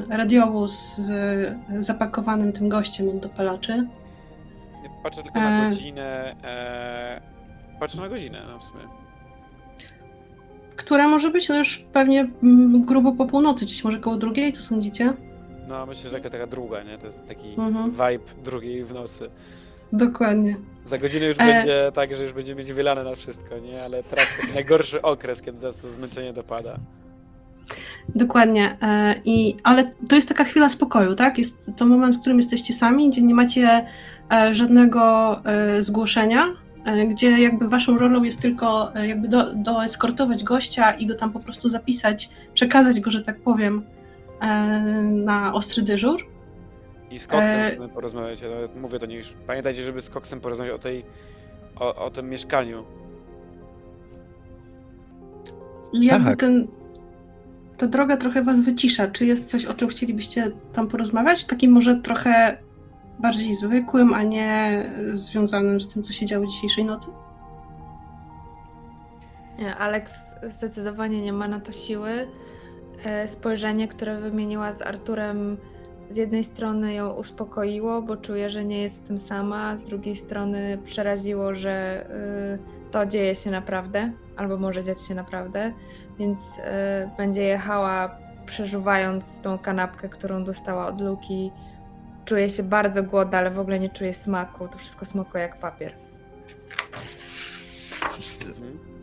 radiowóz 0.08 0.96
z 0.96 1.56
zapakowanym 1.78 2.52
tym 2.52 2.68
gościem 2.68 3.08
od 3.08 3.18
dopalaczy. 3.18 3.86
Patrzę 5.02 5.22
tylko 5.22 5.40
na 5.40 5.66
E. 5.66 5.70
godzinę, 5.70 6.36
e, 6.44 7.20
patrzę 7.80 8.00
na 8.00 8.08
godzinę, 8.08 8.42
no 8.48 8.58
w 8.58 8.62
sumie. 8.62 8.84
Która 10.76 11.08
może 11.08 11.30
być 11.30 11.48
no 11.48 11.58
już 11.58 11.78
pewnie 11.78 12.28
grubo 12.84 13.12
po 13.12 13.26
północy, 13.26 13.64
gdzieś 13.64 13.84
może 13.84 13.98
koło 13.98 14.16
drugiej, 14.16 14.52
co 14.52 14.62
sądzicie? 14.62 15.12
No 15.68 15.86
myślę, 15.86 16.10
że 16.10 16.16
taka, 16.16 16.30
taka 16.30 16.46
druga, 16.46 16.82
nie? 16.82 16.98
To 16.98 17.06
jest 17.06 17.26
taki 17.28 17.48
Mhm. 17.58 17.90
vibe 17.90 18.42
drugiej 18.44 18.84
w 18.84 18.94
nocy. 18.94 19.30
Dokładnie. 19.92 20.56
Za 20.84 20.98
godzinę 20.98 21.26
już 21.26 21.36
E. 21.40 21.44
będzie 21.46 21.90
tak, 21.94 22.16
że 22.16 22.22
już 22.22 22.32
będzie 22.32 22.54
mieć 22.54 22.72
wylane 22.72 23.04
na 23.04 23.14
wszystko, 23.16 23.58
nie? 23.58 23.84
Ale 23.84 24.02
teraz 24.02 24.26
taki 24.40 24.52
najgorszy 24.58 25.02
okres, 25.02 25.42
kiedy 25.42 25.66
nas 25.66 25.76
to 25.76 25.90
zmęczenie 25.90 26.32
dopada. 26.32 26.76
Dokładnie. 28.14 28.76
E, 28.82 29.14
I, 29.24 29.56
ale 29.62 29.90
to 30.08 30.16
jest 30.16 30.28
taka 30.28 30.44
chwila 30.44 30.68
spokoju, 30.68 31.14
tak? 31.14 31.38
Jest 31.38 31.70
to 31.76 31.86
moment, 31.86 32.16
w 32.16 32.20
którym 32.20 32.38
jesteście 32.38 32.74
sami, 32.74 33.10
gdzie 33.10 33.22
nie 33.22 33.34
macie 33.34 33.86
e, 34.32 34.54
żadnego 34.54 35.40
e, 35.44 35.82
zgłoszenia, 35.82 36.46
e, 36.84 37.06
gdzie 37.06 37.30
jakby 37.30 37.68
waszą 37.68 37.98
rolą 37.98 38.22
jest 38.22 38.40
tylko 38.40 38.94
e, 38.94 39.08
jakby 39.08 39.28
do, 39.28 39.52
doeskortować 39.54 40.44
gościa 40.44 40.90
i 40.92 41.06
go 41.06 41.14
tam 41.14 41.32
po 41.32 41.40
prostu 41.40 41.68
zapisać, 41.68 42.30
przekazać 42.54 43.00
go, 43.00 43.10
że 43.10 43.22
tak 43.22 43.40
powiem, 43.40 43.82
na 45.02 45.54
ostry 45.54 45.82
dyżur. 45.82 46.26
I 47.10 47.18
z 47.18 47.26
Coxem 47.26 47.82
E. 47.82 47.88
porozmawiać, 47.88 48.40
mówię 48.76 48.98
do 48.98 49.06
niej 49.06 49.18
już. 49.18 49.34
Pamiętajcie, 49.46 49.82
żeby 49.82 50.00
z 50.00 50.10
Coxem 50.10 50.40
porozmawiać 50.40 50.74
o 50.74 50.78
tej, 50.78 51.04
o, 51.76 51.94
o 51.94 52.10
tym 52.10 52.30
mieszkaniu. 52.30 52.84
Jakby 55.92 56.30
Tak. 56.30 56.40
ten, 56.40 56.68
ta 57.76 57.86
droga 57.86 58.16
trochę 58.16 58.42
was 58.42 58.60
wycisza. 58.60 59.08
Czy 59.08 59.26
jest 59.26 59.48
coś, 59.48 59.66
o 59.66 59.74
czym 59.74 59.88
chcielibyście 59.88 60.50
tam 60.72 60.88
porozmawiać? 60.88 61.44
Takim 61.44 61.72
może 61.72 61.96
trochę 61.96 62.58
bardziej 63.18 63.54
zwykłym, 63.54 64.14
a 64.14 64.22
nie 64.22 64.46
e, 65.14 65.18
związanym 65.18 65.80
z 65.80 65.88
tym, 65.88 66.02
co 66.02 66.12
się 66.12 66.26
działo 66.26 66.46
dzisiejszej 66.46 66.84
nocy? 66.84 67.10
Nie, 69.58 69.76
Alex 69.76 70.14
zdecydowanie 70.42 71.20
nie 71.20 71.32
ma 71.32 71.48
na 71.48 71.60
to 71.60 71.72
siły. 71.72 72.28
E, 73.04 73.28
Spojrzenie, 73.28 73.88
które 73.88 74.20
wymieniła 74.20 74.72
z 74.72 74.82
Arturem, 74.82 75.56
z 76.10 76.16
jednej 76.16 76.44
strony 76.44 76.94
ją 76.94 77.10
uspokoiło, 77.10 78.02
bo 78.02 78.16
czuje, 78.16 78.50
że 78.50 78.64
nie 78.64 78.82
jest 78.82 79.04
w 79.04 79.08
tym 79.08 79.18
sama, 79.18 79.76
z 79.76 79.82
drugiej 79.82 80.16
strony 80.16 80.78
przeraziło, 80.84 81.54
że 81.54 82.06
y, 82.60 82.90
to 82.90 83.06
dzieje 83.06 83.34
się 83.34 83.50
naprawdę, 83.50 84.12
albo 84.36 84.56
może 84.56 84.84
dziać 84.84 85.06
się 85.08 85.14
naprawdę, 85.14 85.72
więc 86.18 86.38
y, 86.38 86.62
będzie 87.16 87.42
jechała 87.42 88.18
przeżuwając 88.46 89.40
tą 89.40 89.58
kanapkę, 89.58 90.08
którą 90.08 90.44
dostała 90.44 90.86
od 90.86 91.00
Luki. 91.00 91.50
Czuje 92.24 92.50
się 92.50 92.62
bardzo 92.62 93.02
głodna, 93.02 93.38
ale 93.38 93.50
w 93.50 93.58
ogóle 93.58 93.80
nie 93.80 93.90
czuje 93.90 94.14
smaku. 94.14 94.68
To 94.68 94.78
wszystko 94.78 95.04
smakuje 95.04 95.42
jak 95.42 95.58
papier. 95.58 95.94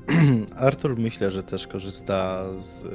Artur 0.55 0.97
myślę, 0.97 1.31
że 1.31 1.43
też 1.43 1.67
korzysta 1.67 2.45
z 2.59 2.83
e, 2.83 2.87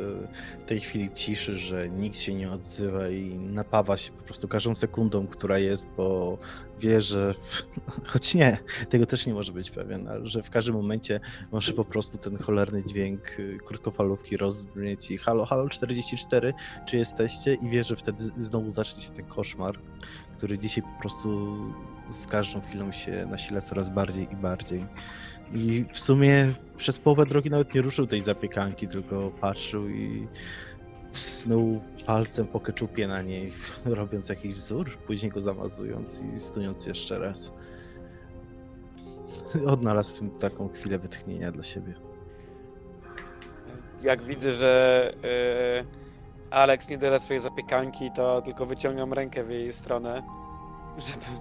tej 0.67 0.81
chwili 0.81 1.10
ciszy, 1.15 1.57
że 1.57 1.89
nikt 1.89 2.18
się 2.18 2.35
nie 2.35 2.51
odzywa 2.51 3.09
i 3.09 3.39
napawa 3.39 3.97
się 3.97 4.12
po 4.12 4.23
prostu 4.23 4.49
każdą 4.49 4.75
sekundą, 4.75 5.26
która 5.26 5.59
jest, 5.59 5.91
bo 5.97 6.39
wie, 6.81 7.01
że 7.01 7.35
choć 8.10 8.35
nie, 8.35 8.59
tego 8.91 9.07
też 9.07 9.26
nie 9.26 9.35
może 9.35 9.52
być 9.52 9.70
pewien, 9.70 10.09
że 10.23 10.43
w 10.43 10.51
każdym 10.51 10.75
momencie 10.75 11.20
może 11.52 11.73
po 11.73 11.85
prostu 11.85 12.18
ten 12.18 12.36
cholerny 12.36 12.85
dźwięk 12.85 13.39
y, 13.39 13.59
krótkofalówki 13.65 14.36
rozbrzmieć 14.36 15.10
i 15.10 15.18
halo, 15.18 15.44
halo 15.44 15.68
44, 15.68 16.55
czy 16.86 16.97
jesteście? 16.97 17.55
I 17.55 17.68
wie, 17.68 17.85
że 17.85 17.97
wtedy 17.97 18.25
znowu 18.25 18.70
zacznie 18.70 19.02
się 19.02 19.10
ten 19.10 19.25
koszmar, 19.25 19.78
który 20.36 20.59
dzisiaj 20.59 20.85
po 20.94 21.01
prostu 21.01 21.57
z 22.10 22.26
każdą 22.26 22.60
chwilą 22.60 22.93
się 22.93 23.26
nasila 23.31 23.60
coraz 23.60 23.89
bardziej 23.89 24.28
i 24.33 24.36
bardziej. 24.36 24.86
I 25.55 25.84
w 25.92 26.00
sumie 26.00 26.55
przez 26.76 26.99
połowę 26.99 27.26
drogi 27.26 27.50
nawet 27.50 27.75
nie 27.75 27.83
ruszył 27.83 28.07
tej 28.07 28.20
zapiekanki, 28.20 28.89
tylko 28.89 29.31
patrzył 29.41 29.89
i 29.89 30.28
snuł 31.10 31.81
palcem 32.07 32.47
po 32.47 32.60
keczupie 32.60 33.08
na 33.08 33.23
niej, 33.23 33.52
robiąc 33.84 34.28
jakiś 34.28 34.55
wzór, 34.55 34.99
później 34.99 35.33
go 35.33 35.41
zamazując 35.41 36.23
i 36.34 36.39
stując 36.39 36.86
jeszcze 36.86 37.18
raz. 37.18 37.52
Odnalazł 39.66 40.28
taką 40.28 40.68
chwilę 40.68 40.99
wytchnienia 40.99 41.52
dla 41.52 41.65
siebie. 41.65 41.94
Jak 44.02 44.23
widzę, 44.23 44.52
że 44.52 45.12
y, 45.83 46.50
Alex 46.50 46.89
nie 46.89 46.99
doda 46.99 47.18
swojej 47.18 47.41
zapiekanki, 47.41 48.10
to 48.16 48.42
tylko 48.42 48.66
wyciągam 48.66 49.12
rękę 49.12 49.44
w 49.44 49.50
jej 49.50 49.73
stronę, 49.73 50.23
żeby, 50.99 51.41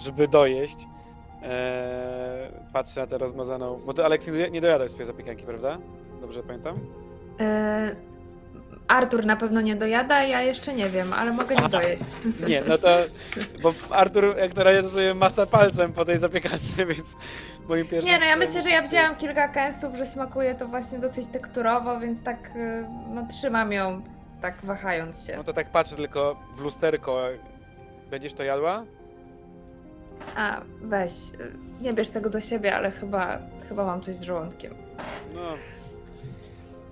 żeby 0.00 0.28
dojeść. 0.28 0.86
E, 1.42 2.48
patrzę 2.72 3.00
na 3.00 3.06
tę 3.06 3.18
rozmazaną. 3.18 3.80
Bo 3.86 3.94
to 3.94 4.04
Alex 4.04 4.26
nie, 4.26 4.50
nie 4.50 4.60
swojej 4.88 5.06
zapiekanki, 5.06 5.42
prawda? 5.42 5.78
Dobrze 6.20 6.42
pamiętam? 6.42 6.78
E, 7.40 7.96
Artur 8.88 9.26
na 9.26 9.36
pewno 9.36 9.60
nie 9.60 9.76
dojada, 9.76 10.22
ja 10.22 10.42
jeszcze 10.42 10.74
nie 10.74 10.88
wiem, 10.88 11.12
ale 11.12 11.32
mogę 11.32 11.56
nie 11.56 11.68
dojeść. 11.68 12.04
Nie, 12.48 12.62
no 12.68 12.78
to. 12.78 12.88
Bo 13.62 13.72
Artur 13.90 14.36
jak 14.38 14.56
na 14.56 14.64
razie 14.64 14.82
to 14.82 14.88
sobie 14.88 15.14
maca 15.14 15.46
palcem 15.46 15.92
po 15.92 16.04
tej 16.04 16.18
zapiekance, 16.18 16.86
więc 16.94 17.16
moim 17.68 17.86
pierwszym. 17.86 18.12
Nie, 18.12 18.18
no 18.18 18.26
ja 18.26 18.36
myślę, 18.36 18.62
że 18.62 18.70
ja 18.70 18.82
wzięłam 18.82 19.16
kilka 19.16 19.48
kęsów, 19.48 19.94
że 19.94 20.06
smakuje 20.06 20.54
to 20.54 20.68
właśnie 20.68 20.98
dosyć 20.98 21.26
tekturowo, 21.28 22.00
więc 22.00 22.22
tak 22.22 22.50
y, 22.56 22.86
no 23.14 23.26
trzymam 23.26 23.72
ją 23.72 24.02
tak 24.42 24.64
wahając 24.64 25.26
się. 25.26 25.36
No 25.36 25.44
to 25.44 25.52
tak 25.52 25.70
patrzę 25.70 25.96
tylko 25.96 26.36
w 26.56 26.60
lusterko. 26.60 27.18
Będziesz 28.10 28.32
to 28.32 28.42
jadła? 28.42 28.84
A, 30.36 30.60
weź, 30.82 31.12
y, 31.12 31.52
nie 31.80 31.92
bierz 31.92 32.08
tego 32.08 32.30
do 32.30 32.40
siebie, 32.40 32.74
ale 32.76 32.90
chyba, 32.90 33.38
chyba 33.68 33.84
mam 33.84 34.00
coś 34.00 34.16
z 34.16 34.22
żołądkiem. 34.22 34.74
No. 35.34 35.40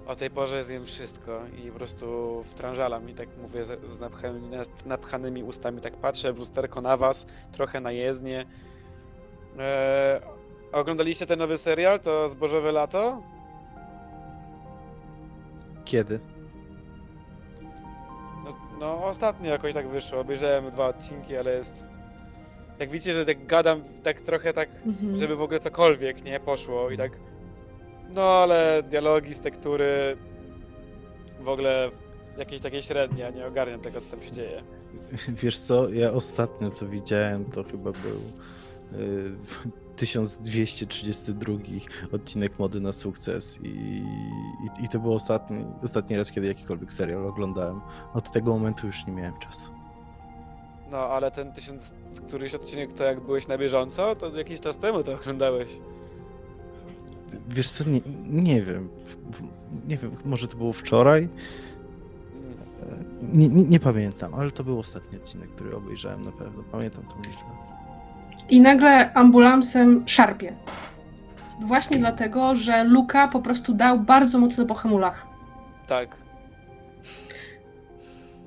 O 0.07 0.17
tej 0.17 0.31
porze 0.31 0.65
zjem 0.65 0.85
wszystko 0.85 1.41
i 1.65 1.71
po 1.71 1.77
prostu 1.77 2.45
wtrążalam 2.51 3.11
i 3.11 3.15
tak 3.15 3.29
mówię 3.43 3.65
z, 3.65 3.95
z 3.95 4.01
napchanymi, 4.01 4.57
napchanymi 4.87 5.43
ustami, 5.43 5.81
tak 5.81 5.97
patrzę 5.97 6.33
w 6.33 6.39
lusterko 6.39 6.81
na 6.81 6.97
was, 6.97 7.27
trochę 7.53 7.81
na 7.81 7.93
jezdnię. 7.93 8.47
Eee, 9.59 10.21
oglądaliście 10.73 11.27
ten 11.27 11.39
nowy 11.39 11.59
serial, 11.59 12.01
to 12.01 12.29
Zbożowe 12.29 12.73
Lato? 12.73 13.23
Kiedy? 15.85 16.21
No, 18.45 18.57
no 18.81 19.05
ostatnio 19.05 19.51
jakoś 19.51 19.75
tak 19.75 19.89
wyszło, 19.89 20.21
obejrzałem 20.21 20.71
dwa 20.71 20.87
odcinki, 20.87 21.37
ale 21.37 21.55
jest... 21.55 21.94
Jak 22.79 22.91
widzicie, 22.91 23.13
że 23.15 23.27
tak 23.27 23.47
gadam 23.47 23.83
tak 24.03 24.21
trochę 24.21 24.53
tak 24.53 24.69
Mhm. 24.87 25.17
żeby 25.17 25.37
w 25.37 25.43
ogóle 25.43 25.61
cokolwiek 25.61 26.25
nie 26.25 26.41
poszło 26.41 26.91
i 26.91 26.97
tak. 26.97 27.13
No 28.11 28.23
ale 28.23 28.83
dialogi 28.91 29.35
z 29.35 29.41
tektury 29.41 30.17
w 31.41 31.49
ogóle 31.49 31.91
jakieś 32.39 32.61
takie 32.61 32.83
średnie, 32.83 33.33
nie 33.37 33.47
ogarniam 33.47 33.81
tego 33.81 34.01
co 34.01 34.11
tam 34.11 34.23
się 34.23 34.31
dzieje. 34.33 34.63
Wiesz 35.43 35.59
co, 35.59 35.89
ja 35.89 36.11
ostatnio 36.11 36.71
co 36.71 36.87
widziałem, 36.89 37.45
to 37.45 37.65
chyba 37.65 37.93
był 37.93 38.21
y, 39.01 39.33
1232 39.97 41.53
odcinek 42.13 42.59
Mody 42.59 42.81
na 42.81 42.93
sukces 42.93 43.59
i, 43.63 43.69
i, 43.69 44.85
i 44.85 44.89
to 44.89 44.99
był 44.99 45.13
ostatni, 45.15 45.65
ostatni 45.83 46.17
raz, 46.17 46.33
kiedy 46.33 46.47
jakikolwiek 46.47 46.93
serial 46.93 47.27
oglądałem. 47.27 47.81
Od 48.15 48.33
tego 48.33 48.51
momentu 48.51 48.87
już 48.87 49.07
nie 49.07 49.13
miałem 49.13 49.39
czasu. 49.39 49.71
No 50.91 50.99
ale 50.99 51.31
ten 51.31 51.53
tysiąc 51.53 51.93
któryś 52.29 52.55
odcinek 52.55 52.93
to 52.93 53.05
jak 53.05 53.21
byłeś 53.21 53.47
na 53.47 53.59
bieżąco, 53.59 54.17
to 54.17 54.37
jakiś 54.37 54.61
czas 54.61 54.79
temu 54.79 55.03
to 55.03 55.13
oglądałeś. 55.13 55.69
Wiesz 57.49 57.71
co, 57.71 57.85
nie, 57.85 58.01
nie 58.25 58.63
wiem. 58.63 58.89
Nie 59.89 59.97
wiem, 59.97 60.17
może 60.25 60.49
to 60.49 60.57
było 60.57 60.73
wczoraj? 60.73 61.23
Mm. 61.23 62.55
Nie, 63.33 63.49
nie, 63.49 63.65
nie 63.65 63.81
pamiętam, 63.81 64.35
ale 64.35 64.51
to 64.51 64.65
był 64.65 64.79
ostatni 64.79 65.19
odcinek, 65.19 65.51
który 65.51 65.77
obejrzałem 65.77 66.23
na 66.23 66.33
pewno. 66.33 66.63
Pamiętam 66.73 67.03
tą 67.05 67.17
liczbę. 67.17 67.51
I 68.51 68.61
nagle 68.61 69.15
ambulansem 69.15 70.09
szarpie. 70.09 70.57
Właśnie 71.61 71.99
dlatego, 71.99 72.57
że 72.57 72.85
Luka 72.85 73.29
po 73.29 73.41
prostu 73.41 73.75
dał 73.75 74.01
bardzo 74.01 74.39
mocno 74.39 74.67
po 74.67 74.75
hamulach. 74.75 75.27
Tak. 75.87 76.17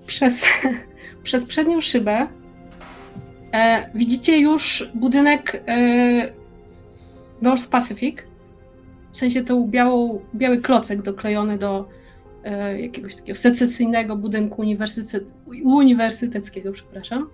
Przez, 0.06 0.46
przez 1.28 1.46
przednią 1.46 1.82
szybę 1.82 2.28
e, 3.54 3.90
widzicie 3.96 4.40
już 4.40 4.92
budynek 4.96 5.64
e, 5.68 5.78
North 7.42 7.68
Pacific. 7.68 8.18
W 9.12 9.18
sensie 9.18 9.44
to 9.44 9.64
białą, 9.64 10.20
biały 10.36 10.58
klocek 10.58 11.02
doklejony 11.02 11.58
do 11.58 11.90
e, 12.44 12.82
jakiegoś 12.82 13.16
takiego 13.16 13.40
secesyjnego 13.40 14.16
budynku 14.16 14.62
uniwersytet, 14.62 15.24
uniwersyteckiego, 15.64 16.72
przepraszam. 16.72 17.30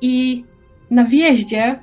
I 0.00 0.44
na 0.90 1.04
wjeździe 1.04 1.78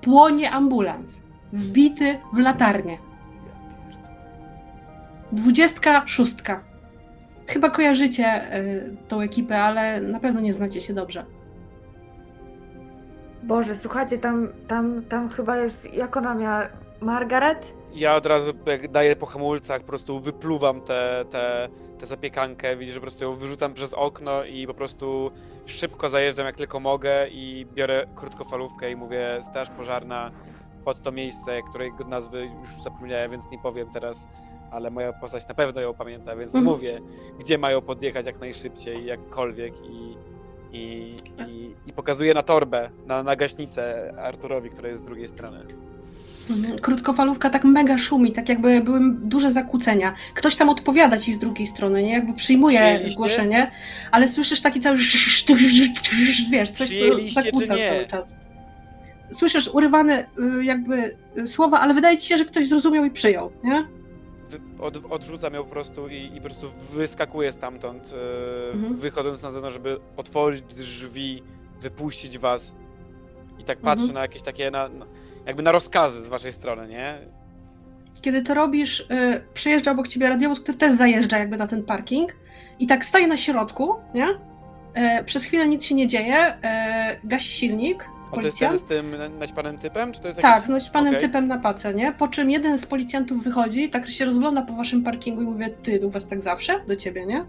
płonie 0.00 0.50
ambulans, 0.50 1.20
wbity 1.52 2.18
w 2.32 2.38
latarnię. 2.38 2.98
Dwudziestka 5.32 6.02
szóstka. 6.06 6.65
Chyba 7.46 7.70
kojarzycie 7.70 8.54
y, 8.56 8.96
tą 9.08 9.20
ekipę, 9.20 9.62
ale 9.62 10.00
na 10.00 10.20
pewno 10.20 10.40
nie 10.40 10.52
znacie 10.52 10.80
się 10.80 10.94
dobrze. 10.94 11.24
Boże, 13.42 13.74
słuchajcie, 13.74 14.18
tam, 14.18 14.48
tam, 14.68 15.02
tam 15.04 15.28
chyba 15.28 15.56
jest, 15.56 15.94
jak 15.94 16.16
ona 16.16 16.34
miała, 16.34 16.68
Margaret? 17.00 17.74
Ja 17.94 18.16
od 18.16 18.26
razu 18.26 18.52
jak 18.66 18.90
daję 18.90 19.16
po 19.16 19.26
hamulcach, 19.26 19.80
po 19.80 19.86
prostu 19.86 20.20
wypluwam 20.20 20.80
tę 20.80 21.24
te, 21.30 21.68
te 21.98 22.06
zapiekankę, 22.06 22.76
widzisz, 22.76 22.94
że 22.94 23.00
po 23.00 23.04
prostu 23.04 23.24
ją 23.24 23.34
wyrzucam 23.34 23.74
przez 23.74 23.94
okno 23.94 24.44
i 24.44 24.66
po 24.66 24.74
prostu 24.74 25.30
szybko 25.66 26.08
zajeżdżam 26.08 26.46
jak 26.46 26.56
tylko 26.56 26.80
mogę 26.80 27.28
i 27.28 27.66
biorę 27.74 28.06
krótkofalówkę 28.14 28.90
i 28.90 28.96
mówię 28.96 29.38
straż 29.42 29.70
pożarna 29.70 30.30
pod 30.84 31.02
to 31.02 31.12
miejsce, 31.12 31.62
której 31.62 31.92
nazwy 32.08 32.50
już 32.60 32.82
zapomniałem, 32.82 33.30
więc 33.30 33.50
nie 33.50 33.58
powiem 33.58 33.88
teraz, 33.92 34.28
ale 34.70 34.90
moja 34.90 35.12
postać 35.12 35.48
na 35.48 35.54
pewno 35.54 35.80
ją 35.80 35.94
pamięta, 35.94 36.36
więc 36.36 36.54
Mhm. 36.54 36.74
mówię, 36.74 37.00
gdzie 37.40 37.58
mają 37.58 37.80
podjechać 37.80 38.26
jak 38.26 38.40
najszybciej, 38.40 39.04
jakkolwiek 39.04 39.74
i, 39.90 40.16
i, 40.72 41.14
i, 41.48 41.74
i 41.86 41.92
pokazuję 41.92 42.34
na 42.34 42.42
torbę, 42.42 42.90
na, 43.06 43.22
na 43.22 43.36
gaśnicę 43.36 44.12
Arturowi, 44.22 44.70
która 44.70 44.88
jest 44.88 45.00
z 45.00 45.04
drugiej 45.04 45.28
strony. 45.28 45.58
Mhm. 46.50 46.78
Krótkofalówka 46.78 47.50
tak 47.50 47.64
mega 47.64 47.98
szumi, 47.98 48.32
tak 48.32 48.48
jakby 48.48 48.80
były 48.80 49.00
duże 49.14 49.52
zakłócenia. 49.52 50.14
Ktoś 50.34 50.56
tam 50.56 50.68
odpowiada 50.68 51.18
ci 51.18 51.32
z 51.32 51.38
drugiej 51.38 51.66
strony, 51.66 52.02
nie? 52.02 52.12
Jakby 52.12 52.34
przyjmuje 52.34 53.00
zgłoszenie, 53.10 53.70
ale 54.10 54.28
słyszysz 54.28 54.60
taki 54.60 54.80
cały 54.80 54.96
wiesz, 56.50 56.70
coś 56.70 56.88
co 56.88 57.40
zakłóca 57.40 57.74
cały 57.88 58.06
czas. 58.06 58.32
Słyszysz 59.32 59.68
urywane 59.68 60.26
y, 60.60 60.64
jakby 60.64 61.16
y, 61.38 61.48
słowa, 61.48 61.80
ale 61.80 61.94
wydaje 61.94 62.18
ci 62.18 62.28
się, 62.28 62.38
że 62.38 62.44
ktoś 62.44 62.68
zrozumiał 62.68 63.04
i 63.04 63.10
przyjął, 63.10 63.50
nie? 63.64 63.86
Od, 64.80 64.96
odrzucam 65.12 65.54
ją 65.54 65.64
po 65.64 65.70
prostu 65.70 66.08
i, 66.08 66.30
i 66.34 66.36
po 66.36 66.40
prostu 66.40 66.66
wyskakuję 66.92 67.52
stamtąd, 67.52 68.12
e, 68.70 68.72
Mhm. 68.72 68.96
wychodząc 68.96 69.42
na 69.42 69.50
zewnątrz, 69.50 69.74
żeby 69.74 70.00
otworzyć 70.16 70.62
drzwi, 70.74 71.42
wypuścić 71.80 72.38
was. 72.38 72.74
I 73.58 73.64
tak 73.64 73.78
Mhm. 73.78 73.98
patrzę 73.98 74.12
na 74.12 74.20
jakieś 74.20 74.42
takie, 74.42 74.70
na, 74.70 74.90
jakby 75.46 75.62
na 75.62 75.72
rozkazy 75.72 76.24
z 76.24 76.28
waszej 76.28 76.52
strony, 76.52 76.88
nie? 76.88 77.18
Kiedy 78.22 78.42
to 78.42 78.54
robisz, 78.54 79.00
y, 79.00 79.04
przejeżdża 79.54 79.90
obok 79.90 80.08
ciebie 80.08 80.28
radiowóz, 80.28 80.60
który 80.60 80.78
też 80.78 80.92
zajeżdża 80.94 81.38
jakby 81.38 81.56
na 81.56 81.66
ten 81.66 81.82
parking 81.84 82.32
i 82.78 82.86
tak 82.86 83.04
staje 83.04 83.26
na 83.26 83.36
środku, 83.36 83.94
nie? 84.14 84.26
E, 84.94 85.24
przez 85.24 85.44
chwilę 85.44 85.68
nic 85.68 85.84
się 85.84 85.94
nie 85.94 86.06
dzieje, 86.06 86.36
e, 86.36 87.16
gasi 87.24 87.52
silnik, 87.52 88.08
A 88.26 88.30
to 88.30 88.40
jest 88.40 88.58
policjant. 88.58 88.72
ten 88.72 88.78
z 88.78 88.84
tym 88.88 89.18
na- 89.18 89.28
naćpanym 89.38 89.78
typem, 89.78 90.12
czy 90.12 90.20
to 90.20 90.26
jest 90.28 90.40
Tak, 90.40 90.54
jakiś... 90.54 90.68
no 90.68 90.80
z 90.80 90.90
panem 90.90 91.14
Okej. 91.14 91.26
typem 91.26 91.48
na 91.48 91.58
pace, 91.58 91.94
nie? 91.94 92.12
Po 92.12 92.28
czym 92.28 92.50
jeden 92.50 92.78
z 92.78 92.86
policjantów 92.86 93.44
wychodzi, 93.44 93.90
tak 93.90 94.10
się 94.10 94.24
rozgląda 94.24 94.62
po 94.62 94.72
waszym 94.72 95.02
parkingu 95.04 95.42
i 95.42 95.44
mówi, 95.44 95.64
ty, 95.82 96.06
u 96.06 96.10
was 96.10 96.26
tak 96.26 96.42
zawsze? 96.42 96.72
Do 96.88 96.96
ciebie, 96.96 97.26
nie? 97.26 97.44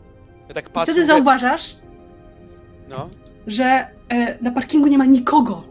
Ja 0.47 0.53
tak 0.53 0.69
I 0.69 0.71
patrzę, 0.71 0.91
wtedy 0.91 0.99
mówię, 1.07 1.13
zauważasz, 1.13 1.75
No, 2.89 3.09
że 3.47 3.63
e, 4.09 4.37
na 4.43 4.51
parkingu 4.51 4.87
nie 4.87 4.97
ma 4.97 5.05
nikogo. 5.05 5.63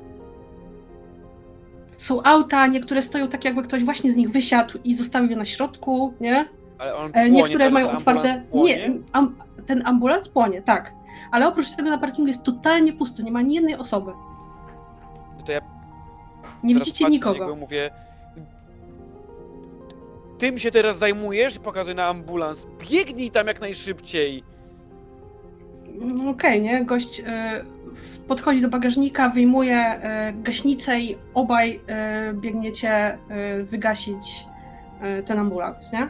Są 1.97 2.23
auta, 2.23 2.67
niektóre 2.67 3.03
stoją 3.03 3.29
tak, 3.29 3.45
jakby 3.45 3.63
ktoś 3.63 3.85
właśnie 3.85 4.13
z 4.13 4.17
nich 4.17 4.31
wysiadł 4.31 4.79
i 4.85 4.95
zostawił 4.95 5.31
je 5.31 5.37
na 5.37 5.45
środku, 5.45 6.15
nie? 6.21 6.49
ale 6.79 6.95
on 6.97 7.07
E, 7.07 7.13
płonie, 7.13 7.31
niektóre 7.31 7.65
to, 7.67 7.71
mają 7.71 7.91
otwarte. 7.91 8.43
Nie, 8.55 8.91
am, 9.13 9.37
ten 9.67 9.83
ambulans 9.87 10.29
płonie, 10.29 10.63
tak. 10.63 10.93
Ale 11.31 11.49
oprócz 11.49 11.71
tego 11.71 11.91
na 11.91 11.99
parkingu 11.99 12.29
jest 12.29 12.43
totalnie 12.43 12.93
pusto, 12.93 13.23
nie 13.23 13.31
ma 13.33 13.39
ani 13.39 13.55
jednej 13.55 13.75
osoby. 13.77 14.13
No 15.47 15.49
to 15.49 15.53
ja 15.53 15.61
Nie 16.63 16.75
widzicie 16.75 17.09
nikogo. 17.09 17.39
niego 17.41 17.57
mówię... 17.57 17.91
Tym 20.39 20.59
się 20.59 20.71
teraz 20.71 20.99
zajmujesz? 20.99 21.59
Pokazuję 21.59 21.95
na 21.95 22.07
ambulans. 22.07 22.67
Biegnij 22.91 23.31
tam 23.31 23.47
jak 23.47 23.61
najszybciej. 23.61 24.43
No 26.01 26.31
Okej, 26.31 26.61
nie? 26.61 26.85
Gość 26.85 27.23
w- 27.95 28.19
podchodzi 28.27 28.61
do 28.61 28.69
bagażnika, 28.69 29.29
wyjmuje 29.29 29.77
e, 29.77 30.33
gaśnicę 30.33 31.01
i 31.01 31.17
obaj 31.35 31.81
e, 31.89 32.35
biegniecie 32.35 32.89
e, 32.91 33.19
wygasić 33.65 34.47
e, 35.01 35.23
ten 35.23 35.39
ambulans, 35.39 35.93
nie? 35.93 36.09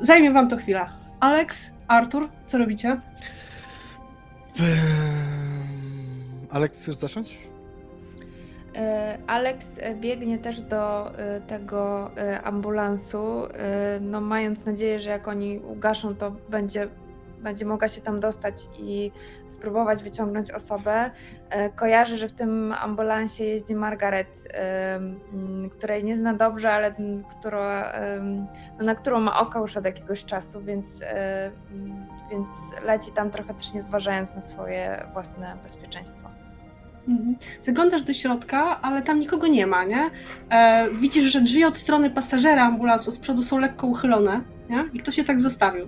Zajmie 0.00 0.30
wam 0.30 0.48
to 0.48 0.56
chwilę. 0.56 0.86
Alex, 1.20 1.70
Artur, 1.88 2.28
co 2.46 2.58
robicie? 2.58 3.00
Aleks, 6.52 6.82
chcesz 6.82 6.96
zacząć? 6.96 7.52
E, 8.76 9.18
Alex 9.26 9.80
biegnie 10.00 10.38
też 10.38 10.60
do 10.60 11.14
e, 11.18 11.40
tego 11.40 12.10
e, 12.16 12.42
ambulansu, 12.42 13.42
no 14.00 14.20
mając 14.20 14.64
nadzieję, 14.64 15.00
że 15.00 15.10
jak 15.10 15.28
oni 15.28 15.58
ugaszą, 15.58 16.16
to 16.16 16.30
będzie 16.30 16.88
będzie 17.38 17.66
mogła 17.66 17.88
się 17.88 18.00
tam 18.00 18.20
dostać 18.20 18.54
i 18.78 19.12
spróbować 19.46 20.02
wyciągnąć 20.02 20.50
osobę. 20.50 21.10
Kojarzy, 21.76 22.18
że 22.18 22.28
w 22.28 22.32
tym 22.32 22.72
ambulansie 22.72 23.44
jeździ 23.44 23.74
Margaret, 23.74 24.48
której 25.70 26.04
nie 26.04 26.16
zna 26.16 26.34
dobrze, 26.34 26.72
ale 26.72 26.94
która, 27.38 27.92
no, 28.78 28.84
na 28.84 28.94
którą 28.94 29.20
ma 29.20 29.40
oko 29.40 29.60
już 29.60 29.76
od 29.76 29.84
jakiegoś 29.84 30.24
czasu, 30.24 30.60
więc, 30.60 31.00
więc 32.30 32.48
leci 32.84 33.12
tam 33.12 33.30
trochę 33.30 33.54
też 33.54 33.74
nie 33.74 33.82
zważając 33.82 34.34
na 34.34 34.40
swoje 34.40 35.06
własne 35.12 35.56
bezpieczeństwo. 35.62 36.41
Mhm. 37.08 37.36
Zaglądasz 37.60 38.02
do 38.02 38.12
środka, 38.12 38.82
ale 38.82 39.02
tam 39.02 39.20
nikogo 39.20 39.46
nie 39.46 39.66
ma, 39.66 39.84
nie? 39.84 40.10
E, 40.50 40.86
widzisz, 41.00 41.24
że 41.24 41.40
drzwi 41.40 41.64
od 41.64 41.78
strony 41.78 42.10
pasażera 42.10 42.62
ambulansu 42.62 43.12
z 43.12 43.18
przodu 43.18 43.42
są 43.42 43.58
lekko 43.58 43.86
uchylone, 43.86 44.40
nie? 44.70 44.84
I 44.92 44.98
ktoś 44.98 45.14
się 45.14 45.24
tak 45.24 45.40
zostawił. 45.40 45.86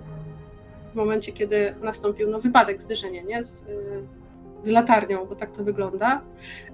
W 0.93 0.95
momencie, 0.95 1.31
kiedy 1.31 1.75
nastąpił 1.81 2.29
no, 2.29 2.39
wypadek, 2.39 2.81
zderzenie, 2.81 3.23
nie? 3.23 3.43
Z, 3.43 3.61
y, 3.61 4.07
z 4.65 4.69
latarnią, 4.69 5.25
bo 5.25 5.35
tak 5.35 5.51
to 5.51 5.63
wygląda. 5.63 6.21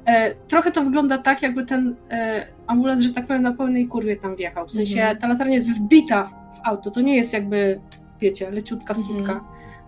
E, 0.06 0.36
trochę 0.36 0.72
to 0.72 0.84
wygląda 0.84 1.18
tak, 1.18 1.42
jakby 1.42 1.66
ten 1.66 1.95
e, 2.11 2.45
ambulans, 2.68 3.02
że 3.02 3.14
tak 3.14 3.28
powiem, 3.28 3.42
na 3.42 3.53
pełnej 3.53 3.88
kurwie 3.88 4.16
tam 4.16 4.36
wjechał. 4.36 4.68
W 4.68 4.72
sensie 4.72 5.00
mhm. 5.00 5.18
ta 5.18 5.28
latarnia 5.28 5.56
jest 5.56 5.72
wbita 5.72 6.24
w, 6.24 6.30
w, 6.30 6.60
auto. 6.64 6.92
To 6.92 7.02
nie 7.02 7.18
jest 7.18 7.34
jakby, 7.34 7.80
wiecie, 8.20 8.52
leciutka 8.52 8.94
studka. 8.94 9.32
Mhm. 9.32 9.42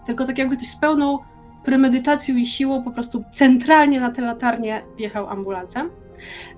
Tylko 0.06 0.26
tak 0.26 0.38
jakby 0.38 0.58
ktoś 0.58 0.68
z 0.68 0.76
pełną 0.76 1.20
premedytacją 1.66 2.35
i 2.35 2.45
siłą 2.45 2.83
po 2.83 2.92
prostu 2.92 3.24
centralnie 3.32 4.00
na 4.00 4.11
tę 4.11 4.22
latarnię 4.22 4.82
wjechał 4.98 5.30
ambulansem. 5.30 5.90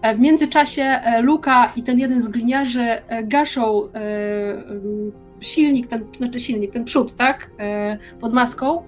E, 0.01 0.15
w 0.15 0.19
międzyczasie 0.19 0.83
e, 0.83 1.21
Luka 1.21 1.71
i 1.75 1.83
ten 1.83 1.99
jeden 1.99 2.21
z 2.21 2.27
gliniarzy 2.27 2.81
e, 2.81 3.23
gaszą 3.23 3.81
silnik, 5.39 5.87
ten, 5.87 6.05
znaczy 6.17 6.39
silnik, 6.39 6.73
ten 6.73 6.83
przód, 6.83 7.15
tak, 7.15 7.49
pod 8.21 8.33
maską. 8.33 8.83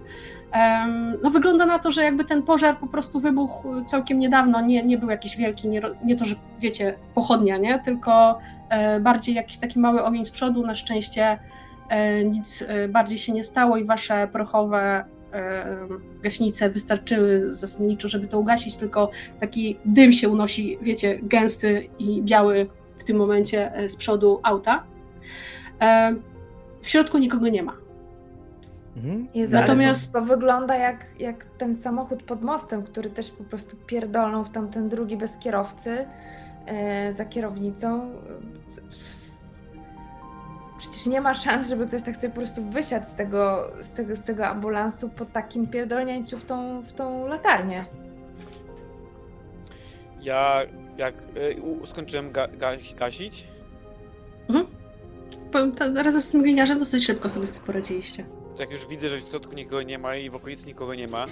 No 1.23 1.29
wygląda 1.29 1.65
na 1.65 1.79
to, 1.79 1.91
że 1.91 2.03
jakby 2.03 2.25
ten 2.25 2.43
pożar 2.43 2.79
po 2.79 2.87
prostu 2.87 3.19
wybuchł 3.19 3.85
całkiem 3.85 4.19
niedawno, 4.19 4.61
nie, 4.61 4.83
nie 4.83 4.97
był 4.97 5.09
jakiś 5.09 5.37
wielki, 5.37 5.67
nie, 5.67 5.81
nie 6.03 6.15
to, 6.15 6.25
że 6.25 6.35
wiecie, 6.61 6.95
pochodnia, 7.15 7.57
nie, 7.57 7.79
tylko 7.79 8.39
bardziej 9.01 9.35
jakiś 9.35 9.57
taki 9.57 9.79
mały 9.79 10.03
ogień 10.03 10.25
z 10.25 10.31
przodu, 10.31 10.65
na 10.65 10.75
szczęście 10.75 11.39
nic 12.25 12.63
bardziej 12.89 13.17
się 13.17 13.33
nie 13.33 13.43
stało 13.43 13.77
i 13.77 13.85
wasze 13.85 14.27
prochowe 14.31 15.05
gaśnice 16.21 16.69
wystarczyły 16.69 17.55
zasadniczo, 17.55 18.07
żeby 18.07 18.27
to 18.27 18.39
ugasić, 18.39 18.77
tylko 18.77 19.11
taki 19.39 19.79
dym 19.85 20.11
się 20.11 20.29
unosi, 20.29 20.77
wiecie, 20.81 21.19
gęsty 21.23 21.89
i 21.99 22.21
biały 22.21 22.67
w 22.97 23.03
tym 23.03 23.17
momencie 23.17 23.75
e, 23.75 23.89
z 23.89 23.95
przodu 23.95 24.39
auta. 24.43 24.83
W 26.81 26.89
środku 26.89 27.17
nikogo 27.17 27.47
nie 27.47 27.63
ma. 27.63 27.73
Mhm. 28.97 29.27
Jezu, 29.33 29.55
Natomiast 29.55 30.13
to, 30.13 30.19
to, 30.19 30.25
wygląda 30.25 30.75
jak, 30.75 31.05
jak 31.19 31.45
ten 31.45 31.75
samochód 31.75 32.23
pod 32.23 32.41
mostem, 32.41 32.83
który 32.83 33.09
też 33.09 33.31
po 33.31 33.43
prostu 33.43 33.77
pierdolnął 33.85 34.45
w 34.45 34.49
tamten 34.49 34.89
drugi 34.89 35.17
bez 35.17 35.37
kierowcy 35.37 36.05
e, 36.65 37.13
za 37.13 37.25
kierownicą 37.25 38.11
przecież 40.97 41.13
nie 41.13 41.21
ma 41.21 41.33
szans, 41.33 41.67
żeby 41.67 41.87
ktoś 41.87 42.03
tak 42.03 42.15
sobie 42.15 42.29
po 42.29 42.35
prostu 42.35 42.63
wysiadł 42.63 43.05
z 43.05 43.13
tego, 43.13 43.71
z 43.81 43.91
tego, 43.91 44.15
z 44.15 44.23
tego 44.23 44.47
ambulansu 44.47 45.09
po 45.09 45.25
takim 45.25 45.67
pierdolnięciu 45.67 46.39
w 46.39 46.45
tą, 46.45 46.81
w 46.81 46.91
tą 46.91 47.27
latarnię. 47.27 47.85
Ja 50.21 50.61
jak 50.97 51.15
y, 51.83 51.87
skończyłem 51.87 52.31
ga, 52.31 52.47
ga, 52.47 52.71
gasić. 52.99 53.47
Mhm. 54.49 55.95
razem 55.95 56.21
z 56.21 56.29
tym 56.29 56.41
gliniarzem 56.41 56.79
dosyć 56.79 57.05
szybko 57.05 57.29
sobie 57.29 57.47
z 57.47 57.51
tym 57.51 57.63
poradziliście. 57.63 58.25
Jak 58.59 58.71
już 58.71 58.87
widzę, 58.87 59.09
że 59.09 59.17
w 59.17 59.21
środku 59.21 59.53
nikogo 59.53 59.81
nie 59.81 59.99
ma 59.99 60.15
i 60.15 60.29
w 60.29 60.35
okolicy 60.35 60.67
nikogo 60.67 60.95
nie 60.95 61.07
ma, 61.07 61.25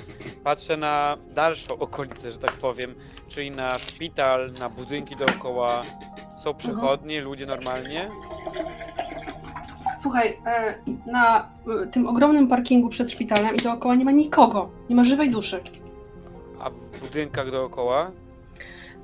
patrzę 0.43 0.77
na 0.77 1.17
dalszą 1.33 1.77
okolicę, 1.87 2.31
że 2.31 2.37
tak 2.37 2.51
powiem, 2.51 2.95
czyli 3.27 3.51
na 3.51 3.79
szpital, 3.79 4.51
na 4.59 4.69
budynki 4.69 5.15
dookoła. 5.15 5.81
Są 6.43 6.49
mhm. 6.49 6.55
przechodnie, 6.57 7.15
mhm. 7.15 7.29
ludzie 7.31 7.45
normalnie. 7.45 8.11
Słuchaj, 10.05 10.37
e, 10.45 10.75
na 11.05 11.49
e, 11.83 11.87
tym 11.87 12.07
ogromnym 12.07 12.47
parkingu 12.47 12.89
przed 12.89 13.11
szpitalem 13.11 13.55
i 13.55 13.57
dookoła 13.57 13.95
nie 13.95 14.05
ma 14.05 14.11
nikogo. 14.11 14.69
Nie 14.89 14.95
ma 14.95 15.05
żywej 15.05 15.29
duszy. 15.29 15.61
A 16.59 16.69
w 16.69 16.99
budynkach 16.99 17.51
dookoła? 17.51 18.11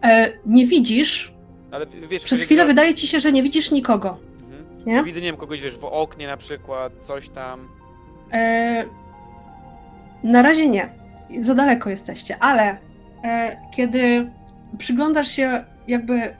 E, 0.03 0.31
nie 0.45 0.67
widzisz. 0.67 1.33
Ale 1.71 1.85
wiesz, 2.09 2.23
Przez 2.23 2.41
chwilę 2.41 2.65
wydaje 2.65 2.93
ci 2.93 3.07
się, 3.07 3.19
że 3.19 3.31
nie 3.31 3.43
widzisz 3.43 3.71
nikogo. 3.71 4.17
Mhm. 4.43 4.85
Nie? 4.85 5.03
widzę, 5.03 5.19
nie 5.19 5.25
wiem, 5.25 5.37
kogoś 5.37 5.61
wiesz, 5.61 5.77
w 5.77 5.83
oknie 5.83 6.27
na 6.27 6.37
przykład, 6.37 6.93
coś 7.03 7.29
tam. 7.29 7.67
E, 8.33 8.85
na 10.23 10.41
razie 10.41 10.67
nie. 10.67 10.89
Za 11.41 11.55
daleko 11.55 11.89
jesteście, 11.89 12.37
ale 12.39 12.77
e, 13.23 13.57
kiedy 13.75 14.31
przyglądasz 14.77 15.27
się 15.27 15.65
jakby 15.87 16.35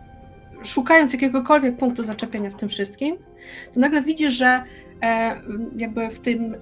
szukając 0.64 1.14
jakiegokolwiek 1.14 1.77
punktu 1.77 2.03
zaczepienia 2.03 2.49
w 2.49 2.56
tym 2.56 2.69
wszystkim, 2.69 3.17
to 3.73 3.80
nagle 3.80 4.01
widzisz, 4.01 4.33
że 4.33 4.64
e, 5.03 5.41
jakby 5.77 6.09
w 6.09 6.19
tym, 6.19 6.56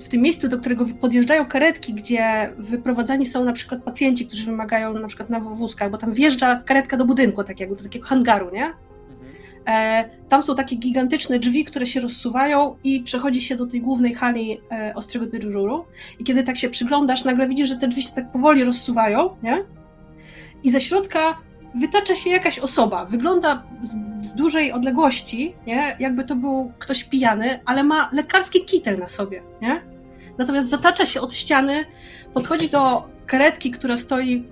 w 0.00 0.08
tym 0.08 0.22
miejscu, 0.22 0.48
do 0.48 0.58
którego 0.58 0.86
podjeżdżają 1.00 1.46
karetki, 1.46 1.94
gdzie 1.94 2.50
wyprowadzani 2.58 3.26
są 3.26 3.44
na 3.44 3.52
przykład 3.52 3.82
pacjenci, 3.82 4.26
którzy 4.26 4.46
wymagają 4.46 4.92
na 4.92 5.08
przykład 5.08 5.30
na 5.30 5.40
wózkach, 5.40 5.90
bo 5.90 5.98
tam 5.98 6.12
wjeżdża 6.12 6.62
karetka 6.62 6.96
do 6.96 7.04
budynku 7.04 7.44
takiego, 7.44 7.76
do 7.76 7.82
takiego 7.82 8.06
hangaru, 8.06 8.50
nie? 8.52 8.72
E, 9.68 10.04
tam 10.28 10.42
są 10.42 10.54
takie 10.54 10.76
gigantyczne 10.76 11.38
drzwi, 11.38 11.64
które 11.64 11.86
się 11.86 12.00
rozsuwają 12.00 12.76
i 12.84 13.02
przechodzi 13.02 13.40
się 13.40 13.56
do 13.56 13.66
tej 13.66 13.80
głównej 13.80 14.14
hali 14.14 14.60
e, 14.70 14.92
ostrego 14.94 15.26
dyżuru. 15.26 15.84
I 16.18 16.24
kiedy 16.24 16.42
tak 16.42 16.58
się 16.58 16.70
przyglądasz, 16.70 17.24
nagle 17.24 17.48
widzisz, 17.48 17.68
że 17.68 17.76
te 17.76 17.88
drzwi 17.88 18.02
się 18.02 18.12
tak 18.14 18.32
powoli 18.32 18.64
rozsuwają, 18.64 19.36
nie? 19.42 19.64
I 20.62 20.70
ze 20.70 20.80
środka 20.80 21.38
wytacza 21.74 22.16
się 22.16 22.30
jakaś 22.30 22.58
osoba. 22.58 23.04
Wygląda 23.04 23.62
z, 23.82 23.96
z, 24.26 24.34
dużej 24.34 24.72
odległości, 24.72 25.54
nie? 25.66 25.96
jakby 25.98 26.24
to 26.24 26.36
był 26.36 26.72
ktoś 26.78 27.04
pijany, 27.04 27.60
ale 27.64 27.84
ma 27.84 28.10
lekarski 28.12 28.64
kitel 28.64 28.98
na 28.98 29.08
sobie. 29.08 29.42
Nie? 29.60 29.82
Natomiast 30.38 30.68
zatacza 30.68 31.06
się 31.06 31.20
od 31.20 31.34
ściany, 31.34 31.84
podchodzi 32.34 32.68
do 32.68 33.08
karetki, 33.26 33.70
która 33.70 33.96
stoi. 33.96 34.44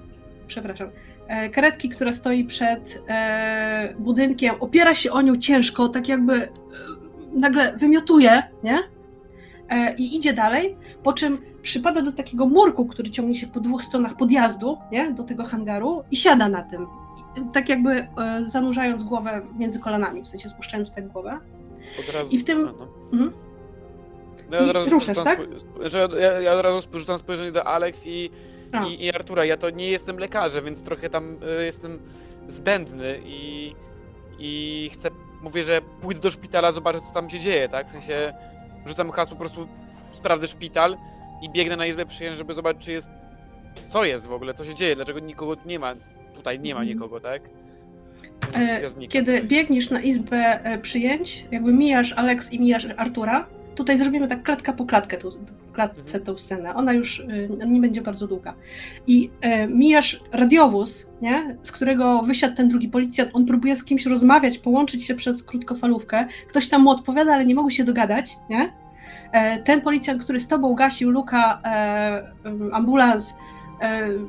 Przepraszam. 0.47 0.91
E, 1.29 1.49
karetki, 1.49 1.89
która 1.89 2.13
stoi 2.13 2.45
przed 2.45 3.03
e, 3.09 3.95
budynkiem, 3.99 4.55
opiera 4.61 4.95
się 4.95 5.13
o 5.13 5.23
nią 5.23 5.37
ciężko, 5.37 5.89
tak 5.89 6.09
jakby 6.09 6.35
e, 6.35 6.49
nagle 7.35 7.77
wymiotuje, 7.77 8.43
nie? 8.63 8.79
E, 9.69 9.95
I 9.95 10.17
idzie 10.17 10.33
dalej, 10.33 10.77
po 11.03 11.13
czym 11.13 11.39
przypada 11.63 12.03
do 12.03 12.13
takiego 12.13 12.47
murku, 12.47 12.87
który 12.87 13.11
ciągnie 13.11 13.35
się 13.35 13.47
po 13.47 13.61
dwóch 13.61 13.83
stronach 13.83 14.17
podjazdu, 14.17 14.79
nie? 14.93 15.11
Do 15.11 15.23
tego 15.23 15.45
hangaru 15.45 16.03
i 16.11 16.17
siada 16.17 16.49
na 16.49 16.63
tym 16.63 16.87
tak 17.53 17.69
jakby 17.69 17.91
e, 17.91 18.09
zanurzając 18.47 19.05
głowę 19.05 19.43
między 19.59 19.81
kolanami, 19.81 20.23
w 20.23 20.29
sensie 20.29 20.49
spuszczając 20.49 20.93
tę 20.93 21.03
głowę. 21.03 21.39
Od 22.01 22.15
razu, 22.15 22.31
I 22.31 22.39
w 22.39 22.45
tym... 22.45 22.63
No. 22.63 22.89
Mhm. 23.13 23.33
No 24.51 24.57
ja 24.57 24.63
od 24.63 24.73
razu 24.73 24.91
ruszasz, 24.91 25.19
tak? 25.25 25.41
Że 25.85 26.09
ja, 26.21 26.41
ja 26.41 26.53
od 26.53 26.63
razu 26.63 26.89
rzucam 26.99 27.19
spojrzenie 27.19 27.53
do 27.53 27.65
Alex 27.67 28.07
i, 28.07 28.31
i, 28.89 29.05
i, 29.05 29.15
Artura. 29.15 29.45
Ja 29.45 29.57
to 29.57 29.71
nie 29.71 29.91
jestem 29.91 30.19
lekarzem, 30.19 30.65
więc 30.65 30.83
trochę 30.83 31.11
tam 31.11 31.37
y, 31.61 31.65
jestem 31.65 31.99
zbędny 32.49 33.21
i, 33.25 33.75
i 34.39 34.91
chcę, 34.93 35.09
mówię, 35.43 35.65
że 35.65 35.81
pójdę 36.01 36.21
do 36.21 36.31
szpitala, 36.31 36.73
zobaczę 36.73 37.01
co 37.01 37.15
tam 37.15 37.31
się 37.31 37.41
dzieje, 37.41 37.69
tak? 37.69 37.89
W 37.89 37.91
sensie 37.91 38.35
rzucam 38.87 39.11
hasło, 39.11 39.37
po 39.37 39.41
prostu 39.41 39.69
sprawdzę 40.13 40.47
szpital 40.47 40.97
i 41.43 41.51
biegnę 41.51 41.77
na 41.77 41.87
izbę 41.87 42.07
przyjęć, 42.07 42.37
żeby 42.37 42.55
zobaczyć, 42.55 42.85
czy 42.85 42.93
jest, 42.93 43.11
co 43.87 44.05
jest 44.05 44.27
w 44.27 44.33
ogóle, 44.33 44.55
co 44.55 44.65
się 44.65 44.75
dzieje, 44.75 44.97
dlaczego 44.97 45.21
nikogo 45.21 45.57
tu 45.57 45.69
nie 45.69 45.79
ma 45.79 45.95
tutaj 46.41 46.61
nie 46.61 46.75
ma 46.75 46.81
mhm. 46.81 46.97
nikogo, 46.97 47.21
tak? 47.21 47.43
E, 48.55 48.81
Kiedy 49.09 49.33
tutaj. 49.35 49.49
biegniesz 49.49 49.91
na 49.91 50.01
izbę 50.01 50.65
e, 50.65 50.79
przyjęć, 50.79 51.47
jakby 51.51 51.73
mijasz 51.73 52.13
Alex 52.13 52.53
i 52.53 52.61
mijasz 52.61 52.87
Artura, 52.97 53.47
tutaj 53.75 53.99
zrobimy 53.99 54.29
tak 54.29 54.43
klatka 54.43 54.73
po 54.73 54.85
klatkę 54.85 55.17
tą, 55.17 55.29
klatce 55.73 56.01
mhm. 56.01 56.25
tą 56.25 56.39
scenę. 56.39 56.75
Ona 56.75 56.93
już 56.93 57.21
e, 57.21 57.67
nie 57.67 57.81
będzie 57.81 58.01
bardzo 58.01 58.27
długa. 58.27 58.55
I 59.07 59.31
e, 59.41 59.67
mijasz 59.67 60.21
radiowóz, 60.33 61.07
nie? 61.23 61.57
z 61.63 61.73
którego 61.73 62.23
wysiadł 62.23 62.57
ten 62.57 62.69
drugi 62.69 62.89
policjant. 62.89 63.31
On 63.33 63.47
próbuje 63.47 63.77
z 63.77 63.85
kimś 63.85 64.07
rozmawiać, 64.07 64.59
połączyć 64.59 65.05
się 65.05 65.15
przez 65.15 65.43
krótkofalówkę. 65.43 66.27
Ktoś 66.49 66.69
tam 66.69 66.83
mu 66.83 66.91
odpowiada, 66.91 67.35
ale 67.35 67.47
nie 67.47 67.55
mogą 67.55 67.71
się 67.71 67.85
dogadać. 67.85 68.37
Nie? 68.51 68.73
E, 69.33 69.63
ten 69.63 69.81
policjant, 69.81 70.25
który 70.25 70.41
z 70.41 70.49
tobą 70.49 70.75
gasił 70.75 71.11
Luka, 71.11 71.61
e, 71.65 72.33
ambulans, 72.73 73.35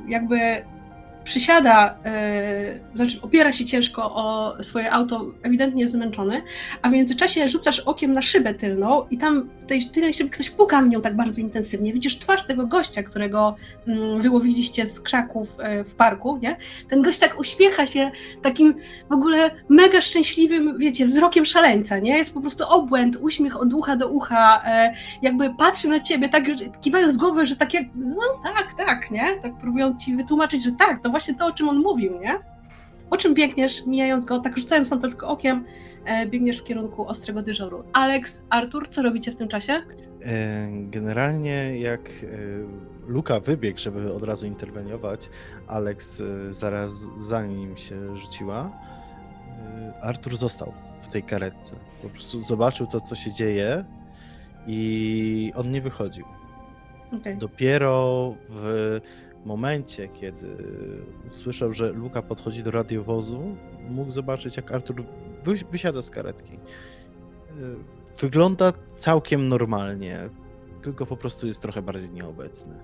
jakby 0.07 0.37
przysiada, 1.23 1.95
e, 2.05 2.79
znaczy 2.95 3.21
opiera 3.21 3.51
się 3.51 3.65
ciężko 3.65 4.15
o 4.15 4.55
swoje 4.63 4.91
auto, 4.91 5.25
ewidentnie 5.43 5.81
jest 5.81 5.93
zmęczony, 5.93 6.41
a 6.81 6.89
w 6.89 6.91
międzyczasie 6.91 7.49
rzucasz 7.49 7.79
okiem 7.79 8.13
na 8.13 8.21
szybę 8.21 8.53
tylną 8.53 9.05
i 9.09 9.17
tam 9.17 9.49
w 9.59 9.65
tej 9.65 9.85
tylnej 9.85 10.13
szybie 10.13 10.29
ktoś 10.29 10.49
puka 10.49 10.81
w 10.81 10.87
nią 10.87 11.01
tak 11.01 11.15
bardzo 11.15 11.41
intensywnie. 11.41 11.93
Widzisz 11.93 12.19
twarz 12.19 12.43
tego 12.43 12.67
gościa, 12.67 13.03
którego 13.03 13.55
mm, 13.87 14.21
wyłowiliście 14.21 14.85
z 14.85 15.01
krzaków 15.01 15.57
e, 15.59 15.83
w 15.83 15.95
parku, 15.95 16.39
nie? 16.41 16.57
Ten 16.89 17.01
gość 17.01 17.19
tak 17.19 17.39
uśmiecha 17.39 17.87
się 17.87 18.11
takim 18.41 18.75
w 19.09 19.13
ogóle 19.13 19.51
mega 19.69 20.01
szczęśliwym, 20.01 20.77
wiecie, 20.77 21.05
wzrokiem 21.05 21.45
szaleńca, 21.45 21.99
nie? 21.99 22.17
Jest 22.17 22.33
po 22.33 22.41
prostu 22.41 22.63
obłęd, 22.69 23.17
uśmiech 23.21 23.61
od 23.61 23.73
ucha 23.73 23.95
do 23.95 24.07
ucha, 24.07 24.61
e, 24.65 24.93
jakby 25.21 25.53
patrzy 25.55 25.87
na 25.87 25.99
ciebie, 25.99 26.29
tak 26.29 26.43
kiwając 26.81 27.17
głowę, 27.17 27.45
że 27.45 27.55
tak 27.55 27.73
jak, 27.73 27.83
no 27.95 28.21
tak, 28.43 28.73
tak, 28.77 29.11
nie? 29.11 29.25
Tak 29.43 29.57
próbują 29.57 29.97
ci 29.97 30.15
wytłumaczyć, 30.15 30.63
że 30.63 30.71
tak, 30.71 31.03
to 31.03 31.10
właśnie 31.11 31.35
to, 31.35 31.45
o 31.45 31.51
czym 31.51 31.69
on 31.69 31.77
mówił, 31.77 32.19
nie? 32.19 32.39
Po 33.09 33.17
czym 33.17 33.33
biegniesz, 33.33 33.85
mijając 33.85 34.25
go, 34.25 34.39
tak 34.39 34.57
rzucając 34.57 34.91
na 34.91 34.97
to 34.97 35.07
tylko 35.07 35.27
okiem, 35.27 35.65
e, 36.05 36.25
biegniesz 36.27 36.59
w 36.59 36.63
kierunku 36.63 37.07
ostrego 37.07 37.41
dyżuru. 37.41 37.83
Alex, 37.93 38.43
Artur, 38.49 38.89
co 38.89 39.01
robicie 39.01 39.31
w 39.31 39.35
tym 39.35 39.47
czasie? 39.47 39.73
E, 39.73 40.67
Generalnie 40.71 41.79
jak 41.79 42.09
e, 42.09 43.07
Luka 43.07 43.39
wybiegł, 43.39 43.79
żeby 43.79 44.13
od 44.13 44.23
razu 44.23 44.47
interweniować, 44.47 45.29
Alex 45.67 46.21
zaraz 46.49 46.91
za 47.17 47.45
nim 47.45 47.77
się 47.77 48.17
rzuciła. 48.17 48.71
Artur 50.01 50.37
został 50.37 50.73
w 51.01 51.07
tej 51.09 51.23
karetce. 51.23 51.75
Po 52.01 52.09
prostu 52.09 52.41
zobaczył 52.41 52.87
to, 52.87 53.01
co 53.01 53.15
się 53.15 53.33
dzieje 53.33 53.85
i 54.67 55.51
on 55.55 55.71
nie 55.71 55.81
wychodził. 55.81 56.25
Okay. 57.19 57.35
Dopiero 57.35 58.33
w 58.49 58.99
momencie, 59.45 60.07
kiedy 60.07 60.47
usłyszał, 61.29 61.73
że 61.73 61.91
Luka 61.91 62.21
podchodzi 62.21 62.63
do 62.63 62.71
radiowozu, 62.71 63.55
mógł 63.89 64.11
zobaczyć, 64.11 64.57
jak 64.57 64.71
Artur 64.71 65.03
wy- 65.43 65.55
wysiada 65.71 66.01
z 66.01 66.09
karetki. 66.09 66.53
Y, 66.53 66.59
Wygląda 68.19 68.73
całkiem 68.95 69.47
normalnie, 69.49 70.19
tylko 70.81 71.05
po 71.05 71.17
prostu 71.17 71.47
jest 71.47 71.61
trochę 71.61 71.81
bardziej 71.81 72.09
nieobecny. 72.11 72.75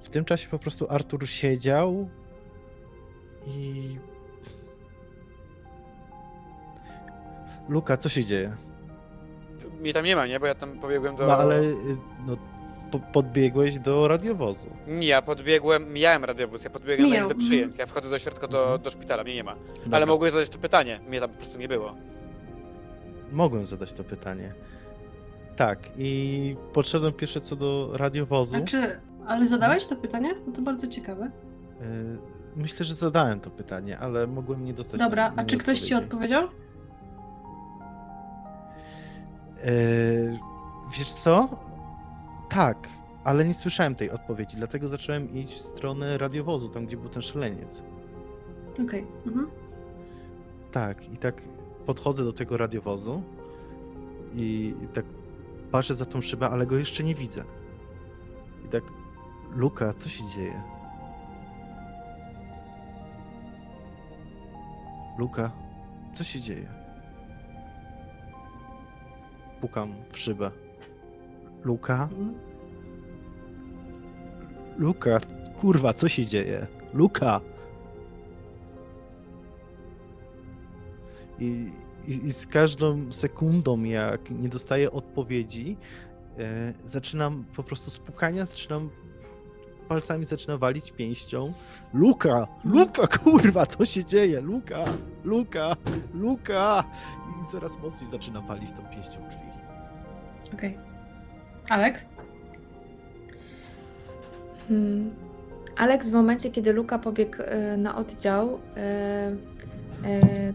W 0.00 0.08
tym 0.08 0.24
czasie 0.24 0.48
po 0.48 0.58
prostu 0.58 0.86
Artur 0.90 1.28
siedział 1.28 2.08
i. 3.46 3.96
Luka, 7.68 7.96
co 7.96 8.08
się 8.08 8.24
dzieje? 8.24 8.56
Mnie 9.80 9.92
tam 9.92 10.04
nie 10.04 10.16
ma, 10.16 10.26
nie? 10.26 10.40
Bo 10.40 10.46
ja 10.46 10.54
tam 10.54 10.78
pobiegłem 10.78 11.16
do... 11.16 11.26
No 11.26 11.36
ale 11.36 11.60
y, 11.62 11.74
no, 12.26 12.36
po- 12.90 12.98
podbiegłeś 12.98 13.78
do 13.78 14.08
radiowozu. 14.08 14.66
Nie, 14.86 15.06
ja 15.08 15.22
podbiegłem, 15.22 15.92
mijałem 15.92 16.24
radiowóz, 16.24 16.64
ja 16.64 16.70
podbiegłem 16.70 17.00
na 17.08 17.14
Mijał, 17.14 17.20
izbę 17.22 17.34
mhm. 17.34 17.48
przyjęć, 17.50 17.78
ja 17.78 17.86
wchodzę 17.86 18.10
do 18.10 18.18
środka 18.18 18.48
do, 18.48 18.62
Mhm. 18.62 18.82
do 18.82 18.90
szpitala, 18.90 19.24
mnie 19.24 19.34
nie 19.34 19.44
ma. 19.44 19.54
Dobra. 19.54 19.96
Ale 19.96 20.06
mogłeś 20.06 20.32
zadać 20.32 20.48
to 20.48 20.58
pytanie, 20.58 21.00
mnie 21.08 21.20
tam 21.20 21.30
po 21.30 21.36
prostu 21.36 21.58
nie 21.58 21.68
było. 21.68 21.94
Mogłem 23.32 23.66
zadać 23.66 23.92
to 23.92 24.04
pytanie. 24.04 24.52
Tak, 25.56 25.78
i 25.96 26.56
podszedłem 26.72 27.12
pierwsze 27.12 27.40
co 27.40 27.56
do 27.56 27.90
radiowozu. 27.94 28.50
Znaczy, 28.50 29.00
ale 29.26 29.46
zadałeś 29.46 29.86
to 29.86 29.96
pytanie? 29.96 30.34
No 30.46 30.52
to 30.52 30.62
bardzo 30.62 30.86
ciekawe. 30.86 31.30
Y, 31.80 32.18
Myślę, 32.56 32.86
że 32.86 32.94
zadałem 32.94 33.40
to 33.40 33.50
pytanie, 33.50 33.98
ale 33.98 34.26
mogłem 34.26 34.64
nie 34.64 34.74
dostać. 34.74 35.00
Dobra, 35.00 35.30
na 35.30 35.42
a 35.42 35.44
czy 35.44 35.56
ktoś 35.56 35.80
ci 35.80 35.94
odpowiedzi. 35.94 36.34
odpowiedział? 36.34 36.48
Y, 39.66 40.38
Wiesz 40.98 41.12
co? 41.12 41.48
Tak, 42.50 42.88
ale 43.24 43.44
nie 43.44 43.54
słyszałem 43.54 43.94
tej 43.94 44.10
odpowiedzi, 44.10 44.56
dlatego 44.56 44.88
zacząłem 44.88 45.34
iść 45.34 45.52
w 45.52 45.60
stronę 45.60 46.18
radiowozu, 46.18 46.68
tam 46.68 46.86
gdzie 46.86 46.96
był 46.96 47.08
ten 47.08 47.22
szaleniec. 47.22 47.82
Okej. 48.84 49.06
Mhm. 49.26 49.50
Tak, 50.72 51.08
i 51.12 51.16
tak 51.16 51.48
podchodzę 51.86 52.24
do 52.24 52.32
tego 52.32 52.56
radiowozu 52.56 53.22
i 54.34 54.74
tak 54.94 55.04
patrzę 55.70 55.94
za 55.94 56.04
tą 56.06 56.20
szybę, 56.20 56.50
ale 56.50 56.66
go 56.66 56.76
jeszcze 56.76 57.04
nie 57.04 57.14
widzę. 57.14 57.44
I 58.64 58.68
tak, 58.68 58.84
Luka, 59.50 59.94
co 59.94 60.08
się 60.08 60.24
dzieje? 60.28 60.62
Luka, 65.18 65.50
co 66.12 66.24
się 66.24 66.40
dzieje? 66.40 66.68
Pukam 69.60 69.94
w 70.12 70.18
szybę. 70.18 70.50
Luka? 71.64 72.08
Mhm. 72.12 72.34
Luka, 74.78 75.18
kurwa, 75.60 75.94
co 75.94 76.08
się 76.08 76.26
dzieje? 76.26 76.66
Luka! 76.94 77.40
I, 81.38 81.70
i, 82.08 82.24
i 82.24 82.32
z 82.32 82.46
każdą 82.46 83.12
sekundą, 83.12 83.82
jak 83.82 84.30
nie 84.30 84.48
dostaję 84.48 84.90
odpowiedzi, 84.90 85.76
e, 86.38 86.74
zaczynam 86.84 87.44
po 87.56 87.62
prostu 87.62 87.90
z 87.90 87.98
pukania, 87.98 88.46
zaczynam 88.46 88.90
palcami 89.88 90.24
zaczyna 90.24 90.58
walić 90.58 90.92
pięścią. 90.92 91.52
Luka! 91.94 92.46
Luka, 92.64 93.06
kurwa, 93.06 93.66
co 93.66 93.84
się 93.84 94.04
dzieje? 94.04 94.40
Luka! 94.40 94.84
Luka! 95.24 95.76
Luka! 96.14 96.84
I 97.42 97.50
coraz 97.50 97.78
mocniej 97.78 98.10
zaczynam 98.10 98.46
walić 98.46 98.72
tą 98.72 98.82
pięścią 98.82 99.28
drzwi. 99.28 99.50
Okej. 100.54 100.89
Alex? 101.70 102.06
Hmm. 104.68 105.10
Alex 105.76 106.08
w 106.08 106.12
momencie, 106.12 106.50
kiedy 106.50 106.72
Luka 106.72 106.98
pobiegł 106.98 107.36
e, 107.38 107.76
na 107.76 107.96
oddział, 107.96 108.58
e, 108.76 108.80
e, 108.80 109.36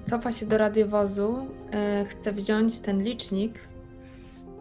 cofa 0.06 0.32
się 0.32 0.46
do 0.46 0.58
radiowozu, 0.58 1.48
chce 2.08 2.32
wziąć 2.32 2.80
ten 2.80 3.04
licznik 3.04 3.60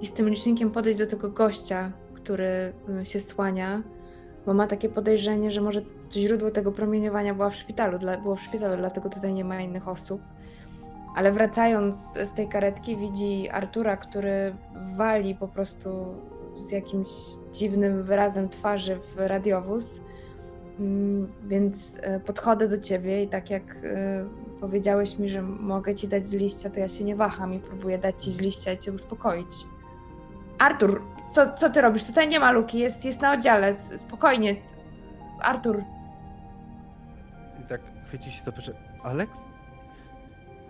i 0.00 0.06
z 0.06 0.12
tym 0.12 0.28
licznikiem 0.28 0.70
podejść 0.70 0.98
do 0.98 1.06
tego 1.06 1.30
gościa, 1.30 1.92
który 2.14 2.72
się 3.04 3.20
słania, 3.20 3.82
bo 4.46 4.54
ma 4.54 4.66
takie 4.66 4.88
podejrzenie, 4.88 5.50
że 5.50 5.60
może 5.60 5.82
źródło 6.12 6.50
tego 6.50 6.72
promieniowania 6.72 7.34
było 7.34 7.50
w 7.50 7.56
szpitalu, 7.56 7.98
dla, 7.98 8.18
było 8.18 8.36
w 8.36 8.42
szpitalu, 8.42 8.76
dlatego 8.76 9.08
tutaj 9.08 9.34
nie 9.34 9.44
ma 9.44 9.60
innych 9.60 9.88
osób. 9.88 10.20
Ale 11.16 11.32
wracając 11.32 11.96
z 12.24 12.34
tej 12.34 12.48
karetki, 12.48 12.96
widzi 12.96 13.50
Artura, 13.50 13.96
który 13.96 14.54
wali 14.96 15.34
po 15.34 15.48
prostu 15.48 16.14
z 16.58 16.70
jakimś 16.70 17.08
dziwnym 17.52 18.02
wyrazem 18.02 18.48
twarzy 18.48 18.96
w 18.96 19.16
radiowóz. 19.16 20.00
Mm, 20.80 21.32
Więc 21.44 21.96
e, 22.00 22.20
podchodzę 22.20 22.68
do 22.68 22.78
ciebie 22.78 23.22
i 23.22 23.28
tak 23.28 23.50
jak 23.50 23.62
e, 23.84 24.24
powiedziałeś 24.60 25.18
mi, 25.18 25.28
że 25.28 25.42
mogę 25.42 25.94
ci 25.94 26.08
dać 26.08 26.24
z 26.26 26.32
liścia, 26.32 26.70
to 26.70 26.80
ja 26.80 26.88
się 26.88 27.04
nie 27.04 27.16
waham 27.16 27.54
i 27.54 27.58
próbuję 27.58 27.98
dać 27.98 28.24
ci 28.24 28.30
z 28.32 28.40
liścia 28.40 28.72
i 28.72 28.78
cię 28.78 28.92
uspokoić. 28.92 29.48
Artur, 30.58 31.02
co, 31.32 31.52
co 31.56 31.70
ty 31.70 31.80
robisz? 31.80 32.04
Tutaj 32.04 32.28
nie 32.28 32.40
ma 32.40 32.50
luki, 32.52 32.78
jest, 32.78 33.04
jest 33.04 33.20
na 33.20 33.32
oddziale. 33.32 33.74
Spokojnie. 33.96 34.56
Artur, 35.40 35.82
I 37.64 37.66
tak 37.68 37.80
chwycił 38.06 38.32
się 38.32 38.42
za. 38.42 38.72
Alex? 39.02 39.44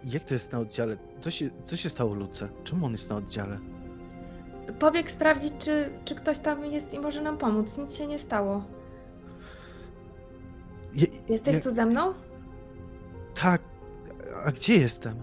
Jak 0.05 0.25
to 0.25 0.35
jest 0.35 0.53
na 0.53 0.59
oddziale? 0.59 0.97
Co 1.21 1.31
się, 1.31 1.47
co 1.65 1.77
się 1.77 1.89
stało 1.89 2.15
Luce? 2.15 2.49
Czemu 2.65 2.87
on 2.87 2.93
jest 2.93 3.11
na 3.11 3.17
oddziale? 3.17 3.59
Pobieg 4.73 5.11
sprawdzić, 5.11 5.53
czy, 5.59 5.91
czy 6.05 6.15
ktoś 6.15 6.39
tam 6.39 6.65
jest 6.65 6.95
i 6.95 6.99
może 7.01 7.23
nam 7.23 7.39
pomóc. 7.39 7.79
Nic 7.79 7.95
się 7.97 8.07
nie 8.07 8.19
stało. 8.19 8.65
Je, 10.95 11.07
Jesteś 11.29 11.55
ja- 11.55 11.61
tu 11.61 11.71
ze 11.71 11.87
mną? 11.87 12.15
Tak. 13.35 13.63
A 14.45 14.53
gdzie 14.53 14.75
jestem? 14.79 15.23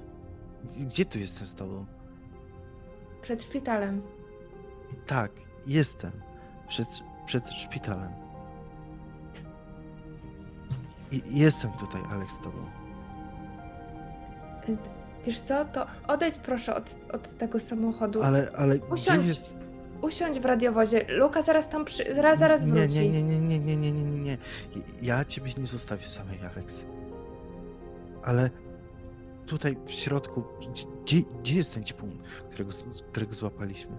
Gdzie 0.79 1.05
tu 1.05 1.19
jestem 1.19 1.47
z 1.47 1.55
tobą? 1.55 1.85
Przed 3.21 3.43
szpitalem. 3.43 4.01
Tak, 5.07 5.31
jestem. 5.67 6.11
Przed, 6.67 6.87
przed 7.25 7.49
szpitalem. 7.49 8.11
I, 11.11 11.21
jestem 11.39 11.71
tutaj, 11.71 12.01
Alex, 12.11 12.33
z 12.33 12.37
tobą. 12.39 12.65
Wiesz 15.25 15.39
co, 15.39 15.65
to 15.65 15.85
odejdź 16.07 16.35
proszę 16.35 16.75
od, 16.75 16.95
od 17.13 17.37
tego 17.37 17.59
samochodu. 17.59 18.23
Ale, 18.23 18.51
ale 18.55 18.79
gdzie 18.79 18.93
Usiądź. 18.93 19.27
jest... 19.27 19.57
Usiądź 20.01 20.39
w 20.39 20.45
radiowozie. 20.45 21.05
Luka 21.09 21.41
zaraz 21.41 21.69
tam 21.69 21.85
przy... 21.85 22.15
zaraz, 22.15 22.39
zaraz 22.39 22.63
nie, 22.63 22.73
wróci. 22.73 23.09
nie, 23.09 23.23
nie, 23.23 23.29
nie, 23.39 23.39
nie, 23.39 23.59
nie, 23.59 23.75
nie, 23.75 23.91
nie, 23.91 24.03
nie, 24.03 24.19
nie. 24.19 24.37
Ja 25.01 25.25
ciebie 25.25 25.51
nie 25.57 25.67
zostawię 25.67 26.07
samej, 26.07 26.39
Alex. 26.55 26.85
Ale 28.23 28.49
tutaj 29.45 29.77
w 29.85 29.91
środku, 29.91 30.43
gdzie, 30.71 30.85
gdzie, 31.41 31.55
jest 31.55 31.73
ten 31.73 31.83
cipun, 31.83 32.11
którego, 32.49 32.71
którego 33.11 33.33
złapaliśmy? 33.33 33.97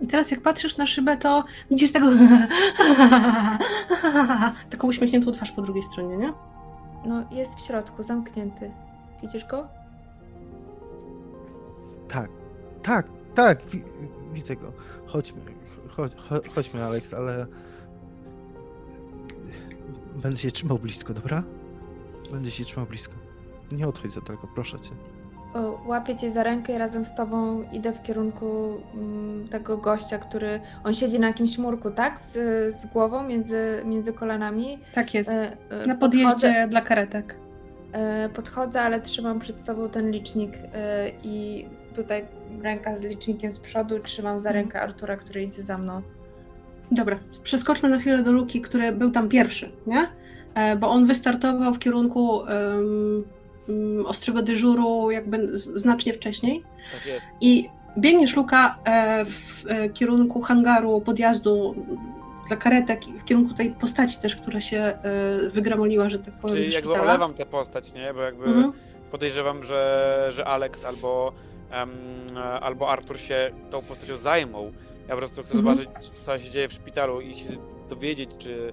I 0.00 0.06
teraz 0.06 0.30
jak 0.30 0.40
patrzysz 0.40 0.76
na 0.76 0.86
szybę, 0.86 1.16
to 1.16 1.44
widzisz 1.70 1.92
tego 1.92 2.06
taką 4.70 4.88
uśmiechniętą 4.88 5.32
twarz 5.32 5.52
po 5.52 5.62
drugiej 5.62 5.82
stronie, 5.82 6.16
nie? 6.16 6.32
No, 7.06 7.24
jest 7.30 7.54
w 7.54 7.60
środku, 7.60 8.02
zamknięty. 8.02 8.70
Widzisz 9.22 9.46
go? 9.46 9.66
Tak, 12.08 12.28
tak, 12.82 13.06
tak, 13.34 13.62
wi, 13.66 13.82
widzę 14.32 14.56
go. 14.56 14.72
Chodźmy, 15.06 15.40
chodź, 15.88 16.12
cho- 16.12 16.48
chodźmy, 16.54 16.84
Alex, 16.84 17.14
ale 17.14 17.46
Będę 20.22 20.36
się 20.36 20.50
trzymał 20.50 20.78
blisko, 20.78 21.14
dobra? 21.14 21.42
Będę 22.32 22.50
się 22.50 22.64
trzymał 22.64 22.86
blisko. 22.86 23.14
Nie 23.72 23.88
odchodź 23.88 24.12
za 24.12 24.20
daleko, 24.20 24.48
proszę 24.54 24.80
cię. 24.80 24.90
O, 25.54 25.80
Łapię 25.86 26.16
cię 26.16 26.30
za 26.30 26.42
rękę 26.42 26.74
i 26.74 26.78
razem 26.78 27.04
z 27.04 27.14
tobą 27.14 27.62
idę 27.72 27.92
w 27.92 28.02
kierunku 28.02 28.80
mm, 28.94 29.48
tego 29.48 29.76
gościa, 29.78 30.18
który. 30.18 30.60
On 30.84 30.94
siedzi 30.94 31.20
na 31.20 31.26
jakimś 31.26 31.58
murku, 31.58 31.90
tak? 31.90 32.20
Z, 32.20 32.32
z 32.76 32.86
głową 32.86 33.22
między, 33.22 33.82
między 33.84 34.12
kolanami. 34.12 34.78
Tak 34.94 35.14
jest. 35.14 35.30
E, 35.30 35.52
e, 35.52 35.56
Na 35.86 35.94
podchodzę- 35.94 35.98
podjeździe 35.98 36.66
dla 36.70 36.80
karetek. 36.80 37.34
E, 37.92 38.28
Podchodzę, 38.28 38.80
ale 38.80 39.00
trzymam 39.00 39.40
przed 39.40 39.62
sobą 39.62 39.88
ten 39.88 40.10
licznik 40.10 40.52
e, 40.74 41.10
i 41.22 41.66
tutaj 41.94 42.24
ręka 42.62 42.96
z 42.96 43.02
licznikiem 43.02 43.52
z 43.52 43.58
przodu, 43.58 43.98
trzymam 43.98 44.40
za 44.40 44.52
rękę 44.52 44.80
Artura, 44.80 45.16
który 45.16 45.42
idzie 45.42 45.62
za 45.62 45.78
mną. 45.78 46.02
Dobra, 46.90 47.18
przeskoczmy 47.42 47.88
na 47.88 47.98
chwilę 47.98 48.22
do 48.22 48.32
Luki, 48.32 48.60
który 48.60 48.92
był 48.92 49.10
tam 49.10 49.28
pierwszy, 49.28 49.70
nie? 49.86 50.08
E, 50.54 50.76
Bo 50.76 50.90
on 50.90 51.06
wystartował 51.06 51.74
w 51.74 51.78
kierunku 51.78 52.36
um, 52.36 53.24
um, 53.68 54.06
ostrego 54.06 54.42
dyżuru 54.42 55.10
jakby 55.10 55.58
znacznie 55.58 56.12
wcześniej. 56.12 56.62
Tak 56.92 57.06
jest. 57.06 57.26
I 57.40 57.68
biegniesz, 57.98 58.36
Luka, 58.36 58.78
w 59.26 59.64
kierunku 59.94 60.40
hangaru 60.40 61.00
podjazdu 61.00 61.74
dla 62.48 62.56
karetek 62.56 63.08
i 63.08 63.12
w 63.18 63.24
kierunku 63.24 63.54
tej 63.54 63.70
postaci 63.70 64.18
też, 64.18 64.36
która 64.36 64.60
się 64.60 64.78
e, 64.78 64.98
wygramoliła, 65.50 66.08
że 66.08 66.18
tak 66.18 66.34
powiem, 66.34 66.56
Czyli 66.56 66.72
jakby 66.72 66.92
olewam 67.00 67.34
tę 67.34 67.46
postać, 67.46 67.92
nie? 67.94 68.14
Bo 68.14 68.20
jakby 68.20 68.44
Mhm. 68.44 68.72
podejrzewam, 69.10 69.64
że, 69.64 70.26
że 70.30 70.44
Alex 70.46 70.84
albo, 70.84 71.32
em, 71.70 71.90
albo 72.60 72.90
Artur 72.90 73.18
się 73.18 73.50
tą 73.70 73.82
postacią 73.82 74.16
zajmą. 74.16 74.72
Ja 75.08 75.14
po 75.14 75.16
prostu 75.16 75.42
chcę 75.42 75.54
Mhm. 75.58 75.76
zobaczyć, 75.78 76.10
co 76.26 76.38
się 76.38 76.50
dzieje 76.50 76.68
w 76.68 76.72
szpitalu 76.72 77.20
i 77.20 77.34
się 77.34 77.48
dowiedzieć, 77.88 78.30
czy, 78.38 78.72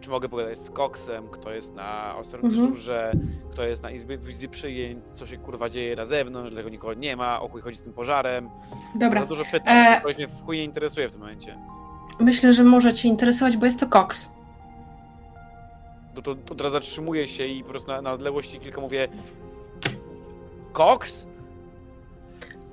czy 0.00 0.10
mogę 0.10 0.28
pogadać 0.28 0.58
z 0.58 0.70
Coxem, 0.70 1.28
kto 1.28 1.50
jest 1.52 1.74
na 1.74 2.16
ostrym 2.16 2.44
Mhm. 2.44 2.64
dyżurze, 2.64 3.12
kto 3.52 3.64
jest 3.66 3.82
na 3.82 3.90
izbie, 3.90 4.18
w 4.18 4.28
izbie 4.30 4.48
przyjęć, 4.48 5.04
co 5.14 5.26
się 5.26 5.36
kurwa 5.38 5.68
dzieje 5.68 5.96
na 5.96 6.04
zewnątrz, 6.04 6.50
dlaczego 6.50 6.68
nikogo 6.70 6.94
nie 6.94 7.16
ma, 7.16 7.40
o 7.40 7.48
chuj 7.48 7.60
chodzi 7.62 7.76
z 7.78 7.82
tym 7.82 7.92
pożarem. 7.92 8.50
Dobra, 8.94 9.20
Za 9.20 9.26
dużo 9.26 9.42
pytań, 9.52 9.76
E, 9.76 10.00
ktoś 10.00 10.16
mnie 10.16 10.28
w 10.28 10.44
chuj 10.44 10.56
nie 10.56 10.64
interesuje 10.64 11.08
w 11.08 11.12
tym 11.12 11.20
momencie. 11.20 11.58
Myślę, 12.20 12.52
że 12.52 12.64
może 12.64 12.92
Cię 12.92 13.08
interesować, 13.08 13.56
bo 13.56 13.66
jest 13.66 13.80
to 13.80 13.86
Cox. 13.86 14.28
No 16.16 16.22
to, 16.22 16.34
to 16.34 16.54
teraz 16.54 16.72
zatrzymuję 16.72 17.26
się 17.26 17.46
i 17.46 17.62
po 17.62 17.68
prostu 17.68 17.90
na, 17.90 18.02
na 18.02 18.12
odległości 18.12 18.58
kilka 18.58 18.80
mówię 18.80 19.08
Cox? 20.72 21.26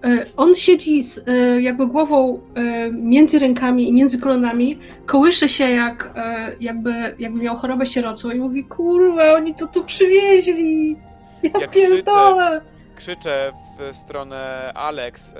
E, 0.03 0.25
On 0.37 0.55
siedzi 0.55 1.03
z 1.03 1.27
e, 1.27 1.61
jakby 1.61 1.87
głową 1.87 2.39
e, 2.55 2.91
między 2.91 3.39
rękami 3.39 3.89
i 3.89 3.93
między 3.93 4.19
kolanami, 4.19 4.79
kołysze 5.05 5.49
się 5.49 5.69
jak, 5.69 6.13
jakby, 6.59 6.93
jakby 7.19 7.39
miał 7.39 7.57
chorobę 7.57 7.85
sierocą 7.85 8.31
i 8.31 8.35
mówi, 8.35 8.63
kurwa, 8.63 9.33
oni 9.33 9.55
to 9.55 9.67
tu 9.67 9.83
przywieźli! 9.83 10.97
Ja 11.43 11.49
Jak 11.59 11.71
pierdolę! 11.71 12.61
Krzyczę 12.95 13.51
w 13.79 13.95
stronę 13.95 14.71
Alex. 14.75 15.33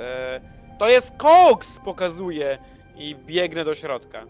To 0.77 0.89
jest 0.89 1.13
Cox! 1.17 1.79
Pokazuje 1.79 2.57
i 2.99 3.15
biegnę 3.15 3.65
do 3.65 3.75
środka, 3.75 4.23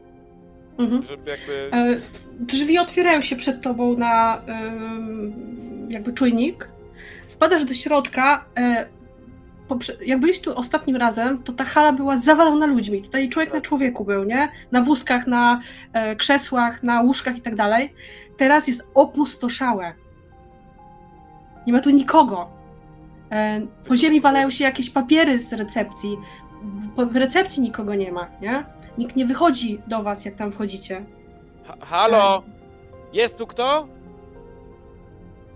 Mhm. 0.79 1.03
żeby 1.03 1.31
jakby... 1.31 1.69
E, 1.73 1.99
Drzwi 2.39 2.79
otwierają 2.79 3.21
się 3.21 3.35
przed 3.35 3.61
tobą 3.61 3.97
na 3.97 4.41
jakby 5.89 6.13
czujnik. 6.13 6.69
Wpadasz 7.27 7.65
do 7.65 7.73
środka. 7.73 8.45
e, 8.59 8.87
Jak 10.05 10.19
byliś 10.19 10.39
tu 10.39 10.55
ostatnim 10.57 10.95
razem, 10.95 11.43
to 11.43 11.53
ta 11.53 11.63
hala 11.63 11.91
była 11.91 12.17
zawalona 12.17 12.65
ludźmi. 12.65 13.01
Tutaj 13.01 13.29
człowiek 13.29 13.53
na 13.53 13.61
człowieku 13.61 14.05
był, 14.05 14.23
nie? 14.23 14.49
Na 14.71 14.81
wózkach, 14.81 15.27
na 15.27 15.61
e, 15.93 16.15
krzesłach, 16.15 16.83
na 16.83 17.01
łóżkach 17.01 17.37
i 17.37 17.41
tak 17.41 17.55
dalej. 17.55 17.93
Teraz 18.37 18.67
jest 18.67 18.83
opustoszałe. 18.93 19.93
Nie 21.67 21.73
ma 21.73 21.79
tu 21.79 21.89
nikogo. 21.89 22.49
Po 23.87 23.95
ziemi 23.95 24.21
walają 24.21 24.49
się 24.49 24.63
jakieś 24.63 24.89
papiery 24.89 25.39
z 25.39 25.53
recepcji. 25.53 26.17
W- 26.97 27.13
W 27.13 27.15
recepcji 27.15 27.61
nikogo 27.61 27.95
nie 27.95 28.11
ma, 28.11 28.27
nie? 28.41 28.65
Nikt 28.97 29.15
nie 29.15 29.25
wychodzi 29.25 29.81
do 29.87 30.03
was, 30.03 30.25
jak 30.25 30.35
tam 30.35 30.51
wchodzicie. 30.51 31.05
Ha 31.65 31.77
halo? 31.81 32.43
Jest 33.13 33.37
tu 33.37 33.47
kto? 33.47 33.87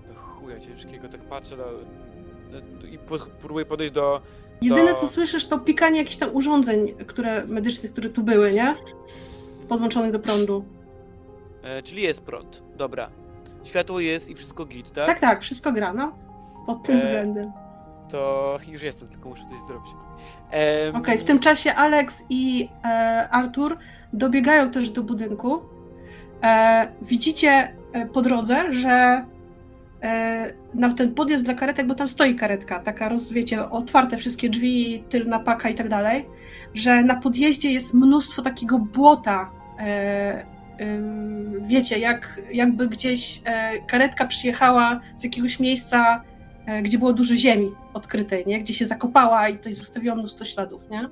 Do 0.08 0.14
chuja 0.16 0.60
ciężkiego, 0.60 1.10
tak 1.10 1.22
patrzę 1.22 1.58
na... 1.58 1.64
na- 1.64 2.88
i 2.90 2.98
po, 2.98 3.16
próbuję 3.42 3.66
podejść 3.66 3.94
do... 3.94 4.22
Jedyne 4.62 4.92
To- 4.94 4.98
co 5.00 5.08
słyszysz 5.08 5.48
to 5.48 5.60
pikanie 5.60 5.98
jakichś 6.00 6.18
tam 6.18 6.36
urządzeń 6.36 6.94
które, 7.08 7.46
medycznych, 7.48 7.92
które 7.92 8.10
tu 8.10 8.24
były, 8.24 8.54
nie? 8.54 8.76
Podłączonych 9.70 10.12
do 10.12 10.20
prądu. 10.20 10.66
E, 11.64 11.84
czyli 11.84 12.02
jest 12.02 12.22
prąd, 12.24 12.62
dobra. 12.78 13.10
Światło 13.64 14.00
jest 14.00 14.30
i 14.30 14.36
wszystko 14.36 14.66
git, 14.66 14.92
tak? 14.94 15.06
Tak, 15.06 15.20
tak, 15.20 15.42
wszystko 15.42 15.72
gra, 15.72 15.94
no. 15.94 16.12
Pod 16.66 16.84
tym 16.84 16.96
E, 16.96 16.98
względem. 16.98 17.52
To 18.12 18.60
już 18.68 18.82
jestem, 18.84 19.08
tylko 19.08 19.30
muszę 19.30 19.44
coś 19.52 19.60
zrobić. 19.68 19.92
Okej, 20.94 21.18
w 21.18 21.24
tym 21.24 21.40
czasie 21.40 21.74
Alex 21.74 22.24
i 22.30 22.70
e, 22.84 22.88
Artur 23.32 23.78
dobiegają 24.14 24.72
też 24.72 24.90
do 24.90 25.04
budynku. 25.04 25.62
E, 26.44 26.88
widzicie 27.02 27.74
e, 27.94 28.06
po 28.06 28.22
drodze, 28.22 28.74
że 28.74 29.26
e, 30.04 30.54
na 30.74 30.94
ten 30.94 31.14
podjazd 31.14 31.44
dla 31.44 31.54
karetek, 31.54 31.88
bo 31.88 31.96
tam 31.96 32.10
stoi 32.10 32.36
karetka, 32.36 32.80
taka, 32.80 33.10
roz, 33.10 33.32
wiecie, 33.32 33.70
otwarte 33.70 34.18
wszystkie 34.18 34.50
drzwi, 34.50 35.04
tylna 35.10 35.40
paka 35.40 35.70
i 35.70 35.76
tak 35.76 35.90
dalej, 35.90 36.26
że 36.74 37.04
na 37.04 37.16
podjeździe 37.16 37.72
jest 37.72 37.94
mnóstwo 37.94 38.42
takiego 38.42 38.80
błota. 38.80 39.52
E, 39.80 40.52
wiecie, 41.62 42.00
jak, 42.00 42.42
jakby 42.52 42.88
gdzieś 42.88 43.42
karetka 43.88 44.26
przyjechała 44.26 45.00
z 45.18 45.24
jakiegoś 45.24 45.60
miejsca, 45.60 46.24
gdzie 46.84 46.98
było 46.98 47.14
dużo 47.14 47.36
ziemi 47.36 47.72
odkrytej, 47.94 48.44
nie? 48.48 48.60
gdzie 48.60 48.74
się 48.74 48.86
zakopała 48.86 49.50
i 49.50 49.58
tutaj 49.58 49.74
zostawiło 49.74 50.16
mnóstwo 50.16 50.46
śladów. 50.46 50.90
Nie? 50.90 51.10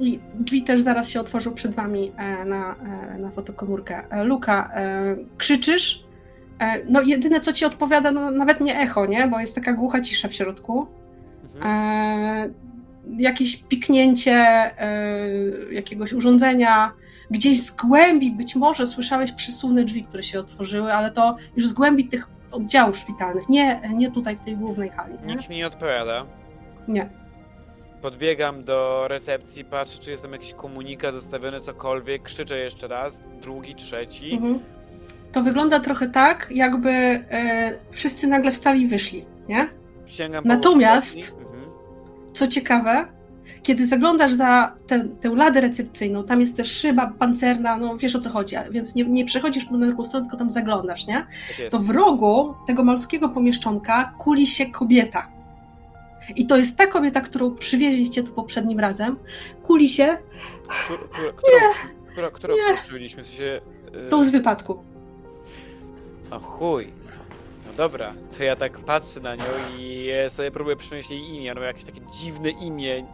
I 0.00 0.20
drzwi 0.34 0.62
też 0.62 0.80
zaraz 0.80 1.10
się 1.10 1.20
otworzą 1.20 1.54
przed 1.54 1.74
wami 1.74 2.12
e, 2.16 2.44
na, 2.44 2.74
e, 3.14 3.18
na 3.18 3.30
fotokomórkę. 3.30 4.10
E, 4.10 4.24
Luka, 4.24 4.70
e, 4.74 5.16
krzyczysz. 5.38 6.04
E, 6.58 6.84
no 6.88 7.02
jedyne 7.02 7.40
co 7.40 7.52
ci 7.52 7.64
odpowiada, 7.64 8.12
no 8.12 8.30
nawet 8.30 8.60
nie 8.60 8.80
echo, 8.80 9.06
nie? 9.06 9.26
bo 9.26 9.40
jest 9.40 9.54
taka 9.54 9.72
głucha 9.72 10.00
cisza 10.00 10.28
w 10.28 10.34
środku. 10.34 10.86
mhm. 11.54 12.50
E, 12.50 12.64
jakieś 13.18 13.56
piknięcie 13.56 14.32
e, 14.32 15.28
jakiegoś 15.72 16.12
urządzenia. 16.12 16.92
Gdzieś 17.30 17.60
z 17.60 17.70
głębi 17.70 18.30
być 18.30 18.56
może 18.56 18.86
słyszałeś 18.86 19.32
przesuwne 19.32 19.84
drzwi, 19.84 20.04
które 20.04 20.22
się 20.22 20.40
otworzyły, 20.40 20.92
ale 20.92 21.10
to 21.10 21.36
już 21.56 21.66
z 21.68 21.72
głębi 21.72 22.08
tych 22.08 22.28
oddziałów 22.54 22.98
szpitalnych, 22.98 23.48
nie, 23.48 23.80
nie 23.94 24.10
tutaj 24.10 24.36
w 24.36 24.40
tej 24.40 24.56
głównej 24.56 24.90
hali. 24.90 25.14
Nie? 25.26 25.34
Nikt 25.34 25.48
mi 25.48 25.56
nie 25.56 25.66
odpowiada. 25.66 26.26
nie. 26.88 27.08
Podbiegam 28.02 28.64
do 28.64 29.08
recepcji, 29.08 29.64
patrzę, 29.64 29.98
czy 29.98 30.10
jest 30.10 30.22
tam 30.22 30.32
jakiś 30.32 30.54
komunikat 30.54 31.14
zostawiony, 31.14 31.60
cokolwiek. 31.60 32.22
Krzyczę 32.22 32.58
jeszcze 32.58 32.88
raz, 32.88 33.22
drugi, 33.42 33.74
trzeci. 33.74 34.32
Mhm. 34.32 34.60
To 35.32 35.42
wygląda 35.42 35.80
trochę 35.80 36.08
tak, 36.08 36.48
jakby 36.50 36.90
e, 36.90 37.78
wszyscy 37.90 38.26
nagle 38.26 38.52
wstali 38.52 38.82
i 38.82 38.86
wyszli, 38.86 39.24
nie? 39.48 39.68
Sięgam 40.06 40.44
Natomiast-. 40.44 41.32
Mhm. 41.38 41.64
Co 42.34 42.48
ciekawe, 42.48 43.06
kiedy 43.62 43.86
zaglądasz 43.86 44.32
za 44.32 44.74
tę, 44.86 45.04
tę 45.20 45.28
ladę 45.34 45.60
recepcyjną, 45.60 46.24
tam 46.24 46.40
jest 46.40 46.56
też 46.56 46.72
szyba 46.72 47.12
pancerna, 47.18 47.76
no 47.76 47.96
wiesz 47.96 48.16
o 48.16 48.20
co 48.20 48.30
chodzi, 48.30 48.56
więc 48.70 48.94
nie, 48.94 49.04
nie 49.04 49.24
przechodzisz 49.24 49.70
na 49.70 49.78
drugą 49.86 50.04
stronę, 50.04 50.24
tylko 50.26 50.38
tam 50.38 50.50
zaglądasz, 50.50 51.06
nie? 51.06 51.26
Tak. 51.58 51.68
To 51.70 51.78
w 51.78 51.90
rogu 51.90 52.54
tego 52.66 52.84
malutkiego 52.84 53.28
pomieszczonka 53.28 54.14
kuli 54.18 54.46
się 54.46 54.66
kobieta. 54.66 55.28
I 56.36 56.46
to 56.46 56.56
jest 56.56 56.76
ta 56.76 56.86
kobieta, 56.86 57.20
którą 57.20 57.50
przywieźliście 57.56 58.22
tu 58.22 58.32
poprzednim 58.32 58.80
razem. 58.80 59.16
Kuli 59.62 59.88
się 59.88 60.18
Któr- 60.68 61.08
któr- 61.08 61.34
Którą, 61.34 61.58
którą, 62.12 62.30
którą 62.30 62.54
Nie. 62.54 62.76
przybyliśmy? 62.82 63.22
W 63.22 63.26
sensie... 63.26 63.60
y, 64.06 64.08
tą 64.08 64.24
z 64.24 64.30
wypadku. 64.30 64.82
O 66.30 66.38
chuj. 66.38 66.92
No 67.66 67.72
dobra, 67.76 68.14
to 68.38 68.42
ja 68.44 68.56
tak 68.56 68.78
patrzę 68.78 69.20
na 69.20 69.34
nią 69.36 69.42
i 69.78 70.08
sobie 70.28 70.50
próbuję 70.50 70.76
jej 71.10 71.34
imię. 71.36 71.54
Ma 71.54 71.60
jakieś 71.60 71.84
takie 71.84 72.00
dziwne 72.20 72.50
imię. 72.50 73.06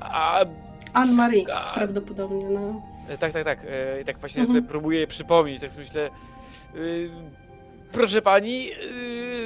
A, 0.00 0.44
Anne-Marie 0.92 1.44
A. 1.54 1.74
prawdopodobnie, 1.74 2.50
no. 2.50 2.82
e, 3.08 3.18
tak, 3.18 3.32
tak, 3.32 3.44
tak. 3.44 3.58
e, 3.68 4.00
I 4.00 4.04
tak 4.04 4.18
właśnie 4.18 4.40
Mhm. 4.42 4.58
sobie 4.58 4.68
próbuję 4.68 5.06
przypomnieć. 5.06 5.60
Tak 5.60 5.70
sobie 5.70 5.84
myślę... 5.86 6.10
y, 6.76 7.10
proszę 7.92 8.22
pani, 8.22 8.70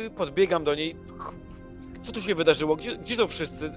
y, 0.06 0.10
podbiegam 0.16 0.64
do 0.64 0.74
niej. 0.74 0.96
Co 2.02 2.12
tu 2.12 2.20
się 2.20 2.34
wydarzyło? 2.34 2.76
Gdzie, 2.76 2.96
gdzie 2.96 3.16
są 3.16 3.28
wszyscy? 3.28 3.70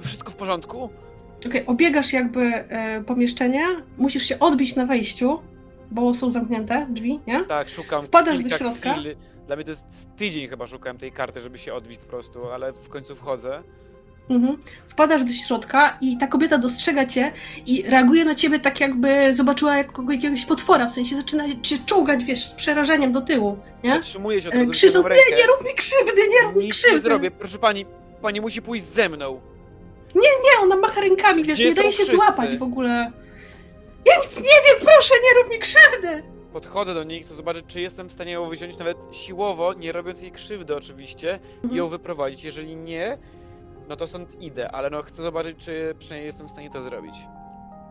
Wszystko 0.00 0.30
w 0.30 0.34
porządku? 0.34 0.90
Okej, 1.46 1.66
obiegasz 1.66 2.12
jakby 2.12 2.40
e, 2.40 3.04
pomieszczenie, 3.04 3.66
musisz 3.98 4.22
się 4.24 4.38
odbić 4.38 4.76
na 4.76 4.86
wejściu, 4.86 5.40
bo 5.90 6.14
są 6.14 6.30
zamknięte 6.30 6.86
drzwi, 6.90 7.20
nie? 7.26 7.44
Tak, 7.44 7.68
szukam 7.68 8.02
Wpadasz 8.02 8.36
do 8.36 8.42
kilka 8.42 8.58
środka? 8.58 8.92
Chwil. 8.94 9.16
Dla 9.46 9.56
mnie 9.56 9.64
to 9.64 9.70
jest 9.70 9.92
z 10.00 10.06
tydzień 10.06 10.48
chyba 10.48 10.66
szukałem 10.66 10.98
tej 10.98 11.12
karty, 11.12 11.40
żeby 11.40 11.58
się 11.58 11.74
odbić 11.74 11.98
po 11.98 12.06
prostu, 12.06 12.50
ale 12.50 12.72
w 12.72 12.88
końcu 12.88 13.16
wchodzę. 13.16 13.62
Mhm. 14.30 14.58
Wpadasz 14.88 15.24
do 15.24 15.32
środka 15.32 15.98
i 16.00 16.16
ta 16.18 16.26
kobieta 16.26 16.58
dostrzega 16.58 17.06
cię 17.06 17.32
i 17.66 17.82
reaguje 17.82 18.24
na 18.24 18.34
ciebie 18.34 18.58
tak 18.60 18.80
jakby 18.80 19.34
zobaczyła 19.34 19.76
jak, 19.76 19.92
jakiegoś 20.10 20.44
potwora, 20.44 20.86
w 20.88 20.92
sensie 20.92 21.16
zaczyna 21.16 21.44
cię 21.62 21.76
czołgać, 21.86 22.24
wiesz, 22.24 22.44
z 22.46 22.50
przerażeniem 22.50 23.12
do 23.12 23.20
tyłu, 23.20 23.58
nie? 23.84 24.02
Się 24.02 24.18
od 24.48 24.54
E, 24.54 24.58
razu, 24.58 24.70
Krzycząc, 24.70 25.06
nie, 25.06 25.36
nie 25.36 25.46
rób 25.46 25.64
mi 25.66 25.74
krzywdy, 25.74 26.22
nie 26.30 26.42
rób 26.46 26.56
mi 26.56 26.64
Nic 26.64 26.72
krzywdy. 26.74 26.96
nie 26.96 27.00
zrobię, 27.02 27.30
proszę 27.30 27.58
pani, 27.58 27.86
pani 28.22 28.40
musi 28.40 28.62
pójść 28.62 28.84
ze 28.84 29.08
mną. 29.08 29.40
Nie, 30.14 30.62
ona 30.62 30.76
macha 30.76 31.00
rękami, 31.00 31.44
wiesz, 31.44 31.58
Gdzie 31.58 31.68
nie 31.68 31.74
daje 31.74 31.92
się 31.92 31.96
wszyscy? 31.96 32.12
złapać 32.16 32.56
w 32.56 32.62
ogóle. 32.62 33.12
Ja 34.06 34.12
nic 34.24 34.36
nie 34.36 34.42
wiem, 34.42 34.76
proszę, 34.80 35.14
nie 35.24 35.42
rób 35.42 35.52
mi 35.52 35.58
krzywdy! 35.58 36.22
Podchodzę 36.52 36.94
do 36.94 37.04
niej, 37.04 37.22
chcę 37.22 37.34
zobaczyć, 37.34 37.64
czy 37.68 37.80
jestem 37.80 38.08
w 38.08 38.12
stanie 38.12 38.32
ją 38.32 38.48
wyciągnąć 38.48 38.78
nawet 38.78 38.96
siłowo, 39.12 39.74
nie 39.74 39.92
robiąc 39.92 40.22
jej 40.22 40.32
krzywdy 40.32 40.76
oczywiście, 40.76 41.38
i 41.54 41.56
Mhm. 41.56 41.76
ją 41.76 41.88
wyprowadzić. 41.88 42.44
Jeżeli 42.44 42.76
nie, 42.76 43.18
no 43.88 43.96
to 43.96 44.06
stąd 44.06 44.42
idę, 44.42 44.72
ale 44.72 44.90
no 44.90 45.02
chcę 45.02 45.22
zobaczyć, 45.22 45.56
czy 45.58 45.94
przynajmniej 45.98 46.26
jestem 46.26 46.48
w 46.48 46.50
stanie 46.50 46.70
to 46.70 46.82
zrobić. 46.82 47.14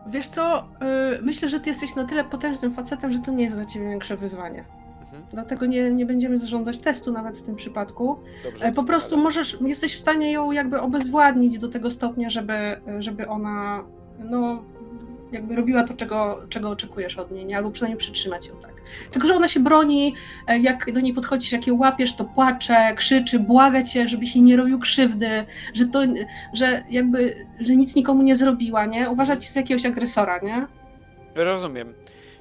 Wiesz 0.06 0.28
co, 0.28 0.64
yy, 0.80 1.18
myślę, 1.22 1.48
że 1.48 1.60
ty 1.60 1.70
jesteś 1.70 1.94
na 1.94 2.04
tyle 2.04 2.24
potężnym 2.24 2.74
facetem, 2.74 3.12
że 3.12 3.18
to 3.18 3.32
nie 3.32 3.44
jest 3.44 3.56
dla 3.56 3.64
ciebie 3.64 3.88
większe 3.88 4.16
wyzwanie. 4.16 4.64
Mhm. 5.00 5.22
Dlatego 5.32 5.66
nie, 5.66 5.90
nie 5.92 6.06
będziemy 6.06 6.38
zarządzać 6.38 6.78
testu 6.78 7.12
nawet 7.12 7.38
w 7.38 7.42
tym 7.42 7.56
przypadku. 7.56 8.18
Dobrze. 8.44 8.64
E, 8.64 8.72
Po 8.72 8.84
prostu 8.84 9.10
doskonale. 9.10 9.24
możesz, 9.24 9.58
jesteś 9.60 9.94
w 9.94 9.98
stanie 10.00 10.32
ją 10.32 10.52
jakby 10.52 10.80
obezwładnić 10.80 11.58
do 11.58 11.68
tego 11.68 11.90
stopnia, 11.90 12.30
żeby, 12.30 12.54
żeby 12.98 13.28
ona 13.28 13.84
no, 14.18 14.62
jakby 15.32 15.56
robiła 15.56 15.82
to, 15.84 15.94
czego, 15.94 16.42
czego 16.48 16.70
oczekujesz 16.70 17.18
od 17.18 17.30
niej, 17.30 17.44
nie? 17.46 17.56
albo 17.56 17.70
przynajmniej 17.70 17.98
przytrzymać 17.98 18.46
ją 18.46 18.56
tak. 18.56 18.71
Tylko, 19.10 19.28
że 19.28 19.34
ona 19.34 19.48
się 19.48 19.60
broni, 19.60 20.14
e, 20.48 20.58
jak 20.58 20.92
do 20.92 21.00
niej 21.00 21.14
podchodzisz, 21.14 21.52
jak 21.52 21.66
ją 21.66 21.74
łapiesz, 21.76 22.14
to 22.16 22.24
płacze, 22.24 22.92
krzyczy, 22.96 23.38
błaga 23.38 23.82
cię, 23.82 24.08
żebyś 24.08 24.34
jej 24.36 24.44
nie 24.44 24.56
robił 24.56 24.78
krzywdy, 24.78 25.44
że 25.74 25.86
to, 25.86 26.00
że 26.54 26.82
jakby, 26.90 27.46
że 27.60 27.76
nic 27.76 27.94
nikomu 27.96 28.22
nie 28.22 28.36
zrobiła, 28.36 28.86
nie? 28.86 29.10
Uważa 29.10 29.36
cię 29.36 29.50
za 29.50 29.60
jakiegoś 29.60 29.86
agresora, 29.86 30.38
nie? 30.42 30.66
Rozumiem. 31.34 31.94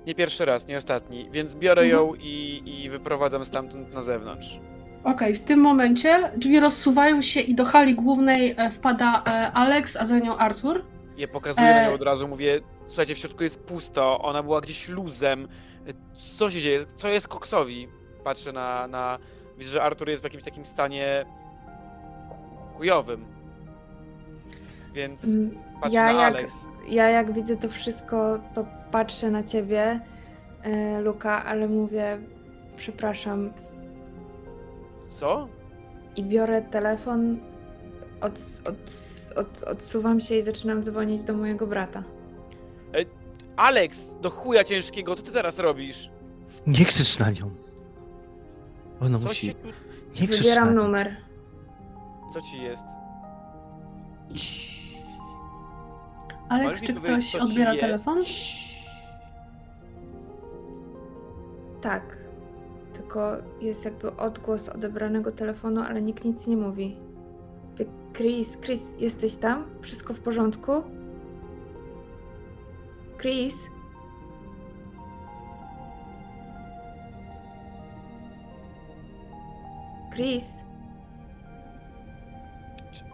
Nie 0.07 0.15
pierwszy 0.15 0.45
raz, 0.45 0.67
nie 0.67 0.77
ostatni, 0.77 1.29
więc 1.31 1.55
biorę 1.55 1.81
Mhm. 1.83 1.99
ją 2.05 2.13
i, 2.15 2.61
i 2.83 2.89
wyprowadzam 2.89 3.45
stamtąd 3.45 3.93
na 3.93 4.01
zewnątrz. 4.01 4.59
Okej, 5.03 5.35
w 5.35 5.39
tym 5.39 5.59
momencie 5.59 6.31
drzwi 6.37 6.59
rozsuwają 6.59 7.21
się 7.21 7.39
i 7.39 7.55
do 7.55 7.65
hali 7.65 7.95
głównej 7.95 8.53
e, 8.57 8.69
wpada 8.69 9.23
e, 9.27 9.51
Alex, 9.51 9.97
a 9.97 10.05
za 10.05 10.19
nią 10.19 10.37
Arthur. 10.37 10.85
Je 11.17 11.27
pokazuję 11.27 11.67
na 11.67 11.81
E. 11.81 11.87
nią 11.87 11.93
od 11.93 12.01
razu, 12.01 12.27
mówię, 12.27 12.59
słuchajcie, 12.87 13.15
w 13.15 13.17
środku 13.17 13.43
jest 13.43 13.63
pusto, 13.63 14.21
ona 14.21 14.43
była 14.43 14.61
gdzieś 14.61 14.87
luzem. 14.87 15.47
Co 16.37 16.49
się 16.49 16.61
dzieje? 16.61 16.85
Co 16.95 17.07
jest 17.07 17.27
Koksowi? 17.27 17.87
Patrzę 18.23 18.51
na, 18.51 18.87
na... 18.87 19.19
Widzę, 19.57 19.71
że 19.71 19.83
Artur 19.83 20.09
jest 20.09 20.21
w 20.21 20.23
jakimś 20.23 20.43
takim 20.43 20.65
stanie 20.65 21.25
chu- 22.29 22.77
chujowym. 22.77 23.25
Więc 24.93 25.25
Mm, 25.25 25.57
patrzę 25.81 25.95
Ja 25.95 26.03
na 26.05 26.11
jak, 26.11 26.35
Alex. 26.35 26.65
ja 26.89 27.09
jak 27.09 27.31
widzę 27.33 27.55
to 27.55 27.69
wszystko, 27.69 28.39
to 28.55 28.65
patrzę 28.91 29.31
na 29.31 29.43
ciebie, 29.43 29.99
e, 30.63 31.01
Luka, 31.01 31.45
ale 31.45 31.67
mówię, 31.67 32.17
przepraszam, 32.77 33.53
Co? 35.09 35.47
i 36.15 36.23
biorę 36.23 36.61
telefon, 36.61 37.37
od, 38.21 38.39
od, 38.67 38.77
od, 39.37 39.63
odsuwam 39.63 40.19
się 40.19 40.35
i 40.35 40.41
zaczynam 40.41 40.83
dzwonić 40.83 41.23
do 41.23 41.33
mojego 41.33 41.67
brata. 41.67 42.03
Alex, 43.57 44.15
do 44.21 44.29
chuja 44.29 44.63
ciężkiego, 44.63 45.15
co 45.15 45.21
ty 45.21 45.31
teraz 45.31 45.59
robisz? 45.59 46.09
Nie 46.67 46.85
krzycz 46.85 47.19
na 47.19 47.31
nią. 47.31 47.49
Ona 49.01 49.19
Co, 49.19 49.25
musi. 49.27 49.45
się 49.47 49.53
tu... 49.53 49.67
Nie 50.21 50.27
krzycz 50.27 50.29
na 50.31 50.37
Wybieram 50.37 50.75
nią. 50.75 50.83
numer. 50.83 51.15
co 52.33 52.41
ci 52.41 52.61
jest? 52.61 52.85
Alex, 56.49 56.65
Możesz 56.67 56.81
mi 56.81 56.87
czy 56.87 56.93
powiedzieć, 56.93 57.29
ktoś 57.29 57.31
co 57.31 57.37
ci 57.37 57.43
odbiera 57.43 57.71
jest? 57.73 57.81
telefon? 57.81 58.17
Tak. 61.81 62.17
Tylko 62.93 63.31
jest 63.61 63.85
jakby 63.85 64.15
odgłos 64.17 64.69
odebranego 64.69 65.31
telefonu, 65.31 65.81
ale 65.81 66.01
nikt 66.01 66.25
nic 66.25 66.47
nie 66.47 66.57
mówi. 66.57 66.97
Chris, 68.13 68.57
Chris, 68.61 68.95
jesteś 68.99 69.35
tam? 69.35 69.65
Wszystko 69.81 70.13
w 70.13 70.19
porządku? 70.19 70.71
Chris? 73.21 73.69
Chris? 80.13 80.45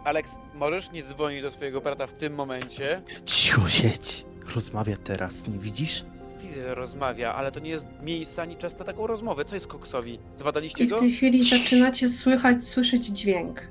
Alex, 0.03 0.37
możesz 0.55 0.91
nie 0.91 1.03
dzwonić 1.03 1.41
do 1.41 1.51
swojego 1.51 1.81
brata 1.81 2.07
w 2.07 2.13
tym 2.13 2.33
momencie? 2.35 3.01
Cicho 3.25 3.67
siedź. 3.67 4.25
Rozmawia 4.55 4.95
teraz, 5.03 5.47
nie 5.47 5.59
widzisz? 5.59 6.05
Widzę, 6.41 6.61
że 6.63 6.75
rozmawia, 6.75 7.33
ale 7.33 7.51
to 7.51 7.59
nie 7.59 7.69
jest 7.69 7.87
miejsce 8.03 8.41
ani 8.41 8.55
czas 8.57 8.79
na 8.79 8.85
taką 8.85 9.07
rozmowę. 9.07 9.45
Co 9.45 9.55
jest 9.55 9.67
Koksowi? 9.67 10.19
Zbadaliście 10.35 10.83
I 10.83 10.87
w 10.87 10.89
go? 10.89 10.99
tej 10.99 11.11
chwili 11.11 11.43
zaczynacie 11.43 12.09
słychać, 12.09 12.63
słyszeć 12.63 13.05
dźwięk. 13.05 13.61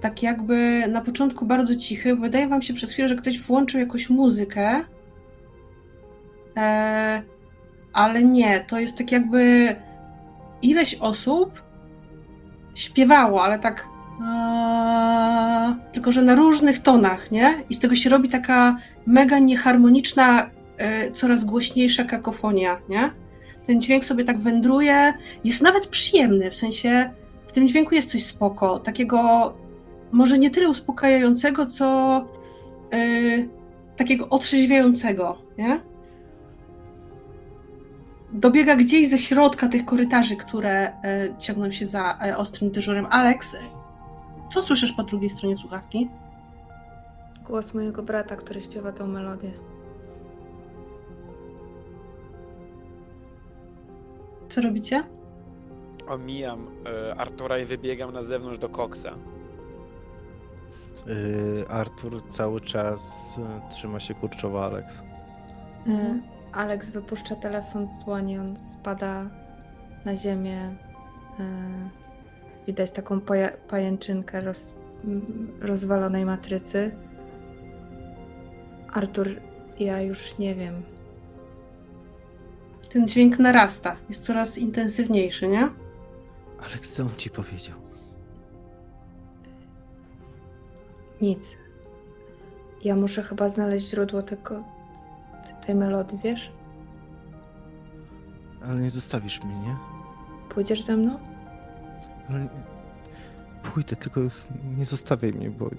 Tak 0.00 0.22
jakby 0.22 0.84
na 0.88 1.00
początku 1.00 1.46
bardzo 1.46 1.76
cichy. 1.76 2.16
Wydaje 2.16 2.48
wam 2.48 2.62
się 2.62 2.74
przez 2.74 2.92
chwilę, 2.92 3.08
że 3.08 3.14
ktoś 3.16 3.38
włączył 3.40 3.80
jakąś 3.80 4.10
muzykę. 4.10 4.84
E, 6.56 7.22
ale 7.92 8.22
nie, 8.22 8.60
to 8.60 8.80
jest 8.80 8.98
tak 8.98 9.12
jakby 9.12 9.76
ileś 10.62 10.94
osób 10.94 11.62
śpiewało, 12.74 13.44
ale 13.44 13.58
tak 13.58 13.86
a, 14.24 15.74
tylko, 15.92 16.12
że 16.12 16.22
na 16.22 16.34
różnych 16.34 16.78
tonach, 16.78 17.30
nie? 17.30 17.64
I 17.70 17.74
z 17.74 17.78
tego 17.78 17.94
się 17.94 18.10
robi 18.10 18.28
taka 18.28 18.76
mega 19.06 19.38
nieharmoniczna, 19.38 20.50
e, 20.78 21.10
coraz 21.10 21.44
głośniejsza 21.44 22.04
kakofonia, 22.04 22.78
nie? 22.88 23.10
Ten 23.66 23.80
dźwięk 23.80 24.04
sobie 24.04 24.24
tak 24.24 24.38
wędruje, 24.38 25.14
jest 25.44 25.62
nawet 25.62 25.86
przyjemny, 25.86 26.50
w 26.50 26.54
sensie 26.54 27.10
w 27.46 27.52
tym 27.52 27.68
dźwięku 27.68 27.94
jest 27.94 28.10
coś 28.10 28.24
spoko, 28.24 28.78
takiego 28.78 29.52
może 30.12 30.38
nie 30.38 30.50
tyle 30.50 30.68
uspokajającego, 30.68 31.66
co 31.66 32.24
yy, 32.92 33.48
takiego 33.96 34.28
otrzeźwiającego, 34.28 35.38
nie? 35.58 35.80
Dobiega 38.32 38.76
gdzieś 38.76 39.08
ze 39.08 39.18
środka 39.18 39.68
tych 39.68 39.84
korytarzy, 39.84 40.36
które 40.36 40.88
y, 40.88 40.92
ciągną 41.38 41.70
się 41.70 41.86
za 41.86 42.18
y, 42.26 42.36
ostrym 42.36 42.70
dyżurem. 42.70 43.06
Alex, 43.10 43.56
co 44.48 44.62
słyszysz 44.62 44.92
po 44.92 45.02
drugiej 45.02 45.30
stronie 45.30 45.56
słuchawki? 45.56 46.10
Głos 47.46 47.74
mojego 47.74 48.02
brata, 48.02 48.36
który 48.36 48.60
śpiewa 48.60 48.92
tą 48.92 49.06
melodię. 49.06 49.52
Co 54.48 54.60
robicie? 54.60 55.04
Omijam 56.08 56.66
e, 56.86 57.14
Artura 57.20 57.58
i 57.58 57.64
wybiegam 57.64 58.12
na 58.12 58.22
zewnątrz 58.22 58.58
do 58.58 58.68
Koksa. 58.68 59.14
Yy, 61.06 61.68
Artur 61.68 62.28
cały 62.28 62.60
czas 62.60 63.34
y, 63.38 63.70
trzyma 63.70 64.00
się 64.00 64.14
kurczowo 64.14 64.64
Alex. 64.64 65.02
E, 65.88 66.20
Alex 66.52 66.90
wypuszcza 66.90 67.36
telefon 67.36 67.86
z 67.86 67.98
dłoni, 67.98 68.38
on 68.38 68.56
spada 68.56 69.30
na 70.04 70.16
ziemię. 70.16 70.58
E, 71.40 71.44
widać 72.66 72.90
taką 72.90 73.20
pajęczynkę 73.68 74.40
roz- 74.40 74.72
rozwalonej 75.60 76.24
matrycy. 76.24 76.94
Artur, 78.92 79.28
ja 79.78 80.00
już 80.02 80.38
nie 80.38 80.54
wiem. 80.54 80.82
Ten 82.92 83.08
dźwięk 83.08 83.38
narasta, 83.38 83.96
jest 84.08 84.24
coraz 84.24 84.58
intensywniejszy, 84.58 85.48
nie? 85.48 85.68
Alex, 86.60 86.92
co 86.92 87.02
on 87.02 87.16
ci 87.16 87.30
powiedział? 87.30 87.76
Nic. 91.20 91.56
Ja 92.84 92.96
muszę 92.96 93.22
chyba 93.22 93.48
znaleźć 93.48 93.90
źródło 93.90 94.22
tego, 94.22 94.64
tej 95.66 95.74
melodii, 95.74 96.18
wiesz? 96.24 96.52
Ale 98.68 98.80
nie 98.80 98.90
zostawisz 98.90 99.42
mnie, 99.44 99.54
nie? 99.60 99.76
Pójdziesz 100.48 100.82
ze 100.82 100.96
mną? 100.96 101.18
Ale 102.28 102.40
nie- 102.40 102.48
pójdę, 103.62 103.96
tylko 103.96 104.20
nie 104.78 104.84
zostawiaj 104.84 105.32
mnie, 105.32 105.50
bo. 105.50 105.70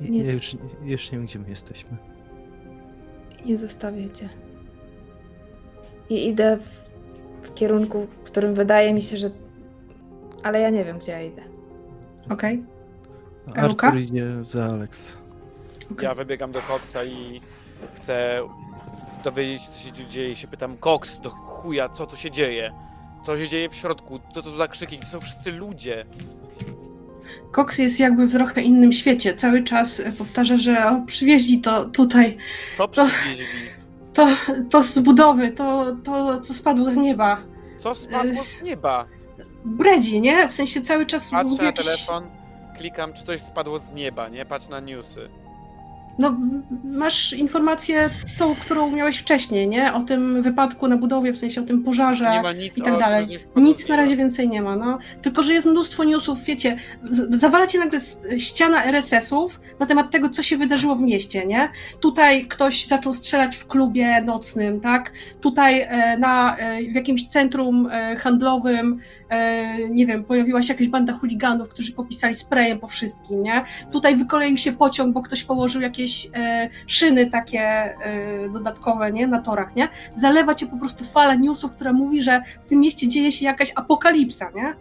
Nie 0.00 0.22
Ja 0.22 0.32
już, 0.32 0.56
już 0.84 1.12
nie 1.12 1.18
wiem, 1.18 1.26
gdzie 1.26 1.38
my 1.38 1.48
jesteśmy. 1.48 1.96
Nie 3.46 3.58
zostawię 3.58 4.10
cię. 4.10 4.28
I 6.10 6.28
idę 6.28 6.56
w, 6.56 6.68
w 7.48 7.54
kierunku, 7.54 8.06
w 8.20 8.26
którym 8.26 8.54
wydaje 8.54 8.94
mi 8.94 9.02
się, 9.02 9.16
że. 9.16 9.30
Ale 10.42 10.60
ja 10.60 10.70
nie 10.70 10.84
wiem, 10.84 10.98
gdzie 10.98 11.12
ja 11.12 11.22
idę. 11.22 11.42
Okej. 12.30 12.64
A 13.56 13.60
Artur 13.60 13.96
idzie 13.96 14.44
za 14.44 14.64
Alex. 14.64 15.16
okej. 15.92 16.04
Ja 16.04 16.14
wybiegam 16.14 16.52
do 16.52 16.60
Koksa 16.60 17.04
i 17.04 17.40
chcę 17.94 18.40
dowiedzieć 19.24 19.62
się, 19.62 19.68
co 19.70 19.98
się 19.98 20.06
dzieje. 20.06 20.36
Się 20.36 20.48
pytam, 20.48 20.76
Koks, 20.76 21.20
do 21.20 21.30
chuja, 21.30 21.88
co 21.88 22.06
tu 22.06 22.16
się 22.16 22.30
dzieje? 22.30 22.72
Co 23.26 23.38
się 23.38 23.48
dzieje 23.48 23.68
w 23.68 23.74
środku? 23.74 24.20
Co 24.34 24.42
to 24.42 24.56
za 24.56 24.68
krzyki? 24.68 24.98
Gdzie 24.98 25.06
są 25.08 25.20
wszyscy 25.20 25.52
ludzie? 25.52 26.06
Cox 27.54 27.78
jest 27.78 28.00
jakby 28.00 28.26
w 28.26 28.32
trochę 28.32 28.62
innym 28.62 28.92
świecie. 28.92 29.34
Cały 29.34 29.64
czas 29.64 30.00
e, 30.00 30.12
powtarza, 30.12 30.56
że 30.56 30.86
o, 30.90 31.02
przywieźli 31.06 31.60
to 31.60 31.84
tutaj, 31.84 32.36
To 32.78 32.88
To- 32.88 33.06
przywieźli. 33.06 33.44
to, 34.14 34.28
to 34.70 34.82
z 34.82 34.98
budowy, 34.98 35.50
to, 35.50 35.96
to 36.04 36.40
co 36.40 36.54
spadło 36.54 36.90
z 36.90 36.96
nieba. 36.96 37.36
Co 37.78 37.94
spadło 37.94 38.42
z 38.42 38.62
nieba? 38.62 39.06
Bredzi, 39.64 40.20
nie? 40.20 40.48
W 40.48 40.52
sensie 40.52 40.80
cały 40.82 41.06
czas 41.06 41.30
Patrzę 41.30 41.44
mówi 41.44 41.56
na 41.58 41.64
jakieś... 41.64 41.84
telefon, 41.86 42.24
klikam, 42.78 43.12
czy 43.12 43.24
coś 43.24 43.42
spadło 43.42 43.78
z 43.78 43.92
nieba, 43.92 44.28
nie? 44.28 44.44
Patrz 44.44 44.68
na 44.68 44.80
newsy. 44.80 45.28
No, 46.20 46.36
masz 46.84 47.32
informację 47.32 48.10
tą, 48.38 48.54
którą 48.54 48.90
miałeś 48.90 49.16
wcześniej, 49.18 49.68
nie? 49.68 49.92
O 49.92 50.00
tym 50.00 50.42
wypadku 50.42 50.88
na 50.88 50.96
budowie, 50.96 51.32
w 51.32 51.36
sensie 51.36 51.60
o 51.60 51.64
tym 51.64 51.82
pożarze. 51.82 52.30
Nie 52.30 52.42
ma 52.42 52.52
nic 52.52 52.78
i 52.78 52.82
tak 52.82 52.98
dalej. 52.98 53.26
Nic 53.56 53.88
na 53.88 53.96
razie 53.96 54.16
więcej 54.16 54.48
nie 54.48 54.62
ma, 54.62 54.76
no. 54.76 54.98
Tylko, 55.22 55.42
że 55.42 55.52
jest 55.52 55.66
mnóstwo 55.66 56.04
newsów, 56.04 56.44
wiecie, 56.44 56.76
zawala 57.30 57.66
cię 57.66 57.78
nagle 57.78 58.00
ściana 58.38 58.84
RSS-ów 58.84 59.60
na 59.78 59.86
temat 59.86 60.10
tego, 60.10 60.28
co 60.28 60.42
się 60.42 60.56
wydarzyło 60.56 60.96
w 60.96 61.02
mieście, 61.02 61.46
nie? 61.46 61.68
Tutaj 62.00 62.46
ktoś 62.46 62.86
zaczął 62.86 63.12
strzelać 63.12 63.56
w 63.56 63.66
klubie 63.66 64.22
nocnym, 64.22 64.80
tak? 64.80 65.12
Tutaj 65.40 65.80
e, 65.80 66.18
na, 66.18 66.56
e, 66.56 66.82
w 66.82 66.94
jakimś 66.94 67.26
centrum 67.26 67.88
e, 67.92 68.16
handlowym, 68.16 68.98
nie 69.90 70.06
wiem, 70.06 70.24
pojawiła 70.24 70.62
się 70.62 70.72
jakaś 70.72 70.88
banda 70.88 71.12
chuliganów, 71.12 71.68
którzy 71.68 71.92
popisali 71.92 72.34
sprayem 72.34 72.78
po 72.78 72.86
wszystkim, 72.86 73.42
nie? 73.42 73.64
Tutaj 73.92 74.16
wykoleił 74.16 74.56
się 74.56 74.72
pociąg, 74.72 75.14
bo 75.14 75.22
ktoś 75.22 75.44
położył 75.44 75.82
jakieś 75.82 76.09
e, 76.34 76.68
szyny 76.86 77.30
takie 77.30 77.60
e, 77.60 77.94
dodatkowe, 78.48 79.12
nie? 79.12 79.26
Na 79.26 79.42
torach, 79.42 79.76
nie? 79.76 79.88
Zalewa 80.16 80.54
cię 80.54 80.66
po 80.66 80.76
prostu 80.76 81.04
fala 81.04 81.34
newsów, 81.34 81.72
która 81.72 81.92
mówi, 81.92 82.22
że 82.22 82.42
w 82.66 82.68
tym 82.68 82.80
mieście 82.80 83.08
dzieje 83.08 83.32
się 83.32 83.44
jakaś 83.44 83.72
apokalipsa, 83.74 84.50
nie? 84.54 84.74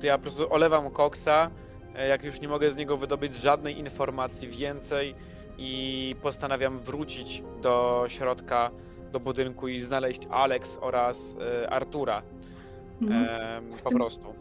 To 0.00 0.06
ja 0.06 0.18
po 0.18 0.22
prostu 0.22 0.52
olewam 0.52 0.90
Coxa, 0.90 1.50
e, 1.96 2.08
jak 2.08 2.24
już 2.24 2.40
nie 2.40 2.48
mogę 2.48 2.70
z 2.70 2.76
niego 2.76 2.96
wydobyć 2.96 3.34
żadnej 3.34 3.78
informacji 3.78 4.48
więcej 4.48 5.14
i 5.58 6.16
postanawiam 6.22 6.78
wrócić 6.78 7.42
do 7.62 8.04
środka, 8.08 8.70
do 9.12 9.20
budynku 9.20 9.68
i 9.68 9.80
znaleźć 9.80 10.20
Alex 10.30 10.78
oraz 10.80 11.36
e, 11.64 11.70
Artura. 11.70 12.22
Mhm. 13.02 13.24
Em, 13.24 13.78
po 13.84 13.90
prostu. 13.90 14.34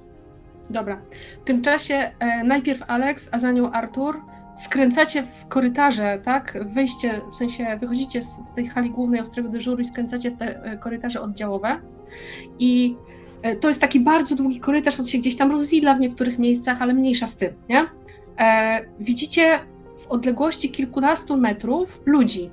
Dobra. 0.70 1.02
W 1.42 1.44
tym 1.44 1.62
czasie 1.62 2.12
e, 2.20 2.44
najpierw 2.44 2.84
Alex, 2.88 3.30
a 3.32 3.40
za 3.40 3.52
nią 3.52 3.72
Artur. 3.72 4.22
Skręcacie 4.56 5.23
w 5.23 5.48
korytarze, 5.48 6.19
tak? 6.23 6.57
Wyjście, 6.65 7.22
w 7.32 7.35
sensie 7.35 7.77
wychodzicie 7.80 8.22
z 8.22 8.41
tej 8.56 8.67
hali 8.67 8.90
głównej 8.90 9.22
ostrego 9.22 9.49
dyżuru 9.49 9.82
i 9.82 9.85
skręcacie 9.85 10.32
w 10.32 10.38
te 10.38 10.64
e, 10.64 10.77
korytarze 10.77 11.22
oddziałowe. 11.22 11.80
I 12.59 12.95
e, 13.41 13.56
to 13.56 13.67
jest 13.67 13.82
taki 13.82 13.99
bardzo 13.99 14.35
długi 14.35 14.59
korytarz, 14.59 14.99
on 14.99 15.06
się 15.06 15.17
gdzieś 15.17 15.35
tam 15.35 15.51
rozwidla 15.51 15.93
w 15.93 15.99
niektórych 15.99 16.40
miejscach, 16.40 16.82
ale 16.82 16.93
mniejsza 16.93 17.27
z 17.27 17.35
tym, 17.35 17.53
nie? 17.69 17.85
E, 18.40 18.82
widzicie 18.99 19.59
w 19.98 20.07
odległości 20.07 20.69
kilkunastu 20.69 21.38
metrów 21.38 22.01
ludzi. 22.06 22.51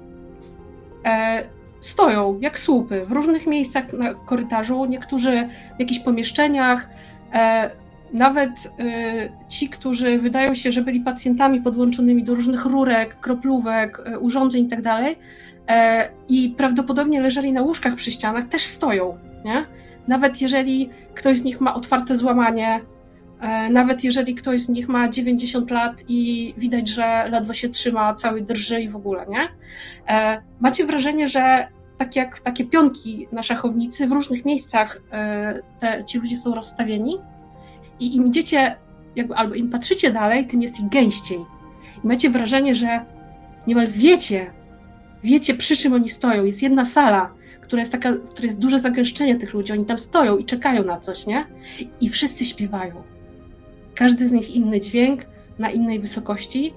E, 1.04 1.44
stoją 1.80 2.38
jak 2.40 2.58
słupy 2.58 3.06
w 3.06 3.12
różnych 3.12 3.46
miejscach 3.46 3.92
na 3.92 4.14
korytarzu, 4.14 4.84
niektórzy 4.84 5.48
w 5.76 5.80
jakichś 5.80 6.00
pomieszczeniach, 6.00 6.88
e, 7.32 7.70
nawet 8.12 8.50
y, 8.66 9.32
ci, 9.48 9.68
którzy 9.68 10.18
wydają 10.18 10.55
się, 10.55 10.72
że 10.72 10.82
byli 10.82 11.00
pacjentami 11.00 11.60
podłączonymi 11.60 12.24
do 12.24 12.34
różnych 12.34 12.64
rurek, 12.64 13.20
kroplówek, 13.20 14.08
y, 14.08 14.18
urządzeń 14.18 14.62
itd. 14.64 15.14
E, 15.70 16.08
i 16.28 16.55
prawdopodobnie 16.56 17.20
leżeli 17.20 17.52
na 17.52 17.62
łóżkach 17.62 17.94
przy 17.94 18.10
ścianach, 18.10 18.44
też 18.44 18.66
stoją. 18.66 19.18
Nie? 19.44 19.66
Nawet 20.08 20.40
jeżeli 20.40 20.90
ktoś 21.14 21.36
z 21.36 21.44
nich 21.44 21.60
ma 21.60 21.74
otwarte 21.74 22.16
złamanie, 22.16 22.80
e, 23.40 23.70
nawet 23.70 24.05
jeżeli 24.05 24.34
ktoś 24.34 24.60
z 24.60 24.68
nich 24.68 24.89
ma 24.89 25.08
90 25.08 25.70
lat 25.70 25.92
i 26.08 26.55
widać, 26.58 26.89
że 26.89 27.28
ledwo 27.30 27.55
się 27.55 27.68
trzyma, 27.68 28.14
cały 28.14 28.42
drży 28.42 28.80
i 28.80 28.89
w 28.89 28.97
ogóle, 28.97 29.26
nie? 29.28 29.48
E, 30.08 30.42
macie 30.60 30.86
wrażenie, 30.86 31.28
że 31.28 31.66
tak 31.98 32.16
jak 32.16 32.40
takie 32.40 32.64
pionki 32.64 33.28
na 33.32 33.42
szachownicy, 33.42 34.06
w 34.06 34.12
różnych 34.12 34.44
miejscach 34.44 35.02
te, 35.80 36.05
ci 36.05 36.18
ludzie 36.18 36.36
są 36.36 36.55
rozstawieni 36.55 37.18
i 38.00 38.16
im 38.16 38.26
idziecie, 38.26 38.76
jakby, 39.16 39.34
albo 39.34 39.54
im 39.54 39.70
patrzycie 39.70 40.12
dalej, 40.12 40.46
tym 40.46 40.62
jest 40.62 40.80
ich 40.80 40.88
gęściej. 40.88 41.38
I 42.04 42.06
macie 42.06 42.30
wrażenie, 42.30 42.74
że 42.74 43.04
niemal 43.66 43.86
wiecie, 43.86 44.50
wiecie 45.24 45.54
przy 45.54 45.76
czym 45.76 45.92
oni 45.92 46.08
stoją. 46.08 46.44
Jest 46.44 46.62
jedna 46.62 46.84
sala, 46.84 47.30
która 47.60 47.80
jest 47.80 47.92
taka, 47.92 48.12
w 48.12 48.28
której 48.28 48.48
jest 48.48 48.58
duże 48.58 48.78
zagęszczenie 48.78 49.36
tych 49.36 49.54
ludzi. 49.54 49.72
Oni 49.72 49.84
tam 49.84 49.98
stoją 49.98 50.38
i 50.38 50.44
czekają 50.44 50.84
na 50.84 51.00
coś, 51.00 51.26
nie? 51.26 51.46
I 52.00 52.08
wszyscy 52.08 52.44
śpiewają. 52.44 52.94
Każdy 53.94 54.28
z 54.28 54.32
nich 54.32 54.56
inny 54.56 54.80
dźwięk, 54.80 55.20
na 55.58 55.70
innej 55.70 56.00
wysokości, 56.00 56.74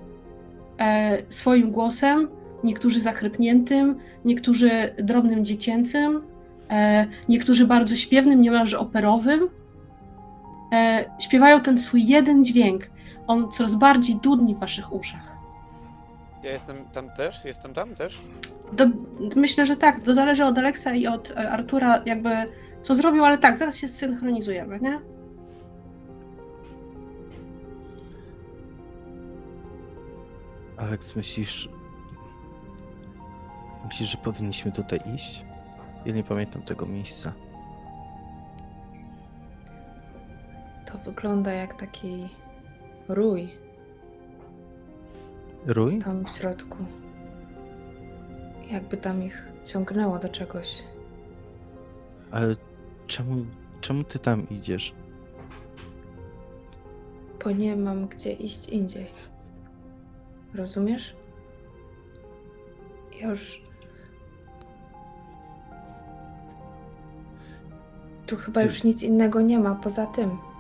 e, 0.79 1.17
swoim 1.29 1.71
głosem, 1.71 2.27
niektórzy 2.63 2.99
zachrypniętym, 2.99 3.95
niektórzy 4.25 4.69
drobnym 5.03 5.45
dziecięcym, 5.45 6.21
e, 6.69 7.07
niektórzy 7.29 7.67
bardzo 7.67 7.95
śpiewnym, 7.95 8.41
niemalże 8.41 8.79
operowym. 8.79 9.49
E, 10.73 11.05
śpiewają 11.19 11.61
ten 11.61 11.77
swój 11.77 12.07
jeden 12.07 12.43
dźwięk. 12.45 12.89
On 13.27 13.51
coraz 13.51 13.75
bardziej 13.75 14.15
dudni 14.15 14.55
w 14.55 14.59
waszych 14.59 14.93
uszach. 14.93 15.37
Ja 16.43 16.51
jestem 16.51 16.77
tam 16.93 17.09
też? 17.09 17.45
Jestem 17.45 17.73
tam 17.73 17.95
też? 17.95 18.21
To, 18.77 18.85
myślę, 19.35 19.65
że 19.65 19.77
tak. 19.77 20.03
To 20.03 20.13
zależy 20.13 20.45
od 20.45 20.57
Aleksa 20.57 20.93
i 20.93 21.07
od 21.07 21.31
e, 21.31 21.49
Artura, 21.51 22.01
jakby 22.05 22.29
co 22.81 22.95
zrobił, 22.95 23.25
ale 23.25 23.37
tak, 23.37 23.57
zaraz 23.57 23.77
się 23.77 23.87
zsynchronizujemy, 23.87 24.79
nie? 24.79 24.99
Aleks, 30.77 31.15
myślisz... 31.15 31.69
Myślisz, 33.85 34.09
że 34.09 34.17
powinniśmy 34.17 34.71
tutaj 34.71 34.99
iść? 35.15 35.45
Ja 36.05 36.13
nie 36.13 36.23
pamiętam 36.23 36.61
tego 36.61 36.85
miejsca. 36.85 37.33
To 40.93 40.99
wygląda 40.99 41.51
jak 41.51 41.73
taki 41.73 42.29
rój 43.07 43.49
Rój? 45.65 45.99
tam 45.99 46.25
w 46.25 46.29
środku. 46.29 46.77
Jakby 48.71 48.97
tam 48.97 49.23
ich 49.23 49.47
ciągnęło 49.65 50.19
do 50.19 50.29
czegoś. 50.29 50.83
Ale 52.31 52.55
czemu, 53.07 53.45
czemu 53.81 54.03
ty 54.03 54.19
tam 54.19 54.49
idziesz? 54.49 54.93
Bo 57.43 57.51
nie 57.51 57.75
mam 57.75 58.07
gdzie 58.07 58.31
iść 58.31 58.69
indziej. 58.69 59.07
Rozumiesz? 60.53 61.15
Ja 63.21 63.29
już. 63.29 63.61
Tu 68.25 68.37
chyba 68.37 68.61
już 68.63 68.83
nic 68.83 69.03
innego 69.03 69.41
nie 69.41 69.59
ma 69.59 69.75
poza 69.75 70.05
tym. 70.05 70.52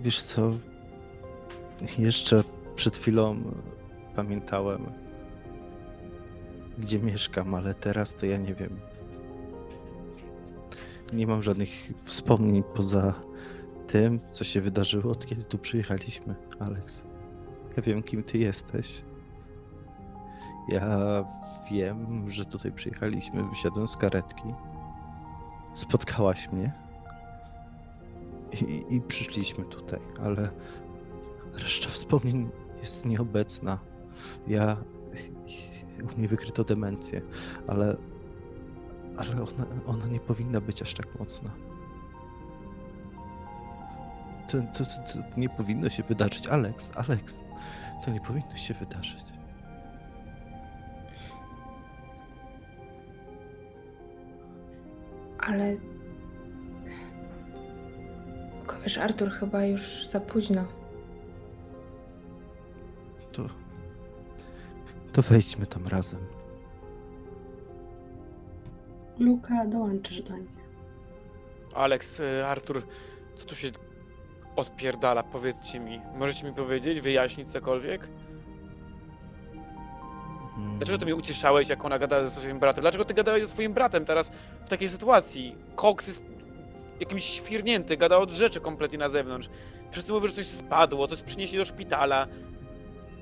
Wiesz 0.00 0.22
co? 0.22 0.52
Jeszcze 1.98 2.44
przed 2.76 2.96
chwilą 2.96 3.36
pamiętałem, 4.16 4.86
gdzie 6.78 6.98
mieszkam, 6.98 7.54
ale 7.54 7.74
teraz 7.74 8.14
to 8.14 8.26
ja 8.26 8.36
nie 8.36 8.54
wiem. 8.54 8.80
Nie 11.12 11.26
mam 11.26 11.42
żadnych 11.42 11.70
wspomnień 12.04 12.62
poza 12.74 13.14
tym, 13.86 14.20
co 14.30 14.44
się 14.44 14.60
wydarzyło, 14.60 15.12
od 15.12 15.26
kiedy 15.26 15.44
tu 15.44 15.58
przyjechaliśmy, 15.58 16.34
Alex. 16.58 17.04
Ja 17.76 17.82
wiem, 17.82 18.02
kim 18.02 18.22
ty 18.22 18.38
jesteś. 18.38 19.02
Ja 20.68 21.24
wiem, 21.70 22.30
że 22.30 22.44
tutaj 22.44 22.72
przyjechaliśmy, 22.72 23.48
wysiadłem 23.48 23.88
z 23.88 23.96
karetki. 23.96 24.54
Spotkałaś 25.74 26.52
mnie. 26.52 26.87
I, 28.52 28.84
I 28.94 29.00
przyszliśmy 29.00 29.64
tutaj, 29.64 30.00
ale 30.26 30.50
reszta 31.52 31.90
wspomnień 31.90 32.50
jest 32.80 33.06
nieobecna. 33.06 33.78
Ja. 34.46 34.76
U 36.14 36.18
mnie 36.18 36.28
wykryto 36.28 36.64
demencję, 36.64 37.22
ale. 37.68 37.96
Ale 39.16 39.32
ona, 39.32 39.66
ona 39.86 40.06
nie 40.06 40.20
powinna 40.20 40.60
być 40.60 40.82
aż 40.82 40.94
tak 40.94 41.18
mocna. 41.18 41.50
To, 44.48 44.58
to, 44.58 44.84
to, 44.84 45.12
to 45.12 45.40
nie 45.40 45.48
powinno 45.48 45.88
się 45.88 46.02
wydarzyć. 46.02 46.46
Alex, 46.46 46.90
Alex, 46.94 47.44
to 48.04 48.10
nie 48.10 48.20
powinno 48.20 48.56
się 48.56 48.74
wydarzyć. 48.74 49.24
Ale. 55.38 55.97
Tylko 58.68 58.82
wiesz, 58.82 58.98
Artur, 58.98 59.30
chyba 59.30 59.64
już 59.64 60.06
za 60.06 60.20
późno. 60.20 60.64
To. 63.32 63.42
To 65.12 65.22
wejdźmy 65.22 65.66
tam 65.66 65.86
razem. 65.86 66.20
Luka, 69.18 69.66
dołączysz 69.66 70.22
do 70.22 70.36
nich. 70.36 70.58
Alex, 71.74 72.20
y, 72.20 72.46
Artur, 72.46 72.82
co 73.36 73.46
tu 73.46 73.54
się 73.54 73.68
odpierdala? 74.56 75.22
Powiedzcie 75.22 75.80
mi. 75.80 76.00
Możecie 76.14 76.46
mi 76.46 76.54
powiedzieć, 76.54 77.00
wyjaśnić 77.00 77.48
cokolwiek? 77.48 78.08
Dlaczego 80.76 80.98
ty 80.98 81.04
mnie 81.04 81.14
ucieszałeś, 81.16 81.68
jak 81.68 81.84
ona 81.84 81.98
gadała 81.98 82.24
ze 82.24 82.30
swoim 82.30 82.58
bratem? 82.58 82.82
Dlaczego 82.82 83.04
ty 83.04 83.14
gadałeś 83.14 83.42
ze 83.42 83.50
swoim 83.50 83.72
bratem 83.74 84.04
teraz 84.04 84.30
w 84.64 84.68
takiej 84.68 84.88
sytuacji? 84.88 85.56
Cox 85.76 86.06
jest 86.08 86.37
jakimś 87.00 87.24
świrnięty, 87.24 87.96
gada 87.96 88.16
od 88.16 88.30
rzeczy 88.30 88.60
kompletnie 88.60 88.98
na 88.98 89.08
zewnątrz. 89.08 89.48
Wszyscy 89.90 90.12
mówią, 90.12 90.26
że 90.26 90.32
coś 90.32 90.46
spadło, 90.46 91.08
coś 91.08 91.22
przynieśli 91.22 91.58
do 91.58 91.64
szpitala. 91.64 92.26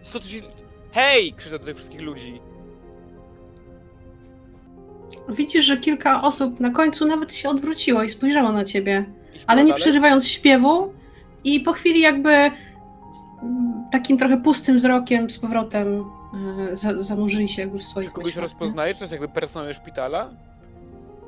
Co 0.05 0.21
tu 0.21 0.29
się... 0.29 0.41
Hej! 0.93 1.33
Krzyczę 1.33 1.59
do 1.59 1.65
tych 1.65 1.77
wszystkich 1.77 2.01
ludzi. 2.01 2.41
Widzisz, 5.29 5.65
że 5.65 5.77
kilka 5.77 6.23
osób 6.23 6.61
na 6.61 6.71
końcu 6.71 7.07
nawet 7.07 7.35
się 7.35 7.49
odwróciło 7.49 8.03
i 8.03 8.11
spojrzało 8.11 8.53
na 8.53 8.65
ciebie, 8.65 9.05
ale 9.47 9.65
nie 9.65 9.69
dalej. 9.71 9.83
przerywając 9.83 10.29
śpiewu 10.29 10.93
i 11.45 11.61
po 11.61 11.73
chwili 11.73 12.01
jakby 12.01 12.31
mm, 12.31 12.53
takim 13.93 14.19
trochę 14.19 14.37
pustym 14.37 14.77
wzrokiem 14.77 15.31
z 15.31 15.39
powrotem 15.39 16.05
e, 16.71 16.77
za- 16.77 17.03
zanurzyli 17.03 17.49
się 17.49 17.67
w 17.67 17.83
swoich 17.83 18.07
Czy 18.07 18.13
kogoś 18.13 18.27
myślach, 18.27 18.43
rozpoznajesz? 18.43 18.99
To 18.99 19.05
jest 19.05 19.13
jakby 19.13 19.29
personel 19.29 19.75
szpitala? 19.75 20.31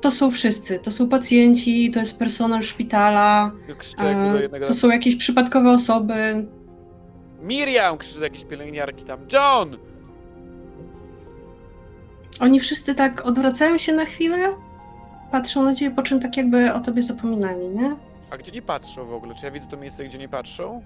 To 0.01 0.10
są 0.10 0.31
wszyscy, 0.31 0.78
to 0.78 0.93
są 0.93 1.09
pacjenci, 1.09 1.91
to 1.91 2.01
jest 2.01 2.18
personel 2.18 2.62
szpitala, 2.62 3.51
e, 4.01 4.67
to 4.67 4.75
są 4.75 4.89
jakieś 4.89 5.17
przypadkowe 5.17 5.70
osoby. 5.70 6.47
Miriam! 7.43 7.99
Krzyczy 7.99 8.18
do 8.18 8.25
jakiejś 8.25 8.44
pielęgniarki 8.44 9.05
tam. 9.05 9.20
John! 9.33 9.77
Oni 12.41 12.60
wszyscy 12.60 12.94
tak 12.94 13.27
odwracają 13.27 13.78
się 13.78 13.93
na 13.93 14.05
chwilę, 14.05 14.55
patrzą 15.33 15.62
na 15.62 15.75
ciebie, 15.75 15.97
po 15.97 16.02
czym 16.02 16.20
tak 16.20 16.36
jakby 16.36 16.73
o 16.73 16.81
tobie 16.81 17.02
zapominali, 17.02 17.68
nie? 17.68 17.97
A 18.31 18.36
gdzie 18.36 18.52
nie 18.52 18.62
patrzą 18.62 19.05
w 19.07 19.12
ogóle? 19.12 19.35
Czy 19.35 19.47
ja 19.47 19.52
widzę 19.52 19.67
to 19.67 19.77
miejsce, 19.77 20.05
gdzie 20.05 20.18
nie 20.18 20.28
patrzą? 20.28 20.83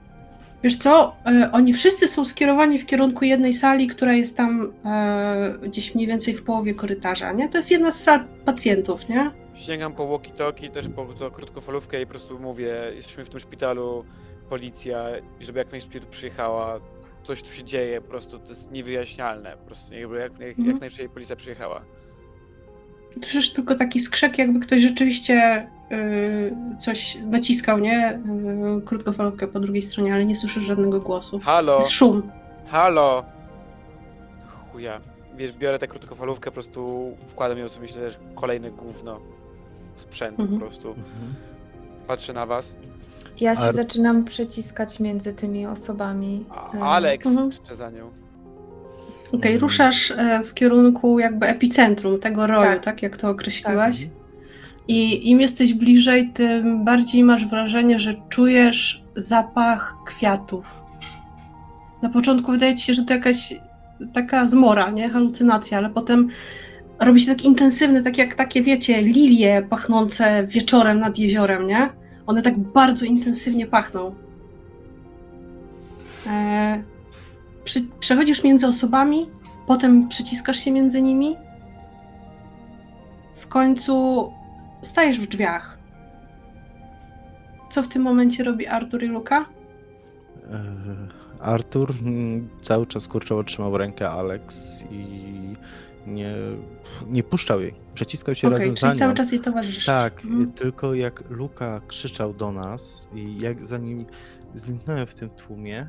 Wiesz 0.63 0.77
co, 0.77 1.17
e, 1.27 1.51
oni 1.53 1.73
wszyscy 1.73 2.09
są 2.09 2.25
skierowani 2.25 2.79
w 2.79 2.87
kierunku 2.87 3.25
jednej 3.25 3.55
sali, 3.55 3.87
która 3.87 4.13
jest 4.15 4.37
tam 4.37 4.73
e, 4.85 5.55
gdzieś 5.63 5.95
mniej 5.95 6.07
więcej 6.07 6.35
w 6.35 6.45
połowie 6.45 6.75
korytarza, 6.75 7.33
nie? 7.33 7.49
To 7.49 7.59
jest 7.59 7.71
jedna 7.71 7.91
z 7.91 8.01
sal 8.03 8.25
pacjentów, 8.45 9.09
nie? 9.09 9.31
Sięgam 9.55 9.93
po 9.93 10.07
walkie-talkie, 10.07 10.71
też 10.71 10.89
po 10.89 11.05
to 11.05 11.31
krótkofalówkę 11.31 12.03
i 12.03 12.07
po 12.07 12.11
prostu 12.11 12.39
mówię, 12.39 12.75
jesteśmy 12.95 13.25
w 13.25 13.29
tym 13.29 13.41
szpitalu, 13.41 14.05
policja, 14.49 15.05
i 15.41 15.45
żeby 15.45 15.59
jak 15.59 15.71
najszybciej 15.73 16.01
tu 16.01 16.07
przyjechała, 16.07 16.81
coś 17.25 17.43
tu 17.43 17.49
się 17.51 17.65
dzieje, 17.65 18.01
po 18.01 18.09
prostu 18.09 18.39
to 18.39 18.49
jest 18.49 18.71
niewyjaśnialne, 18.73 19.57
po 19.57 19.67
prostu 19.67 19.95
jakby 19.95 20.19
jak, 20.19 20.33
jak, 20.33 20.49
Mhm. 20.49 20.69
jak 20.69 20.81
najszybciej 20.81 21.09
policja 21.09 21.37
przyjechała. 21.37 21.83
Słyszysz 23.21 23.53
tylko 23.53 23.75
taki 23.75 24.01
skrzek, 24.01 24.39
jakby 24.39 24.61
ktoś 24.61 24.81
rzeczywiście 24.83 25.67
y, 25.93 26.77
coś 26.79 27.19
naciskał, 27.27 27.79
nie? 27.79 28.21
Y, 28.79 28.83
krótkofalówkę 28.85 29.47
po 29.49 29.61
drugiej 29.61 29.83
stronie, 29.83 30.15
ale 30.15 30.25
nie 30.25 30.37
słyszysz 30.37 30.63
żadnego 30.65 30.99
głosu. 31.01 31.39
Halo, 31.39 31.77
Jest 31.77 31.89
szum. 31.91 32.31
halo! 32.67 33.25
Chuja, 34.73 35.01
wiesz, 35.37 35.53
biorę 35.53 35.79
tę 35.79 35.89
krótkofalówkę, 35.89 36.51
po 36.51 36.53
prostu 36.55 37.11
wkładam 37.29 37.59
ją 37.59 37.69
sobie, 37.69 37.83
myślę, 37.87 38.11
że 38.11 38.17
kolejne 38.35 38.71
gówno, 38.71 39.21
sprzęt 39.95 40.41
Mhm. 40.41 40.61
po 40.61 40.67
prostu. 40.67 40.89
Mhm. 40.89 41.35
Patrzę 42.07 42.33
na 42.33 42.47
was, 42.47 42.77
Ja 43.41 43.57
się 43.57 43.63
Ar- 43.63 43.73
zaczynam 43.73 44.25
przeciskać 44.25 45.01
między 45.01 45.33
tymi 45.35 45.67
osobami. 45.67 46.45
a 46.51 46.71
Alex 46.81 47.27
Mhm. 47.27 47.51
krzyczę 47.51 47.77
za 47.77 47.91
nią. 47.91 48.11
Okej, 49.33 49.51
Mm. 49.53 49.61
ruszasz 49.63 50.11
e, 50.11 50.43
w 50.45 50.55
kierunku 50.55 51.19
jakby 51.19 51.47
epicentrum 51.47 52.21
tego 52.21 52.47
roju, 52.47 52.71
tak, 52.71 52.85
Tak. 52.85 53.03
jak 53.03 53.17
to 53.17 53.29
określiłaś. 53.31 54.03
Mhm. 54.03 54.23
I 54.89 55.31
im 55.31 55.41
jesteś 55.41 55.75
bliżej, 55.75 56.29
tym 56.35 56.85
bardziej 56.85 57.25
masz 57.25 57.47
wrażenie, 57.47 57.99
że 57.99 58.15
czujesz 58.29 59.03
zapach 59.17 59.97
kwiatów. 60.07 60.83
Na 62.03 62.09
początku 62.09 62.53
wydaje 62.53 62.75
ci 62.75 62.85
się, 62.85 62.95
że 62.95 63.03
to 63.05 63.15
jakaś 63.15 63.55
taka 64.15 64.49
zmora, 64.49 64.91
nie? 64.91 65.09
Halucynacja, 65.09 65.79
ale 65.79 65.91
potem 65.91 66.29
robi 67.01 67.21
się 67.21 67.27
tak 67.35 67.45
intensywny, 67.45 68.03
tak 68.03 68.19
jak 68.19 68.35
takie, 68.35 68.63
wiecie, 68.63 69.03
lilie 69.03 69.67
pachnące 69.71 70.47
wieczorem 70.47 71.01
nad 71.01 71.19
jeziorem, 71.19 71.67
nie? 71.67 71.89
One 72.27 72.43
tak 72.43 72.59
bardzo 72.59 73.05
intensywnie 73.07 73.67
pachną. 73.67 74.15
E, 76.27 76.83
przy, 77.65 77.83
przechodzisz 78.01 78.45
między 78.45 78.67
osobami, 78.67 79.31
potem 79.67 80.09
przyciskasz 80.09 80.57
się 80.57 80.71
między 80.71 81.03
nimi. 81.03 81.37
W 83.35 83.47
końcu 83.47 84.29
stajesz 84.83 85.21
w 85.21 85.27
drzwiach. 85.27 85.79
Co 87.71 87.83
w 87.83 87.89
tym 87.89 88.03
momencie 88.03 88.45
robi 88.45 88.67
Artur 88.67 89.03
i 89.03 89.07
Luka? 89.07 89.45
E, 90.51 90.65
Artur 91.41 91.93
mm, 92.03 92.49
cały 92.63 92.87
czas 92.87 93.09
kurczowo 93.09 93.45
trzymał 93.45 93.79
rękę 93.79 94.11
Alex 94.11 94.83
i 94.91 95.33
nie, 96.07 96.35
nie 97.09 97.23
puszczał 97.23 97.61
jej. 97.61 97.75
Przeciskał 97.95 98.35
się 98.35 98.47
Okej, 98.49 98.59
razem 98.59 98.75
czyli 98.75 98.91
za 98.93 98.97
cały 98.99 99.11
nią. 99.11 99.17
czas 99.17 99.33
jej 99.33 99.41
towarzyszysz. 99.41 99.87
Tak, 99.87 100.25
Mhm. 100.25 100.53
tylko 100.53 100.95
jak 100.95 101.25
Luka 101.31 101.81
krzyczał 101.89 102.35
do 102.35 102.53
nas 102.53 103.09
i 103.15 103.39
jak 103.41 103.67
zanim 103.67 104.07
zniknąłem 104.55 105.07
w 105.07 105.15
tym 105.15 105.31
tłumie, 105.31 105.87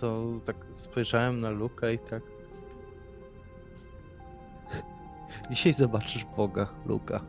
to 0.00 0.24
tak 0.44 0.56
spojrzałem 0.72 1.40
na 1.40 1.50
Luka 1.50 1.90
i 1.90 1.98
tak. 1.98 2.22
Dzisiaj 5.50 5.72
zobaczysz 5.74 6.24
Boga, 6.36 6.66
Luka. 6.86 7.20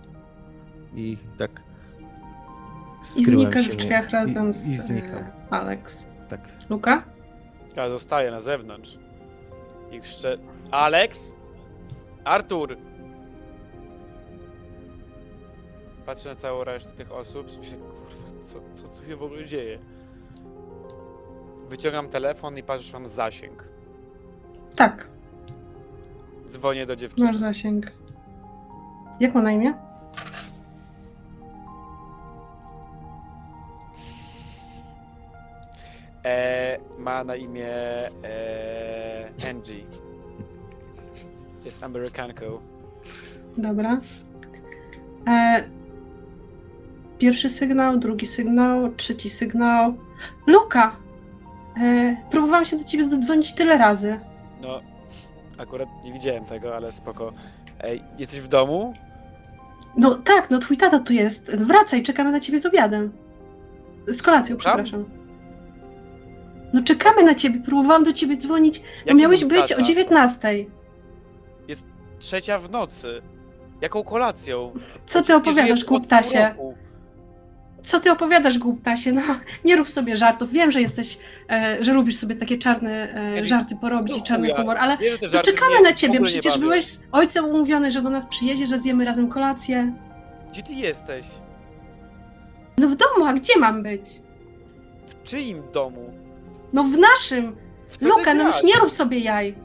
I 0.96 1.18
tak. 1.38 1.62
I 3.18 3.26
znikasz 3.26 3.62
się 3.66 3.70
w 3.70 3.72
nie- 3.72 3.78
drzwiach 3.78 4.10
razem 4.10 4.50
i, 4.50 4.54
z 4.54 4.68
I 4.68 4.78
znikał. 4.78 5.20
e, 5.20 5.32
Alex. 5.50 6.06
Tak. 6.30 6.50
Luka? 6.70 7.04
Ja 7.76 7.90
zostaję 7.90 8.32
na 8.32 8.40
zewnątrz. 8.40 8.98
I 9.92 10.02
krzyczę... 10.02 10.38
Alex? 10.72 11.36
Artur! 12.24 12.78
Patrzę 16.06 16.30
na 16.30 16.36
całą 16.36 16.64
resztę 16.64 16.92
tych 16.92 17.12
osób 17.12 17.54
i 17.54 17.58
myślę, 17.58 17.78
kurwa, 17.78 18.44
co, 18.44 18.60
co 18.74 18.84
tu 19.00 19.06
się 19.08 19.16
w 19.16 19.24
ogóle 19.24 19.46
dzieje? 19.46 19.80
Wyciągam 21.70 22.10
telefon 22.10 22.58
i 22.58 22.64
patrzę, 22.64 22.94
mam 23.00 23.08
zasięg. 23.08 23.64
Tak, 24.76 25.08
Dzwonię 26.50 26.86
do 26.86 26.96
dziewczyny. 26.96 27.28
masz 27.28 27.38
zasięg. 27.38 27.92
Jak 29.20 29.36
ma 29.36 29.42
na 29.42 29.52
imię? 29.52 29.74
E, 36.26 36.78
ma 37.00 37.24
na 37.24 37.36
imię 37.36 37.68
e, 38.24 39.30
Angie. 39.50 39.84
Jest 41.66 41.84
Amerykanką. 41.84 42.46
Dobra. 43.58 44.00
E, 45.28 45.64
pierwszy 47.18 47.50
sygnał, 47.50 47.98
drugi 47.98 48.26
sygnał, 48.26 48.94
trzeci 48.96 49.30
sygnał. 49.30 49.98
Luka! 50.48 50.96
E, 51.82 52.16
próbowałam 52.32 52.66
się 52.66 52.78
do 52.78 52.84
ciebie 52.84 53.06
dodzwonić 53.08 53.54
tyle 53.54 53.78
razy. 53.78 54.20
No, 54.62 54.82
akurat 55.58 55.90
nie 56.04 56.14
widziałem 56.14 56.46
tego, 56.46 56.76
ale 56.76 56.92
spoko. 56.92 57.34
Ej, 57.82 58.04
jesteś 58.18 58.40
w 58.40 58.48
domu? 58.48 58.94
No 59.98 60.16
tak, 60.16 60.50
no 60.52 60.60
twój 60.60 60.78
tata 60.78 61.00
tu 61.00 61.14
jest. 61.14 61.56
Wracaj, 61.56 62.04
czekamy 62.04 62.32
na 62.32 62.40
ciebie 62.40 62.60
z 62.60 62.66
obiadem. 62.66 63.12
Z 64.08 64.22
kolacją, 64.22 64.56
Słucham? 64.56 64.78
przepraszam. 64.86 65.06
No 66.74 66.84
czekamy 66.84 67.24
na 67.24 67.36
ciebie, 67.36 67.60
próbowałam 67.66 68.04
do 68.04 68.14
ciebie 68.14 68.38
dzwonić. 68.38 68.80
No 68.80 68.86
Jaki 69.06 69.18
miałeś 69.20 69.46
być 69.46 69.70
tata? 69.70 69.82
o 69.82 69.84
19. 69.84 70.66
Trzecia 72.20 72.60
w 72.60 72.70
nocy. 72.70 73.22
Jaką 73.82 74.04
kolacją? 74.04 74.72
Co 74.74 74.80
ty 74.80 74.90
Przecież 75.06 75.30
nie 75.30 75.36
opowiadasz, 75.36 75.80
od 75.82 75.86
pół 75.88 75.98
głuptasie? 75.98 76.50
roku. 76.50 76.74
Co 77.84 78.00
ty 78.00 78.12
opowiadasz, 78.12 78.58
głuptasie? 78.58 79.12
No, 79.12 79.22
nie 79.66 79.76
rób 79.76 79.90
sobie 79.90 80.18
żartów. 80.18 80.52
Wiem, 80.52 80.72
że 80.72 80.82
jesteś, 80.82 81.18
e, 81.52 81.78
że 81.84 81.94
lubisz 81.94 82.16
sobie 82.16 82.36
takie 82.36 82.58
czarne 82.58 83.14
e, 83.38 83.46
żarty 83.46 83.76
porobić 83.76 84.18
i 84.18 84.24
czarny 84.24 84.54
humor, 84.54 84.78
ale 84.78 84.98
Wiesz, 84.98 85.20
czekamy 85.44 85.72
mnie 85.74 85.82
na 85.82 85.94
ciebie. 85.94 86.20
nie 86.20 86.26
Przecież 86.26 86.58
byłeś 86.58 86.86
z 86.86 87.04
ojcem 87.12 87.46
umówiony, 87.46 87.92
że 87.92 88.02
do 88.02 88.10
nas 88.10 88.26
przyjedzie, 88.26 88.68
że 88.68 88.80
zjemy 88.80 89.06
razem 89.06 89.30
kolację. 89.30 89.94
Gdzie 90.52 90.64
ty 90.64 90.74
jesteś? 90.74 91.26
No 92.78 92.88
w 92.88 92.96
domu, 92.96 93.26
a 93.26 93.34
gdzie 93.34 93.60
mam 93.60 93.84
być? 93.84 94.22
W 95.08 95.24
czyim 95.24 95.64
domu? 95.74 96.14
No 96.74 96.84
w 96.84 96.98
naszym. 96.98 97.56
W 97.90 98.02
Luka, 98.06 98.34
no 98.34 98.46
już 98.46 98.64
nie 98.64 98.74
rób 98.74 98.92
sobie 98.92 99.20
jaj. 99.20 99.56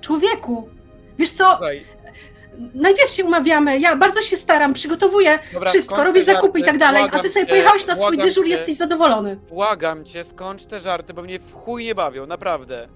Człowieku. 0.00 0.68
Wiesz 1.18 1.30
co, 1.32 1.50
Słuchaj, 1.50 1.84
najpierw 2.74 3.10
się 3.10 3.24
umawiamy, 3.24 3.78
ja 3.78 3.96
bardzo 3.96 4.22
się 4.22 4.36
staram, 4.36 4.72
przygotowuję 4.72 5.38
dobra, 5.52 5.70
wszystko, 5.70 6.04
robię 6.04 6.24
zakupy 6.24 6.58
i 6.60 6.64
tak 6.64 6.78
dalej, 6.78 7.04
a 7.12 7.18
ty 7.18 7.28
sobie 7.28 7.46
cię, 7.46 7.50
pojechałeś 7.50 7.86
na 7.86 7.94
swój 7.94 8.18
dyżur 8.18 8.44
i 8.44 8.48
cię, 8.48 8.54
jesteś 8.56 8.76
zadowolony. 8.76 9.36
Błagam 9.36 10.04
cię, 10.04 10.24
skończ 10.24 10.64
te 10.64 10.80
żarty, 10.80 11.14
bo 11.14 11.22
mnie 11.22 11.38
w 11.38 11.54
chuj 11.54 11.84
nie 11.84 11.94
bawią, 11.94 12.26
naprawdę. 12.26 12.88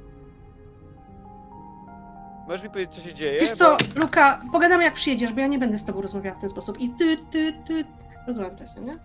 Możesz 2.48 2.62
mi 2.62 2.70
powiedzieć, 2.70 2.94
co 2.94 3.00
się 3.00 3.14
dzieje? 3.14 3.40
Wiesz 3.40 3.50
co, 3.50 3.76
Luka, 3.96 4.42
pogadamy 4.52 4.84
jak 4.84 4.94
przyjedziesz, 4.94 5.32
bo 5.32 5.40
ja 5.40 5.46
nie 5.46 5.58
będę 5.58 5.78
z 5.78 5.84
tobą 5.84 6.02
rozmawiała 6.02 6.36
w 6.36 6.40
ten 6.40 6.50
sposób. 6.50 6.80
I 6.80 6.88
ty, 6.88 7.16
ty, 7.32 7.52
ty. 7.66 7.84
Rozumiem 8.26 8.56
wcześniej, 8.56 8.84
nie? 8.84 8.98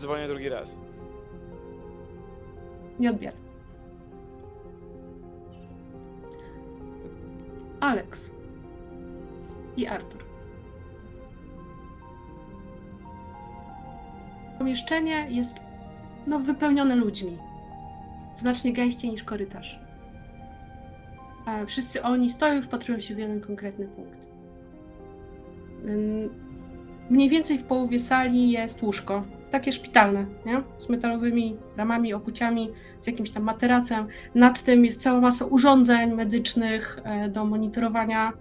dzwonię 0.00 0.28
drugi 0.28 0.48
raz. 0.48 0.78
Nie 2.98 3.10
odbieram. 3.10 3.45
Alex 7.80 8.30
i 9.76 9.86
Artur. 9.86 10.24
Pomieszczenie 14.58 15.26
jest 15.30 15.54
no, 16.26 16.38
wypełnione 16.38 16.96
ludźmi. 16.96 17.38
Znacznie 18.36 18.72
gęściej 18.72 19.10
niż 19.10 19.22
korytarz. 19.22 19.80
A 21.46 21.66
wszyscy 21.66 22.02
oni 22.02 22.30
stoją 22.30 22.58
i 22.58 22.62
wpatrują 22.62 23.00
się 23.00 23.14
w 23.14 23.18
jeden 23.18 23.40
konkretny 23.40 23.88
punkt. 23.88 24.26
Mniej 27.10 27.28
więcej 27.28 27.58
w 27.58 27.64
połowie 27.64 28.00
sali 28.00 28.50
jest 28.50 28.82
łóżko. 28.82 29.24
Takie 29.50 29.72
szpitalne, 29.72 30.26
nie? 30.46 30.62
Z 30.78 30.88
metalowymi 30.88 31.56
ramami, 31.76 32.14
okuciami, 32.14 32.70
z 33.00 33.06
jakimś 33.06 33.30
tam 33.30 33.42
materacem. 33.42 34.06
Nad 34.34 34.62
tym 34.62 34.84
jest 34.84 35.02
cała 35.02 35.20
masa 35.20 35.44
urządzeń 35.44 36.14
medycznych 36.14 37.00
e, 37.04 37.28
do 37.28 37.44
monitorowania 37.44 38.32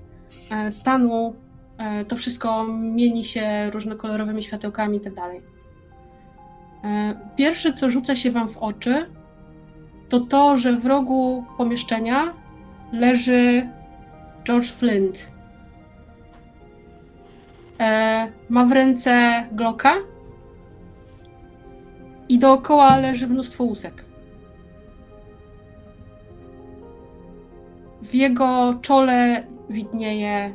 e, 0.51 0.71
stanu. 0.71 1.35
E, 1.77 2.05
To 2.05 2.15
wszystko 2.15 2.63
mieni 2.67 3.23
się 3.23 3.69
różnokolorowymi 3.71 4.43
światełkami 4.43 4.97
itd. 4.97 5.21
E, 6.83 7.15
Pierwsze, 7.35 7.73
co 7.73 7.89
rzuca 7.89 8.15
się 8.15 8.31
Wam 8.31 8.49
w 8.49 8.57
oczy, 8.57 9.05
to 10.09 10.19
to, 10.19 10.57
że 10.57 10.77
w 10.77 10.85
rogu 10.85 11.45
pomieszczenia 11.57 12.33
leży 12.93 13.69
George 14.43 14.71
Flint. 14.71 15.31
Ma 18.49 18.65
w 18.65 18.71
ręce 18.71 19.43
Glocka 19.51 19.93
i 22.29 22.39
dookoła 22.39 22.97
leży 22.97 23.27
mnóstwo 23.27 23.63
łusek. 23.63 24.05
W 28.01 28.13
jego 28.13 28.75
czole 28.81 29.43
widnieje 29.69 30.53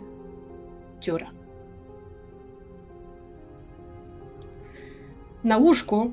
dziura. 1.00 1.30
Na 5.44 5.56
łóżku 5.56 6.10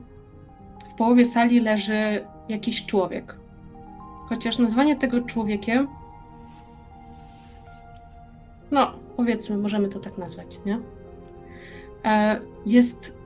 w 0.91 0.93
połowie 0.93 1.25
sali 1.25 1.59
leży 1.59 2.25
jakiś 2.49 2.85
człowiek. 2.85 3.35
Chociaż 4.29 4.59
nazwanie 4.59 4.95
tego 4.95 5.21
człowiekiem, 5.21 5.87
no 8.71 8.93
powiedzmy, 9.17 9.57
możemy 9.57 9.89
to 9.89 9.99
tak 9.99 10.17
nazwać, 10.17 10.59
nie? 10.65 10.79
E, 12.05 12.39
Jest 12.65 13.16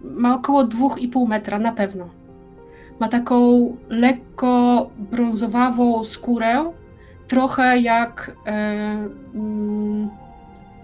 ma 0.00 0.34
około 0.34 0.64
2,5 0.64 1.28
metra 1.28 1.58
na 1.58 1.72
pewno. 1.72 2.08
Ma 3.00 3.08
taką 3.08 3.76
lekko 3.88 4.90
brązowawą 4.98 6.04
skórę, 6.04 6.72
trochę 7.28 7.78
jak, 7.78 8.36
e, 8.46 8.50
mm, 9.34 10.08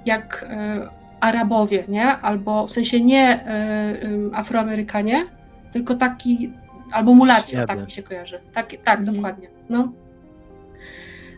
jak 0.07 0.47
e, 0.51 0.89
Arabowie, 1.21 1.85
nie? 1.89 2.07
Albo 2.07 2.67
w 2.67 2.73
sensie 2.73 3.01
nie 3.01 3.47
e, 3.47 3.99
Afroamerykanie, 4.33 5.27
tylko 5.73 5.95
taki, 5.95 6.53
albo 6.93 7.15
mulaci, 7.15 7.57
tak 7.69 7.85
mi 7.85 7.91
się 7.91 8.03
kojarzy. 8.03 8.41
Tak, 8.55 8.73
tak 8.85 8.99
Mhm. 8.99 9.17
dokładnie. 9.17 9.49
No. 9.69 9.89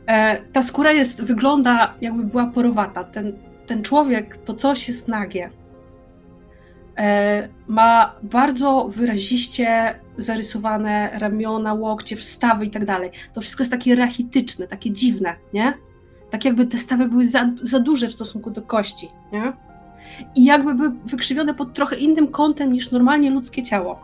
E, 0.06 0.36
ta 0.52 0.62
skóra 0.62 0.92
jest, 0.92 1.22
wygląda 1.22 1.94
jakby 2.00 2.24
była 2.24 2.46
porowata. 2.46 3.04
Ten, 3.04 3.32
ten 3.66 3.82
człowiek, 3.82 4.36
to 4.36 4.54
coś 4.54 4.88
jest 4.88 5.08
nagie. 5.08 5.50
E, 6.98 7.48
ma 7.68 8.14
bardzo 8.22 8.88
wyraziście 8.88 9.94
zarysowane 10.16 11.10
ramiona, 11.12 11.74
łokcie, 11.74 12.16
stawy 12.16 12.66
i 12.66 12.70
tak 12.70 12.84
dalej. 12.84 13.10
To 13.34 13.40
wszystko 13.40 13.62
jest 13.62 13.70
takie 13.70 13.94
rachityczne, 13.94 14.68
takie 14.68 14.90
dziwne, 14.90 15.34
nie? 15.52 15.72
Tak 16.30 16.44
jakby 16.44 16.66
te 16.66 16.78
stawy 16.78 17.08
były 17.08 17.26
za, 17.26 17.50
za 17.62 17.80
duże 17.80 18.08
w 18.08 18.12
stosunku 18.12 18.50
do 18.50 18.62
kości, 18.62 19.08
nie? 19.32 19.52
I 20.36 20.44
jakby 20.44 20.74
były 20.74 20.90
wykrzywione 21.04 21.54
pod 21.54 21.74
trochę 21.74 21.96
innym 21.96 22.28
kątem 22.28 22.72
niż 22.72 22.90
normalnie 22.90 23.30
ludzkie 23.30 23.62
ciało. 23.62 24.00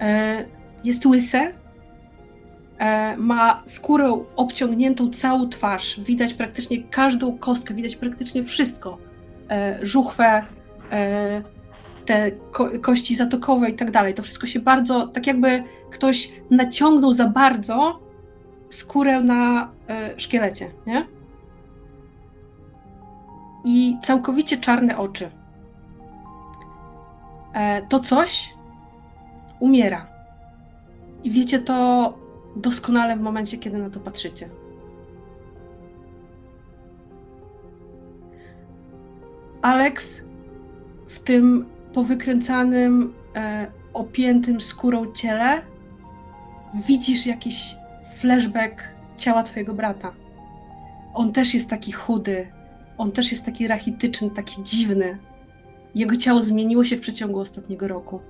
E, 0.00 0.44
jest 0.84 1.06
łyse, 1.06 1.52
e, 2.78 3.16
ma 3.16 3.62
skórę 3.66 4.24
obciągniętą 4.36 5.10
całą 5.10 5.48
twarz, 5.48 6.00
widać 6.00 6.34
praktycznie 6.34 6.82
każdą 6.82 7.38
kostkę, 7.38 7.74
widać 7.74 7.96
praktycznie 7.96 8.44
wszystko 8.44 9.09
żuchwę, 9.82 10.44
e, 10.92 11.42
te 12.06 12.30
ko- 12.30 12.70
kości 12.80 13.16
zatokowe 13.16 13.70
i 13.70 13.74
tak 13.74 13.90
dalej. 13.90 14.14
To 14.14 14.22
wszystko 14.22 14.46
się 14.46 14.60
bardzo, 14.60 15.06
tak 15.06 15.26
jakby 15.26 15.64
ktoś 15.90 16.32
naciągnął 16.50 17.12
za 17.12 17.26
bardzo 17.26 18.00
skórę 18.68 19.20
na 19.20 19.70
e, 19.88 20.20
szkielecie, 20.20 20.70
nie? 20.86 21.06
I 23.64 23.96
całkowicie 24.02 24.56
czarne 24.56 24.98
oczy. 24.98 25.30
E, 27.54 27.82
to 27.88 28.00
coś 28.00 28.54
umiera. 29.60 30.06
I 31.24 31.30
wiecie 31.30 31.58
to 31.58 32.14
doskonale 32.56 33.16
w 33.16 33.20
momencie, 33.20 33.58
kiedy 33.58 33.78
na 33.78 33.90
to 33.90 34.00
patrzycie. 34.00 34.48
Alex 39.62 40.22
w 41.06 41.18
tym 41.18 41.66
powykręcanym, 41.92 43.14
e, 43.36 43.66
opiętym 43.92 44.60
skórą 44.60 45.12
ciele 45.12 45.62
widzisz 46.86 47.26
jakiś 47.26 47.76
flashback 48.18 48.82
ciała 49.16 49.42
twojego 49.42 49.74
brata. 49.74 50.12
On 51.14 51.32
też 51.32 51.54
jest 51.54 51.70
taki 51.70 51.92
chudy, 51.92 52.52
on 52.98 53.12
też 53.12 53.30
jest 53.30 53.44
taki 53.44 53.68
rachityczny, 53.68 54.30
taki 54.30 54.62
dziwny. 54.62 55.18
Jego 55.94 56.16
ciało 56.16 56.42
zmieniło 56.42 56.84
się 56.84 56.96
w 56.96 57.00
przeciągu 57.00 57.40
ostatniego 57.40 57.88
roku. 57.88 58.20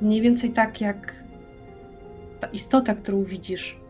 Mniej 0.00 0.20
więcej 0.20 0.50
tak 0.50 0.80
jak 0.80 1.24
ta 2.40 2.46
istota, 2.46 2.94
którą 2.94 3.24
widzisz. 3.24 3.80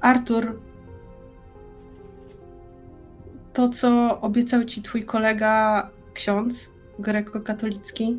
Artur 0.00 0.60
to, 3.56 3.68
co 3.68 4.20
obiecał 4.20 4.64
ci 4.64 4.82
twój 4.82 5.04
kolega 5.04 5.90
ksiądz 6.14 6.70
grekokatolicki. 6.98 8.18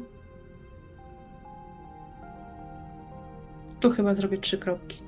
Tu 3.79 3.89
chyba 3.89 4.15
zrobię 4.15 4.37
trzy 4.37 4.57
kropki. 4.57 5.01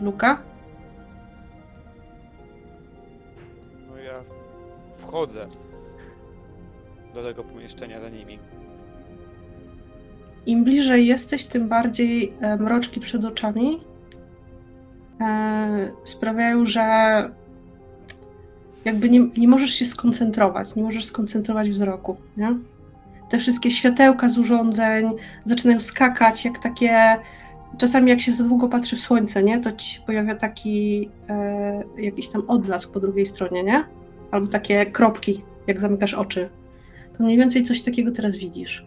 Luka? 0.00 0.42
No 3.88 3.96
ja 3.96 4.24
wchodzę 4.94 5.46
do 7.14 7.22
tego 7.22 7.44
pomieszczenia 7.44 8.00
za 8.00 8.08
nimi. 8.08 8.38
Im 10.46 10.64
bliżej 10.64 11.06
jesteś, 11.06 11.46
tym 11.46 11.68
bardziej 11.68 12.32
e, 12.40 12.56
mroczki 12.56 13.00
przed 13.00 13.24
oczami 13.24 13.87
sprawiają, 16.04 16.66
że 16.66 16.82
jakby 18.84 19.10
nie, 19.10 19.20
nie 19.36 19.48
możesz 19.48 19.70
się 19.70 19.84
skoncentrować, 19.84 20.76
nie 20.76 20.82
możesz 20.82 21.04
skoncentrować 21.04 21.70
wzroku, 21.70 22.16
nie? 22.36 22.58
Te 23.30 23.38
wszystkie 23.38 23.70
światełka 23.70 24.28
z 24.28 24.38
urządzeń 24.38 25.12
zaczynają 25.44 25.80
skakać, 25.80 26.44
jak 26.44 26.58
takie. 26.58 27.16
Czasami, 27.78 28.10
jak 28.10 28.20
się 28.20 28.32
za 28.32 28.44
długo 28.44 28.68
patrzy 28.68 28.96
w 28.96 29.00
słońce, 29.00 29.42
nie? 29.42 29.60
To 29.60 29.72
ci 29.72 29.90
się 29.90 30.00
pojawia 30.02 30.34
taki 30.34 31.10
e, 31.28 31.84
jakiś 31.98 32.28
tam 32.28 32.42
odblask 32.48 32.92
po 32.92 33.00
drugiej 33.00 33.26
stronie, 33.26 33.62
nie? 33.62 33.84
Albo 34.30 34.46
takie 34.46 34.86
kropki, 34.86 35.44
jak 35.66 35.80
zamykasz 35.80 36.14
oczy. 36.14 36.48
To 37.18 37.24
mniej 37.24 37.38
więcej 37.38 37.64
coś 37.64 37.82
takiego 37.82 38.12
teraz 38.12 38.36
widzisz. 38.36 38.86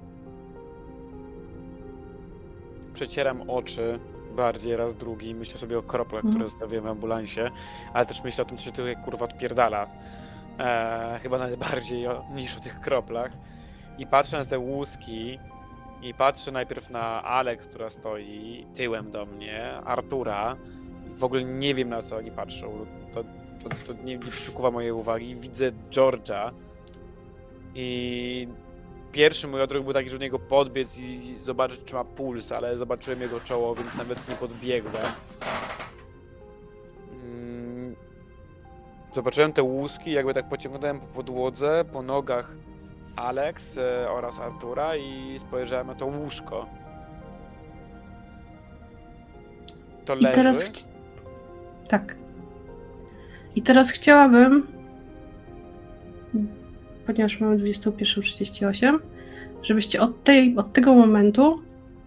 Przecieram 2.93 3.49
oczy 3.49 3.99
bardziej 4.43 4.75
raz 4.75 4.95
drugi, 4.95 5.35
myślę 5.35 5.57
sobie 5.59 5.77
o 5.79 5.83
kroplach, 5.83 6.19
Mhm. 6.25 6.33
które 6.33 6.47
zostawiłem 6.49 6.83
w 6.83 6.87
ambulansie, 6.87 7.51
ale 7.93 8.05
też 8.05 8.23
myślę 8.23 8.41
o 8.41 8.47
tym, 8.47 8.57
co 8.57 8.63
się 8.63 8.71
tutaj 8.71 8.95
kurwa 9.05 9.25
odpierdala. 9.25 9.87
Eee, 10.59 11.19
chyba 11.19 11.37
nawet 11.37 11.59
bardziej 11.59 12.07
o, 12.07 12.23
niż 12.35 12.57
o 12.57 12.59
tych 12.59 12.79
kroplach. 12.79 13.31
I 13.97 14.07
patrzę 14.07 14.37
na 14.37 14.45
te 14.45 14.59
łuski 14.59 15.39
i 16.01 16.13
patrzę 16.13 16.51
najpierw 16.51 16.89
na 16.89 17.23
Alex, 17.23 17.67
która 17.67 17.89
stoi 17.89 18.65
tyłem 18.75 19.11
do 19.11 19.25
mnie, 19.25 19.73
Artura. 19.85 20.55
W 21.15 21.23
ogóle 21.23 21.43
nie 21.43 21.75
wiem 21.75 21.89
na 21.89 22.01
co 22.01 22.17
oni 22.17 22.31
patrzą. 22.31 22.85
To, 23.13 23.23
to, 23.63 23.69
to 23.85 23.93
nie, 24.03 24.17
nie 24.17 24.31
przykuwa 24.31 24.71
mojej 24.71 24.91
uwagi. 24.91 25.35
Widzę 25.35 25.71
George'a 25.91 26.51
i 27.75 28.47
pierwszy 29.11 29.47
mój 29.47 29.61
odruch 29.61 29.83
był 29.83 29.93
taki, 29.93 30.09
że 30.09 30.17
do 30.17 30.23
niego 30.23 30.39
podbiec 30.39 30.97
i 30.97 31.35
zobaczyć, 31.37 31.81
czy 31.85 31.95
ma 31.95 32.03
puls, 32.03 32.51
ale 32.51 32.77
zobaczyłem 32.77 33.21
jego 33.21 33.39
czoło, 33.39 33.75
więc 33.75 33.97
nawet 33.97 34.29
nie 34.29 34.35
podbiegłem. 34.35 35.03
Zobaczyłem 39.15 39.53
te 39.53 39.63
łuski, 39.63 40.11
jakby 40.11 40.33
tak 40.33 40.49
pociągnąłem 40.49 40.99
po 40.99 41.05
podłodze, 41.07 41.85
po 41.93 42.01
nogach 42.01 42.51
Alex 43.15 43.77
e, 43.77 44.09
oraz 44.11 44.39
Artura 44.39 44.95
i 44.95 45.39
spojrzałem 45.39 45.87
na 45.87 45.95
to 45.95 46.05
łóżko. 46.05 46.65
To 50.05 50.15
I 50.15 50.21
leży. 50.21 50.35
teraz. 50.35 50.63
chci- 50.63 50.87
Tak. 51.89 52.15
I 53.55 53.61
teraz 53.61 53.91
chciałabym, 53.91 54.67
ponieważ 57.13 57.39
mamy 57.39 57.57
21.38, 57.57 58.99
żebyście 59.63 60.01
od, 60.01 60.23
tej, 60.23 60.57
od 60.57 60.73
tego 60.73 60.93
momentu 60.93 61.61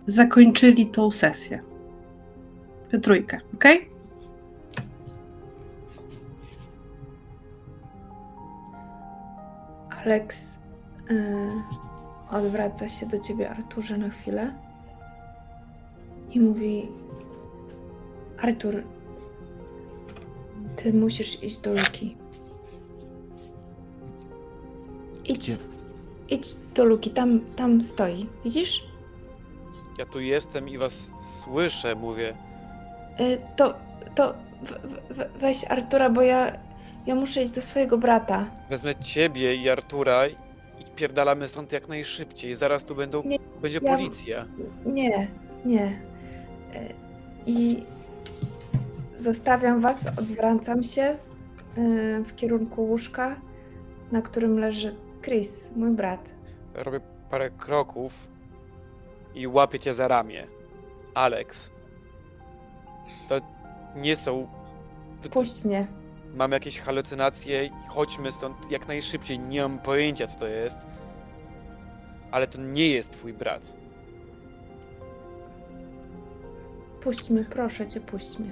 zakończyli 0.07 0.87
tą 0.87 1.11
sesję. 1.11 1.63
We 2.93 2.99
trójkę, 3.01 3.41
ok? 3.55 3.65
Alex 10.05 10.59
y, 11.11 11.15
odwraca 12.31 12.89
się 12.89 13.07
do 13.07 13.19
ciebie, 13.19 13.51
Arturze, 13.51 13.99
na 13.99 14.09
chwilę 14.09 14.53
i 16.31 16.41
mówi: 16.41 16.89
Artur, 18.43 18.83
ty 20.77 20.93
musisz 20.93 21.43
iść 21.43 21.59
do 21.59 21.73
Luki. 21.73 22.24
Idź, 25.25 25.39
Gdzie? 25.39 25.57
idź 26.29 26.47
do 26.75 26.85
Luki, 26.85 27.11
tam, 27.11 27.41
tam 27.57 27.85
stoi. 27.85 28.27
Widzisz? 28.45 28.85
Ja 29.99 30.07
tu 30.07 30.21
jestem 30.21 30.69
i 30.69 30.79
was 30.79 31.11
słyszę, 31.45 31.95
mówię. 31.95 32.37
Y, 33.21 33.39
to 33.57 33.75
to 34.15 34.35
w, 34.65 34.71
w, 35.15 35.39
weź 35.41 35.65
Artura, 35.71 36.11
bo 36.11 36.23
ja, 36.23 36.53
ja 37.07 37.15
muszę 37.15 37.43
iść 37.43 37.53
do 37.53 37.63
swojego 37.63 37.99
brata. 37.99 38.47
Wezmę 38.71 38.95
ciebie 38.95 39.55
i 39.57 39.69
Artura 39.69 40.27
i 40.29 40.35
pierdalamy 40.97 41.49
stąd 41.49 41.73
jak 41.73 41.89
najszybciej. 41.89 42.55
Zaraz 42.55 42.85
tu 42.85 42.95
będą, 42.95 43.23
Nie, 43.23 43.39
będzie 43.63 43.79
ja- 43.83 43.97
policja. 43.97 44.47
Nie, 44.87 45.29
nie. 45.65 45.85
Y, 45.87 46.95
I 47.47 47.83
zostawiam 49.17 49.81
was, 49.81 50.07
odwracam 50.19 50.83
się 50.83 51.17
y, 51.79 52.25
w 52.25 52.35
kierunku 52.37 52.85
łóżka, 52.85 53.37
na 54.13 54.23
którym 54.23 54.59
leży 54.59 54.95
Chris, 55.25 55.69
mój 55.77 55.91
brat. 55.91 56.35
Robię 56.75 57.01
parę 57.31 57.51
kroków 57.51 58.29
i 59.35 59.47
łapię 59.47 59.79
cię 59.81 59.95
za 59.95 60.09
ramię. 60.09 60.47
Alex. 61.15 61.71
To 63.29 63.41
nie 63.97 64.17
są... 64.17 64.49
To, 65.23 65.29
Puść 65.29 65.65
mnie. 65.65 65.87
mam 66.35 66.53
jakieś 66.53 66.81
halucynacje 66.81 67.65
i 67.65 67.71
chodźmy 67.89 68.33
stąd 68.33 68.71
jak 68.71 68.89
najszybciej. 68.89 69.39
Nie 69.39 69.63
mam 69.63 69.79
pojęcia 69.79 70.27
co 70.27 70.39
to 70.39 70.47
jest. 70.47 70.79
Ale 72.31 72.47
to 72.47 72.59
nie 72.61 72.89
jest 72.89 73.11
twój 73.11 73.33
brat. 73.33 73.73
Puść 77.01 77.31
mnie, 77.31 77.45
proszę 77.45 77.87
cię, 77.87 78.01
puść 78.01 78.39
mnie. 78.39 78.51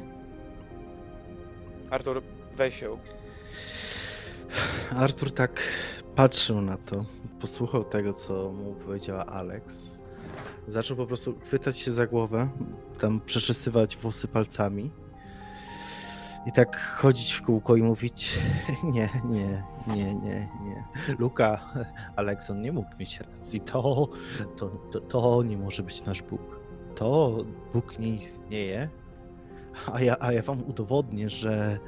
Artur, 1.91 2.23
weź 2.57 2.81
ją. 2.83 2.99
Artur 4.97 5.31
tak 5.31 5.63
patrzył 6.15 6.61
na 6.61 6.77
to, 6.77 7.05
posłuchał 7.41 7.85
tego, 7.85 8.13
co 8.13 8.53
mu 8.53 8.75
powiedziała 8.75 9.27
Alex. 9.27 10.03
Zaczął 10.69 10.97
po 10.97 11.07
prostu 11.07 11.39
chwytać 11.41 11.79
się 11.79 11.93
za 11.93 12.07
głowę, 12.07 12.49
tam 12.99 13.21
przeczesywać 13.21 13.97
włosy 13.97 14.29
palcami. 14.29 14.91
I 16.47 16.53
tak 16.53 16.81
chodzić 16.81 17.33
w 17.33 17.43
kółko 17.43 17.77
i 17.77 17.83
mówić: 17.83 18.39
Nie, 18.95 19.09
nie, 19.25 19.65
nie, 19.87 20.15
nie, 20.15 20.49
nie. 20.65 20.85
Luka, 21.19 21.73
Alekson 22.17 22.61
nie 22.61 22.73
mógł 22.73 22.91
mieć 23.01 23.21
racji. 23.21 23.61
To, 23.61 24.09
to, 24.57 24.69
to, 24.69 25.01
to 25.01 25.43
nie 25.43 25.57
może 25.57 25.83
być 25.83 26.05
nasz 26.05 26.23
Bóg. 26.23 26.61
To 26.95 27.37
Bóg 27.73 27.99
nie 27.99 28.09
istnieje. 28.09 28.89
A 29.93 30.01
ja, 30.01 30.17
a 30.21 30.33
ja 30.33 30.43
wam 30.43 30.63
udowodnię, 30.65 31.31
że 31.31 31.79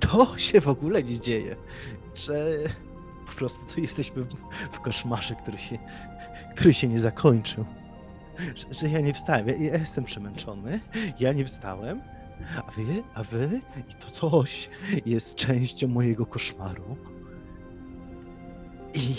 to 0.00 0.38
się 0.38 0.60
w 0.60 0.68
ogóle 0.68 1.02
nie 1.02 1.20
dzieje. 1.20 1.56
Że 2.14 2.56
po 3.26 3.32
prostu 3.32 3.74
tu 3.74 3.80
jesteśmy 3.80 4.26
w 4.72 4.80
koszmarze, 4.80 5.34
który 5.34 5.58
się, 5.58 5.78
który 6.56 6.74
się 6.74 6.88
nie 6.88 6.98
zakończył. 6.98 7.64
Że, 8.54 8.74
że 8.74 8.88
ja 8.88 9.00
nie 9.00 9.14
wstałem. 9.14 9.48
Ja, 9.48 9.54
ja 9.56 9.78
jestem 9.78 10.04
przemęczony. 10.04 10.80
Ja 11.20 11.32
nie 11.32 11.44
wstałem. 11.44 12.02
A 12.56 12.70
wy, 12.70 13.02
a 13.14 13.22
wy 13.22 13.60
i 13.90 13.94
to 13.94 14.10
coś 14.10 14.70
jest 15.06 15.34
częścią 15.34 15.88
mojego 15.88 16.26
koszmaru. 16.26 16.96
I 18.94 19.14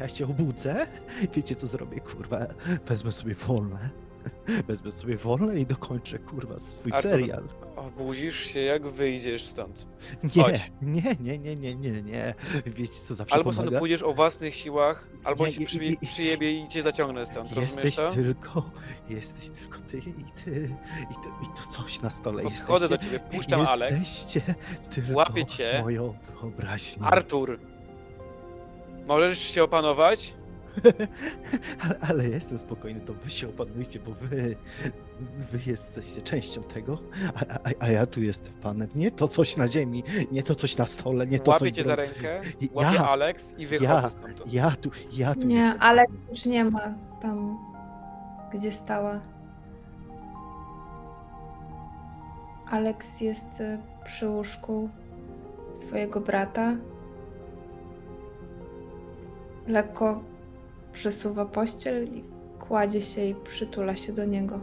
ja 0.00 0.08
się 0.08 0.24
obudzę. 0.24 0.86
Wiecie 1.34 1.54
co 1.54 1.66
zrobię, 1.66 2.00
kurwa? 2.00 2.46
Wezmę 2.86 3.12
sobie 3.12 3.34
wolne. 3.34 3.90
Wezmę 4.68 4.90
sobie 4.90 5.16
wolne 5.16 5.60
i 5.60 5.66
dokończę, 5.66 6.18
kurwa, 6.18 6.58
swój 6.58 6.92
Artur, 6.92 7.10
serial. 7.10 7.42
Obudzisz 7.76 8.36
się 8.40 8.60
jak 8.60 8.86
wyjdziesz 8.88 9.42
stąd. 9.46 9.86
Nie, 10.36 10.42
Chodź. 10.42 10.72
nie, 10.82 11.16
nie, 11.20 11.38
nie, 11.38 11.56
nie, 11.56 11.74
nie, 11.74 12.02
nie. 12.02 12.34
Wiecie 12.66 12.94
co 13.06 13.14
zawsze 13.14 13.34
Albo 13.34 13.52
stąd 13.52 13.78
pójdziesz 13.78 14.02
o 14.02 14.12
własnych 14.12 14.54
siłach, 14.54 15.08
albo 15.24 15.46
Nie, 15.46 15.52
ci 15.52 15.62
i- 15.62 15.66
przy, 15.66 15.84
i- 15.84 15.96
przyjebie 16.06 16.52
i 16.52 16.68
cię 16.68 16.82
zaciągnę 16.82 17.26
stąd. 17.26 17.56
Jesteś 17.56 17.96
tylko, 18.14 18.70
jesteś 19.08 19.48
tylko 19.48 19.78
ty 19.90 19.98
i 19.98 20.02
ty 20.44 20.70
i 21.10 21.14
to, 21.14 21.28
i 21.42 21.46
to 21.56 21.72
coś 21.82 22.00
na 22.00 22.10
stole. 22.10 22.42
Podchodzę 22.42 22.88
do 22.88 22.98
ciebie, 22.98 23.20
puszczam 23.20 23.60
Alex. 23.60 23.92
Jesteście 23.92 24.54
tylko 24.90 25.12
Łapię 25.18 25.46
cię. 25.46 25.80
moją 25.82 26.14
wyobraźnią. 26.40 27.04
Artur! 27.06 27.58
Możesz 29.06 29.38
się 29.38 29.62
opanować? 29.64 30.34
ale, 31.84 31.96
ale 32.08 32.28
jestem 32.28 32.58
spokojny, 32.58 33.00
to 33.00 33.14
wy 33.14 33.30
się 33.30 33.48
opanujcie, 33.48 33.98
bo 34.00 34.10
wy, 34.12 34.56
wy 35.52 35.58
jesteście 35.66 36.22
częścią 36.22 36.62
tego, 36.62 36.98
a, 37.34 37.54
a, 37.54 37.70
a 37.80 37.88
ja 37.88 38.06
tu 38.06 38.22
jestem 38.22 38.54
panem. 38.54 38.88
Nie 38.94 39.10
to 39.10 39.28
coś 39.28 39.56
na 39.56 39.68
ziemi, 39.68 40.04
nie 40.32 40.42
to 40.42 40.54
coś 40.54 40.76
na 40.76 40.86
stole, 40.86 41.26
nie 41.26 41.38
to 41.40 41.50
Łapię 41.50 41.60
coś 41.64 41.70
cię 41.72 41.84
za 41.84 41.96
rękę, 41.96 42.40
Ja- 42.74 43.08
Alex 43.08 43.54
i 43.58 43.66
wychodzę 43.66 43.90
ja- 43.92 44.08
stamtąd. 44.08 44.52
Ja 44.52 44.70
tu, 44.70 44.90
ja 45.12 45.34
tu 45.34 45.46
Nie, 45.46 45.56
jestem 45.56 45.76
ale 45.80 46.04
panem. 46.06 46.20
już 46.30 46.46
nie 46.46 46.64
ma 46.64 46.94
tam, 47.22 47.58
gdzie 48.54 48.72
stała. 48.72 49.20
Alex 52.70 53.20
jest 53.20 53.60
y, 53.60 53.78
przy 54.04 54.28
łóżku 54.28 54.88
swojego 55.74 56.20
brata. 56.20 56.76
Lekko 59.66 60.22
przesuwa 60.92 61.44
pościel 61.44 62.08
i 62.08 62.24
kładzie 62.58 63.00
się 63.00 63.24
i 63.24 63.34
przytula 63.34 63.96
się 63.96 64.12
do 64.12 64.24
niego. 64.24 64.60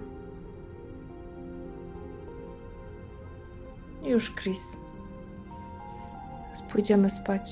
Już, 4.03 4.35
Chris. 4.35 4.77
Pójdziemy 6.71 7.09
spać. 7.09 7.49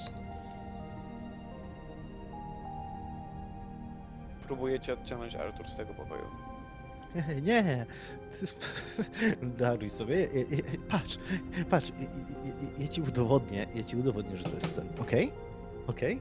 Próbuję 4.48 4.80
cię 4.80 4.94
odciągnąć 4.94 5.36
Artur 5.36 5.68
z 5.68 5.76
tego 5.76 5.94
pokoju. 5.94 6.26
Nie, 7.48 7.86
daruj 9.60 9.90
sobie. 9.90 10.28
Patrz, 10.90 11.18
patrz, 11.70 11.92
ja- 12.80 12.88
ci 12.88 13.02
udowodnię, 13.02 13.68
ja 13.76 13.84
ci 13.84 13.98
udowodnię, 13.98 14.38
że 14.38 14.44
to 14.44 14.56
jest 14.56 14.76
sen, 14.76 14.88
okej? 15.00 15.32
Okej? 15.88 16.20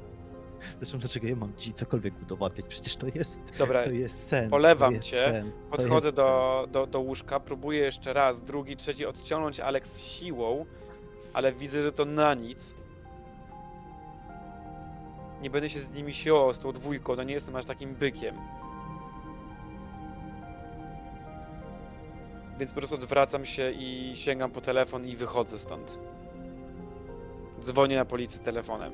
Zresztą 0.81 0.99
dlaczego 0.99 1.29
ja 1.29 1.37
mam 1.37 1.57
ci 1.57 1.73
cokolwiek 1.73 2.23
udowodniać? 2.23 2.67
Przecież 2.67 2.97
to 2.97 3.07
jest, 3.15 3.41
Dobra, 3.59 3.85
to 3.85 3.91
jest 3.91 4.29
sen. 4.29 4.51
polewam 4.51 4.95
jest 4.95 5.07
cię, 5.07 5.17
sen, 5.25 5.53
podchodzę 5.71 6.13
do, 6.13 6.67
do, 6.73 6.87
do 6.87 7.01
łóżka, 7.01 7.41
próbuję 7.41 7.79
jeszcze 7.81 8.13
raz, 8.13 8.41
drugi, 8.41 8.77
trzeci 8.77 9.07
odciągnąć 9.07 9.61
Alex 9.61 9.99
siłą, 10.01 10.67
ale 11.33 11.53
widzę, 11.53 11.83
że 11.83 11.93
to 11.93 12.05
na 12.05 12.35
nic. 12.35 12.75
Nie 15.43 15.51
będę 15.51 15.71
się 15.71 15.81
z 15.81 15.91
nimi 15.91 16.15
siłował, 16.15 16.55
z 16.55 16.59
tą 16.59 16.73
dwójką, 16.73 17.17
no 17.17 17.23
nie 17.23 17.35
jestem 17.35 17.57
aż 17.57 17.65
takim 17.65 17.95
bykiem. 17.95 18.37
Więc 22.59 22.73
po 22.73 22.79
prostu 22.79 22.95
odwracam 22.95 23.45
się 23.45 23.71
i 23.71 24.13
sięgam 24.17 24.51
po 24.51 24.61
telefon 24.61 25.07
i 25.07 25.17
wychodzę 25.17 25.59
stąd. 25.59 25.99
Dzwonię 27.63 27.97
na 27.97 28.05
policję 28.05 28.41
telefonem. 28.41 28.93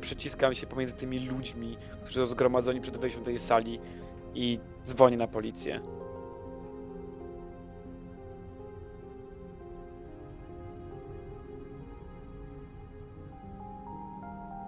Przyciskam 0.00 0.54
się 0.54 0.66
pomiędzy 0.66 0.94
tymi 0.94 1.18
ludźmi, 1.18 1.76
którzy 2.04 2.20
są 2.20 2.26
zgromadzeni 2.26 2.80
przed 2.80 2.98
wejściem 2.98 3.22
do 3.22 3.26
tej 3.26 3.38
sali 3.38 3.80
i 4.34 4.60
dzwonię 4.84 5.16
na 5.16 5.28
policję. 5.28 5.80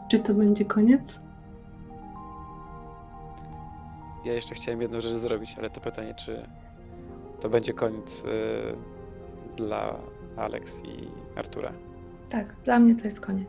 Czy 0.08 0.18
to 0.18 0.34
będzie 0.34 0.64
koniec? 0.64 1.20
Ja 4.24 4.32
jeszcze 4.32 4.54
chciałem 4.54 4.82
jedną 4.82 5.00
rzecz 5.00 5.12
zrobić, 5.12 5.54
ale 5.58 5.70
to 5.70 5.80
pytanie, 5.80 6.14
czy 6.14 6.42
to 7.40 7.48
będzie 7.48 7.72
koniec 7.72 8.24
y, 8.24 8.26
dla 9.56 9.96
Alex 10.36 10.82
i 10.84 11.08
Artura. 11.38 11.72
Tak, 12.28 12.56
dla 12.64 12.78
mnie 12.78 12.94
to 12.94 13.04
jest 13.04 13.20
koniec. 13.20 13.48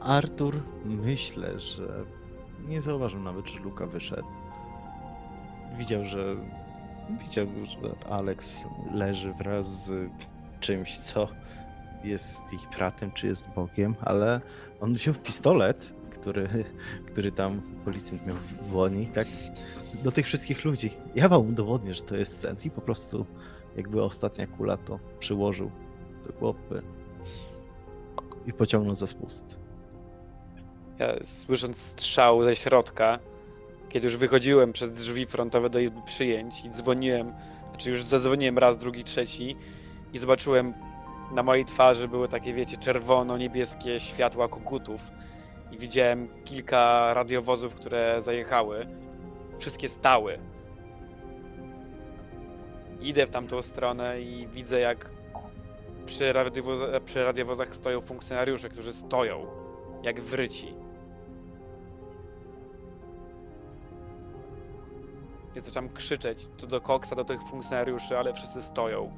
Artur, 0.00 0.54
myślę, 0.84 1.60
że 1.60 2.04
nie 2.68 2.80
zauważył 2.80 3.20
nawet, 3.20 3.48
że 3.48 3.60
Luka 3.60 3.86
wyszedł. 3.86 4.28
Widział, 5.78 6.04
że 6.04 6.36
widział, 7.22 7.46
że 7.64 8.10
Alex 8.10 8.64
leży 8.94 9.32
wraz 9.32 9.86
z 9.86 10.10
czymś, 10.60 10.98
co 10.98 11.28
jest 12.04 12.52
ich 12.52 12.68
bratem, 12.76 13.10
czy 13.10 13.26
jest 13.26 13.50
Bogiem, 13.50 13.94
ale 14.00 14.40
on 14.80 14.94
wziął 14.94 15.14
pistolet, 15.14 15.92
który, 16.10 16.48
który 17.06 17.32
tam 17.32 17.62
policjant 17.84 18.26
miał 18.26 18.36
w 18.36 18.68
dłoni, 18.68 19.06
tak? 19.06 19.26
Do 20.04 20.12
tych 20.12 20.26
wszystkich 20.26 20.64
ludzi. 20.64 20.90
Ja 21.14 21.28
wam 21.28 21.48
udowodnię, 21.48 21.94
że 21.94 22.02
to 22.02 22.16
jest 22.16 22.40
sen 22.40 22.56
i 22.64 22.70
po 22.70 22.80
prostu 22.80 23.26
jakby 23.76 24.02
ostatnia 24.02 24.46
kula 24.46 24.76
to 24.76 24.98
przyłożył 25.18 25.70
do 26.26 26.32
głowy 26.32 26.82
i 28.46 28.52
pociągnął 28.52 28.94
za 28.94 29.06
spust. 29.06 29.58
Ja 30.98 31.14
słysząc 31.24 31.78
strzał 31.78 32.42
ze 32.42 32.54
środka, 32.54 33.18
kiedy 33.88 34.06
już 34.06 34.16
wychodziłem 34.16 34.72
przez 34.72 34.92
drzwi 34.92 35.26
frontowe 35.26 35.70
do 35.70 35.78
izby 35.78 36.00
przyjęć 36.06 36.64
i 36.64 36.70
dzwoniłem, 36.70 37.32
znaczy 37.70 37.90
już 37.90 38.04
zadzwoniłem 38.04 38.58
raz, 38.58 38.78
drugi, 38.78 39.04
trzeci 39.04 39.56
i 40.12 40.18
zobaczyłem 40.18 40.74
na 41.32 41.42
mojej 41.42 41.64
twarzy 41.64 42.08
były 42.08 42.28
takie, 42.28 42.54
wiecie, 42.54 42.76
czerwono-niebieskie 42.76 44.00
światła 44.00 44.48
kokutów 44.48 45.00
i 45.72 45.78
widziałem 45.78 46.28
kilka 46.44 47.14
radiowozów, 47.14 47.74
które 47.74 48.22
zajechały. 48.22 48.86
Wszystkie 49.58 49.88
stały. 49.88 50.38
Idę 53.00 53.26
w 53.26 53.30
tamtą 53.30 53.62
stronę 53.62 54.20
i 54.20 54.48
widzę, 54.48 54.80
jak 54.80 55.10
przy, 56.06 56.32
radiowoz- 56.32 57.00
przy 57.00 57.24
radiowozach 57.24 57.76
stoją 57.76 58.00
funkcjonariusze, 58.00 58.68
którzy 58.68 58.92
stoją 58.92 59.46
jak 60.02 60.20
wryci. 60.20 60.74
I 65.56 65.60
zaczynam 65.60 65.88
krzyczeć 65.88 66.46
tu 66.56 66.66
do 66.66 66.80
Koksa, 66.80 67.16
do 67.16 67.24
tych 67.24 67.42
funkcjonariuszy, 67.42 68.18
ale 68.18 68.32
wszyscy 68.32 68.62
stoją. 68.62 69.12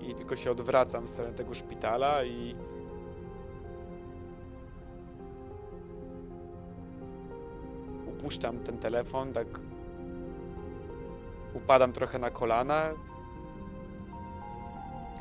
I 0.00 0.14
tylko 0.14 0.36
się 0.36 0.50
odwracam 0.50 1.04
w 1.04 1.08
stronę 1.08 1.32
tego 1.32 1.54
szpitala 1.54 2.24
i... 2.24 2.56
Upuszczam 8.06 8.58
ten 8.58 8.78
telefon, 8.78 9.32
tak... 9.32 9.46
Upadam 11.54 11.92
trochę 11.92 12.18
na 12.18 12.30
kolana, 12.30 12.90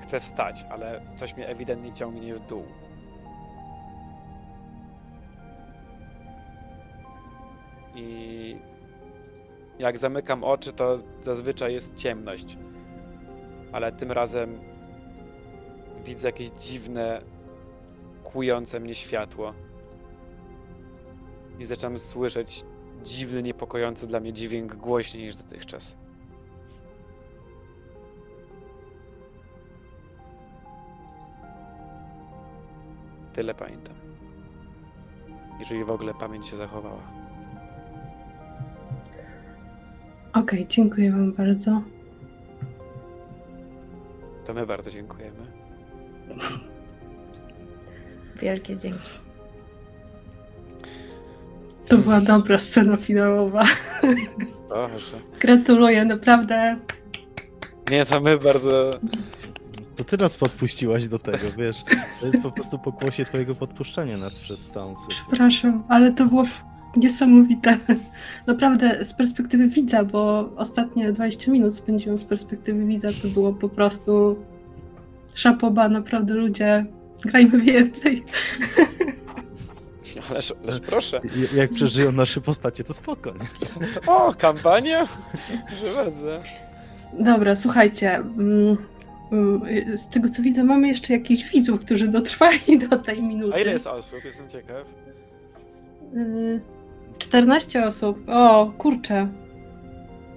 Chcę 0.04 0.20
wstać, 0.20 0.66
ale 0.70 1.02
coś 1.16 1.36
mnie 1.36 1.48
ewidentnie 1.48 1.94
ciągnie 1.94 2.36
w 2.36 2.40
dół. 2.40 2.64
I 7.96 8.58
jak 9.80 9.98
zamykam 9.98 10.44
oczy, 10.44 10.74
to 10.74 11.00
zazwyczaj 11.22 11.74
jest 11.74 11.96
ciemność. 11.96 12.58
Ale 13.72 13.92
tym 13.92 14.12
razem 14.12 14.60
widzę 16.06 16.28
jakieś 16.28 16.50
dziwne, 16.50 17.22
kłujące 18.24 18.80
mnie 18.80 18.96
światło. 18.96 19.54
I 21.60 21.66
zaczynam 21.66 21.98
słyszeć 21.98 22.66
dziwny, 23.04 23.44
niepokojący 23.44 24.08
dla 24.08 24.20
mnie 24.20 24.34
dźwięk 24.34 24.76
głośniej 24.76 25.24
niż 25.24 25.36
dotychczas. 25.36 26.03
Tyle 33.34 33.54
pamiętam. 33.54 33.96
Jeżeli 35.60 35.84
w 35.84 35.92
ogóle 35.92 36.14
pamięć 36.14 36.48
się 36.48 36.58
zachowała. 36.58 37.02
Okej, 40.34 40.68
dziękuję 40.68 41.12
Wam 41.12 41.34
bardzo. 41.34 41.82
To 44.46 44.54
my 44.54 44.66
bardzo 44.66 44.92
dziękujemy. 44.92 45.46
Wielkie 48.42 48.78
dzięki. 48.78 49.10
To 51.88 51.98
była 51.98 52.22
dobra 52.22 52.60
scena 52.60 52.98
finałowa. 52.98 53.64
Proszę. 54.70 55.18
Gratuluję, 55.40 56.06
naprawdę. 56.06 56.78
Nie, 57.92 58.06
to 58.06 58.20
my 58.20 58.38
bardzo. 58.38 58.92
To 59.96 60.04
ty 60.04 60.18
nas 60.18 60.38
podpuściłaś 60.38 61.08
do 61.08 61.20
tego, 61.20 61.52
wiesz? 61.58 61.84
To 62.20 62.26
jest 62.26 62.42
po 62.44 62.52
prostu 62.52 62.80
pokłosie 62.80 63.26
twojego 63.26 63.56
podpuszczania 63.56 64.18
nas 64.18 64.40
przez 64.40 64.70
całą 64.70 64.96
sesję. 64.96 65.24
Przepraszam, 65.28 65.84
ale 65.90 66.12
to 66.12 66.26
było 66.26 66.44
niesamowite. 66.96 67.78
Naprawdę 68.48 69.06
z 69.06 69.14
perspektywy 69.14 69.68
widza, 69.68 70.04
bo 70.04 70.50
ostatnie 70.56 71.12
20 71.12 71.52
minut 71.52 71.76
spędziłam 71.76 72.18
z 72.18 72.26
perspektywy 72.26 72.86
widza, 72.86 73.10
to 73.22 73.28
było 73.28 73.54
po 73.54 73.70
prostu 73.70 74.36
szapoba, 75.34 75.90
naprawdę 75.90 76.34
ludzie, 76.34 76.86
grajmy 77.26 77.62
więcej. 77.62 78.24
Ależ, 80.30 80.54
ależ 80.64 80.80
proszę. 80.80 81.22
Jak 81.56 81.72
przeżyją 81.72 82.12
nasze 82.12 82.42
postacie, 82.42 82.84
to 82.84 82.94
spoko, 82.94 83.32
nie? 83.32 83.48
O, 84.08 84.34
kampania? 84.34 85.08
Proszę 85.68 85.96
bardzo. 85.96 86.28
Dobra, 87.20 87.56
słuchajcie. 87.56 88.24
Mm, 89.34 89.98
Z 89.98 90.10
tego 90.10 90.30
co 90.30 90.44
widzę, 90.44 90.64
mamy 90.64 90.88
jeszcze 90.88 91.14
jakichś 91.14 91.52
widzów, 91.52 91.80
którzy 91.80 92.08
dotrwali 92.08 92.80
do 92.90 92.98
tej 93.00 93.24
minuty. 93.24 93.54
A 93.56 93.60
ile 93.60 93.72
jest 93.72 93.88
osób? 93.88 94.26
Jestem 94.26 94.50
ciekaw. 94.50 94.88
Y, 96.16 96.62
14 97.18 97.86
osób. 97.86 98.18
O, 98.28 98.74
kurczę. 98.78 99.28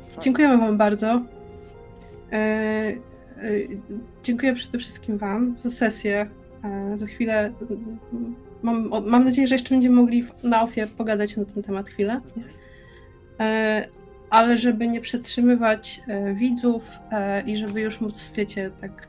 Fajnie. 0.06 0.22
Dziękujemy 0.22 0.58
Wam 0.58 0.76
bardzo. 0.76 1.22
E, 2.32 2.92
dziękuję 4.22 4.54
przede 4.54 4.78
wszystkim 4.78 5.18
Wam 5.18 5.56
za 5.56 5.70
sesję. 5.70 6.30
Za 6.94 7.06
chwilę. 7.06 7.52
Mam, 8.62 8.90
mam 9.06 9.24
nadzieję, 9.24 9.46
że 9.46 9.54
jeszcze 9.54 9.70
będziemy 9.74 9.96
mogli 9.96 10.24
na 10.42 10.62
ofie 10.62 10.86
pogadać 10.86 11.36
na 11.36 11.44
ten 11.44 11.62
temat 11.62 11.88
chwilę. 11.88 12.20
Jest. 12.36 12.62
Ale 14.36 14.58
żeby 14.58 14.88
nie 14.88 15.00
przetrzymywać 15.00 16.00
e, 16.08 16.34
widzów 16.34 16.98
e, 17.12 17.42
i 17.42 17.56
żeby 17.56 17.80
już 17.80 18.00
móc, 18.00 18.32
wiecie, 18.36 18.70
tak 18.80 19.08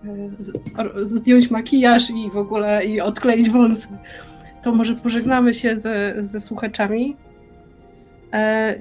e, 0.77 1.07
zdjąć 1.07 1.51
makijaż 1.51 2.09
i 2.09 2.31
w 2.33 2.37
ogóle 2.37 2.85
i 2.85 3.01
odkleić 3.01 3.49
wąsy, 3.49 3.87
to 4.63 4.71
może 4.71 4.95
pożegnamy 4.95 5.53
się 5.53 5.77
ze, 5.77 6.15
ze 6.19 6.39
słuchaczami. 6.39 7.15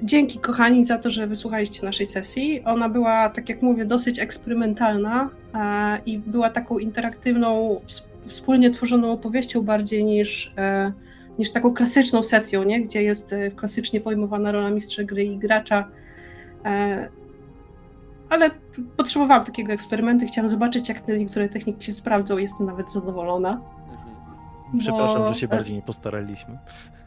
Dzięki 0.03 0.39
kochani 0.39 0.85
za 0.85 0.97
to, 0.97 1.09
że 1.09 1.27
wysłuchaliście 1.27 1.85
naszej 1.85 2.05
sesji. 2.05 2.61
Ona 2.65 2.89
była, 2.89 3.29
tak 3.29 3.49
jak 3.49 3.61
mówię, 3.61 3.85
dosyć 3.85 4.19
eksperymentalna 4.19 5.29
i 6.05 6.17
była 6.17 6.49
taką 6.49 6.77
interaktywną, 6.77 7.81
ws- 7.87 8.03
wspólnie 8.27 8.71
tworzoną 8.71 9.11
opowieścią 9.11 9.61
bardziej 9.61 10.05
niż, 10.05 10.53
niż 11.39 11.51
taką 11.51 11.73
klasyczną 11.73 12.23
sesją, 12.23 12.63
nie? 12.63 12.81
gdzie 12.81 13.03
jest 13.03 13.35
klasycznie 13.55 14.01
pojmowana 14.01 14.51
rola 14.51 14.69
mistrza 14.69 15.03
gry 15.03 15.23
i 15.23 15.37
gracza. 15.37 15.87
E, 16.67 17.09
ale 18.29 18.49
potrzebowałam 18.97 19.45
takiego 19.45 19.73
eksperymentu, 19.73 20.25
chciałam 20.27 20.49
zobaczyć, 20.49 20.89
jak 20.89 20.99
te 20.99 21.17
niektóre 21.17 21.49
techniki 21.49 21.85
się 21.85 21.93
sprawdzą. 21.93 22.37
Jestem 22.37 22.67
nawet 22.67 22.91
zadowolona. 22.91 23.49
Mhm. 23.51 24.79
Przepraszam, 24.79 25.33
że 25.33 25.39
się 25.39 25.47
bardziej 25.47 25.75
nie 25.75 25.81
postaraliśmy. 25.81 26.57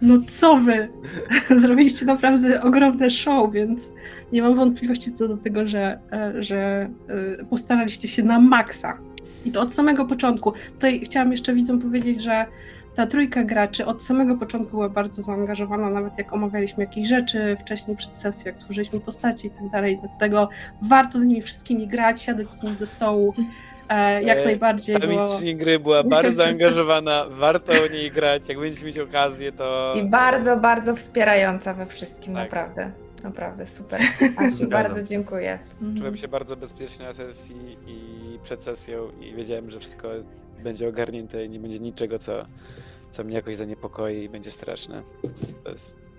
No 0.03 0.15
co 0.29 0.57
wy? 0.57 0.89
Zrobiliście 1.63 2.07
naprawdę 2.07 2.63
ogromne 2.63 3.11
show, 3.11 3.53
więc 3.53 3.81
nie 4.33 4.43
mam 4.43 4.55
wątpliwości 4.55 5.13
co 5.13 5.29
do 5.29 5.37
tego, 5.37 5.69
że, 5.69 5.99
e, 6.13 6.43
że 6.43 6.89
e, 7.41 7.45
postaraliście 7.45 8.09
się 8.09 8.23
na 8.23 8.41
maksa. 8.41 8.99
I 9.45 9.51
to 9.51 9.61
od 9.61 9.75
samego 9.75 10.05
początku. 10.05 10.53
Tutaj 10.73 11.01
chciałam 11.01 11.33
jeszcze 11.33 11.55
widzom 11.55 11.79
powiedzieć, 11.79 12.23
że 12.23 12.47
ta 13.01 13.07
trójka 13.07 13.45
graczy 13.45 13.87
od 13.87 14.03
samego 14.03 14.37
początku 14.37 14.71
była 14.71 14.89
bardzo 14.89 15.23
zaangażowana, 15.23 15.91
nawet 15.91 16.19
jak 16.19 16.33
omawialiśmy 16.33 16.85
jakieś 16.85 17.09
rzeczy 17.09 17.57
wcześniej 17.61 17.97
przed 17.97 18.17
sesją, 18.17 18.47
jak 18.47 18.59
tworzyliśmy 18.59 19.01
postaci 19.01 19.47
i 19.47 19.51
tak 19.51 19.71
dalej. 19.71 19.99
Dlatego 20.01 20.49
warto 20.83 21.19
z 21.19 21.23
nimi 21.25 21.43
wszystkimi 21.43 21.89
grać, 21.89 22.23
siadać 22.23 22.53
z 22.53 22.63
nimi 22.63 22.77
do 22.77 22.87
stołu. 22.87 23.35
E, 23.89 24.23
jak 24.23 24.39
E, 24.39 24.45
najbardziej, 24.45 25.01
Ta 25.01 25.07
bo... 25.07 25.13
mistrzyni 25.13 25.57
gry 25.57 25.79
była 25.79 26.05
bardzo 26.05 26.33
zaangażowana, 26.33 27.27
warto 27.31 27.73
o 27.73 27.93
niej 27.93 28.11
grać. 28.11 28.49
Jak 28.49 28.59
będziecie 28.59 28.87
mieć 28.87 28.99
okazję, 28.99 29.53
to. 29.53 29.95
I 29.97 30.03
bardzo, 30.03 30.57
bardzo 30.57 30.97
wspierająca 30.97 31.75
we 31.75 31.87
wszystkim, 31.87 32.35
Tak. 32.35 32.43
naprawdę. 32.43 32.91
Naprawdę 33.23 33.67
super. 33.67 34.01
Asiu, 34.37 34.69
bardzo 34.69 35.03
dziękuję. 35.03 35.59
Mhm. 35.73 35.99
Czułem 35.99 36.17
się 36.17 36.29
bardzo 36.29 36.57
bezpiecznie 36.57 37.07
na 37.07 37.13
sesji 37.13 37.77
i 37.87 38.39
przed 38.43 38.63
sesją 38.63 39.09
i 39.21 39.35
wiedziałem, 39.35 39.71
że 39.71 39.81
wszystko 39.81 40.09
będzie 40.63 40.89
ogarnięte 40.89 41.45
i 41.45 41.49
nie 41.49 41.59
będzie 41.59 41.79
niczego, 41.79 42.19
co, 42.19 42.33
co 43.11 43.25
mnie 43.25 43.35
jakoś 43.35 43.57
zaniepokoi 43.57 44.23
i 44.23 44.29
będzie 44.29 44.51
straszne. 44.51 45.03
To 45.65 45.71
jest 45.71 46.11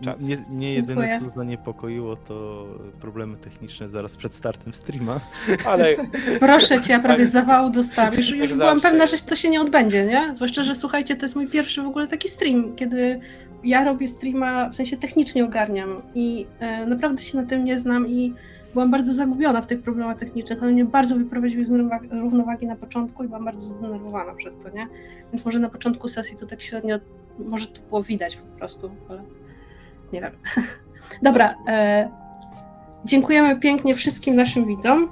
czat. 0.00 0.20
Mnie, 0.20 0.44
mnie 0.50 0.74
jedyne 0.74 1.20
co 1.20 1.30
zaniepokoiło 1.36 2.16
to 2.16 2.64
problemy 3.00 3.36
techniczne 3.36 3.88
zaraz 3.88 4.16
przed 4.16 4.34
startem 4.34 4.74
streama. 4.74 5.20
Ale 5.70 5.96
Proszę 6.40 6.82
cię, 6.82 6.92
ja 6.92 7.00
prawie 7.00 7.26
z 7.26 7.32
zawału 7.32 7.70
dostałam. 7.70 8.14
Już, 8.18 8.30
już 8.30 8.50
Jak 8.50 8.58
byłam 8.58 8.78
zawsze. 8.78 8.88
pewna, 8.90 9.06
że 9.06 9.18
to 9.18 9.36
się 9.36 9.50
nie 9.50 9.60
odbędzie, 9.60 10.04
nie? 10.04 10.32
Zwłaszcza, 10.34 10.62
że 10.62 10.74
słuchajcie, 10.74 11.16
to 11.16 11.22
jest 11.22 11.36
mój 11.36 11.48
pierwszy 11.48 11.82
w 11.82 11.86
ogóle 11.86 12.06
taki 12.06 12.28
stream, 12.28 12.76
kiedy 12.76 13.20
ja 13.64 13.84
robię 13.84 14.08
streama, 14.08 14.68
w 14.68 14.74
sensie 14.74 14.96
technicznie 14.96 15.44
ogarniam 15.44 16.02
i 16.14 16.46
e, 16.60 16.86
naprawdę 16.86 17.22
się 17.22 17.38
na 17.38 17.46
tym 17.46 17.64
nie 17.64 17.78
znam 17.78 18.08
i 18.08 18.34
byłam 18.76 18.90
bardzo 18.90 19.12
zagubiona 19.12 19.62
w 19.62 19.66
tych 19.66 19.82
problemach 19.82 20.18
technicznych. 20.18 20.62
One 20.62 20.72
mnie 20.72 20.84
bardzo 20.84 21.16
wyprowadziły 21.16 21.64
z 21.64 21.70
równowa- 21.70 22.20
równowagi 22.20 22.66
na 22.66 22.76
początku 22.76 23.24
i 23.24 23.26
byłam 23.26 23.44
bardzo 23.44 23.60
zdenerwowana 23.60 24.34
przez 24.34 24.58
to, 24.58 24.70
nie? 24.70 24.86
Więc 25.32 25.44
może 25.44 25.58
na 25.58 25.68
początku 25.68 26.08
sesji 26.08 26.36
to 26.36 26.46
tak 26.46 26.62
średnio, 26.62 26.98
może 27.38 27.66
to 27.66 27.80
było 27.88 28.02
widać 28.02 28.36
po 28.36 28.58
prostu, 28.58 28.90
ale 29.08 29.22
nie 30.12 30.20
wiem. 30.20 30.32
Dobra, 31.22 31.54
e, 31.68 32.08
dziękujemy 33.04 33.60
pięknie 33.60 33.94
wszystkim 33.94 34.36
naszym 34.36 34.66
widzom. 34.66 35.08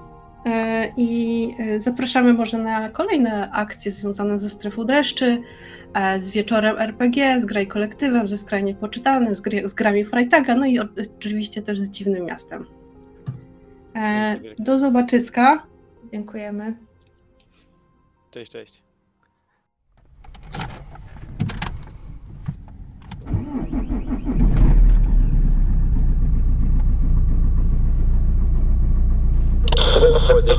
E, 0.47 0.93
I 0.97 1.49
e, 1.59 1.81
zapraszamy 1.81 2.33
może 2.33 2.59
na 2.59 2.89
kolejne 2.89 3.51
akcje 3.51 3.93
związane 3.93 4.39
ze 4.39 4.51
strefą 4.51 4.85
dreszczy, 4.85 5.43
e, 5.95 6.21
z 6.21 6.31
wieczorem 6.31 6.79
RPG, 6.79 7.41
z 7.41 7.45
graj 7.45 7.67
kolektywem, 7.67 8.29
ze 8.29 8.39
skrajnie 8.39 8.75
poczytalnym, 8.75 9.37
z, 9.37 9.43
z 9.67 9.75
grami 9.75 10.05
Freitaga, 10.05 10.55
no 10.55 10.67
i 10.67 10.79
oczywiście 11.19 11.63
też 11.63 11.79
z 11.79 11.91
dziwnym 11.91 12.25
miastem. 12.25 12.67
E, 13.95 14.41
do 14.59 14.79
zobaczyska. 14.79 15.67
Dziękujemy. 16.13 16.77
cześć, 18.31 18.53
cześć. 18.53 18.83
Wiesz, 30.01 30.55